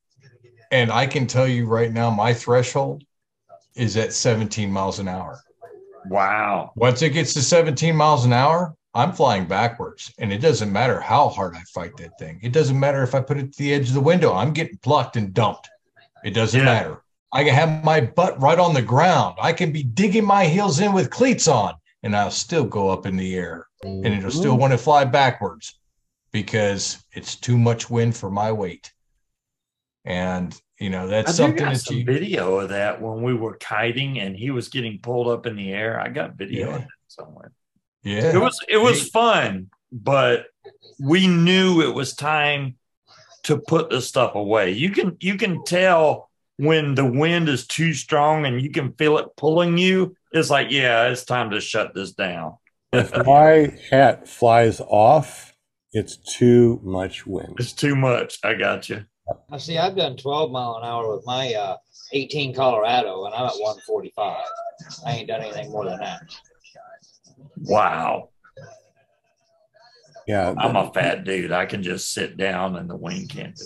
and 0.72 0.92
i 0.92 1.06
can 1.06 1.28
tell 1.28 1.48
you 1.48 1.66
right 1.68 1.92
now 1.92 2.10
my 2.10 2.34
threshold 2.34 3.04
is 3.76 3.96
at 3.98 4.14
17 4.14 4.72
miles 4.72 5.00
an 5.00 5.08
hour 5.08 5.40
Wow. 6.08 6.72
once 6.76 7.02
it 7.02 7.12
gets 7.12 7.34
to 7.34 7.42
17 7.42 7.96
miles 7.96 8.26
an 8.26 8.34
hour 8.34 8.76
i'm 8.94 9.12
flying 9.12 9.46
backwards 9.46 10.14
and 10.20 10.32
it 10.32 10.40
doesn't 10.40 10.72
matter 10.72 11.00
how 11.00 11.30
hard 11.30 11.56
i 11.56 11.62
fight 11.74 11.96
that 11.98 12.18
thing 12.20 12.40
it 12.44 12.52
doesn't 12.54 12.80
matter 12.80 13.04
if 13.04 13.14
i 13.16 13.22
put 13.22 13.38
it 13.38 13.52
to 13.54 13.58
the 13.60 13.74
edge 13.74 13.88
of 13.90 13.94
the 13.94 14.00
window 14.02 14.34
i'm 14.34 14.54
getting 14.54 14.78
plucked 14.78 15.16
and 15.18 15.34
dumped 15.34 15.70
it 16.24 16.32
doesn't 16.32 16.60
Yeah. 16.60 16.66
matter 16.66 17.02
i 17.36 17.44
can 17.44 17.54
have 17.54 17.84
my 17.84 18.02
butt 18.02 18.42
right 18.42 18.58
on 18.58 18.74
the 18.74 18.82
ground 18.82 19.36
i 19.40 19.54
can 19.54 19.72
be 19.72 19.84
digging 19.84 20.26
my 20.26 20.46
heels 20.46 20.80
in 20.80 20.92
with 20.94 21.12
cleats 21.12 21.48
on 21.48 21.76
and 22.02 22.16
i'll 22.16 22.32
still 22.32 22.66
go 22.66 22.90
up 22.90 23.06
in 23.06 23.16
the 23.16 23.36
air 23.36 23.68
and 23.84 24.06
it'll 24.08 24.30
mm-hmm. 24.30 24.40
still 24.40 24.58
want 24.58 24.72
to 24.72 24.78
fly 24.78 25.06
backwards 25.06 25.78
because 26.36 27.02
it's 27.14 27.38
too 27.38 27.58
much 27.58 27.90
wind 27.90 28.14
for 28.14 28.30
my 28.30 28.52
weight. 28.52 28.92
And 30.04 30.54
you 30.80 30.90
know 30.90 31.08
that's 31.08 31.32
do 31.32 31.38
something 31.38 31.64
got 31.64 31.74
that 31.74 31.80
some 31.80 31.96
you 31.96 32.04
video 32.04 32.60
of 32.60 32.70
that 32.70 33.02
when 33.02 33.22
we 33.22 33.34
were 33.34 33.56
kiting 33.56 34.20
and 34.20 34.36
he 34.36 34.52
was 34.52 34.68
getting 34.68 35.00
pulled 35.00 35.30
up 35.30 35.46
in 35.46 35.56
the 35.56 35.72
air. 35.72 35.98
I 35.98 36.10
got 36.10 36.36
video 36.36 36.68
of 36.68 36.74
Yeah. 36.74 36.82
it 36.82 36.88
somewhere. 37.08 37.52
yeah 38.04 38.36
It 38.36 38.38
was 38.38 38.60
it 38.68 38.78
was 38.78 39.08
fun, 39.10 39.70
but 39.94 40.48
we 41.00 41.28
knew 41.28 41.82
it 41.82 41.96
was 41.96 42.14
time 42.14 42.76
to 43.44 43.58
put 43.58 43.90
the 43.90 44.02
stuff 44.02 44.36
away. 44.36 44.72
You 44.72 44.90
can 44.90 45.16
you 45.22 45.36
can 45.38 45.64
tell 45.64 46.30
when 46.58 46.96
the 46.96 47.06
wind 47.06 47.50
is 47.50 47.68
too 47.68 47.94
strong 47.94 48.46
and 48.46 48.62
you 48.62 48.70
can 48.70 48.94
feel 48.94 49.18
it 49.18 49.36
pulling 49.38 49.78
you. 49.78 50.16
It's 50.32 50.50
like, 50.50 50.72
yeah, 50.72 51.08
it's 51.08 51.26
time 51.26 51.52
to 51.52 51.60
shut 51.60 51.94
this 51.94 52.14
down. 52.14 52.58
if 52.94 53.26
my 53.26 53.78
hat 53.92 54.28
flies 54.28 54.80
off, 54.82 55.54
it's 55.92 56.18
too 56.18 56.80
much 56.84 57.26
wind. 57.26 57.56
It's 57.60 57.74
too 57.74 57.96
much. 57.96 58.40
I 58.44 58.54
got 58.54 58.90
you. 58.90 59.06
I 59.50 59.58
see. 59.58 59.78
I've 59.78 59.96
done 59.96 60.18
12 60.18 60.52
mile 60.52 60.76
an 60.82 60.88
hour 60.88 61.16
with 61.16 61.26
my 61.26 61.54
uh, 61.54 61.78
18 62.12 62.54
Colorado, 62.54 63.26
and 63.26 63.34
I'm 63.34 63.48
at 63.48 63.56
145. 63.56 64.46
I 65.06 65.12
ain't 65.12 65.28
done 65.28 65.42
anything 65.42 65.72
more 65.72 65.86
than 65.86 66.00
that. 66.00 66.22
Wow. 67.58 68.30
Yeah. 70.28 70.54
I'm 70.58 70.76
a 70.76 70.92
fat 70.92 71.24
dude. 71.24 71.52
I 71.52 71.66
can 71.66 71.84
just 71.84 72.12
sit 72.12 72.38
down 72.38 72.76
and 72.76 72.90
the 72.90 72.96
wind 72.96 73.30
can't 73.30 73.56
do. 73.56 73.66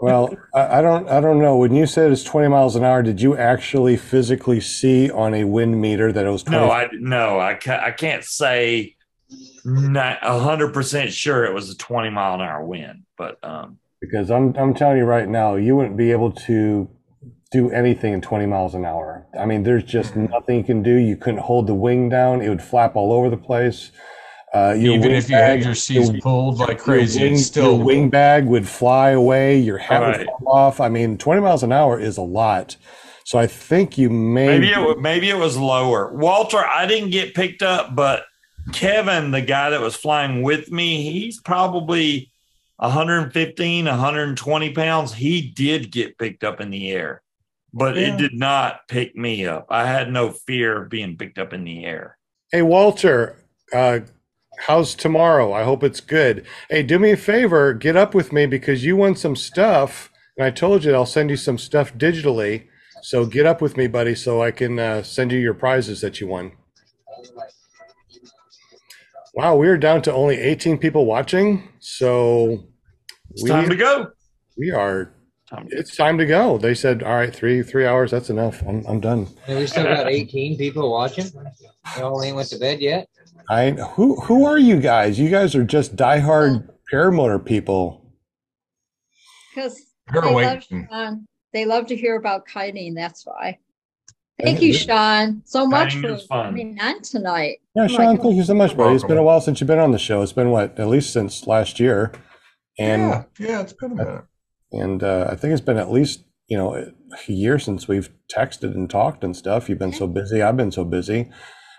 Well, 0.00 0.36
I, 0.54 0.78
I 0.78 0.82
don't, 0.82 1.08
I 1.08 1.20
don't 1.20 1.40
know. 1.40 1.56
When 1.56 1.74
you 1.74 1.86
said 1.86 2.12
it's 2.12 2.24
20 2.24 2.48
miles 2.48 2.76
an 2.76 2.84
hour, 2.84 3.02
did 3.02 3.20
you 3.20 3.36
actually 3.36 3.96
physically 3.96 4.60
see 4.60 5.10
on 5.10 5.34
a 5.34 5.44
wind 5.44 5.80
meter 5.80 6.12
that 6.12 6.24
it 6.24 6.30
was 6.30 6.42
20? 6.42 6.58
No, 6.58 6.70
I 6.70 6.88
no, 6.92 7.40
I 7.40 7.54
can't. 7.54 7.82
I 7.82 7.90
can't 7.90 8.24
say 8.24 8.96
not 9.64 10.22
hundred 10.22 10.72
percent 10.72 11.12
sure 11.12 11.44
it 11.44 11.52
was 11.52 11.70
a 11.70 11.76
twenty 11.76 12.10
mile 12.10 12.34
an 12.34 12.40
hour 12.40 12.64
wind, 12.64 13.04
but 13.16 13.38
um, 13.42 13.78
because 14.00 14.30
I'm, 14.30 14.54
I'm 14.56 14.74
telling 14.74 14.98
you 14.98 15.04
right 15.04 15.28
now, 15.28 15.56
you 15.56 15.76
wouldn't 15.76 15.96
be 15.96 16.12
able 16.12 16.32
to 16.32 16.88
do 17.50 17.70
anything 17.70 18.12
in 18.12 18.20
20 18.20 18.46
miles 18.46 18.74
an 18.74 18.84
hour. 18.84 19.26
I 19.38 19.46
mean, 19.46 19.62
there's 19.62 19.82
just 19.82 20.14
nothing 20.14 20.58
you 20.58 20.64
can 20.64 20.82
do. 20.82 20.94
You 20.94 21.16
couldn't 21.16 21.40
hold 21.40 21.66
the 21.66 21.74
wing 21.74 22.08
down; 22.08 22.40
it 22.40 22.48
would 22.48 22.62
flap 22.62 22.96
all 22.96 23.12
over 23.12 23.28
the 23.28 23.36
place. 23.36 23.90
Uh, 24.54 24.74
your 24.78 24.94
Even 24.94 25.12
if 25.12 25.28
you 25.28 25.36
had 25.36 25.62
your 25.62 25.74
seats 25.74 26.10
your- 26.10 26.20
pulled 26.22 26.58
like 26.58 26.78
crazy, 26.78 27.20
wing, 27.22 27.36
still 27.36 27.76
your 27.76 27.84
wing 27.84 28.08
bag 28.10 28.46
would 28.46 28.66
fly 28.66 29.10
away. 29.10 29.58
Your 29.58 29.76
hat 29.78 30.00
Right. 30.02 30.18
would 30.20 30.28
fall 30.42 30.52
off. 30.54 30.80
I 30.80 30.88
mean, 30.88 31.18
20 31.18 31.40
miles 31.42 31.62
an 31.62 31.70
hour 31.72 32.00
is 32.00 32.16
a 32.16 32.22
lot. 32.22 32.76
So 33.24 33.38
I 33.38 33.46
think 33.46 33.98
you 33.98 34.08
may. 34.08 34.58
Maybe 34.58 34.68
it 34.70 35.00
maybe 35.00 35.28
it 35.28 35.36
was 35.36 35.58
lower. 35.58 36.10
Walter, 36.14 36.64
I 36.64 36.86
didn't 36.86 37.10
get 37.10 37.34
picked 37.34 37.60
up, 37.62 37.94
but 37.94 38.24
Kevin, 38.72 39.32
the 39.32 39.42
guy 39.42 39.68
that 39.70 39.82
was 39.82 39.94
flying 39.96 40.42
with 40.42 40.70
me, 40.72 41.10
he's 41.10 41.38
probably 41.40 42.30
115, 42.78 43.84
120 43.86 44.72
pounds. 44.72 45.12
He 45.14 45.42
did 45.42 45.90
get 45.92 46.16
picked 46.18 46.42
up 46.42 46.60
in 46.60 46.70
the 46.70 46.90
air, 46.90 47.20
but 47.74 47.96
Yeah. 47.96 48.14
it 48.14 48.18
did 48.18 48.32
not 48.34 48.88
pick 48.88 49.14
me 49.14 49.46
up. 49.46 49.66
I 49.68 49.86
had 49.86 50.10
no 50.10 50.30
fear 50.30 50.82
of 50.84 50.88
being 50.88 51.16
picked 51.16 51.38
up 51.38 51.52
in 51.52 51.64
the 51.64 51.84
air. 51.84 52.16
Hey, 52.50 52.62
Walter, 52.62 53.36
uh, 53.74 54.00
how's 54.66 54.94
tomorrow? 54.94 55.52
I 55.52 55.62
hope 55.64 55.82
it's 55.82 56.00
good. 56.00 56.44
Hey, 56.70 56.82
do 56.82 56.98
me 56.98 57.12
a 57.12 57.16
favor, 57.16 57.72
get 57.74 57.96
up 57.96 58.14
with 58.14 58.32
me 58.32 58.46
because 58.46 58.84
you 58.84 58.96
won 58.96 59.14
some 59.16 59.36
stuff, 59.36 60.10
and 60.36 60.44
I 60.46 60.50
told 60.50 60.84
you 60.84 60.94
I'll 60.94 61.06
send 61.06 61.30
you 61.30 61.36
some 61.36 61.58
stuff 61.58 61.94
digitally. 61.94 62.66
So 63.02 63.24
get 63.26 63.46
up 63.46 63.60
with 63.62 63.76
me, 63.76 63.86
buddy, 63.86 64.14
so 64.14 64.42
I 64.42 64.50
can 64.50 64.78
uh, 64.78 65.02
send 65.02 65.30
you 65.32 65.38
your 65.38 65.54
prizes 65.54 66.00
that 66.00 66.20
you 66.20 66.26
won. 66.26 66.52
Wow, 69.34 69.56
we 69.56 69.68
are 69.68 69.76
down 69.76 70.02
to 70.02 70.12
only 70.12 70.36
18 70.36 70.78
people 70.78 71.06
watching. 71.06 71.68
So 71.78 72.64
It's 73.30 73.44
time 73.48 73.68
to 73.68 73.76
go. 73.76 74.10
we 74.56 74.70
are. 74.72 75.12
It's 75.68 75.96
time 75.96 76.18
to 76.18 76.26
go. 76.26 76.58
They 76.58 76.74
said, 76.74 77.02
"All 77.02 77.14
right, 77.14 77.34
three 77.34 77.62
three 77.62 77.86
hours. 77.86 78.10
That's 78.10 78.28
enough. 78.28 78.60
I'm 78.68 78.84
I'm 78.86 79.00
done." 79.00 79.28
And 79.46 79.58
we 79.58 79.66
still 79.66 79.84
got 79.84 80.06
18 80.06 80.58
people 80.58 80.90
watching. 80.90 81.24
They 81.96 82.02
all 82.02 82.22
ain't 82.22 82.36
went 82.36 82.48
to 82.50 82.58
bed 82.58 82.80
yet. 82.80 83.08
I 83.48 83.70
who 83.70 84.20
who 84.20 84.44
are 84.46 84.58
you 84.58 84.78
guys? 84.80 85.18
You 85.18 85.30
guys 85.30 85.54
are 85.54 85.64
just 85.64 85.96
diehard 85.96 86.68
paramotor 86.92 87.44
people. 87.44 88.04
Because 89.54 89.80
they 90.12 90.20
love 90.20 90.34
waiting. 90.34 90.88
Sean. 90.90 91.26
They 91.52 91.64
love 91.64 91.86
to 91.86 91.96
hear 91.96 92.16
about 92.16 92.46
kiting. 92.46 92.94
That's 92.94 93.26
why. 93.26 93.58
Thank 94.40 94.62
you, 94.62 94.72
Sean, 94.72 95.42
so 95.44 95.66
much 95.66 95.96
for 95.96 96.14
is 96.14 96.24
coming 96.30 96.78
on 96.80 97.02
tonight. 97.02 97.56
Yeah, 97.74 97.82
Oh 97.82 97.86
my 97.86 97.86
Sean, 97.88 98.16
God. 98.16 98.22
thank 98.22 98.36
you 98.36 98.44
so 98.44 98.54
much, 98.54 98.76
buddy. 98.76 98.94
It's 98.94 99.02
been 99.02 99.18
a 99.18 99.22
while 99.22 99.40
since 99.40 99.60
you've 99.60 99.66
been 99.66 99.80
on 99.80 99.90
the 99.90 99.98
show. 99.98 100.22
It's 100.22 100.32
been 100.32 100.50
what, 100.50 100.78
at 100.78 100.86
least 100.86 101.12
since 101.12 101.48
last 101.48 101.80
year, 101.80 102.12
and 102.78 103.02
yeah, 103.02 103.24
yeah, 103.40 103.60
it's 103.62 103.72
been 103.72 103.92
a 103.92 103.94
minute. 103.96 104.24
and 104.70 105.02
uh, 105.02 105.26
I 105.28 105.34
think 105.34 105.52
it's 105.54 105.60
been 105.60 105.76
at 105.76 105.90
least 105.90 106.22
you 106.46 106.56
know 106.56 106.72
a 106.76 107.32
year 107.32 107.58
since 107.58 107.88
we've 107.88 108.10
texted 108.32 108.74
and 108.76 108.88
talked 108.88 109.24
and 109.24 109.36
stuff. 109.36 109.68
You've 109.68 109.80
been 109.80 109.92
so 109.92 110.06
busy. 110.06 110.40
I've 110.40 110.56
been 110.56 110.70
so 110.70 110.84
busy. 110.84 111.30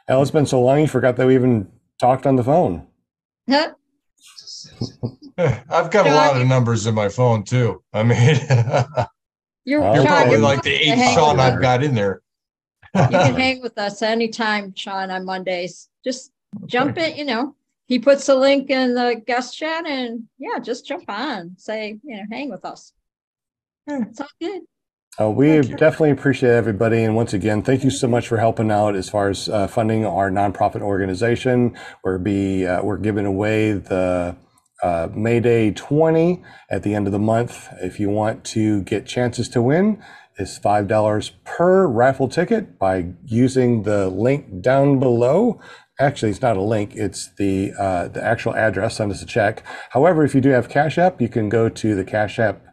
Hell, 0.09 0.23
it's 0.23 0.31
been 0.31 0.47
so 0.47 0.59
long. 0.59 0.81
You 0.81 0.87
forgot 0.87 1.15
that 1.17 1.27
we 1.27 1.35
even 1.35 1.71
talked 1.99 2.25
on 2.25 2.35
the 2.35 2.43
phone. 2.43 2.87
Huh? 3.47 3.73
I've 5.37 5.91
got 5.91 6.07
a 6.07 6.13
lot 6.13 6.41
of 6.41 6.47
numbers 6.47 6.87
in 6.87 6.95
my 6.95 7.09
phone 7.09 7.43
too. 7.43 7.83
I 7.93 8.03
mean, 8.03 8.17
You're, 9.65 9.83
you're 9.83 9.95
Sean, 9.97 10.05
probably 10.07 10.31
you're 10.31 10.41
like 10.41 10.63
the 10.63 10.73
eighth 10.73 11.13
Sean 11.13 11.39
I've 11.39 11.61
got 11.61 11.83
in 11.83 11.93
there. 11.93 12.21
You 12.95 13.07
can 13.07 13.35
hang 13.35 13.61
with 13.61 13.77
us 13.77 14.01
anytime, 14.01 14.73
Sean, 14.73 15.11
on 15.11 15.25
Mondays. 15.25 15.89
Just 16.03 16.31
jump 16.65 16.97
in, 16.97 17.15
you 17.15 17.25
know. 17.25 17.55
He 17.85 17.99
puts 17.99 18.27
a 18.29 18.35
link 18.35 18.71
in 18.71 18.95
the 18.95 19.21
guest 19.27 19.55
chat 19.55 19.85
and 19.85 20.23
yeah, 20.39 20.57
just 20.57 20.87
jump 20.87 21.03
on. 21.07 21.55
Say, 21.57 21.99
you 22.03 22.17
know, 22.17 22.23
hang 22.31 22.49
with 22.49 22.65
us. 22.65 22.93
Yeah. 23.87 24.05
It's 24.09 24.19
all 24.19 24.27
good. 24.41 24.61
Uh, 25.19 25.29
we 25.29 25.59
definitely 25.61 26.11
appreciate 26.11 26.51
everybody. 26.51 27.03
And 27.03 27.13
once 27.13 27.33
again, 27.33 27.61
thank 27.61 27.83
you 27.83 27.89
so 27.89 28.07
much 28.07 28.27
for 28.27 28.37
helping 28.37 28.71
out 28.71 28.95
as 28.95 29.09
far 29.09 29.27
as 29.27 29.49
uh, 29.49 29.67
funding 29.67 30.05
our 30.05 30.31
nonprofit 30.31 30.81
organization. 30.81 31.77
We're 32.03 32.19
be 32.19 32.65
uh, 32.65 32.81
we're 32.83 32.97
giving 32.97 33.25
away 33.25 33.73
the 33.73 34.37
uh, 34.81 35.09
Mayday 35.13 35.71
20 35.71 36.41
at 36.69 36.83
the 36.83 36.95
end 36.95 37.05
of 37.05 37.11
the 37.11 37.19
month. 37.19 37.67
If 37.81 37.99
you 37.99 38.09
want 38.09 38.45
to 38.45 38.81
get 38.83 39.05
chances 39.05 39.49
to 39.49 39.61
win, 39.61 40.01
it's 40.37 40.57
five 40.57 40.87
dollars 40.87 41.31
per 41.43 41.85
raffle 41.85 42.29
ticket 42.29 42.79
by 42.79 43.11
using 43.25 43.83
the 43.83 44.07
link 44.07 44.61
down 44.61 44.99
below. 44.99 45.59
Actually, 45.99 46.31
it's 46.31 46.41
not 46.41 46.55
a 46.55 46.61
link; 46.61 46.95
it's 46.95 47.29
the 47.37 47.73
uh, 47.77 48.07
the 48.07 48.23
actual 48.23 48.55
address. 48.55 48.95
Send 48.95 49.11
us 49.11 49.21
a 49.21 49.25
check. 49.25 49.63
However, 49.89 50.23
if 50.23 50.33
you 50.33 50.39
do 50.39 50.51
have 50.51 50.69
Cash 50.69 50.97
App, 50.97 51.19
you 51.19 51.27
can 51.27 51.49
go 51.49 51.67
to 51.67 51.93
the 51.93 52.05
Cash 52.05 52.39
App 52.39 52.68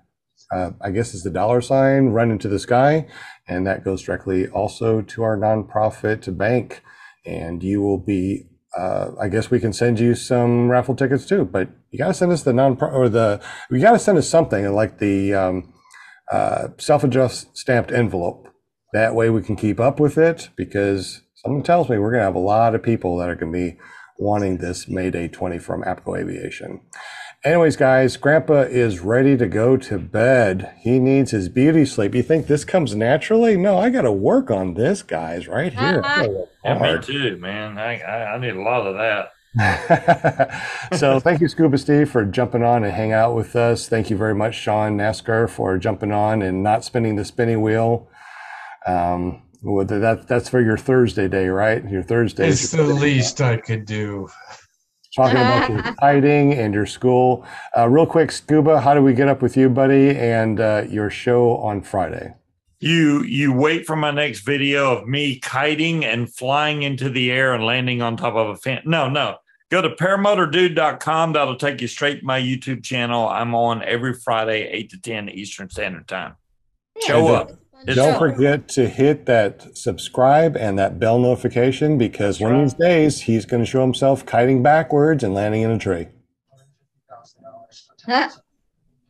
uh, 0.52 0.70
I 0.80 0.90
guess 0.90 1.14
is 1.14 1.22
the 1.22 1.30
dollar 1.30 1.60
sign 1.60 2.08
run 2.08 2.30
into 2.30 2.48
the 2.48 2.58
sky. 2.58 3.06
And 3.48 3.66
that 3.66 3.84
goes 3.84 4.02
directly 4.02 4.48
also 4.48 5.02
to 5.02 5.22
our 5.22 5.36
nonprofit 5.36 6.36
bank. 6.36 6.82
And 7.24 7.62
you 7.62 7.80
will 7.80 7.98
be, 7.98 8.48
uh, 8.76 9.10
I 9.20 9.28
guess 9.28 9.50
we 9.50 9.60
can 9.60 9.72
send 9.72 9.98
you 9.98 10.14
some 10.14 10.70
raffle 10.70 10.94
tickets 10.94 11.26
too, 11.26 11.44
but 11.44 11.68
you 11.90 11.98
got 11.98 12.08
to 12.08 12.14
send 12.14 12.32
us 12.32 12.42
the 12.42 12.52
non 12.52 12.78
or 12.80 13.08
the, 13.08 13.40
you 13.70 13.80
got 13.80 13.92
to 13.92 13.98
send 13.98 14.18
us 14.18 14.28
something 14.28 14.72
like 14.72 14.98
the 14.98 15.34
um, 15.34 15.72
uh, 16.30 16.68
self 16.78 17.02
addressed 17.02 17.56
stamped 17.56 17.90
envelope. 17.90 18.48
That 18.92 19.14
way 19.14 19.30
we 19.30 19.42
can 19.42 19.56
keep 19.56 19.80
up 19.80 19.98
with 19.98 20.16
it 20.16 20.50
because 20.56 21.22
someone 21.34 21.62
tells 21.62 21.88
me 21.88 21.98
we're 21.98 22.10
going 22.10 22.20
to 22.20 22.26
have 22.26 22.34
a 22.34 22.38
lot 22.38 22.74
of 22.74 22.82
people 22.82 23.16
that 23.18 23.28
are 23.28 23.34
going 23.34 23.52
to 23.52 23.58
be 23.58 23.78
wanting 24.18 24.58
this 24.58 24.88
Mayday 24.88 25.28
20 25.28 25.58
from 25.58 25.82
APCO 25.82 26.18
Aviation. 26.18 26.80
Anyways, 27.46 27.76
guys, 27.76 28.16
Grandpa 28.16 28.62
is 28.62 28.98
ready 28.98 29.36
to 29.36 29.46
go 29.46 29.76
to 29.76 29.98
bed. 30.00 30.74
He 30.80 30.98
needs 30.98 31.30
his 31.30 31.48
beauty 31.48 31.84
sleep. 31.84 32.12
You 32.12 32.24
think 32.24 32.48
this 32.48 32.64
comes 32.64 32.96
naturally? 32.96 33.56
No, 33.56 33.78
I 33.78 33.88
got 33.88 34.02
to 34.02 34.10
work 34.10 34.50
on 34.50 34.74
this, 34.74 35.04
guys, 35.04 35.46
right 35.46 35.72
here. 35.72 36.02
I 36.04 36.26
gotta 36.26 36.48
Yeah, 36.64 36.96
me 36.96 37.00
too, 37.00 37.36
man. 37.36 37.78
I, 37.78 38.00
I, 38.00 38.34
I 38.34 38.38
need 38.38 38.56
a 38.56 38.62
lot 38.62 38.84
of 38.88 38.96
that. 38.96 40.60
so 40.98 41.20
thank 41.20 41.40
you, 41.40 41.46
Scuba 41.46 41.78
Steve, 41.78 42.10
for 42.10 42.24
jumping 42.24 42.64
on 42.64 42.82
and 42.82 42.92
hang 42.92 43.12
out 43.12 43.36
with 43.36 43.54
us. 43.54 43.88
Thank 43.88 44.10
you 44.10 44.16
very 44.16 44.34
much, 44.34 44.56
Sean 44.56 44.98
NASCAR, 44.98 45.48
for 45.48 45.78
jumping 45.78 46.10
on 46.10 46.42
and 46.42 46.64
not 46.64 46.84
spinning 46.84 47.14
the 47.14 47.24
spinning 47.24 47.62
wheel. 47.62 48.08
Um, 48.88 49.44
well, 49.62 49.86
that 49.86 50.26
that's 50.26 50.48
for 50.48 50.60
your 50.60 50.76
Thursday 50.76 51.28
day, 51.28 51.46
right? 51.46 51.88
Your 51.88 52.02
Thursday. 52.02 52.48
It's 52.48 52.72
the 52.72 52.82
least 52.82 53.40
I 53.40 53.58
could 53.58 53.86
do. 53.86 54.30
Talking 55.16 55.36
about 55.38 55.70
your 55.70 55.82
kiting 56.00 56.52
and 56.52 56.72
your 56.72 56.86
school. 56.86 57.44
Uh, 57.76 57.88
real 57.88 58.06
quick, 58.06 58.30
Scuba, 58.30 58.80
how 58.80 58.94
do 58.94 59.02
we 59.02 59.14
get 59.14 59.28
up 59.28 59.42
with 59.42 59.56
you, 59.56 59.68
buddy, 59.68 60.10
and 60.10 60.60
uh, 60.60 60.84
your 60.88 61.10
show 61.10 61.56
on 61.56 61.82
Friday? 61.82 62.34
You 62.78 63.22
you 63.22 63.54
wait 63.54 63.86
for 63.86 63.96
my 63.96 64.10
next 64.10 64.40
video 64.40 64.92
of 64.92 65.08
me 65.08 65.40
kiting 65.40 66.04
and 66.04 66.32
flying 66.32 66.82
into 66.82 67.08
the 67.08 67.32
air 67.32 67.54
and 67.54 67.64
landing 67.64 68.02
on 68.02 68.18
top 68.18 68.34
of 68.34 68.50
a 68.50 68.56
fence. 68.56 68.82
No, 68.84 69.08
no. 69.08 69.36
Go 69.70 69.82
to 69.82 69.88
paramotordude.com. 69.90 71.32
That'll 71.32 71.56
take 71.56 71.80
you 71.80 71.88
straight 71.88 72.20
to 72.20 72.24
my 72.24 72.40
YouTube 72.40 72.84
channel. 72.84 73.28
I'm 73.28 73.54
on 73.54 73.82
every 73.82 74.14
Friday, 74.14 74.68
8 74.68 74.90
to 74.90 75.00
10 75.00 75.28
Eastern 75.30 75.70
Standard 75.70 76.06
Time. 76.06 76.36
Show 77.00 77.34
up. 77.34 77.50
It's 77.84 77.94
Don't 77.96 78.18
fun. 78.18 78.32
forget 78.32 78.68
to 78.70 78.88
hit 78.88 79.26
that 79.26 79.76
subscribe 79.76 80.56
and 80.56 80.78
that 80.78 80.98
bell 80.98 81.18
notification 81.18 81.98
because 81.98 82.40
one 82.40 82.54
of 82.54 82.62
these 82.62 82.74
days 82.74 83.20
he's 83.22 83.44
going 83.44 83.62
to 83.62 83.70
show 83.70 83.80
himself 83.82 84.24
kiting 84.26 84.62
backwards 84.62 85.22
and 85.22 85.34
landing 85.34 85.62
in 85.62 85.70
a 85.70 85.78
tree. 85.78 86.08
Huh? 88.06 88.28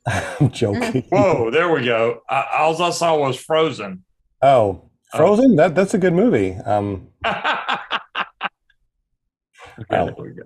I'm 0.41 0.51
joking. 0.51 1.03
Whoa, 1.11 1.51
there 1.51 1.71
we 1.73 1.85
go. 1.85 2.23
I, 2.29 2.45
all 2.59 2.81
I 2.83 2.91
saw 2.91 3.17
was 3.19 3.37
Frozen. 3.37 4.05
Oh, 4.43 4.91
Frozen. 5.15 5.57
That 5.57 5.75
that's 5.75 5.95
a 5.95 5.99
good 5.99 6.13
movie. 6.15 6.55
Um, 6.65 7.09
Okay, 9.79 9.85
Well, 9.91 10.07
there 10.07 10.15
we 10.25 10.31
go. 10.31 10.43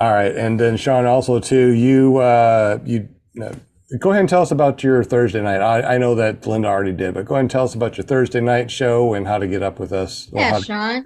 all 0.00 0.10
right, 0.12 0.34
and 0.34 0.58
then 0.58 0.78
Sean, 0.78 1.04
also 1.04 1.38
too. 1.40 1.72
You 1.72 2.16
uh, 2.18 2.78
you 2.86 3.06
uh, 3.42 3.52
go 4.00 4.10
ahead 4.10 4.20
and 4.20 4.28
tell 4.28 4.42
us 4.42 4.50
about 4.50 4.82
your 4.82 5.02
Thursday 5.04 5.40
night. 5.42 5.60
I, 5.60 5.94
I 5.94 5.98
know 5.98 6.14
that 6.14 6.46
Linda 6.46 6.68
already 6.68 6.92
did, 6.92 7.14
but 7.14 7.24
go 7.26 7.34
ahead 7.34 7.42
and 7.42 7.50
tell 7.50 7.64
us 7.64 7.74
about 7.74 7.96
your 7.96 8.04
Thursday 8.06 8.40
night 8.40 8.70
show 8.70 9.14
and 9.14 9.26
how 9.26 9.38
to 9.38 9.46
get 9.46 9.62
up 9.62 9.78
with 9.78 9.92
us. 9.92 10.28
Well, 10.32 10.42
Yeah, 10.42 10.50
how 10.52 10.58
to- 10.58 10.64
Sean. 10.64 11.04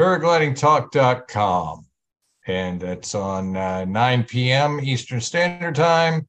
paraglidingtalk.com 0.00 1.84
and 2.46 2.82
it's 2.82 3.14
on 3.14 3.56
uh, 3.56 3.84
9 3.84 4.24
p.m 4.24 4.80
eastern 4.80 5.20
standard 5.20 5.74
time 5.74 6.26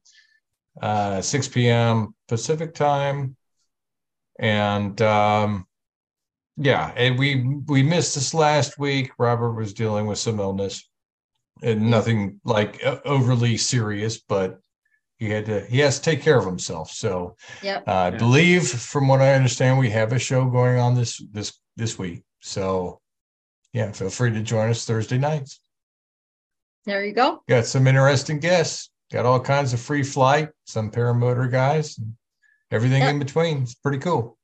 uh, 0.82 1.20
6 1.22 1.48
p.m 1.48 2.14
pacific 2.28 2.74
time 2.74 3.34
and 4.38 5.00
um, 5.02 5.66
yeah 6.56 6.92
and 6.96 7.18
we 7.18 7.44
we 7.68 7.82
missed 7.82 8.14
this 8.14 8.34
last 8.34 8.78
week 8.78 9.12
robert 9.18 9.52
was 9.52 9.72
dealing 9.72 10.06
with 10.06 10.18
some 10.18 10.40
illness 10.40 10.88
and 11.62 11.90
nothing 11.90 12.38
like 12.44 12.84
uh, 12.84 12.98
overly 13.04 13.56
serious 13.56 14.18
but 14.18 14.58
he 15.20 15.28
had 15.30 15.44
to 15.46 15.60
he 15.66 15.78
has 15.78 15.98
to 15.98 16.02
take 16.02 16.22
care 16.22 16.38
of 16.38 16.46
himself 16.46 16.90
so 16.90 17.36
Yep. 17.62 17.86
uh, 17.86 17.90
I 17.92 18.08
Yeah. 18.08 18.16
believe, 18.18 18.68
from 18.68 19.06
what 19.06 19.20
I 19.20 19.34
understand, 19.34 19.78
we 19.78 19.90
have 19.90 20.12
a 20.12 20.18
show 20.18 20.46
going 20.46 20.78
on 20.78 20.94
this 20.96 21.18
this 21.32 21.52
this 21.76 21.98
week. 21.98 22.24
So, 22.40 23.00
yeah, 23.72 23.92
feel 23.92 24.10
free 24.10 24.32
to 24.32 24.42
join 24.42 24.70
us 24.70 24.84
Thursday 24.84 25.18
nights. 25.18 25.60
There 26.86 27.04
you 27.04 27.12
go. 27.12 27.42
Got 27.48 27.66
some 27.66 27.86
interesting 27.86 28.40
guests. 28.40 28.90
Got 29.12 29.26
all 29.26 29.40
kinds 29.40 29.72
of 29.74 29.80
free 29.80 30.02
flight. 30.02 30.48
Some 30.64 30.90
paramotor 30.90 31.50
guys. 31.50 31.98
And 31.98 32.14
everything 32.70 33.02
Yep. 33.02 33.10
in 33.10 33.18
between. 33.18 33.62
It's 33.62 33.74
pretty 33.74 33.98
cool. 33.98 34.38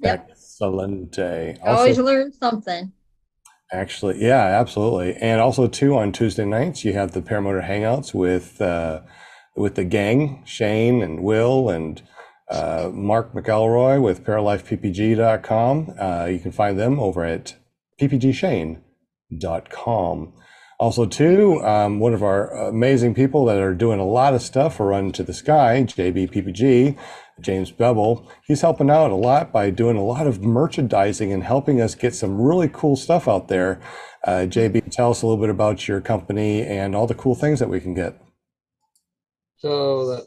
Yep. 0.00 0.28
Excellent 0.30 1.12
day. 1.12 1.56
Always 1.62 1.98
learn 1.98 2.32
something. 2.32 2.92
Actually, 3.72 4.20
yeah, 4.24 4.44
absolutely. 4.60 5.14
And 5.16 5.40
also 5.40 5.68
too 5.68 5.96
on 5.96 6.10
Tuesday 6.12 6.44
nights 6.46 6.84
you 6.84 6.92
have 6.94 7.12
the 7.12 7.20
Paramotor 7.22 7.64
Hangouts 7.68 8.12
with 8.14 8.60
uh, 8.60 9.02
with 9.56 9.74
the 9.74 9.84
gang, 9.84 10.42
Shane 10.44 11.02
and 11.02 11.22
Will 11.22 11.68
and 11.68 12.02
uh, 12.50 12.90
Mark 12.92 13.32
McElroy 13.32 14.02
with 14.02 14.24
ParalifePPG.com. 14.24 15.94
Uh, 15.98 16.26
you 16.26 16.38
can 16.40 16.52
find 16.52 16.78
them 16.78 16.98
over 16.98 17.24
at 17.24 17.56
ppgshane.com. 18.00 18.82
Also, 20.80 21.04
too, 21.04 21.62
um, 21.62 22.00
one 22.00 22.14
of 22.14 22.22
our 22.22 22.50
amazing 22.68 23.14
people 23.14 23.44
that 23.44 23.58
are 23.58 23.74
doing 23.74 24.00
a 24.00 24.04
lot 24.04 24.32
of 24.32 24.40
stuff 24.40 24.78
for 24.78 24.86
Run 24.86 25.12
to 25.12 25.22
the 25.22 25.34
Sky, 25.34 25.84
JB 25.86 26.32
PPG, 26.32 26.96
James 27.38 27.70
Bevel. 27.70 28.26
He's 28.46 28.62
helping 28.62 28.88
out 28.88 29.10
a 29.10 29.14
lot 29.14 29.52
by 29.52 29.68
doing 29.68 29.98
a 29.98 30.02
lot 30.02 30.26
of 30.26 30.42
merchandising 30.42 31.32
and 31.32 31.44
helping 31.44 31.82
us 31.82 31.94
get 31.94 32.14
some 32.14 32.40
really 32.40 32.70
cool 32.72 32.96
stuff 32.96 33.28
out 33.28 33.48
there. 33.48 33.78
Uh, 34.26 34.46
JB, 34.48 34.90
tell 34.90 35.10
us 35.10 35.20
a 35.20 35.26
little 35.26 35.40
bit 35.40 35.50
about 35.50 35.86
your 35.86 36.00
company 36.00 36.62
and 36.62 36.96
all 36.96 37.06
the 37.06 37.14
cool 37.14 37.34
things 37.34 37.58
that 37.60 37.68
we 37.68 37.80
can 37.80 37.92
get. 37.92 38.18
So 39.60 40.06
the, 40.06 40.26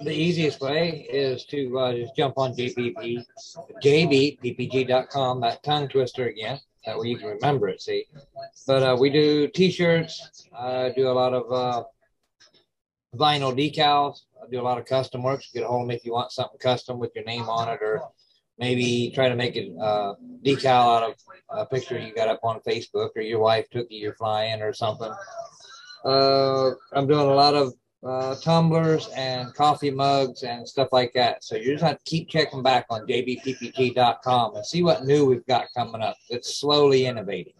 the 0.00 0.12
easiest 0.12 0.62
way 0.62 1.06
is 1.10 1.44
to 1.46 1.78
uh, 1.78 1.92
just 1.92 2.16
jump 2.16 2.38
on 2.38 2.54
JBP, 2.54 3.22
jbppg.com, 3.84 5.40
that 5.42 5.62
tongue 5.62 5.88
twister 5.88 6.28
again. 6.28 6.58
That 6.86 6.98
way 6.98 7.08
you 7.08 7.18
can 7.18 7.28
remember 7.28 7.68
it, 7.68 7.82
see. 7.82 8.06
But 8.66 8.82
uh, 8.82 8.96
we 8.98 9.10
do 9.10 9.46
t-shirts, 9.48 10.48
uh, 10.56 10.88
do 10.96 11.08
a 11.08 11.12
lot 11.12 11.34
of 11.34 11.52
uh, 11.52 11.84
vinyl 13.14 13.54
decals. 13.54 14.22
I 14.42 14.48
do 14.50 14.58
a 14.58 14.62
lot 14.62 14.78
of 14.78 14.86
custom 14.86 15.22
work. 15.22 15.42
get 15.52 15.64
a 15.64 15.66
hold 15.66 15.82
of 15.82 15.88
me 15.88 15.96
if 15.96 16.04
you 16.06 16.12
want 16.12 16.32
something 16.32 16.58
custom 16.58 16.98
with 16.98 17.12
your 17.14 17.24
name 17.24 17.50
on 17.50 17.68
it, 17.68 17.78
or 17.82 18.00
maybe 18.58 19.12
try 19.14 19.28
to 19.28 19.36
make 19.36 19.54
a 19.56 19.70
uh, 19.76 20.14
decal 20.42 20.96
out 20.96 21.10
of 21.10 21.14
a 21.50 21.66
picture 21.66 21.98
you 21.98 22.14
got 22.14 22.28
up 22.28 22.40
on 22.42 22.58
Facebook, 22.60 23.10
or 23.16 23.22
your 23.22 23.40
wife 23.40 23.68
took 23.70 23.86
you 23.90 23.98
you're 23.98 24.14
flying, 24.14 24.62
or 24.62 24.72
something. 24.72 25.12
Uh, 26.06 26.70
I'm 26.94 27.06
doing 27.06 27.20
a 27.28 27.34
lot 27.34 27.54
of 27.54 27.74
uh, 28.04 28.34
tumblers 28.36 29.08
and 29.16 29.54
coffee 29.54 29.90
mugs 29.90 30.42
and 30.42 30.68
stuff 30.68 30.88
like 30.92 31.12
that. 31.14 31.44
So 31.44 31.56
you 31.56 31.72
just 31.72 31.84
have 31.84 31.98
to 31.98 32.04
keep 32.04 32.28
checking 32.28 32.62
back 32.62 32.86
on 32.90 33.06
jbppg.com 33.06 34.56
and 34.56 34.66
see 34.66 34.82
what 34.82 35.04
new 35.04 35.26
we've 35.26 35.46
got 35.46 35.66
coming 35.76 36.02
up. 36.02 36.16
It's 36.28 36.58
slowly 36.58 37.06
innovating. 37.06 37.54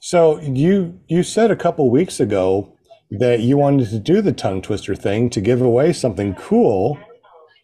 So 0.00 0.38
you 0.40 1.00
you 1.08 1.22
said 1.22 1.50
a 1.50 1.56
couple 1.56 1.90
weeks 1.90 2.20
ago 2.20 2.76
that 3.10 3.40
you 3.40 3.56
wanted 3.56 3.88
to 3.88 3.98
do 3.98 4.20
the 4.20 4.32
tongue 4.32 4.60
twister 4.60 4.94
thing 4.94 5.30
to 5.30 5.40
give 5.40 5.62
away 5.62 5.92
something 5.92 6.34
cool. 6.34 6.98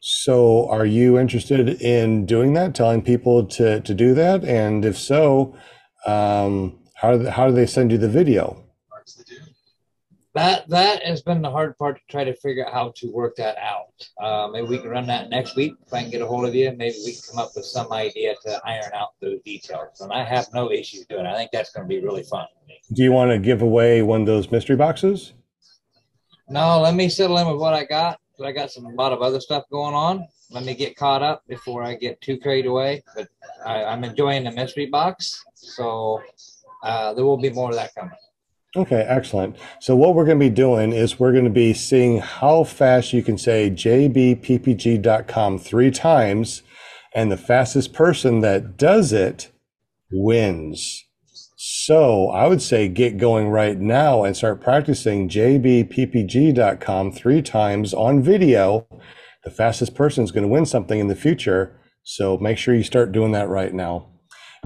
So 0.01 0.69
are 0.71 0.87
you 0.87 1.19
interested 1.19 1.69
in 1.83 2.25
doing 2.25 2.55
that, 2.55 2.75
telling 2.75 3.03
people 3.03 3.47
to 3.47 3.81
to 3.81 3.95
do 3.95 4.15
that? 4.15 4.43
And 4.45 4.85
if 4.85 4.99
so, 4.99 5.55
um, 6.07 6.79
how 6.95 7.31
how 7.31 7.47
do 7.47 7.53
they 7.53 7.67
send 7.67 7.93
you 7.93 7.99
the 7.99 8.09
video? 8.09 8.70
That 10.35 10.69
that 10.69 11.03
has 11.03 11.23
been 11.23 11.43
the 11.43 11.51
hard 11.51 11.77
part 11.77 11.97
to 11.97 12.03
try 12.09 12.25
to 12.25 12.35
figure 12.35 12.67
out 12.67 12.73
how 12.73 12.93
to 12.97 13.11
work 13.13 13.37
that 13.37 13.57
out. 13.59 14.09
Uh, 14.21 14.49
maybe 14.49 14.69
we 14.69 14.79
can 14.79 14.91
run 14.91 15.07
that 15.07 15.29
next 15.29 15.57
week 15.57 15.75
if 15.85 15.93
I 15.93 16.03
can 16.03 16.11
get 16.11 16.23
a 16.23 16.27
hold 16.27 16.47
of 16.47 16.55
you. 16.55 16.71
Maybe 16.77 16.97
we 17.05 17.13
can 17.13 17.23
come 17.31 17.39
up 17.39 17.51
with 17.57 17.65
some 17.65 17.93
idea 17.93 18.35
to 18.45 18.61
iron 18.65 18.93
out 18.95 19.11
those 19.21 19.41
details. 19.45 20.01
And 20.01 20.13
I 20.13 20.23
have 20.23 20.47
no 20.55 20.71
issues 20.71 21.07
doing 21.07 21.27
it. 21.27 21.29
I 21.29 21.37
think 21.37 21.51
that's 21.53 21.73
going 21.73 21.85
to 21.85 21.89
be 21.89 22.01
really 22.01 22.23
fun. 22.23 22.47
Do 22.93 23.03
you 23.03 23.13
want 23.13 23.33
to 23.33 23.39
give 23.39 23.63
away 23.63 24.03
one 24.03 24.21
of 24.21 24.27
those 24.27 24.51
mystery 24.51 24.77
boxes? 24.77 25.33
No, 26.49 26.81
let 26.81 26.95
me 26.95 27.09
settle 27.09 27.39
in 27.39 27.49
with 27.49 27.61
what 27.61 27.75
I 27.75 27.85
got. 27.85 28.21
I 28.45 28.53
got 28.53 28.71
some 28.71 28.87
a 28.87 28.91
lot 28.91 29.13
of 29.13 29.21
other 29.21 29.41
stuff 29.41 29.65
going 29.71 29.95
on. 29.95 30.27
Let 30.51 30.65
me 30.65 30.75
get 30.75 30.97
caught 30.97 31.23
up 31.23 31.47
before 31.47 31.83
I 31.83 31.95
get 31.95 32.21
too 32.21 32.39
carried 32.39 32.67
away. 32.67 33.03
But 33.15 33.29
I, 33.65 33.83
am 33.83 34.03
enjoying 34.03 34.45
the 34.45 34.51
mystery 34.51 34.87
box, 34.87 35.45
so 35.55 36.23
uh, 36.83 37.13
there 37.15 37.25
will 37.25 37.37
be 37.37 37.51
more 37.51 37.71
of 37.71 37.77
that 37.77 37.95
coming. 37.95 38.17
Okay, 38.77 39.01
excellent. 39.01 39.57
So 39.81 39.97
what 39.97 40.15
we're 40.15 40.25
going 40.25 40.39
to 40.39 40.47
be 40.47 40.55
doing 40.55 40.93
is 40.93 41.19
we're 41.19 41.33
going 41.33 41.45
to 41.45 41.51
be 41.51 41.75
seeing 41.75 42.19
how 42.19 42.63
fast 42.63 43.13
you 43.13 43.21
can 43.21 43.37
say 43.37 43.69
jbppg.com 43.69 45.59
three 45.59 45.91
times, 45.91 46.63
and 47.13 47.33
the 47.33 47.37
fastest 47.37 47.93
person 47.93 48.41
that 48.41 48.77
does 48.77 49.13
it 49.13 49.51
wins. 50.13 51.05
So 51.57 52.31
I 52.31 52.47
would 52.47 52.63
say 52.63 52.87
get 52.87 53.19
going 53.19 53.49
right 53.49 53.79
now 53.79 54.23
and 54.23 54.37
start 54.37 54.61
practicing 54.61 55.29
jbppg.com 55.29 57.13
three 57.13 57.43
times 57.43 57.93
on 57.93 58.23
video. 58.23 58.87
The 59.45 59.51
fastest 59.51 59.97
person 59.97 60.23
is 60.23 60.31
going 60.31 60.45
to 60.45 60.49
win 60.49 60.65
something 60.65 61.01
in 61.01 61.09
the 61.09 61.17
future. 61.17 61.77
So 62.05 62.39
make 62.39 62.57
sure 62.57 62.75
you 62.75 62.85
start 62.85 63.11
doing 63.11 63.33
that 63.33 63.49
right 63.49 63.75
now. 63.75 64.11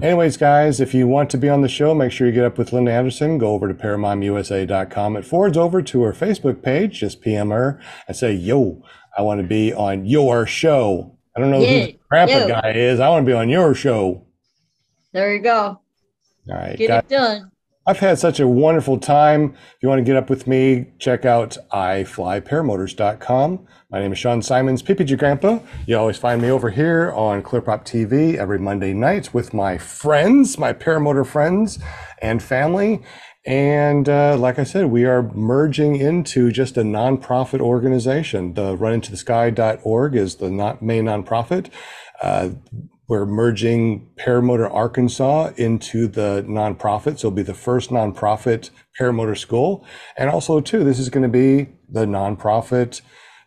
Anyways, 0.01 0.35
guys, 0.35 0.81
if 0.81 0.93
you 0.93 1.07
want 1.07 1.29
to 1.29 1.37
be 1.37 1.47
on 1.47 1.61
the 1.61 1.69
show, 1.69 1.93
make 1.93 2.11
sure 2.11 2.27
you 2.27 2.33
get 2.33 2.43
up 2.43 2.57
with 2.57 2.73
Linda 2.73 2.91
Anderson. 2.91 3.37
Go 3.37 3.53
over 3.53 3.67
to 3.69 3.73
ParaMomUSA.com. 3.73 5.15
It 5.15 5.25
forwards 5.25 5.57
over 5.57 5.81
to 5.81 6.03
her 6.03 6.11
Facebook 6.11 6.61
page. 6.61 6.99
Just 6.99 7.21
PM 7.21 7.49
her 7.49 7.79
and 8.05 8.17
say, 8.17 8.33
yo, 8.33 8.83
I 9.17 9.21
want 9.21 9.39
to 9.39 9.47
be 9.47 9.73
on 9.73 10.05
your 10.05 10.45
show. 10.45 11.17
I 11.33 11.39
don't 11.39 11.49
know 11.49 11.61
yeah. 11.61 11.85
who 11.85 11.91
the 12.11 12.27
yo. 12.27 12.47
guy 12.49 12.73
is. 12.75 12.99
I 12.99 13.07
want 13.07 13.25
to 13.25 13.29
be 13.29 13.35
on 13.35 13.47
your 13.47 13.73
show. 13.73 14.25
There 15.13 15.33
you 15.33 15.41
go. 15.41 15.79
All 16.49 16.55
right. 16.55 16.77
Get 16.77 17.05
it 17.05 17.07
done. 17.07 17.51
I've 17.87 17.99
had 17.99 18.17
such 18.17 18.39
a 18.39 18.47
wonderful 18.47 18.97
time. 18.97 19.53
If 19.53 19.83
you 19.83 19.89
want 19.89 19.99
to 19.99 20.03
get 20.03 20.15
up 20.15 20.27
with 20.27 20.47
me, 20.47 20.87
check 20.97 21.23
out 21.23 21.55
iflyparamotors.com. 21.71 23.67
My 23.91 23.99
name 23.99 24.11
is 24.11 24.17
Sean 24.17 24.41
Simons, 24.41 24.81
PPG 24.81 25.19
Grandpa. 25.19 25.59
You 25.85 25.95
always 25.95 26.17
find 26.17 26.41
me 26.41 26.49
over 26.49 26.71
here 26.71 27.11
on 27.11 27.43
ClearProp 27.43 27.85
TV 27.85 28.37
every 28.37 28.57
Monday 28.57 28.91
nights 28.93 29.35
with 29.35 29.53
my 29.53 29.77
friends, 29.77 30.57
my 30.57 30.73
paramotor 30.73 31.27
friends 31.27 31.77
and 32.23 32.41
family. 32.41 33.03
And 33.45 34.09
uh, 34.09 34.35
like 34.35 34.57
I 34.57 34.63
said, 34.63 34.87
we 34.87 35.05
are 35.05 35.21
merging 35.21 35.95
into 35.95 36.51
just 36.51 36.77
a 36.77 36.81
nonprofit 36.81 37.59
organization. 37.59 38.55
The 38.55 38.75
runintothesky.org 38.75 40.15
is 40.15 40.37
the 40.37 40.49
not, 40.49 40.81
main 40.81 41.05
nonprofit. 41.05 41.69
Uh, 42.19 42.49
we're 43.07 43.25
merging 43.25 44.09
Paramotor 44.17 44.71
Arkansas 44.73 45.51
into 45.57 46.07
the 46.07 46.43
nonprofit. 46.47 47.19
So 47.19 47.27
it'll 47.27 47.31
be 47.31 47.43
the 47.43 47.53
first 47.53 47.91
nonprofit 47.91 48.71
paramotor 48.99 49.37
school. 49.37 49.85
And 50.17 50.29
also, 50.29 50.59
too, 50.59 50.83
this 50.83 50.97
is 50.97 51.09
going 51.09 51.23
to 51.23 51.29
be 51.29 51.69
the 51.87 52.05
nonprofit 52.05 53.01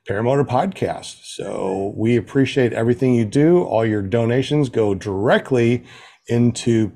paramotor 0.09 0.47
podcast. 0.47 1.25
So 1.25 1.93
we 1.97 2.17
appreciate 2.17 2.73
everything 2.73 3.15
you 3.15 3.25
do. 3.25 3.65
All 3.65 3.85
your 3.85 4.03
donations 4.03 4.69
go 4.69 4.95
directly 4.95 5.85
into 6.29 6.93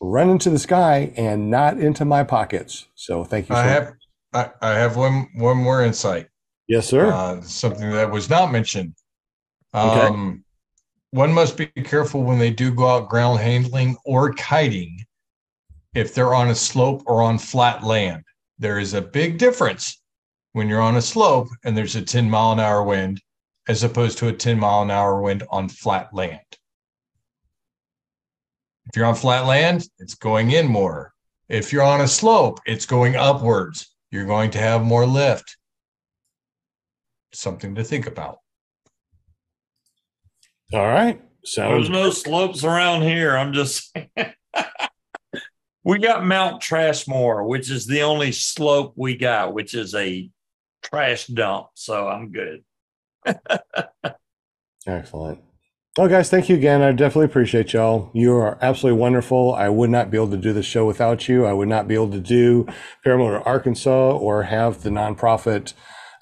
run 0.00 0.30
into 0.30 0.50
the 0.50 0.58
sky 0.58 1.12
and 1.16 1.50
not 1.50 1.78
into 1.78 2.04
my 2.04 2.22
pockets. 2.22 2.86
So 2.94 3.24
thank 3.24 3.48
you. 3.48 3.54
I 3.54 3.62
have 3.62 3.92
I, 4.32 4.50
I, 4.60 4.70
have 4.74 4.96
one 4.96 5.28
one 5.36 5.56
more 5.56 5.82
insight. 5.82 6.28
Yes, 6.68 6.86
sir. 6.86 7.06
Uh, 7.12 7.40
something 7.42 7.90
that 7.92 8.10
was 8.10 8.28
not 8.28 8.52
mentioned. 8.52 8.94
Um, 9.72 9.90
okay 9.90 10.42
one 11.16 11.32
must 11.32 11.56
be 11.56 11.66
careful 11.66 12.22
when 12.22 12.38
they 12.38 12.50
do 12.50 12.70
go 12.70 12.86
out 12.86 13.08
ground 13.08 13.40
handling 13.40 13.96
or 14.04 14.34
kiting 14.34 15.02
if 15.94 16.12
they're 16.12 16.34
on 16.34 16.50
a 16.50 16.54
slope 16.54 17.02
or 17.06 17.22
on 17.22 17.38
flat 17.38 17.82
land. 17.82 18.22
There 18.58 18.78
is 18.78 18.92
a 18.92 19.00
big 19.00 19.38
difference 19.38 20.02
when 20.52 20.68
you're 20.68 20.82
on 20.82 20.96
a 20.96 21.02
slope 21.02 21.48
and 21.64 21.74
there's 21.74 21.96
a 21.96 22.02
10 22.02 22.28
mile 22.28 22.52
an 22.52 22.60
hour 22.60 22.82
wind 22.82 23.22
as 23.66 23.82
opposed 23.82 24.18
to 24.18 24.28
a 24.28 24.32
10 24.32 24.60
mile 24.60 24.82
an 24.82 24.90
hour 24.90 25.22
wind 25.22 25.42
on 25.48 25.70
flat 25.70 26.12
land. 26.12 26.40
If 28.84 28.94
you're 28.94 29.06
on 29.06 29.14
flat 29.14 29.46
land, 29.46 29.88
it's 29.98 30.16
going 30.16 30.50
in 30.50 30.66
more. 30.66 31.14
If 31.48 31.72
you're 31.72 31.82
on 31.82 32.02
a 32.02 32.08
slope, 32.08 32.60
it's 32.66 32.84
going 32.84 33.16
upwards. 33.16 33.90
You're 34.10 34.26
going 34.26 34.50
to 34.50 34.58
have 34.58 34.84
more 34.84 35.06
lift. 35.06 35.56
Something 37.32 37.74
to 37.74 37.84
think 37.84 38.06
about. 38.06 38.36
All 40.72 40.86
right. 40.86 41.20
Sounds 41.44 41.88
There's 41.88 41.90
no 41.90 42.10
slopes 42.10 42.64
around 42.64 43.02
here. 43.02 43.36
I'm 43.36 43.52
just 43.52 43.96
we 45.84 45.98
got 45.98 46.26
Mount 46.26 46.60
Trashmore, 46.60 47.46
which 47.46 47.70
is 47.70 47.86
the 47.86 48.02
only 48.02 48.32
slope 48.32 48.94
we 48.96 49.16
got, 49.16 49.54
which 49.54 49.74
is 49.74 49.94
a 49.94 50.28
trash 50.82 51.28
dump. 51.28 51.68
So 51.74 52.08
I'm 52.08 52.32
good. 52.32 52.64
Excellent. 54.86 55.40
Well, 55.96 56.08
guys, 56.08 56.28
thank 56.28 56.48
you 56.48 56.56
again. 56.56 56.82
I 56.82 56.92
definitely 56.92 57.24
appreciate 57.26 57.72
y'all. 57.72 58.10
You 58.12 58.34
are 58.36 58.58
absolutely 58.60 59.00
wonderful. 59.00 59.54
I 59.54 59.68
would 59.68 59.88
not 59.88 60.10
be 60.10 60.18
able 60.18 60.30
to 60.30 60.36
do 60.36 60.52
the 60.52 60.62
show 60.62 60.84
without 60.84 61.28
you. 61.28 61.46
I 61.46 61.54
would 61.54 61.68
not 61.68 61.88
be 61.88 61.94
able 61.94 62.10
to 62.10 62.20
do 62.20 62.66
Paramotor 63.04 63.46
Arkansas 63.46 64.10
or 64.16 64.42
have 64.42 64.82
the 64.82 64.90
nonprofit 64.90 65.72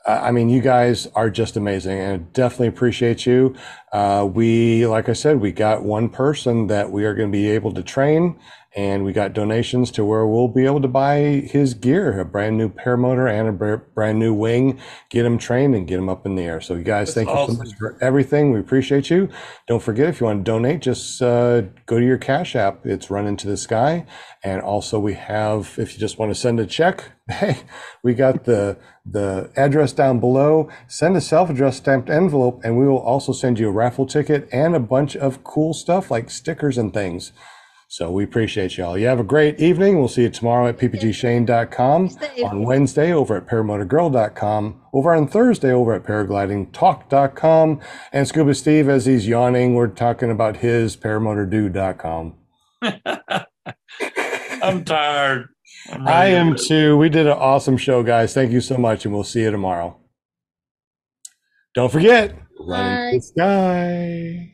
I 0.06 0.32
mean, 0.32 0.50
you 0.50 0.60
guys 0.60 1.06
are 1.14 1.30
just 1.30 1.56
amazing 1.56 1.98
and 1.98 2.30
definitely 2.34 2.68
appreciate 2.68 3.24
you. 3.24 3.54
Uh, 3.90 4.28
we, 4.30 4.86
like 4.86 5.08
I 5.08 5.14
said, 5.14 5.40
we 5.40 5.50
got 5.50 5.82
one 5.82 6.10
person 6.10 6.66
that 6.66 6.90
we 6.90 7.04
are 7.04 7.14
going 7.14 7.30
to 7.30 7.32
be 7.32 7.50
able 7.50 7.72
to 7.72 7.82
train 7.82 8.38
And 8.76 9.04
we 9.04 9.12
got 9.12 9.34
donations 9.34 9.92
to 9.92 10.04
where 10.04 10.26
we'll 10.26 10.48
be 10.48 10.66
able 10.66 10.80
to 10.80 10.88
buy 10.88 11.18
his 11.18 11.74
gear, 11.74 12.18
a 12.18 12.24
brand 12.24 12.58
new 12.58 12.68
paramotor 12.68 13.30
and 13.30 13.48
a 13.48 13.76
brand 13.76 14.18
new 14.18 14.34
wing, 14.34 14.80
get 15.10 15.24
him 15.24 15.38
trained 15.38 15.76
and 15.76 15.86
get 15.86 15.98
him 15.98 16.08
up 16.08 16.26
in 16.26 16.34
the 16.34 16.42
air. 16.42 16.60
So, 16.60 16.74
you 16.74 16.82
guys, 16.82 17.14
That's 17.14 17.26
thank 17.26 17.38
you 17.38 17.54
so 17.54 17.58
much 17.58 17.74
for 17.78 17.96
everything. 18.00 18.52
We 18.52 18.58
appreciate 18.58 19.10
you. 19.10 19.28
Don't 19.68 19.82
forget, 19.82 20.08
if 20.08 20.20
you 20.20 20.26
want 20.26 20.44
to 20.44 20.50
donate, 20.50 20.80
just 20.80 21.22
uh, 21.22 21.62
go 21.86 22.00
to 22.00 22.04
your 22.04 22.18
Cash 22.18 22.56
App. 22.56 22.84
It's 22.84 23.10
Run 23.10 23.26
Into 23.28 23.46
the 23.46 23.56
Sky. 23.56 24.06
And 24.42 24.60
also, 24.60 24.98
we 24.98 25.14
have, 25.14 25.74
if 25.78 25.94
you 25.94 26.00
just 26.00 26.18
want 26.18 26.30
to 26.30 26.34
send 26.34 26.58
a 26.58 26.66
check, 26.66 27.12
hey, 27.30 27.58
we 28.02 28.14
got 28.14 28.44
the 28.44 28.76
the 29.06 29.50
address 29.56 29.92
down 29.92 30.18
below. 30.18 30.68
Send 30.88 31.16
a 31.16 31.20
self-addressed 31.20 31.78
stamped 31.78 32.10
envelope, 32.10 32.62
and 32.64 32.78
we 32.78 32.86
will 32.86 32.98
also 32.98 33.32
send 33.32 33.58
you 33.58 33.68
a 33.68 33.72
raffle 33.72 34.06
ticket 34.06 34.48
and 34.52 34.74
a 34.74 34.80
bunch 34.80 35.16
of 35.16 35.44
cool 35.44 35.74
stuff 35.74 36.10
like 36.10 36.30
stickers 36.30 36.78
and 36.78 36.92
things. 36.92 37.32
So 37.88 38.10
we 38.10 38.24
appreciate 38.24 38.76
y'all. 38.76 38.98
You 38.98 39.06
have 39.06 39.20
a 39.20 39.24
great 39.24 39.60
evening. 39.60 39.98
We'll 39.98 40.08
see 40.08 40.22
you 40.22 40.30
tomorrow 40.30 40.66
at 40.68 40.78
ppgshane.com, 40.78 42.08
Stay- 42.08 42.42
on 42.42 42.64
Wednesday 42.64 43.12
over 43.12 43.36
at 43.36 43.46
paramotorgirl.com, 43.46 44.80
over 44.92 45.14
on 45.14 45.28
Thursday 45.28 45.70
over 45.70 45.92
at 45.94 46.02
paraglidingtalk.com, 46.02 47.80
and 48.12 48.26
Scuba 48.26 48.54
Steve, 48.54 48.88
as 48.88 49.06
he's 49.06 49.28
yawning, 49.28 49.74
we're 49.74 49.86
talking 49.88 50.30
about 50.30 50.56
his 50.56 50.96
paramotordo.com. 50.96 52.34
I'm 54.62 54.84
tired. 54.84 55.48
I'm 55.90 56.06
I 56.08 56.24
ready 56.24 56.30
to 56.32 56.36
am 56.38 56.50
go. 56.52 56.56
too. 56.56 56.96
We 56.98 57.08
did 57.10 57.26
an 57.26 57.32
awesome 57.32 57.76
show, 57.76 58.02
guys. 58.02 58.32
Thank 58.34 58.50
you 58.52 58.60
so 58.60 58.76
much, 58.78 59.04
and 59.04 59.14
we'll 59.14 59.24
see 59.24 59.42
you 59.42 59.50
tomorrow. 59.50 59.98
Don't 61.74 61.92
forget, 61.92 62.34
run 62.60 62.86
into 62.86 63.02
Bye. 63.04 63.10
the 63.12 63.20
sky. 63.20 64.53